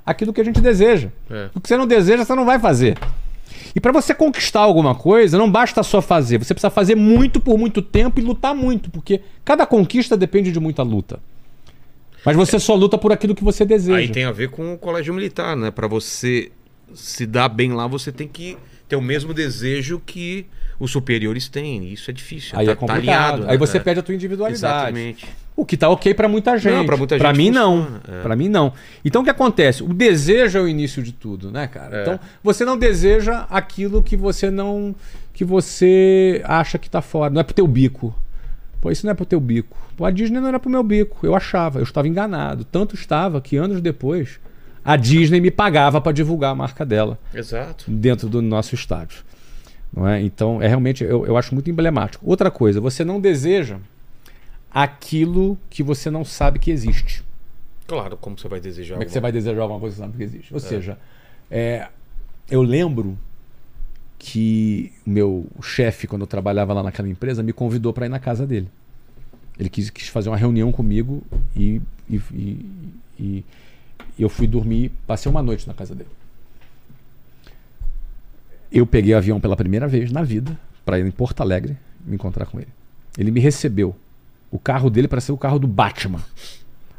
aquilo 0.04 0.32
que 0.32 0.40
a 0.40 0.44
gente 0.44 0.60
deseja. 0.60 1.08
É. 1.30 1.48
O 1.54 1.60
que 1.60 1.68
você 1.68 1.76
não 1.76 1.86
deseja, 1.86 2.24
você 2.24 2.34
não 2.34 2.44
vai 2.44 2.58
fazer. 2.58 2.98
E 3.74 3.80
para 3.80 3.92
você 3.92 4.14
conquistar 4.14 4.60
alguma 4.60 4.94
coisa, 4.94 5.38
não 5.38 5.50
basta 5.50 5.82
só 5.82 6.02
fazer, 6.02 6.38
você 6.38 6.52
precisa 6.54 6.70
fazer 6.70 6.94
muito 6.94 7.40
por 7.40 7.56
muito 7.58 7.80
tempo 7.80 8.20
e 8.20 8.22
lutar 8.22 8.54
muito, 8.54 8.90
porque 8.90 9.20
cada 9.44 9.64
conquista 9.66 10.16
depende 10.16 10.52
de 10.52 10.60
muita 10.60 10.82
luta. 10.82 11.18
Mas 12.24 12.36
você 12.36 12.58
só 12.58 12.74
luta 12.74 12.96
por 12.98 13.10
aquilo 13.12 13.34
que 13.34 13.42
você 13.42 13.64
deseja. 13.64 13.96
Aí 13.98 14.08
tem 14.08 14.24
a 14.24 14.30
ver 14.30 14.50
com 14.50 14.74
o 14.74 14.78
colégio 14.78 15.12
militar, 15.12 15.56
né? 15.56 15.70
Pra 15.70 15.88
você 15.88 16.52
se 16.94 17.26
dar 17.26 17.48
bem 17.48 17.72
lá, 17.72 17.86
você 17.86 18.12
tem 18.12 18.28
que 18.28 18.56
ter 18.88 18.94
o 18.96 19.02
mesmo 19.02 19.32
desejo 19.34 20.00
que 20.04 20.46
os 20.78 20.90
superiores 20.92 21.48
têm. 21.48 21.90
Isso 21.92 22.10
é 22.10 22.14
difícil. 22.14 22.56
Aí 22.58 22.66
tá, 22.66 22.72
é 22.72 22.74
complicado. 22.76 23.06
tá 23.06 23.12
alinhado, 23.12 23.42
Aí 23.44 23.52
né? 23.52 23.56
você 23.56 23.78
É. 23.78 23.80
perde 23.80 24.00
a 24.00 24.02
tua 24.02 24.14
individualidade. 24.14 24.90
Exatamente. 24.90 25.26
O 25.54 25.66
que 25.66 25.76
tá 25.76 25.88
ok 25.88 26.14
pra 26.14 26.28
muita 26.28 26.56
gente. 26.56 26.86
pra 26.86 26.96
muita 26.96 27.18
Pra 27.18 27.28
gente 27.34 27.36
mim 27.44 27.50
não. 27.50 27.82
funciona, 27.84 28.02
é. 28.08 28.22
Pra 28.22 28.34
mim 28.36 28.48
não. 28.48 28.72
Então 29.04 29.20
o 29.20 29.24
que 29.24 29.30
acontece? 29.30 29.82
O 29.82 29.88
desejo 29.92 30.58
é 30.58 30.62
o 30.62 30.68
início 30.68 31.02
de 31.02 31.12
tudo, 31.12 31.50
né, 31.50 31.66
cara? 31.66 31.98
É. 31.98 32.02
Então 32.02 32.20
você 32.42 32.64
não 32.64 32.76
deseja 32.78 33.46
aquilo 33.50 34.02
que 34.02 34.16
você 34.16 34.50
não 34.50 34.94
que 35.34 35.44
você 35.44 36.40
acha 36.44 36.78
que 36.78 36.88
tá 36.90 37.00
fora, 37.02 37.32
não 37.32 37.40
é 37.40 37.44
pro 37.44 37.54
teu 37.54 37.66
bico. 37.66 38.14
Pô, 38.80 38.90
isso 38.90 39.06
não 39.06 39.12
é 39.12 39.14
pro 39.14 39.24
teu 39.26 39.38
bico. 39.40 39.76
Pô, 39.96 40.04
a 40.04 40.10
Disney 40.10 40.40
não 40.40 40.48
era 40.48 40.58
pro 40.58 40.70
meu 40.70 40.82
bico. 40.82 41.24
Eu 41.24 41.34
achava, 41.34 41.78
eu 41.78 41.84
estava 41.84 42.08
enganado. 42.08 42.64
Tanto 42.64 42.94
estava 42.94 43.40
que 43.40 43.56
anos 43.56 43.80
depois 43.80 44.40
a 44.84 44.96
Disney 44.96 45.40
me 45.40 45.50
pagava 45.50 46.00
pra 46.00 46.10
divulgar 46.12 46.50
a 46.50 46.54
marca 46.54 46.84
dela 46.84 47.18
Exato. 47.32 47.84
dentro 47.88 48.28
do 48.28 48.42
nosso 48.42 48.74
estádio. 48.74 49.22
Não 49.94 50.08
é? 50.08 50.20
Então, 50.22 50.60
é 50.62 50.66
realmente, 50.66 51.04
eu, 51.04 51.26
eu 51.26 51.36
acho 51.36 51.54
muito 51.54 51.70
emblemático. 51.70 52.24
Outra 52.28 52.50
coisa, 52.50 52.80
você 52.80 53.04
não 53.04 53.20
deseja 53.20 53.76
aquilo 54.72 55.58
que 55.68 55.82
você 55.82 56.10
não 56.10 56.24
sabe 56.24 56.58
que 56.58 56.70
existe. 56.70 57.22
Claro, 57.86 58.16
como 58.16 58.38
você 58.38 58.48
vai 58.48 58.60
desejar 58.60 58.94
Como 58.94 59.02
é 59.02 59.06
que 59.06 59.12
você 59.12 59.20
vai 59.20 59.32
desejar 59.32 59.60
alguma 59.60 59.78
coisa 59.80 59.94
que 59.94 60.00
você 60.00 60.06
sabe 60.06 60.16
que 60.18 60.24
existe? 60.24 60.54
Ou 60.54 60.60
seja, 60.60 60.98
é, 61.50 61.88
eu 62.50 62.62
lembro 62.62 63.18
que 64.18 64.92
o 65.06 65.10
meu 65.10 65.46
chefe, 65.62 66.06
quando 66.06 66.22
eu 66.22 66.26
trabalhava 66.26 66.72
lá 66.72 66.82
naquela 66.82 67.08
empresa, 67.08 67.42
me 67.42 67.52
convidou 67.52 67.92
para 67.92 68.06
ir 68.06 68.08
na 68.08 68.18
casa 68.20 68.46
dele. 68.46 68.68
Ele 69.58 69.68
quis, 69.68 69.90
quis 69.90 70.08
fazer 70.08 70.30
uma 70.30 70.36
reunião 70.36 70.70
comigo 70.72 71.22
e, 71.54 71.82
e, 72.08 72.16
e- 72.30 72.64
e 73.18 73.44
eu 74.18 74.28
fui 74.28 74.46
dormir, 74.46 74.92
passei 75.06 75.30
uma 75.30 75.42
noite 75.42 75.66
na 75.66 75.74
casa 75.74 75.94
dele. 75.94 76.08
Eu 78.70 78.86
peguei 78.86 79.12
o 79.12 79.16
avião 79.18 79.38
pela 79.40 79.56
primeira 79.56 79.86
vez 79.86 80.10
na 80.10 80.22
vida 80.22 80.58
para 80.84 80.98
ir 80.98 81.06
em 81.06 81.10
Porto 81.10 81.40
Alegre 81.42 81.76
me 82.04 82.14
encontrar 82.14 82.46
com 82.46 82.58
ele. 82.58 82.68
Ele 83.18 83.30
me 83.30 83.40
recebeu. 83.40 83.94
O 84.52 84.58
carro 84.58 84.88
dele 84.90 85.08
parecia 85.08 85.34
o 85.34 85.38
carro 85.38 85.58
do 85.58 85.66
Batman. 85.66 86.22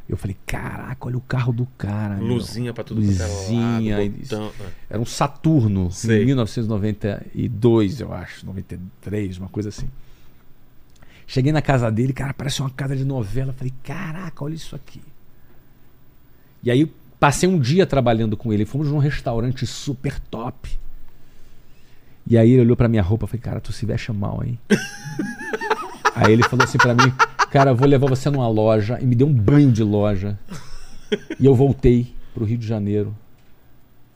Eu 0.09 0.17
falei, 0.17 0.35
caraca, 0.45 1.07
olha 1.07 1.17
o 1.17 1.21
carro 1.21 1.53
do 1.53 1.65
cara. 1.77 2.15
meu. 2.15 2.27
Luzinha 2.33 2.73
pra 2.73 2.83
tudo 2.83 3.01
é 3.01 3.05
lado, 3.07 3.31
Luzinha. 3.31 4.03
e- 4.03 4.09
botão, 4.09 4.51
é. 4.59 4.65
Era 4.89 5.01
um 5.01 5.05
Saturno, 5.05 5.89
Sei. 5.91 6.23
em 6.23 6.25
1992, 6.25 8.01
eu 8.01 8.11
acho, 8.13 8.45
93, 8.45 9.37
uma 9.37 9.47
coisa 9.47 9.69
assim. 9.69 9.87
Cheguei 11.25 11.53
na 11.53 11.61
casa 11.61 11.89
dele, 11.89 12.11
cara, 12.11 12.33
parece 12.33 12.59
uma 12.59 12.69
casa 12.69 12.97
de 12.97 13.05
novela. 13.05 13.53
Falei, 13.53 13.73
caraca, 13.81 14.43
olha 14.43 14.55
isso 14.55 14.75
aqui. 14.75 15.01
E 16.61 16.69
aí 16.69 16.91
passei 17.19 17.47
um 17.47 17.57
dia 17.59 17.85
trabalhando 17.85 18.35
com 18.35 18.51
ele. 18.51 18.65
Fomos 18.65 18.89
num 18.89 18.97
restaurante 18.97 19.65
super 19.65 20.19
top. 20.19 20.69
E 22.27 22.37
aí 22.37 22.51
ele 22.51 22.61
olhou 22.61 22.75
pra 22.75 22.89
minha 22.89 23.01
roupa 23.01 23.25
e 23.25 23.29
falei, 23.29 23.41
cara, 23.41 23.61
tu 23.61 23.71
se 23.71 23.85
veste 23.85 24.11
mal, 24.11 24.43
hein? 24.43 24.59
aí 26.15 26.33
ele 26.33 26.43
falou 26.43 26.63
assim 26.65 26.77
pra 26.77 26.93
mim, 26.93 27.11
cara, 27.53 27.69
eu 27.69 27.75
vou 27.75 27.87
levar 27.87 28.09
você 28.09 28.31
numa 28.31 28.47
loja. 28.47 28.97
E 28.99 29.05
me 29.05 29.15
deu 29.15 29.27
um 29.27 29.33
banho 29.33 29.71
de 29.71 29.83
loja. 29.83 30.37
E 31.39 31.45
eu 31.45 31.53
voltei 31.53 32.11
pro 32.33 32.43
Rio 32.43 32.57
de 32.57 32.65
Janeiro. 32.65 33.15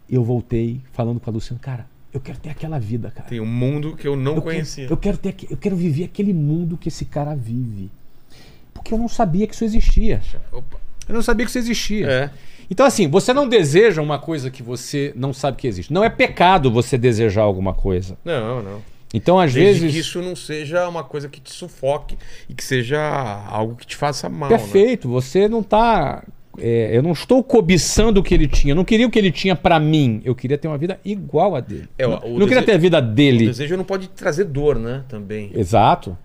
E 0.09 0.15
eu 0.15 0.23
voltei 0.23 0.81
falando 0.91 1.19
com 1.19 1.29
a 1.29 1.33
Luciana, 1.33 1.59
cara, 1.61 1.85
eu 2.11 2.19
quero 2.19 2.39
ter 2.39 2.49
aquela 2.49 2.79
vida, 2.79 3.11
cara. 3.11 3.29
Tem 3.29 3.39
um 3.39 3.45
mundo 3.45 3.95
que 3.95 4.07
eu 4.07 4.15
não 4.15 4.37
eu 4.37 4.41
conhecia. 4.41 4.85
Quero, 4.85 4.93
eu, 4.93 4.97
quero 4.97 5.17
ter, 5.17 5.35
eu 5.51 5.57
quero 5.57 5.75
viver 5.75 6.05
aquele 6.05 6.33
mundo 6.33 6.77
que 6.77 6.87
esse 6.87 7.05
cara 7.05 7.35
vive. 7.35 7.91
Porque 8.73 8.91
eu 8.91 8.97
não 8.97 9.07
sabia 9.07 9.45
que 9.45 9.53
isso 9.53 9.65
existia. 9.65 10.19
Opa. 10.51 10.79
Eu 11.07 11.13
não 11.13 11.21
sabia 11.21 11.45
que 11.45 11.51
isso 11.51 11.59
existia. 11.59 12.07
É. 12.09 12.31
Então, 12.71 12.85
assim, 12.85 13.07
você 13.07 13.33
não 13.33 13.47
deseja 13.47 14.01
uma 14.01 14.17
coisa 14.17 14.49
que 14.49 14.63
você 14.63 15.13
não 15.15 15.31
sabe 15.31 15.57
que 15.57 15.67
existe. 15.67 15.93
Não 15.93 16.03
é 16.03 16.09
pecado 16.09 16.71
você 16.71 16.97
desejar 16.97 17.43
alguma 17.43 17.73
coisa. 17.73 18.17
Não, 18.25 18.63
não. 18.63 18.81
Então, 19.13 19.39
às 19.39 19.53
Desde 19.53 19.81
vezes. 19.81 19.93
que 19.95 19.99
isso 20.01 20.21
não 20.21 20.35
seja 20.35 20.87
uma 20.87 21.03
coisa 21.03 21.29
que 21.29 21.39
te 21.39 21.51
sufoque 21.53 22.17
e 22.49 22.53
que 22.53 22.63
seja 22.63 22.99
algo 23.47 23.75
que 23.75 23.87
te 23.87 23.95
faça 23.95 24.27
mal. 24.27 24.49
Né? 24.49 24.57
Perfeito, 24.57 25.07
você 25.07 25.47
não 25.47 25.63
tá. 25.63 26.23
é, 26.59 26.89
eu 26.97 27.01
não 27.03 27.11
estou 27.13 27.41
cobiçando 27.43 28.19
o 28.19 28.23
que 28.23 28.33
ele 28.33 28.47
tinha. 28.47 28.71
Eu 28.71 28.75
não 28.75 28.83
queria 28.83 29.07
o 29.07 29.11
que 29.11 29.17
ele 29.17 29.31
tinha 29.31 29.55
pra 29.55 29.79
mim. 29.79 30.21
Eu 30.25 30.35
queria 30.35 30.57
ter 30.57 30.67
uma 30.67 30.77
vida 30.77 30.99
igual 31.05 31.55
a 31.55 31.59
dele. 31.61 31.87
É, 31.97 32.05
o- 32.05 32.09
não 32.09 32.17
o 32.35 32.39
não 32.39 32.47
queria 32.47 32.63
ter 32.63 32.73
a 32.73 32.77
vida 32.77 32.97
O 32.97 33.01
dele. 33.01 33.45
desejo 33.45 33.77
não 33.77 33.83
pode 33.85 34.09
trazer 34.09 34.43
dor, 34.45 34.77
né? 34.77 35.03
Também. 35.07 35.51
Exato. 35.55 36.17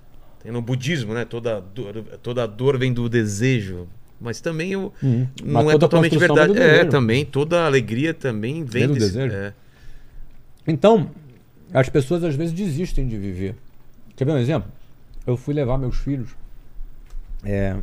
Tem 0.43 0.51
no 0.51 0.61
budismo, 0.61 1.15
né? 1.15 1.25
Toda 1.25 1.61
dor, 1.61 2.03
toda 2.21 2.47
dor 2.49 2.77
vem 2.79 2.93
do 2.93 3.09
desejo. 3.09 3.87
Mas 4.21 4.41
também 4.41 4.73
eu, 4.73 4.93
Hum. 5.05 5.27
não 5.45 5.63
Mas 5.65 5.75
é 5.75 5.79
totalmente 5.79 6.17
verdade. 6.19 6.59
É, 6.59 6.85
também. 6.85 7.25
Toda 7.25 7.65
alegria 7.67 8.13
também 8.15 8.65
vem 8.65 8.87
Vem 8.87 8.87
do 8.89 8.95
desse. 8.95 9.13
desejo. 9.13 9.35
é. 9.37 9.53
Então, 10.67 11.11
as 11.73 11.89
pessoas 11.89 12.23
às 12.25 12.35
vezes 12.35 12.53
desistem 12.53 13.07
de 13.07 13.17
viver. 13.17 13.57
Quer 14.17 14.25
ver 14.25 14.33
um 14.33 14.39
exemplo? 14.39 14.71
Eu 15.27 15.37
fui 15.37 15.55
levar 15.55 15.79
meus 15.79 15.97
filhos 15.97 16.35
é, 17.45 17.77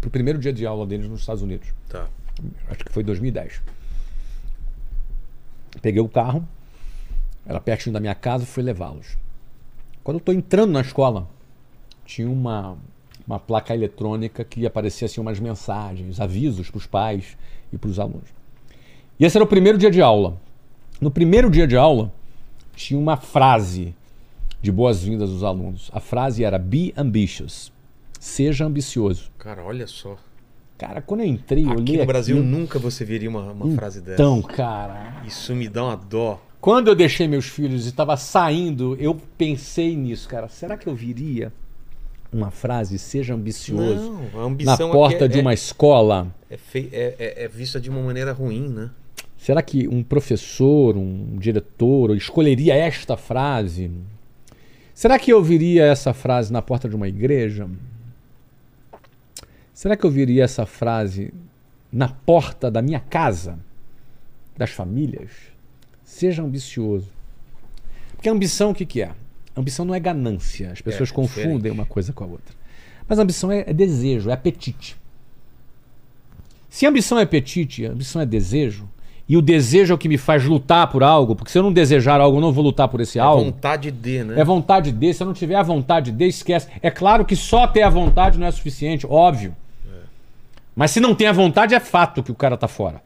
pro 0.00 0.10
primeiro 0.10 0.38
dia 0.38 0.52
de 0.52 0.66
aula 0.66 0.86
deles 0.86 1.08
nos 1.08 1.20
Estados 1.20 1.42
Unidos. 1.42 1.68
Tá. 1.88 2.08
Acho 2.68 2.84
que 2.84 2.92
foi 2.92 3.02
2010. 3.02 3.62
Peguei 5.80 6.00
o 6.00 6.08
carro, 6.08 6.46
era 7.46 7.60
pertinho 7.60 7.92
da 7.92 8.00
minha 8.00 8.14
casa, 8.14 8.46
fui 8.46 8.62
levá-los. 8.62 9.16
Quando 10.02 10.16
eu 10.16 10.18
estou 10.18 10.34
entrando 10.34 10.72
na 10.72 10.80
escola, 10.80 11.28
tinha 12.04 12.28
uma, 12.28 12.76
uma 13.26 13.38
placa 13.38 13.74
eletrônica 13.74 14.44
que 14.44 14.66
aparecia 14.66 15.06
assim 15.06 15.20
umas 15.20 15.38
mensagens, 15.38 16.20
avisos 16.20 16.70
para 16.70 16.78
os 16.78 16.86
pais 16.86 17.36
e 17.72 17.78
para 17.78 17.90
os 17.90 17.98
alunos. 17.98 18.28
E 19.18 19.24
esse 19.24 19.36
era 19.36 19.44
o 19.44 19.48
primeiro 19.48 19.78
dia 19.78 19.90
de 19.90 20.00
aula. 20.00 20.36
No 21.00 21.10
primeiro 21.10 21.50
dia 21.50 21.66
de 21.66 21.76
aula, 21.76 22.12
tinha 22.74 22.98
uma 22.98 23.16
frase 23.16 23.94
de 24.60 24.70
boas-vindas 24.72 25.30
aos 25.30 25.42
alunos. 25.42 25.90
A 25.92 26.00
frase 26.00 26.44
era 26.44 26.58
Be 26.58 26.92
ambitious. 26.96 27.72
Seja 28.20 28.64
ambicioso. 28.64 29.30
Cara, 29.38 29.62
olha 29.64 29.86
só. 29.86 30.16
Cara, 30.78 31.00
quando 31.02 31.20
eu 31.20 31.26
entrei, 31.26 31.64
eu 31.66 31.72
Aqui 31.72 31.96
no 31.96 32.06
Brasil 32.06 32.36
aquilo- 32.38 32.50
nunca 32.58 32.78
você 32.78 33.04
veria 33.04 33.28
uma, 33.28 33.52
uma 33.52 33.74
frase 33.76 34.00
dessa. 34.00 34.14
Então, 34.14 34.42
cara, 34.42 35.22
Isso 35.26 35.54
me 35.54 35.68
dá 35.68 35.84
uma 35.84 35.96
dó. 35.96 36.40
quando 36.60 36.88
eu 36.88 36.94
deixei 36.94 37.26
meus 37.28 37.46
filhos 37.46 37.86
e 37.86 37.90
estava 37.90 38.16
saindo, 38.16 38.96
eu 38.98 39.14
pensei 39.36 39.96
nisso, 39.96 40.28
cara. 40.28 40.48
Será 40.48 40.76
que 40.76 40.88
eu 40.88 40.94
viria 40.94 41.52
uma 42.32 42.50
frase, 42.50 42.98
seja 42.98 43.34
ambicioso, 43.34 44.12
Não, 44.32 44.46
a 44.46 44.64
na 44.64 44.76
porta 44.76 45.24
aqui 45.26 45.34
de 45.34 45.38
é, 45.38 45.42
uma 45.42 45.52
escola? 45.54 46.34
é, 46.50 46.58
é- 46.74 47.14
é- 47.18 47.44
é 47.44 47.48
vista 47.48 47.80
de 47.80 47.90
uma 47.90 48.00
maneira 48.02 48.32
ruim, 48.32 48.68
né? 48.68 48.90
Será 49.42 49.60
que 49.60 49.88
um 49.88 50.04
professor, 50.04 50.96
um 50.96 51.36
diretor, 51.36 52.16
escolheria 52.16 52.76
esta 52.76 53.16
frase? 53.16 53.90
Será 54.94 55.18
que 55.18 55.32
eu 55.32 55.38
ouviria 55.38 55.84
essa 55.84 56.14
frase 56.14 56.52
na 56.52 56.62
porta 56.62 56.88
de 56.88 56.94
uma 56.94 57.08
igreja? 57.08 57.68
Será 59.74 59.96
que 59.96 60.06
eu 60.06 60.10
ouviria 60.10 60.44
essa 60.44 60.64
frase 60.64 61.34
na 61.92 62.06
porta 62.06 62.70
da 62.70 62.80
minha 62.80 63.00
casa? 63.00 63.58
Das 64.56 64.70
famílias? 64.70 65.32
Seja 66.04 66.40
ambicioso. 66.40 67.10
Porque 68.12 68.28
ambição 68.28 68.70
o 68.70 68.74
que, 68.76 68.86
que 68.86 69.02
é? 69.02 69.10
Ambição 69.56 69.84
não 69.84 69.92
é 69.92 69.98
ganância. 69.98 70.70
As 70.70 70.80
pessoas 70.80 71.10
É, 71.10 71.12
confundem 71.12 71.56
diferente. 71.56 71.74
uma 71.80 71.86
coisa 71.86 72.12
com 72.12 72.22
a 72.22 72.28
outra. 72.28 72.54
Mas 73.08 73.18
ambição 73.18 73.50
é, 73.50 73.64
é 73.66 73.72
desejo, 73.72 74.30
é 74.30 74.34
apetite. 74.34 74.96
Se 76.70 76.86
ambição 76.86 77.18
é 77.18 77.22
apetite, 77.22 77.84
ambição 77.84 78.22
é 78.22 78.24
desejo, 78.24 78.88
e 79.28 79.36
o 79.36 79.42
desejo 79.42 79.92
é 79.92 79.94
o 79.94 79.98
que 79.98 80.08
me 80.08 80.18
faz 80.18 80.44
lutar 80.44 80.88
por 80.88 81.02
algo, 81.02 81.34
porque 81.34 81.50
se 81.50 81.58
eu 81.58 81.62
não 81.62 81.72
desejar 81.72 82.20
algo, 82.20 82.36
eu 82.36 82.40
não 82.40 82.52
vou 82.52 82.64
lutar 82.64 82.88
por 82.88 83.00
esse 83.00 83.18
É 83.18 83.22
algo. 83.22 83.44
vontade 83.44 83.90
de, 83.90 84.24
né? 84.24 84.40
É 84.40 84.44
vontade 84.44 84.92
de, 84.92 85.14
se 85.14 85.22
eu 85.22 85.26
não 85.26 85.32
tiver 85.34 85.54
a 85.54 85.62
vontade 85.62 86.10
de, 86.10 86.24
esquece. 86.26 86.68
É 86.82 86.90
claro 86.90 87.24
que 87.24 87.36
só 87.36 87.66
ter 87.66 87.82
a 87.82 87.88
vontade 87.88 88.38
não 88.38 88.46
é 88.46 88.50
suficiente, 88.50 89.06
óbvio. 89.06 89.56
Mas 90.74 90.90
se 90.90 91.00
não 91.00 91.14
tem 91.14 91.26
a 91.26 91.32
vontade, 91.32 91.74
é 91.74 91.80
fato 91.80 92.22
que 92.22 92.32
o 92.32 92.34
cara 92.34 92.56
tá 92.56 92.66
fora. 92.66 93.02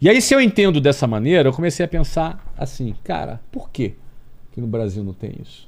E 0.00 0.10
aí, 0.10 0.20
se 0.20 0.34
eu 0.34 0.40
entendo 0.42 0.78
dessa 0.78 1.06
maneira, 1.06 1.48
eu 1.48 1.52
comecei 1.54 1.84
a 1.84 1.88
pensar 1.88 2.44
assim, 2.56 2.94
cara, 3.02 3.40
por 3.50 3.70
que 3.70 3.94
que 4.52 4.60
no 4.60 4.66
Brasil 4.66 5.02
não 5.02 5.14
tem 5.14 5.32
isso? 5.42 5.66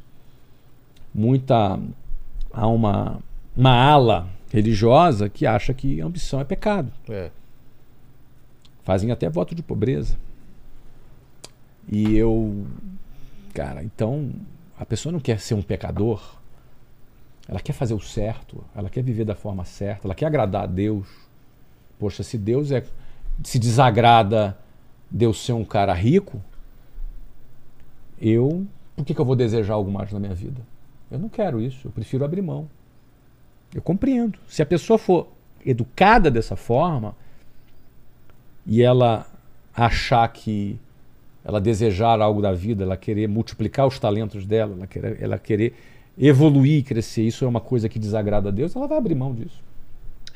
Muita. 1.15 1.78
Há 2.52 2.66
uma, 2.66 3.18
uma 3.57 3.74
ala 3.74 4.26
religiosa 4.52 5.28
que 5.28 5.47
acha 5.47 5.73
que 5.73 6.00
ambição 6.00 6.40
é 6.40 6.44
pecado. 6.44 6.92
É. 7.08 7.31
Fazem 8.89 9.10
até 9.10 9.28
voto 9.28 9.55
de 9.55 9.62
pobreza. 9.62 10.17
E 11.86 12.17
eu. 12.17 12.67
Cara, 13.52 13.84
então. 13.84 14.33
A 14.78 14.86
pessoa 14.86 15.12
não 15.12 15.20
quer 15.20 15.39
ser 15.41 15.52
um 15.52 15.60
pecador. 15.60 16.36
Ela 17.47 17.60
quer 17.60 17.75
fazer 17.75 17.92
o 17.92 18.00
certo. 18.00 18.65
Ela 18.75 18.89
quer 18.89 19.02
viver 19.02 19.26
da 19.26 19.34
forma 19.34 19.62
certa. 19.67 20.07
Ela 20.07 20.15
quer 20.15 20.25
agradar 20.25 20.62
a 20.62 20.67
Deus. 20.67 21.07
Poxa, 21.99 22.23
se 22.23 22.39
Deus 22.39 22.73
é. 22.73 22.83
Se 23.44 23.58
desagrada 23.58 24.57
de 25.10 25.26
eu 25.26 25.34
ser 25.34 25.52
um 25.52 25.67
cara 25.67 25.92
rico, 25.92 26.42
eu. 28.18 28.67
Por 28.97 29.05
que, 29.05 29.12
que 29.12 29.20
eu 29.20 29.25
vou 29.26 29.36
desejar 29.36 29.75
algo 29.75 29.92
mais 29.92 30.10
na 30.15 30.18
minha 30.18 30.34
vida? 30.34 30.62
Eu 31.10 31.18
não 31.18 31.28
quero 31.28 31.60
isso. 31.60 31.89
Eu 31.89 31.92
prefiro 31.92 32.25
abrir 32.25 32.41
mão. 32.41 32.67
Eu 33.75 33.83
compreendo. 33.83 34.39
Se 34.49 34.62
a 34.62 34.67
pessoa 34.67 34.99
for 34.99 35.28
educada 35.62 36.31
dessa 36.31 36.57
forma 36.57 37.15
e 38.68 38.82
ela 38.82 39.26
achar 39.74 40.28
que 40.28 40.78
ela 41.44 41.60
desejar 41.60 42.20
algo 42.20 42.42
da 42.42 42.52
vida, 42.52 42.84
ela 42.84 42.97
querer 42.97 43.26
multiplicar 43.26 43.86
os 43.86 43.98
talentos 43.98 44.44
dela, 44.44 44.74
ela 44.76 44.86
querer, 44.86 45.16
ela 45.22 45.38
querer 45.38 45.74
evoluir 46.18 46.78
e 46.78 46.82
crescer, 46.82 47.22
isso 47.22 47.44
é 47.44 47.48
uma 47.48 47.60
coisa 47.60 47.88
que 47.88 47.98
desagrada 47.98 48.48
a 48.50 48.52
Deus, 48.52 48.76
ela 48.76 48.86
vai 48.86 48.98
abrir 48.98 49.14
mão 49.14 49.34
disso. 49.34 49.66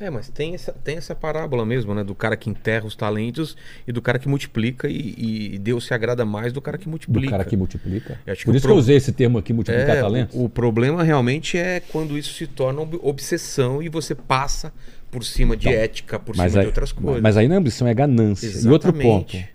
É, 0.00 0.08
mas 0.10 0.28
tem 0.30 0.54
essa, 0.54 0.72
tem 0.72 0.96
essa 0.96 1.14
parábola 1.14 1.64
mesmo, 1.66 1.94
né? 1.94 2.02
Do 2.02 2.14
cara 2.14 2.36
que 2.36 2.48
enterra 2.50 2.86
os 2.86 2.96
talentos 2.96 3.56
e 3.86 3.92
do 3.92 4.00
cara 4.02 4.18
que 4.18 4.28
multiplica 4.28 4.88
e, 4.88 5.52
e 5.54 5.58
Deus 5.58 5.84
se 5.84 5.94
agrada 5.94 6.24
mais 6.24 6.52
do 6.52 6.60
cara 6.60 6.78
que 6.78 6.86
Do 6.86 6.90
multiplica. 6.90 7.30
cara 7.30 7.44
que 7.44 7.56
multiplica. 7.56 8.18
Que 8.24 8.44
Por 8.44 8.54
o 8.54 8.56
isso 8.56 8.62
pro- 8.66 8.72
que 8.72 8.76
eu 8.76 8.76
usei 8.78 8.96
esse 8.96 9.12
termo 9.12 9.38
aqui, 9.38 9.52
multiplicar 9.52 9.96
É, 9.96 10.00
talentos. 10.00 10.34
o, 10.34 10.44
o 10.44 10.48
problema 10.48 11.04
realmente 11.04 11.56
é 11.58 11.78
quando 11.78 12.16
isso 12.18 12.32
se 12.32 12.46
torna 12.48 12.80
ob- 12.80 12.98
obsessão 13.02 13.80
e 13.82 13.88
você 13.88 14.12
passa 14.14 14.72
por 15.12 15.23
cima 15.24 15.57
de 15.57 15.68
Então, 15.68 15.81
ética, 15.81 16.18
por 16.18 16.34
cima 16.34 16.47
aí, 16.47 16.50
de 16.50 16.58
outras 16.66 16.91
coisas. 16.91 17.23
mas 17.23 17.36
aí 17.36 17.47
não 17.47 17.55
é 17.55 17.58
ambição, 17.58 17.86
é 17.86 17.94
ganância. 17.94 18.47
E 18.49 18.68
outro 18.68 18.92
ponto. 18.92 19.36
Exatamente. 19.36 19.52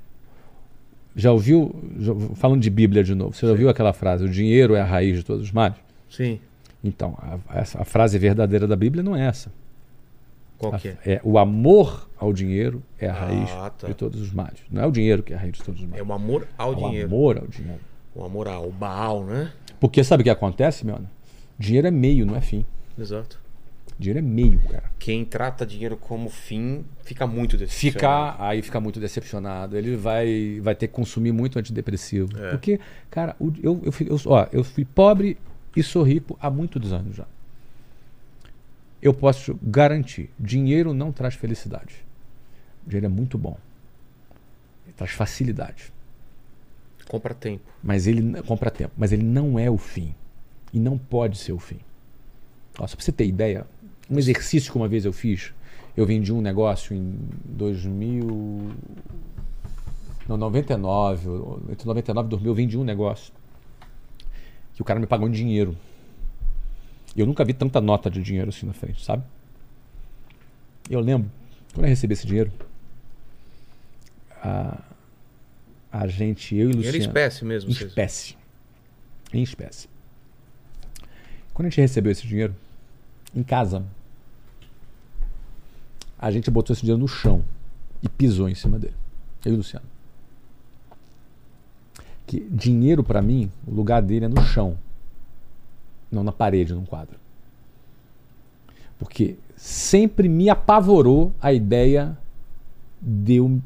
Já 1.15 1.31
ouviu, 1.31 1.75
já- 1.99 2.13
falando 2.35 2.61
de 2.61 2.69
Bíblia 2.69 3.03
de 3.03 3.15
novo, 3.15 3.33
você 3.35 3.45
já 3.45 3.51
ouviu 3.51 3.67
aquela 3.69 3.91
frase, 3.91 4.23
o 4.23 4.29
dinheiro 4.29 4.75
é 4.75 4.81
a 4.81 4.85
raiz 4.85 5.17
de 5.17 5.23
todos 5.23 5.41
os 5.47 5.51
males? 5.51 5.75
Sim. 6.09 6.39
Então, 6.83 7.17
a, 7.49 7.59
essa- 7.59 7.81
a 7.81 7.83
frase 7.83 8.19
verdadeira 8.19 8.67
da 8.67 8.75
Bíblia 8.75 9.01
não 9.03 9.15
é 9.15 9.25
essa. 9.25 9.51
Qual 10.59 10.75
A- 10.75 10.79
que 10.79 10.89
é? 10.89 10.97
é 11.05 11.21
o 11.23 11.37
amor 11.39 12.07
ao 12.17 12.31
dinheiro 12.31 12.83
é 12.99 13.07
a 13.07 13.13
raiz 13.13 13.49
Ah, 13.51 13.69
tá. 13.71 13.87
de 13.87 13.95
todos 13.95 14.21
os 14.21 14.31
males. 14.31 14.59
Não 14.71 14.83
é 14.83 14.85
o 14.85 14.91
dinheiro 14.91 15.23
que 15.23 15.33
é 15.33 15.35
a 15.35 15.39
raiz 15.39 15.53
de 15.53 15.63
todos 15.63 15.81
os 15.81 15.87
males. 15.87 15.99
É 16.05 16.07
o 16.07 16.13
amor 16.13 16.47
ao 16.57 16.73
É 16.73 16.75
o 16.75 16.79
dinheiro. 16.79 17.07
amor 17.07 17.37
ao 17.39 17.47
dinheiro. 17.47 17.79
O 18.13 18.23
amor 18.23 18.47
ao 18.47 18.71
Baal, 18.71 19.23
né? 19.25 19.51
Porque 19.79 20.03
sabe 20.03 20.21
o 20.21 20.23
que 20.23 20.29
acontece, 20.29 20.85
meu? 20.85 20.99
Dinheiro 21.57 21.87
é 21.87 21.91
meio, 21.91 22.25
não 22.27 22.35
é 22.35 22.41
fim. 22.41 22.63
Exato. 22.97 23.39
Dinheiro 23.99 24.19
é 24.19 24.21
meio, 24.21 24.59
cara. 24.69 24.91
Quem 24.99 25.25
trata 25.25 25.65
dinheiro 25.65 25.97
como 25.97 26.29
fim 26.29 26.85
fica 27.03 27.25
muito 27.25 27.57
decepcionado. 27.57 28.33
Ficar, 28.35 28.45
aí 28.47 28.61
fica 28.61 28.79
muito 28.79 28.99
decepcionado. 28.99 29.75
Ele 29.75 29.95
vai, 29.95 30.59
vai 30.61 30.75
ter 30.75 30.87
que 30.87 30.93
consumir 30.93 31.31
muito 31.31 31.57
antidepressivo. 31.57 32.29
É. 32.37 32.51
Porque, 32.51 32.79
cara, 33.09 33.35
eu, 33.39 33.81
eu, 33.83 33.91
fui- 33.91 34.07
eu, 34.09 34.19
ó, 34.27 34.45
eu 34.51 34.63
fui 34.63 34.85
pobre 34.85 35.37
e 35.75 35.81
sou 35.81 36.03
rico 36.03 36.37
há 36.39 36.49
muitos 36.49 36.93
anos 36.93 37.15
já. 37.15 37.25
eu 39.01 39.13
posso 39.13 39.57
garantir: 39.63 40.29
dinheiro 40.39 40.93
não 40.93 41.11
traz 41.11 41.33
felicidade. 41.35 42.05
Dinheiro 42.85 43.07
é 43.07 43.09
muito 43.09 43.37
bom. 43.37 43.57
Ele 44.85 44.93
traz 44.93 45.11
facilidade. 45.11 45.91
Compra 47.07 47.33
tempo. 47.33 47.63
Mas 47.81 48.05
ele 48.05 48.41
compra 48.43 48.69
tempo. 48.69 48.93
Mas 48.97 49.11
ele 49.11 49.23
não 49.23 49.57
é 49.57 49.69
o 49.71 49.77
fim. 49.77 50.13
E 50.73 50.79
não 50.79 50.97
pode 50.97 51.37
ser 51.37 51.53
o 51.53 51.59
fim. 51.59 51.79
Ó, 52.79 52.85
só 52.85 52.95
pra 52.95 53.03
você 53.03 53.11
ter 53.11 53.25
ideia, 53.25 53.65
um 54.09 54.17
exercício 54.17 54.71
que 54.71 54.77
uma 54.77 54.87
vez 54.87 55.05
eu 55.05 55.13
fiz, 55.13 55.53
eu 55.95 56.05
vendi 56.05 56.31
um 56.31 56.41
negócio 56.41 56.95
em 56.95 57.17
2000. 57.45 58.71
Não, 60.27 60.37
99. 60.37 61.29
Entre 61.71 61.87
99 61.87 62.27
e 62.27 62.29
2000 62.29 62.51
eu 62.51 62.55
vendi 62.55 62.77
um 62.77 62.83
negócio. 62.83 63.33
Que 64.73 64.81
o 64.81 64.85
cara 64.85 64.99
me 64.99 65.07
pagou 65.07 65.27
em 65.27 65.31
dinheiro. 65.31 65.75
Eu 67.15 67.25
nunca 67.25 67.43
vi 67.43 67.53
tanta 67.53 67.81
nota 67.81 68.11
de 68.11 68.21
dinheiro 68.21 68.49
assim 68.49 68.65
na 68.67 68.73
frente, 68.73 69.03
sabe? 69.03 69.23
Eu 70.89 70.99
lembro, 70.99 71.31
quando 71.73 71.85
eu 71.85 71.89
recebi 71.89 72.13
esse 72.13 72.27
dinheiro, 72.27 72.51
a, 74.41 74.83
a 75.91 76.07
gente, 76.07 76.55
eu 76.55 76.69
e 76.69 76.73
Luciano... 76.73 76.81
Dinheiro 76.83 76.97
em 76.97 77.01
espécie 77.01 77.45
mesmo. 77.45 77.69
Em 77.69 77.73
espécie. 77.73 78.37
Em 79.33 79.41
espécie. 79.41 79.89
Quando 81.53 81.65
a 81.65 81.69
gente 81.69 81.81
recebeu 81.81 82.11
esse 82.11 82.27
dinheiro, 82.27 82.55
em 83.35 83.41
casa, 83.41 83.83
a 86.19 86.31
gente 86.31 86.49
botou 86.51 86.73
esse 86.73 86.81
dinheiro 86.81 86.99
no 86.99 87.07
chão 87.07 87.43
e 88.01 88.09
pisou 88.09 88.47
em 88.49 88.55
cima 88.55 88.77
dele. 88.79 88.95
Eu 89.45 89.51
e 89.51 89.55
o 89.55 89.57
Luciano. 89.57 89.85
Que 92.25 92.41
dinheiro 92.41 93.03
pra 93.03 93.21
mim, 93.21 93.49
o 93.65 93.71
lugar 93.73 94.01
dele 94.01 94.25
é 94.25 94.27
no 94.27 94.41
chão, 94.41 94.77
não 96.11 96.23
na 96.23 96.31
parede, 96.31 96.73
num 96.73 96.85
quadro. 96.85 97.15
Porque 98.99 99.37
sempre 99.55 100.27
me 100.27 100.49
apavorou 100.49 101.31
a 101.41 101.53
ideia 101.53 102.17
de 103.01 103.35
eu 103.35 103.61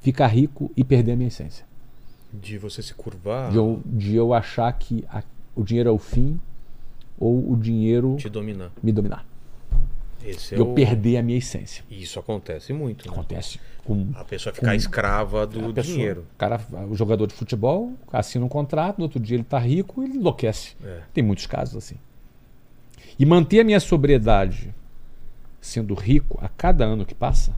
ficar 0.00 0.28
rico 0.28 0.70
e 0.76 0.82
perder 0.82 1.12
a 1.12 1.16
minha 1.16 1.28
essência. 1.28 1.66
De 2.32 2.56
você 2.56 2.80
se 2.80 2.94
curvar, 2.94 3.50
De 3.50 3.56
eu, 3.56 3.82
de 3.84 4.14
eu 4.14 4.32
achar 4.32 4.72
que 4.72 5.04
a- 5.10 5.22
o 5.54 5.62
dinheiro 5.64 5.88
é 5.90 5.92
o 5.92 5.98
fim 5.98 6.40
ou 7.18 7.52
o 7.52 7.56
dinheiro 7.56 8.16
te 8.16 8.28
dominar. 8.30 8.70
me 8.82 8.92
dominar. 8.92 9.26
Esse 10.24 10.54
é 10.54 10.58
eu 10.58 10.70
o... 10.70 10.74
perder 10.74 11.16
a 11.18 11.22
minha 11.22 11.38
essência. 11.38 11.84
Isso 11.90 12.18
acontece 12.18 12.72
muito. 12.72 13.06
né? 13.06 13.12
Acontece 13.12 13.60
com 13.84 14.08
A 14.14 14.24
pessoa 14.24 14.54
ficar 14.54 14.74
escrava 14.74 15.46
do 15.46 15.72
pessoa. 15.72 15.82
dinheiro. 15.94 16.26
O 16.34 16.38
cara, 16.38 16.60
o 16.88 16.94
jogador 16.94 17.26
de 17.26 17.34
futebol 17.34 17.92
assina 18.12 18.44
um 18.44 18.48
contrato, 18.48 18.98
no 18.98 19.04
outro 19.04 19.18
dia 19.18 19.36
ele 19.36 19.44
tá 19.44 19.58
rico 19.58 20.02
e 20.02 20.06
ele 20.06 20.18
enlouquece. 20.18 20.76
É. 20.84 21.00
Tem 21.14 21.24
muitos 21.24 21.46
casos 21.46 21.76
assim. 21.76 21.96
E 23.18 23.26
manter 23.26 23.60
a 23.60 23.64
minha 23.64 23.80
sobriedade 23.80 24.74
sendo 25.60 25.94
rico 25.94 26.38
a 26.42 26.48
cada 26.48 26.84
ano 26.84 27.04
que 27.04 27.14
passa, 27.14 27.54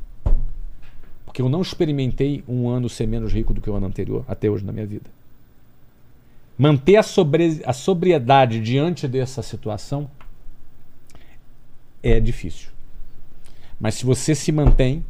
porque 1.25 1.41
eu 1.41 1.49
não 1.49 1.63
experimentei 1.63 2.43
um 2.49 2.69
ano 2.69 2.89
ser 2.89 3.07
menos 3.07 3.33
rico 3.33 3.55
do 3.55 3.61
que 3.61 3.71
o 3.71 3.75
ano 3.75 3.87
anterior, 3.87 4.25
até 4.27 4.51
hoje 4.51 4.65
na 4.65 4.73
minha 4.73 4.87
vida. 4.87 5.09
Manter 6.59 6.97
a, 6.97 7.03
sobre, 7.03 7.63
a 7.65 7.73
sobriedade 7.73 8.61
diante 8.61 9.09
dessa 9.09 9.43
situação 9.43 10.11
é 12.03 12.19
difícil. 12.21 12.69
Mas 13.81 13.95
se 13.95 14.05
você 14.05 14.35
se 14.35 14.53
mantém, 14.53 15.05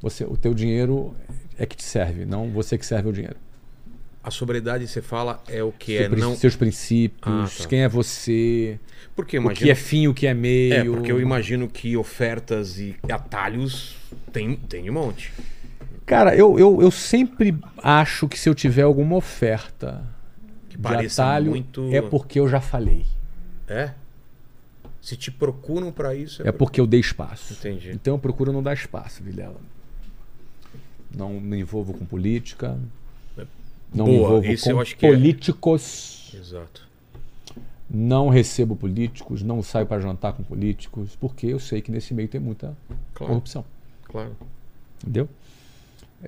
você, 0.00 0.24
o 0.24 0.36
teu 0.36 0.54
dinheiro 0.54 1.14
é 1.58 1.66
que 1.66 1.76
te 1.76 1.82
serve, 1.84 2.24
não 2.24 2.50
você 2.50 2.76
que 2.78 2.86
serve 2.86 3.08
o 3.08 3.12
dinheiro. 3.12 3.36
A 4.22 4.30
sobriedade, 4.30 4.86
você 4.88 5.02
fala, 5.02 5.42
é 5.48 5.62
o 5.62 5.70
que 5.70 5.96
Seu 5.98 6.06
é 6.06 6.08
não... 6.08 6.34
Seus 6.34 6.56
princípios, 6.56 7.20
Ah, 7.22 7.62
tá. 7.62 7.68
quem 7.68 7.82
é 7.82 7.88
você, 7.88 8.78
Porque 9.14 9.36
eu 9.36 9.42
o 9.42 9.44
que 9.50 9.64
imagino... 9.64 9.70
é 9.70 9.74
fim, 9.74 10.08
o 10.08 10.14
que 10.14 10.26
é 10.26 10.32
meio. 10.32 10.72
É, 10.74 10.84
porque 10.84 11.12
eu 11.12 11.20
imagino 11.20 11.68
que 11.68 11.94
ofertas 11.96 12.78
e 12.78 12.96
atalhos 13.10 13.96
tem, 14.32 14.56
tem 14.56 14.88
um 14.88 14.94
monte. 14.94 15.30
Cara, 16.06 16.34
eu, 16.34 16.58
eu, 16.58 16.80
eu 16.80 16.90
sempre 16.90 17.54
acho 17.82 18.26
que 18.28 18.38
se 18.38 18.48
eu 18.48 18.54
tiver 18.54 18.82
alguma 18.82 19.16
oferta 19.16 20.02
Que 20.70 20.76
de 20.78 21.06
atalho, 21.06 21.50
muito... 21.50 21.90
é 21.92 22.00
porque 22.00 22.40
eu 22.40 22.48
já 22.48 22.60
falei. 22.60 23.04
É? 23.68 23.90
Se 25.04 25.18
te 25.18 25.30
procuram 25.30 25.92
pra 25.92 26.14
isso... 26.14 26.40
É 26.48 26.50
porque 26.50 26.80
eu 26.80 26.86
dei 26.86 26.98
espaço. 26.98 27.52
Entendi. 27.52 27.90
Então 27.90 28.14
eu 28.14 28.18
procuro 28.18 28.50
não 28.50 28.62
dar 28.62 28.72
espaço, 28.72 29.22
Vilela. 29.22 29.60
Não 31.14 31.38
me 31.38 31.58
envolvo 31.60 31.92
com 31.92 32.06
política. 32.06 32.78
Não 33.92 34.06
me 34.06 34.16
Boa, 34.16 34.24
envolvo 34.28 34.46
esse 34.46 34.64
com 34.64 34.70
eu 34.70 34.80
acho 34.80 34.96
que 34.96 35.04
é- 35.04 35.10
políticos. 35.10 36.32
Exato. 36.34 36.88
Não 37.88 38.30
recebo 38.30 38.74
políticos, 38.74 39.42
não 39.42 39.62
saio 39.62 39.86
para 39.86 40.00
jantar 40.00 40.32
com 40.32 40.42
políticos, 40.42 41.14
porque 41.20 41.48
eu 41.48 41.60
sei 41.60 41.82
que 41.82 41.90
nesse 41.92 42.14
meio 42.14 42.26
tem 42.26 42.40
muita 42.40 42.74
Claro, 43.12 43.30
corrupção. 43.32 43.62
claro. 44.04 44.34
Entendeu? 45.02 45.28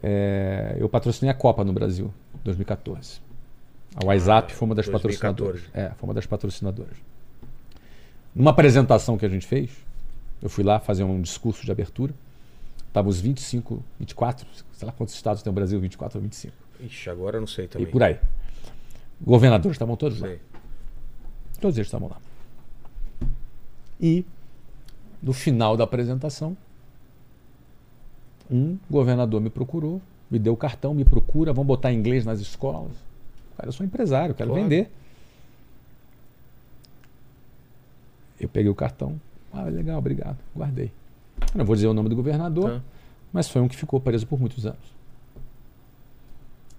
É, 0.02 0.76
eu 0.78 0.86
patrocinei 0.86 1.30
a 1.30 1.34
Copa 1.34 1.64
no 1.64 1.72
Brasil, 1.72 2.12
2014. 2.44 3.20
A 3.96 4.05
WhatsApp 4.05 4.52
foi 4.52 4.66
uma 4.66 4.74
das 4.74 4.86
2014. 4.86 5.62
patrocinadoras. 5.62 5.62
É, 5.72 5.94
foi 5.96 6.06
uma 6.06 6.12
das 6.14 6.26
patrocinadoras. 6.26 6.96
Numa 8.36 8.50
apresentação 8.50 9.16
que 9.16 9.24
a 9.24 9.28
gente 9.31 9.47
fez, 9.47 9.70
eu 10.42 10.50
fui 10.50 10.62
lá 10.62 10.78
fazer 10.78 11.02
um 11.05 11.23
discurso 11.23 11.65
de 11.65 11.73
abertura. 11.73 12.12
Estavam 12.86 13.08
os 13.08 13.18
25, 13.18 13.82
24, 13.98 14.47
sei 14.74 14.86
lá 14.86 14.92
quantos 14.92 15.15
estados 15.15 15.42
tem 15.42 15.50
no 15.50 15.55
Brasil, 15.55 15.81
24 15.81 16.18
ou 16.18 16.23
25. 16.23 16.52
Ixi, 16.81 17.08
agora 17.08 17.39
eu 17.39 17.40
não 17.40 17.47
sei 17.47 17.66
também. 17.66 17.89
E 17.89 17.90
por 17.90 18.02
aí. 18.02 18.18
Governadores 19.18 19.74
estavam 19.74 19.97
todos 19.97 20.20
lá. 20.20 20.28
Sei. 20.28 20.39
Todos 21.58 21.78
eles 21.78 21.86
estavam 21.86 22.08
lá. 22.10 22.18
E, 23.98 24.23
no 25.23 25.32
final 25.32 25.74
da 25.74 25.84
apresentação, 25.84 26.55
um 28.50 28.76
governador 28.90 29.40
me 29.40 29.48
procurou, 29.48 30.02
me 30.31 30.39
deu 30.39 30.52
o 30.52 30.56
cartão, 30.58 30.92
me 30.92 31.06
procura, 31.06 31.55
vamos 31.55 31.66
botar 31.66 31.90
inglês 31.90 32.26
nas 32.26 32.39
escolas. 32.40 32.92
Cara, 33.56 33.70
eu 33.70 33.73
sou 33.73 33.86
empresário, 33.86 34.34
quero 34.34 34.50
Claro. 34.50 34.62
vender. 34.62 34.90
Eu 38.39 38.48
peguei 38.48 38.70
o 38.70 38.74
cartão. 38.74 39.20
Ah, 39.52 39.62
legal, 39.65 39.98
obrigado. 39.98 40.39
Guardei. 40.55 40.92
Eu 41.55 41.58
não 41.58 41.65
vou 41.65 41.74
dizer 41.74 41.86
o 41.86 41.94
nome 41.94 42.08
do 42.08 42.16
governador, 42.16 42.70
Tá. 42.70 42.82
mas 43.32 43.48
foi 43.48 43.60
um 43.62 43.68
que 43.68 43.76
ficou 43.76 44.00
preso 44.00 44.26
por 44.26 44.39
muitos 44.39 44.66
anos. 44.66 44.94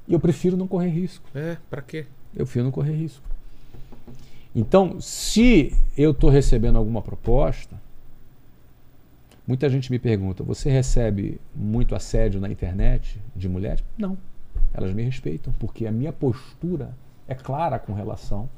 E 0.08 0.14
eu 0.14 0.20
prefiro 0.20 0.56
não 0.56 0.68
correr 0.68 0.90
risco. 0.90 1.28
É, 1.36 1.58
pra 1.70 1.82
quê? 1.82 2.06
Eu 2.36 2.46
prefiro 2.46 2.66
não 2.66 2.72
correr 2.72 2.94
risco. 2.94 3.24
Então, 4.56 5.00
se 5.02 5.76
eu 5.98 6.12
estou 6.12 6.30
recebendo 6.30 6.78
alguma 6.78 7.02
proposta, 7.02 7.76
muita 9.46 9.70
gente 9.70 9.92
me 9.92 10.00
pergunta: 10.00 10.44
você 10.44 10.70
recebe 10.70 11.40
muito 11.56 11.94
assédio 11.96 12.40
na 12.40 12.50
internet 12.50 13.20
de 13.36 13.48
mulheres? 13.50 13.84
Não. 13.98 14.18
Elas 14.74 14.94
me 14.94 15.04
respeitam, 15.04 15.54
porque 15.60 15.86
a 15.86 15.92
minha 15.92 16.14
postura 16.14 16.96
é 17.28 17.36
clara 17.36 17.78
com 17.80 17.94
relação 17.94 18.50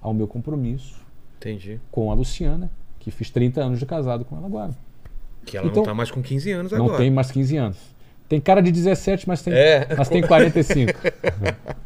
ao 0.00 0.12
meu 0.14 0.28
compromisso 0.28 1.03
Entendi. 1.38 1.80
com 1.90 2.10
a 2.10 2.14
Luciana, 2.14 2.70
que 2.98 3.10
fiz 3.10 3.30
30 3.30 3.60
anos 3.62 3.78
de 3.78 3.86
casado 3.86 4.24
com 4.24 4.36
ela 4.36 4.46
agora. 4.46 4.70
Que 5.44 5.56
ela 5.56 5.66
Então- 5.66 5.82
não 5.82 5.88
tá 5.90 5.94
mais 5.94 6.10
com 6.10 6.22
15 6.22 6.50
anos 6.52 6.72
Não 6.72 6.84
agora. 6.86 6.98
tem 6.98 7.10
mais 7.10 7.30
15 7.30 7.56
anos. 7.56 7.76
Tem 8.28 8.40
cara 8.40 8.62
de 8.62 8.72
17, 8.72 9.28
mas 9.28 9.42
tem, 9.42 9.52
É. 9.52 9.86
mas 9.96 10.08
tem 10.08 10.22
45. 10.22 10.92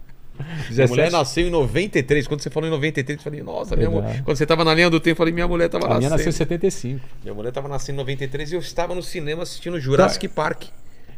Minha 0.70 0.86
mulher 0.86 1.10
nasceu 1.10 1.46
em 1.46 1.50
93. 1.50 2.28
Quando 2.28 2.40
você 2.40 2.48
falou 2.50 2.68
em 2.68 2.70
93, 2.72 3.18
eu 3.18 3.24
falei, 3.24 3.42
nossa, 3.42 3.74
minha 3.74 3.90
mulher. 3.90 4.22
Quando 4.22 4.36
você 4.36 4.46
tava 4.46 4.64
na 4.64 4.72
linha 4.72 4.88
do 4.88 5.00
tempo, 5.00 5.14
eu 5.14 5.16
falei, 5.16 5.34
minha 5.34 5.48
mulher 5.48 5.68
tava 5.68 5.86
A 5.86 5.88
minha 5.98 6.08
nascendo. 6.10 6.12
nasceu 6.16 6.28
em 6.30 6.32
75. 6.32 7.00
Minha 7.24 7.34
mulher 7.34 7.50
tava 7.50 7.66
nascendo 7.68 7.96
em 7.96 8.02
93 8.02 8.52
e 8.52 8.54
eu 8.54 8.60
estava 8.60 8.94
no 8.94 9.02
cinema 9.02 9.42
assistindo 9.42 9.80
Jurassic 9.80 10.28
Park. 10.28 10.66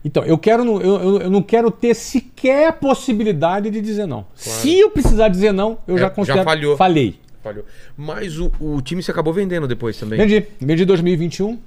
Então, 0.03 0.25
eu 0.25 0.39
quero 0.39 0.65
não- 0.65 0.81
eu, 0.81 0.95
eu, 0.99 1.21
eu 1.23 1.31
não 1.31 1.43
quero 1.43 1.71
ter 1.71 1.93
sequer 1.95 2.69
a 2.69 2.73
possibilidade 2.73 3.69
de 3.71 3.83
dizer 3.83 4.07
não. 4.07 4.25
Se 4.35 4.79
eu 4.79 4.91
precisar 4.91 5.29
dizer 5.29 5.53
não, 5.53 5.77
eu 5.87 5.97
É, 5.97 5.99
já 5.99 6.05
já 6.07 6.11
considero. 6.11 6.45
falhou. 6.45 6.77
Falei. 6.79 7.19
Falhou. 7.43 7.65
Mas 7.97 8.39
o, 8.39 8.53
o 8.61 8.81
time 8.83 9.03
se 9.03 9.11
acabou 9.11 9.33
vendendo 9.33 9.67
depois 9.67 9.99
também. 9.99 10.19
Vendi. 10.19 10.47
Vendi 10.61 10.85
2021. 10.85 11.59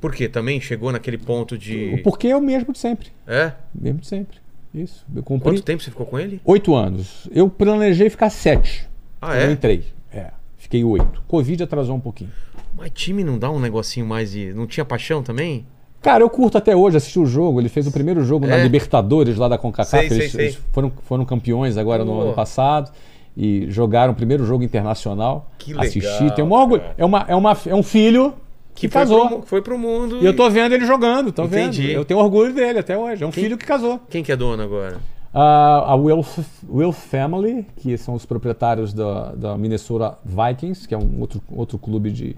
Por 0.00 0.14
quê? 0.14 0.28
Também 0.28 0.60
chegou 0.60 0.92
naquele 0.92 1.18
ponto 1.18 1.56
de. 1.56 1.94
O 1.94 2.02
porquê 2.02 2.28
é 2.28 2.36
o 2.36 2.40
mesmo 2.40 2.72
de 2.72 2.78
sempre. 2.78 3.08
É? 3.26 3.52
Mesmo 3.74 4.00
de 4.00 4.06
sempre. 4.06 4.38
Isso. 4.74 5.04
Eu 5.14 5.22
cumpri 5.22 5.50
Quanto 5.52 5.62
tempo 5.62 5.82
você 5.82 5.90
ficou 5.90 6.04
com 6.04 6.18
ele? 6.18 6.40
oito 6.44 6.74
anos. 6.74 7.28
Eu 7.32 7.48
planejei 7.48 8.10
ficar 8.10 8.28
sete. 8.28 8.88
Ah, 9.20 9.36
é? 9.36 9.46
Eu 9.46 9.52
entrei. 9.52 9.84
É. 10.12 10.30
Fiquei 10.58 10.84
oito. 10.84 11.22
Covid 11.28 11.62
atrasou 11.62 11.96
um 11.96 12.00
pouquinho. 12.00 12.30
Mas 12.76 12.90
time 12.90 13.22
não 13.24 13.38
dá 13.38 13.50
um 13.50 13.58
negocinho 13.60 14.04
mais 14.04 14.32
de. 14.32 14.52
Não 14.52 14.66
tinha 14.66 14.84
paixão 14.84 15.22
também? 15.22 15.64
Cara, 16.02 16.22
eu 16.22 16.28
curto 16.28 16.58
até 16.58 16.76
hoje 16.76 16.98
assistir 16.98 17.18
o 17.18 17.24
jogo. 17.24 17.58
Ele 17.58 17.70
fez 17.70 17.86
o 17.86 17.92
primeiro 17.92 18.22
jogo 18.22 18.46
na 18.46 18.56
É? 18.56 18.62
Libertadores 18.62 19.36
lá 19.38 19.48
da 19.48 19.56
CONCACAF. 19.56 19.90
Sei, 19.90 20.08
sei, 20.08 20.18
eles, 20.18 20.32
sei. 20.32 20.44
eles 20.46 20.58
foram, 20.70 20.92
foram 21.04 21.24
campeões 21.24 21.78
agora 21.78 22.04
no 22.04 22.12
Pô. 22.12 22.20
ano 22.20 22.34
passado. 22.34 22.92
E 23.36 23.68
jogaram 23.70 24.12
o 24.12 24.16
primeiro 24.16 24.44
jogo 24.44 24.62
internacional. 24.62 25.50
Que 25.58 25.72
legal, 25.72 25.86
Assisti. 25.86 26.34
Tem 26.34 26.44
um 26.44 26.52
orgulho. 26.52 26.80
cara. 26.82 26.94
É, 26.96 27.04
uma, 27.04 27.24
é, 27.28 27.34
uma, 27.34 27.56
é 27.66 27.74
um 27.74 27.82
filho 27.82 28.32
que, 28.74 28.88
foi 28.88 29.00
casou. 29.02 29.28
Pro, 29.28 29.42
foi 29.42 29.62
pro 29.62 29.78
mundo. 29.78 30.18
E 30.22 30.24
eu 30.26 30.34
tô 30.36 30.48
vendo 30.48 30.72
ele 30.74 30.84
jogando, 30.86 31.32
tô 31.32 31.44
Entendi. 31.44 31.88
vendo. 31.88 31.96
Eu 31.96 32.04
tenho 32.04 32.20
orgulho 32.20 32.54
dele 32.54 32.78
até 32.78 32.96
hoje. 32.96 33.24
É 33.24 33.26
um 33.26 33.30
Quem- 33.30 33.42
filho 33.44 33.58
que 33.58 33.66
casou. 33.66 34.00
Quem 34.08 34.22
que 34.22 34.30
é 34.30 34.36
dono 34.36 34.62
agora? 34.62 34.98
Ah, 35.32 35.82
a 35.88 35.94
Will, 35.96 36.24
Will 36.68 36.92
Family, 36.92 37.66
que 37.78 37.98
são 37.98 38.14
os 38.14 38.24
proprietários 38.24 38.92
da, 38.92 39.32
da 39.32 39.58
Minnesota 39.58 40.16
Vikings, 40.24 40.86
que 40.86 40.94
é 40.94 40.98
um 40.98 41.20
outro, 41.20 41.42
outro 41.50 41.76
clube 41.76 42.12
de, 42.12 42.36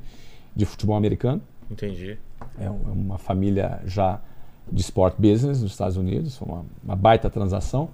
de 0.54 0.64
futebol 0.64 0.96
americano. 0.96 1.42
Entendi. 1.70 2.16
É 2.58 2.64
é 2.64 2.70
uma 2.70 3.18
família 3.18 3.80
já 3.84 4.18
de 4.72 4.80
sport 4.80 5.14
business 5.18 5.60
nos 5.62 5.72
Estados 5.72 5.96
Unidos, 5.98 6.36
foi 6.38 6.48
uma, 6.48 6.64
uma 6.82 6.96
baita 6.96 7.28
transação. 7.28 7.90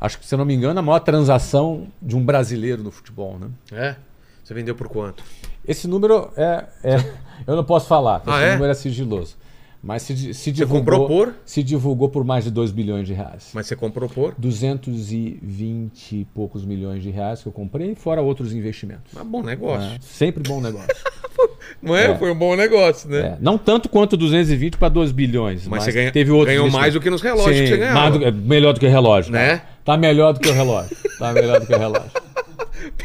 Acho 0.00 0.18
que, 0.18 0.26
se 0.26 0.34
eu 0.34 0.38
não 0.38 0.44
me 0.44 0.54
engano, 0.54 0.78
a 0.78 0.82
maior 0.82 0.98
transação 1.00 1.86
de 2.02 2.14
um 2.16 2.24
brasileiro 2.24 2.82
no 2.82 2.90
futebol, 2.90 3.38
né? 3.38 3.48
É? 3.72 3.96
Você 4.44 4.52
vendeu 4.54 4.74
por 4.74 4.88
quanto? 4.88 5.24
Esse 5.66 5.88
número 5.88 6.30
é, 6.36 6.64
é- 6.84 7.04
eu 7.46 7.56
não 7.56 7.64
posso 7.64 7.86
falar, 7.88 8.22
Ah, 8.26 8.36
esse 8.38 8.44
é? 8.50 8.52
número 8.54 8.70
é 8.70 8.74
sigiloso. 8.74 9.36
Mas 9.82 10.02
se, 10.02 10.34
se 10.34 10.52
Você 10.54 10.66
comprou 10.66 11.00
divulgou, 11.06 11.26
por? 11.26 11.34
se 11.44 11.62
divulgou 11.62 12.08
por 12.08 12.24
mais 12.24 12.44
de 12.44 12.50
2 12.50 12.72
bilhões 12.72 13.06
de 13.06 13.12
reais. 13.14 13.50
Mas 13.54 13.66
você 13.68 13.76
comprou 13.76 14.08
por? 14.08 14.34
220 14.36 16.12
e 16.20 16.24
poucos 16.34 16.64
milhões 16.64 17.02
de 17.02 17.10
reais 17.10 17.42
que 17.42 17.48
eu 17.48 17.52
comprei, 17.52 17.94
fora 17.94 18.20
outros 18.20 18.52
investimentos. 18.52 19.12
Mas 19.12 19.24
bom 19.26 19.42
negócio. 19.42 19.88
É, 19.88 19.98
sempre 20.00 20.42
bom 20.48 20.60
negócio. 20.60 20.88
Não 21.82 21.94
é? 21.94 22.06
É. 22.12 22.14
Foi 22.18 22.30
um 22.32 22.34
bom 22.34 22.56
negócio, 22.56 23.08
né? 23.10 23.18
É, 23.18 23.36
não 23.40 23.58
tanto 23.58 23.88
quanto 23.88 24.16
220 24.16 24.76
para 24.78 24.88
2 24.88 25.12
bilhões, 25.12 25.62
Mas 25.66 25.70
mas, 25.78 25.84
você 25.84 25.92
ganha- 25.92 26.10
teve 26.12 26.30
outros 26.30 26.56
ganhou 26.56 26.70
mais 26.70 26.94
do 26.94 27.00
que 27.00 27.10
nos 27.10 27.20
relógios 27.20 27.60
que 27.60 27.66
você 27.66 27.76
ganhava. 27.76 28.18
do- 28.18 28.32
melhor 28.38 28.72
do 28.72 28.80
que 28.80 28.86
relógio. 28.86 29.32
Né? 29.32 29.58
Tá, 29.58 29.64
Tá 29.86 29.96
melhor 29.96 30.32
do 30.34 30.40
que 30.40 30.48
o 30.48 30.52
relógio. 30.52 30.94
Tá 31.18 31.32
melhor 31.32 31.60
do 31.60 31.66
que 31.66 31.72
o 31.74 31.78
relógio. 31.78 32.10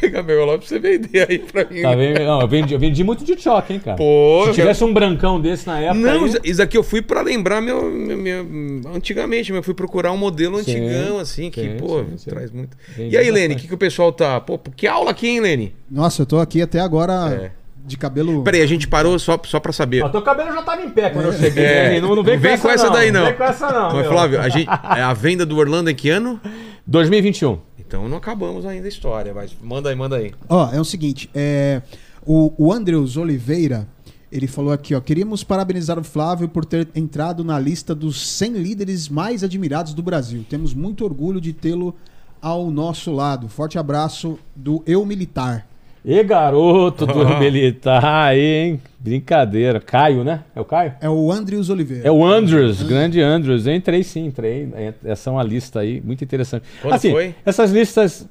Pegar 0.00 0.22
meu 0.22 0.38
relógio 0.40 0.58
pra 0.60 0.68
você 0.68 0.78
vender 0.78 1.26
aí 1.28 1.38
pra 1.38 1.64
mim. 1.64 1.80
Tá 1.82 1.94
bem, 1.96 2.14
não, 2.14 2.40
eu 2.40 2.48
vendi, 2.48 2.74
eu 2.74 2.78
vendi 2.78 3.02
muito 3.04 3.24
de 3.24 3.40
choque, 3.40 3.72
hein, 3.74 3.80
cara. 3.80 3.96
Pô, 3.96 4.42
Se 4.44 4.50
eu 4.50 4.54
tivesse 4.54 4.84
um 4.84 4.92
brancão 4.92 5.40
desse 5.40 5.66
na 5.66 5.78
época. 5.80 5.98
Não, 6.00 6.24
aí- 6.24 6.34
isso- 6.44 6.62
aqui 6.62 6.76
eu 6.76 6.82
fui 6.82 7.00
pra 7.00 7.20
lembrar 7.22 7.60
meu, 7.60 7.90
meu- 7.90 8.16
meu- 8.18 8.46
antigamente, 8.94 9.52
eu 9.52 9.62
fui 9.62 9.74
procurar 9.74 10.12
um 10.12 10.16
modelo 10.16 10.62
Sim, 10.62 10.72
antigão, 10.72 11.18
assim, 11.18 11.50
que, 11.50 11.60
sim, 11.62 11.76
pô, 11.78 12.00
sim, 12.00 12.18
sim. 12.18 12.30
traz 12.30 12.50
muito. 12.50 12.76
Entendi 12.92 13.14
E 13.14 13.18
aí, 13.18 13.30
Lene, 13.30 13.54
o 13.54 13.56
que, 13.56 13.66
que 13.68 13.74
o 13.74 13.78
pessoal 13.78 14.12
tá. 14.12 14.40
Pô, 14.40 14.58
que 14.76 14.86
aula 14.86 15.10
aqui, 15.12 15.28
hein, 15.28 15.40
Lene? 15.40 15.74
Nossa, 15.90 16.22
eu 16.22 16.26
tô 16.26 16.38
aqui 16.38 16.60
até 16.62 16.80
agora 16.80 17.12
É. 17.46 17.50
de 17.84 17.96
cabelo. 17.96 18.42
Peraí, 18.44 18.60
a 18.62 18.66
gente 18.66 18.86
parou 18.86 19.18
só, 19.18 19.40
só 19.44 19.58
pra 19.58 19.72
saber. 19.72 20.02
Ó, 20.04 20.08
teu 20.08 20.22
cabelo 20.22 20.52
já 20.52 20.62
tava 20.62 20.82
em 20.82 20.90
pé 20.90 21.10
quando 21.10 21.26
eu 21.26 21.32
cheguei. 21.32 21.64
É? 21.64 22.00
Não, 22.00 22.14
não 22.14 22.22
vem, 22.22 22.38
vem 22.38 22.58
com 22.58 22.68
essa 22.70 22.90
daí, 22.90 23.10
não. 23.10 23.20
Não 23.20 23.26
vem 23.28 23.36
com 23.36 23.44
essa 23.44 23.70
não. 23.72 23.84
Mas, 23.92 24.02
meu. 24.02 24.04
Flávio, 24.12 24.40
a, 24.40 24.48
gente, 24.48 24.68
é 24.68 25.02
a 25.02 25.12
venda 25.12 25.44
do 25.46 25.56
Orlando 25.56 25.90
em 25.90 25.94
que 25.94 26.08
ano? 26.10 26.40
2021. 26.86 27.58
Então 27.78 28.08
não 28.08 28.16
acabamos 28.16 28.64
ainda 28.66 28.86
a 28.86 28.88
história, 28.88 29.34
mas 29.34 29.54
manda 29.60 29.90
aí, 29.90 29.94
manda 29.94 30.16
aí. 30.16 30.32
Ó, 30.48 30.70
é 30.72 30.80
o 30.80 30.84
seguinte, 30.84 31.28
é, 31.34 31.82
o, 32.24 32.52
o 32.56 32.72
Andrews 32.72 33.16
Oliveira, 33.16 33.86
ele 34.30 34.46
falou 34.46 34.72
aqui, 34.72 34.94
ó, 34.94 35.00
queríamos 35.00 35.44
parabenizar 35.44 35.98
o 35.98 36.04
Flávio 36.04 36.48
por 36.48 36.64
ter 36.64 36.88
entrado 36.94 37.44
na 37.44 37.58
lista 37.58 37.94
dos 37.94 38.26
100 38.28 38.52
líderes 38.54 39.08
mais 39.08 39.44
admirados 39.44 39.94
do 39.94 40.02
Brasil. 40.02 40.44
Temos 40.48 40.72
muito 40.72 41.04
orgulho 41.04 41.40
de 41.40 41.52
tê-lo 41.52 41.94
ao 42.40 42.70
nosso 42.70 43.12
lado. 43.12 43.48
Forte 43.48 43.78
abraço 43.78 44.38
do 44.56 44.82
Eu 44.86 45.04
Militar. 45.04 45.66
E 46.04 46.22
garoto 46.24 47.06
do 47.06 47.24
militar 47.38 48.04
aí, 48.04 48.40
hein? 48.40 48.80
Brincadeira. 48.98 49.80
Caio, 49.80 50.24
né? 50.24 50.40
É 50.54 50.60
o 50.60 50.64
Caio? 50.64 50.94
É 51.00 51.08
o 51.08 51.30
Andrews 51.30 51.70
Oliveira. 51.70 52.06
É 52.06 52.10
o 52.10 52.24
Andrews, 52.24 52.82
grande 52.82 53.20
Andrews. 53.20 53.66
Eu 53.66 53.74
entrei 53.74 54.02
sim, 54.02 54.26
entrei. 54.26 54.68
É- 54.74 54.94
Essa 55.04 55.30
é 55.30 55.32
uma 55.32 55.42
lista 55.42 55.80
aí 55.80 56.00
muito 56.00 56.22
interessante. 56.24 56.64
Quando 56.80 56.94
assim, 56.94 57.10
foi? 57.12 57.34
essas 57.44 57.70
listas, 57.70 58.28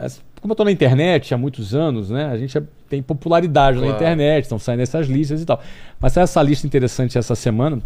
as- 0.00 0.20
como 0.40 0.52
eu 0.52 0.56
tô 0.56 0.64
na 0.64 0.72
internet 0.72 1.32
há 1.32 1.38
muitos 1.38 1.74
anos, 1.74 2.10
né? 2.10 2.26
A 2.26 2.36
gente 2.36 2.58
é- 2.58 2.62
tem 2.88 3.00
popularidade 3.02 3.76
na 3.78 3.84
Claro. 3.84 3.96
internet, 3.96 4.42
estão 4.44 4.58
saindo 4.58 4.80
essas 4.82 5.06
listas 5.06 5.40
e 5.42 5.44
tal. 5.46 5.60
Mas 6.00 6.16
essa 6.16 6.42
lista 6.42 6.66
interessante 6.66 7.16
essa 7.18 7.34
semana 7.36 7.78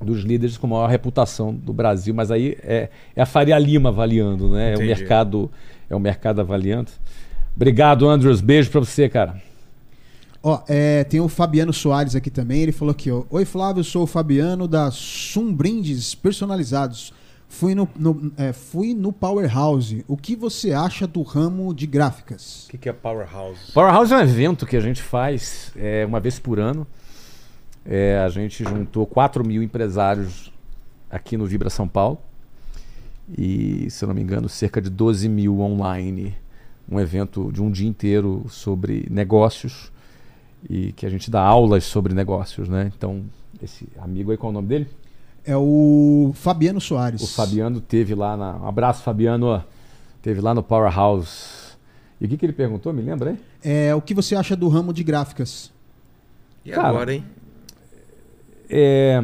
dos 0.00 0.20
líderes 0.22 0.58
com 0.58 0.66
maior 0.66 0.88
reputação 0.90 1.54
do 1.54 1.72
Brasil, 1.72 2.14
mas 2.14 2.30
aí 2.30 2.56
é, 2.62 2.90
é 3.14 3.22
a 3.22 3.26
Faria 3.26 3.58
Lima 3.58 3.88
avaliando, 3.88 4.50
né? 4.50 4.68
É 4.68 4.72
o 4.72 4.74
Entendi. 4.82 4.88
mercado, 5.00 5.50
é 5.88 5.96
o 5.96 6.00
mercado 6.00 6.40
avaliando. 6.42 6.90
Obrigado, 7.56 8.08
Andrews. 8.08 8.40
Beijo 8.40 8.70
pra 8.70 8.80
você, 8.80 9.08
cara. 9.08 9.40
Ó, 10.42 10.62
é, 10.68 11.02
tem 11.04 11.20
o 11.20 11.28
Fabiano 11.28 11.72
Soares 11.72 12.14
aqui 12.14 12.30
também. 12.30 12.60
Ele 12.60 12.70
falou 12.72 12.92
aqui, 12.92 13.10
ó. 13.10 13.24
Oi, 13.30 13.44
Flávio, 13.44 13.82
sou 13.82 14.02
o 14.04 14.06
Fabiano 14.06 14.68
da 14.68 14.90
Sum 14.90 15.52
Brindes 15.52 16.14
Personalizados. 16.14 17.12
Fui 17.48 17.74
no, 17.74 17.88
no- 17.96 18.32
é, 18.36 18.52
fui 18.52 18.92
no 18.92 19.12
Powerhouse. 19.12 20.04
O 20.06 20.16
que 20.16 20.36
você 20.36 20.72
acha 20.72 21.06
do 21.06 21.22
ramo 21.22 21.72
de 21.74 21.86
gráficas? 21.86 22.66
O 22.66 22.70
que, 22.70 22.78
que 22.78 22.88
é 22.88 22.92
Powerhouse? 22.92 23.72
Powerhouse 23.72 24.12
é 24.12 24.16
um 24.16 24.20
evento 24.20 24.66
que 24.66 24.76
a 24.76 24.80
gente 24.80 25.00
faz 25.02 25.72
é, 25.76 26.04
uma 26.04 26.20
vez 26.20 26.38
por 26.38 26.60
ano. 26.60 26.86
É, 27.84 28.18
a 28.18 28.28
gente 28.28 28.64
juntou 28.64 29.06
4 29.06 29.46
mil 29.46 29.62
empresários 29.62 30.52
aqui 31.10 31.36
no 31.36 31.46
Vibra 31.46 31.70
São 31.70 31.88
Paulo. 31.88 32.18
E, 33.36 33.88
se 33.90 34.04
eu 34.04 34.08
não 34.08 34.14
me 34.14 34.20
engano, 34.22 34.48
cerca 34.48 34.80
de 34.80 34.90
12 34.90 35.28
mil 35.28 35.60
online. 35.60 36.36
Um 36.90 37.00
evento 37.00 37.50
de 37.52 37.62
um 37.62 37.70
dia 37.70 37.88
inteiro 37.88 38.44
sobre 38.48 39.06
negócios. 39.10 39.90
E 40.68 40.92
que 40.92 41.06
a 41.06 41.10
gente 41.10 41.30
dá 41.30 41.42
aulas 41.42 41.84
sobre 41.84 42.14
negócios, 42.14 42.68
né? 42.68 42.90
Então, 42.96 43.24
esse 43.62 43.88
amigo 43.98 44.30
aí, 44.30 44.36
qual 44.36 44.50
é 44.50 44.52
o 44.52 44.54
nome 44.54 44.68
dele? 44.68 44.88
É 45.44 45.56
o 45.56 46.32
Fabiano 46.34 46.80
Soares. 46.80 47.22
O 47.22 47.26
Fabiano 47.26 47.80
teve 47.80 48.14
lá 48.14 48.36
na. 48.36 48.56
Um 48.56 48.66
abraço, 48.66 49.02
Fabiano. 49.02 49.62
Teve 50.20 50.40
lá 50.40 50.52
no 50.52 50.62
Powerhouse. 50.62 51.76
E 52.20 52.26
o 52.26 52.28
que, 52.28 52.36
que 52.36 52.46
ele 52.46 52.52
perguntou? 52.52 52.92
Me 52.92 53.02
lembra 53.02 53.30
aí? 53.30 53.38
É, 53.62 53.94
o 53.94 54.00
que 54.00 54.12
você 54.12 54.34
acha 54.34 54.56
do 54.56 54.68
ramo 54.68 54.92
de 54.92 55.04
gráficas? 55.04 55.72
E 56.64 56.70
Cara, 56.70 56.88
agora, 56.88 57.14
hein? 57.14 57.24
É. 58.68 59.22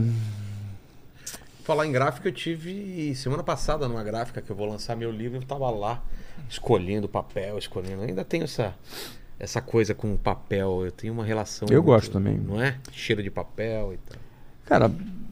Falar 1.62 1.86
em 1.86 1.92
gráfica, 1.92 2.28
eu 2.28 2.32
tive 2.32 3.15
semana 3.15 3.42
passada 3.42 3.86
numa 3.89 4.02
gráfica 4.02 4.42
que 4.42 4.50
eu 4.50 4.57
vou 4.57 4.66
lançar 4.68 4.97
meu 4.97 5.10
livro, 5.12 5.39
eu 5.39 5.42
tava 5.42 5.70
lá 5.70 6.02
escolhendo 6.49 7.08
papel, 7.08 7.57
escolhendo. 7.57 8.02
Eu 8.02 8.08
ainda 8.08 8.24
tenho 8.24 8.44
essa 8.44 8.74
essa 9.39 9.60
coisa 9.60 9.92
com 9.92 10.12
o 10.15 10.18
papel, 10.18 10.84
eu 10.84 10.92
tenho 10.92 11.12
uma 11.12 11.24
relação 11.24 11.66
Eu 11.68 11.74
muito- 11.82 11.86
gosto 11.86 12.12
também. 12.12 12.36
Não 12.39 12.62
é? 12.62 12.78
Cheiro 12.92 13.23
de 13.23 13.31
papel 13.31 13.94
e 13.94 13.97
tal. 13.97 14.18
Cara, 14.65 14.91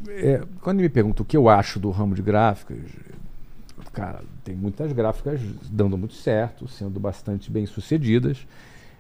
é, 0.09 0.43
quando 0.61 0.81
me 0.81 0.89
pergunta 0.89 1.23
o 1.23 1.25
que 1.25 1.37
eu 1.37 1.49
acho 1.49 1.79
do 1.79 1.91
ramo 1.91 2.15
de 2.15 2.23
gráficas, 2.23 2.79
cara, 3.93 4.23
tem 4.43 4.55
muitas 4.55 4.93
gráficas 4.93 5.41
dando 5.71 5.97
muito 5.97 6.15
certo, 6.15 6.67
sendo 6.67 6.99
bastante 6.99 7.51
bem 7.51 7.67
sucedidas. 7.67 8.39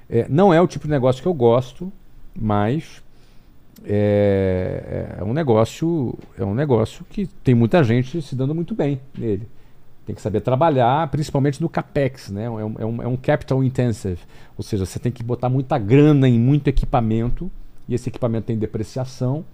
É, 0.09 0.26
não 0.28 0.55
é 0.55 0.60
o 0.60 0.67
tipo 0.68 0.84
de 0.86 0.91
negócio 0.92 1.20
que 1.23 1.26
eu 1.28 1.34
gosto, 1.34 1.92
mas 2.34 3.02
é, 3.84 5.17
é 5.18 5.25
um 5.25 5.33
negócio 5.33 6.17
é 6.39 6.44
um 6.44 6.55
negócio 6.55 7.05
que 7.09 7.26
tem 7.42 7.55
muita 7.55 7.83
gente 7.83 8.20
se 8.23 8.34
dando 8.34 8.55
muito 8.55 8.75
bem 8.75 9.00
nele. 9.17 9.49
Tem 10.07 10.15
que 10.15 10.20
saber 10.23 10.41
trabalhar, 10.41 11.09
principalmente 11.09 11.60
no 11.60 11.68
capex, 11.68 12.31
né? 12.31 12.44
É 12.44 12.50
um, 12.50 12.60
é 12.60 12.84
um, 12.84 13.02
é 13.02 13.07
um 13.07 13.17
capital 13.17 13.62
intensive, 13.62 14.18
ou 14.57 14.65
seja, 14.65 14.84
você 14.84 14.99
tem 14.99 15.12
que 15.12 15.23
botar 15.23 15.49
muita 15.49 15.78
grana 15.78 16.28
em 16.28 16.39
muito 16.39 16.68
equipamento 16.68 17.50
e 17.89 17.94
esse 17.94 18.09
equipamento 18.09 18.47
tem 18.47 18.59
depreciação. 18.59 19.44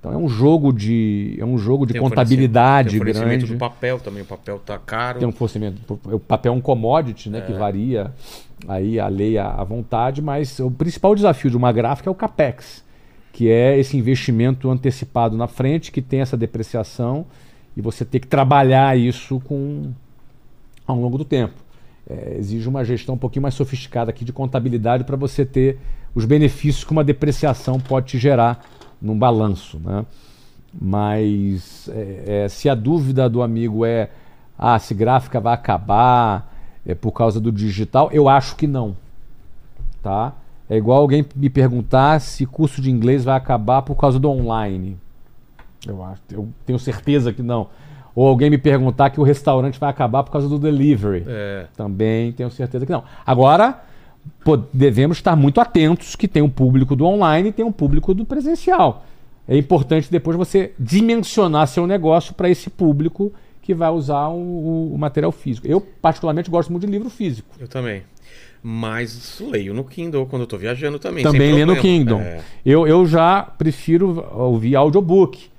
Então 0.00 0.12
é 0.12 0.16
um 0.16 0.28
jogo 0.28 0.72
de 0.72 1.36
é 1.38 1.44
um 1.44 1.56
jogo 1.56 1.86
de 1.86 1.92
Tem 1.92 2.02
contabilidade 2.02 2.96
fornecimento- 2.98 3.04
tem 3.04 3.12
o 3.12 3.14
fornecimento 3.14 3.46
grande. 3.46 3.54
do 3.54 3.58
papel 3.58 4.00
também, 4.00 4.22
o 4.22 4.26
papel 4.26 4.58
tá 4.58 4.76
caro. 4.78 5.18
Tem 5.20 5.28
um 5.28 5.32
fornecimento. 5.32 6.00
O 6.10 6.18
papel 6.18 6.52
é 6.52 6.56
um 6.56 6.60
commodity, 6.60 7.30
né? 7.30 7.40
Que 7.42 7.52
varia 7.52 8.12
aí 8.66 8.98
a 8.98 9.06
lei 9.08 9.38
à 9.38 9.62
vontade, 9.62 10.20
mas 10.20 10.58
o 10.58 10.70
principal 10.72 11.14
desafio 11.14 11.50
de 11.50 11.56
uma 11.56 11.70
gráfica 11.70 12.08
é 12.08 12.12
o 12.12 12.14
CAPEX, 12.16 12.82
que 13.32 13.48
é 13.48 13.78
esse 13.78 13.96
investimento 13.96 14.70
antecipado 14.70 15.36
na 15.36 15.48
frente, 15.48 15.90
que 15.90 16.02
tem 16.02 16.20
essa 16.20 16.36
depreciação, 16.36 17.24
e 17.76 17.80
você 17.80 18.04
tem 18.04 18.20
que 18.20 18.26
trabalhar 18.26 18.96
isso 18.98 19.40
com 19.40 19.90
ao 20.86 20.96
longo 20.96 21.16
do 21.16 21.24
tempo. 21.24 21.54
É, 22.08 22.36
exige 22.38 22.68
uma 22.68 22.84
gestão 22.84 23.14
um 23.14 23.18
pouquinho 23.18 23.42
mais 23.42 23.54
sofisticada 23.54 24.10
aqui 24.10 24.24
de 24.24 24.32
contabilidade 24.32 25.04
para 25.04 25.16
você 25.16 25.46
ter 25.46 25.78
os 26.14 26.24
benefícios 26.24 26.84
que 26.84 26.92
uma 26.92 27.04
depreciação 27.04 27.80
pode 27.80 28.08
te 28.08 28.18
gerar 28.18 28.64
num 29.00 29.18
balanço. 29.18 29.80
Né? 29.82 30.04
Mas 30.78 31.88
é, 31.88 32.44
é, 32.44 32.48
se 32.48 32.68
a 32.68 32.74
dúvida 32.74 33.30
do 33.30 33.42
amigo 33.42 33.84
é 33.86 34.10
ah, 34.58 34.78
se 34.78 34.94
gráfica 34.94 35.40
vai 35.40 35.54
acabar 35.54 36.52
é, 36.84 36.94
por 36.94 37.12
causa 37.12 37.40
do 37.40 37.50
digital, 37.50 38.10
eu 38.12 38.28
acho 38.28 38.56
que 38.56 38.66
não. 38.66 38.96
Tá? 40.02 40.34
É 40.70 40.76
igual 40.76 41.00
alguém 41.00 41.24
me 41.34 41.50
perguntar 41.50 42.20
se 42.20 42.46
curso 42.46 42.80
de 42.80 42.90
inglês 42.90 43.24
vai 43.24 43.36
acabar 43.36 43.82
por 43.82 43.94
causa 43.96 44.18
do 44.18 44.30
online. 44.30 44.96
Eu, 45.86 46.02
acho, 46.04 46.22
eu 46.30 46.48
tenho 46.64 46.78
certeza 46.78 47.32
que 47.32 47.42
não. 47.42 47.68
Ou 48.14 48.28
alguém 48.28 48.48
me 48.50 48.58
perguntar 48.58 49.10
que 49.10 49.20
o 49.20 49.22
restaurante 49.22 49.78
vai 49.80 49.90
acabar 49.90 50.22
por 50.22 50.30
causa 50.30 50.48
do 50.48 50.58
delivery. 50.58 51.24
É. 51.26 51.66
Também 51.76 52.32
tenho 52.32 52.50
certeza 52.50 52.84
que 52.86 52.92
não. 52.92 53.02
Agora, 53.26 53.82
pô, 54.44 54.56
devemos 54.72 55.16
estar 55.16 55.34
muito 55.34 55.60
atentos 55.60 56.14
que 56.14 56.28
tem 56.28 56.42
um 56.42 56.48
público 56.50 56.94
do 56.94 57.04
online 57.06 57.48
e 57.48 57.52
tem 57.52 57.64
um 57.64 57.72
público 57.72 58.14
do 58.14 58.24
presencial. 58.24 59.04
É 59.48 59.56
importante 59.56 60.10
depois 60.10 60.36
você 60.36 60.72
dimensionar 60.78 61.66
seu 61.66 61.86
negócio 61.86 62.32
para 62.34 62.48
esse 62.48 62.70
público 62.70 63.32
que 63.60 63.74
vai 63.74 63.90
usar 63.90 64.28
o, 64.28 64.36
o- 64.38 64.94
o 64.94 64.98
material 64.98 65.32
físico. 65.32 65.66
Eu, 65.66 65.80
particularmente, 65.80 66.50
gosto 66.50 66.70
muito 66.70 66.84
de 66.86 66.92
livro 66.92 67.08
físico. 67.10 67.48
Eu 67.58 67.66
também. 67.68 68.02
Mas 68.62 69.40
leio 69.40 69.74
no 69.74 69.82
Kindle 69.84 70.26
quando 70.26 70.42
eu 70.42 70.46
tô 70.46 70.56
viajando 70.56 70.98
também. 70.98 71.24
Também 71.24 71.52
lê 71.52 71.64
no. 71.64 71.76
Kindle. 71.76 72.20
É. 72.20 72.40
Eu, 72.64 72.86
eu 72.86 73.04
já 73.06 73.42
prefiro 73.42 74.24
ouvir 74.32 74.76
audiobook. 74.76 75.50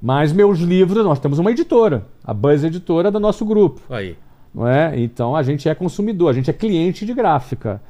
Mas 0.00 0.32
meus 0.32 0.58
livros, 0.60 1.04
nós 1.04 1.18
temos 1.18 1.38
uma 1.38 1.50
editora, 1.50 2.06
a 2.22 2.32
Buzz 2.32 2.64
Editora 2.64 3.10
do 3.10 3.18
nosso 3.18 3.44
grupo. 3.44 3.80
Aí. 3.88 4.16
não 4.54 4.68
é? 4.68 4.98
Então 4.98 5.34
a 5.34 5.42
gente 5.42 5.68
é 5.68 5.74
consumidor, 5.74 6.30
a 6.30 6.32
gente 6.32 6.48
é 6.50 6.52
cliente 6.52 7.04
de 7.04 7.12
gráfica. 7.12 7.80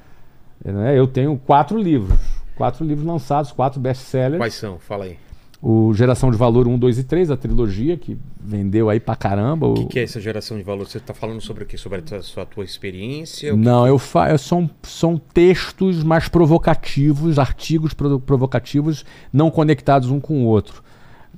né? 0.65 0.99
Eu 0.99 1.07
tenho 1.07 1.37
quatro 1.37 1.77
livros, 1.79 2.19
Quatro 2.57 2.85
livros 2.87 3.07
lançados, 3.07 3.53
quatro 3.53 3.79
best-sellers. 3.79 4.39
Quais 4.39 4.55
são? 4.55 4.79
Fala 4.79 5.05
aí. 5.05 5.19
O 5.61 5.93
Geração 5.95 6.31
de 6.31 6.37
Valor 6.37 6.69
1, 6.69 6.79
2 6.79 6.99
e 6.99 7.03
3, 7.05 7.31
a 7.31 7.37
trilogia, 7.37 7.97
que 7.97 8.17
vendeu 8.39 8.91
aí 8.91 9.01
pra 9.01 9.17
caramba. 9.17 9.67
O 9.67 9.75
que, 9.75 9.85
que 9.87 9.99
é 9.99 10.03
essa 10.03 10.21
geração 10.21 10.57
de 10.57 10.63
valor? 10.63 10.87
Você 10.87 10.99
está 10.99 11.15
falando 11.15 11.41
sobre 11.41 11.65
o 11.65 11.67
quê? 11.67 11.77
Sobre 11.79 12.03
a 12.15 12.23
sua 12.23 12.45
tua 12.45 12.63
experiência? 12.63 13.55
O 13.55 13.57
Não, 13.57 13.87
eu 13.87 13.99
fa... 13.99 14.37
são, 14.37 14.69
são 14.83 15.17
textos 15.17 16.05
mais 16.05 16.29
provocativos, 16.29 17.39
artigos 17.39 17.95
pro- 17.95 18.21
provocativos, 18.21 19.05
não 19.33 19.51
conectados 19.51 20.11
um 20.11 20.21
com 20.21 20.43
o 20.45 20.47
outro. 20.47 20.83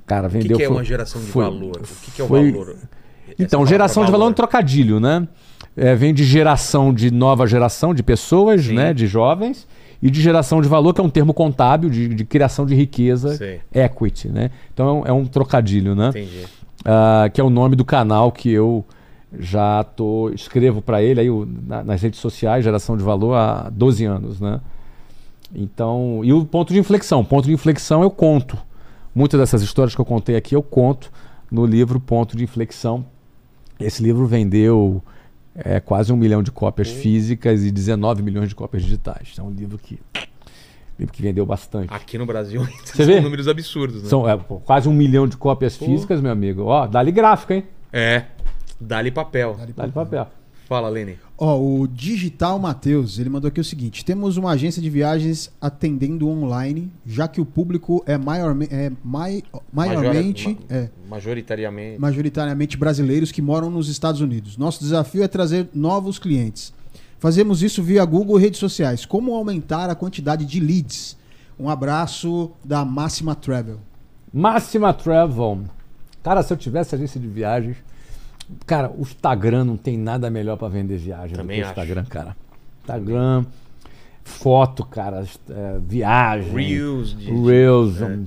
Cara, 0.05 0.27
que, 0.27 0.37
vendeu. 0.37 0.57
que 0.57 0.63
é 0.63 0.67
foi- 0.67 0.75
uma 0.75 0.83
geração 0.83 1.21
de 1.21 1.27
foi- 1.27 1.45
valor? 1.45 1.77
O 1.81 2.05
que, 2.05 2.11
que 2.11 2.21
é 2.21 2.25
o 2.25 2.27
foi- 2.27 2.51
valor? 2.51 2.75
Então, 3.39 3.61
Essa 3.61 3.69
geração 3.69 4.03
de 4.05 4.11
valor 4.11 4.25
é 4.25 4.29
um 4.29 4.33
trocadilho, 4.33 4.99
né? 4.99 5.25
É, 5.77 5.95
vem 5.95 6.13
de 6.13 6.25
geração 6.25 6.93
de 6.93 7.09
nova 7.09 7.47
geração, 7.47 7.93
de 7.93 8.03
pessoas, 8.03 8.65
Sim. 8.65 8.73
né? 8.73 8.93
De 8.93 9.07
jovens, 9.07 9.65
e 10.01 10.09
de 10.09 10.21
geração 10.21 10.61
de 10.61 10.67
valor, 10.67 10.93
que 10.93 11.01
é 11.01 11.03
um 11.03 11.09
termo 11.09 11.33
contábil 11.33 11.89
de, 11.89 12.07
de 12.13 12.23
criação 12.25 12.65
de 12.65 12.73
riqueza, 12.75 13.35
Sei. 13.35 13.61
equity, 13.73 14.29
né? 14.29 14.49
Então 14.73 14.87
é 14.87 14.91
um, 14.91 15.05
é 15.07 15.11
um 15.21 15.25
trocadilho, 15.25 15.93
né? 15.95 16.09
Entendi. 16.09 16.45
Ah, 16.85 17.29
que 17.33 17.41
é 17.41 17.43
o 17.43 17.49
nome 17.49 17.75
do 17.75 17.83
canal 17.83 18.31
que 18.31 18.49
eu 18.49 18.85
já 19.37 19.83
tô 19.83 20.29
escrevo 20.29 20.81
para 20.81 21.03
ele 21.03 21.19
aí 21.19 21.29
o- 21.29 21.45
na- 21.67 21.83
nas 21.83 22.01
redes 22.01 22.19
sociais, 22.19 22.63
geração 22.63 22.95
de 22.97 23.03
valor 23.03 23.35
há 23.35 23.69
12 23.69 24.05
anos, 24.05 24.39
né? 24.39 24.59
Então, 25.53 26.21
e 26.23 26.31
o 26.31 26.45
ponto 26.45 26.73
de 26.73 26.79
inflexão, 26.79 27.23
ponto 27.25 27.45
de 27.45 27.53
inflexão 27.53 28.01
eu 28.03 28.09
conto. 28.11 28.57
Muitas 29.13 29.39
dessas 29.39 29.61
histórias 29.61 29.95
que 29.95 30.01
eu 30.01 30.05
contei 30.05 30.35
aqui 30.35 30.55
eu 30.55 30.61
conto 30.61 31.11
no 31.51 31.65
livro 31.65 31.99
Ponto 31.99 32.37
de 32.37 32.43
Inflexão. 32.43 33.03
Esse 33.79 34.03
livro 34.03 34.25
vendeu 34.27 35.01
é, 35.55 35.79
quase 35.79 36.11
um 36.13 36.17
milhão 36.17 36.41
de 36.43 36.51
cópias 36.51 36.89
físicas 36.89 37.63
e 37.63 37.71
19 37.71 38.21
milhões 38.21 38.49
de 38.49 38.55
cópias 38.55 38.83
digitais. 38.83 39.35
É 39.37 39.41
um 39.41 39.51
livro 39.51 39.77
que 39.77 39.99
livro 40.97 41.13
que 41.13 41.21
vendeu 41.21 41.45
bastante. 41.45 41.93
Aqui 41.93 42.17
no 42.17 42.25
Brasil 42.25 42.61
Você 42.83 42.97
são 42.97 43.05
vê? 43.05 43.21
números 43.21 43.47
absurdos, 43.47 44.03
né? 44.03 44.09
São 44.09 44.27
é, 44.29 44.35
pô, 44.35 44.59
quase 44.59 44.89
um 44.89 44.93
milhão 44.93 45.27
de 45.27 45.37
cópias 45.37 45.77
físicas, 45.77 46.19
meu 46.21 46.31
amigo. 46.31 46.63
Ó, 46.63 46.85
dá-lhe 46.87 47.11
gráfico, 47.11 47.53
hein? 47.53 47.63
É. 47.91 48.25
Dá-lhe 48.79 49.11
papel. 49.11 49.55
Dá-lhe 49.75 49.91
papel. 49.91 50.27
Fala, 50.69 50.87
Lene. 50.87 51.17
Ó, 51.35 51.59
o 51.59 51.87
Digital 51.87 52.59
Matheus, 52.59 53.17
ele 53.17 53.27
mandou 53.27 53.47
aqui 53.47 53.59
o 53.59 53.63
seguinte: 53.63 54.05
temos 54.05 54.37
uma 54.37 54.51
agência 54.51 54.79
de 54.79 54.87
viagens 54.89 55.51
atendendo 55.59 56.29
online, 56.29 56.91
já 57.03 57.27
que 57.27 57.41
o 57.41 57.45
público 57.45 58.03
é, 58.05 58.19
maiorme, 58.19 58.67
é 58.69 58.91
mai- 59.03 59.41
maiormente, 59.73 60.49
Majora- 60.49 60.65
é, 60.69 60.81
ma- 61.09 61.15
Majoritariamente. 61.15 61.99
majoritariamente 61.99 62.77
brasileiros 62.77 63.31
que 63.31 63.41
moram 63.41 63.71
nos 63.71 63.89
Estados 63.89 64.21
Unidos. 64.21 64.57
Nosso 64.57 64.79
desafio 64.81 65.23
é 65.23 65.27
trazer 65.27 65.67
novos 65.73 66.19
clientes. 66.19 66.71
Fazemos 67.17 67.63
isso 67.63 67.81
via 67.81 68.05
Google 68.05 68.39
e 68.39 68.43
redes 68.43 68.59
sociais. 68.59 69.05
Como 69.07 69.33
aumentar 69.33 69.89
a 69.89 69.95
quantidade 69.95 70.45
de 70.45 70.59
leads? 70.59 71.17
Um 71.59 71.67
abraço 71.67 72.51
da 72.63 72.85
Máxima 72.85 73.33
Travel. 73.33 73.79
Máxima 74.31 74.93
Travel. 74.93 75.61
Cara, 76.21 76.43
se 76.43 76.53
eu 76.53 76.57
tivesse 76.57 76.93
agência 76.93 77.19
de 77.19 77.27
viagens. 77.27 77.75
Cara, 78.65 78.89
o 78.89 79.01
Instagram 79.01 79.63
não 79.65 79.77
tem 79.77 79.97
nada 79.97 80.29
melhor 80.29 80.57
pra 80.57 80.67
vender 80.67 80.97
viagem 80.97 81.35
Também 81.35 81.57
do 81.57 81.61
que 81.63 81.67
o 81.67 81.71
acho. 81.71 81.79
Instagram, 81.81 82.05
cara. 82.05 82.35
Instagram, 82.81 83.45
foto, 84.23 84.85
cara, 84.85 85.23
é, 85.49 85.77
viagem. 85.81 86.51
Reels 86.53 87.17
de- 87.17 87.31
Reels, 87.31 88.01
é. 88.01 88.17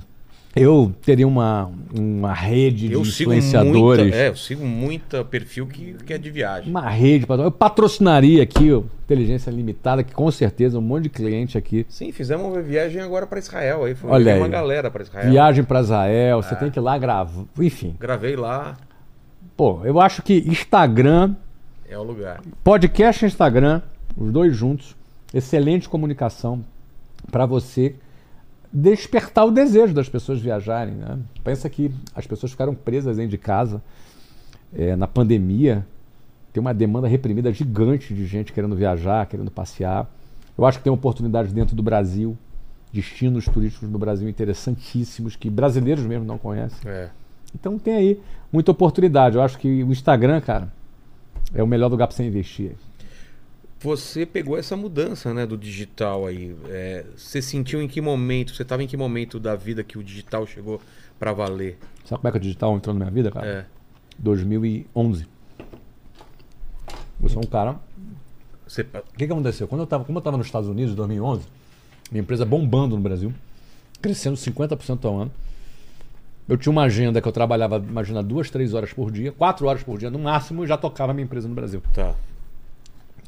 Eu 0.55 0.93
teria 1.03 1.27
uma, 1.27 1.71
uma 1.91 2.31
rede 2.31 2.87
de 2.87 2.95
influenciadores. 2.95 4.03
muita, 4.05 4.15
é, 4.15 4.27
eu 4.29 4.35
sigo 4.35 4.63
muita 4.63 5.25
perfil 5.25 5.65
que, 5.65 5.93
que 6.05 6.13
é 6.13 6.17
de 6.19 6.29
viagem. 6.29 6.69
Uma 6.69 6.87
rede. 6.91 7.25
Eu 7.27 7.49
patrocinaria 7.51 8.43
aqui, 8.43 8.71
ó, 8.71 8.83
Inteligência 9.03 9.49
Limitada, 9.49 10.03
que 10.03 10.13
com 10.13 10.29
certeza 10.29 10.77
um 10.77 10.81
monte 10.81 11.03
de 11.03 11.09
cliente 11.09 11.57
aqui. 11.57 11.87
Sim, 11.89 12.11
fizemos 12.11 12.45
uma 12.45 12.61
viagem 12.61 13.01
agora 13.01 13.25
para 13.25 13.39
Israel 13.39 13.83
aí, 13.83 13.95
foi 13.95 14.11
Olha 14.11 14.35
uma 14.35 14.45
aí. 14.45 14.51
galera 14.51 14.91
para 14.91 15.01
Israel. 15.01 15.31
Viagem 15.31 15.63
pra 15.63 15.81
Israel, 15.81 16.37
É. 16.39 16.41
você 16.43 16.55
tem 16.55 16.69
que 16.69 16.77
ir 16.77 16.81
lá 16.83 16.99
gravar. 16.99 17.45
Enfim. 17.59 17.95
Gravei 17.99 18.35
lá, 18.35 18.77
Pô, 19.55 19.85
eu 19.85 19.99
acho 19.99 20.23
que 20.23 20.39
Instagram 20.47 21.35
é 21.87 21.97
o 21.97 22.03
lugar. 22.03 22.41
Podcast 22.63 23.23
e 23.23 23.27
Instagram, 23.27 23.81
os 24.17 24.31
dois 24.31 24.55
juntos, 24.55 24.95
excelente 25.31 25.87
comunicação 25.87 26.65
para 27.31 27.45
você 27.45 27.95
despertar 28.71 29.45
o 29.45 29.51
desejo 29.51 29.93
das 29.93 30.09
pessoas 30.09 30.39
viajarem. 30.41 30.95
Né? 30.95 31.19
Pensa 31.43 31.69
que 31.69 31.93
as 32.15 32.25
pessoas 32.25 32.51
ficaram 32.51 32.73
presas 32.73 33.17
dentro 33.17 33.29
de 33.29 33.37
casa 33.37 33.79
é, 34.75 34.95
na 34.95 35.07
pandemia. 35.07 35.85
Tem 36.51 36.59
uma 36.59 36.73
demanda 36.73 37.07
reprimida 37.07 37.53
gigante 37.53 38.11
de 38.11 38.25
gente 38.25 38.51
querendo 38.51 38.75
viajar, 38.75 39.27
querendo 39.27 39.51
passear. 39.51 40.09
Eu 40.57 40.65
acho 40.65 40.79
que 40.79 40.83
tem 40.83 40.93
oportunidades 40.93 41.53
dentro 41.53 41.75
do 41.75 41.83
Brasil, 41.83 42.35
destinos 42.91 43.45
turísticos 43.45 43.87
no 43.87 43.99
Brasil 43.99 44.27
interessantíssimos 44.27 45.35
que 45.35 45.49
brasileiros 45.49 46.05
mesmo 46.05 46.25
não 46.25 46.39
conhecem. 46.39 46.89
É. 46.89 47.09
Então 47.53 47.77
tem 47.77 47.95
aí 47.95 48.21
muita 48.53 48.71
oportunidade. 48.71 49.35
Eu 49.35 49.41
acho 49.41 49.57
que 49.57 49.83
o 49.83 49.91
Instagram, 49.91 50.39
cara, 50.39 50.71
é 51.53 51.63
o 51.63 51.67
melhor 51.67 51.89
lugar 51.89 52.07
para 52.07 52.15
você 52.15 52.23
investir. 52.23 52.73
Você 53.79 54.25
pegou 54.25 54.57
essa 54.57 54.77
mudança, 54.77 55.33
né, 55.33 55.45
do 55.45 55.57
digital 55.57 56.25
aí. 56.25 56.55
É, 56.69 57.03
você 57.17 57.41
sentiu 57.41 57.81
em 57.81 57.87
que 57.87 57.99
momento? 57.99 58.55
Você 58.55 58.61
estava 58.61 58.81
em 58.81 58.87
que 58.87 58.95
momento 58.95 59.39
da 59.39 59.55
vida 59.55 59.83
que 59.83 59.97
o 59.97 60.03
digital 60.03 60.47
chegou 60.47 60.79
para 61.19 61.33
valer? 61.33 61.77
Sabe 62.05 62.21
como 62.21 62.27
é 62.29 62.31
que 62.31 62.37
o 62.37 62.41
digital 62.41 62.75
entrou 62.77 62.93
na 62.93 62.99
minha 62.99 63.11
vida, 63.11 63.29
cara? 63.29 63.45
É. 63.45 63.65
2011. 64.17 65.27
Eu 67.21 67.29
sou 67.29 67.43
um 67.43 67.47
cara. 67.47 67.77
Você, 68.65 68.83
O 68.83 69.17
que, 69.17 69.27
que 69.27 69.33
aconteceu? 69.33 69.67
Quando 69.67 69.81
eu 69.81 69.87
tava, 69.87 70.05
como 70.05 70.17
eu 70.17 70.21
estava 70.21 70.37
nos 70.37 70.45
Estados 70.45 70.69
Unidos 70.69 70.93
em 70.93 70.95
2011, 70.95 71.45
minha 72.09 72.21
empresa 72.21 72.45
bombando 72.45 72.95
no 72.95 73.01
Brasil, 73.01 73.33
crescendo 74.01 74.37
50% 74.37 75.05
ao 75.05 75.19
ano. 75.19 75.31
Eu 76.47 76.57
tinha 76.57 76.71
uma 76.71 76.83
agenda 76.83 77.21
que 77.21 77.27
eu 77.27 77.31
trabalhava, 77.31 77.77
imagina, 77.77 78.21
duas, 78.21 78.49
três 78.49 78.73
horas 78.73 78.91
por 78.91 79.09
dia, 79.11 79.31
quatro 79.31 79.65
horas 79.65 79.81
por 79.81 79.97
dia 79.97 80.09
no 80.09 80.19
máximo, 80.19 80.63
e 80.63 80.67
já 80.67 80.77
tocava 80.77 81.11
a 81.11 81.13
minha 81.15 81.23
empresa 81.23 81.47
no 81.47 81.55
Brasil. 81.55 81.81
tá. 81.93 82.15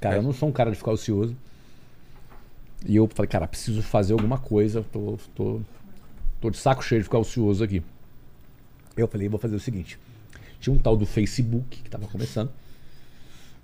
Cara, 0.02 0.16
É. 0.16 0.20
eu 0.20 0.24
não 0.24 0.34
sou 0.34 0.50
um 0.50 0.52
cara 0.52 0.70
de 0.70 0.76
ficar 0.78 0.92
ocioso. 0.92 1.36
E 2.86 2.96
eu 2.98 3.08
falei, 3.08 3.28
cara, 3.30 3.48
preciso 3.48 3.82
fazer 3.82 4.14
alguma 4.14 4.38
coisa. 4.38 4.86
Tô, 4.92 5.18
tô, 5.34 5.62
tô 6.42 6.50
de 6.50 6.58
saco 6.58 6.84
cheio 6.84 7.00
de 7.00 7.06
ficar 7.06 7.18
ocioso 7.18 7.64
aqui. 7.64 7.82
Eu 8.96 9.08
falei, 9.08 9.28
vou 9.30 9.40
fazer 9.40 9.56
o 9.56 9.60
seguinte. 9.60 9.98
Tinha 10.60 10.76
um 10.76 10.78
tal 10.78 10.96
do 10.98 11.06
Facebook 11.06 11.82
que 11.82 11.90
tava 11.90 12.08
começando. 12.08 12.52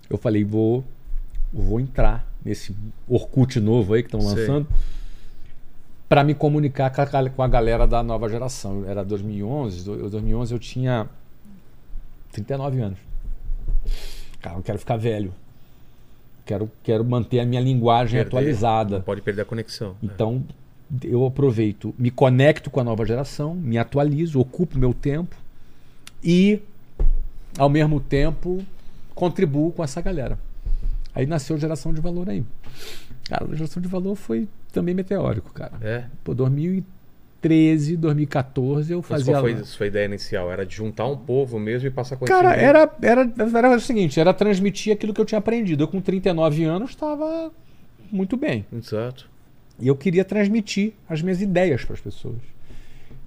Eu 0.09 0.17
falei, 0.17 0.43
vou, 0.43 0.83
vou 1.53 1.79
entrar 1.79 2.25
nesse 2.43 2.75
Orkut 3.07 3.59
novo 3.59 3.93
aí 3.93 4.01
que 4.01 4.07
estão 4.07 4.21
Sei. 4.21 4.45
Para 6.11 6.25
me 6.25 6.35
comunicar 6.35 6.89
com 6.89 7.41
a, 7.41 7.45
a 7.45 7.47
galera 7.47 7.87
da 7.87 8.03
nova 8.03 8.27
geração. 8.27 8.83
Era 8.85 9.01
2011, 9.01 9.85
do- 9.85 10.09
2011 10.09 10.53
eu 10.53 10.59
tinha 10.59 11.07
39 12.33 12.81
anos. 12.81 12.99
Cara, 14.41 14.57
eu 14.57 14.61
quero 14.61 14.77
ficar 14.77 14.97
velho. 14.97 15.33
Quero, 16.45 16.69
quero 16.83 17.05
manter 17.05 17.39
a 17.39 17.45
minha 17.45 17.61
linguagem 17.61 18.19
Perder, 18.19 18.27
atualizada. 18.27 18.95
Não 18.97 19.03
pode 19.03 19.21
perder 19.21 19.43
a 19.43 19.45
conexão. 19.45 19.95
Então, 20.03 20.43
eu 21.01 21.25
aproveito, 21.25 21.95
me 21.97 22.11
conecto 22.11 22.69
com 22.69 22.81
a 22.81 22.83
nova 22.83 23.05
geração, 23.05 23.55
me 23.55 23.77
atualizo, 23.77 24.37
ocupo 24.37 24.77
meu 24.77 24.93
tempo 24.93 25.33
e, 26.21 26.61
ao 27.57 27.69
mesmo 27.69 28.01
tempo, 28.01 28.61
contribuo 29.15 29.71
com 29.71 29.81
essa 29.81 30.01
galera. 30.01 30.37
Aí 31.15 31.25
nasceu 31.25 31.57
geração 31.57 31.93
de 31.93 32.01
valor 32.01 32.27
aí. 32.29 32.43
Cara, 33.29 33.45
a 33.49 33.55
geração 33.55 33.81
de 33.81 33.87
valor 33.87 34.15
foi 34.15 34.49
também 34.71 34.93
meteórico, 34.95 35.51
cara. 35.53 35.73
É. 35.81 36.03
Pô, 36.23 36.33
2013, 36.33 37.97
2014 37.97 38.91
eu 38.93 38.99
Mas 38.99 39.07
fazia. 39.07 39.33
qual 39.33 39.43
foi 39.43 39.53
a 39.53 39.63
sua 39.65 39.87
ideia 39.87 40.05
inicial? 40.05 40.51
Era 40.51 40.65
de 40.65 40.75
juntar 40.75 41.05
um 41.07 41.17
povo 41.17 41.59
mesmo 41.59 41.87
e 41.87 41.91
passar 41.91 42.15
conhecimento? 42.17 42.43
Cara, 42.43 42.55
era, 42.55 42.91
era, 43.01 43.31
era 43.57 43.75
o 43.75 43.79
seguinte, 43.79 44.19
era 44.19 44.33
transmitir 44.33 44.93
aquilo 44.93 45.13
que 45.13 45.21
eu 45.21 45.25
tinha 45.25 45.39
aprendido. 45.39 45.83
Eu 45.83 45.87
com 45.87 45.99
39 46.01 46.63
anos 46.63 46.91
estava 46.91 47.51
muito 48.11 48.37
bem. 48.37 48.65
Exato. 48.71 49.29
E 49.79 49.87
eu 49.87 49.95
queria 49.95 50.23
transmitir 50.23 50.93
as 51.09 51.21
minhas 51.21 51.41
ideias 51.41 51.83
para 51.83 51.95
as 51.95 52.01
pessoas. 52.01 52.37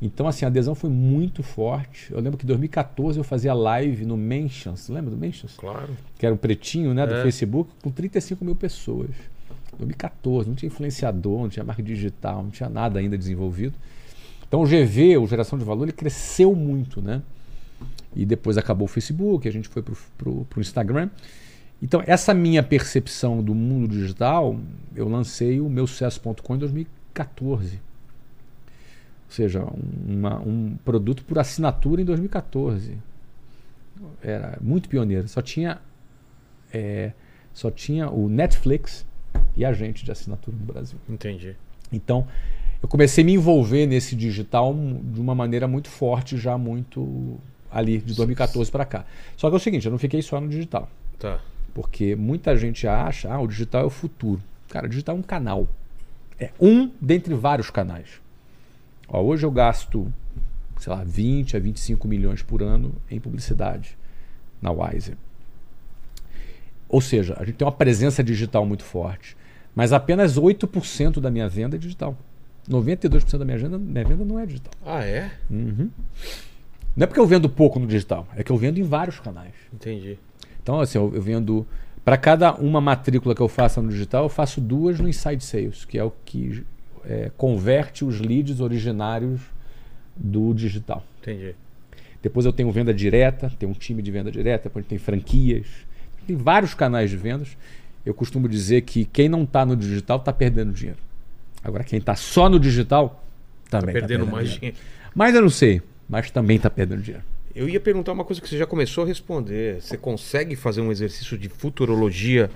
Então, 0.00 0.26
assim, 0.28 0.44
a 0.44 0.48
adesão 0.48 0.74
foi 0.74 0.90
muito 0.90 1.42
forte. 1.42 2.12
Eu 2.12 2.20
lembro 2.20 2.36
que 2.36 2.44
em 2.44 2.48
2014 2.48 3.16
eu 3.18 3.24
fazia 3.24 3.55
live 3.55 4.05
no 4.05 4.16
Mentions. 4.16 4.89
Lembra 4.89 5.10
do 5.10 5.16
Mentions? 5.16 5.55
Claro. 5.56 5.97
Que 6.18 6.26
era 6.26 6.34
um 6.34 6.39
pretinho, 6.39 6.92
né, 6.92 7.06
do 7.06 7.14
É. 7.14 7.23
Facebook, 7.23 7.70
com 7.82 7.90
35 7.90 8.44
mil 8.44 8.55
pessoas. 8.55 9.10
2014, 9.78 10.48
não 10.48 10.54
tinha 10.54 10.68
influenciador, 10.68 11.42
não 11.42 11.48
tinha 11.48 11.64
marketing 11.64 11.88
digital, 11.88 12.42
não 12.42 12.50
tinha 12.50 12.68
nada 12.68 12.98
ainda 12.98 13.16
desenvolvido. 13.18 13.74
Então 14.46 14.62
o 14.62 14.64
GV, 14.66 15.16
o 15.18 15.26
Geração 15.26 15.58
de 15.58 15.64
Valor, 15.64 15.84
ele 15.84 15.92
cresceu 15.92 16.54
muito, 16.54 17.02
né? 17.02 17.22
E 18.14 18.24
depois 18.24 18.56
acabou 18.56 18.84
o 18.84 18.88
Facebook, 18.88 19.48
a 19.48 19.50
gente 19.50 19.68
foi 19.68 19.82
pro, 19.82 20.44
pro 20.44 20.60
Instagram. 20.60 21.10
Então, 21.82 22.02
essa 22.06 22.32
minha 22.32 22.62
percepção 22.62 23.42
do 23.42 23.54
mundo 23.54 23.88
digital, 23.88 24.58
eu 24.94 25.08
lancei 25.08 25.60
o 25.60 25.68
meu 25.68 25.86
sucesso.com 25.86 26.54
em 26.54 26.58
2014. 26.58 27.76
Ou 27.76 27.80
seja, 29.28 29.66
uma- 30.06 30.40
um 30.40 30.76
produto 30.84 31.24
por 31.24 31.38
assinatura 31.38 32.00
em 32.00 32.04
2014. 32.04 32.96
Era 34.22 34.56
muito 34.60 34.88
pioneiro. 34.88 35.26
Só 35.28 35.42
tinha, 35.42 35.78
é, 36.72 37.12
só 37.52 37.70
tinha 37.70 38.08
o 38.08 38.28
Netflix 38.28 39.04
e 39.56 39.64
a 39.64 39.72
gente 39.72 40.04
de 40.04 40.10
assinatura 40.10 40.56
no 40.56 40.64
Brasil. 40.64 40.98
Entendi. 41.08 41.56
Então, 41.92 42.26
eu 42.82 42.88
comecei 42.88 43.22
a 43.22 43.26
me 43.26 43.32
envolver 43.32 43.86
nesse 43.86 44.14
digital 44.14 44.74
de 44.74 45.20
uma 45.20 45.34
maneira 45.34 45.66
muito 45.66 45.88
forte, 45.88 46.36
já 46.36 46.58
muito 46.58 47.38
ali, 47.70 47.98
de 47.98 48.14
2014 48.14 48.70
para 48.70 48.84
cá. 48.84 49.04
Só 49.36 49.48
que 49.48 49.54
é 49.54 49.56
o 49.56 49.60
seguinte, 49.60 49.86
eu 49.86 49.92
não 49.92 49.98
fiquei 49.98 50.20
só 50.22 50.40
no 50.40 50.48
digital. 50.48 50.88
Tá. 51.18 51.40
Porque 51.72 52.14
muita 52.14 52.56
gente 52.56 52.86
acha, 52.86 53.32
ah, 53.32 53.40
o 53.40 53.46
digital 53.46 53.82
é 53.82 53.84
o 53.86 53.90
futuro. 53.90 54.40
Cara, 54.68 54.86
o 54.86 54.88
digital 54.88 55.16
é 55.16 55.18
um 55.18 55.22
canal. 55.22 55.68
É 56.38 56.50
um 56.60 56.90
dentre 57.00 57.34
vários 57.34 57.70
canais. 57.70 58.20
Ó, 59.08 59.22
hoje 59.22 59.46
eu 59.46 59.50
gasto, 59.50 60.12
sei 60.78 60.92
lá, 60.92 61.02
20 61.04 61.56
a 61.56 61.60
25 61.60 62.06
milhões 62.06 62.42
por 62.42 62.62
ano 62.62 62.94
em 63.10 63.18
publicidade 63.18 63.96
na 64.60 64.70
Wiser. 64.70 65.16
Ou 66.94 67.00
seja, 67.00 67.34
a 67.36 67.44
gente 67.44 67.56
tem 67.56 67.66
uma 67.66 67.73
presença 67.73 68.23
digital 68.23 68.64
muito 68.64 68.84
forte. 68.84 69.36
Mas 69.74 69.92
apenas 69.92 70.39
8% 70.39 71.18
da 71.18 71.28
minha 71.28 71.48
venda 71.48 71.74
é 71.74 71.78
digital. 71.78 72.16
92% 72.70 73.36
da 73.36 73.44
minha 73.44 73.58
venda, 73.58 73.76
minha 73.76 74.05
venda 74.05 74.24
não 74.24 74.39
é 74.39 74.47
digital. 74.47 74.73
Ah, 74.86 75.05
é? 75.05 75.28
Uhum. 75.50 75.90
Não 76.94 77.02
é 77.02 77.06
porque 77.08 77.18
eu 77.18 77.26
vendo 77.26 77.48
pouco 77.48 77.81
no 77.81 77.86
digital, 77.89 78.28
é 78.36 78.44
que 78.44 78.52
eu 78.52 78.56
vendo 78.56 78.78
em 78.78 78.84
vários 78.84 79.18
canais. 79.18 79.55
Entendi. 79.73 80.16
Então, 80.62 80.81
assim, 80.81 80.98
eu, 80.98 81.12
eu 81.12 81.20
vendo. 81.20 81.66
Para 82.05 82.16
cada 82.16 82.55
uma 82.55 82.81
matrícula 82.81 83.34
que 83.34 83.42
eu 83.42 83.48
faça 83.48 83.82
no 83.82 83.89
digital, 83.89 84.23
eu 84.23 84.28
faço 84.28 84.60
duas 84.60 85.00
no 85.00 85.08
Inside 85.08 85.42
Sales, 85.42 85.84
que 85.84 85.98
é 85.98 86.05
o 86.05 86.12
que 86.24 86.64
é, 87.05 87.32
converte 87.36 88.05
os 88.05 88.20
leads 88.20 88.60
originários 88.60 89.40
do 90.14 90.55
digital. 90.55 91.02
Entendi. 91.20 91.56
Depois 92.23 92.47
eu 92.47 92.52
tenho 92.52 92.70
venda 92.70 92.94
direta, 92.94 93.50
tem 93.58 93.68
um 93.68 93.73
time 93.73 94.00
de 94.00 94.12
venda 94.12 94.31
direta, 94.31 94.68
depois 94.68 94.86
tem 94.86 94.97
franquias, 94.97 95.66
tem 96.24 96.36
vários 96.36 96.74
canais 96.74 97.10
de 97.10 97.16
vendas. 97.16 97.56
Eu 98.04 98.12
costumo 98.14 98.48
dizer 98.48 98.82
que 98.82 99.04
quem 99.04 99.28
não 99.28 99.44
está 99.44 99.64
no 99.64 99.76
digital 99.76 100.18
está 100.18 100.32
perdendo 100.32 100.72
dinheiro. 100.72 100.98
Agora, 101.62 101.82
quem 101.84 101.98
está 101.98 102.14
só 102.14 102.48
no 102.48 102.58
digital 102.60 103.24
também 103.70 103.94
Tá 103.94 103.98
está 104.00 104.06
perdendo 104.06 104.08
perdendo 104.08 104.26
mais 104.32 104.50
dinheiro. 104.50 104.76
dinheiro. 104.76 105.10
Mas 105.14 105.34
eu 105.34 105.40
não 105.42 105.48
sei, 105.48 105.80
mas 106.08 106.30
também 106.30 106.56
está 106.56 106.68
perdendo 106.68 107.00
dinheiro. 107.02 107.24
Eu 107.54 107.68
ia 107.68 107.80
perguntar 107.80 108.12
uma 108.12 108.24
coisa 108.24 108.42
que 108.42 108.48
você 108.48 108.58
já 108.58 108.66
começou 108.66 109.04
a 109.04 109.06
responder. 109.06 109.80
Você 109.80 109.96
consegue 109.96 110.56
fazer 110.56 110.80
um 110.80 110.90
exercício 110.90 111.38
de 111.38 111.48
futurologia 111.48 112.50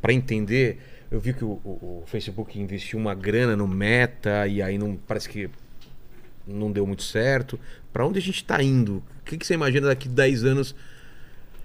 para 0.00 0.12
entender? 0.12 0.78
Eu 1.10 1.18
vi 1.18 1.32
que 1.32 1.44
o, 1.44 1.60
o- 1.64 2.02
o 2.02 2.04
Facebook 2.06 2.58
investiu 2.58 2.98
uma 2.98 3.14
grana 3.14 3.56
no 3.56 3.66
Meta 3.66 4.46
e 4.46 4.62
aí 4.62 4.78
não 4.78 4.96
parece 4.96 5.28
que 5.28 5.48
não 6.46 6.70
deu 6.70 6.86
muito 6.86 7.02
certo. 7.02 7.58
Para 7.92 8.06
onde 8.06 8.18
a 8.18 8.22
gente 8.22 8.36
está 8.36 8.62
indo? 8.62 8.96
O 9.20 9.24
que, 9.24 9.36
que 9.36 9.46
você 9.46 9.54
imagina 9.54 9.88
daqui 9.88 10.08
10 10.08 10.44
anos? 10.44 10.74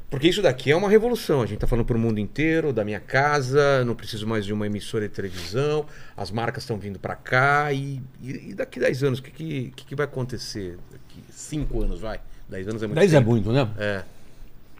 Porque 0.09 0.27
isso 0.29 0.41
daqui 0.41 0.71
é 0.71 0.75
uma 0.75 0.89
revolução. 0.89 1.41
A 1.41 1.45
gente 1.45 1.55
está 1.55 1.67
falando 1.67 1.85
para 1.85 1.97
o 1.97 1.99
mundo 1.99 2.17
inteiro, 2.19 2.71
da 2.71 2.85
minha 2.85 2.99
casa, 2.99 3.83
não 3.83 3.93
preciso 3.93 4.25
mais 4.25 4.45
de 4.45 4.53
uma 4.53 4.65
emissora 4.65 5.07
de 5.07 5.13
televisão, 5.13 5.85
as 6.15 6.31
marcas 6.31 6.63
estão 6.63 6.77
vindo 6.77 6.97
para 6.97 7.13
cá. 7.15 7.73
E, 7.73 8.01
e- 8.23 8.53
daqui 8.53 8.79
10 8.79 9.03
anos, 9.03 9.19
o 9.19 9.23
que, 9.23 9.31
que, 9.75 9.85
que 9.85 9.95
vai 9.95 10.05
acontecer? 10.05 10.77
Daqui 10.89 11.21
5 11.29 11.83
anos, 11.83 11.99
vai? 11.99 12.21
10 12.47 12.67
anos 12.69 12.83
é 12.83 12.87
muito 12.87 12.95
10 12.99 13.13
é 13.13 13.19
muito, 13.19 13.51
né? 13.51 13.67
É, 13.77 14.03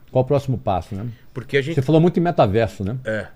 Qual 0.09 0.23
o 0.23 0.27
próximo 0.27 0.57
passo, 0.57 0.95
né? 0.95 1.05
porque 1.33 1.57
a 1.57 1.61
gente 1.61 1.75
Você 1.75 1.81
falou 1.81 1.99
muito 1.99 2.17
em 2.17 2.23
metaverso, 2.23 2.83
né? 2.85 2.97
é, 3.03 3.27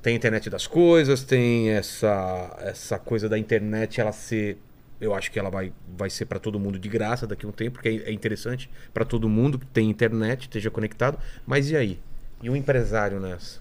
tem 0.00 0.14
a 0.14 0.16
internet 0.16 0.48
das 0.48 0.66
coisas, 0.66 1.22
tem 1.22 1.68
essa 1.68 2.56
essa 2.62 2.98
coisa 2.98 3.28
da 3.28 3.38
internet 3.38 4.00
ela 4.00 4.12
ser 4.12 4.56
eu 5.00 5.14
acho 5.14 5.30
que 5.32 5.38
ela 5.38 5.50
vai, 5.50 5.72
vai 5.96 6.10
ser 6.10 6.26
para 6.26 6.38
todo 6.38 6.58
mundo 6.60 6.78
de 6.78 6.88
graça 6.88 7.26
daqui 7.26 7.46
a 7.46 7.48
um 7.48 7.52
tempo, 7.52 7.74
porque 7.74 7.88
é 7.88 8.10
é 8.10 8.12
interessante 8.12 8.68
para 8.92 9.04
todo 9.04 9.28
mundo 9.28 9.58
que 9.58 9.66
tem 9.66 9.88
internet, 9.90 10.42
esteja 10.42 10.70
conectado. 10.70 11.18
Mas 11.46 11.70
e 11.70 11.76
aí? 11.76 11.98
E 12.42 12.48
o 12.50 12.56
empresário 12.56 13.18
nessa? 13.20 13.60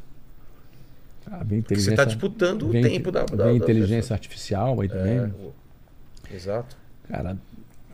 Ah, 1.32 1.44
você 1.68 1.92
está 1.92 2.06
disputando 2.06 2.68
o 2.70 2.72
tempo 2.72 3.12
da, 3.12 3.24
da, 3.24 3.36
da 3.46 3.54
inteligência 3.54 4.14
artificial 4.14 4.82
aí 4.82 4.90
também. 4.90 5.18
É, 5.18 5.22
o- 5.26 5.54
Exato. 6.34 6.76
Cara, 7.08 7.38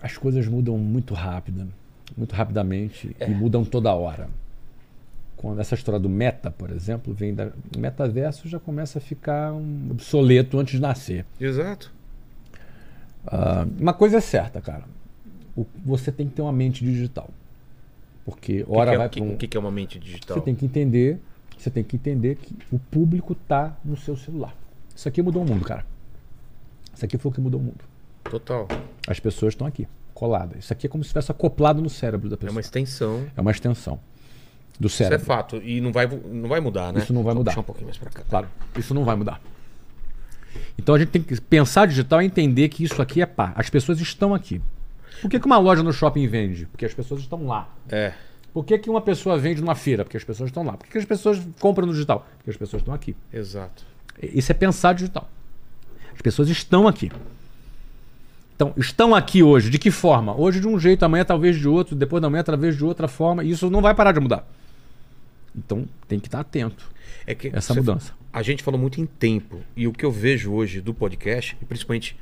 as 0.01 0.17
coisas 0.17 0.48
mudam 0.48 0.77
muito 0.77 1.14
rápido, 1.14 1.67
muito 2.15 2.33
rapidamente 2.33 3.15
É. 3.19 3.30
e 3.30 3.33
mudam 3.33 3.65
toda 3.65 3.93
hora. 3.93 4.30
Quando 5.35 5.59
essa 5.59 5.75
história 5.75 5.99
do 5.99 6.07
meta, 6.09 6.49
por 6.49 6.69
exemplo, 6.72 7.14
vem 7.14 7.33
da 7.33 7.48
o 7.75 7.80
metaverso 7.80 8.48
já 8.48 8.59
começa 8.59 8.99
a 8.99 9.01
ficar 9.01 9.51
um 9.53 9.90
obsoleto 9.91 10.57
antes 10.57 10.75
de 10.75 10.82
nascer. 10.82 11.25
Exato. 11.40 11.91
Ah, 13.27 13.65
uma 13.79 13.93
coisa 13.93 14.17
é 14.17 14.21
certa, 14.21 14.61
cara. 14.61 14.83
O- 15.55 15.65
você 15.85 16.11
tem 16.11 16.27
que 16.27 16.33
ter 16.35 16.41
uma 16.41 16.51
mente 16.51 16.83
digital. 16.83 17.29
Porque 18.25 18.63
O 18.63 18.65
que 18.65 18.71
hora 18.77 18.89
que 18.91 18.95
é- 18.95 18.97
vai 18.97 19.09
para 19.09 19.23
um, 19.23 19.33
o 19.33 19.37
que 19.37 19.47
que 19.47 19.55
é 19.57 19.59
uma 19.59 19.71
mente 19.71 19.99
digital? 19.99 20.37
Você 20.37 20.43
tem 20.43 20.55
que 20.55 20.65
entender, 20.65 21.19
você 21.57 21.69
tem 21.69 21.83
que 21.83 21.95
entender 21.95 22.35
que 22.35 22.55
o 22.71 22.79
público 22.79 23.35
tá 23.35 23.75
no 23.85 23.95
seu 23.95 24.17
celular. 24.17 24.55
Isso 24.95 25.07
aqui 25.07 25.21
mudou 25.21 25.43
o 25.43 25.47
mundo, 25.47 25.63
cara. 25.63 25.85
Isso 26.93 27.05
aqui 27.05 27.17
foi 27.17 27.31
o 27.31 27.33
que 27.33 27.41
mudou 27.41 27.59
o 27.59 27.63
mundo. 27.63 27.83
Total. 28.23 28.67
As 29.07 29.19
pessoas 29.19 29.53
estão 29.53 29.67
aqui, 29.67 29.87
coladas. 30.13 30.59
Isso 30.63 30.73
aqui 30.73 30.87
é 30.87 30.89
como 30.89 31.03
se 31.03 31.09
estivesse 31.09 31.31
acoplado 31.31 31.81
no 31.81 31.89
cérebro 31.89 32.29
da 32.29 32.35
É 32.35 32.37
pessoa. 32.37 32.51
uma 32.51 32.61
extensão. 32.61 33.25
É 33.35 33.41
uma 33.41 33.51
extensão 33.51 33.99
do 34.79 34.87
Isso 34.87 35.03
é 35.03 35.05
cérebro. 35.05 35.25
fato. 35.25 35.57
E 35.57 35.79
não 35.79 35.91
vai, 35.91 36.07
não 36.07 36.49
vai 36.49 36.59
mudar, 36.59 36.91
né? 36.93 36.99
Isso 37.01 37.13
não 37.13 37.21
vai 37.23 37.33
Só 37.33 37.37
mudar. 37.39 37.51
Puxar 37.51 37.61
um 37.61 37.63
pouquinho 37.63 37.87
mais 37.87 37.97
pra 37.97 38.09
cá. 38.09 38.23
Claro, 38.27 38.47
isso 38.77 38.93
não 38.93 39.03
vai 39.05 39.15
mudar. 39.15 39.39
Então 40.77 40.95
a 40.95 41.00
gente 41.00 41.09
tem 41.09 41.22
que 41.22 41.40
pensar 41.42 41.88
digital 41.88 42.22
e 42.22 42.25
entender 42.25 42.69
que 42.69 42.84
isso 42.84 43.01
aqui 43.01 43.22
é 43.22 43.25
pá. 43.25 43.53
As 43.56 43.69
pessoas 43.69 44.00
estão 44.00 44.34
aqui. 44.34 44.61
Por 45.22 45.30
que, 45.30 45.40
que 45.40 45.45
uma 45.45 45.58
loja 45.58 45.82
no 45.82 45.93
shopping 45.93 46.27
vende? 46.27 46.66
Porque 46.66 46.85
as 46.85 46.93
pessoas 46.93 47.22
estão 47.22 47.48
lá. 47.48 47.69
É. 47.90 48.14
Por 48.53 48.64
que, 48.66 48.77
que 48.77 48.90
uma 48.90 49.01
pessoa 49.01 49.38
vende 49.38 49.61
numa 49.61 49.75
feira? 49.75 50.03
Porque 50.03 50.17
as 50.17 50.24
pessoas 50.24 50.50
estão 50.50 50.64
lá. 50.64 50.74
Por 50.74 50.85
que, 50.85 50.92
que 50.92 50.98
as 50.98 51.06
pessoas 51.06 51.42
compram 51.59 51.88
no 51.88 51.93
digital? 51.93 52.27
Porque 52.38 52.50
as 52.50 52.58
pessoas 52.58 52.82
estão 52.82 52.93
aqui. 52.93 53.16
Exato. 53.34 53.84
Isso 54.22 54.51
é 54.51 54.56
pensar 54.56 54.93
digital. 54.93 55.30
As 56.14 56.22
pessoas 56.22 56.50
estão 56.50 56.88
aqui. 56.88 57.11
Então, 58.56 58.74
estão 58.77 59.14
aqui 59.14 59.43
hoje. 59.43 59.69
De 59.69 59.77
que 59.77 59.92
forma? 59.92 60.34
Hoje 60.35 60.59
de 60.59 60.67
um 60.67 60.80
jeito, 60.80 61.03
amanhã 61.03 61.25
talvez 61.25 61.58
de 61.58 61.67
outro, 61.67 61.95
depois 61.95 62.22
da 62.22 62.30
manhã 62.30 62.43
talvez 62.43 62.77
de 62.77 62.85
outra 62.85 63.08
forma. 63.08 63.43
E 63.43 63.51
isso 63.51 63.69
não 63.69 63.82
vai 63.82 63.93
parar 63.93 64.14
de 64.14 64.19
mudar. 64.19 64.48
Então, 65.53 65.85
tem 66.08 66.19
que 66.19 66.27
estar 66.27 66.40
atento 66.40 66.94
É 67.27 67.33
que 67.33 67.49
essa 67.53 67.73
mudança. 67.73 68.13
A 68.31 68.41
gente 68.41 68.63
falou 68.63 68.79
muito 68.79 68.99
em 68.99 69.05
tempo. 69.05 69.61
E 69.75 69.87
o 69.87 69.93
que 69.93 70.05
eu 70.05 70.11
vejo 70.11 70.51
hoje 70.53 70.81
do 70.81 70.93
podcast, 70.93 71.57
e 71.61 71.65
principalmente 71.65 72.17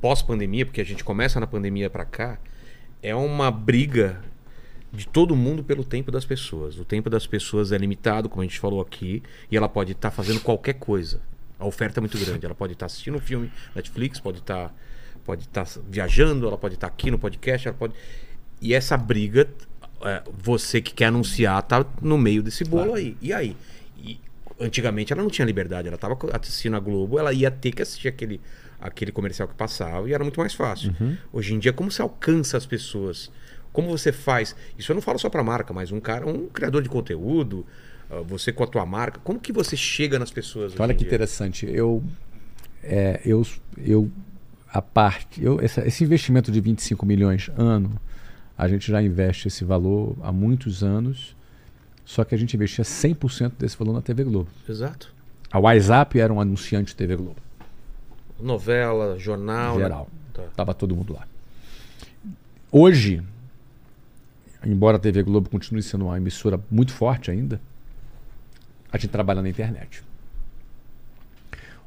pós-pandemia, 0.00 0.66
porque 0.66 0.80
a 0.80 0.84
gente 0.84 1.02
começa 1.02 1.40
na 1.40 1.46
pandemia 1.46 1.88
pra 1.88 2.04
cá, 2.04 2.38
é 3.02 3.14
uma 3.14 3.50
briga 3.50 4.22
de 4.92 5.06
todo 5.06 5.34
mundo 5.34 5.64
pelo 5.64 5.84
tempo 5.84 6.10
das 6.10 6.24
pessoas. 6.24 6.78
O 6.78 6.84
tempo 6.84 7.10
das 7.10 7.26
pessoas 7.26 7.72
é 7.72 7.78
limitado, 7.78 8.28
como 8.28 8.42
a 8.42 8.44
gente 8.44 8.58
falou 8.58 8.80
aqui, 8.80 9.22
e 9.50 9.56
ela 9.56 9.68
pode 9.68 9.92
estar 9.92 10.10
fazendo 10.10 10.40
qualquer 10.40 10.74
coisa. 10.74 11.20
A 11.58 11.66
oferta 11.66 11.98
é 11.98 12.02
muito 12.02 12.18
grande. 12.18 12.44
Ela 12.44 12.54
pode 12.54 12.74
estar 12.74 12.86
assistindo 12.86 13.16
um 13.16 13.20
filme 13.20 13.50
Netflix, 13.74 14.20
pode 14.20 14.38
estar 14.38 14.74
pode 15.24 15.44
estar 15.44 15.66
viajando, 15.88 16.46
ela 16.46 16.58
pode 16.58 16.74
estar 16.74 16.86
aqui 16.86 17.10
no 17.10 17.18
podcast, 17.18 17.66
ela 17.66 17.76
pode. 17.76 17.94
E 18.60 18.74
essa 18.74 18.96
briga, 18.96 19.48
é, 20.02 20.22
você 20.30 20.80
que 20.80 20.92
quer 20.92 21.06
anunciar, 21.06 21.62
tá 21.62 21.84
no 22.00 22.18
meio 22.18 22.42
desse 22.42 22.64
bolo 22.64 22.94
aí. 22.94 23.16
E 23.20 23.32
aí? 23.32 23.56
Antigamente 24.60 25.12
ela 25.12 25.22
não 25.22 25.30
tinha 25.30 25.44
liberdade, 25.44 25.88
ela 25.88 25.96
estava 25.96 26.16
assistindo 26.32 26.76
a 26.76 26.80
Globo, 26.80 27.18
ela 27.18 27.32
ia 27.32 27.50
ter 27.50 27.72
que 27.72 27.82
assistir 27.82 28.08
aquele, 28.08 28.40
aquele 28.80 29.10
comercial 29.10 29.48
que 29.48 29.54
passava 29.54 30.08
e 30.08 30.12
era 30.14 30.22
muito 30.22 30.38
mais 30.38 30.54
fácil. 30.54 30.94
Hoje 31.32 31.54
em 31.54 31.58
dia, 31.58 31.72
como 31.72 31.90
você 31.90 32.00
alcança 32.02 32.56
as 32.56 32.64
pessoas? 32.66 33.30
Como 33.72 33.88
você 33.88 34.12
faz? 34.12 34.54
Isso 34.78 34.92
eu 34.92 34.94
não 34.94 35.02
falo 35.02 35.18
só 35.18 35.28
para 35.28 35.42
marca, 35.42 35.74
mas 35.74 35.90
um 35.90 35.98
cara, 35.98 36.24
um 36.28 36.46
criador 36.46 36.82
de 36.82 36.88
conteúdo, 36.88 37.66
ah, 38.08 38.20
você 38.24 38.52
com 38.52 38.62
a 38.62 38.66
tua 38.68 38.86
marca, 38.86 39.18
como 39.24 39.40
que 39.40 39.52
você 39.52 39.76
chega 39.76 40.18
nas 40.20 40.30
pessoas? 40.30 40.72
Olha 40.78 40.94
que 40.94 41.00
dia? 41.00 41.08
interessante. 41.08 41.66
Eu, 41.68 42.00
é, 42.82 43.20
eu, 43.24 43.44
eu 43.76 44.08
a 44.72 44.80
parte, 44.80 45.42
eu, 45.42 45.60
essa- 45.60 45.84
esse 45.86 46.04
investimento 46.04 46.52
de 46.52 46.60
25 46.60 47.04
milhões 47.04 47.50
ano, 47.56 48.00
a 48.56 48.68
gente 48.68 48.88
já 48.90 49.02
investe 49.02 49.48
esse 49.48 49.64
valor 49.64 50.16
há 50.22 50.30
muitos 50.30 50.84
anos, 50.84 51.36
só 52.04 52.24
que 52.24 52.34
a 52.34 52.38
gente 52.38 52.54
investia 52.54 52.84
100% 52.84 53.52
desse 53.58 53.76
valor 53.76 53.92
na 53.94 54.02
TV 54.02 54.24
Globo. 54.24 54.48
Exato. 54.68 55.12
A 55.50 55.58
WhatsApp 55.58 56.18
era 56.18 56.32
um 56.32 56.40
anunciante 56.40 56.88
de 56.88 56.96
TV 56.96 57.16
Globo, 57.16 57.36
Novela, 58.40 59.18
jornal. 59.18 59.76
né? 59.76 59.82
geral. 59.82 60.08
Tá. 60.32 60.42
Tava 60.56 60.74
todo 60.74 60.94
mundo 60.96 61.12
lá. 61.14 61.26
Hoje, 62.70 63.22
embora 64.66 64.96
a 64.96 65.00
TV 65.00 65.22
Globo 65.22 65.48
continue 65.48 65.82
sendo 65.82 66.06
uma 66.06 66.16
emissora 66.16 66.60
muito 66.70 66.92
forte 66.92 67.30
ainda, 67.30 67.60
a 68.90 68.98
gente 68.98 69.10
trabalha 69.10 69.40
na 69.40 69.48
internet. 69.48 70.02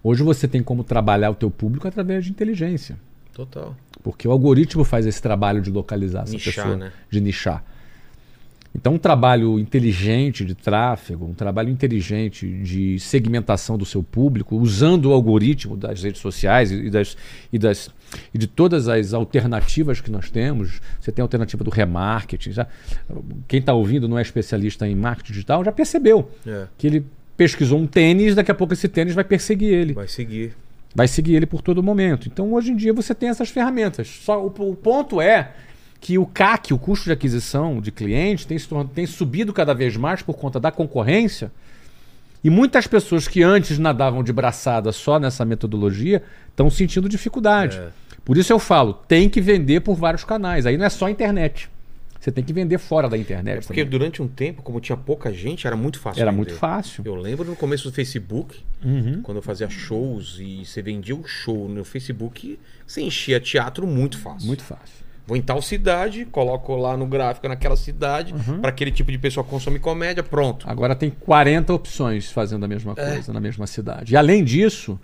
Hoje 0.01 0.23
você 0.23 0.47
tem 0.47 0.63
como 0.63 0.83
trabalhar 0.83 1.29
o 1.31 1.35
teu 1.35 1.51
público 1.51 1.87
através 1.87 2.23
de 2.23 2.31
inteligência. 2.31 2.97
Total. 3.33 3.75
Porque 4.01 4.27
o 4.27 4.31
algoritmo 4.31 4.83
faz 4.85 5.05
esse 5.05 5.21
trabalho 5.21 5.61
de 5.61 5.69
localizar 5.69 6.23
essa 6.23 6.31
Nichar, 6.31 6.53
pessoa, 6.53 6.75
né? 6.77 6.91
de 7.09 7.19
nichar. 7.19 7.63
Então, 8.75 8.93
um 8.93 8.97
trabalho 8.97 9.57
inteligente 9.59 10.45
de 10.45 10.53
tráfego, 10.53 11.25
um 11.25 11.33
trabalho 11.33 11.69
inteligente 11.69 12.47
de 12.61 12.99
segmentação 12.99 13.75
do 13.77 13.85
seu 13.85 14.03
público, 14.03 14.55
usando 14.55 15.07
o 15.07 15.13
algoritmo 15.13 15.75
das 15.75 16.03
redes 16.03 16.21
sociais 16.21 16.71
e, 16.71 16.89
das, 16.89 17.17
e, 17.51 17.57
das, 17.57 17.89
e 18.33 18.37
de 18.37 18.45
todas 18.45 18.87
as 18.87 19.13
alternativas 19.13 19.99
que 19.99 20.11
nós 20.11 20.29
temos. 20.29 20.79
Você 21.01 21.11
tem 21.11 21.23
a 21.23 21.25
alternativa 21.25 21.63
do 21.63 21.71
remarketing. 21.71 22.51
Já, 22.51 22.67
quem 23.47 23.59
está 23.59 23.73
ouvindo 23.73 24.07
não 24.07 24.17
é 24.19 24.21
especialista 24.21 24.87
em 24.87 24.95
marketing 24.95 25.33
digital, 25.33 25.63
já 25.63 25.71
percebeu 25.71 26.29
É. 26.45 26.67
que 26.77 26.85
ele 26.85 27.05
pesquisou 27.35 27.79
um 27.79 27.87
tênis, 27.87 28.35
daqui 28.35 28.51
a 28.51 28.55
pouco 28.55 28.73
esse 28.73 28.87
tênis 28.87 29.13
vai 29.15 29.23
perseguir 29.23 29.73
ele. 29.73 29.93
Vai 29.93 30.07
seguir. 30.07 30.53
vai 30.95 31.07
seguir 31.07 31.35
ele 31.35 31.45
por 31.45 31.61
todo 31.61 31.81
momento. 31.83 32.27
Então, 32.27 32.53
hoje 32.53 32.71
em 32.71 32.75
dia, 32.75 32.93
você 32.93 33.13
tem 33.15 33.29
essas 33.29 33.49
ferramentas. 33.49 34.07
Só 34.07 34.43
o, 34.43 34.47
o 34.47 34.75
ponto 34.75 35.19
é 35.21 35.51
que 35.99 36.17
o 36.17 36.25
CAC, 36.25 36.73
o 36.73 36.77
custo 36.77 37.05
de 37.05 37.11
aquisição 37.11 37.81
de 37.81 37.91
clientes, 37.91 38.45
tem, 38.45 38.57
tem 38.93 39.05
subido 39.05 39.51
cada 39.53 39.73
vez 39.73 39.95
mais 39.97 40.21
por 40.21 40.35
conta 40.35 40.59
da 40.59 40.71
concorrência. 40.71 41.51
E 42.43 42.49
muitas 42.49 42.85
pessoas 42.87 43.27
que 43.27 43.41
antes 43.43 43.79
nadavam 43.79 44.23
de 44.23 44.31
braçada 44.31 44.91
só 44.91 45.19
nessa 45.19 45.43
metodologia 45.43 46.21
estão 46.49 46.69
sentindo 46.69 47.09
dificuldade. 47.09 47.77
É. 47.77 47.89
Por 48.23 48.37
isso 48.37 48.53
eu 48.53 48.59
falo, 48.59 48.93
tem 48.93 49.27
que 49.29 49.41
vender 49.41 49.81
por 49.81 49.95
vários 49.95 50.23
canais. 50.23 50.65
Aí 50.65 50.77
não 50.77 50.85
é 50.85 50.89
só 50.89 51.09
internet. 51.09 51.69
Você 52.19 52.31
tem 52.31 52.43
que 52.43 52.51
vender 52.51 52.77
fora 52.77 53.07
da 53.07 53.17
internet. 53.17 53.57
É 53.59 53.61
porque 53.61 53.81
também. 53.83 53.89
durante 53.89 54.21
um 54.21 54.27
tempo, 54.27 54.61
como 54.61 54.79
tinha 54.81 54.97
pouca 54.97 55.31
gente, 55.31 55.65
era 55.65 55.75
muito 55.75 55.99
fácil. 55.99 56.21
Era 56.21 56.31
vender. 56.31 56.37
muito 56.37 56.53
fácil. 56.59 57.03
Eu 57.05 57.15
lembro 57.15 57.45
no 57.45 57.55
começo 57.55 57.89
do 57.89 57.93
Facebook, 57.93 58.59
Uhum. 58.83 59.21
quando 59.23 59.37
eu 59.37 59.41
fazia 59.41 59.69
shows 59.69 60.37
e 60.39 60.65
você 60.65 60.81
vendia 60.81 61.15
o 61.15 61.25
show 61.25 61.69
no 61.69 61.83
Facebook, 61.85 62.59
você 62.85 63.01
enchia 63.01 63.39
teatro 63.39 63.87
muito 63.87 64.17
fácil. 64.17 64.45
Muito 64.47 64.63
fácil. 64.63 65.06
Vou 65.27 65.35
em 65.35 65.41
tal 65.41 65.61
cidade, 65.61 66.23
coloco 66.25 66.73
lá 66.77 66.95
no 66.95 67.05
gráfico 67.05 67.49
naquela 67.49 67.75
cidade, 67.75 68.33
Uhum. 68.33 68.61
para 68.61 68.69
aquele 68.69 68.91
tipo 68.91 69.11
de 69.11 69.17
pessoa 69.17 69.43
que 69.43 69.49
consome 69.49 69.77
comédia, 69.77 70.23
pronto. 70.23 70.65
Agora 70.69 70.95
tem 70.95 71.09
40 71.09 71.73
opções 71.73 72.31
fazendo 72.31 72.63
a 72.63 72.67
mesma 72.67 72.95
coisa 72.95 73.33
na 73.33 73.39
mesma 73.41 73.67
cidade. 73.67 74.13
E 74.13 74.15
além 74.17 74.41
disso, 74.41 74.97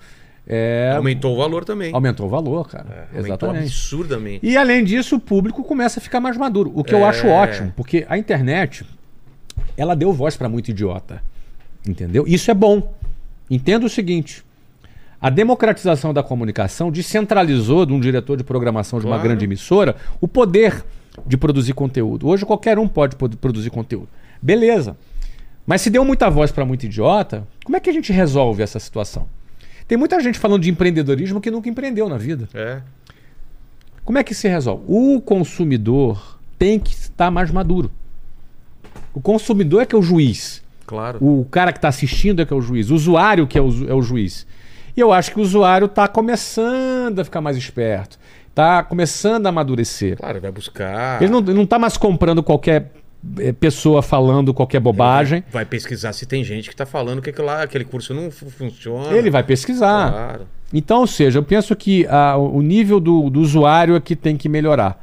é, 0.47 0.93
Aumentou 0.95 1.33
o 1.33 1.37
valor 1.37 1.65
também. 1.65 1.93
aumentou 1.93 2.25
o 2.25 2.29
valor, 2.29 2.69
cara. 2.69 3.09
É, 3.13 3.19
Exatamente. 3.19 3.65
absurdamente. 3.65 4.45
E 4.47 4.55
além 4.55 4.83
disso, 4.85 5.17
o 5.17 5.19
público 5.19 5.61
começa 5.63 5.99
a 5.99 6.01
ficar 6.01 6.21
mais 6.21 6.37
maduro. 6.37 6.71
O 6.73 6.83
que 6.85 6.93
eu 6.93 6.99
É. 6.99 7.03
acho 7.09 7.27
ótimo, 7.27 7.73
porque 7.75 8.05
a 8.07 8.17
internet, 8.17 8.85
ela 9.75 9.93
deu 9.95 10.13
voz 10.13 10.37
para 10.37 10.47
muito 10.47 10.69
idiota. 10.71 11.21
Entendeu? 11.85 12.23
Isso 12.25 12.49
é 12.49 12.53
bom. 12.53 12.93
Entenda 13.51 13.85
o 13.85 13.89
seguinte: 13.89 14.41
a 15.23 15.29
democratização 15.29 16.13
da 16.13 16.21
comunicação 16.21 16.91
descentralizou 16.91 17.85
de 17.85 17.93
um 17.93 17.99
diretor 17.99 18.35
de 18.35 18.43
programação 18.43 18.99
de 18.99 19.05
uma 19.05 19.15
Claro. 19.15 19.29
grande 19.29 19.45
emissora 19.45 19.95
o 20.19 20.27
poder 20.27 20.83
de 21.25 21.37
produzir 21.37 21.71
conteúdo. 21.73 22.27
Hoje 22.27 22.45
qualquer 22.45 22.77
um 22.77 22.87
pode 22.89 23.15
pod- 23.15 23.37
produzir 23.37 23.69
conteúdo. 23.69 24.09
Beleza. 24.41 24.97
Mas 25.65 25.79
se 25.81 25.89
deu 25.89 26.03
muita 26.03 26.29
voz 26.29 26.51
para 26.51 26.65
muito 26.65 26.85
idiota, 26.85 27.47
como 27.63 27.77
é 27.77 27.79
que 27.79 27.89
a 27.89 27.93
gente 27.93 28.11
resolve 28.11 28.61
essa 28.61 28.79
situação? 28.79 29.25
Tem 29.87 29.97
muita 29.97 30.19
gente 30.19 30.37
falando 30.37 30.61
de 30.63 30.69
empreendedorismo 30.69 31.39
que 31.39 31.49
nunca 31.49 31.69
empreendeu 31.69 32.09
na 32.09 32.17
vida. 32.17 32.49
É. 32.53 32.81
Como 34.03 34.17
é 34.17 34.23
que 34.23 34.33
se 34.35 34.49
resolve? 34.49 34.83
O 34.87 35.21
consumidor 35.21 36.37
tem 36.59 36.77
que 36.77 36.91
estar 36.93 37.31
mais 37.31 37.49
maduro. 37.49 37.89
O 39.13 39.21
consumidor 39.21 39.81
é 39.83 39.85
que 39.85 39.95
é 39.95 39.97
o 39.97 40.01
juiz. 40.01 40.61
Claro. 40.85 41.17
O 41.21 41.45
cara 41.49 41.71
que 41.71 41.77
está 41.77 41.87
assistindo 41.87 42.41
é 42.41 42.45
que 42.45 42.51
é 42.53 42.55
o 42.55 42.61
juiz. 42.61 42.89
O 42.89 42.95
usuário 42.95 43.47
que 43.47 43.57
é 43.57 43.61
o, 43.61 43.69
é 43.89 43.93
o 43.93 44.01
juiz. 44.01 44.45
E 44.95 44.99
eu 44.99 45.11
acho 45.11 45.31
que 45.31 45.39
o 45.39 45.41
usuário 45.41 45.85
está 45.85 46.07
começando 46.07 47.19
a 47.19 47.23
ficar 47.23 47.41
mais 47.41 47.57
esperto. 47.57 48.17
Está 48.49 48.83
começando 48.83 49.45
a 49.47 49.49
amadurecer. 49.49 50.17
Claro, 50.17 50.39
vai 50.39 50.51
buscar. 50.51 51.21
Ele 51.21 51.31
não, 51.31 51.39
ele 51.39 51.53
não 51.53 51.65
tá 51.65 51.79
mais 51.79 51.97
comprando 51.97 52.43
qualquer 52.43 52.91
eh, 53.39 53.51
pessoa 53.51 54.03
falando 54.03 54.53
qualquer 54.53 54.79
bobagem. 54.79 55.43
Vai 55.51 55.65
pesquisar 55.65 56.13
se 56.13 56.25
tem 56.27 56.43
gente 56.43 56.69
que 56.69 56.75
tá 56.75 56.85
falando 56.85 57.21
que 57.21 57.31
aquilo 57.31 57.47
lá, 57.47 57.63
aquele 57.63 57.83
curso 57.83 58.13
não 58.13 58.29
fu- 58.29 58.49
funciona. 58.51 59.11
Ele 59.17 59.31
vai 59.31 59.41
pesquisar. 59.43 60.11
Claro. 60.11 60.47
Então, 60.71 60.99
ou 60.99 61.07
seja, 61.07 61.39
eu 61.39 61.43
penso 61.43 61.75
que 61.75 62.05
ah, 62.07 62.37
o 62.37 62.61
nível 62.61 62.99
do, 62.99 63.29
do 63.31 63.39
usuário 63.39 63.95
é 63.95 63.99
que 63.99 64.15
tem 64.15 64.37
que 64.37 64.47
melhorar. 64.47 65.01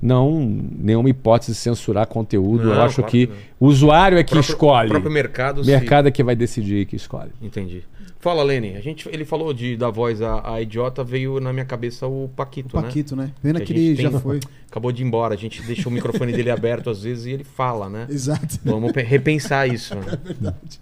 Não 0.00 0.40
nenhuma 0.40 1.08
hipótese 1.08 1.52
de 1.52 1.58
censurar 1.58 2.06
conteúdo. 2.06 2.68
eu 2.68 2.74
Não, 2.74 2.82
acho 2.82 2.96
claro 2.96 3.10
que 3.10 3.26
não. 3.28 3.36
o 3.60 3.66
usuário 3.68 4.18
é 4.18 4.24
que 4.24 4.32
Próprio- 4.32 4.50
escolhe. 4.52 4.88
O 4.88 4.90
próprio 4.90 5.12
mercado. 5.12 5.60
O 5.60 5.64
se- 5.64 5.70
mercado 5.70 6.08
é 6.08 6.10
que 6.10 6.22
vai 6.24 6.34
decidir 6.34 6.84
que 6.86 6.96
escolhe. 6.96 7.30
Entendi. 7.40 7.84
Fala, 8.22 8.42
Lene. 8.44 8.76
A 8.76 8.80
gente, 8.80 9.08
ele 9.12 9.24
falou 9.24 9.52
de, 9.52 9.76
da 9.76 9.90
voz 9.90 10.22
a, 10.22 10.54
a 10.54 10.62
idiota, 10.62 11.02
veio 11.02 11.40
na 11.40 11.52
minha 11.52 11.64
cabeça 11.64 12.06
o 12.06 12.30
Paquito, 12.36 12.76
né? 12.76 12.82
Paquito, 12.84 13.16
né? 13.16 13.32
Pena 13.42 13.58
Que 13.58 13.66
que 13.66 13.72
ele 13.72 13.88
gente 13.96 14.02
já 14.02 14.10
tem- 14.12 14.20
foi. 14.20 14.38
Acabou 14.70 14.92
de 14.92 15.02
ir 15.02 15.06
embora. 15.06 15.34
A 15.34 15.36
gente 15.36 15.60
deixa 15.62 15.88
o 15.88 15.92
microfone 15.92 16.30
dele 16.32 16.48
aberto 16.48 16.88
às 16.88 17.02
vezes 17.02 17.26
e 17.26 17.30
ele 17.32 17.42
fala, 17.42 17.90
né? 17.90 18.06
Exato. 18.08 18.60
Vamos 18.64 18.92
pe- 18.92 19.02
repensar 19.02 19.66
isso. 19.68 19.96
Né? 19.96 20.16
Verdade. 20.24 20.80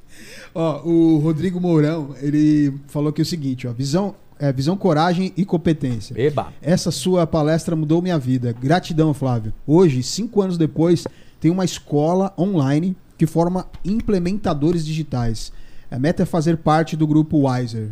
Ó, 0.54 0.82
o 0.86 1.16
Rodrigo 1.18 1.58
Mourão, 1.58 2.14
ele 2.20 2.74
falou 2.88 3.08
aqui 3.08 3.22
o 3.22 3.26
seguinte, 3.26 3.66
ó, 3.66 3.72
visão, 3.72 4.14
é, 4.38 4.52
visão, 4.52 4.76
coragem 4.76 5.32
e 5.34 5.42
competência. 5.46 6.12
Eba! 6.20 6.52
Essa 6.60 6.90
sua 6.90 7.26
palestra 7.26 7.74
mudou 7.74 8.02
minha 8.02 8.18
vida. 8.18 8.52
Gratidão, 8.52 9.14
Flávio. 9.14 9.50
Hoje, 9.66 10.02
cinco 10.02 10.42
anos 10.42 10.58
depois, 10.58 11.06
tem 11.40 11.50
uma 11.50 11.64
escola 11.64 12.34
online 12.38 12.94
que 13.16 13.26
forma 13.26 13.66
implementadores 13.82 14.84
digitais. 14.84 15.52
A 15.90 15.98
meta 15.98 16.22
é 16.22 16.26
fazer 16.26 16.56
parte 16.58 16.96
do 16.96 17.06
grupo 17.06 17.48
Wiser. 17.48 17.90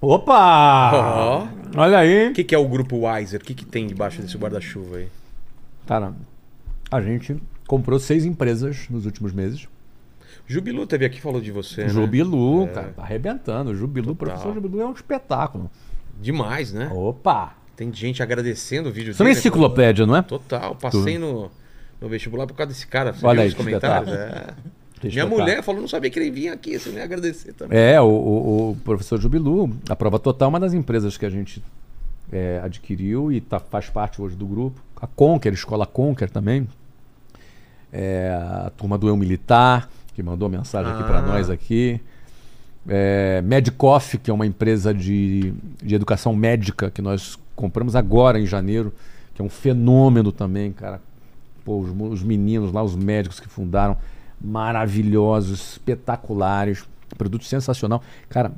Opa! 0.00 1.48
Olha 1.76 1.98
aí. 1.98 2.30
O 2.30 2.32
que, 2.32 2.42
que 2.44 2.54
é 2.54 2.58
o 2.58 2.66
grupo 2.68 3.06
Wiser? 3.06 3.40
O 3.40 3.44
que, 3.44 3.54
que 3.54 3.64
tem 3.64 3.86
debaixo 3.86 4.20
desse 4.20 4.36
guarda-chuva 4.36 4.96
aí? 4.98 5.08
Cara, 5.86 6.14
a 6.90 7.00
gente 7.00 7.36
comprou 7.66 7.98
seis 7.98 8.24
empresas 8.24 8.88
nos 8.88 9.06
últimos 9.06 9.32
meses. 9.32 9.68
Jubilu 10.46 10.86
teve 10.86 11.04
aqui 11.04 11.18
e 11.18 11.20
falou 11.20 11.40
de 11.40 11.52
você, 11.52 11.82
né? 11.84 11.88
Jubilu, 11.88 12.64
É. 12.64 12.66
cara, 12.68 12.92
tá 12.96 13.02
arrebentando. 13.02 13.74
Jubilu, 13.74 14.12
o 14.12 14.14
Total. 14.14 14.34
professor 14.34 14.54
Jubilu 14.54 14.80
é 14.80 14.86
um 14.86 14.92
espetáculo. 14.92 15.70
Demais, 16.20 16.72
né? 16.72 16.90
Opa! 16.92 17.54
Tem 17.76 17.92
gente 17.94 18.22
agradecendo 18.22 18.88
o 18.88 18.92
vídeo 18.92 19.12
Isso 19.12 19.22
é 19.22 19.26
dele. 19.26 19.38
enciclopédia, 19.38 20.06
não 20.06 20.16
é? 20.16 20.22
Total. 20.22 20.74
Passei 20.74 21.18
no, 21.18 21.50
no 22.00 22.08
vestibular 22.08 22.46
por 22.46 22.54
causa 22.54 22.72
desse 22.72 22.86
cara. 22.86 23.12
Você 23.12 23.24
Olha 23.24 23.36
viu 23.36 23.42
aí, 23.44 23.48
os 23.48 23.54
comentários? 23.54 24.10
espetáculo. 24.12 24.50
É. 24.50 24.54
Minha 25.02 25.26
mulher 25.26 25.62
falou, 25.62 25.80
não 25.80 25.88
sabia 25.88 26.10
que 26.10 26.18
ele 26.18 26.30
vinha 26.30 26.52
aqui, 26.52 26.78
você 26.78 26.90
ia 26.90 27.04
agradecer 27.04 27.52
também. 27.54 27.78
É, 27.78 28.00
o, 28.00 28.04
o- 28.06 28.70
o 28.72 28.76
professor 28.84 29.20
Jubilu, 29.20 29.70
a 29.88 29.96
Prova 29.96 30.18
Total 30.18 30.46
é 30.46 30.50
uma 30.50 30.60
das 30.60 30.72
empresas 30.74 31.16
que 31.16 31.24
a 31.26 31.30
gente 31.30 31.62
é, 32.32 32.60
adquiriu 32.62 33.32
e 33.32 33.40
tá, 33.40 33.58
faz 33.58 33.88
parte 33.88 34.20
hoje 34.20 34.36
do 34.36 34.46
grupo. 34.46 34.80
A 35.00 35.06
Conquer, 35.06 35.52
Escola 35.52 35.86
Conquer 35.86 36.28
também. 36.30 36.66
É, 37.92 38.30
a 38.66 38.70
turma 38.76 38.96
do 38.96 39.08
Eu 39.08 39.16
Militar, 39.16 39.88
que 40.14 40.22
mandou 40.22 40.48
mensagem 40.48 40.92
aqui 40.92 41.02
para 41.02 41.18
Ah. 41.18 41.22
nós 41.22 41.50
aqui. 41.50 42.00
É, 42.88 43.42
Medicoff, 43.42 44.16
que 44.18 44.30
é 44.30 44.34
uma 44.34 44.46
empresa 44.46 44.94
de, 44.94 45.52
de 45.82 45.94
educação 45.94 46.34
médica 46.34 46.90
que 46.90 47.02
nós 47.02 47.38
compramos 47.54 47.94
agora 47.96 48.38
em 48.40 48.46
janeiro, 48.46 48.92
que 49.34 49.42
é 49.42 49.44
um 49.44 49.48
fenômeno 49.50 50.32
também, 50.32 50.72
cara. 50.72 51.00
Pô, 51.64 51.78
os, 51.80 51.90
os 52.12 52.22
meninos 52.22 52.72
lá, 52.72 52.82
os 52.82 52.94
médicos 52.96 53.38
que 53.40 53.48
fundaram, 53.48 53.96
maravilhosos, 54.40 55.72
espetaculares, 55.72 56.84
produto 57.16 57.44
sensacional. 57.44 58.02
Cara, 58.28 58.52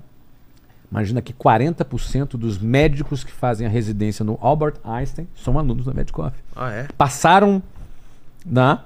imagina 0.90 1.20
que 1.20 1.32
40% 1.32 2.36
dos 2.36 2.58
médicos 2.58 3.24
que 3.24 3.32
fazem 3.32 3.66
a 3.66 3.70
residência 3.70 4.24
no 4.24 4.38
Albert 4.40 4.76
Einstein 4.84 5.26
são 5.34 5.58
alunos 5.58 5.86
da 5.86 5.92
Medicoff. 5.92 6.36
Ah, 6.54 6.70
é? 6.70 6.88
Passaram 6.96 7.62
na 8.44 8.84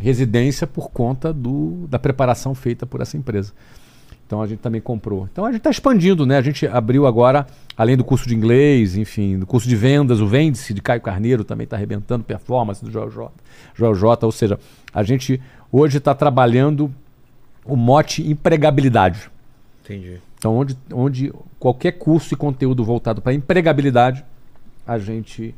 residência 0.00 0.66
por 0.66 0.90
conta 0.90 1.32
do, 1.32 1.86
da 1.88 1.98
preparação 1.98 2.54
feita 2.54 2.86
por 2.86 3.00
essa 3.00 3.16
empresa. 3.16 3.52
Então 4.28 4.42
a 4.42 4.46
gente 4.46 4.58
também 4.58 4.78
comprou. 4.78 5.26
Então 5.32 5.46
a 5.46 5.48
gente 5.48 5.60
está 5.60 5.70
expandindo, 5.70 6.26
né? 6.26 6.36
A 6.36 6.42
gente 6.42 6.66
abriu 6.66 7.06
agora, 7.06 7.46
além 7.74 7.96
do 7.96 8.04
curso 8.04 8.28
de 8.28 8.34
inglês, 8.34 8.94
enfim, 8.94 9.38
do 9.38 9.46
curso 9.46 9.66
de 9.66 9.74
vendas, 9.74 10.20
o 10.20 10.26
Vende-se 10.26 10.74
de 10.74 10.82
Caio 10.82 11.00
Carneiro 11.00 11.44
também 11.44 11.64
está 11.64 11.76
arrebentando, 11.76 12.22
performance 12.22 12.84
do 12.84 12.90
Joel 12.90 13.10
J. 13.10 13.32
Joel 13.74 13.94
J. 13.94 14.26
Ou 14.26 14.30
seja, 14.30 14.60
a 14.92 15.02
gente 15.02 15.40
hoje 15.72 15.96
está 15.96 16.14
trabalhando 16.14 16.94
o 17.64 17.74
mote 17.74 18.22
empregabilidade. 18.28 19.30
Entendi. 19.82 20.20
Então, 20.36 20.54
onde, 20.58 20.76
onde 20.92 21.32
qualquer 21.58 21.92
curso 21.92 22.34
e 22.34 22.36
conteúdo 22.36 22.84
voltado 22.84 23.22
para 23.22 23.32
empregabilidade, 23.32 24.22
a 24.86 24.98
gente 24.98 25.54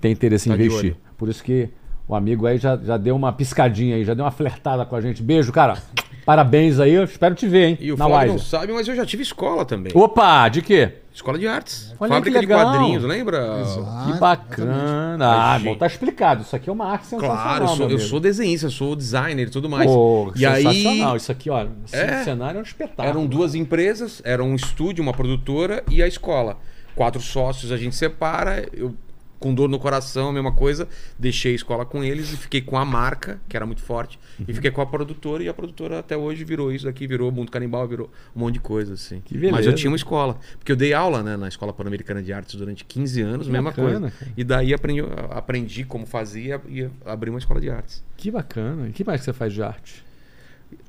tem 0.00 0.12
interesse 0.12 0.48
em 0.48 0.52
Tá 0.52 0.56
de 0.56 0.66
investir. 0.66 0.96
Por 1.18 1.28
isso 1.28 1.42
que 1.42 1.68
o 2.06 2.14
amigo 2.14 2.46
aí 2.46 2.58
já, 2.58 2.76
já 2.76 2.96
deu 2.96 3.16
uma 3.16 3.32
piscadinha 3.32 3.96
aí, 3.96 4.04
já 4.04 4.14
deu 4.14 4.24
uma 4.24 4.30
flertada 4.30 4.86
com 4.86 4.94
a 4.94 5.00
gente. 5.00 5.20
Beijo, 5.20 5.50
cara. 5.50 5.82
Parabéns 6.24 6.80
aí, 6.80 6.92
eu 6.94 7.04
espero 7.04 7.34
te 7.34 7.46
ver, 7.46 7.66
hein? 7.68 7.78
E 7.80 7.92
o 7.92 7.96
na 7.96 8.06
Flávio 8.06 8.32
não 8.32 8.38
sabe, 8.38 8.72
mas 8.72 8.88
eu 8.88 8.96
já 8.96 9.04
tive 9.04 9.22
escola 9.22 9.64
também. 9.64 9.92
Opa, 9.94 10.48
de 10.48 10.62
quê? 10.62 10.92
Escola 11.12 11.38
de 11.38 11.46
artes. 11.46 11.94
Olha 12.00 12.10
aí 12.12 12.16
Fábrica 12.16 12.40
de 12.40 12.46
quadrinhos, 12.46 13.04
lembra? 13.04 13.60
Exato. 13.60 14.12
Que 14.12 14.18
bacana. 14.18 15.52
Ah, 15.52 15.58
Gente. 15.58 15.68
bom, 15.68 15.74
tá 15.76 15.86
explicado. 15.86 16.42
Isso 16.42 16.56
aqui 16.56 16.68
é 16.68 16.72
uma 16.72 16.86
arte 16.86 17.06
sensacional. 17.06 17.36
Claro, 17.44 17.64
eu 17.64 17.68
sou, 17.68 17.90
eu 17.90 17.98
sou 17.98 18.18
desenhista, 18.20 18.66
eu 18.66 18.70
sou 18.70 18.96
designer 18.96 19.46
e 19.46 19.50
tudo 19.50 19.68
mais. 19.70 19.86
Pô, 19.88 20.32
e 20.34 20.44
aí 20.44 20.62
sensacional. 20.62 21.16
Isso 21.16 21.30
aqui, 21.30 21.50
ó, 21.50 21.66
É. 21.92 22.20
o 22.20 22.24
cenário 22.24 22.58
é 22.58 22.60
um 22.60 22.64
espetáculo. 22.64 23.08
eram 23.08 23.26
duas 23.26 23.54
empresas, 23.54 24.20
era 24.24 24.42
um 24.42 24.54
estúdio, 24.56 25.02
uma 25.02 25.12
produtora 25.12 25.84
e 25.88 26.02
a 26.02 26.08
escola. 26.08 26.56
Quatro 26.96 27.20
sócios 27.20 27.70
a 27.70 27.76
gente 27.76 27.94
separa, 27.94 28.66
eu 28.72 28.94
com 29.38 29.54
dor 29.54 29.68
no 29.68 29.78
coração, 29.78 30.28
a 30.30 30.32
mesma 30.32 30.52
coisa, 30.52 30.88
deixei 31.18 31.52
a 31.52 31.54
escola 31.54 31.84
com 31.84 32.02
eles 32.02 32.32
e 32.32 32.36
fiquei 32.36 32.60
com 32.62 32.78
a 32.78 32.84
marca, 32.84 33.40
que 33.48 33.56
era 33.56 33.66
muito 33.66 33.82
forte, 33.82 34.18
Uhum. 34.38 34.46
e 34.48 34.54
fiquei 34.54 34.70
com 34.70 34.80
a 34.80 34.86
produtora 34.86 35.42
e 35.42 35.48
a 35.48 35.54
produtora 35.54 35.98
até 35.98 36.16
hoje 36.16 36.44
virou 36.44 36.72
isso 36.72 36.86
daqui, 36.86 37.06
virou 37.06 37.30
Mundo 37.30 37.50
Canibal, 37.52 37.86
virou 37.86 38.10
um 38.34 38.40
monte 38.40 38.54
de 38.54 38.60
coisa 38.60 38.94
assim. 38.94 39.20
Que 39.24 39.34
beleza. 39.34 39.52
Mas 39.52 39.66
eu 39.66 39.74
tinha 39.74 39.90
uma 39.90 39.96
escola, 39.96 40.38
porque 40.58 40.72
eu 40.72 40.76
dei 40.76 40.92
aula, 40.92 41.22
né, 41.22 41.36
na 41.36 41.46
Escola 41.48 41.72
Pan-Americana 41.72 42.22
de 42.22 42.32
Artes 42.32 42.54
durante 42.54 42.84
15 42.84 43.20
anos, 43.22 43.46
Que 43.46 43.52
mesma 43.52 43.70
bacana, 43.70 44.00
coisa. 44.00 44.10
cara. 44.18 44.32
E 44.36 44.42
daí 44.44 44.72
aprendi, 44.74 45.02
aprendi 45.30 45.84
como 45.84 46.06
fazia 46.06 46.60
e 46.68 46.88
abri 47.04 47.30
uma 47.30 47.38
escola 47.38 47.60
de 47.60 47.70
artes. 47.70 48.02
Que 48.16 48.30
bacana. 48.30 48.88
E 48.88 48.92
que 48.92 49.04
mais 49.04 49.20
que 49.20 49.24
você 49.26 49.32
faz 49.32 49.52
de 49.52 49.62
arte? 49.62 50.03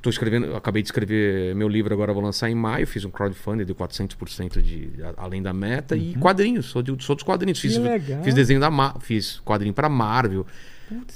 Tô 0.02 0.10
escrevendo, 0.10 0.56
acabei 0.56 0.82
de 0.84 0.88
escrever 0.88 1.56
meu 1.56 1.68
livro, 1.68 1.94
agora 1.94 2.14
vou 2.14 2.22
lançar 2.22 2.50
em 2.50 2.56
maio. 2.56 2.86
Fiz 2.86 3.04
um 3.06 3.10
crowdfunding 3.10 3.66
de 3.66 3.74
400% 3.74 4.62
de, 4.62 4.90
a- 5.04 5.14
além 5.18 5.42
da 5.42 5.52
meta. 5.54 5.96
E 5.96 6.14
quadrinhos, 6.16 6.68
sou, 6.68 6.82
de, 6.82 6.96
sou 7.04 7.16
dos 7.16 7.24
quadrinhos. 7.24 7.60
Fiz, 7.60 7.76
Uhum. 7.78 7.86
fiz 8.24 8.34
desenho 8.34 8.60
da 8.60 8.70
fiz 9.00 9.40
quadrinho 9.44 9.74
pra 9.74 9.90
Marvel. 9.90 10.46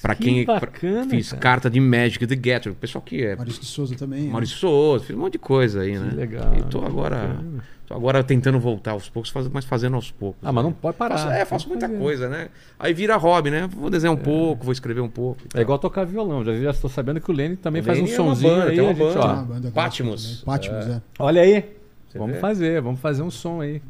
Pra 0.01 0.15
que 0.15 0.23
quem. 0.23 0.45
pra- 0.45 0.59
bacana, 0.59 1.09
fiz 1.09 1.29
cara. 1.29 1.41
carta 1.41 1.69
de 1.69 1.79
Magic 1.79 2.25
the 2.25 2.35
Gathering. 2.35 2.73
O 2.75 2.79
pessoal 2.79 3.01
que 3.01 3.23
é. 3.23 3.35
Maurício 3.35 3.61
de 3.61 3.67
Souza 3.67 3.95
também. 3.95 4.23
né? 4.23 4.31
Maurício 4.31 4.57
Souza, 4.57 5.05
fiz 5.05 5.15
um 5.15 5.19
monte 5.19 5.33
de 5.33 5.39
coisa 5.39 5.81
aí, 5.81 5.97
né? 5.97 6.11
legal, 6.15 6.53
E 6.57 6.63
tô 6.63 6.83
agora. 6.83 7.37
Tô 7.87 7.95
agora 7.95 8.23
tentando 8.23 8.59
voltar 8.59 8.91
aos 8.91 9.09
poucos, 9.09 9.31
faz- 9.31 9.47
mas 9.47 9.65
fazendo 9.65 9.95
aos 9.95 10.11
poucos. 10.11 10.39
Ah, 10.43 10.51
mas 10.51 10.63
né? 10.63 10.69
não 10.69 10.73
pode 10.75 10.95
parar. 10.95 11.17
Faço, 11.17 11.29
é, 11.31 11.43
faço 11.43 11.65
que 11.65 11.71
muita 11.71 11.87
fazer. 11.87 11.99
coisa, 11.99 12.29
né? 12.29 12.49
Aí 12.77 12.93
vira 12.93 13.15
hobby, 13.17 13.49
né? 13.49 13.67
Vou 13.75 13.89
desenhar 13.89 14.13
um 14.13 14.17
pouco, 14.19 14.63
vou 14.63 14.71
escrever 14.71 15.01
um 15.01 15.09
pouco. 15.09 15.41
É 15.55 15.61
igual 15.61 15.79
tocar 15.79 16.05
violão. 16.05 16.45
Já, 16.45 16.55
já 16.55 16.69
estou 16.69 16.87
sabendo 16.87 17.19
que 17.19 17.31
o 17.31 17.33
Lenny 17.33 17.55
também 17.55 17.81
O 17.81 17.85
faz 17.85 17.99
um 17.99 18.05
é 18.05 18.35
banda, 18.35 18.63
aí. 18.65 18.75
tem 18.75 18.81
uma 18.81 18.91
a 18.91 18.93
gente, 18.93 19.03
banda. 19.03 19.19
ó, 19.19 19.35
banda 19.43 19.71
Patmos. 19.71 20.23
também. 20.41 20.45
Patmos, 20.45 20.87
é. 20.87 21.01
olha 21.17 21.41
aí. 21.41 21.65
Você 22.09 22.19
vamos 22.19 22.35
vê? 22.35 22.39
fazer, 22.39 22.79
vamos 22.81 22.99
fazer 22.99 23.23
um 23.23 23.31
som 23.31 23.59
aí. 23.61 23.81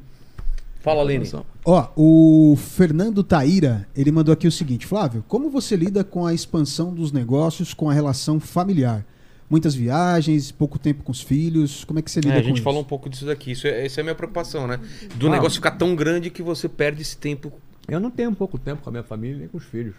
Fala, 0.79 1.03
Lene. 1.03 1.29
Ó, 1.65 1.87
o 1.95 2.55
Fernando 2.55 3.21
Taíra, 3.23 3.85
ele 3.95 4.11
mandou 4.11 4.31
aqui 4.33 4.47
o 4.47 4.51
seguinte: 4.51 4.85
Flávio, 4.85 5.23
como 5.27 5.49
você 5.49 5.75
lida 5.75 6.03
com 6.03 6.25
a 6.25 6.33
expansão 6.33 6.93
dos 6.93 7.11
negócios 7.11 7.73
com 7.73 7.89
a 7.89 7.93
relação 7.93 8.39
familiar? 8.39 9.05
Muitas 9.49 9.73
viagens, 9.73 10.51
pouco 10.51 10.77
tempo 10.77 11.03
com 11.03 11.11
os 11.11 11.21
filhos, 11.21 11.83
como 11.83 11.97
é 11.99 12.01
que 12.03 12.09
você 12.11 12.19
lida 12.21 12.35
É, 12.35 12.37
a 12.37 12.41
com 12.41 12.47
gente 12.47 12.57
isso? 12.57 12.63
falou 12.63 12.81
um 12.81 12.85
pouco 12.85 13.09
disso 13.09 13.25
daqui. 13.25 13.51
Isso 13.51 13.65
é, 13.67 13.85
essa 13.85 13.99
é 13.99 14.01
a 14.01 14.03
minha 14.05 14.15
preocupação, 14.15 14.67
né? 14.67 14.79
Do 15.15 15.27
Ah. 15.27 15.31
negócio 15.31 15.55
ficar 15.55 15.71
tão 15.71 15.95
grande 15.95 16.29
que 16.29 16.43
você 16.43 16.69
perde 16.69 17.01
esse 17.01 17.17
tempo. 17.17 17.51
Eu 17.87 17.99
não 17.99 18.11
tenho 18.11 18.31
pouco 18.33 18.57
tempo 18.59 18.83
com 18.83 18.89
a 18.89 18.91
minha 18.91 19.03
família 19.03 19.37
nem 19.39 19.47
com 19.47 19.57
os 19.57 19.63
filhos. 19.65 19.95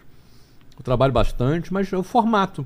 Eu 0.77 0.83
trabalho 0.83 1.11
bastante, 1.11 1.71
mas 1.71 1.91
o 1.91 2.01
formato. 2.01 2.65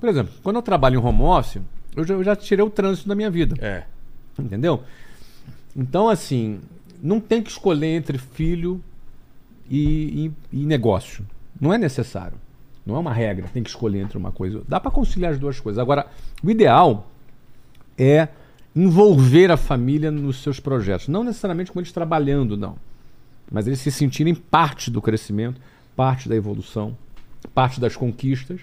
Por 0.00 0.08
exemplo, 0.08 0.32
quando 0.42 0.56
eu 0.56 0.62
trabalho 0.62 1.00
em 1.00 1.02
home 1.02 1.22
office, 1.22 1.62
eu 1.94 2.04
já, 2.04 2.14
eu 2.14 2.24
já 2.24 2.34
tirei 2.36 2.64
o 2.64 2.68
trânsito 2.70 3.08
da 3.08 3.14
minha 3.14 3.30
vida. 3.30 3.54
É. 3.64 3.84
Entendeu? 4.38 4.82
Então, 5.76 6.08
assim, 6.08 6.60
não 7.02 7.20
tem 7.20 7.42
que 7.42 7.50
escolher 7.50 7.94
entre 7.96 8.18
filho 8.18 8.82
e, 9.70 10.30
e- 10.52 10.60
e 10.62 10.66
negócio. 10.66 11.24
Não 11.60 11.72
é 11.72 11.78
necessário. 11.78 12.38
Não 12.84 12.94
é 12.96 12.98
uma 12.98 13.12
regra, 13.12 13.48
tem 13.52 13.62
que 13.62 13.68
escolher 13.70 14.00
entre 14.00 14.16
uma 14.16 14.30
coisa. 14.30 14.62
Dá 14.68 14.78
para 14.78 14.90
conciliar 14.90 15.32
as 15.32 15.38
duas 15.38 15.58
coisas. 15.58 15.78
Agora, 15.80 16.06
o 16.42 16.50
ideal 16.50 17.10
é 17.98 18.28
envolver 18.74 19.50
a 19.50 19.56
família 19.56 20.10
nos 20.10 20.42
seus 20.42 20.60
projetos. 20.60 21.08
Não 21.08 21.24
necessariamente 21.24 21.72
com 21.72 21.80
eles 21.80 21.90
trabalhando, 21.90 22.56
não. 22.56 22.76
Mas 23.50 23.66
eles 23.66 23.80
se 23.80 23.90
sentirem 23.90 24.34
parte 24.34 24.90
do 24.90 25.00
crescimento, 25.02 25.60
parte 25.96 26.28
da 26.28 26.36
evolução, 26.36 26.96
parte 27.54 27.80
das 27.80 27.96
conquistas 27.96 28.60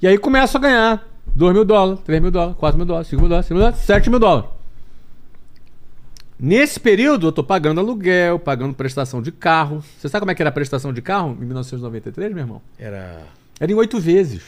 E 0.02 0.08
aí 0.08 0.18
começo 0.18 0.58
a 0.58 0.60
ganhar 0.60 1.08
2 1.35 1.53
mil 1.53 1.64
dólares, 1.66 2.02
3 2.03 2.22
mil 2.22 2.32
dólares, 2.32 2.56
4 2.58 2.77
mil 2.77 2.85
dólares, 2.85 3.08
5 3.08 3.22
mil 3.22 3.30
dólares, 3.30 3.48
6 3.48 3.58
mil 3.58 3.66
dólares, 3.66 3.85
7 3.85 4.10
mil 4.10 4.19
dólares. 4.19 4.50
Nesse 6.38 6.80
período, 6.80 7.28
eu 7.28 7.32
tô 7.32 7.44
pagando 7.44 7.80
aluguel, 7.80 8.38
pagando 8.38 8.74
prestação 8.74 9.22
de 9.22 9.32
carro. 9.32 9.82
Você 9.98 10.10
sabe 10.10 10.22
como 10.22 10.32
é 10.32 10.36
que 10.36 10.42
era 10.42 10.50
a 10.50 10.54
prestação 10.54 10.92
de 10.92 11.02
carro 11.02 11.32
em 11.40 11.46
1993, 11.46 12.32
meu 12.34 12.40
irmão? 12.44 12.62
Era. 12.78 13.24
Era 13.60 13.72
em 13.72 13.76
8 13.76 14.00
vezes. 14.00 14.44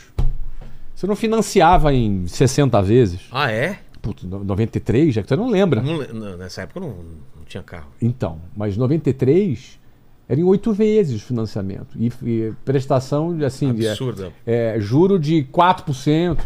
Você 0.94 1.08
não 1.08 1.16
financiava 1.16 1.94
em 1.94 2.28
60 2.28 2.82
vezes. 2.82 3.22
Ah, 3.32 3.50
é? 3.52 3.80
Putz, 4.02 4.24
no- 4.24 4.44
93, 4.44 5.14
já 5.14 5.22
que 5.22 5.30
você 5.30 5.36
não 5.38 5.48
lembra. 5.50 5.82
Não 5.82 6.38
nessa 6.38 6.64
época 6.64 6.80
eu 6.80 6.84
não, 6.84 6.90
não 7.38 7.46
tinha 7.46 7.64
carro. 7.64 7.88
Então, 8.02 8.40
mas 8.56 8.76
93 8.76 9.80
era 10.28 10.40
em 10.40 10.44
oito 10.44 10.74
vezes 10.74 11.22
o 11.22 11.26
financiamento. 11.26 11.88
E, 11.96 12.12
e 12.24 12.54
prestação 12.66 13.36
de 13.38 13.46
assim, 13.46 13.74
de, 13.74 13.88
Absurda. 13.88 14.34
é, 14.46 14.76
juro 14.80 15.18
de 15.18 15.44
4%. 15.54 16.38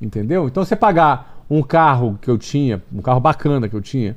Entendeu? 0.00 0.46
Então 0.48 0.64
você 0.64 0.74
pagar 0.74 1.44
um 1.50 1.62
carro 1.62 2.18
que 2.20 2.28
eu 2.30 2.36
tinha, 2.38 2.82
um 2.92 3.00
carro 3.02 3.20
bacana 3.20 3.68
que 3.68 3.74
eu 3.76 3.80
tinha, 3.80 4.16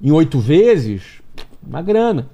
em 0.00 0.10
oito 0.10 0.38
vezes, 0.38 1.20
uma 1.66 1.82
grana. 1.82 2.28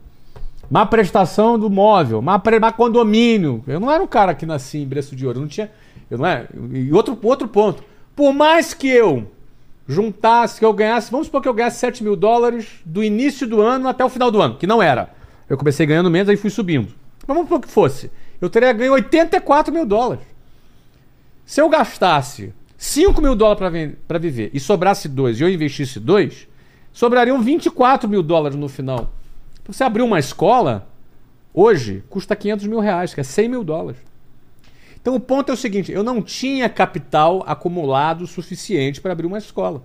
Má 0.70 0.84
prestação 0.84 1.58
do 1.58 1.70
móvel, 1.70 2.20
má, 2.20 2.38
pre- 2.38 2.58
má 2.58 2.72
condomínio. 2.72 3.62
Eu 3.66 3.78
não 3.78 3.90
era 3.90 4.02
um 4.02 4.06
cara 4.06 4.34
que 4.34 4.44
nascia 4.44 4.80
em 4.82 4.86
berço 4.86 5.14
de 5.14 5.26
ouro, 5.26 5.40
não 5.40 5.46
tinha. 5.48 5.70
Eu 6.10 6.18
não 6.18 6.26
é. 6.26 6.46
E 6.72 6.92
outro, 6.92 7.16
outro 7.22 7.46
ponto. 7.46 7.84
Por 8.14 8.32
mais 8.32 8.74
que 8.74 8.88
eu 8.88 9.30
juntasse, 9.86 10.58
que 10.58 10.64
eu 10.64 10.72
ganhasse, 10.72 11.10
vamos 11.10 11.26
supor 11.26 11.40
que 11.40 11.48
eu 11.48 11.54
ganhasse 11.54 11.78
7 11.78 12.02
mil 12.02 12.16
dólares 12.16 12.66
do 12.84 13.04
início 13.04 13.46
do 13.46 13.60
ano 13.60 13.88
até 13.88 14.04
o 14.04 14.08
final 14.08 14.30
do 14.30 14.40
ano, 14.40 14.56
que 14.56 14.66
não 14.66 14.82
era. 14.82 15.10
Eu 15.48 15.56
comecei 15.56 15.86
ganhando 15.86 16.10
menos, 16.10 16.28
aí 16.28 16.36
fui 16.36 16.50
subindo. 16.50 16.88
Mas 17.26 17.36
vamos 17.36 17.44
supor 17.44 17.60
que 17.60 17.68
fosse. 17.68 18.10
Eu 18.40 18.50
teria 18.50 18.72
ganho 18.72 18.92
84 18.92 19.72
mil 19.72 19.86
dólares. 19.86 20.24
Se 21.44 21.60
eu 21.60 21.68
gastasse 21.68 22.52
5 22.76 23.22
mil 23.22 23.36
dólares 23.36 23.94
para 24.08 24.18
viver 24.18 24.50
e 24.52 24.58
sobrasse 24.58 25.08
2 25.08 25.40
e 25.40 25.44
eu 25.44 25.48
investisse 25.48 26.00
2, 26.00 26.48
sobrariam 26.96 27.40
24 27.42 28.08
mil 28.08 28.22
dólares 28.22 28.56
no 28.56 28.68
final. 28.68 29.10
Você 29.66 29.84
abrir 29.84 30.02
uma 30.02 30.18
escola, 30.18 30.86
hoje, 31.52 32.02
custa 32.08 32.34
500 32.34 32.66
mil 32.66 32.80
reais, 32.80 33.12
que 33.12 33.20
é 33.20 33.24
100 33.24 33.48
mil 33.48 33.62
dólares. 33.64 34.00
Então 35.00 35.14
o 35.14 35.20
ponto 35.20 35.50
é 35.50 35.54
o 35.54 35.56
seguinte: 35.56 35.92
eu 35.92 36.02
não 36.02 36.22
tinha 36.22 36.68
capital 36.68 37.44
acumulado 37.46 38.26
suficiente 38.26 39.00
para 39.00 39.12
abrir 39.12 39.26
uma 39.26 39.38
escola. 39.38 39.82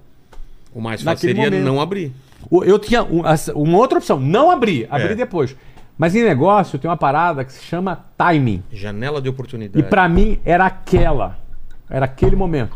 O 0.74 0.80
mais 0.80 1.02
fácil 1.02 1.28
seria 1.28 1.46
momento. 1.46 1.66
não 1.66 1.82
abrir. 1.82 2.14
Eu 2.50 2.80
tinha 2.80 3.04
um- 3.04 3.22
uma 3.56 3.78
outra 3.78 3.98
opção, 3.98 4.20
não 4.20 4.50
abrir, 4.50 4.88
abrir 4.90 5.12
É. 5.12 5.16
depois. 5.16 5.56
Mas 5.98 6.16
em 6.16 6.24
negócio 6.24 6.80
tem 6.80 6.90
uma 6.90 6.98
parada 6.98 7.44
que 7.46 7.52
se 7.52 7.62
chama 7.64 8.06
timing. 8.18 8.64
Janela 8.72 9.22
de 9.22 9.28
E 9.28 9.30
oportunidade. 9.30 9.86
pra 9.88 10.08
mim 10.10 10.40
era 10.46 10.66
aquela. 10.66 11.38
Era 11.90 12.06
aquele 12.06 12.36
momento. 12.36 12.76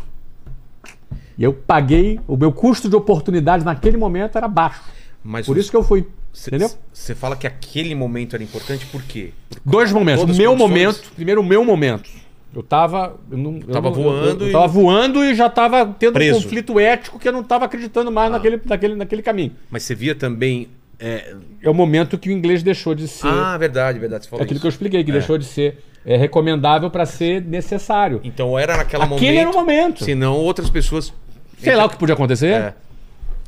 E 1.38 1.44
eu 1.44 1.52
paguei, 1.52 2.18
o 2.26 2.36
meu 2.36 2.50
custo 2.52 2.88
de 2.88 2.96
oportunidade 2.96 3.64
naquele 3.64 3.96
momento 3.96 4.36
era 4.38 4.48
baixo. 4.48 4.82
Mas 5.22 5.46
Por 5.46 5.58
isso 5.58 5.70
que 5.70 5.76
eu 5.76 5.82
fui. 5.82 6.06
Entendeu? 6.46 6.70
Você 6.92 7.14
fala 7.14 7.34
que 7.34 7.46
aquele 7.46 7.94
momento 7.94 8.34
era 8.36 8.42
importante 8.42 8.86
por 8.86 9.02
quê? 9.02 9.32
Por 9.50 9.60
Dois 9.64 9.90
momentos. 9.92 10.22
O 10.24 10.26
meu 10.26 10.50
condições. 10.52 10.58
momento, 10.58 11.12
primeiro 11.14 11.40
o 11.40 11.44
meu 11.44 11.64
momento. 11.64 12.08
Eu 12.54 12.62
tava. 12.62 13.16
Eu 13.30 13.36
não, 13.38 13.56
eu 13.56 13.72
Tava 13.72 13.88
eu- 13.88 13.92
voando 13.92 14.44
eu, 14.44 14.48
e- 14.48 14.52
tava 14.52 14.66
voando 14.66 15.24
e 15.24 15.34
já 15.34 15.48
tava 15.50 15.94
tendo 15.98 16.14
Preso. 16.14 16.38
um 16.38 16.42
conflito 16.42 16.78
ético 16.80 17.18
que 17.18 17.28
eu 17.28 17.32
não 17.32 17.42
tava 17.42 17.64
acreditando 17.66 18.10
mais 18.12 18.30
naquele, 18.30 18.60
naquele, 18.64 18.94
naquele 18.94 19.22
caminho. 19.22 19.52
Mas 19.70 19.82
você 19.82 19.94
via 19.94 20.14
também. 20.14 20.68
É... 20.98 21.34
É 21.62 21.68
o 21.68 21.74
momento 21.74 22.16
que 22.16 22.28
o 22.30 22.32
inglês 22.32 22.62
deixou 22.62 22.94
de 22.94 23.08
ser. 23.08 23.26
Ah, 23.26 23.58
verdade, 23.58 23.98
verdade. 23.98 24.24
Você 24.24 24.28
é 24.28 24.30
falou 24.30 24.42
aquilo 24.44 24.56
isso. 24.56 24.62
que 24.62 24.66
eu 24.66 24.70
expliquei, 24.70 25.04
que 25.04 25.10
É. 25.10 25.14
deixou 25.14 25.36
de 25.36 25.44
ser 25.44 25.82
é, 26.06 26.16
recomendável 26.16 26.90
para 26.90 27.04
ser 27.04 27.42
necessário. 27.42 28.20
Então 28.24 28.58
era 28.58 28.76
naquele 28.76 29.02
momento. 29.04 29.16
Aquele 29.18 29.38
era 29.38 29.50
o 29.50 29.52
momento. 29.54 30.04
Senão 30.04 30.36
outras 30.36 30.70
pessoas. 30.70 31.12
Sei 31.58 31.74
lá 31.76 31.84
o 31.84 31.88
que 31.90 31.96
podia 31.96 32.14
acontecer. 32.14 32.52
É. 32.52 32.74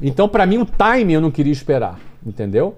Então, 0.00 0.28
pra 0.28 0.46
mim, 0.46 0.58
o 0.58 0.64
time 0.66 1.12
eu 1.12 1.20
não 1.20 1.30
queria 1.30 1.52
esperar, 1.52 1.98
entendeu? 2.24 2.76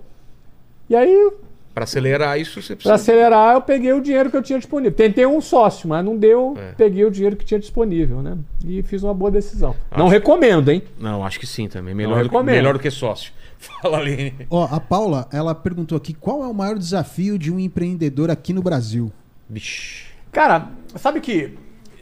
E 0.88 0.96
aí, 0.96 1.30
Pra 1.72 1.84
acelerar 1.84 2.38
isso, 2.38 2.60
você 2.60 2.68
Pra 2.74 2.76
precisa. 2.76 2.94
acelerar, 2.94 3.54
eu 3.54 3.60
peguei 3.62 3.92
o 3.92 4.00
dinheiro 4.00 4.28
que 4.28 4.36
eu 4.36 4.42
tinha 4.42 4.58
disponível. 4.58 4.92
Tentei 4.96 5.24
um 5.24 5.40
sócio, 5.40 5.88
mas 5.88 6.04
não 6.04 6.16
deu. 6.16 6.54
É. 6.58 6.72
Peguei 6.72 7.04
o 7.04 7.10
dinheiro 7.10 7.36
que 7.36 7.44
tinha 7.44 7.60
disponível, 7.60 8.20
né? 8.22 8.36
E 8.64 8.82
fiz 8.82 9.04
uma 9.04 9.14
boa 9.14 9.30
decisão. 9.30 9.76
Não 9.96 10.06
Acho- 10.06 10.14
recomendo, 10.14 10.68
hein? 10.70 10.82
Não, 10.98 11.24
acho 11.24 11.38
que 11.38 11.46
sim 11.46 11.68
também. 11.68 11.94
Não 11.94 11.98
Melhor, 12.10 12.28
do 12.28 12.42
melhor 12.44 12.72
do 12.74 12.80
que 12.80 12.90
sócio. 12.90 13.32
Fala, 13.56 13.98
Aline. 13.98 14.34
Ó, 14.50 14.64
a 14.68 14.80
Paula, 14.80 15.28
ela 15.32 15.54
perguntou 15.54 15.96
aqui 15.96 16.12
qual 16.12 16.42
é 16.42 16.46
o 16.48 16.54
maior 16.54 16.76
desafio 16.76 17.38
de 17.38 17.52
um 17.52 17.58
empreendedor 17.60 18.30
aqui 18.30 18.52
no 18.52 18.62
Brasil? 18.62 19.12
Vixe. 19.48 20.06
Cara, 20.32 20.68
sabe 20.96 21.20
que 21.20 21.54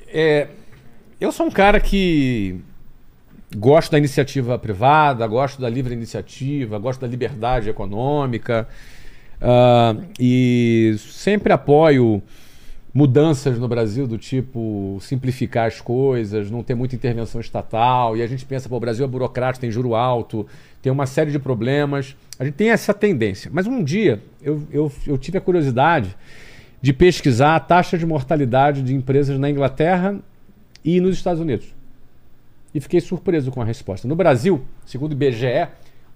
é, 0.06 0.48
eu 1.20 1.30
sou 1.30 1.44
um 1.46 1.50
cara 1.50 1.78
que 1.78 2.58
gosto 3.56 3.92
da 3.92 3.98
iniciativa 3.98 4.58
privada, 4.58 5.26
gosto 5.26 5.60
da 5.60 5.68
livre 5.68 5.94
iniciativa, 5.94 6.78
gosto 6.78 7.00
da 7.00 7.06
liberdade 7.06 7.68
econômica 7.68 8.68
ah, 9.40 9.96
e 10.18 10.96
sempre 10.98 11.52
apoio 11.52 12.22
mudanças 12.92 13.58
no 13.58 13.68
Brasil 13.68 14.06
do 14.06 14.18
tipo 14.18 14.98
simplificar 15.00 15.66
as 15.66 15.80
coisas, 15.80 16.50
não 16.50 16.62
ter 16.62 16.74
muita 16.74 16.96
intervenção 16.96 17.40
estatal 17.40 18.16
e 18.16 18.22
a 18.22 18.26
gente 18.26 18.44
pensa, 18.44 18.68
pô, 18.68 18.76
o 18.76 18.80
Brasil 18.80 19.04
é 19.04 19.08
burocrático, 19.08 19.60
tem 19.60 19.70
juro 19.70 19.94
alto, 19.94 20.46
tem 20.82 20.90
uma 20.90 21.06
série 21.06 21.30
de 21.30 21.38
problemas. 21.38 22.16
A 22.38 22.44
gente 22.44 22.54
tem 22.54 22.70
essa 22.70 22.92
tendência. 22.92 23.50
Mas 23.52 23.66
um 23.66 23.82
dia 23.82 24.20
eu, 24.42 24.66
eu, 24.70 24.92
eu 25.06 25.18
tive 25.18 25.38
a 25.38 25.40
curiosidade 25.40 26.16
de 26.80 26.92
pesquisar 26.92 27.56
a 27.56 27.60
taxa 27.60 27.98
de 27.98 28.06
mortalidade 28.06 28.82
de 28.82 28.94
empresas 28.94 29.38
na 29.38 29.50
Inglaterra 29.50 30.18
e 30.84 31.00
nos 31.00 31.16
Estados 31.16 31.40
Unidos. 31.40 31.77
E 32.78 32.80
fiquei 32.80 33.00
surpreso 33.00 33.50
com 33.50 33.60
a 33.60 33.64
resposta. 33.64 34.06
No 34.06 34.14
Brasil, 34.14 34.64
segundo 34.86 35.10
o 35.10 35.14
IBGE, 35.14 35.66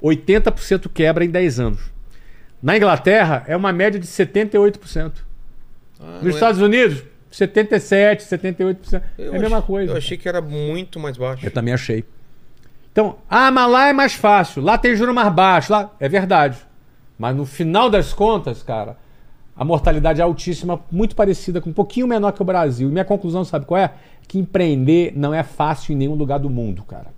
80% 0.01 0.89
quebra 0.95 1.25
em 1.25 1.29
10 1.29 1.59
anos. 1.59 1.81
Na 2.63 2.77
Inglaterra, 2.77 3.43
é 3.49 3.57
uma 3.57 3.73
média 3.73 3.99
de 3.99 4.07
78%. 4.07 5.25
Ah, 5.99 6.21
Nos 6.23 6.27
é- 6.27 6.29
Estados 6.37 6.61
Unidos, 6.61 7.03
77%, 7.33 8.21
78%. 8.23 9.03
eu 9.19 9.35
é 9.35 9.37
a 9.37 9.41
mesma 9.41 9.61
coisa. 9.61 9.93
Eu 9.95 9.97
achei 9.97 10.17
que 10.17 10.29
era 10.29 10.41
muito 10.41 11.01
mais 11.01 11.17
baixo. 11.17 11.45
Eu 11.45 11.51
também 11.51 11.75
achei. 11.75 12.05
Então, 12.93 13.19
ah, 13.29 13.51
mas 13.51 13.69
lá 13.69 13.89
é 13.89 13.93
mais 13.93 14.13
fácil, 14.13 14.63
lá 14.63 14.79
tem 14.79 14.95
juro 14.95 15.13
mais 15.13 15.35
baixo, 15.35 15.73
lá 15.73 15.93
é 15.99 16.09
verdade. 16.09 16.59
Mas 17.19 17.35
no 17.35 17.45
final 17.45 17.91
das 17.91 18.13
contas, 18.13 18.63
cara, 18.63 18.97
a 19.55 19.65
mortalidade 19.65 20.21
é 20.21 20.25
altíssima, 20.25 20.81
muito 20.91 21.15
parecida 21.15 21.61
com 21.61 21.71
um 21.71 21.75
pouquinho 21.75 22.07
menor 22.07 22.33
que 22.33 22.41
o 22.41 22.45
Brasil. 22.45 22.89
E 22.89 22.93
minha 22.93 23.05
conclusão, 23.05 23.45
sabe 23.45 23.67
qual 23.67 23.79
é? 23.79 23.93
Que 24.27 24.39
empreender 24.39 25.13
não 25.15 25.35
é 25.35 25.43
fácil 25.43 25.93
em 25.93 25.97
nenhum 25.97 26.15
lugar 26.15 26.39
do 26.39 26.49
mundo, 26.49 26.83
cara. 26.83 27.13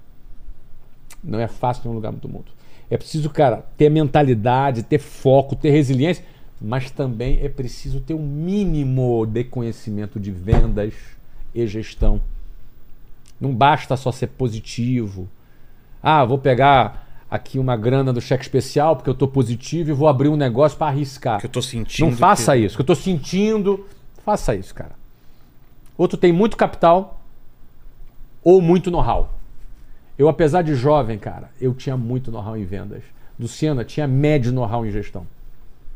Não 1.23 1.39
é 1.39 1.47
fácil 1.47 1.83
em 1.83 1.85
nenhum 1.85 1.95
lugar 1.95 2.13
do 2.13 2.29
mundo. 2.29 2.47
É 2.91 2.97
preciso, 2.97 3.31
cara, 3.31 3.65
ter 3.77 3.89
mentalidade, 3.89 4.83
ter 4.83 4.99
foco, 4.99 5.55
ter 5.55 5.71
resiliência, 5.71 6.25
mas 6.61 6.91
também 6.91 7.39
é 7.43 7.49
preciso 7.49 8.01
ter 8.01 8.15
um 8.15 8.27
mínimo 8.27 9.25
de 9.27 9.45
conhecimento 9.45 10.19
de 10.19 10.31
vendas 10.31 10.95
e 11.55 11.67
gestão. 11.67 12.21
Não 13.41 13.55
basta 13.55 13.97
só 13.97 14.11
ser 14.11 14.29
positivo. 14.29 15.29
Ah, 16.03 16.25
vou 16.25 16.39
pegar 16.39 17.04
aqui 17.35 17.59
uma 17.59 17.77
grana 17.77 18.13
do 18.13 18.21
cheque 18.21 18.43
especial 18.45 18.95
porque 18.97 19.11
eu 19.11 19.15
tô 19.15 19.27
positivo 19.27 19.91
e 19.91 19.93
vou 19.93 20.07
abrir 20.09 20.29
um 20.29 20.37
negócio 20.37 20.79
para 20.79 20.87
arriscar. 20.89 21.41
Que 21.41 21.47
eu 21.47 21.51
tô 21.51 21.61
sentindo. 21.61 22.11
Não 22.11 22.17
faça 22.17 22.53
que- 22.57 22.59
isso, 22.65 22.77
que 22.77 22.83
eu 22.83 22.87
tô 22.87 22.95
sentindo. 22.95 23.87
Faça 24.25 24.55
isso, 24.55 24.75
cara. 24.75 24.93
Outro 25.99 26.17
tem 26.17 26.33
muito 26.33 26.57
capital 26.57 27.21
ou 28.43 28.61
muito 28.61 28.91
know-how. 28.91 29.33
Eu, 30.17 30.29
apesar 30.29 30.63
de 30.63 30.75
jovem, 30.75 31.19
cara, 31.19 31.51
eu 31.61 31.75
tinha 31.75 31.97
muito 31.97 32.31
know-how 32.31 32.57
em 32.57 32.65
vendas. 32.65 33.03
Luciana 33.39 33.85
tinha 33.85 34.07
médio 34.07 34.53
know-how 34.53 34.87
em 34.87 34.91
gestão. 34.91 35.27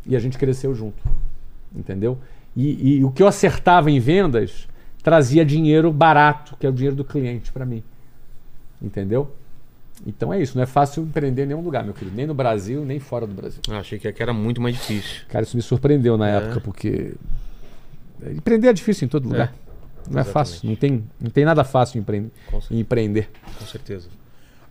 E 0.05 0.17
a 0.17 0.19
gente 0.19 0.37
cresceu 0.37 0.75
junto. 0.75 0.99
Entendeu? 1.75 2.19
E, 2.57 2.97
e 2.99 3.05
o 3.05 3.11
que 3.13 3.23
eu 3.23 3.29
acertava 3.29 3.91
em 3.91 4.01
vendas 4.01 4.67
trazia 5.03 5.45
dinheiro 5.45 5.93
barato, 5.93 6.57
que 6.59 6.67
é 6.67 6.69
o 6.69 6.73
dinheiro 6.73 6.97
do 6.97 7.05
cliente 7.05 7.53
para 7.53 7.65
mim. 7.65 7.83
Entendeu? 8.83 9.31
Então 10.09 10.33
é 10.33 10.41
isso. 10.41 10.57
Não 10.57 10.63
é 10.63 10.67
fácil 10.67 11.03
empreender 11.03 11.43
em 11.45 11.47
nenhum 11.47 11.61
lugar, 11.61 11.85
meu 11.85 11.93
querido. 11.93 12.17
Nem 12.17 12.27
no 12.27 12.33
Brasil, 12.35 12.83
nem 12.85 12.99
fora 12.99 13.27
do 13.27 13.35
Brasil. 13.35 13.61
Ah, 13.69 13.79
achei 13.79 13.99
que 13.99 14.09
aqui 14.09 14.23
era 14.23 14.33
muito 14.33 14.61
mais 14.61 14.75
difícil. 14.75 15.21
Cara, 15.29 15.45
isso 15.45 15.55
me 15.57 15.63
surpreendeu 15.63 16.17
na 16.17 16.29
É. 16.29 16.37
época, 16.37 16.61
porque 16.63 17.15
empreender 18.35 18.69
é 18.69 18.73
difícil 18.73 19.05
em 19.07 19.09
todo 19.09 19.29
lugar. 19.29 19.55
não 20.11 20.19
é 20.19 20.23
exatamente. 20.23 20.33
fácil, 20.33 20.69
não 20.71 20.75
tem, 20.77 21.05
não 21.21 21.31
tem 21.31 21.45
nada 21.45 21.63
fácil 21.65 21.99
em 21.99 22.01
empreender. 22.01 22.31
Com 22.51 22.61
empreender. 22.71 23.29
Com 23.59 23.67
certeza. 23.67 24.09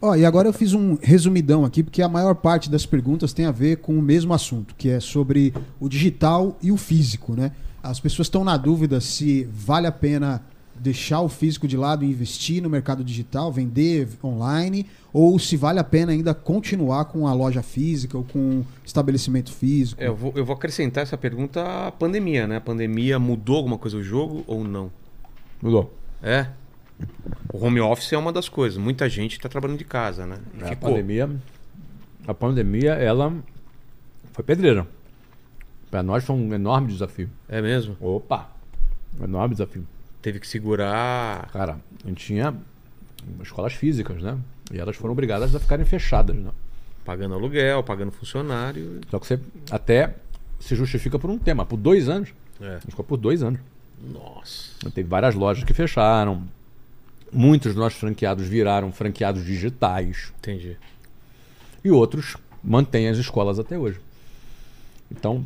Ó, 0.02 0.16
e 0.16 0.26
agora 0.26 0.48
eu 0.48 0.54
fiz 0.54 0.74
um 0.74 0.98
resumidão 1.02 1.64
aqui, 1.66 1.84
porque 1.84 2.02
a 2.02 2.08
maior 2.10 2.34
parte 2.36 2.70
das 2.72 2.86
perguntas 2.88 3.34
tem 3.34 3.46
a 3.46 3.52
ver 3.52 3.78
com 3.78 3.94
o 3.98 4.02
mesmo 4.02 4.34
assunto, 4.34 4.74
que 4.76 4.90
é 4.90 5.00
sobre 5.00 5.54
o 5.80 5.88
digital 5.88 6.58
e 6.62 6.72
o 6.72 6.78
físico, 6.78 7.36
né? 7.36 7.52
As 7.84 8.00
pessoas 8.00 8.26
estão 8.28 8.44
na 8.44 8.58
dúvida 8.58 9.00
se 9.00 9.48
vale 9.52 9.86
a 9.88 9.92
pena 9.92 10.42
deixar 10.80 11.22
o 11.22 11.30
físico 11.30 11.68
de 11.68 11.76
lado 11.78 12.04
e 12.04 12.10
investir 12.10 12.62
no 12.62 12.70
mercado 12.70 13.04
digital, 13.04 13.52
vender 13.52 14.08
online, 14.24 14.86
ou 15.12 15.38
se 15.40 15.58
vale 15.58 15.80
a 15.80 15.84
pena 15.84 16.12
ainda 16.12 16.34
continuar 16.34 17.06
com 17.06 17.28
a 17.28 17.34
loja 17.34 17.62
física 17.62 18.18
ou 18.18 18.24
com 18.24 18.64
estabelecimento 18.86 19.52
físico. 19.52 20.02
É, 20.02 20.08
eu, 20.08 20.16
vou, 20.16 20.34
eu 20.36 20.46
vou 20.46 20.56
acrescentar 20.56 21.04
essa 21.04 21.18
pergunta 21.18 21.88
à 21.88 21.92
pandemia, 21.92 22.48
né? 22.48 22.58
A 22.58 22.62
pandemia 22.62 23.18
mudou 23.20 23.58
alguma 23.58 23.78
coisa 23.78 23.98
o 23.98 24.04
jogo 24.04 24.44
ou 24.48 24.64
não? 24.64 24.92
Mudou. 25.62 25.94
É. 26.22 26.48
O 27.54 27.64
home 27.64 27.80
office 27.80 28.14
é 28.14 28.18
uma 28.18 28.32
das 28.32 28.50
coisas. 28.50 28.78
Muita 28.78 29.08
gente 29.08 29.34
está 29.34 29.48
trabalhando 29.48 29.78
de 29.78 29.86
casa, 29.86 30.26
né? 30.26 30.40
E 30.60 30.64
A 30.64 30.68
ficou. 30.68 30.90
pandemia, 30.90 31.30
a 32.28 32.34
pandemia, 32.34 32.94
ela 32.94 33.34
foi 34.34 34.44
pedreira. 34.44 34.88
Para 35.90 36.04
nós 36.04 36.24
foi 36.24 36.36
um 36.36 36.54
enorme 36.54 36.88
desafio. 36.88 37.30
É 37.48 37.62
mesmo? 37.62 37.96
Opa! 38.02 38.50
Um 39.20 39.24
enorme 39.24 39.56
desafio. 39.56 39.88
Teve 40.22 40.40
que 40.40 40.48
segurar. 40.48 41.50
Cara, 41.52 41.80
a 42.04 42.08
gente 42.08 42.26
tinha 42.26 42.54
escolas 43.42 43.74
físicas, 43.74 44.22
né? 44.22 44.38
E 44.72 44.80
elas 44.80 44.96
foram 44.96 45.14
obrigadas 45.14 45.56
a 45.56 45.60
ficarem 45.60 45.86
fechadas, 45.86 46.36
né? 46.36 46.52
Pagando 47.06 47.36
aluguel, 47.36 47.84
pagando 47.84 48.12
funcionário. 48.12 49.02
Só 49.10 49.20
que 49.20 49.28
você 49.28 49.40
até 49.72 50.16
se 50.60 50.76
justifica 50.76 51.18
por 51.18 51.30
um 51.30 51.38
tema, 51.38 51.66
por 51.66 51.78
dois 51.78 52.10
anos. 52.10 52.34
É. 52.60 52.68
A 52.68 52.74
gente 52.80 52.90
ficou 52.90 53.06
por 53.06 53.18
dois 53.18 53.44
anos. 53.44 53.60
Nossa. 54.02 54.90
Teve 54.92 55.08
várias 55.08 55.36
lojas 55.36 55.64
que 55.64 55.74
fecharam. 55.74 56.44
Muitos 57.32 57.74
dos 57.74 57.82
nossos 57.82 58.00
franqueados 58.00 58.48
viraram 58.48 58.92
franqueados 58.92 59.46
digitais. 59.46 60.34
Entendi. 60.40 60.78
E 61.84 61.92
outros 61.92 62.38
mantêm 62.64 63.08
as 63.08 63.18
escolas 63.18 63.60
até 63.60 63.78
hoje. 63.78 64.00
Então, 65.12 65.46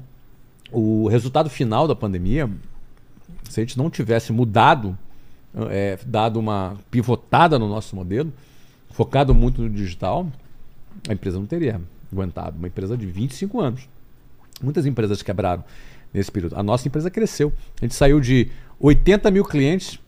o 0.71 1.07
resultado 1.07 1.49
final 1.49 1.87
da 1.87 1.95
pandemia, 1.95 2.49
se 3.51 3.59
a 3.59 3.63
gente 3.63 3.77
não 3.77 3.89
tivesse 3.89 4.31
mudado, 4.31 4.97
é, 5.69 5.99
dado 6.05 6.39
uma 6.39 6.77
pivotada 6.89 7.59
no 7.59 7.67
nosso 7.67 7.95
modelo, 7.95 8.31
focado 8.91 9.35
muito 9.35 9.61
no 9.61 9.69
digital, 9.69 10.25
a 11.07 11.13
empresa 11.13 11.37
não 11.37 11.45
teria 11.45 11.81
aguentado. 12.11 12.57
Uma 12.57 12.67
empresa 12.67 12.97
de 12.97 13.05
25 13.05 13.59
anos. 13.59 13.87
Muitas 14.61 14.85
empresas 14.85 15.21
quebraram 15.21 15.63
nesse 16.13 16.31
período. 16.31 16.57
A 16.57 16.63
nossa 16.63 16.87
empresa 16.87 17.09
cresceu. 17.09 17.51
A 17.81 17.85
gente 17.85 17.95
saiu 17.95 18.19
de 18.19 18.49
80 18.79 19.29
mil 19.31 19.43
clientes 19.43 19.99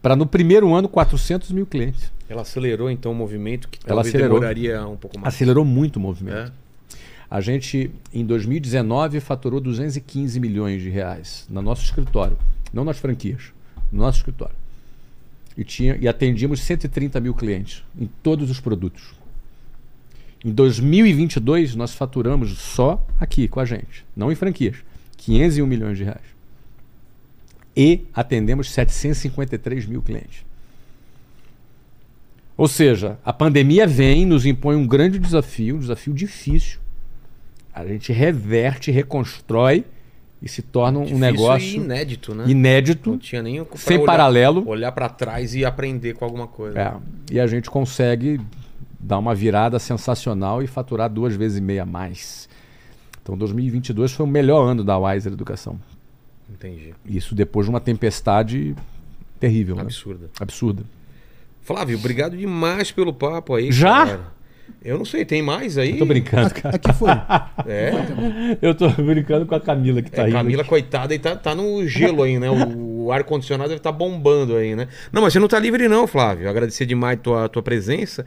para, 0.00 0.16
no 0.16 0.26
primeiro 0.26 0.74
ano, 0.74 0.88
400 0.88 1.50
mil 1.50 1.66
clientes. 1.66 2.10
Ela 2.28 2.42
acelerou 2.42 2.90
então 2.90 3.12
o 3.12 3.14
movimento 3.14 3.68
que 3.68 3.78
Ela 3.86 4.00
acelerou. 4.00 4.38
demoraria 4.38 4.86
um 4.86 4.96
pouco 4.96 5.18
mais. 5.18 5.34
Acelerou 5.34 5.64
muito 5.64 5.96
o 5.96 6.00
movimento. 6.00 6.50
É? 6.50 6.52
A 7.30 7.40
gente, 7.40 7.90
em 8.14 8.24
2019, 8.24 9.20
faturou 9.20 9.60
215 9.60 10.38
milhões 10.38 10.82
de 10.82 10.88
reais 10.88 11.46
no 11.50 11.60
nosso 11.60 11.84
escritório, 11.84 12.38
não 12.72 12.84
nas 12.84 12.98
franquias, 12.98 13.52
no 13.90 14.02
nosso 14.02 14.18
escritório. 14.18 14.54
E, 15.56 15.64
tinha, 15.64 15.96
e 15.96 16.06
atendíamos 16.06 16.60
130 16.60 17.18
mil 17.20 17.34
clientes 17.34 17.82
em 17.98 18.08
todos 18.22 18.50
os 18.50 18.60
produtos. 18.60 19.14
Em 20.44 20.52
2022, 20.52 21.74
nós 21.74 21.94
faturamos 21.94 22.58
só 22.58 23.04
aqui 23.18 23.48
com 23.48 23.58
a 23.58 23.64
gente, 23.64 24.04
não 24.14 24.30
em 24.30 24.34
franquias, 24.34 24.76
501 25.16 25.66
milhões 25.66 25.98
de 25.98 26.04
reais. 26.04 26.36
E 27.76 28.02
atendemos 28.14 28.70
753 28.70 29.86
mil 29.86 30.02
clientes. 30.02 30.44
Ou 32.56 32.68
seja, 32.68 33.18
a 33.24 33.32
pandemia 33.32 33.86
vem, 33.86 34.24
nos 34.24 34.46
impõe 34.46 34.76
um 34.76 34.86
grande 34.86 35.18
desafio, 35.18 35.76
um 35.76 35.80
desafio 35.80 36.14
difícil. 36.14 36.78
A 37.76 37.86
gente 37.86 38.10
reverte, 38.10 38.90
reconstrói 38.90 39.84
e 40.40 40.48
se 40.48 40.62
torna 40.62 40.98
um 40.98 41.02
Difícil 41.02 41.20
negócio 41.20 41.68
e 41.68 41.76
inédito, 41.76 42.34
né? 42.34 42.44
inédito, 42.48 43.10
Não 43.10 43.18
tinha 43.18 43.42
nem 43.42 43.66
sem 43.74 43.98
olhar- 43.98 44.06
paralelo. 44.06 44.66
Olhar 44.66 44.92
para 44.92 45.10
trás 45.10 45.54
e 45.54 45.62
aprender 45.62 46.14
com 46.14 46.24
alguma 46.24 46.46
coisa. 46.46 46.78
É, 46.80 46.94
e 47.30 47.38
a 47.38 47.46
gente 47.46 47.70
consegue 47.70 48.40
dar 48.98 49.18
uma 49.18 49.34
virada 49.34 49.78
sensacional 49.78 50.62
e 50.62 50.66
faturar 50.66 51.10
duas 51.10 51.36
vezes 51.36 51.58
e 51.58 51.60
meia 51.60 51.82
a 51.82 51.86
mais. 51.86 52.48
Então 53.22 53.36
2022 53.36 54.12
foi 54.12 54.24
o 54.24 54.28
melhor 54.28 54.64
ano 54.66 54.82
da 54.82 54.96
Wiser 54.96 55.32
Educação. 55.32 55.78
Entendi. 56.50 56.94
Isso 57.04 57.34
depois 57.34 57.66
de 57.66 57.70
uma 57.70 57.80
tempestade 57.80 58.74
terrível, 59.38 59.76
né? 59.76 59.82
Absurda. 59.82 60.30
absurda. 60.40 60.82
Flávio, 61.60 61.98
obrigado 61.98 62.36
demais 62.36 62.90
pelo 62.90 63.12
papo 63.12 63.54
aí. 63.54 63.70
Já? 63.70 64.06
cara. 64.06 64.35
Eu 64.84 64.98
não 64.98 65.04
sei, 65.04 65.24
tem 65.24 65.42
mais 65.42 65.76
aí? 65.78 65.92
Eu 65.92 65.98
tô 65.98 66.06
brincando, 66.06 66.54
cara. 66.54 66.76
Aqui 66.76 66.92
foi. 66.92 67.10
É. 67.66 67.92
Eu 68.62 68.74
tô 68.74 68.88
brincando 68.88 69.44
com 69.46 69.54
a 69.54 69.60
Camila 69.60 70.00
que 70.00 70.10
tá 70.10 70.22
É, 70.22 70.24
aí. 70.26 70.32
Camila, 70.32 70.62
coitada, 70.64 71.14
e 71.14 71.18
tá, 71.18 71.34
tá 71.34 71.54
no 71.54 71.86
gelo 71.88 72.22
aí, 72.22 72.38
né? 72.38 72.48
O, 72.48 73.06
o 73.06 73.12
ar-condicionado 73.12 73.68
deve 73.68 73.78
estar 73.80 73.90
bombando 73.92 74.56
aí, 74.56 74.76
né? 74.76 74.86
Não, 75.12 75.22
mas 75.22 75.32
você 75.32 75.40
não 75.40 75.48
tá 75.48 75.58
livre, 75.58 75.88
não, 75.88 76.06
Flávio. 76.06 76.48
Agradecer 76.48 76.86
demais 76.86 77.18
tua, 77.20 77.48
tua 77.48 77.62
presença, 77.62 78.24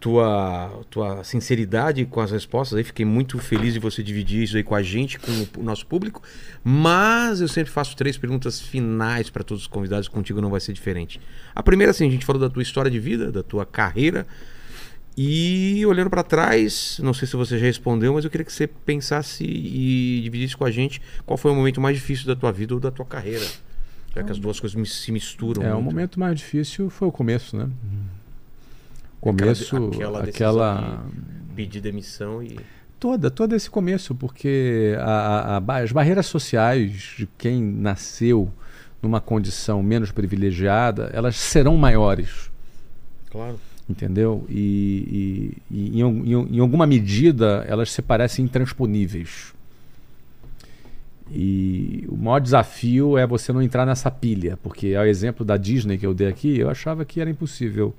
tua, 0.00 0.82
tua 0.90 1.22
sinceridade 1.22 2.04
com 2.06 2.20
as 2.20 2.32
respostas 2.32 2.76
aí. 2.76 2.82
Fiquei 2.84 3.04
muito 3.04 3.38
feliz 3.38 3.74
de 3.74 3.78
você 3.78 4.02
dividir 4.02 4.42
isso 4.42 4.56
aí 4.56 4.64
com 4.64 4.74
a 4.74 4.82
gente, 4.82 5.18
com 5.18 5.30
o, 5.30 5.60
o 5.60 5.62
nosso 5.62 5.86
público. 5.86 6.20
Mas 6.64 7.40
eu 7.40 7.48
sempre 7.48 7.70
faço 7.70 7.96
três 7.96 8.18
perguntas 8.18 8.60
finais 8.60 9.30
para 9.30 9.44
todos 9.44 9.62
os 9.62 9.68
convidados. 9.68 10.08
Contigo 10.08 10.40
não 10.40 10.50
vai 10.50 10.60
ser 10.60 10.72
diferente. 10.72 11.20
A 11.54 11.62
primeira, 11.62 11.90
assim, 11.92 12.08
a 12.08 12.10
gente 12.10 12.26
falou 12.26 12.40
da 12.40 12.50
tua 12.50 12.62
história 12.62 12.90
de 12.90 12.98
vida, 12.98 13.30
da 13.30 13.42
tua 13.42 13.64
carreira. 13.64 14.26
E 15.16 15.84
olhando 15.86 16.10
para 16.10 16.24
trás, 16.24 16.98
não 17.02 17.14
sei 17.14 17.28
se 17.28 17.36
você 17.36 17.56
já 17.56 17.64
respondeu, 17.66 18.14
mas 18.14 18.24
eu 18.24 18.30
queria 18.30 18.44
que 18.44 18.52
você 18.52 18.66
pensasse 18.66 19.44
e 19.44 20.20
dividisse 20.24 20.56
com 20.56 20.64
a 20.64 20.70
gente 20.70 21.00
qual 21.24 21.36
foi 21.36 21.52
o 21.52 21.54
momento 21.54 21.80
mais 21.80 21.96
difícil 21.96 22.26
da 22.26 22.34
tua 22.34 22.50
vida 22.50 22.74
ou 22.74 22.80
da 22.80 22.90
tua 22.90 23.04
carreira. 23.06 23.46
Já 24.14 24.22
que 24.24 24.32
as 24.32 24.38
duas 24.38 24.58
coisas 24.58 24.92
se 24.92 25.12
misturam. 25.12 25.62
É, 25.62 25.70
o 25.72 25.74
muito. 25.74 25.84
momento 25.84 26.20
mais 26.20 26.36
difícil 26.38 26.90
foi 26.90 27.06
o 27.08 27.12
começo, 27.12 27.56
né? 27.56 27.68
Aquela- 29.20 29.20
Começo, 29.20 29.76
aquela 29.76 30.20
decisão 30.22 30.46
aquela, 30.50 31.06
Pedir 31.56 31.80
demissão 31.80 32.42
e. 32.42 32.58
toda, 33.00 33.30
todo 33.30 33.54
esse 33.54 33.70
começo, 33.70 34.14
porque 34.14 34.94
a- 34.98 35.60
a- 35.66 35.78
as 35.78 35.92
barreiras 35.92 36.26
sociais 36.26 37.14
de 37.16 37.28
quem 37.38 37.62
nasceu 37.62 38.52
numa 39.00 39.20
condição 39.20 39.82
menos 39.82 40.10
privilegiada, 40.10 41.10
elas 41.12 41.36
serão 41.36 41.76
maiores. 41.76 42.50
Claro. 43.30 43.58
Entendeu? 43.88 44.44
E, 44.48 45.54
e- 45.70 45.74
e 45.96 46.00
em, 46.00 46.32
em 46.32 46.56
em 46.56 46.58
alguma 46.60 46.86
medida 46.86 47.64
elas 47.68 47.90
se 47.90 48.00
parecem 48.02 48.44
intransponíveis. 48.44 49.52
E 51.30 52.04
o 52.08 52.16
maior 52.16 52.38
desafio 52.38 53.16
é 53.16 53.26
você 53.26 53.52
não 53.52 53.62
entrar 53.62 53.86
nessa 53.86 54.10
pilha, 54.10 54.58
porque 54.62 54.94
ao 54.94 55.06
exemplo 55.06 55.44
da 55.44 55.56
Disney 55.56 55.96
que 55.96 56.06
eu 56.06 56.12
dei 56.14 56.28
aqui, 56.28 56.58
eu 56.58 56.68
achava 56.68 57.04
que 57.04 57.20
era 57.20 57.30
impossível. 57.30 57.94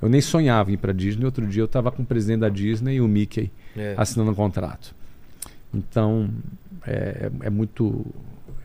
Eu 0.00 0.08
nem 0.08 0.20
sonhava 0.20 0.70
em 0.70 0.74
ir 0.74 0.76
para 0.76 0.92
Disney. 0.92 1.24
Outro 1.24 1.46
dia 1.46 1.62
eu 1.62 1.66
estava 1.66 1.90
com 1.90 2.02
o 2.02 2.06
presidente 2.06 2.40
da 2.40 2.48
Disney 2.48 2.96
e 2.96 3.00
o 3.00 3.08
Mickey 3.08 3.50
É. 3.76 3.94
assinando 3.96 4.30
um 4.30 4.34
contrato. 4.34 4.94
Então 5.74 6.28
é, 6.86 7.30
é 7.42 7.50
muito 7.50 8.06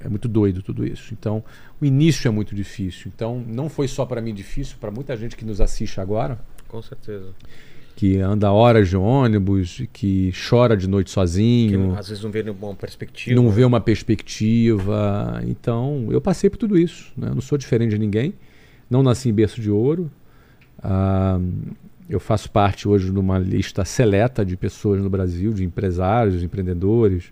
é 0.03 0.09
muito 0.09 0.27
doido 0.27 0.61
tudo 0.61 0.85
isso. 0.85 1.13
Então 1.13 1.41
o 1.81 1.85
início 1.85 2.27
é 2.27 2.31
muito 2.31 2.53
difícil. 2.53 3.09
Então 3.15 3.41
não 3.47 3.69
foi 3.69 3.87
só 3.87 4.05
para 4.05 4.21
mim 4.21 4.33
difícil, 4.33 4.75
para 4.79 4.91
muita 4.91 5.15
gente 5.15 5.35
que 5.37 5.45
nos 5.45 5.61
assiste 5.61 5.99
agora 6.01 6.37
Com 6.73 6.81
certeza. 6.81 7.27
que 7.95 8.17
anda 8.17 8.51
horas 8.51 8.89
de 8.89 8.97
ônibus, 8.97 9.83
que 9.93 10.31
chora 10.49 10.75
de 10.75 10.89
noite 10.89 11.05
Que 11.07 11.13
sozinho, 11.13 11.95
às 11.95 12.07
vezes 12.09 12.23
não 12.23 12.31
vê 12.31 12.41
nenhuma 12.41 12.73
perspectiva. 12.73 13.35
não 13.39 13.51
vê 13.51 13.63
uma 13.63 13.79
perspectiva. 13.79 15.39
Então, 15.45 16.07
eu 16.09 16.19
passei 16.19 16.49
por 16.49 16.57
tudo 16.57 16.75
isso. 16.75 17.13
Né? 17.15 17.29
Eu 17.29 17.35
não 17.35 17.41
sou 17.41 17.59
diferente 17.59 17.91
de 17.91 17.99
ninguém. 17.99 18.33
Não 18.89 19.03
nasci 19.03 19.29
em 19.29 19.33
berço 19.33 19.61
de 19.61 19.69
ouro. 19.69 20.09
Ah, 20.81 21.39
eu 22.09 22.19
faço 22.19 22.49
parte 22.49 22.87
hoje 22.87 23.11
de 23.11 23.19
uma 23.19 23.37
lista 23.37 23.85
seleta 23.85 24.43
de 24.43 24.57
pessoas 24.57 24.99
no 24.99 25.09
Brasil, 25.11 25.53
de 25.53 25.63
empresários, 25.63 26.39
de 26.39 26.45
empreendedores, 26.45 27.31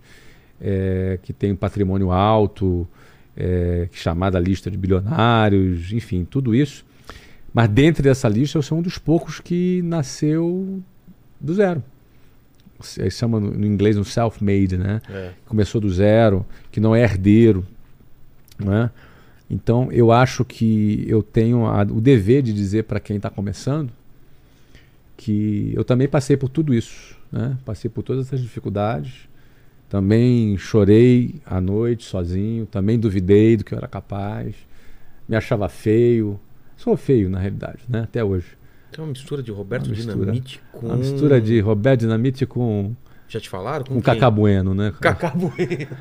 eh, 0.62 1.18
que 1.24 1.34
têm 1.34 1.52
um 1.52 1.56
patrimônio 1.56 2.12
alto, 2.12 2.88
eh, 3.36 3.90
chamada 3.92 4.40
lista 4.40 4.70
de 4.70 4.78
bilionários, 4.78 5.92
enfim, 5.92 6.24
tudo 6.24 6.54
isso. 6.54 6.86
Mas 7.54 7.68
dentre 7.70 8.04
dessa 8.04 8.28
lista 8.30 8.58
eu 8.58 8.62
sou 8.62 8.78
um 8.78 8.82
dos 8.82 8.98
poucos 8.98 9.40
que 9.40 9.82
nasceu 9.84 10.82
do 11.40 11.54
zero. 11.54 11.84
Se 12.80 13.10
chama 13.12 13.40
no 13.40 13.52
no 13.52 13.66
inglês 13.66 13.98
um 13.98 14.04
self-made, 14.04 14.78
né? 14.78 15.02
É. 15.10 15.32
Começou 15.46 15.80
do 15.82 15.90
zero, 15.90 16.46
que 16.72 16.80
não 16.80 16.96
é 16.96 17.02
herdeiro, 17.04 17.66
né? 18.58 18.90
Então 19.50 19.92
eu 19.92 20.12
acho 20.12 20.44
que 20.46 21.04
eu 21.08 21.22
tenho 21.22 21.66
a- 21.66 21.84
o 21.84 22.00
dever 22.02 22.42
de 22.42 22.54
dizer 22.54 22.84
para 22.86 23.00
quem 23.00 23.18
está 23.18 23.30
começando 23.30 23.92
que 25.18 25.72
eu 25.76 25.84
também 25.84 26.08
passei 26.08 26.36
por 26.36 26.50
tudo 26.50 26.74
isso, 26.74 27.16
né? 27.32 27.58
Passei 27.66 27.90
por 27.90 28.02
todas 28.02 28.28
essas 28.28 28.40
dificuldades. 28.42 29.30
Também 29.90 30.58
chorei 30.58 31.36
à 31.46 31.60
noite 31.62 32.06
sozinho, 32.06 32.66
também 32.66 32.98
duvidei 32.98 33.58
do 33.58 33.64
que 33.66 33.74
eu 33.74 33.78
era 33.78 33.88
capaz, 33.88 34.56
me 35.28 35.36
achava 35.36 35.68
feio. 35.70 36.40
Sou 36.82 36.98
feio 36.98 37.30
na 37.30 37.38
realidade, 37.38 37.84
né? 37.88 38.02
Até 38.02 38.24
hoje. 38.24 38.58
Tem 38.92 39.04
uma 39.04 39.12
mistura 39.12 39.44
de 39.44 39.52
Roberto 39.52 39.86
Uma 39.86 39.96
mistura. 39.96 40.16
Dinamite 40.18 40.62
com. 40.72 40.88
Uma 40.88 40.98
mistura 40.98 41.40
de 41.40 41.60
Roberto 41.60 42.00
Dinamite 42.00 42.46
com, 42.48 42.96
Já 43.28 43.40
te 43.40 43.50
falaram? 43.50 43.86
Com 43.86 43.94
com? 43.94 44.02
Cacá 44.02 44.32
Bueno, 44.32 44.74
né? 44.74 44.92
Cacá 45.00 45.30
Bueno. 45.30 45.54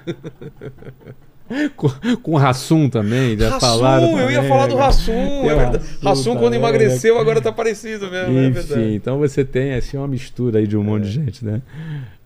Com, 1.76 1.88
com 2.22 2.36
Rassum 2.36 2.88
também, 2.88 3.36
já 3.36 3.50
Rassum, 3.50 3.60
falaram 3.66 4.06
eu 4.18 4.30
ia 4.30 4.36
também, 4.36 4.48
falar 4.48 4.66
do 4.68 4.76
né? 4.76 4.80
Rassum. 4.82 5.12
É 5.12 5.52
o 5.54 5.58
verdade. 5.58 5.84
Rassum 6.02 6.32
quando 6.34 6.44
também, 6.44 6.58
emagreceu, 6.60 7.14
né? 7.16 7.20
agora 7.20 7.40
tá 7.40 7.50
parecido 7.50 8.08
mesmo. 8.10 8.38
é 8.38 8.46
Enfim, 8.46 8.50
verdade. 8.52 8.94
então 8.94 9.18
você 9.18 9.44
tem 9.44 9.74
assim 9.74 9.96
uma 9.96 10.06
mistura 10.06 10.60
aí 10.60 10.66
de 10.66 10.76
um 10.76 10.82
monte 10.84 11.04
de 11.04 11.10
gente, 11.12 11.44
né? 11.44 11.60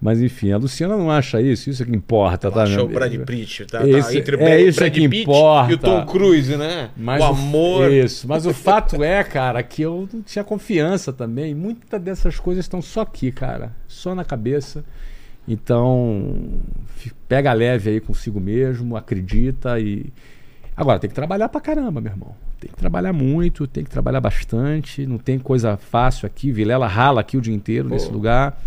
Mas 0.00 0.20
enfim, 0.20 0.52
a 0.52 0.58
Luciana 0.58 0.98
não 0.98 1.10
acha 1.10 1.40
isso, 1.40 1.70
isso 1.70 1.82
é 1.82 1.86
que 1.86 1.92
importa, 1.96 2.50
tá? 2.50 2.64
Achou 2.64 2.84
o 2.84 2.88
Brad? 2.88 3.14
Pitt, 3.24 3.64
tá, 3.64 3.78
tá 3.78 3.88
Esse- 3.88 4.18
entre 4.18 4.36
o 4.36 4.40
é 4.42 4.60
isso 4.60 4.78
Brad 4.80 4.92
que 4.92 5.08
Pitt 5.08 5.22
importa. 5.22 5.70
e 5.72 5.74
o 5.74 5.78
Tom 5.78 6.04
Cruise, 6.04 6.56
né? 6.58 6.90
Mas 6.94 7.22
o 7.22 7.24
amor. 7.24 7.90
Isso, 7.90 8.28
mas 8.28 8.44
o 8.44 8.52
fato 8.52 9.02
é, 9.02 9.24
cara, 9.24 9.62
que 9.62 9.80
eu 9.80 10.06
não 10.12 10.20
tinha 10.20 10.44
confiança 10.44 11.10
também. 11.10 11.54
Muitas 11.54 11.98
dessas 12.02 12.38
coisas 12.38 12.66
estão 12.66 12.82
só 12.82 13.00
aqui, 13.00 13.32
cara. 13.32 13.72
Só 13.88 14.14
na 14.14 14.24
cabeça. 14.26 14.84
Então, 15.46 16.36
pega 17.28 17.52
leve 17.52 17.90
aí 17.90 18.00
consigo 18.00 18.40
mesmo, 18.40 18.96
acredita 18.96 19.78
e. 19.78 20.06
Agora, 20.76 20.98
tem 20.98 21.08
que 21.08 21.14
trabalhar 21.14 21.48
pra 21.48 21.60
caramba, 21.60 22.00
meu 22.00 22.10
irmão. 22.10 22.34
Tem 22.58 22.70
que 22.70 22.76
trabalhar 22.76 23.12
muito, 23.12 23.66
tem 23.66 23.84
que 23.84 23.90
trabalhar 23.90 24.20
bastante. 24.20 25.06
Não 25.06 25.18
tem 25.18 25.38
coisa 25.38 25.76
fácil 25.76 26.26
aqui. 26.26 26.50
Vilela 26.50 26.86
rala 26.86 27.20
aqui 27.20 27.36
o 27.36 27.40
dia 27.40 27.54
inteiro 27.54 27.88
Pô. 27.88 27.94
nesse 27.94 28.10
lugar. 28.10 28.60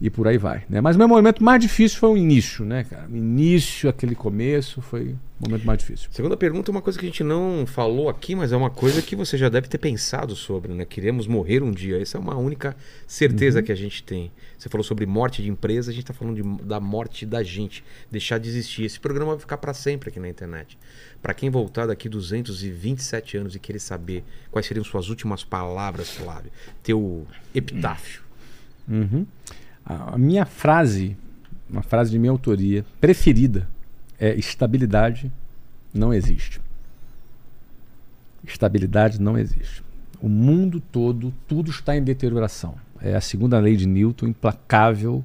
E 0.00 0.08
por 0.08 0.26
aí 0.26 0.38
vai. 0.38 0.62
Né? 0.68 0.80
Mas 0.80 0.96
o 0.96 0.98
meu 0.98 1.06
momento 1.06 1.44
mais 1.44 1.60
difícil 1.60 1.98
foi 1.98 2.10
o 2.10 2.16
início, 2.16 2.64
né, 2.64 2.84
cara? 2.84 3.06
O 3.08 3.16
início, 3.16 3.88
aquele 3.88 4.14
começo, 4.14 4.80
foi 4.80 5.14
momento 5.40 5.64
mais 5.64 5.78
difícil. 5.78 6.08
Segunda 6.12 6.36
pergunta 6.36 6.70
é 6.70 6.72
uma 6.72 6.82
coisa 6.82 6.98
que 6.98 7.04
a 7.06 7.08
gente 7.08 7.24
não 7.24 7.64
falou 7.66 8.08
aqui, 8.08 8.34
mas 8.34 8.52
é 8.52 8.56
uma 8.56 8.68
coisa 8.70 9.00
que 9.00 9.16
você 9.16 9.38
já 9.38 9.48
deve 9.48 9.68
ter 9.68 9.78
pensado 9.78 10.36
sobre, 10.36 10.72
né? 10.74 10.84
Queremos 10.84 11.26
morrer 11.26 11.62
um 11.62 11.70
dia. 11.70 12.00
Essa 12.00 12.18
é 12.18 12.20
uma 12.20 12.36
única 12.36 12.76
certeza 13.06 13.58
Uhum. 13.60 13.64
que 13.64 13.72
a 13.72 13.74
gente 13.74 14.02
tem. 14.02 14.30
Você 14.58 14.68
falou 14.68 14.84
sobre 14.84 15.06
morte 15.06 15.42
de 15.42 15.48
empresa, 15.48 15.90
a 15.90 15.94
gente 15.94 16.02
está 16.02 16.12
falando 16.12 16.36
de- 16.42 16.62
da 16.64 16.78
morte 16.78 17.24
da 17.24 17.42
gente, 17.42 17.82
deixar 18.10 18.38
de 18.38 18.48
existir. 18.48 18.84
Esse 18.84 19.00
programa 19.00 19.32
vai 19.32 19.40
ficar 19.40 19.56
para 19.56 19.72
sempre 19.72 20.10
aqui 20.10 20.20
na 20.20 20.28
internet. 20.28 20.76
Para 21.22 21.32
quem 21.32 21.48
voltar 21.48 21.86
daqui 21.86 22.08
227 22.08 23.36
anos 23.36 23.54
e 23.54 23.58
querer 23.58 23.78
saber 23.78 24.22
quais 24.50 24.66
seriam 24.66 24.84
suas 24.84 25.08
últimas 25.08 25.42
palavras, 25.44 26.10
Flávio, 26.10 26.50
teu 26.82 27.26
epitáfio. 27.54 28.22
Uhum. 28.88 29.26
A 29.84 30.14
a 30.14 30.18
minha 30.18 30.44
frase, 30.44 31.16
uma 31.68 31.82
frase 31.82 32.10
de 32.10 32.18
minha 32.18 32.30
autoria, 32.30 32.84
preferida, 33.00 33.66
é 34.20 34.34
estabilidade 34.34 35.32
não 35.92 36.12
existe. 36.12 36.60
Estabilidade 38.44 39.20
não 39.20 39.38
existe. 39.38 39.82
O 40.20 40.28
mundo 40.28 40.80
todo, 40.92 41.32
tudo 41.48 41.70
está 41.70 41.96
em 41.96 42.02
deterioração. 42.02 42.74
É 43.00 43.16
a 43.16 43.20
segunda 43.20 43.58
lei 43.58 43.76
de 43.76 43.86
Newton, 43.86 44.26
implacável, 44.26 45.24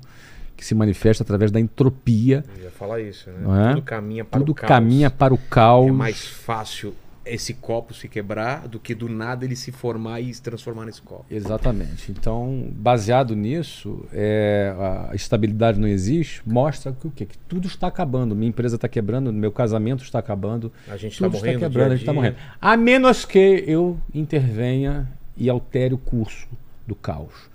que 0.55 0.65
se 0.65 0.73
manifesta 0.73 1.23
através 1.23 1.51
da 1.51 1.59
entropia. 1.59 2.45
Eu 2.57 2.63
ia 2.63 2.71
falar 2.71 3.01
isso, 3.01 3.29
né? 3.29 3.71
É? 3.71 3.73
Tudo 3.73 3.81
caminha 3.81 4.23
para 4.23 4.39
Tudo 4.39 4.51
o 4.53 4.55
caos. 4.55 4.67
caminha 4.69 5.11
para 5.11 5.33
o 5.33 5.37
caos. 5.37 5.89
É 5.89 5.91
mais 5.91 6.25
fácil 6.25 6.95
esse 7.25 7.53
copo 7.53 7.93
se 7.93 8.07
quebrar 8.07 8.67
do 8.67 8.79
que 8.79 8.93
do 8.93 9.09
nada 9.09 9.45
ele 9.45 9.55
se 9.55 9.71
formar 9.71 10.21
e 10.21 10.33
se 10.33 10.41
transformar 10.41 10.85
nesse 10.85 11.01
copo. 11.01 11.25
Exatamente. 11.29 12.11
Então, 12.11 12.69
baseado 12.71 13.35
nisso, 13.35 14.05
é, 14.13 14.73
a 15.09 15.15
estabilidade 15.15 15.79
não 15.79 15.87
existe, 15.87 16.41
mostra 16.45 16.91
que 16.93 17.07
o 17.07 17.11
quê? 17.11 17.25
Que 17.25 17.37
tudo 17.39 17.67
está 17.67 17.87
acabando. 17.87 18.35
Minha 18.35 18.49
empresa 18.49 18.75
está 18.75 18.87
quebrando, 18.87 19.33
meu 19.33 19.51
casamento 19.51 20.03
está 20.03 20.19
acabando. 20.19 20.71
A 20.87 20.97
gente 20.97 21.13
está 21.13 21.25
Tudo 21.25 21.35
está 21.35 21.47
morrendo. 21.47 21.59
quebrando, 21.59 21.73
dia 21.73 21.85
a 21.85 21.89
gente 21.89 21.99
está 22.01 22.13
morrendo. 22.13 22.35
A 22.61 22.77
menos 22.77 23.25
que 23.25 23.63
eu 23.67 23.97
intervenha 24.13 25.11
e 25.35 25.49
altere 25.49 25.93
o 25.93 25.97
curso 25.97 26.47
do 26.85 26.95
caos. 26.95 27.49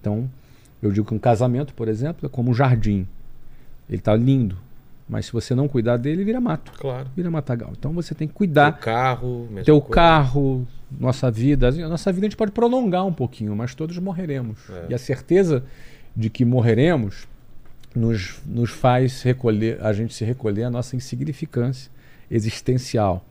Então, 0.00 0.30
eu 0.82 0.92
digo 0.92 1.06
que 1.06 1.14
um 1.14 1.18
casamento, 1.18 1.74
por 1.74 1.88
exemplo, 1.88 2.26
é 2.26 2.28
como 2.28 2.50
um 2.50 2.54
jardim. 2.54 3.06
Ele 3.88 3.98
está 3.98 4.14
lindo, 4.14 4.58
mas 5.08 5.26
se 5.26 5.32
você 5.32 5.54
não 5.54 5.68
cuidar 5.68 5.96
dele, 5.96 6.24
vira 6.24 6.40
mato, 6.40 6.72
Claro. 6.78 7.08
vira 7.14 7.30
matagal. 7.30 7.72
Então 7.78 7.92
você 7.92 8.14
tem 8.14 8.26
que 8.26 8.32
Teu 8.34 8.38
cuidar 8.38 8.72
carro, 8.78 9.46
mesma 9.50 9.64
teu 9.64 9.80
coisa. 9.80 9.94
carro, 9.94 10.66
nossa 11.00 11.30
vida. 11.30 11.68
A 11.68 11.88
nossa 11.88 12.12
vida 12.12 12.26
a 12.26 12.28
gente 12.30 12.36
pode 12.36 12.52
prolongar 12.52 13.06
um 13.06 13.12
pouquinho, 13.12 13.54
mas 13.54 13.74
todos 13.74 13.96
morreremos. 13.98 14.58
É. 14.70 14.86
E 14.90 14.94
a 14.94 14.98
certeza 14.98 15.64
de 16.16 16.28
que 16.30 16.44
morreremos 16.44 17.28
nos, 17.94 18.40
nos 18.44 18.70
faz 18.70 19.22
recolher, 19.22 19.78
a 19.80 19.92
gente 19.92 20.12
se 20.14 20.24
recolher 20.24 20.64
a 20.64 20.70
nossa 20.70 20.96
insignificância 20.96 21.90
existencial, 22.30 23.24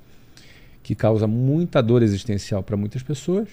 que 0.82 0.96
causa 0.96 1.28
muita 1.28 1.82
dor 1.84 2.02
existencial 2.04 2.64
para 2.64 2.78
muitas 2.78 3.04
pessoas, 3.04 3.48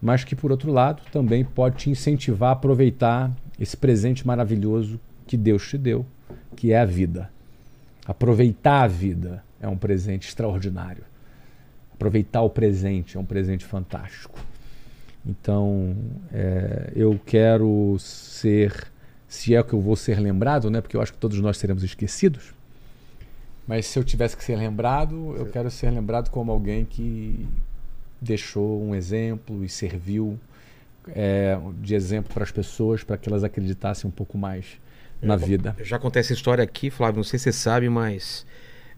mas 0.00 0.24
que, 0.24 0.34
por 0.36 0.50
outro 0.50 0.72
lado, 0.72 1.02
também 1.12 1.44
pode 1.44 1.76
te 1.76 1.90
incentivar 1.90 2.50
a 2.50 2.52
aproveitar 2.52 3.30
esse 3.58 3.76
presente 3.76 4.26
maravilhoso 4.26 4.98
que 5.26 5.36
Deus 5.36 5.68
te 5.68 5.76
deu, 5.76 6.06
que 6.56 6.72
é 6.72 6.78
a 6.78 6.84
vida. 6.84 7.30
Aproveitar 8.06 8.82
a 8.82 8.86
vida 8.86 9.44
é 9.60 9.68
um 9.68 9.76
presente 9.76 10.28
extraordinário. 10.28 11.04
Aproveitar 11.94 12.42
o 12.42 12.50
presente 12.50 13.16
é 13.16 13.20
um 13.20 13.24
presente 13.24 13.64
fantástico. 13.64 14.38
Então, 15.26 15.94
é, 16.32 16.92
eu 16.94 17.20
quero 17.26 17.96
ser, 17.98 18.90
se 19.26 19.54
é 19.54 19.62
que 19.62 19.72
eu 19.72 19.80
vou 19.80 19.96
ser 19.96 20.18
lembrado, 20.18 20.70
né? 20.70 20.80
Porque 20.80 20.96
eu 20.96 21.02
acho 21.02 21.12
que 21.12 21.18
todos 21.18 21.38
nós 21.40 21.58
seremos 21.58 21.82
esquecidos. 21.82 22.54
Mas 23.66 23.86
se 23.86 23.98
eu 23.98 24.04
tivesse 24.04 24.36
que 24.36 24.42
ser 24.42 24.56
lembrado, 24.56 25.34
eu 25.36 25.46
quero 25.46 25.70
ser 25.70 25.90
lembrado 25.90 26.30
como 26.30 26.50
alguém 26.50 26.86
que 26.86 27.46
deixou 28.20 28.82
um 28.82 28.94
exemplo 28.94 29.62
e 29.62 29.68
serviu 29.68 30.38
é, 31.08 31.58
de 31.80 31.94
exemplo 31.94 32.32
para 32.32 32.44
as 32.44 32.50
pessoas, 32.50 33.04
para 33.04 33.18
que 33.18 33.28
elas 33.28 33.44
acreditassem 33.44 34.08
um 34.08 34.10
pouco 34.10 34.38
mais 34.38 34.78
na 35.20 35.36
vida. 35.36 35.76
Já 35.80 35.96
acontece 35.96 36.32
a 36.32 36.36
história 36.36 36.62
aqui, 36.62 36.90
Flávio, 36.90 37.16
não 37.16 37.24
sei 37.24 37.38
se 37.38 37.44
você 37.44 37.52
sabe, 37.52 37.88
mas 37.88 38.46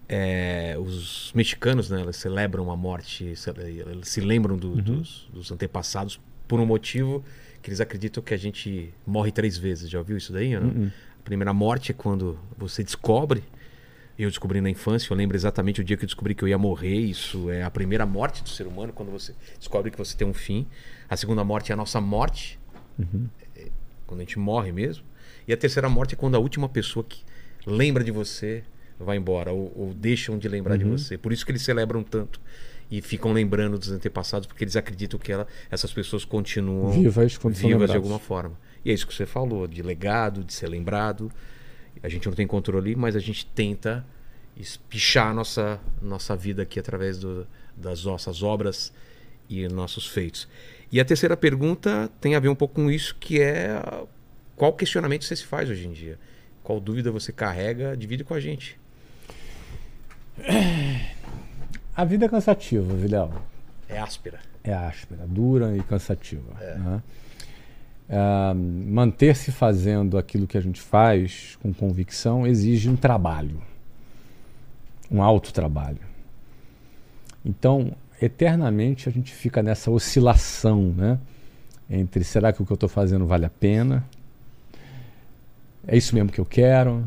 é, 0.07 0.75
os 0.79 1.31
mexicanos, 1.33 1.89
né, 1.89 2.01
eles 2.01 2.17
celebram 2.17 2.71
a 2.71 2.77
morte, 2.77 3.23
eles 3.25 4.07
se 4.07 4.21
lembram 4.21 4.57
do, 4.57 4.69
uhum. 4.69 4.81
dos, 4.81 5.29
dos, 5.33 5.51
antepassados 5.51 6.19
por 6.47 6.59
um 6.59 6.65
motivo 6.65 7.23
que 7.61 7.69
eles 7.69 7.79
acreditam 7.79 8.21
que 8.21 8.33
a 8.33 8.37
gente 8.37 8.93
morre 9.05 9.31
três 9.31 9.57
vezes. 9.57 9.89
Já 9.89 9.99
ouviu 9.99 10.17
isso 10.17 10.33
daí? 10.33 10.55
Uhum. 10.55 10.91
A 11.19 11.23
primeira 11.23 11.53
morte 11.53 11.91
é 11.91 11.93
quando 11.93 12.39
você 12.57 12.83
descobre 12.83 13.43
eu 14.23 14.29
descobri 14.29 14.61
na 14.61 14.69
infância, 14.69 15.11
eu 15.11 15.17
lembro 15.17 15.35
exatamente 15.35 15.81
o 15.81 15.83
dia 15.83 15.97
que 15.97 16.03
eu 16.03 16.07
descobri 16.07 16.35
que 16.35 16.43
eu 16.43 16.47
ia 16.47 16.57
morrer. 16.57 16.95
Isso 16.95 17.49
é 17.49 17.63
a 17.63 17.71
primeira 17.71 18.05
morte 18.05 18.43
do 18.43 18.49
ser 18.49 18.67
humano, 18.67 18.93
quando 18.93 19.11
você 19.11 19.33
descobre 19.57 19.89
que 19.89 19.97
você 19.97 20.15
tem 20.15 20.27
um 20.27 20.33
fim. 20.33 20.67
A 21.09 21.17
segunda 21.17 21.43
morte 21.43 21.71
é 21.71 21.73
a 21.73 21.77
nossa 21.77 21.99
morte, 21.99 22.59
uhum. 22.99 23.27
é, 23.55 23.69
quando 24.05 24.19
a 24.19 24.23
gente 24.23 24.37
morre 24.37 24.71
mesmo. 24.71 25.03
E 25.51 25.53
a 25.53 25.57
terceira 25.57 25.89
morte 25.89 26.13
é 26.13 26.17
quando 26.17 26.35
a 26.35 26.39
última 26.39 26.69
pessoa 26.69 27.03
que 27.03 27.25
lembra 27.67 28.05
de 28.05 28.09
você 28.09 28.63
vai 28.97 29.17
embora, 29.17 29.51
ou, 29.51 29.69
ou 29.75 29.93
deixam 29.93 30.39
de 30.39 30.47
lembrar 30.47 30.75
uhum. 30.75 30.79
de 30.79 30.85
você. 30.85 31.17
Por 31.17 31.33
isso 31.33 31.45
que 31.45 31.51
eles 31.51 31.61
celebram 31.61 32.03
tanto 32.03 32.39
e 32.89 33.01
ficam 33.01 33.33
lembrando 33.33 33.77
dos 33.77 33.91
antepassados, 33.91 34.47
porque 34.47 34.63
eles 34.63 34.77
acreditam 34.77 35.19
que 35.19 35.29
ela, 35.29 35.45
essas 35.69 35.91
pessoas 35.91 36.23
continuam 36.23 36.91
vivas, 36.91 37.37
vivas 37.51 37.89
de 37.89 37.97
alguma 37.97 38.17
forma. 38.17 38.57
E 38.85 38.91
é 38.91 38.93
isso 38.93 39.05
que 39.05 39.13
você 39.13 39.25
falou, 39.25 39.67
de 39.67 39.81
legado, 39.81 40.41
de 40.41 40.53
ser 40.53 40.69
lembrado. 40.69 41.29
A 42.01 42.07
gente 42.07 42.25
não 42.29 42.33
tem 42.33 42.47
controle, 42.47 42.95
mas 42.95 43.17
a 43.17 43.19
gente 43.19 43.45
tenta 43.47 44.05
espichar 44.55 45.31
a 45.31 45.33
nossa, 45.33 45.81
nossa 46.01 46.33
vida 46.33 46.61
aqui 46.61 46.79
através 46.79 47.19
do, 47.19 47.45
das 47.75 48.05
nossas 48.05 48.41
obras 48.41 48.93
e 49.49 49.67
nossos 49.67 50.07
feitos. 50.07 50.47
E 50.89 50.97
a 50.97 51.03
terceira 51.03 51.35
pergunta 51.35 52.09
tem 52.21 52.35
a 52.35 52.39
ver 52.39 52.47
um 52.47 52.55
pouco 52.55 52.75
com 52.75 52.89
isso, 52.89 53.13
que 53.19 53.41
é 53.41 53.81
qual 54.61 54.73
questionamento 54.73 55.25
você 55.25 55.35
se 55.35 55.43
faz 55.43 55.71
hoje 55.71 55.87
em 55.87 55.91
dia? 55.91 56.19
Qual 56.63 56.79
dúvida 56.79 57.11
você 57.11 57.31
carrega? 57.31 57.97
Divide 57.97 58.23
com 58.23 58.35
a 58.35 58.39
gente. 58.39 58.79
A 61.97 62.05
vida 62.05 62.27
é 62.27 62.29
cansativa, 62.29 62.93
Viléo. 62.93 63.31
É 63.89 63.97
áspera. 63.97 64.39
É 64.63 64.71
áspera, 64.71 65.25
dura 65.25 65.75
e 65.75 65.81
cansativa. 65.81 66.55
É. 66.61 66.75
Né? 66.75 67.01
Uh, 68.07 68.55
manter-se 68.55 69.51
fazendo 69.51 70.15
aquilo 70.15 70.45
que 70.45 70.59
a 70.59 70.61
gente 70.61 70.79
faz 70.79 71.57
com 71.59 71.73
convicção 71.73 72.45
exige 72.45 72.87
um 72.87 72.95
trabalho, 72.95 73.63
um 75.09 75.23
alto 75.23 75.51
trabalho. 75.51 76.01
Então, 77.43 77.93
eternamente 78.21 79.09
a 79.09 79.11
gente 79.11 79.33
fica 79.33 79.63
nessa 79.63 79.89
oscilação, 79.89 80.93
né? 80.95 81.17
Entre 81.89 82.23
será 82.23 82.53
que 82.53 82.61
o 82.61 82.65
que 82.65 82.71
eu 82.71 82.75
estou 82.75 82.87
fazendo 82.87 83.25
vale 83.25 83.45
a 83.47 83.49
pena? 83.49 84.05
É 85.87 85.97
isso 85.97 86.13
mesmo 86.15 86.31
que 86.31 86.39
eu 86.39 86.45
quero? 86.45 87.03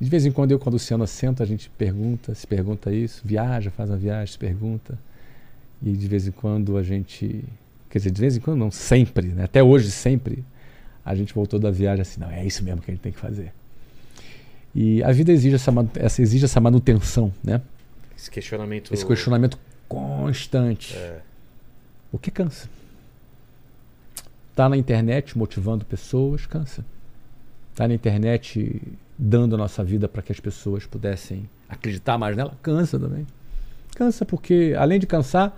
De 0.00 0.08
vez 0.08 0.24
em 0.24 0.30
quando 0.30 0.52
eu 0.52 0.58
com 0.58 0.68
a 0.68 0.72
Luciana 0.72 1.06
sento, 1.06 1.42
a 1.42 1.46
gente 1.46 1.68
pergunta, 1.70 2.34
se 2.34 2.46
pergunta 2.46 2.92
isso, 2.92 3.22
viaja, 3.24 3.70
faz 3.70 3.90
uma 3.90 3.96
viagem, 3.96 4.32
se 4.32 4.38
pergunta. 4.38 4.98
E 5.82 5.92
de 5.92 6.08
vez 6.08 6.26
em 6.26 6.32
quando 6.32 6.76
a 6.76 6.82
gente 6.82 7.44
Quer 7.88 7.98
dizer, 7.98 8.10
de 8.10 8.20
vez 8.20 8.36
em 8.36 8.40
quando 8.40 8.58
não, 8.58 8.70
sempre, 8.70 9.28
né? 9.28 9.44
até 9.44 9.62
hoje 9.62 9.90
sempre, 9.90 10.44
a 11.04 11.14
gente 11.14 11.32
voltou 11.32 11.58
da 11.58 11.70
viagem 11.70 12.02
assim, 12.02 12.20
não, 12.20 12.30
é 12.30 12.44
isso 12.44 12.62
mesmo 12.62 12.82
que 12.82 12.90
a 12.90 12.94
gente 12.94 13.02
tem 13.02 13.12
que 13.12 13.18
fazer. 13.18 13.52
E 14.74 15.02
a 15.02 15.10
vida 15.10 15.32
exige 15.32 15.54
essa, 15.54 15.72
essa 15.96 16.20
exige 16.20 16.44
essa 16.44 16.60
manutenção, 16.60 17.32
né? 17.42 17.62
Esse 18.16 18.30
questionamento. 18.30 18.92
Esse 18.92 19.06
questionamento 19.06 19.58
constante. 19.88 20.94
É. 20.94 21.20
O 22.12 22.18
que 22.18 22.30
cansa? 22.30 22.68
Tá 24.54 24.68
na 24.68 24.76
internet 24.76 25.38
motivando 25.38 25.84
pessoas, 25.84 26.44
cansa. 26.44 26.84
Tá 27.78 27.86
na 27.86 27.94
internet 27.94 28.82
dando 29.16 29.54
a 29.54 29.58
nossa 29.58 29.84
vida 29.84 30.08
para 30.08 30.20
que 30.20 30.32
as 30.32 30.40
pessoas 30.40 30.84
pudessem 30.84 31.48
acreditar 31.68 32.18
mais 32.18 32.36
nela, 32.36 32.58
cansa 32.60 32.98
também. 32.98 33.24
Cansa 33.94 34.26
porque, 34.26 34.74
além 34.76 34.98
de 34.98 35.06
cansar, 35.06 35.56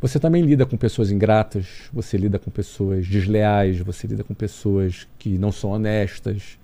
você 0.00 0.20
também 0.20 0.44
lida 0.44 0.64
com 0.64 0.76
pessoas 0.76 1.10
ingratas, 1.10 1.90
você 1.92 2.16
lida 2.16 2.38
com 2.38 2.48
pessoas 2.48 3.08
desleais, 3.08 3.80
você 3.80 4.06
lida 4.06 4.22
com 4.22 4.34
pessoas 4.34 5.08
que 5.18 5.36
não 5.36 5.50
são 5.50 5.70
honestas. 5.70 6.60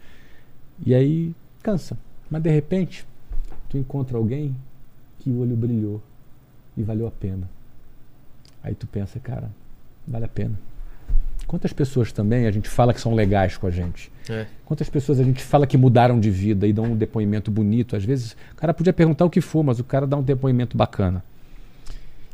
E 0.86 0.94
aí 0.94 1.34
cansa. 1.60 1.98
Mas 2.30 2.44
de 2.44 2.50
repente, 2.50 3.04
tu 3.68 3.76
encontra 3.76 4.16
alguém 4.16 4.54
que 5.18 5.28
o 5.28 5.40
olho 5.40 5.56
brilhou 5.56 6.00
e 6.76 6.84
valeu 6.84 7.08
a 7.08 7.10
pena. 7.10 7.50
Aí 8.62 8.76
tu 8.76 8.86
pensa, 8.86 9.18
cara, 9.18 9.50
vale 10.06 10.26
a 10.26 10.28
pena. 10.28 10.56
Quantas 11.46 11.72
pessoas 11.72 12.12
também 12.12 12.46
a 12.46 12.50
gente 12.50 12.68
fala 12.68 12.94
que 12.94 13.00
são 13.00 13.14
legais 13.14 13.56
com 13.56 13.66
a 13.66 13.70
gente? 13.70 14.10
É. 14.28 14.46
Quantas 14.64 14.88
pessoas 14.88 15.20
a 15.20 15.24
gente 15.24 15.42
fala 15.42 15.66
que 15.66 15.76
mudaram 15.76 16.18
de 16.18 16.30
vida 16.30 16.66
e 16.66 16.72
dão 16.72 16.84
um 16.84 16.96
depoimento 16.96 17.50
bonito? 17.50 17.96
Às 17.96 18.04
vezes 18.04 18.36
o 18.52 18.56
cara 18.56 18.72
podia 18.72 18.92
perguntar 18.92 19.24
o 19.24 19.30
que 19.30 19.40
for, 19.40 19.62
mas 19.62 19.78
o 19.78 19.84
cara 19.84 20.06
dá 20.06 20.16
um 20.16 20.22
depoimento 20.22 20.76
bacana. 20.76 21.22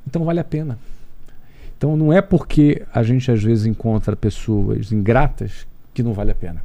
Então 0.06 0.24
vale 0.24 0.40
a 0.40 0.44
pena. 0.44 0.78
Então 1.76 1.96
não 1.96 2.12
é 2.12 2.20
porque 2.20 2.82
a 2.92 3.02
gente 3.02 3.30
às 3.30 3.42
vezes 3.42 3.66
encontra 3.66 4.14
pessoas 4.14 4.92
ingratas 4.92 5.66
que 5.94 6.02
não 6.02 6.12
vale 6.12 6.30
a 6.30 6.34
pena. 6.34 6.62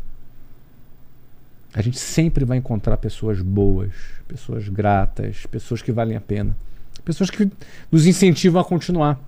A 1.74 1.82
gente 1.82 2.00
sempre 2.00 2.46
vai 2.46 2.58
encontrar 2.58 2.96
pessoas 2.98 3.42
boas, 3.42 3.92
pessoas 4.28 4.70
gratas, 4.70 5.46
pessoas 5.46 5.82
que 5.82 5.92
valem 5.92 6.16
a 6.16 6.22
pena, 6.22 6.56
pessoas 7.04 7.30
que 7.30 7.52
nos 7.92 8.06
incentivam 8.06 8.62
a 8.62 8.64
continuar. 8.64 9.20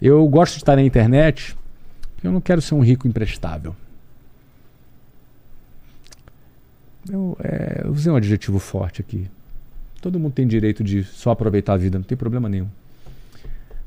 Eu 0.00 0.26
gosto 0.28 0.54
de 0.54 0.58
estar 0.60 0.76
na 0.76 0.82
internet, 0.82 1.56
eu 2.22 2.32
não 2.32 2.40
quero 2.40 2.60
ser 2.60 2.74
um 2.74 2.80
rico 2.80 3.06
imprestável. 3.06 3.74
Eu, 7.08 7.36
é, 7.42 7.82
eu 7.84 7.92
usei 7.92 8.12
um 8.12 8.16
adjetivo 8.16 8.58
forte 8.58 9.00
aqui. 9.00 9.28
Todo 10.00 10.18
mundo 10.18 10.32
tem 10.32 10.46
direito 10.46 10.84
de 10.84 11.04
só 11.04 11.30
aproveitar 11.30 11.74
a 11.74 11.76
vida, 11.76 11.98
não 11.98 12.04
tem 12.04 12.16
problema 12.16 12.48
nenhum. 12.48 12.68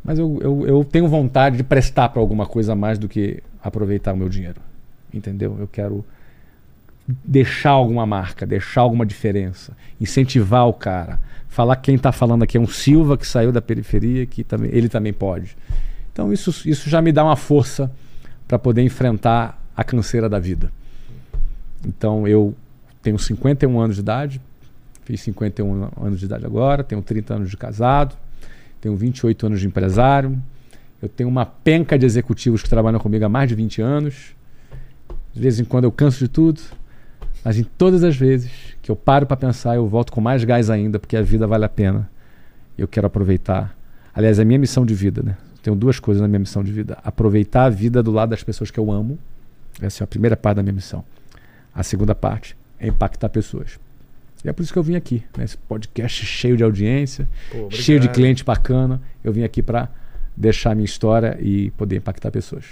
Mas 0.04 0.18
eu, 0.18 0.40
eu, 0.42 0.68
eu 0.68 0.84
tenho 0.84 1.08
vontade 1.08 1.58
de 1.58 1.64
prestar 1.64 2.10
para 2.10 2.20
alguma 2.20 2.46
coisa 2.46 2.76
mais 2.76 2.98
do 2.98 3.08
que 3.08 3.42
aproveitar 3.64 4.14
o 4.14 4.18
meu 4.18 4.28
dinheiro. 4.28 4.60
Entendeu? 5.14 5.58
Eu 5.60 5.68
quero 5.68 6.04
deixar 7.08 7.72
alguma 7.72 8.06
marca, 8.06 8.46
deixar 8.46 8.82
alguma 8.82 9.06
diferença, 9.06 9.76
incentivar 10.00 10.68
o 10.68 10.74
cara, 10.74 11.20
falar 11.50 11.76
que 11.76 11.84
quem 11.84 11.96
está 11.96 12.12
falando 12.12 12.44
aqui 12.44 12.58
é 12.58 12.60
um 12.60 12.68
Silva 12.68 13.18
que 13.18 13.28
saiu 13.28 13.52
da 13.52 13.62
periferia, 13.62 14.26
que 14.26 14.44
também, 14.44 14.72
ele 14.74 14.88
também 14.88 15.12
pode. 15.12 15.56
Então 16.14 16.32
isso, 16.32 16.68
isso 16.68 16.90
já 16.90 17.02
me 17.02 17.12
dá 17.12 17.24
uma 17.24 17.36
força 17.36 17.92
para 18.52 18.60
poder 18.60 18.82
enfrentar 18.82 19.64
a 19.74 19.82
canseira 19.82 20.28
da 20.28 20.38
vida. 20.38 20.70
Então 21.88 22.28
eu 22.28 22.54
tenho 23.02 23.18
51 23.18 23.80
anos 23.80 23.96
de 23.96 24.02
idade, 24.02 24.42
fiz 25.06 25.22
51 25.22 25.90
anos 26.06 26.20
de 26.20 26.26
idade 26.26 26.46
agora, 26.46 26.84
tenho 26.84 27.02
30 27.02 27.36
anos 27.36 27.50
de 27.50 27.56
casado, 27.56 28.14
tenho 28.82 28.94
28 28.98 29.46
anos 29.46 29.62
de 29.62 29.68
empresário, 29.68 30.38
eu 31.02 31.08
tenho 31.08 31.30
uma 31.30 31.46
penca 31.46 31.98
de 31.98 32.06
executivos 32.06 32.62
que 32.62 32.68
trabalham 32.68 33.00
comigo 33.00 33.24
há 33.24 33.30
mais 33.30 33.48
de 33.48 33.56
20 33.56 33.82
anos. 33.82 34.36
De 35.34 35.40
vez 35.40 35.58
em 35.58 35.64
quando 35.64 35.86
eu 35.86 35.92
canso 35.92 36.20
de 36.20 36.28
tudo, 36.28 36.60
mas 37.46 37.58
em 37.58 37.64
todas 37.64 38.04
as 38.04 38.18
vezes 38.18 38.52
que 38.82 38.92
eu 38.92 38.98
paro 38.98 39.26
para 39.26 39.38
pensar, 39.38 39.76
eu 39.76 39.88
volto 39.88 40.12
com 40.12 40.20
mais 40.20 40.44
gás 40.44 40.70
ainda, 40.70 41.00
porque 41.00 41.16
a 41.16 41.22
vida 41.22 41.48
vale 41.48 41.64
a 41.64 41.70
pena. 41.70 42.12
Eu 42.78 42.86
quero 42.86 43.08
aproveitar. 43.08 43.74
Aliás, 44.14 44.40
é 44.40 44.42
a 44.42 44.46
minha 44.46 44.60
missão 44.60 44.86
de 44.86 44.94
vida, 44.94 45.24
né? 45.24 45.38
Tenho 45.62 45.76
duas 45.76 46.00
coisas 46.00 46.22
na 46.22 46.28
minha 46.28 46.40
missão 46.40 46.64
de 46.64 46.72
vida: 46.72 46.98
aproveitar 47.04 47.66
a 47.66 47.70
vida 47.70 48.02
do 48.02 48.12
lado 48.12 48.30
das 48.30 48.44
pessoas 48.44 48.72
que 48.72 48.80
eu 48.80 48.92
amo. 48.92 49.18
Essa 49.82 50.04
é 50.04 50.06
a 50.06 50.08
primeira 50.08 50.36
parte 50.36 50.58
da 50.58 50.64
minha 50.64 50.74
missão. 50.74 51.04
A 51.74 51.84
segunda 51.84 52.14
parte 52.14 52.56
é 52.80 52.88
impactar 52.88 53.30
pessoas. 53.30 53.80
E 54.44 54.50
é 54.50 54.54
por 54.54 54.64
isso 54.64 54.74
que 54.74 54.80
eu 54.80 54.84
vim 54.84 54.96
aqui, 54.96 55.24
né? 55.38 55.44
Esse 55.44 55.58
podcast 55.58 56.26
cheio 56.26 56.58
de 56.58 56.64
audiência, 56.64 57.28
Pô, 57.52 57.70
cheio 57.70 58.00
de 58.00 58.10
cliente 58.10 58.44
bacana. 58.44 59.02
Eu 59.24 59.32
vim 59.32 59.44
aqui 59.44 59.62
para 59.62 59.88
deixar 60.36 60.72
a 60.72 60.76
minha 60.76 60.86
história 60.86 61.38
e 61.40 61.70
poder 61.72 61.98
impactar 61.98 62.32
pessoas. 62.32 62.66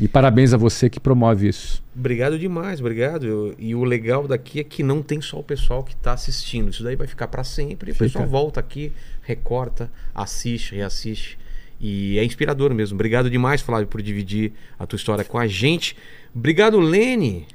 E 0.00 0.08
parabéns 0.08 0.52
a 0.52 0.56
você 0.56 0.90
que 0.90 0.98
promove 0.98 1.48
isso. 1.48 1.82
Obrigado 1.96 2.38
demais, 2.38 2.80
obrigado. 2.80 3.54
E 3.58 3.74
o 3.74 3.84
legal 3.84 4.26
daqui 4.26 4.60
é 4.60 4.64
que 4.64 4.82
não 4.82 5.02
tem 5.02 5.20
só 5.20 5.38
o 5.38 5.42
pessoal 5.42 5.84
que 5.84 5.94
está 5.94 6.12
assistindo. 6.12 6.70
Isso 6.70 6.82
daí 6.82 6.96
vai 6.96 7.06
ficar 7.06 7.28
para 7.28 7.44
sempre. 7.44 7.90
E 7.90 7.94
o 7.94 7.96
pessoal 7.96 8.26
volta 8.26 8.58
aqui, 8.58 8.92
recorta, 9.22 9.90
assiste, 10.14 10.74
reassiste. 10.74 11.38
E 11.86 12.18
é 12.18 12.24
inspirador 12.24 12.72
mesmo. 12.72 12.94
Obrigado 12.94 13.28
demais, 13.28 13.60
Flávio, 13.60 13.86
por 13.86 14.00
dividir 14.00 14.52
a 14.78 14.86
tua 14.86 14.96
história 14.96 15.22
com 15.22 15.36
a 15.36 15.46
gente. 15.46 15.94
Obrigado, 16.34 16.80
Lene. 16.80 17.46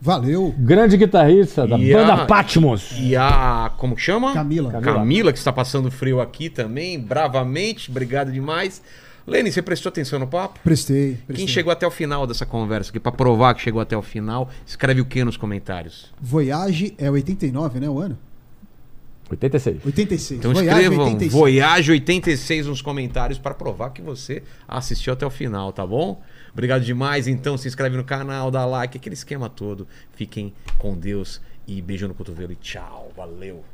Valeu. 0.00 0.54
Grande 0.56 0.96
guitarrista 0.96 1.66
da 1.66 1.76
E 1.76 1.92
banda 1.92 2.12
a- 2.14 2.24
Patmos. 2.26 2.94
E 3.00 3.16
a. 3.16 3.72
Como 3.76 3.96
chama? 3.98 4.32
Camila. 4.32 4.80
Camila. 4.80 5.32
que 5.32 5.38
está 5.38 5.52
passando 5.52 5.90
frio 5.90 6.20
aqui 6.20 6.48
também, 6.48 7.00
bravamente. 7.00 7.90
Obrigado 7.90 8.30
demais. 8.30 8.80
Lene, 9.26 9.50
você 9.50 9.60
prestou 9.60 9.88
atenção 9.90 10.20
no 10.20 10.26
papo? 10.28 10.60
Prestei. 10.62 11.14
prestei. 11.26 11.34
Quem 11.34 11.48
chegou 11.48 11.72
até 11.72 11.84
o 11.84 11.90
final 11.90 12.28
dessa 12.28 12.46
conversa 12.46 12.90
aqui, 12.90 13.00
para 13.00 13.10
provar 13.10 13.54
que 13.54 13.62
chegou 13.62 13.80
até 13.80 13.96
o 13.96 14.02
final, 14.02 14.50
escreve 14.64 15.00
o 15.00 15.04
que 15.04 15.24
nos 15.24 15.36
comentários? 15.36 16.12
Voyage 16.20 16.94
é 16.96 17.10
89, 17.10 17.80
né? 17.80 17.88
O 17.88 17.98
ano? 17.98 18.16
86. 19.34 19.84
86. 19.84 20.38
Então 20.38 20.52
Voyage 20.52 20.80
escrevam 20.80 21.04
86. 21.06 21.32
Voyage 21.32 21.92
86 21.92 22.66
nos 22.66 22.82
comentários 22.82 23.38
para 23.38 23.54
provar 23.54 23.90
que 23.90 24.02
você 24.02 24.42
assistiu 24.66 25.12
até 25.12 25.26
o 25.26 25.30
final, 25.30 25.72
tá 25.72 25.86
bom? 25.86 26.22
Obrigado 26.52 26.84
demais. 26.84 27.26
Então 27.26 27.58
se 27.58 27.68
inscreve 27.68 27.96
no 27.96 28.04
canal, 28.04 28.50
dá 28.50 28.64
like, 28.64 28.96
aquele 28.96 29.14
esquema 29.14 29.48
todo. 29.48 29.86
Fiquem 30.12 30.52
com 30.78 30.96
Deus 30.96 31.40
e 31.66 31.80
beijo 31.82 32.06
no 32.06 32.14
cotovelo 32.14 32.52
e 32.52 32.56
tchau. 32.56 33.12
Valeu. 33.16 33.64